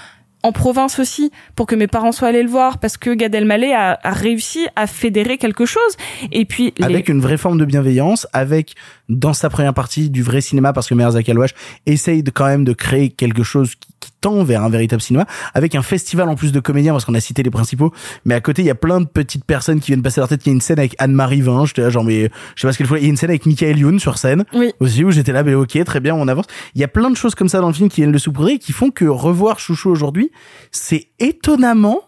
en 0.42 0.52
province 0.52 0.98
aussi, 0.98 1.30
pour 1.56 1.66
que 1.66 1.74
mes 1.74 1.86
parents 1.86 2.12
soient 2.12 2.28
allés 2.28 2.42
le 2.42 2.48
voir, 2.48 2.78
parce 2.78 2.96
que 2.96 3.14
Gad 3.14 3.34
Elmaleh 3.34 3.72
a, 3.72 3.98
a 4.02 4.12
réussi 4.12 4.66
à 4.76 4.86
fédérer 4.86 5.38
quelque 5.38 5.66
chose. 5.66 5.96
Et 6.30 6.44
puis 6.44 6.74
avec 6.80 7.08
une 7.08 7.20
vraie 7.20 7.36
forme 7.36 7.58
de 7.58 7.64
bienveillance, 7.64 8.26
avec 8.32 8.74
dans 9.12 9.32
sa 9.32 9.50
première 9.50 9.74
partie 9.74 10.10
du 10.10 10.22
vrai 10.22 10.40
cinéma, 10.40 10.72
parce 10.72 10.88
que 10.88 10.94
Merzak 10.94 11.28
Alouache 11.28 11.54
essaye 11.86 12.22
de, 12.22 12.30
quand 12.30 12.46
même 12.46 12.64
de 12.64 12.72
créer 12.72 13.10
quelque 13.10 13.42
chose 13.42 13.74
qui, 13.74 13.92
qui 14.00 14.10
tend 14.20 14.42
vers 14.42 14.62
un 14.62 14.68
véritable 14.68 15.00
cinéma, 15.00 15.26
avec 15.54 15.74
un 15.74 15.82
festival 15.82 16.28
en 16.28 16.34
plus 16.34 16.52
de 16.52 16.60
comédiens, 16.60 16.92
parce 16.92 17.04
qu'on 17.04 17.14
a 17.14 17.20
cité 17.20 17.42
les 17.42 17.50
principaux, 17.50 17.92
mais 18.24 18.34
à 18.34 18.40
côté 18.40 18.62
il 18.62 18.66
y 18.66 18.70
a 18.70 18.74
plein 18.74 19.00
de 19.00 19.06
petites 19.06 19.44
personnes 19.44 19.80
qui 19.80 19.88
viennent 19.88 20.02
passer 20.02 20.20
leur 20.20 20.28
tête. 20.28 20.44
Il 20.44 20.48
y 20.48 20.52
a 20.52 20.54
une 20.54 20.60
scène 20.60 20.78
avec 20.78 20.94
Anne-Marie 20.98 21.42
Vin, 21.42 21.64
j'étais 21.64 21.82
là 21.82 21.90
genre 21.90 22.04
mais 22.04 22.30
je 22.54 22.60
sais 22.60 22.66
pas 22.66 22.72
ce 22.72 22.78
qu'elle 22.78 22.86
faut. 22.86 22.96
Il 22.96 23.02
y 23.02 23.06
a 23.06 23.08
une 23.08 23.16
scène 23.16 23.30
avec 23.30 23.46
Michael 23.46 23.78
Youn 23.78 23.98
sur 23.98 24.18
scène 24.18 24.44
oui. 24.54 24.72
aussi 24.80 25.04
où 25.04 25.10
j'étais 25.10 25.32
là, 25.32 25.42
mais 25.42 25.54
ok, 25.54 25.82
très 25.84 26.00
bien, 26.00 26.14
on 26.14 26.28
avance. 26.28 26.46
Il 26.74 26.80
y 26.80 26.84
a 26.84 26.88
plein 26.88 27.10
de 27.10 27.16
choses 27.16 27.34
comme 27.34 27.48
ça 27.48 27.60
dans 27.60 27.68
le 27.68 27.74
film 27.74 27.88
qui 27.88 28.00
viennent 28.00 28.12
le 28.12 28.18
saupoudrer 28.18 28.54
et 28.54 28.58
qui 28.58 28.72
font 28.72 28.90
que 28.90 29.04
revoir 29.04 29.58
Chouchou 29.58 29.90
aujourd'hui, 29.90 30.30
c'est 30.70 31.08
étonnamment 31.18 32.00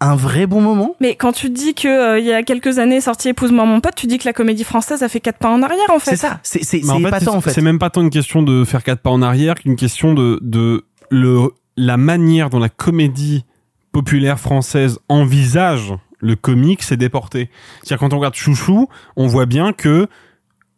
un 0.00 0.14
vrai 0.14 0.46
bon 0.46 0.60
moment. 0.60 0.94
Mais 1.00 1.16
quand 1.16 1.32
tu 1.32 1.50
dis 1.50 1.74
que 1.74 1.88
euh, 1.88 2.18
il 2.18 2.26
y 2.26 2.32
a 2.32 2.42
quelques 2.42 2.78
années 2.78 3.00
sorti 3.00 3.28
Épouse-moi 3.28 3.64
mon 3.64 3.80
pote, 3.80 3.94
tu 3.94 4.06
dis 4.06 4.18
que 4.18 4.24
la 4.24 4.32
comédie 4.32 4.64
française 4.64 5.02
a 5.02 5.08
fait 5.08 5.20
quatre 5.20 5.38
pas 5.38 5.50
en 5.50 5.62
arrière 5.62 5.90
en 5.90 5.98
fait. 5.98 6.12
C'est 6.12 6.16
ça, 6.16 6.40
c'est 6.42 6.62
fait, 6.62 7.28
en 7.28 7.40
fait. 7.40 7.50
C'est 7.50 7.62
même 7.62 7.78
pas 7.78 7.90
tant 7.90 8.02
une 8.02 8.10
question 8.10 8.42
de 8.42 8.64
faire 8.64 8.82
quatre 8.82 9.00
pas 9.00 9.10
en 9.10 9.22
arrière 9.22 9.56
qu'une 9.56 9.76
question 9.76 10.14
de, 10.14 10.38
de 10.42 10.84
le, 11.10 11.50
la 11.76 11.96
manière 11.96 12.50
dont 12.50 12.58
la 12.58 12.68
comédie 12.68 13.44
populaire 13.92 14.38
française 14.38 14.98
envisage 15.08 15.92
le 16.20 16.36
comique 16.36 16.82
s'est 16.82 16.96
déporté. 16.96 17.50
C'est-à-dire 17.82 17.98
quand 17.98 18.12
on 18.12 18.18
regarde 18.18 18.34
Chouchou, 18.34 18.88
on 19.16 19.26
voit 19.26 19.46
bien 19.46 19.72
que 19.72 20.08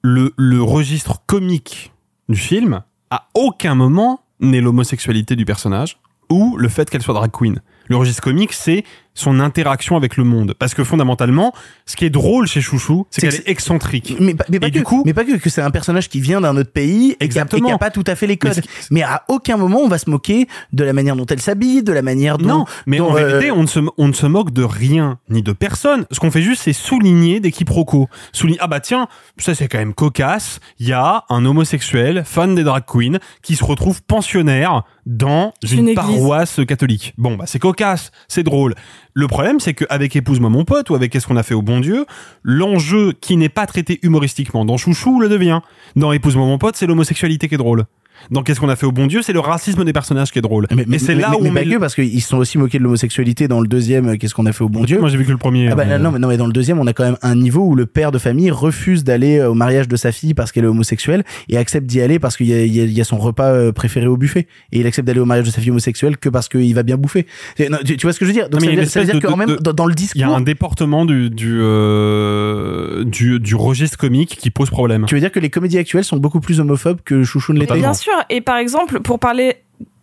le, 0.02 0.32
le 0.36 0.62
registre 0.62 1.22
comique 1.26 1.92
du 2.28 2.38
film, 2.38 2.82
à 3.10 3.28
aucun 3.34 3.74
moment 3.74 4.20
n'est 4.40 4.60
l'homosexualité 4.60 5.36
du 5.36 5.44
personnage 5.44 5.98
ou 6.30 6.56
le 6.56 6.68
fait 6.68 6.88
qu'elle 6.88 7.02
soit 7.02 7.14
drag 7.14 7.30
queen. 7.30 7.60
Le 7.88 7.96
registre 7.96 8.22
comique, 8.22 8.52
c'est 8.52 8.84
son 9.20 9.38
interaction 9.40 9.96
avec 9.96 10.16
le 10.16 10.24
monde. 10.24 10.54
Parce 10.58 10.74
que 10.74 10.82
fondamentalement, 10.84 11.52
ce 11.86 11.94
qui 11.96 12.04
est 12.04 12.10
drôle 12.10 12.46
chez 12.46 12.60
Chouchou, 12.60 13.06
c'est 13.10 13.20
C'est 13.20 13.28
qu'elle 13.28 13.42
que 13.44 13.48
est 13.48 13.50
excentrique. 13.52 14.16
Mais, 14.18 14.34
pas- 14.34 14.44
mais 14.48 14.58
pas 14.58 14.66
Et 14.68 14.70
que, 14.70 14.78
du 14.78 14.82
coup, 14.84 15.02
mais 15.06 15.14
pas 15.14 15.24
que, 15.24 15.36
que 15.36 15.50
c'est 15.50 15.62
un 15.62 15.70
personnage 15.70 16.08
qui 16.08 16.20
vient 16.20 16.40
d'un 16.40 16.56
autre 16.56 16.72
pays 16.72 16.80
et 16.80 16.88
qui 16.90 17.04
a, 17.12 17.14
et 17.14 17.28
qui 17.28 17.38
a 17.38 17.42
Exactement. 17.42 17.78
pas 17.78 17.90
tout 17.90 18.04
à 18.06 18.14
fait 18.14 18.26
les 18.26 18.36
codes. 18.36 18.60
Mais 18.90 19.02
à 19.02 19.22
aucun 19.28 19.56
moment 19.56 19.78
on 19.80 19.88
va 19.88 19.98
se 19.98 20.08
moquer 20.10 20.48
de 20.72 20.84
la 20.84 20.92
manière 20.92 21.16
dont 21.16 21.26
elle 21.26 21.40
s'habille, 21.40 21.82
de 21.82 21.92
la 21.92 22.02
manière 22.02 22.38
dont. 22.38 22.48
Non, 22.48 22.64
mais 22.86 22.98
dont, 22.98 23.10
en 23.10 23.16
euh, 23.16 23.26
vérité, 23.26 23.50
on 23.50 23.62
ne, 23.62 23.66
se, 23.66 23.80
on 23.98 24.08
ne 24.08 24.12
se 24.12 24.26
moque 24.26 24.52
de 24.52 24.62
rien 24.64 25.18
ni 25.28 25.42
de 25.42 25.52
personne. 25.52 26.06
Ce 26.10 26.18
qu'on 26.20 26.30
fait 26.30 26.42
juste, 26.42 26.62
c'est 26.62 26.72
souligner 26.72 27.40
des 27.40 27.52
quiproquos. 27.52 28.08
Souligner, 28.32 28.58
ah 28.62 28.66
bah 28.66 28.80
tiens, 28.80 29.06
ça 29.38 29.54
c'est 29.54 29.68
quand 29.68 29.78
même 29.78 29.94
cocasse. 29.94 30.60
Il 30.78 30.88
y 30.88 30.92
a 30.92 31.24
un 31.28 31.44
homosexuel, 31.44 32.22
fan 32.24 32.54
des 32.54 32.62
drag 32.64 32.84
queens, 32.86 33.18
qui 33.42 33.56
se 33.56 33.64
retrouve 33.64 34.02
pensionnaire 34.02 34.82
dans 35.06 35.52
Une 35.70 35.88
une, 35.88 35.94
paroisse 35.94 36.60
catholique. 36.66 37.14
Bon, 37.18 37.36
bah 37.36 37.44
c'est 37.46 37.58
cocasse, 37.58 38.10
c'est 38.28 38.42
drôle. 38.42 38.74
Le 39.14 39.26
problème, 39.26 39.60
c'est 39.60 39.74
qu'avec 39.74 40.14
Épouse-moi 40.14 40.50
mon 40.50 40.64
pote 40.64 40.90
ou 40.90 40.94
avec 40.94 41.10
Qu'est-ce 41.10 41.26
qu'on 41.26 41.36
a 41.36 41.42
fait 41.42 41.54
au 41.54 41.62
bon 41.62 41.80
Dieu, 41.80 42.06
l'enjeu 42.42 43.12
qui 43.12 43.36
n'est 43.36 43.48
pas 43.48 43.66
traité 43.66 43.98
humoristiquement 44.02 44.64
dans 44.64 44.76
Chouchou 44.76 45.20
le 45.20 45.28
devient. 45.28 45.60
Dans 45.96 46.12
Épouse-moi 46.12 46.46
mon 46.46 46.58
pote, 46.58 46.76
c'est 46.76 46.86
l'homosexualité 46.86 47.48
qui 47.48 47.54
est 47.54 47.58
drôle. 47.58 47.86
Dans 48.30 48.42
Qu'est-ce 48.42 48.60
qu'on 48.60 48.68
a 48.68 48.76
fait 48.76 48.86
au 48.86 48.92
bon 48.92 49.06
Dieu, 49.06 49.22
c'est 49.22 49.32
le 49.32 49.40
racisme 49.40 49.84
des 49.84 49.92
personnages 49.92 50.30
qui 50.30 50.38
est 50.38 50.42
drôle. 50.42 50.66
Mais, 50.74 50.84
mais- 50.86 50.98
c'est 50.98 51.14
là 51.14 51.28
mais- 51.30 51.36
où 51.36 51.40
mais 51.42 51.50
on 51.50 51.52
pas 51.54 51.60
met 51.60 51.64
que 51.66 51.70
le- 51.70 51.78
parce 51.78 51.94
qu'ils 51.94 52.20
se 52.22 52.28
sont 52.28 52.38
aussi 52.38 52.58
moqués 52.58 52.78
de 52.78 52.84
l'homosexualité 52.84 53.48
dans 53.48 53.60
le 53.60 53.66
deuxième. 53.68 54.08
euh, 54.08 54.16
Qu'est-ce 54.16 54.34
qu'on 54.34 54.46
a 54.46 54.52
fait 54.52 54.62
au 54.64 54.68
bon 54.68 54.84
Dieu 54.84 54.98
Moi, 55.00 55.08
j'ai 55.08 55.16
vu 55.16 55.24
que 55.24 55.30
le 55.30 55.36
premier. 55.36 55.68
Ah 55.70 55.74
bah, 55.74 55.84
hein. 55.90 55.98
non, 55.98 56.10
mais 56.12 56.18
non, 56.18 56.28
mais 56.28 56.36
dans 56.36 56.46
le 56.46 56.52
deuxième, 56.52 56.78
on 56.78 56.86
a 56.86 56.92
quand 56.92 57.04
même 57.04 57.16
un 57.22 57.34
niveau 57.34 57.62
où 57.62 57.74
le 57.74 57.86
père 57.86 58.12
de 58.12 58.18
famille 58.18 58.50
refuse 58.50 59.04
d'aller 59.04 59.38
euh, 59.38 59.50
au 59.50 59.54
mariage 59.54 59.88
de 59.88 59.96
sa 59.96 60.12
fille 60.12 60.34
parce 60.34 60.52
qu'elle 60.52 60.64
est 60.64 60.68
homosexuelle 60.68 61.24
et 61.48 61.56
accepte 61.56 61.86
d'y 61.86 62.00
aller 62.00 62.18
parce 62.18 62.36
qu'il 62.36 62.46
y 62.46 62.52
a, 62.54 62.64
il 62.64 62.74
y 62.74 62.80
a- 62.80 62.84
il 62.84 62.92
y 62.92 63.00
a 63.00 63.04
son 63.04 63.18
repas 63.18 63.50
euh, 63.52 63.72
préféré 63.72 64.06
au 64.06 64.16
buffet. 64.16 64.46
Et 64.72 64.80
il 64.80 64.86
accepte 64.86 65.06
d'aller 65.06 65.20
au 65.20 65.24
mariage 65.26 65.46
de 65.46 65.50
sa 65.52 65.60
fille 65.60 65.70
homosexuelle 65.70 66.16
que 66.18 66.28
parce 66.28 66.48
qu'il 66.48 66.74
va 66.74 66.82
bien 66.82 66.96
bouffer. 66.96 67.26
Non, 67.70 67.78
tu, 67.84 67.96
tu 67.96 68.06
vois 68.06 68.12
ce 68.12 68.18
que 68.18 68.24
je 68.24 68.30
veux 68.30 68.34
dire? 68.36 68.48
Donc 68.48 68.60
Non, 68.60 68.66
ça 68.66 68.66
veut 68.66 68.72
il 68.72 68.76
y 68.76 68.80
a 68.80 68.82
dire, 68.84 68.90
ça 68.92 69.00
veut 69.00 69.04
une 69.04 69.10
dire 69.10 69.16
espèce 69.16 69.30
que 69.30 69.34
de- 69.34 69.38
même 69.46 69.56
de- 69.56 69.62
dans, 69.62 69.72
dans 69.72 69.86
le 69.86 69.92
Il 69.94 70.00
y 70.00 70.22
a 70.22 70.26
discours, 70.26 70.36
un 70.36 70.40
déportement 70.40 71.04
du 71.04 71.30
du, 71.30 71.60
euh, 71.60 73.04
du 73.04 73.40
du 73.40 73.54
registre 73.54 73.96
comique 73.98 74.36
qui 74.38 74.50
pose 74.50 74.70
problème. 74.70 75.04
tu 75.06 75.14
veux 75.14 75.20
dire 75.20 75.32
que 75.32 75.40
les 75.40 75.50
comédies 75.50 75.78
actuelles 75.78 76.04
sont 76.04 76.16
beaucoup 76.16 76.40
plus 76.40 76.60
homophobes 76.60 77.00
que 77.04 77.22
Chouchou 77.24 77.52
ne 77.52 77.60
l'était 77.60 77.74
Bien 77.74 77.90
sûr. 78.10 78.24
Et 78.28 78.40
par 78.40 78.56
exemple, 78.56 79.00
pour 79.00 79.18
parler 79.18 79.56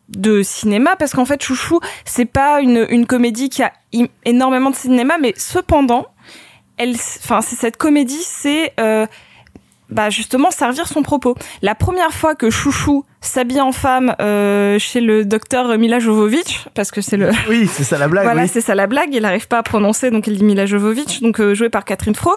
de 0.09 0.41
cinéma, 0.41 0.95
parce 0.95 1.13
qu'en 1.13 1.25
fait, 1.25 1.43
Chouchou, 1.43 1.79
c'est 2.05 2.25
pas 2.25 2.61
une, 2.61 2.85
une 2.89 3.05
comédie 3.05 3.49
qui 3.49 3.63
a 3.63 3.73
énormément 4.25 4.69
de 4.69 4.75
cinéma, 4.75 5.17
mais 5.19 5.33
cependant, 5.37 6.07
elle, 6.77 6.95
enfin, 6.95 7.41
c'est 7.41 7.55
cette 7.55 7.77
comédie, 7.77 8.21
c'est 8.23 8.73
euh, 8.79 9.05
bah 9.89 10.09
justement 10.09 10.51
servir 10.51 10.87
son 10.87 11.01
propos. 11.01 11.35
La 11.61 11.75
première 11.75 12.11
fois 12.11 12.35
que 12.35 12.49
Chouchou 12.49 13.03
s'habille 13.21 13.61
en 13.61 13.71
femme 13.71 14.15
euh, 14.21 14.77
chez 14.79 15.01
le 15.01 15.25
docteur 15.25 15.77
Mila 15.77 15.99
Jovovich, 15.99 16.67
parce 16.73 16.91
que 16.91 17.01
c'est 17.01 17.17
le 17.17 17.31
Oui, 17.49 17.67
c'est 17.67 17.83
ça 17.83 17.97
la 17.97 18.07
blague. 18.07 18.25
voilà, 18.25 18.43
oui. 18.43 18.49
c'est 18.51 18.61
ça 18.61 18.75
la 18.75 18.87
blague. 18.87 19.13
Il 19.13 19.21
n'arrive 19.23 19.47
pas 19.47 19.57
à 19.57 19.63
prononcer, 19.63 20.11
donc 20.11 20.27
il 20.27 20.37
dit 20.37 20.43
Mila 20.43 20.65
Jovovich, 20.65 21.21
donc 21.21 21.39
euh, 21.39 21.53
joué 21.53 21.69
par 21.69 21.83
Catherine 21.83 22.15
Fro. 22.15 22.35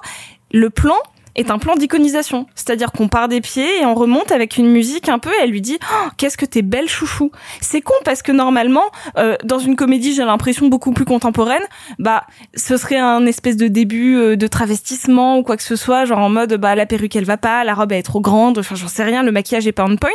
Le 0.53 0.71
plan 0.71 0.97
est 1.41 1.51
un 1.51 1.59
plan 1.59 1.75
d'iconisation. 1.77 2.47
C'est-à-dire 2.55 2.93
qu'on 2.93 3.09
part 3.09 3.29
des 3.29 3.41
pieds 3.41 3.81
et 3.81 3.87
on 3.87 3.95
remonte 3.95 4.33
avec 4.33 4.57
une 4.57 4.69
musique 4.69 5.09
un 5.09 5.19
peu 5.19 5.31
et 5.31 5.43
elle 5.43 5.51
lui 5.51 5.61
dit 5.61 5.79
oh, 5.83 6.09
qu'est-ce 6.17 6.37
que 6.37 6.47
t'es 6.47 6.63
belle 6.63 6.89
chouchou. 6.89 7.31
C'est 7.61 7.81
con 7.81 7.95
parce 8.05 8.23
que 8.23 8.33
normalement 8.33 8.91
euh, 9.19 9.37
dans 9.45 9.59
une 9.59 9.77
comédie 9.77 10.15
j'ai 10.15 10.25
l'impression 10.25 10.69
beaucoup 10.69 10.93
plus 10.93 11.05
contemporaine, 11.05 11.63
bah 11.99 12.25
ce 12.55 12.77
serait 12.77 12.99
un 12.99 13.27
espèce 13.27 13.57
de 13.57 13.69
début 13.69 14.17
euh, 14.17 14.37
de 14.37 14.47
travestissement 14.47 15.39
ou 15.39 15.43
quoi 15.43 15.57
que 15.57 15.63
ce 15.63 15.77
soit, 15.77 16.05
genre 16.05 16.19
en 16.19 16.31
mode 16.31 16.55
bah 16.55 16.75
la 16.75 16.87
perruque 16.87 17.17
elle 17.17 17.25
va 17.25 17.37
pas, 17.37 17.65
la 17.65 17.75
robe 17.75 17.93
elle 17.93 17.99
est 17.99 18.03
trop 18.03 18.21
grande, 18.21 18.59
enfin 18.59 18.75
j'en 18.75 18.89
sais 18.89 19.05
rien, 19.05 19.23
le 19.23 19.33
maquillage 19.33 19.67
est 19.67 19.73
pas 19.73 19.85
on 19.85 19.97
point. 19.97 20.11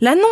Là 0.00 0.14
non. 0.14 0.22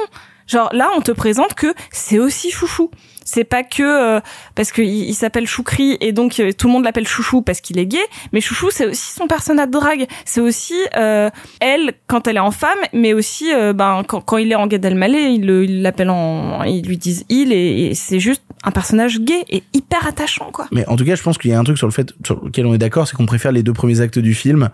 Genre 0.49 0.71
là, 0.73 0.89
on 0.97 1.03
te 1.03 1.13
présente 1.13 1.55
que 1.55 1.75
c'est 1.93 2.19
aussi 2.19 2.51
chouchou. 2.51 2.91
C'est 3.31 3.45
pas 3.45 3.63
que 3.63 3.83
euh, 3.83 4.21
parce 4.55 4.73
qu'il 4.73 4.87
il, 4.87 5.15
s'appelle 5.15 5.47
Choukri 5.47 5.99
et 6.01 6.13
donc 6.13 6.41
euh, 6.41 6.51
tout 6.53 6.67
le 6.69 6.73
monde 6.73 6.85
l'appelle 6.85 7.07
Chouchou 7.07 7.43
parce 7.43 7.61
qu'il 7.61 7.79
est 7.79 7.85
gay, 7.87 7.99
mais 8.33 8.41
Chouchou 8.41 8.71
c'est 8.71 8.87
aussi 8.87 9.13
son 9.13 9.27
personnage 9.27 9.67
de 9.67 9.73
drague. 9.73 10.07
C'est 10.25 10.41
aussi 10.41 10.75
euh, 10.97 11.29
elle 11.61 11.93
quand 12.07 12.27
elle 12.27 12.37
est 12.37 12.41
en 12.41 12.51
femme, 12.51 12.79
mais 12.95 13.13
aussi 13.13 13.53
euh, 13.53 13.75
ben 13.75 14.03
quand, 14.09 14.23
quand 14.23 14.39
il 14.39 14.51
est 14.51 14.55
en 14.55 14.67
Gad 14.67 14.83
Elmaleh, 14.85 15.35
il 15.35 15.45
le- 15.47 15.65
il 15.65 15.83
l'appelle 15.83 16.09
en, 16.11 16.63
ils 16.65 16.87
lui 16.87 16.97
disent 16.97 17.25
il 17.29 17.53
et 17.53 17.95
c'est 17.95 18.19
juste 18.21 18.43
un 18.65 18.71
personnage 18.71 19.21
gay 19.21 19.45
et 19.51 19.63
hyper 19.75 20.07
attachant 20.07 20.51
quoi. 20.53 20.67
Mais 20.73 20.87
en 20.89 20.97
tout 20.97 21.05
cas, 21.05 21.15
je 21.15 21.23
pense 21.23 21.39
qu'il 21.39 21.51
y 21.51 21.55
a 21.55 21.59
un 21.59 21.65
truc 21.65 21.79
sur 21.79 21.87
le 21.87 21.93
fait 21.93 22.13
sur 22.25 22.45
lequel 22.45 22.67
on 22.67 22.75
est 22.75 22.79
d'accord, 22.79 23.07
c'est 23.09 23.17
qu'on 23.17 23.27
préfère 23.27 23.53
les 23.53 23.63
deux 23.63 23.73
premiers 23.73 24.01
actes 24.01 24.19
du 24.19 24.35
film 24.35 24.69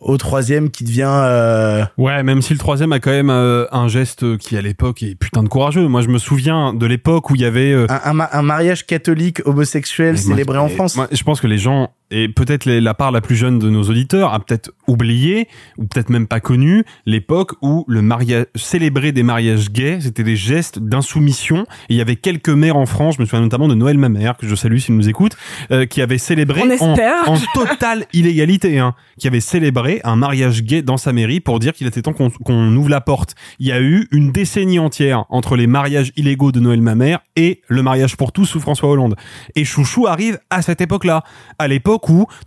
au 0.00 0.16
troisième 0.16 0.70
qui 0.70 0.84
devient. 0.84 1.08
euh, 1.08 1.84
Ouais, 1.96 2.22
même 2.22 2.42
si 2.42 2.52
le 2.52 2.58
troisième 2.58 2.92
a 2.92 3.00
quand 3.00 3.10
même 3.10 3.30
euh, 3.30 3.66
un 3.72 3.88
geste 3.88 4.36
qui 4.38 4.56
à 4.56 4.62
l'époque 4.62 5.02
est 5.02 5.14
putain 5.14 5.42
de 5.42 5.48
courageux. 5.48 5.86
Moi, 5.88 6.02
je 6.02 6.08
me 6.08 6.18
souviens 6.18 6.74
de 6.74 6.86
l'époque 6.86 7.30
où 7.30 7.34
il 7.34 7.40
y 7.40 7.44
avait 7.44 7.72
euh, 7.72 7.86
un, 7.88 8.00
un 8.10 8.12
ma- 8.14 8.28
un 8.32 8.42
mariage 8.42 8.86
catholique 8.86 9.40
homosexuel 9.46 10.14
moi, 10.14 10.22
célébré 10.22 10.58
en 10.58 10.68
France. 10.68 10.96
moi, 10.96 11.08
je 11.10 11.22
pense 11.22 11.40
que 11.40 11.46
les 11.46 11.58
gens, 11.58 11.90
et 12.10 12.28
peut-être 12.28 12.66
la 12.66 12.94
part 12.94 13.12
la 13.12 13.20
plus 13.20 13.36
jeune 13.36 13.58
de 13.58 13.68
nos 13.68 13.82
auditeurs, 13.82 14.32
a 14.32 14.40
peut-être 14.40 14.70
oublié, 14.86 15.48
ou 15.76 15.84
peut-être 15.84 16.10
même 16.10 16.26
pas 16.26 16.40
connu, 16.40 16.84
l'époque 17.06 17.52
où 17.62 17.84
le 17.88 18.02
mariage, 18.02 18.46
célébrer 18.54 19.12
des 19.12 19.22
mariages 19.22 19.70
gays, 19.70 20.00
c'était 20.00 20.22
des 20.22 20.36
gestes 20.36 20.78
d'insoumission. 20.78 21.66
Il 21.88 21.96
y 21.96 22.00
avait 22.00 22.16
quelques 22.16 22.48
maires 22.48 22.76
en 22.76 22.86
France, 22.86 23.16
je 23.16 23.22
me 23.22 23.26
souviens 23.26 23.42
notamment 23.42 23.68
de 23.68 23.74
Noël 23.74 23.98
Mamère, 23.98 24.36
que 24.36 24.46
je 24.46 24.54
salue 24.54 24.78
s'il 24.78 24.96
nous 24.96 25.08
écoute, 25.08 25.36
euh, 25.70 25.86
qui 25.86 26.00
avait 26.00 26.18
célébré 26.18 26.62
en, 26.80 26.94
en 27.26 27.38
totale 27.54 28.06
illégalité, 28.12 28.78
hein, 28.78 28.94
qui 29.18 29.26
avait 29.26 29.40
célébré 29.40 30.00
un 30.04 30.16
mariage 30.16 30.62
gay 30.62 30.82
dans 30.82 30.96
sa 30.96 31.12
mairie 31.12 31.40
pour 31.40 31.58
dire 31.58 31.72
qu'il 31.72 31.86
était 31.86 32.02
temps 32.02 32.12
qu'on 32.12 32.30
qu'on 32.30 32.74
ouvre 32.76 32.88
la 32.88 33.00
porte. 33.00 33.34
Il 33.58 33.66
y 33.66 33.72
a 33.72 33.80
eu 33.80 34.08
une 34.12 34.32
décennie 34.32 34.78
entière 34.78 35.24
entre 35.28 35.56
les 35.56 35.66
mariages 35.66 36.12
illégaux 36.16 36.52
de 36.52 36.60
Noël 36.60 36.80
Mamère 36.80 37.20
et 37.36 37.60
le 37.68 37.82
mariage 37.82 38.16
pour 38.16 38.32
tous 38.32 38.46
sous 38.46 38.60
François 38.60 38.88
Hollande. 38.88 39.16
Et 39.54 39.64
Chouchou 39.64 40.06
arrive 40.06 40.38
à 40.50 40.62
cette 40.62 40.80
époque-là, 40.80 41.24
à 41.58 41.68
l'époque 41.68 41.97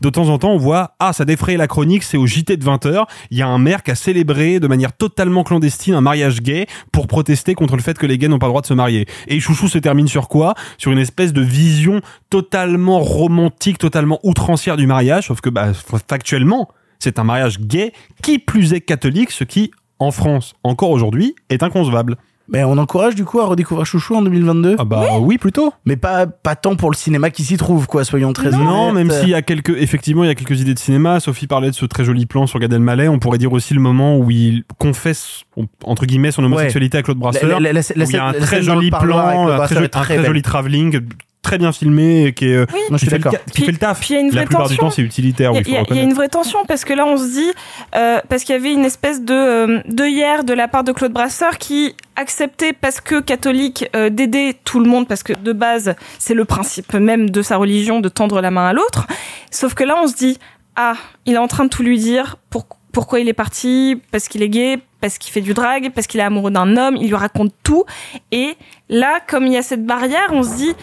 de 0.01 0.09
temps 0.09 0.29
en 0.29 0.37
temps 0.37 0.51
on 0.51 0.57
voit 0.57 0.95
ah 0.99 1.13
ça 1.13 1.25
défraye 1.25 1.57
la 1.57 1.67
chronique, 1.67 2.03
c'est 2.03 2.17
au 2.17 2.25
JT 2.25 2.57
de 2.57 2.65
20h, 2.65 3.05
il 3.29 3.37
y 3.37 3.41
a 3.41 3.47
un 3.47 3.57
maire 3.57 3.83
qui 3.83 3.91
a 3.91 3.95
célébré 3.95 4.59
de 4.59 4.67
manière 4.67 4.93
totalement 4.93 5.43
clandestine 5.43 5.93
un 5.93 6.01
mariage 6.01 6.41
gay 6.41 6.67
pour 6.91 7.07
protester 7.07 7.53
contre 7.53 7.75
le 7.75 7.81
fait 7.81 7.97
que 7.97 8.05
les 8.05 8.17
gays 8.17 8.27
n'ont 8.27 8.39
pas 8.39 8.47
le 8.47 8.51
droit 8.51 8.61
de 8.61 8.67
se 8.67 8.73
marier. 8.73 9.05
Et 9.27 9.39
Chouchou 9.39 9.67
se 9.67 9.77
termine 9.77 10.07
sur 10.07 10.27
quoi? 10.27 10.53
Sur 10.77 10.91
une 10.91 10.99
espèce 10.99 11.33
de 11.33 11.41
vision 11.41 12.01
totalement 12.29 12.99
romantique, 12.99 13.77
totalement 13.77 14.19
outrancière 14.23 14.77
du 14.77 14.87
mariage, 14.87 15.27
sauf 15.27 15.41
que 15.41 15.49
bah, 15.49 15.71
factuellement, 16.07 16.69
c'est 16.99 17.19
un 17.19 17.23
mariage 17.23 17.59
gay 17.59 17.93
qui 18.21 18.39
plus 18.39 18.73
est 18.73 18.81
catholique, 18.81 19.31
ce 19.31 19.43
qui 19.43 19.71
en 19.99 20.11
France 20.11 20.53
encore 20.63 20.91
aujourd'hui 20.91 21.35
est 21.49 21.63
inconcevable. 21.63 22.17
Mais 22.51 22.63
on 22.65 22.77
encourage 22.77 23.15
du 23.15 23.23
coup 23.23 23.39
à 23.39 23.45
redécouvrir 23.45 23.85
Chouchou 23.85 24.13
en 24.15 24.21
2022. 24.21 24.75
Ah 24.77 24.83
bah 24.85 25.03
oui, 25.21 25.37
plutôt. 25.37 25.73
Mais 25.85 25.95
pas 25.95 26.27
pas 26.27 26.55
tant 26.55 26.75
pour 26.75 26.91
le 26.91 26.95
cinéma 26.95 27.29
qui 27.29 27.43
s'y 27.43 27.55
trouve 27.57 27.87
quoi, 27.87 28.03
soyons 28.03 28.33
très 28.33 28.51
Non, 28.51 28.89
honnêtes. 28.89 28.93
même 29.07 29.09
s'il 29.19 29.29
y 29.29 29.33
a 29.33 29.41
quelques, 29.41 29.69
effectivement, 29.69 30.23
il 30.23 30.27
y 30.27 30.29
a 30.31 30.35
quelques 30.35 30.59
idées 30.59 30.73
de 30.73 30.79
cinéma. 30.79 31.19
Sophie 31.21 31.47
parlait 31.47 31.69
de 31.69 31.75
ce 31.75 31.85
très 31.85 32.03
joli 32.03 32.25
plan 32.25 32.47
sur 32.47 32.59
Gad 32.59 32.73
Elmaleh. 32.73 33.07
On 33.07 33.19
pourrait 33.19 33.37
dire 33.37 33.53
aussi 33.53 33.73
le 33.73 33.79
moment 33.79 34.17
où 34.17 34.29
il 34.31 34.63
confesse, 34.77 35.43
entre 35.85 36.05
guillemets, 36.05 36.31
son 36.31 36.43
homosexualité 36.43 36.97
à 36.97 37.03
Claude 37.03 37.17
Brasseur. 37.19 37.59
La- 37.61 37.71
la- 37.71 37.73
la- 37.73 37.81
la 37.95 38.05
où 38.05 38.09
il 38.09 38.13
y 38.13 38.17
a 38.17 38.25
un 38.25 38.33
très 38.33 38.61
joli 38.61 38.91
plan, 38.91 39.47
un 39.47 39.65
très 39.67 39.87
très 39.87 40.25
joli 40.25 40.41
travelling, 40.41 40.99
très 41.41 41.57
bien 41.57 41.71
filmé, 41.71 42.25
et 42.25 42.33
qui, 42.33 42.45
est, 42.49 42.55
euh, 42.55 42.65
Oui. 42.73 42.79
Non, 42.89 42.97
je 42.97 43.05
suis 43.05 43.07
qui 43.07 43.21
fait 43.21 43.51
qui 43.51 43.65
fait 43.65 43.71
le 43.71 43.77
taf. 43.77 43.99
Puis 43.99 44.09
il 44.11 44.13
y 44.13 44.17
a 44.17 44.21
une 44.21 44.27
La 44.27 44.33
vraie 44.33 44.45
plupart 44.45 44.67
du 44.67 44.75
tension. 44.75 44.87
temps, 44.87 44.91
c'est 44.91 45.01
utilitaire, 45.01 45.53
oui, 45.53 45.63
Il 45.65 45.73
y, 45.73 45.95
y 45.97 45.99
a 45.99 46.03
une 46.03 46.13
vraie 46.13 46.29
tension 46.29 46.59
parce 46.67 46.85
que 46.85 46.93
là 46.93 47.05
on 47.05 47.17
se 47.17 47.31
dit 47.31 47.51
euh, 47.95 48.19
parce 48.29 48.43
qu'il 48.43 48.53
y 48.53 48.57
avait 48.57 48.71
une 48.73 48.85
espèce 48.85 49.21
de 49.23 49.33
euh, 49.33 49.81
de 49.87 50.05
hier 50.05 50.43
de 50.43 50.53
la 50.53 50.67
part 50.67 50.83
de 50.83 50.91
Claude 50.91 51.11
Brasseur 51.11 51.57
qui 51.57 51.95
acceptait 52.15 52.73
parce 52.73 53.01
que 53.01 53.19
catholique 53.19 53.85
euh, 53.95 54.09
d'aider 54.09 54.55
tout 54.63 54.79
le 54.79 54.89
monde 54.89 55.07
parce 55.07 55.23
que 55.23 55.33
de 55.33 55.53
base 55.53 55.95
c'est 56.19 56.35
le 56.35 56.45
principe 56.45 56.93
même 56.93 57.29
de 57.29 57.41
sa 57.41 57.57
religion 57.57 57.99
de 58.01 58.09
tendre 58.09 58.39
la 58.41 58.51
main 58.51 58.67
à 58.67 58.73
l'autre. 58.73 59.07
Sauf 59.49 59.73
que 59.73 59.83
là 59.83 59.95
on 60.01 60.07
se 60.07 60.15
dit 60.15 60.37
ah 60.75 60.93
il 61.25 61.33
est 61.33 61.37
en 61.39 61.47
train 61.47 61.65
de 61.65 61.69
tout 61.69 61.83
lui 61.83 61.97
dire 61.97 62.37
pour 62.49 62.65
pourquoi 62.91 63.19
il 63.19 63.27
est 63.29 63.33
parti 63.33 63.99
parce 64.11 64.27
qu'il 64.27 64.43
est 64.43 64.49
gay 64.49 64.77
parce 64.99 65.17
qu'il 65.17 65.31
fait 65.31 65.41
du 65.41 65.53
drag 65.53 65.91
parce 65.95 66.07
qu'il 66.07 66.19
est 66.19 66.23
amoureux 66.23 66.51
d'un 66.51 66.77
homme 66.77 66.97
il 66.97 67.07
lui 67.07 67.15
raconte 67.15 67.51
tout 67.63 67.85
et 68.31 68.55
là 68.89 69.19
comme 69.27 69.47
il 69.47 69.53
y 69.53 69.57
a 69.57 69.61
cette 69.63 69.85
barrière 69.85 70.27
on 70.31 70.43
se 70.43 70.55
dit 70.55 70.73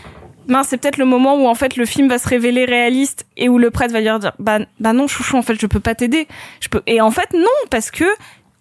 mince, 0.49 0.69
c'est 0.69 0.79
peut-être 0.79 0.97
le 0.97 1.05
moment 1.05 1.37
où 1.43 1.47
en 1.47 1.55
fait 1.55 1.77
le 1.77 1.85
film 1.85 2.09
va 2.09 2.19
se 2.19 2.29
révéler 2.29 2.65
réaliste 2.65 3.27
et 3.37 3.49
où 3.49 3.59
le 3.59 3.71
prêtre 3.71 3.93
va 3.93 4.01
dire 4.01 4.19
bah, 4.39 4.59
bah 4.81 4.93
non 4.93 5.07
chouchou 5.07 5.37
en 5.37 5.43
fait 5.43 5.61
je 5.61 5.67
peux 5.67 5.81
pas 5.81 5.95
t'aider. 5.95 6.27
Je 6.61 6.69
peux 6.69 6.83
et 6.87 7.01
en 7.01 7.11
fait 7.11 7.33
non 7.33 7.47
parce 7.71 7.91
que 7.91 8.05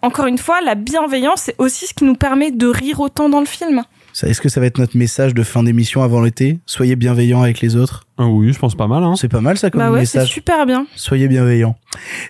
encore 0.01 0.27
une 0.27 0.37
fois 0.37 0.61
la 0.61 0.75
bienveillance 0.75 1.43
c'est 1.43 1.55
aussi 1.57 1.87
ce 1.87 1.93
qui 1.93 2.03
nous 2.03 2.15
permet 2.15 2.51
de 2.51 2.67
rire 2.67 2.99
autant 2.99 3.29
dans 3.29 3.39
le 3.39 3.45
film. 3.45 3.83
Est-ce 4.23 4.41
que 4.41 4.49
ça 4.49 4.59
va 4.59 4.65
être 4.65 4.79
notre 4.79 4.97
message 4.97 5.33
de 5.33 5.43
fin 5.43 5.61
d'émission 5.63 6.01
avant 6.01 6.21
l'été? 6.21 6.59
Soyez 6.65 6.95
bienveillants 6.95 7.43
avec 7.43 7.61
les 7.61 7.75
autres. 7.75 8.06
Ah 8.19 8.25
oui, 8.25 8.51
je 8.51 8.57
pense 8.59 8.73
pas 8.75 8.87
mal. 8.87 9.03
Hein. 9.03 9.13
C'est 9.15 9.27
pas 9.29 9.41
mal 9.41 9.57
ça 9.57 9.69
comme 9.69 9.79
bah 9.81 9.91
ouais 9.91 10.05
c'est 10.05 10.25
super 10.25 10.65
bien 10.65 10.87
Soyez 10.95 11.27
bienveillants. 11.27 11.75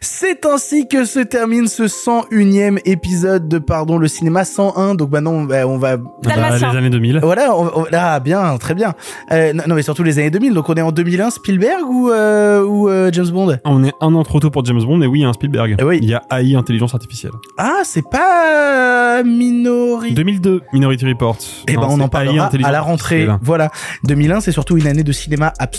C'est 0.02 0.46
ainsi 0.46 0.88
que 0.88 1.06
se 1.06 1.20
termine 1.20 1.68
ce 1.68 1.84
101e 1.84 2.80
épisode 2.86 3.48
de 3.48 3.58
Pardon 3.58 3.98
le 3.98 4.08
cinéma 4.08 4.44
101. 4.44 4.96
Donc 4.96 5.12
maintenant 5.12 5.32
on 5.32 5.46
va, 5.46 5.66
on 5.68 5.78
va 5.78 5.98
Dalmatien. 6.24 6.72
les 6.72 6.78
années 6.78 6.90
2000. 6.90 7.20
voilà, 7.24 7.56
on- 7.56 7.72
on- 7.82 7.86
ah 7.94 8.20
bien, 8.20 8.58
très 8.58 8.76
bien. 8.76 8.94
Euh, 9.32 9.54
non, 9.54 9.76
mais 9.76 9.82
surtout 9.82 10.04
les 10.04 10.20
années 10.20 10.30
2000. 10.30 10.54
Donc 10.54 10.68
on 10.70 10.74
est 10.74 10.82
en 10.82 10.92
2001 10.92 11.30
Spielberg 11.30 11.90
ou 11.90 12.10
euh, 12.12 12.64
ou 12.66 12.90
euh, 12.90 13.10
James 13.14 13.30
Bond? 13.30 13.58
On 13.64 13.84
est 13.86 13.94
un 14.02 14.14
an 14.14 14.24
trop 14.24 14.40
tôt 14.42 14.50
pour 14.50 14.66
James 14.66 14.82
Bond, 14.84 15.02
et 15.02 15.08
oui, 15.08 15.20
il 15.20 15.22
y 15.22 15.26
a 15.26 15.30
un 15.30 15.34
Spielberg. 15.34 15.76
Eh 15.80 15.84
oui. 15.84 16.00
Il 16.02 16.10
y 16.10 16.14
a 16.16 16.24
AI, 16.32 16.56
intelligence 16.56 16.94
artificielle. 16.94 17.32
Ah, 17.58 17.80
c'est 17.84 18.08
pas 18.10 19.24
Minority. 19.24 20.14
2002, 20.14 20.62
Minority 20.74 21.06
Report. 21.06 21.38
Eh 21.68 21.76
ben, 21.76 21.82
Non, 21.82 21.88
on 21.92 22.00
en 22.02 22.10
parlera 22.10 22.50
à 22.64 22.72
la 22.72 22.82
rentrée. 22.82 23.28
Voilà. 23.42 23.70
2001, 24.04 24.42
c'est 24.42 24.52
surtout 24.52 24.78
une 24.78 24.88
année 24.88 25.04
de 25.04 25.12
cinéma 25.14 25.54
absolument 25.60 25.77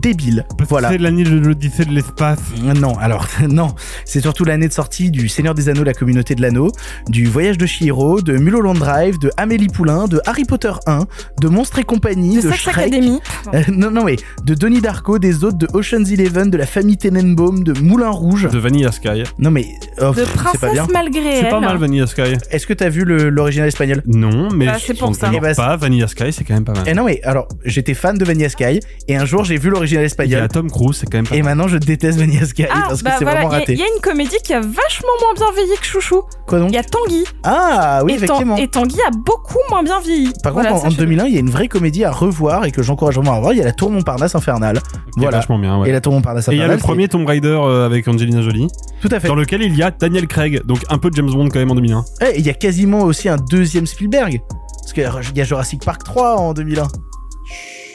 débile. 0.00 0.44
Voilà. 0.68 0.90
C'est 0.90 0.98
l'année 0.98 1.24
de 1.24 1.36
l'Odyssée 1.38 1.84
de 1.84 1.92
l'espace. 1.92 2.38
Non, 2.80 2.96
alors, 2.98 3.26
non. 3.48 3.74
C'est 4.04 4.20
surtout 4.20 4.44
l'année 4.44 4.68
de 4.68 4.72
sortie 4.72 5.10
du 5.10 5.28
Seigneur 5.28 5.54
des 5.54 5.68
Anneaux, 5.68 5.84
la 5.84 5.94
communauté 5.94 6.34
de 6.34 6.42
l'anneau, 6.42 6.70
du 7.08 7.26
Voyage 7.26 7.58
de 7.58 7.66
Chihiro, 7.66 8.20
de 8.20 8.36
Mulholland 8.36 8.78
Drive, 8.78 9.18
de 9.18 9.30
Amélie 9.36 9.68
Poulain, 9.68 10.06
de 10.08 10.20
Harry 10.26 10.44
Potter 10.44 10.72
1, 10.86 11.06
de 11.40 11.48
Monstres 11.48 11.78
et 11.80 11.84
compagnie, 11.84 12.40
de 12.40 12.48
de, 12.50 12.52
Shrek. 12.54 12.76
Academy 12.78 13.18
Euh, 13.54 13.62
non, 13.72 13.90
non, 13.90 14.04
mais 14.04 14.16
de 14.44 14.54
Donnie 14.54 14.80
Darko, 14.80 15.18
des 15.18 15.44
autres, 15.44 15.58
de 15.58 15.68
Ocean's 15.72 16.10
Eleven, 16.10 16.50
de 16.50 16.56
la 16.56 16.66
famille 16.66 16.96
Tenenbaum, 16.96 17.64
de 17.64 17.78
Moulin 17.80 18.10
Rouge. 18.10 18.48
De 18.50 18.58
Vanilla 18.58 18.92
Sky. 18.92 19.22
Non, 19.38 19.50
mais, 19.50 19.66
oh, 20.00 20.10
de 20.10 20.22
pff, 20.22 20.34
c'est 20.52 20.60
pas 20.60 20.72
bien. 20.72 20.84
princesse 20.86 20.92
malgré 20.92 21.40
C'est 21.40 21.48
pas 21.48 21.60
mal 21.60 21.76
Vanilla 21.78 22.06
Sky. 22.06 22.34
Est-ce 22.50 22.66
que 22.66 22.72
t'as 22.74 22.88
vu 22.88 23.04
le- 23.04 23.28
l'original 23.30 23.68
espagnol? 23.68 24.02
Non, 24.06 24.48
mais 24.52 24.66
Bah, 24.66 24.76
c'est 24.78 24.94
je 24.94 24.98
pour 25.00 25.14
ça. 25.14 25.30
Eh 25.34 25.40
ben, 25.40 25.54
pas. 25.54 25.76
Vanilla 25.76 26.06
Sky, 26.08 26.32
c'est 26.32 26.44
quand 26.44 26.54
même 26.54 26.64
pas 26.64 26.72
mal. 26.72 26.84
Eh 26.86 26.94
non, 26.94 27.04
mais 27.04 27.20
alors, 27.24 27.48
j'étais 27.64 27.94
fan 27.94 28.16
de 28.18 28.24
Vanilla 28.24 28.48
Sky, 28.48 28.80
et 29.08 29.11
un 29.16 29.24
jour 29.24 29.44
j'ai 29.44 29.56
vu 29.58 29.70
l'original 29.70 30.02
Il 30.02 30.04
y 30.04 30.06
espagnol. 30.06 30.42
a 30.42 30.48
Tom 30.48 30.70
Cruise, 30.70 30.96
c'est 30.98 31.06
quand 31.06 31.18
même 31.18 31.26
pas 31.26 31.34
Et 31.36 31.42
maintenant 31.42 31.68
je 31.68 31.76
déteste 31.78 32.18
Vanilla 32.18 32.46
Sky 32.46 32.66
ah 32.70 32.84
parce 32.88 33.00
que 33.00 33.04
bah 33.04 33.14
c'est 33.18 33.24
voilà 33.24 33.40
vraiment 33.40 33.50
il 33.50 33.52
y 33.52 33.56
a- 33.56 33.60
raté. 33.60 33.72
il 33.74 33.78
y, 33.78 33.82
a 33.82 33.86
une 33.94 34.00
comédie 34.00 34.36
qui 34.44 34.52
a 34.54 34.60
vachement 34.60 35.08
moins 35.20 35.34
bien 35.34 35.46
vieilli 35.54 35.78
que 35.80 35.86
chouchou 35.86 36.22
Quoi 36.46 36.58
donc 36.58 36.70
il 36.70 36.74
y 36.74 36.78
a 36.78 36.82
Tanguy 36.84 37.24
Ah 37.44 38.02
oui, 38.04 38.12
et, 38.12 38.16
Tan- 38.16 38.24
effectivement. 38.24 38.56
et 38.56 38.68
Tanguy 38.68 38.98
a 39.06 39.10
beaucoup 39.10 39.58
moins 39.70 39.82
bien 39.82 40.00
vieilli 40.00 40.30
Par 40.42 40.52
Voilà, 40.52 40.70
contre, 40.70 40.84
en, 40.84 40.86
en 40.86 40.90
sachez-le. 40.90 41.06
2001, 41.06 41.24
il 41.26 41.34
y 41.34 41.36
a 41.36 41.40
une 41.40 41.50
vraie 41.50 41.68
comédie 41.68 42.04
à 42.04 42.10
revoir 42.10 42.64
et 42.64 42.70
que 42.70 42.82
j'encourage 42.82 43.14
vraiment 43.16 43.32
à 43.32 43.36
revoir. 43.36 43.52
Il 43.52 43.58
y 43.58 43.62
a 43.62 43.64
la 43.64 43.72
Tour 43.72 43.90
Montparnasse 43.90 44.34
infernale. 44.34 44.80
Voilà. 45.16 45.38
vachement 45.38 45.58
bien, 45.58 45.78
ouais. 45.80 45.88
Et 45.88 45.92
la 45.92 46.00
Tour 46.00 46.12
Montparnasse 46.12 46.48
Et 46.48 46.52
il 46.52 46.56
y 46.56 46.60
a 46.60 46.64
infernale. 46.64 46.78
le 46.78 46.82
premier 46.82 47.08
Tomb 47.08 47.26
Raider 47.26 47.48
euh, 47.62 47.86
avec 47.86 48.06
Angelina 48.08 48.42
Jolie, 48.42 48.68
Tout 49.00 49.08
à 49.12 49.20
fait. 49.20 49.28
dans 49.28 49.34
lequel 49.34 49.62
il 49.62 49.76
y 49.76 49.82
a 49.82 49.90
Daniel 49.90 50.26
Craig, 50.26 50.62
donc 50.64 50.80
un 50.88 50.98
peu 50.98 51.10
de 51.10 51.16
James 51.16 51.30
Bond 51.30 51.48
quand 51.48 51.58
même 51.58 51.70
en 51.70 51.74
2001. 51.74 52.04
Eh, 52.20 52.24
et 52.26 52.38
il 52.38 52.46
y 52.46 52.50
a 52.50 52.54
quasiment 52.54 53.00
aussi 53.00 53.28
un 53.28 53.36
deuxième 53.36 53.86
Spielberg. 53.86 54.40
Parce 54.80 54.92
qu'il 54.92 55.02
y 55.36 55.40
a 55.40 55.44
Jurassic 55.44 55.84
Park 55.84 56.02
3 56.04 56.36
en 56.36 56.52
2001. 56.54 56.88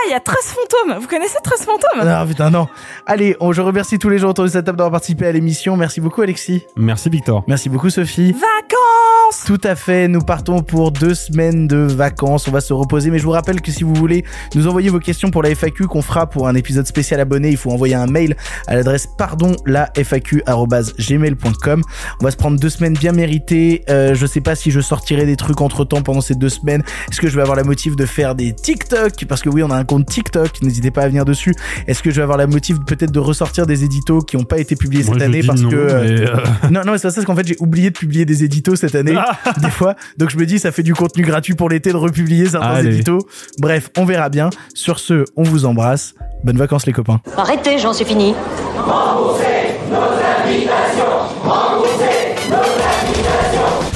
ah 0.03 0.09
il 0.09 0.11
y 0.11 0.15
a 0.15 0.21
13 0.21 0.37
fantômes 0.45 1.01
vous 1.01 1.07
connaissez 1.07 1.39
13 1.43 1.61
fantômes 1.61 2.09
Ah 2.09 2.25
putain, 2.27 2.51
non. 2.51 2.67
Allez, 3.07 3.37
on, 3.41 3.53
je 3.53 3.61
remercie 3.61 3.99
tous 3.99 4.09
les 4.09 4.19
gens 4.19 4.31
autour 4.31 4.45
de 4.45 4.51
cette 4.51 4.65
table 4.65 4.79
d'avoir 4.79 4.93
participé 4.93 5.27
à 5.27 5.33
l'émission. 5.33 5.77
Merci 5.77 6.01
beaucoup, 6.01 6.23
Alexis. 6.23 6.63
Merci 6.77 7.09
Victor. 7.09 7.45
Merci 7.47 7.69
beaucoup, 7.69 7.91
Sophie. 7.91 8.33
vacances 8.33 9.45
Tout 9.47 9.61
à 9.65 9.75
fait, 9.75 10.09
nous 10.09 10.21
partons 10.21 10.63
pour 10.63 10.93
deux 10.93 11.15
semaines 11.15 11.67
de 11.67 11.79
vacances, 11.79 12.49
on 12.49 12.51
va 12.51 12.61
se 12.61 12.73
reposer, 12.73 13.11
mais 13.11 13.19
je 13.19 13.25
vous 13.25 13.31
rappelle 13.31 13.61
que 13.61 13.71
si 13.71 13.85
vous 13.85 13.95
voulez 13.95 14.25
nous 14.55 14.67
envoyer 14.67 14.91
vos 14.91 14.99
questions 14.99 15.31
pour 15.31 15.43
la 15.43 15.55
FAQ 15.55 15.87
qu'on 15.87 16.03
fera 16.03 16.29
pour 16.29 16.49
un 16.49 16.55
épisode 16.55 16.87
spécial 16.87 17.21
abonné, 17.21 17.51
il 17.51 17.57
faut 17.57 17.71
envoyer 17.71 17.95
un 17.95 18.07
mail 18.07 18.37
à 18.67 18.75
l'adresse 18.75 19.09
pardon 19.19 19.57
la 19.67 19.91
gmail.com. 19.95 21.83
On 22.21 22.25
va 22.25 22.31
se 22.31 22.37
prendre 22.37 22.59
deux 22.59 22.71
semaines 22.71 22.95
bien 22.95 23.13
méritées, 23.13 23.85
euh, 23.89 24.15
je 24.15 24.27
sais 24.27 24.41
pas 24.41 24.55
si 24.55 24.71
je 24.71 24.81
sortirai 24.81 25.27
des 25.27 25.37
trucs 25.37 25.61
entre 25.61 25.85
temps 25.85 26.03
pendant 26.03 26.21
ces 26.21 26.35
deux 26.35 26.49
semaines, 26.49 26.83
est-ce 27.11 27.21
que 27.21 27.29
je 27.29 27.37
vais 27.37 27.43
avoir 27.43 27.57
la 27.57 27.65
motive 27.65 27.97
de 27.97 28.07
faire 28.07 28.35
des 28.35 28.53
TikTok, 28.53 29.25
parce 29.29 29.43
que 29.43 29.49
oui 29.49 29.63
on 29.63 29.71
a 29.71 29.77
un 29.77 29.85
compte 29.93 30.07
TikTok. 30.07 30.63
N'hésitez 30.63 30.91
pas 30.91 31.03
à 31.03 31.09
venir 31.09 31.25
dessus. 31.25 31.55
Est-ce 31.87 32.03
que 32.03 32.11
je 32.11 32.17
vais 32.17 32.23
avoir 32.23 32.39
la 32.39 32.47
motive 32.47 32.79
peut-être 32.87 33.11
de 33.11 33.19
ressortir 33.19 33.67
des 33.67 33.85
éditos 33.85 34.21
qui 34.21 34.37
n'ont 34.37 34.45
pas 34.45 34.59
été 34.59 34.75
publiés 34.75 35.05
Moi, 35.05 35.15
cette 35.15 35.23
année 35.23 35.43
parce 35.43 35.61
non, 35.61 35.69
que 35.69 35.77
euh, 35.77 36.27
euh, 36.27 36.37
non 36.71 36.81
non 36.85 36.93
mais 36.93 36.99
c'est 36.99 37.09
pas 37.09 37.11
ça 37.11 37.21
c'est 37.21 37.27
qu'en 37.27 37.37
fait 37.37 37.47
j'ai 37.47 37.57
oublié 37.61 37.91
de 37.91 37.99
publier 37.99 38.25
des 38.25 38.45
éditos 38.45 38.77
cette 38.77 38.95
année 38.95 39.17
des 39.63 39.71
fois 39.71 39.95
donc 40.17 40.31
je 40.31 40.39
me 40.39 40.47
dis 40.47 40.59
ça 40.59 40.73
fait 40.73 40.83
du 40.83 40.95
contenu 40.95 41.23
gratuit 41.23 41.55
pour 41.55 41.69
l'été 41.69 41.91
de 41.91 41.97
republier 41.97 42.47
certains 42.47 42.69
Allez. 42.69 42.95
éditos 42.95 43.19
bref 43.59 43.91
on 43.99 44.05
verra 44.05 44.29
bien 44.29 44.51
sur 44.75 44.99
ce 44.99 45.25
on 45.37 45.43
vous 45.43 45.65
embrasse 45.67 46.15
bonnes 46.45 46.59
vacances 46.59 46.87
les 46.87 46.93
copains 46.93 47.21
Arrêtez, 47.37 47.79
j'en 47.79 47.93
suis 47.93 48.05
fini. 48.05 48.35